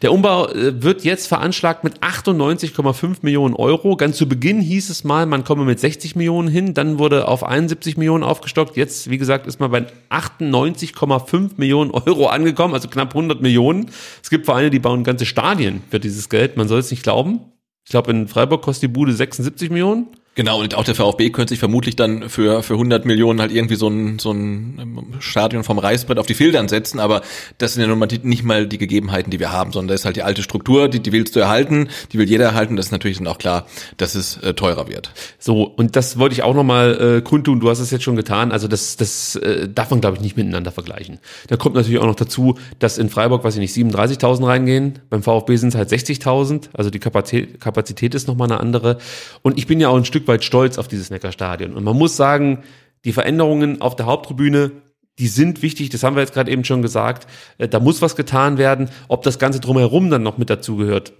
Der 0.02 0.12
Umbau 0.12 0.49
äh, 0.49 0.83
wird 0.83 1.05
jetzt 1.05 1.28
veranschlagt 1.28 1.84
mit 1.84 2.00
98,5 2.00 3.18
Millionen 3.23 3.55
Euro. 3.55 3.97
Ganz 3.97 4.17
zu 4.17 4.28
Beginn 4.28 4.60
hieß 4.60 4.91
es 4.91 5.05
mal, 5.05 5.26
man 5.26 5.44
komme 5.44 5.65
mit 5.65 5.78
60 5.78 6.17
Millionen 6.17 6.49
hin, 6.49 6.75
dann 6.75 6.99
wurde 6.99 7.28
auf 7.28 7.44
71 7.44 7.97
Millionen 7.97 8.25
aufgestockt. 8.25 8.76
Jetzt, 8.76 9.08
wie 9.08 9.18
gesagt, 9.18 9.47
ist 9.47 9.60
man 9.60 9.70
bei 9.70 9.86
98,5 10.10 11.52
Millionen 11.57 11.92
Euro 11.92 12.26
angekommen, 12.26 12.75
also 12.75 12.89
knapp 12.89 13.10
100 13.10 13.41
Millionen. 13.41 13.91
Es 14.23 14.31
gibt 14.31 14.47
Vereine, 14.47 14.70
die 14.70 14.81
bauen 14.81 15.05
ganze 15.05 15.26
Stadien 15.26 15.83
für 15.91 16.00
dieses 16.00 16.28
Geld. 16.28 16.57
Man 16.57 16.67
soll 16.67 16.81
es 16.81 16.91
nicht 16.91 17.05
glauben. 17.05 17.41
Ich 17.84 17.91
glaube, 17.91 18.10
in 18.10 18.28
Freiburg 18.28 18.62
kostet 18.62 18.91
die 18.91 18.92
Bude 18.92 19.12
76 19.12 19.70
Millionen. 19.70 20.08
Genau, 20.39 20.60
und 20.60 20.76
auch 20.76 20.84
der 20.84 20.94
VfB 20.94 21.31
könnte 21.31 21.49
sich 21.49 21.58
vermutlich 21.58 21.97
dann 21.97 22.28
für, 22.28 22.62
für 22.62 22.75
100 22.75 23.05
Millionen 23.05 23.41
halt 23.41 23.50
irgendwie 23.50 23.75
so 23.75 23.89
ein, 23.89 24.20
so 24.20 24.31
ein 24.31 24.78
ähm, 24.81 25.15
Stadion 25.18 25.65
vom 25.65 25.81
Reißbrett 25.81 26.17
auf 26.17 26.26
die 26.26 26.34
Filtern 26.34 26.68
setzen, 26.68 27.00
aber 27.00 27.23
das 27.58 27.75
sind 27.75 27.83
ja 27.83 27.89
nun 27.89 27.99
mal 27.99 28.07
die, 28.07 28.20
nicht 28.23 28.44
mal 28.44 28.68
die 28.68 28.78
Gegebenheiten, 28.78 29.33
die 29.33 29.41
wir 29.41 29.50
haben, 29.50 29.73
sondern 29.73 29.89
das 29.89 30.02
ist 30.02 30.05
halt 30.05 30.15
die 30.15 30.23
alte 30.23 30.44
Struktur, 30.44 30.89
die, 30.89 31.00
die 31.00 31.10
willst 31.10 31.34
du 31.34 31.41
erhalten, 31.41 31.89
die 32.12 32.18
will 32.20 32.28
jeder 32.28 32.44
erhalten, 32.44 32.76
das 32.76 32.86
ist 32.86 32.92
natürlich 32.92 33.18
dann 33.18 33.26
auch 33.26 33.39
klar, 33.39 33.67
dass 33.97 34.15
es 34.15 34.36
äh, 34.36 34.55
teurer 34.55 34.86
wird. 34.86 35.10
So, 35.41 35.65
und 35.65 35.97
das 35.97 36.20
wollte 36.20 36.34
ich 36.34 36.44
auch 36.44 36.55
nochmal 36.55 37.17
äh, 37.17 37.20
kundtun, 37.20 37.58
du 37.58 37.68
hast 37.68 37.81
es 37.81 37.91
jetzt 37.91 38.05
schon 38.05 38.15
getan, 38.15 38.52
also 38.52 38.68
das, 38.68 38.97
das 38.97 39.34
äh, 39.34 39.68
darf 39.68 39.91
man, 39.91 40.00
glaube 40.00 40.18
ich, 40.18 40.23
nicht 40.23 40.36
miteinander 40.36 40.70
vergleichen. 40.70 41.18
Da 41.49 41.57
kommt 41.57 41.75
natürlich 41.75 41.99
auch 41.99 42.07
noch 42.07 42.15
dazu, 42.15 42.57
dass 42.78 42.97
in 42.97 43.08
Freiburg, 43.08 43.42
weiß 43.42 43.57
ich 43.57 43.60
nicht, 43.60 43.75
37.000 43.75 44.47
reingehen, 44.47 45.00
beim 45.10 45.25
VfB 45.25 45.57
sind 45.57 45.70
es 45.70 45.75
halt 45.75 45.91
60.000, 45.91 46.68
also 46.75 46.91
die 46.91 47.00
Kapazität, 47.00 47.60
Kapazität 47.60 48.15
ist 48.15 48.28
nochmal 48.28 48.52
eine 48.52 48.60
andere. 48.60 48.99
Und 49.42 49.58
ich 49.58 49.67
bin 49.67 49.81
ja 49.81 49.89
auch 49.89 49.97
ein 49.97 50.05
Stück 50.05 50.27
weit 50.28 50.44
stolz 50.44 50.78
auf 50.78 50.89
dieses 50.89 51.10
Neckarstadion. 51.10 51.74
Und 51.74 51.84
man 51.84 51.97
muss 51.97 52.16
sagen, 52.16 52.62
die 53.05 53.12
Veränderungen 53.12 53.81
auf 53.81 53.97
der 53.97 54.07
Haupttribüne, 54.07 54.73
die 55.18 55.28
sind 55.28 55.62
wichtig, 55.62 55.90
das 55.90 56.02
haben 56.02 56.16
wir 56.16 56.20
jetzt 56.20 56.34
gerade 56.34 56.50
eben 56.50 56.65
schon 56.65 56.82
gesagt. 56.82 57.26
Äh, 57.58 57.68
Da 57.68 57.81
muss 57.81 58.02
was 58.02 58.16
getan 58.16 58.58
werden. 58.58 58.90
Ob 59.08 59.23
das 59.23 59.39
Ganze 59.39 59.60
drumherum 59.60 60.10
dann 60.10 60.23
noch 60.23 60.39
mit 60.39 60.50
dazugehört, 60.50 61.12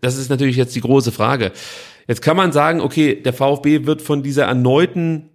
das 0.00 0.16
ist 0.16 0.30
natürlich 0.30 0.56
jetzt 0.56 0.74
die 0.74 0.80
große 0.80 1.12
Frage. 1.12 1.52
Jetzt 2.06 2.22
kann 2.22 2.36
man 2.36 2.52
sagen, 2.52 2.80
okay, 2.80 3.14
der 3.14 3.32
VfB 3.32 3.86
wird 3.86 4.02
von 4.02 4.22
dieser 4.22 4.44
erneuten 4.44 5.30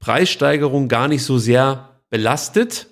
Preissteigerung 0.00 0.88
gar 0.88 1.08
nicht 1.08 1.24
so 1.24 1.38
sehr 1.38 2.00
belastet, 2.10 2.88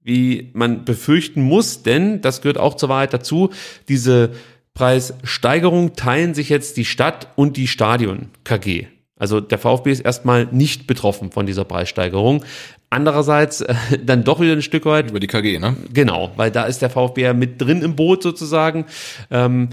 wie 0.00 0.50
man 0.52 0.84
befürchten 0.84 1.42
muss, 1.42 1.82
denn 1.82 2.20
das 2.20 2.42
gehört 2.42 2.58
auch 2.58 2.74
zur 2.74 2.90
Wahrheit 2.90 3.14
dazu. 3.14 3.50
Diese 3.88 4.32
Preissteigerung 4.74 5.94
teilen 5.94 6.34
sich 6.34 6.48
jetzt 6.48 6.76
die 6.76 6.84
Stadt 6.84 7.28
und 7.36 7.56
die 7.56 7.68
Stadion 7.68 8.30
KG. 8.42 8.86
Also 9.16 9.40
der 9.40 9.58
VfB 9.58 9.92
ist 9.92 10.00
erstmal 10.00 10.46
nicht 10.46 10.88
betroffen 10.88 11.30
von 11.30 11.46
dieser 11.46 11.64
Preissteigerung. 11.64 12.44
Andererseits 12.90 13.60
äh, 13.60 13.74
dann 14.04 14.24
doch 14.24 14.40
wieder 14.40 14.52
ein 14.52 14.62
Stück 14.62 14.84
weit 14.86 15.10
Über 15.10 15.20
die 15.20 15.28
KG, 15.28 15.58
ne? 15.58 15.76
Genau, 15.92 16.32
weil 16.36 16.50
da 16.50 16.64
ist 16.64 16.82
der 16.82 16.90
VfB 16.90 17.22
ja 17.22 17.32
mit 17.32 17.60
drin 17.60 17.82
im 17.82 17.94
Boot 17.94 18.22
sozusagen. 18.22 18.86
Ähm, 19.30 19.70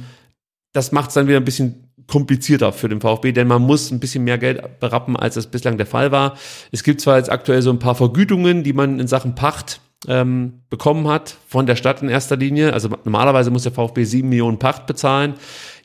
das 0.73 0.91
macht 0.91 1.09
es 1.09 1.15
dann 1.15 1.27
wieder 1.27 1.37
ein 1.37 1.45
bisschen 1.45 1.91
komplizierter 2.07 2.71
für 2.71 2.89
den 2.89 3.01
VfB, 3.01 3.31
denn 3.31 3.47
man 3.47 3.61
muss 3.61 3.89
ein 3.89 3.99
bisschen 3.99 4.23
mehr 4.23 4.37
Geld 4.37 4.79
berappen, 4.79 5.15
als 5.15 5.35
das 5.35 5.47
bislang 5.47 5.77
der 5.77 5.85
Fall 5.85 6.11
war. 6.11 6.37
Es 6.71 6.83
gibt 6.83 7.01
zwar 7.01 7.17
jetzt 7.17 7.31
aktuell 7.31 7.61
so 7.61 7.71
ein 7.71 7.79
paar 7.79 7.95
Vergütungen, 7.95 8.63
die 8.63 8.73
man 8.73 8.99
in 8.99 9.07
Sachen 9.07 9.33
Pacht 9.33 9.81
ähm, 10.07 10.61
bekommen 10.69 11.07
hat 11.07 11.37
von 11.47 11.65
der 11.65 11.75
Stadt 11.75 12.01
in 12.01 12.09
erster 12.09 12.35
Linie. 12.37 12.73
Also 12.73 12.89
normalerweise 13.03 13.51
muss 13.51 13.63
der 13.63 13.71
VfB 13.71 14.03
sieben 14.03 14.29
Millionen 14.29 14.59
Pacht 14.59 14.87
bezahlen. 14.87 15.35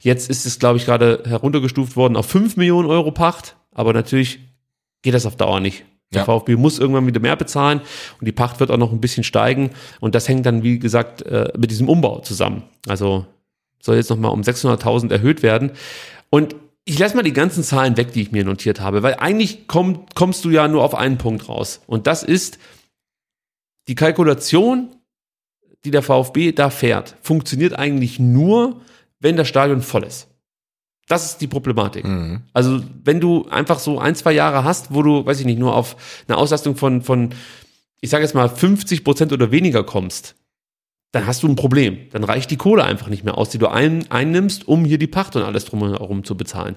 Jetzt 0.00 0.30
ist 0.30 0.46
es, 0.46 0.58
glaube 0.58 0.78
ich, 0.78 0.86
gerade 0.86 1.22
heruntergestuft 1.26 1.96
worden 1.96 2.16
auf 2.16 2.26
fünf 2.26 2.56
Millionen 2.56 2.88
Euro 2.88 3.10
Pacht. 3.10 3.56
Aber 3.74 3.92
natürlich 3.92 4.40
geht 5.02 5.14
das 5.14 5.26
auf 5.26 5.36
Dauer 5.36 5.60
nicht. 5.60 5.84
Der 6.12 6.20
Ja. 6.20 6.24
VfB 6.24 6.56
muss 6.56 6.78
irgendwann 6.78 7.06
wieder 7.06 7.20
mehr 7.20 7.36
bezahlen 7.36 7.80
und 8.20 8.26
die 8.26 8.32
Pacht 8.32 8.60
wird 8.60 8.70
auch 8.70 8.76
noch 8.76 8.92
ein 8.92 9.00
bisschen 9.00 9.24
steigen. 9.24 9.70
Und 10.00 10.14
das 10.14 10.28
hängt 10.28 10.46
dann, 10.46 10.62
wie 10.62 10.78
gesagt, 10.78 11.22
äh, 11.22 11.52
mit 11.58 11.70
diesem 11.70 11.88
Umbau 11.88 12.20
zusammen. 12.20 12.62
Also 12.88 13.26
soll 13.82 13.96
jetzt 13.96 14.10
nochmal 14.10 14.30
um 14.30 14.40
600.000 14.42 15.10
erhöht 15.10 15.42
werden. 15.42 15.72
Und 16.30 16.54
ich 16.84 16.98
lasse 16.98 17.16
mal 17.16 17.22
die 17.22 17.32
ganzen 17.32 17.64
Zahlen 17.64 17.96
weg, 17.96 18.12
die 18.12 18.22
ich 18.22 18.30
mir 18.32 18.44
notiert 18.44 18.80
habe, 18.80 19.02
weil 19.02 19.14
eigentlich 19.14 19.66
komm, 19.66 20.06
kommst 20.14 20.44
du 20.44 20.50
ja 20.50 20.68
nur 20.68 20.84
auf 20.84 20.94
einen 20.94 21.18
Punkt 21.18 21.48
raus. 21.48 21.80
Und 21.88 22.06
das 22.06 22.22
ist 22.22 22.58
die 23.88 23.94
Kalkulation, 23.94 24.88
die 25.84 25.90
der 25.90 26.02
VfB 26.02 26.52
da 26.52 26.70
fährt, 26.70 27.16
funktioniert 27.22 27.78
eigentlich 27.78 28.18
nur, 28.18 28.80
wenn 29.20 29.36
das 29.36 29.48
Stadion 29.48 29.82
voll 29.82 30.04
ist. 30.04 30.28
Das 31.08 31.24
ist 31.24 31.40
die 31.40 31.46
Problematik. 31.46 32.04
Also 32.52 32.82
wenn 33.04 33.20
du 33.20 33.46
einfach 33.48 33.78
so 33.78 33.98
ein, 34.00 34.16
zwei 34.16 34.32
Jahre 34.32 34.64
hast, 34.64 34.92
wo 34.92 35.02
du, 35.02 35.24
weiß 35.24 35.38
ich 35.38 35.46
nicht, 35.46 35.58
nur 35.58 35.74
auf 35.74 36.24
eine 36.26 36.36
Auslastung 36.36 36.76
von, 36.76 37.02
von 37.02 37.30
ich 38.00 38.10
sage 38.10 38.24
jetzt 38.24 38.34
mal 38.34 38.48
50 38.48 39.04
Prozent 39.04 39.32
oder 39.32 39.52
weniger 39.52 39.84
kommst, 39.84 40.34
dann 41.12 41.26
hast 41.26 41.44
du 41.44 41.48
ein 41.48 41.56
Problem. 41.56 42.08
Dann 42.10 42.24
reicht 42.24 42.50
die 42.50 42.56
Kohle 42.56 42.84
einfach 42.84 43.08
nicht 43.08 43.24
mehr 43.24 43.38
aus, 43.38 43.50
die 43.50 43.58
du 43.58 43.68
ein, 43.68 44.10
einnimmst, 44.10 44.66
um 44.66 44.84
hier 44.84 44.98
die 44.98 45.06
Pacht 45.06 45.36
und 45.36 45.42
alles 45.42 45.64
drumherum 45.64 46.24
zu 46.24 46.36
bezahlen. 46.36 46.76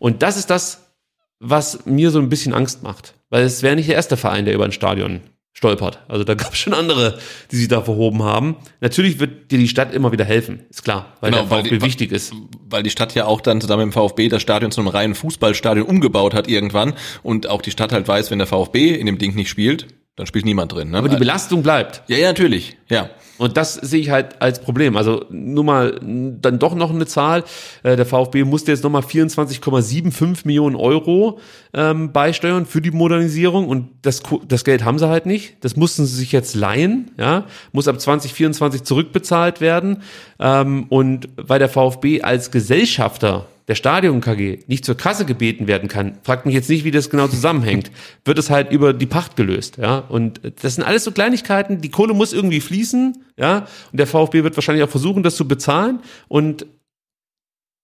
Und 0.00 0.22
das 0.22 0.36
ist 0.36 0.50
das, 0.50 0.92
was 1.38 1.86
mir 1.86 2.10
so 2.10 2.18
ein 2.18 2.28
bisschen 2.28 2.54
Angst 2.54 2.82
macht. 2.82 3.14
Weil 3.30 3.44
es 3.44 3.62
wäre 3.62 3.76
nicht 3.76 3.88
der 3.88 3.96
erste 3.96 4.16
Verein, 4.16 4.44
der 4.44 4.54
über 4.54 4.64
ein 4.64 4.72
Stadion 4.72 5.20
stolpert. 5.52 6.00
Also 6.08 6.24
da 6.24 6.34
gab 6.34 6.52
es 6.52 6.58
schon 6.58 6.74
andere, 6.74 7.18
die 7.50 7.56
sich 7.56 7.68
da 7.68 7.82
verhoben 7.82 8.22
haben. 8.22 8.56
Natürlich 8.80 9.18
wird 9.18 9.50
dir 9.50 9.58
die 9.58 9.68
Stadt 9.68 9.92
immer 9.92 10.12
wieder 10.12 10.24
helfen, 10.24 10.60
ist 10.70 10.84
klar, 10.84 11.14
weil 11.20 11.30
Genau, 11.30 11.42
der 11.42 11.50
weil 11.50 11.62
VfB 11.64 11.78
die- 11.78 11.82
wichtig 11.84 12.12
ist. 12.12 12.32
Weil 12.70 12.82
die 12.82 12.90
Stadt 12.90 13.14
ja 13.14 13.24
auch 13.26 13.40
dann 13.40 13.60
zusammen 13.60 13.86
mit 13.86 13.94
dem 13.94 13.98
VfB 13.98 14.28
das 14.28 14.42
Stadion 14.42 14.70
zu 14.70 14.80
einem 14.80 14.88
reinen 14.88 15.14
Fußballstadion 15.14 15.86
umgebaut 15.86 16.34
hat 16.34 16.48
irgendwann 16.48 16.94
und 17.22 17.48
auch 17.48 17.62
die 17.62 17.70
Stadt 17.70 17.92
halt 17.92 18.06
weiß, 18.06 18.30
wenn 18.30 18.38
der 18.38 18.46
VfB 18.46 18.94
in 18.94 19.06
dem 19.06 19.18
Ding 19.18 19.34
nicht 19.34 19.48
spielt, 19.48 19.86
Dann 20.18 20.26
spielt 20.26 20.44
niemand 20.44 20.72
drin. 20.72 20.90
Ne? 20.90 20.98
Aber 20.98 21.08
die 21.08 21.16
Belastung 21.16 21.62
bleibt. 21.62 22.02
ja, 22.08 22.16
ja, 22.16 22.26
natürlich. 22.28 22.76
Ja. 22.88 23.08
Und 23.38 23.56
das 23.56 23.74
sehe 23.74 24.00
ich 24.00 24.10
halt 24.10 24.42
als 24.42 24.58
Problem. 24.58 24.96
Also 24.96 25.24
nur 25.30 25.62
mal 25.62 26.00
dann 26.02 26.58
doch 26.58 26.74
noch 26.74 26.90
eine 26.90 27.06
Zahl. 27.06 27.44
Äh, 27.84 27.94
Der 27.94 28.04
VfB 28.04 28.42
musste 28.42 28.72
jetzt 28.72 28.82
nochmal 28.82 29.02
24,75 29.02 30.38
Millionen 30.44 30.74
Euro 30.74 31.38
ähm, 31.72 32.10
beisteuern 32.12 32.66
für 32.66 32.80
die 32.80 32.90
Modernisierung 32.90 33.68
und 33.68 33.90
das, 34.02 34.24
das 34.48 34.64
Geld 34.64 34.84
haben 34.84 34.98
sie 34.98 35.08
halt 35.08 35.24
nicht. 35.24 35.64
Das 35.64 35.76
mussten 35.76 36.04
sie 36.04 36.16
sich 36.16 36.32
jetzt 36.32 36.56
leihen, 36.56 37.12
ja, 37.16 37.44
muss 37.70 37.86
ab 37.86 38.00
2024 38.00 38.82
zurückbezahlt 38.82 39.60
werden. 39.60 40.02
Ähm, 40.40 40.86
und 40.88 41.28
weil 41.36 41.60
der 41.60 41.68
VfB 41.68 42.22
als 42.22 42.50
Gesellschafter 42.50 43.46
der 43.68 43.74
Stadion 43.74 44.20
KG 44.20 44.60
nicht 44.66 44.84
zur 44.84 44.96
Kasse 44.96 45.26
gebeten 45.26 45.66
werden 45.66 45.88
kann, 45.88 46.18
fragt 46.22 46.46
mich 46.46 46.54
jetzt 46.54 46.70
nicht, 46.70 46.84
wie 46.84 46.90
das 46.90 47.10
genau 47.10 47.28
zusammenhängt, 47.28 47.90
wird 48.24 48.38
es 48.38 48.50
halt 48.50 48.72
über 48.72 48.92
die 48.92 49.06
Pacht 49.06 49.36
gelöst, 49.36 49.76
ja. 49.76 49.98
Und 49.98 50.40
das 50.62 50.74
sind 50.74 50.84
alles 50.84 51.04
so 51.04 51.12
Kleinigkeiten, 51.12 51.80
die 51.80 51.90
Kohle 51.90 52.14
muss 52.14 52.32
irgendwie 52.32 52.60
fließen, 52.60 53.24
ja. 53.36 53.66
Und 53.92 54.00
der 54.00 54.06
VfB 54.06 54.42
wird 54.42 54.56
wahrscheinlich 54.56 54.84
auch 54.84 54.90
versuchen, 54.90 55.22
das 55.22 55.36
zu 55.36 55.46
bezahlen. 55.46 56.00
Und 56.26 56.66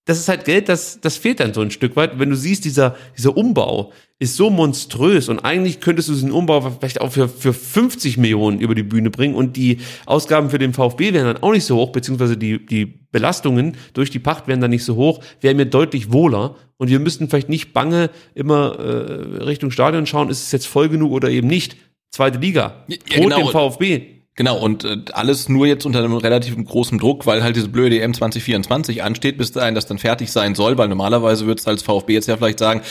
das 0.05 0.19
ist 0.19 0.29
halt 0.29 0.45
Geld, 0.45 0.69
das, 0.69 1.01
das 1.01 1.17
fehlt 1.17 1.39
dann 1.39 1.53
so 1.53 1.61
ein 1.61 1.71
Stück 1.71 1.95
weit. 1.95 2.19
Wenn 2.19 2.29
du 2.29 2.35
siehst, 2.35 2.63
dieser, 2.63 2.95
dieser 3.17 3.35
Umbau 3.35 3.91
ist 4.19 4.35
so 4.35 4.51
monströs 4.51 5.29
und 5.29 5.39
eigentlich 5.39 5.79
könntest 5.79 6.07
du 6.07 6.13
diesen 6.13 6.31
Umbau 6.31 6.61
vielleicht 6.79 7.01
auch 7.01 7.11
für, 7.11 7.27
für 7.27 7.53
50 7.53 8.17
Millionen 8.17 8.59
über 8.59 8.75
die 8.75 8.83
Bühne 8.83 9.09
bringen 9.09 9.33
und 9.33 9.57
die 9.57 9.79
Ausgaben 10.05 10.51
für 10.51 10.59
den 10.59 10.73
VfB 10.73 11.11
wären 11.11 11.25
dann 11.25 11.43
auch 11.43 11.51
nicht 11.51 11.65
so 11.65 11.75
hoch, 11.75 11.91
beziehungsweise 11.91 12.37
die, 12.37 12.63
die 12.63 12.85
Belastungen 12.85 13.77
durch 13.93 14.11
die 14.11 14.19
Pacht 14.19 14.47
wären 14.47 14.61
dann 14.61 14.69
nicht 14.69 14.85
so 14.85 14.95
hoch, 14.95 15.21
wären 15.41 15.57
mir 15.57 15.65
deutlich 15.65 16.11
wohler 16.11 16.55
und 16.77 16.89
wir 16.89 16.99
müssten 16.99 17.27
vielleicht 17.27 17.49
nicht 17.49 17.73
bange 17.73 18.11
immer 18.35 18.77
äh, 18.79 19.43
Richtung 19.43 19.71
Stadion 19.71 20.05
schauen, 20.05 20.29
ist 20.29 20.43
es 20.43 20.51
jetzt 20.51 20.67
voll 20.67 20.87
genug 20.87 21.11
oder 21.11 21.29
eben 21.29 21.47
nicht. 21.47 21.77
Zweite 22.11 22.37
Liga. 22.37 22.85
Ja, 22.87 22.97
Droht 22.97 23.31
genau. 23.31 23.37
dem 23.37 23.47
VfB. 23.47 24.14
Genau, 24.37 24.57
und 24.59 24.83
äh, 24.83 24.97
alles 25.13 25.47
nur 25.47 25.65
jetzt 25.65 25.85
unter 25.85 25.99
einem 25.99 26.13
relativ 26.13 26.57
großen 26.61 26.99
Druck, 26.99 27.25
weil 27.25 27.41
halt 27.41 27.55
diese 27.55 27.69
blöde 27.69 28.01
EM 28.01 28.13
2024 28.13 29.01
ansteht, 29.01 29.37
bis 29.37 29.53
dahin 29.53 29.75
das 29.75 29.85
dann 29.85 29.97
fertig 29.97 30.29
sein 30.29 30.55
soll, 30.55 30.77
weil 30.77 30.89
normalerweise 30.89 31.45
würdest 31.45 31.67
du 31.67 31.71
als 31.71 31.83
VfB 31.83 32.13
jetzt 32.13 32.27
ja 32.27 32.35
vielleicht 32.35 32.59
sagen, 32.59 32.81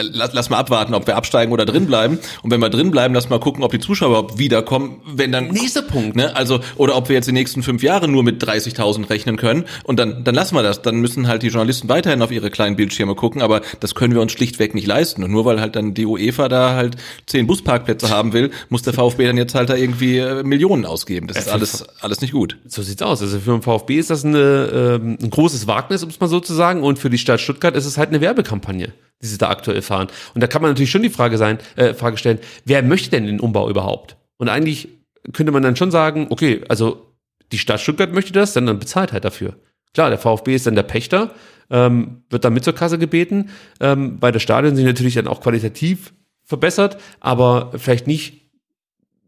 lass, 0.00 0.32
lass 0.32 0.50
mal 0.50 0.58
abwarten, 0.58 0.94
ob 0.94 1.06
wir 1.06 1.16
absteigen 1.16 1.52
oder 1.52 1.64
drin 1.64 1.86
bleiben. 1.86 2.18
Und 2.42 2.50
wenn 2.50 2.60
wir 2.60 2.70
drin 2.70 2.90
bleiben, 2.90 3.14
lass 3.14 3.28
mal 3.28 3.40
gucken, 3.40 3.64
ob 3.64 3.72
die 3.72 3.78
Zuschauer 3.78 4.08
überhaupt 4.08 4.38
wiederkommen, 4.38 5.00
wenn 5.06 5.32
dann. 5.32 5.48
Nächster 5.48 5.82
Punkt. 5.82 6.16
Ne, 6.16 6.34
also, 6.36 6.60
oder 6.76 6.96
ob 6.96 7.08
wir 7.08 7.16
jetzt 7.16 7.26
die 7.26 7.32
nächsten 7.32 7.62
fünf 7.62 7.82
Jahre 7.82 8.08
nur 8.08 8.22
mit 8.22 8.42
30.000 8.42 9.10
rechnen 9.10 9.36
können. 9.36 9.64
Und 9.84 9.98
dann, 9.98 10.24
dann 10.24 10.34
lassen 10.34 10.54
wir 10.54 10.62
das. 10.62 10.82
Dann 10.82 10.96
müssen 10.96 11.26
halt 11.26 11.42
die 11.42 11.48
Journalisten 11.48 11.88
weiterhin 11.88 12.22
auf 12.22 12.30
ihre 12.30 12.50
kleinen 12.50 12.76
Bildschirme 12.76 13.14
gucken, 13.14 13.42
aber 13.42 13.60
das 13.80 13.94
können 13.94 14.14
wir 14.14 14.20
uns 14.20 14.32
schlichtweg 14.32 14.74
nicht 14.74 14.86
leisten. 14.86 15.24
Und 15.24 15.30
nur 15.32 15.44
weil 15.44 15.60
halt 15.60 15.76
dann 15.76 15.94
die 15.94 16.06
UEFA 16.06 16.48
da 16.48 16.74
halt 16.74 16.96
zehn 17.26 17.46
Busparkplätze 17.46 18.10
haben 18.10 18.32
will, 18.32 18.50
muss 18.68 18.82
der 18.82 18.92
VfB 18.92 19.26
dann 19.26 19.36
jetzt 19.36 19.54
halt 19.54 19.68
da 19.70 19.74
irgendwie 19.74 20.18
äh, 20.18 20.42
Millionen 20.42 20.84
ausgeben. 20.84 21.26
Das 21.26 21.38
ist 21.38 21.48
alles, 21.48 21.84
alles 22.00 22.20
nicht 22.20 22.32
gut. 22.32 22.56
So 22.66 22.82
sieht's 22.82 23.02
aus. 23.02 23.20
Also 23.20 23.40
für 23.40 23.52
den 23.52 23.62
VfB 23.62 23.98
ist 23.98 24.10
das 24.10 24.24
eine, 24.24 24.98
ähm, 25.02 25.18
ein 25.20 25.30
großes 25.30 25.66
Wagnis, 25.66 26.02
um 26.02 26.10
es 26.10 26.20
mal 26.20 26.28
so 26.28 26.40
zu 26.40 26.54
sagen. 26.54 26.82
Und 26.82 26.98
für 26.98 27.10
die 27.10 27.18
Stadt 27.18 27.40
Stuttgart 27.40 27.74
ist 27.74 27.86
es 27.86 27.98
halt 27.98 28.10
eine 28.10 28.20
Werbekampagne, 28.20 28.92
die 29.22 29.26
sie 29.26 29.38
da 29.38 29.48
aktuell 29.48 29.82
fahren. 29.82 30.08
Und 30.34 30.42
da 30.42 30.46
kann 30.46 30.62
man 30.62 30.70
natürlich 30.70 30.90
schon 30.90 31.02
die 31.02 31.10
Frage 31.10 31.38
sein, 31.38 31.58
äh, 31.76 31.94
Frage 31.94 32.16
stellen, 32.18 32.38
wer 32.64 32.82
möchte 32.82 33.10
denn 33.10 33.26
den 33.26 33.40
Umbau 33.40 33.68
überhaupt? 33.68 34.16
Und 34.36 34.48
eigentlich 34.48 34.88
könnte 35.32 35.52
man 35.52 35.62
dann 35.62 35.76
schon 35.76 35.90
sagen, 35.90 36.28
okay, 36.30 36.62
also 36.68 37.14
die 37.52 37.58
Stadt 37.58 37.80
Stuttgart 37.80 38.12
möchte 38.12 38.32
das, 38.32 38.52
dann, 38.52 38.66
dann 38.66 38.78
bezahlt 38.78 39.12
halt 39.12 39.24
dafür. 39.24 39.56
Klar, 39.94 40.10
der 40.10 40.18
VfB 40.18 40.54
ist 40.54 40.66
dann 40.66 40.74
der 40.74 40.82
Pächter, 40.82 41.34
ähm, 41.70 42.22
wird 42.30 42.44
dann 42.44 42.52
mit 42.52 42.64
zur 42.64 42.74
Kasse 42.74 42.98
gebeten. 42.98 43.50
Ähm, 43.80 44.18
bei 44.18 44.30
der 44.30 44.40
Stadion 44.40 44.76
sind 44.76 44.84
natürlich 44.84 45.14
dann 45.14 45.26
auch 45.26 45.40
qualitativ 45.40 46.12
verbessert, 46.44 46.98
aber 47.20 47.72
vielleicht 47.76 48.06
nicht 48.06 48.50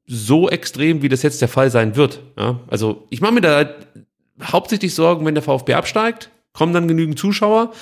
so 0.07 0.49
extrem, 0.49 1.03
wie 1.03 1.09
das 1.09 1.23
jetzt 1.23 1.41
der 1.41 1.49
Fall 1.49 1.71
sein 1.71 1.97
wird. 1.97 2.21
Ja? 2.37 2.61
Also 2.69 3.07
ich 3.11 3.21
mache 3.21 3.33
mir 3.33 3.41
da 3.41 3.57
halt 3.57 3.75
hauptsächlich 4.43 4.95
Sorgen, 4.95 5.25
wenn 5.25 5.35
der 5.35 5.43
VfB 5.43 5.75
absteigt, 5.75 6.31
kommen 6.53 6.73
dann 6.73 6.89
genügend 6.89 7.19
Zuschauer. 7.19 7.73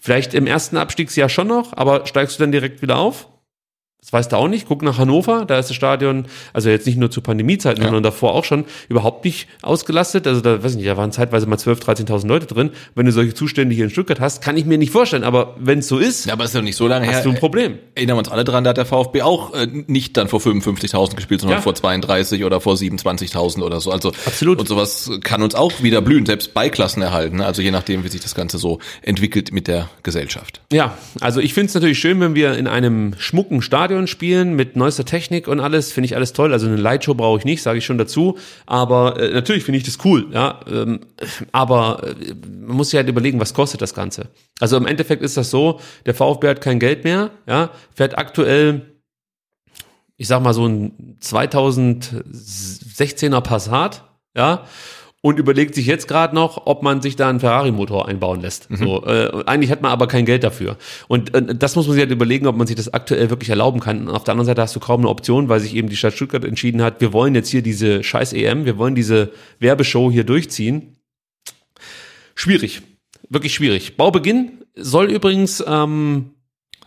Vielleicht 0.00 0.34
im 0.34 0.46
ersten 0.46 0.76
Abstiegsjahr 0.76 1.28
schon 1.28 1.48
noch, 1.48 1.76
aber 1.76 2.06
steigst 2.06 2.38
du 2.38 2.42
dann 2.42 2.52
direkt 2.52 2.82
wieder 2.82 2.98
auf? 2.98 3.28
Das 4.00 4.12
weißt 4.12 4.32
du 4.32 4.36
auch 4.36 4.48
nicht. 4.48 4.66
Guck 4.68 4.82
nach 4.82 4.96
Hannover, 4.96 5.44
da 5.44 5.58
ist 5.58 5.68
das 5.68 5.76
Stadion, 5.76 6.26
also 6.54 6.70
jetzt 6.70 6.86
nicht 6.86 6.96
nur 6.98 7.10
zu 7.10 7.20
Pandemiezeiten, 7.20 7.82
sondern 7.82 8.02
davor 8.02 8.32
auch 8.34 8.44
schon 8.44 8.64
überhaupt 8.88 9.24
nicht 9.24 9.48
ausgelastet. 9.60 10.26
Also 10.26 10.40
da 10.40 10.62
weiß 10.62 10.70
ich 10.72 10.76
nicht, 10.78 10.88
da 10.88 10.96
waren 10.96 11.12
zeitweise 11.12 11.46
mal 11.46 11.56
12.000, 11.56 12.06
13.000 12.06 12.26
Leute 12.26 12.46
drin. 12.46 12.70
Wenn 12.94 13.04
du 13.06 13.12
solche 13.12 13.34
Zustände 13.34 13.74
hier 13.74 13.84
in 13.84 13.90
Stuttgart 13.90 14.18
hast, 14.20 14.40
kann 14.40 14.56
ich 14.56 14.64
mir 14.64 14.78
nicht 14.78 14.92
vorstellen. 14.92 15.24
Aber 15.24 15.56
wenn 15.58 15.80
es 15.80 15.88
so 15.88 15.98
ist, 15.98 16.24
Ja, 16.26 16.32
aber 16.34 16.44
es 16.44 16.50
ist 16.50 16.56
doch 16.56 16.62
nicht 16.62 16.76
so 16.76 16.86
lange 16.88 17.04
her. 17.06 17.16
hast 17.16 17.26
du 17.26 17.30
ein 17.30 17.36
Problem. 17.36 17.78
Erinnern 17.96 18.16
wir 18.16 18.20
uns 18.20 18.28
alle 18.30 18.44
dran, 18.44 18.64
da 18.64 18.70
hat 18.70 18.76
der 18.78 18.86
VfB 18.86 19.22
auch 19.22 19.52
äh, 19.52 19.66
nicht 19.66 20.16
dann 20.16 20.28
vor 20.28 20.40
55.000 20.40 21.16
gespielt, 21.16 21.40
sondern 21.40 21.58
Ja. 21.58 21.62
vor 21.62 21.74
32 21.74 22.44
oder 22.44 22.60
vor 22.62 22.76
27.000 22.76 23.62
oder 23.62 23.80
so. 23.80 23.90
Also 23.90 24.12
Absolut. 24.24 24.58
Und 24.60 24.68
sowas 24.68 25.10
kann 25.22 25.42
uns 25.42 25.54
auch 25.54 25.82
wieder 25.82 26.00
blühen, 26.00 26.24
selbst 26.24 26.54
bei 26.54 26.70
Klassen 26.70 27.02
erhalten. 27.02 27.38
ne? 27.38 27.46
Also 27.46 27.60
je 27.62 27.72
nachdem, 27.72 28.04
wie 28.04 28.08
sich 28.08 28.20
das 28.22 28.34
Ganze 28.34 28.56
so 28.58 28.78
entwickelt 29.02 29.52
mit 29.52 29.66
der 29.68 29.90
Gesellschaft. 30.02 30.62
Ja, 30.72 30.96
also 31.20 31.40
ich 31.40 31.52
finde 31.52 31.66
es 31.68 31.74
natürlich 31.74 31.98
schön, 31.98 32.20
wenn 32.20 32.34
wir 32.34 32.56
in 32.56 32.66
einem 32.68 33.14
schmucken 33.18 33.60
Stadion 33.60 33.87
spielen 34.06 34.54
mit 34.54 34.76
neuester 34.76 35.04
Technik 35.04 35.48
und 35.48 35.58
alles, 35.60 35.92
finde 35.92 36.06
ich 36.06 36.16
alles 36.16 36.32
toll. 36.32 36.52
Also 36.52 36.66
eine 36.66 36.76
Lightshow 36.76 37.14
brauche 37.14 37.38
ich 37.38 37.44
nicht, 37.44 37.62
sage 37.62 37.78
ich 37.78 37.86
schon 37.86 37.98
dazu. 37.98 38.36
Aber 38.66 39.20
äh, 39.20 39.32
natürlich 39.32 39.64
finde 39.64 39.78
ich 39.78 39.84
das 39.84 39.98
cool, 40.04 40.26
ja. 40.32 40.60
Ähm, 40.70 41.00
aber 41.52 42.02
äh, 42.04 42.14
man 42.34 42.76
muss 42.76 42.90
sich 42.90 42.98
halt 42.98 43.08
überlegen, 43.08 43.40
was 43.40 43.54
kostet 43.54 43.80
das 43.82 43.94
Ganze. 43.94 44.28
Also 44.60 44.76
im 44.76 44.86
Endeffekt 44.86 45.22
ist 45.22 45.36
das 45.36 45.50
so, 45.50 45.80
der 46.06 46.14
VfB 46.14 46.48
hat 46.48 46.60
kein 46.60 46.78
Geld 46.78 47.02
mehr, 47.04 47.30
ja, 47.46 47.70
fährt 47.94 48.18
aktuell, 48.18 48.98
ich 50.16 50.28
sag 50.28 50.42
mal 50.42 50.54
so 50.54 50.66
ein 50.66 51.18
2016er 51.22 53.40
Passat, 53.40 54.04
ja, 54.36 54.64
und 55.20 55.38
überlegt 55.38 55.74
sich 55.74 55.86
jetzt 55.86 56.06
gerade 56.06 56.34
noch, 56.34 56.66
ob 56.66 56.82
man 56.82 57.02
sich 57.02 57.16
da 57.16 57.28
einen 57.28 57.40
Ferrari-Motor 57.40 58.06
einbauen 58.06 58.40
lässt. 58.40 58.68
So, 58.70 59.04
äh, 59.04 59.44
eigentlich 59.46 59.70
hat 59.70 59.82
man 59.82 59.90
aber 59.90 60.06
kein 60.06 60.24
Geld 60.24 60.44
dafür. 60.44 60.76
Und 61.08 61.34
äh, 61.34 61.54
das 61.56 61.74
muss 61.74 61.86
man 61.86 61.94
sich 61.94 62.02
halt 62.02 62.12
überlegen, 62.12 62.46
ob 62.46 62.56
man 62.56 62.68
sich 62.68 62.76
das 62.76 62.94
aktuell 62.94 63.28
wirklich 63.28 63.50
erlauben 63.50 63.80
kann. 63.80 64.06
Und 64.06 64.14
auf 64.14 64.22
der 64.22 64.32
anderen 64.32 64.46
Seite 64.46 64.62
hast 64.62 64.76
du 64.76 64.80
kaum 64.80 65.00
eine 65.00 65.08
Option, 65.08 65.48
weil 65.48 65.58
sich 65.58 65.74
eben 65.74 65.88
die 65.88 65.96
Stadt 65.96 66.14
Stuttgart 66.14 66.44
entschieden 66.44 66.82
hat, 66.82 67.00
wir 67.00 67.12
wollen 67.12 67.34
jetzt 67.34 67.48
hier 67.48 67.62
diese 67.62 68.04
scheiß 68.04 68.32
EM, 68.32 68.64
wir 68.64 68.78
wollen 68.78 68.94
diese 68.94 69.32
Werbeshow 69.58 70.10
hier 70.10 70.24
durchziehen. 70.24 70.96
Schwierig. 72.36 72.82
Wirklich 73.28 73.54
schwierig. 73.54 73.96
Baubeginn 73.96 74.52
soll 74.76 75.10
übrigens 75.10 75.62
ähm, 75.66 76.30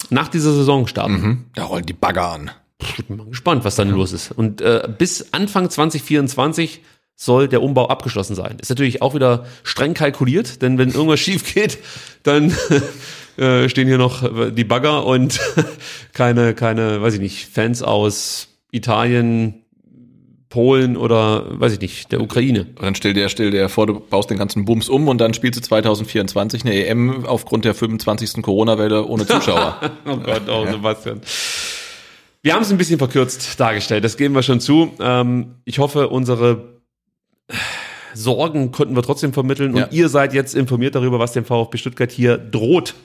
nach 0.10 0.30
dieser 0.30 0.54
Saison 0.54 0.88
starten. 0.88 1.50
Da 1.56 1.66
rollen 1.66 1.86
die 1.86 1.94
Bagger 1.94 2.32
an. 2.32 2.52
Ich 2.82 3.06
bin 3.06 3.18
mal 3.18 3.28
gespannt, 3.28 3.66
was 3.66 3.76
dann 3.76 3.90
los 3.90 4.14
ist. 4.14 4.32
Und 4.32 4.62
äh, 4.62 4.88
bis 4.98 5.34
Anfang 5.34 5.70
2024 5.70 6.82
soll 7.16 7.48
der 7.48 7.62
Umbau 7.62 7.88
abgeschlossen 7.88 8.36
sein. 8.36 8.58
Ist 8.60 8.70
natürlich 8.70 9.02
auch 9.02 9.14
wieder 9.14 9.46
streng 9.64 9.94
kalkuliert, 9.94 10.62
denn 10.62 10.78
wenn 10.78 10.90
irgendwas 10.90 11.20
schief 11.22 11.54
geht, 11.54 11.78
dann 12.24 12.56
äh, 13.38 13.70
stehen 13.70 13.88
hier 13.88 13.98
noch 13.98 14.52
die 14.52 14.64
Bagger 14.64 15.06
und 15.06 15.40
keine, 16.14 16.54
keine, 16.54 17.02
weiß 17.02 17.16
ich 17.16 17.20
nicht, 17.20 17.48
Fans 17.48 17.84
aus 17.84 18.48
Italien, 18.72 19.62
Polen 20.52 20.98
oder 20.98 21.46
weiß 21.60 21.74
ich 21.74 21.80
nicht, 21.80 22.12
der 22.12 22.22
Ukraine. 22.22 22.68
Und 22.76 22.84
dann 22.84 22.96
stell 22.96 23.14
dir, 23.14 23.30
stell 23.30 23.50
dir 23.50 23.70
vor, 23.70 23.88
du 23.88 24.00
baust 24.00 24.30
den 24.30 24.38
ganzen 24.38 24.66
Bums 24.66 24.90
um 24.90 25.08
und 25.08 25.20
dann 25.20 25.34
spielst 25.34 25.58
du 25.58 25.64
2024 25.64 26.64
eine 26.64 26.86
EM 26.86 27.26
aufgrund 27.26 27.66
der 27.66 27.74
25. 27.74 28.44
Corona-Welle 28.44 29.06
ohne 29.06 29.26
Zuschauer. 29.26 29.80
Oh 30.06 30.18
Gott, 30.18 30.44
oh 30.50 30.68
Sebastian. 30.70 31.22
Wir 32.44 32.54
haben 32.54 32.64
es 32.64 32.72
ein 32.72 32.78
bisschen 32.78 32.98
verkürzt 32.98 33.60
dargestellt, 33.60 34.04
das 34.04 34.18
geben 34.18 34.36
wir 34.36 34.44
schon 34.44 34.60
zu. 34.60 34.92
Ähm, 35.00 35.56
ich 35.64 35.80
hoffe, 35.80 36.10
unsere 36.10 36.81
Sorgen 38.14 38.72
konnten 38.72 38.96
wir 38.96 39.04
trotzdem 39.04 39.34
vermitteln 39.34 39.76
Ja. 39.76 39.86
und 39.86 39.94
ihr 39.94 40.10
seid 40.10 40.34
jetzt 40.34 40.54
informiert 40.56 40.96
darüber, 40.96 41.20
was 41.20 41.32
dem 41.34 41.46
VfB 41.46 41.78
Stuttgart 41.78 42.12
hier 42.12 42.38
droht. 42.38 42.96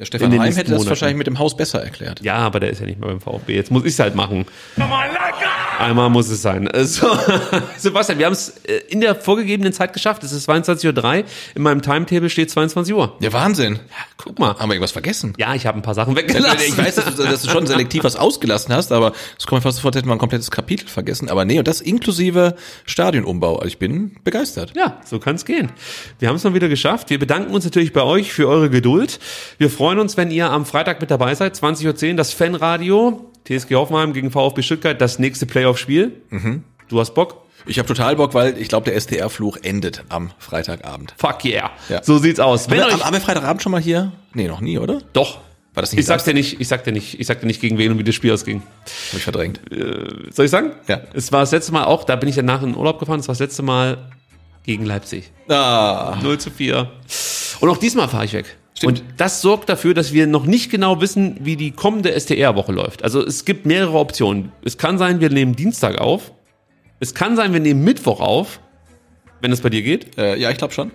Der 0.00 0.06
Stefan 0.06 0.32
Heim 0.32 0.54
hätte 0.54 0.62
das 0.62 0.70
Monaten. 0.70 0.88
wahrscheinlich 0.88 1.18
mit 1.18 1.26
dem 1.26 1.38
Haus 1.38 1.54
besser 1.54 1.82
erklärt. 1.82 2.22
Ja, 2.22 2.36
aber 2.36 2.58
der 2.58 2.70
ist 2.70 2.80
ja 2.80 2.86
nicht 2.86 2.98
mehr 2.98 3.10
beim 3.10 3.20
VfB. 3.20 3.54
Jetzt 3.54 3.70
muss 3.70 3.84
ich 3.84 3.92
es 3.92 3.98
halt 3.98 4.14
machen. 4.14 4.46
Einmal 5.78 6.08
muss 6.08 6.30
es 6.30 6.40
sein. 6.40 6.68
Also, 6.68 7.06
Sebastian, 7.76 8.18
wir 8.18 8.24
haben 8.24 8.32
es 8.32 8.48
äh, 8.64 8.80
in 8.88 9.02
der 9.02 9.14
vorgegebenen 9.14 9.74
Zeit 9.74 9.92
geschafft. 9.92 10.24
Es 10.24 10.32
ist 10.32 10.48
22.03 10.48 11.18
Uhr. 11.18 11.24
In 11.54 11.62
meinem 11.62 11.82
Timetable 11.82 12.30
steht 12.30 12.50
22 12.50 12.94
Uhr. 12.94 13.14
Ja, 13.20 13.32
Wahnsinn. 13.34 13.78
Guck 14.16 14.38
mal. 14.38 14.56
Haben 14.58 14.70
wir 14.70 14.74
irgendwas 14.74 14.92
vergessen? 14.92 15.34
Ja, 15.36 15.54
ich 15.54 15.66
habe 15.66 15.78
ein 15.78 15.82
paar 15.82 15.94
Sachen 15.94 16.16
weggelassen. 16.16 16.58
Ich 16.66 16.78
weiß, 16.78 16.94
dass 16.94 17.16
du, 17.16 17.22
dass 17.22 17.42
du 17.42 17.50
schon 17.50 17.66
selektiv 17.66 18.02
was 18.02 18.16
ausgelassen 18.16 18.74
hast, 18.74 18.92
aber 18.92 19.12
es 19.38 19.46
kommt 19.46 19.60
mir 19.60 19.68
fast 19.68 19.76
sofort, 19.76 19.96
hätten 19.96 20.08
wir 20.08 20.12
ein 20.14 20.18
komplettes 20.18 20.50
Kapitel 20.50 20.88
vergessen. 20.88 21.28
Aber 21.28 21.44
nee, 21.44 21.58
und 21.58 21.68
das 21.68 21.82
inklusive 21.82 22.56
Stadionumbau. 22.86 23.56
Also 23.56 23.68
ich 23.68 23.78
bin 23.78 24.16
begeistert. 24.24 24.72
Ja, 24.74 24.98
so 25.04 25.18
kann 25.18 25.36
es 25.36 25.44
gehen. 25.44 25.70
Wir 26.18 26.28
haben 26.28 26.36
es 26.36 26.44
mal 26.44 26.54
wieder 26.54 26.68
geschafft. 26.68 27.10
Wir 27.10 27.18
bedanken 27.18 27.52
uns 27.54 27.64
natürlich 27.64 27.92
bei 27.92 28.02
euch 28.02 28.32
für 28.32 28.48
eure 28.48 28.70
Geduld. 28.70 29.18
Wir 29.58 29.68
freuen 29.68 29.89
uns, 29.98 30.16
wenn 30.16 30.30
ihr 30.30 30.50
am 30.50 30.66
Freitag 30.66 31.00
mit 31.00 31.10
dabei 31.10 31.34
seid, 31.34 31.54
20.10 31.54 32.10
Uhr, 32.10 32.16
das 32.16 32.32
Fanradio, 32.32 33.30
TSG 33.46 33.74
Hoffenheim 33.74 34.12
gegen 34.12 34.30
VfB 34.30 34.62
Stuttgart, 34.62 35.00
das 35.00 35.18
nächste 35.18 35.46
Playoff-Spiel. 35.46 36.12
Du 36.88 37.00
hast 37.00 37.14
Bock? 37.14 37.46
Ich 37.66 37.78
habe 37.78 37.86
total 37.86 38.16
Bock, 38.16 38.34
weil 38.34 38.56
ich 38.58 38.68
glaube, 38.68 38.84
der 38.84 38.94
SDR-Fluch 38.96 39.58
endet 39.62 40.04
am 40.08 40.30
Freitagabend. 40.38 41.14
Fuck 41.18 41.44
yeah. 41.44 41.70
Ja. 41.88 42.02
So 42.02 42.18
sieht's 42.18 42.40
aus. 42.40 42.68
Haben 42.68 42.76
wir, 42.76 43.04
haben 43.04 43.12
wir 43.12 43.20
Freitagabend 43.20 43.62
schon 43.62 43.72
mal 43.72 43.80
hier? 43.80 44.12
Nee, 44.32 44.48
noch 44.48 44.60
nie, 44.60 44.78
oder? 44.78 45.00
doch. 45.12 45.38
War 45.72 45.82
das 45.82 45.92
nicht 45.92 46.00
Ich 46.00 46.06
sag's 46.06 46.24
dir 46.24 46.34
nicht, 46.34 46.60
ich 46.60 46.66
sag 46.66 46.82
dir 46.82 46.92
nicht, 46.92 47.20
ich 47.20 47.26
sag 47.26 47.40
dir 47.40 47.46
nicht, 47.46 47.60
gegen 47.60 47.78
wen 47.78 47.92
und 47.92 47.98
wie 47.98 48.04
das 48.04 48.14
Spiel 48.14 48.32
ausging. 48.32 48.62
Hab 49.10 49.18
ich 49.18 49.22
verdrängt. 49.22 49.60
Soll 50.30 50.46
ich 50.46 50.50
sagen? 50.50 50.72
Ja. 50.88 51.02
Es 51.14 51.30
war 51.30 51.40
das 51.40 51.52
letzte 51.52 51.72
Mal 51.72 51.84
auch, 51.84 52.02
da 52.02 52.16
bin 52.16 52.28
ich 52.28 52.34
danach 52.34 52.62
in 52.62 52.70
den 52.70 52.76
Urlaub 52.76 52.98
gefahren, 52.98 53.20
es 53.20 53.28
war 53.28 53.34
das 53.34 53.40
letzte 53.40 53.62
Mal 53.62 53.98
gegen 54.64 54.84
Leipzig. 54.84 55.30
Ah, 55.48 56.18
0 56.22 56.38
zu 56.38 56.50
4. 56.50 56.90
Und 57.60 57.68
auch 57.68 57.76
diesmal 57.76 58.08
fahre 58.08 58.24
ich 58.24 58.32
weg. 58.32 58.56
Stimmt. 58.80 59.00
Und 59.00 59.04
das 59.18 59.42
sorgt 59.42 59.68
dafür, 59.68 59.92
dass 59.92 60.14
wir 60.14 60.26
noch 60.26 60.46
nicht 60.46 60.70
genau 60.70 61.02
wissen, 61.02 61.36
wie 61.40 61.56
die 61.56 61.70
kommende 61.70 62.18
STR-Woche 62.18 62.72
läuft. 62.72 63.04
Also 63.04 63.22
es 63.22 63.44
gibt 63.44 63.66
mehrere 63.66 63.98
Optionen. 63.98 64.52
Es 64.64 64.78
kann 64.78 64.96
sein, 64.96 65.20
wir 65.20 65.28
nehmen 65.28 65.54
Dienstag 65.54 65.98
auf. 65.98 66.32
Es 66.98 67.14
kann 67.14 67.36
sein, 67.36 67.52
wir 67.52 67.60
nehmen 67.60 67.84
Mittwoch 67.84 68.20
auf, 68.20 68.60
wenn 69.40 69.52
es 69.52 69.60
bei 69.60 69.70
dir 69.70 69.82
geht. 69.82 70.18
äh, 70.18 70.36
ja, 70.38 70.50
ich 70.50 70.58
glaube 70.58 70.72
schon. 70.74 70.90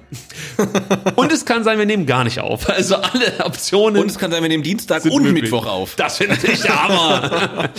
Und 1.15 1.31
es 1.31 1.45
kann 1.45 1.63
sein, 1.63 1.77
wir 1.79 1.85
nehmen 1.85 2.05
gar 2.05 2.23
nicht 2.23 2.39
auf. 2.39 2.69
Also 2.69 2.95
alle 2.95 3.45
Optionen. 3.45 4.01
Und 4.01 4.09
es 4.11 4.17
kann 4.19 4.31
sein, 4.31 4.41
wir 4.41 4.49
nehmen 4.49 4.63
Dienstag 4.63 5.03
und 5.05 5.23
möglich. 5.23 5.43
Mittwoch 5.43 5.65
auf. 5.65 5.95
Das 5.95 6.19
wäre 6.19 6.31
natürlich 6.31 6.61
der 6.61 6.83
Hammer. 6.83 7.69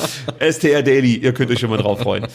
STR 0.50 0.82
Daily, 0.82 1.16
ihr 1.16 1.32
könnt 1.34 1.50
euch 1.50 1.58
schon 1.60 1.70
mal 1.70 1.78
drauf 1.78 2.00
freuen. 2.00 2.26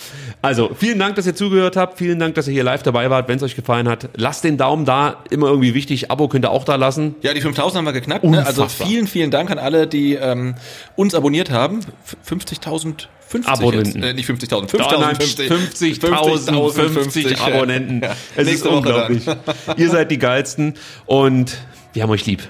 Also, 0.42 0.72
vielen 0.77 0.98
Dank, 1.00 1.16
dass 1.16 1.26
ihr 1.27 1.35
zugehört 1.35 1.76
habt. 1.76 1.98
Vielen 1.98 2.19
Dank, 2.19 2.35
dass 2.35 2.48
ihr 2.48 2.53
hier 2.53 2.64
live 2.64 2.84
dabei 2.84 3.10
wart. 3.10 3.27
Wenn 3.27 3.38
es 3.38 3.43
euch 3.43 3.56
gefallen 3.56 3.88
hat, 3.88 4.10
lasst 4.16 4.43
den 4.43 4.58
Daumen 4.58 4.85
da. 4.85 5.24
Immer 5.30 5.48
irgendwie 5.48 5.74
wichtig. 5.74 6.10
Abo 6.11 6.27
könnt 6.27 6.45
ihr 6.45 6.51
auch 6.51 6.64
da 6.64 6.76
lassen. 6.76 7.16
Ja, 7.22 7.34
die 7.34 7.42
5000 7.42 7.77
haben 7.77 7.85
wir 7.85 7.93
geknackt. 7.93 8.24
Ne? 8.24 8.45
Also 8.45 8.68
vielen, 8.68 9.08
vielen 9.08 9.32
Dank 9.32 9.51
an 9.51 9.60
alle, 9.60 9.88
die 9.88 10.16
ähm, 10.16 10.56
uns 10.95 11.14
abonniert 11.16 11.51
haben. 11.51 11.80
F- 12.06 12.18
50.000 12.38 13.08
50 13.32 13.51
Abonnenten. 13.53 14.03
jetzt. 14.03 14.10
Äh, 14.10 14.14
nicht 14.14 14.30
50.000, 14.30 14.77
Da, 14.77 15.00
nein, 15.00 15.16
50.000. 15.16 16.01
50.000, 16.01 16.90
50 16.90 17.32
ja. 17.32 17.38
Abonnenten. 17.45 18.01
Ja. 18.01 18.16
Es 18.35 18.43
ist 18.43 18.48
Nächste 18.48 18.69
Woche 18.69 18.77
unglaublich. 18.77 19.24
Ihr 19.77 19.90
seid 19.90 20.11
die 20.11 20.18
geilsten 20.19 20.74
und 21.06 21.58
wir 21.93 22.03
haben 22.03 22.10
euch 22.10 22.26
lieb. 22.26 22.43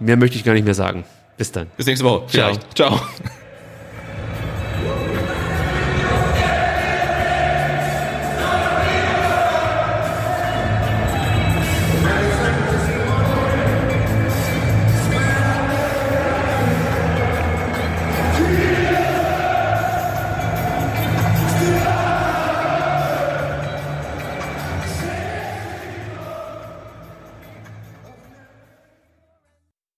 Mehr 0.00 0.16
möchte 0.16 0.36
ich 0.36 0.44
gar 0.44 0.52
nicht 0.52 0.64
mehr 0.64 0.74
sagen. 0.74 1.04
Bis 1.38 1.50
dann. 1.52 1.68
Bis 1.76 1.86
nächste 1.86 2.04
Woche. 2.04 2.26
Ciao. 2.28 2.52
Vielleicht. 2.52 2.76
Ciao. 2.76 3.00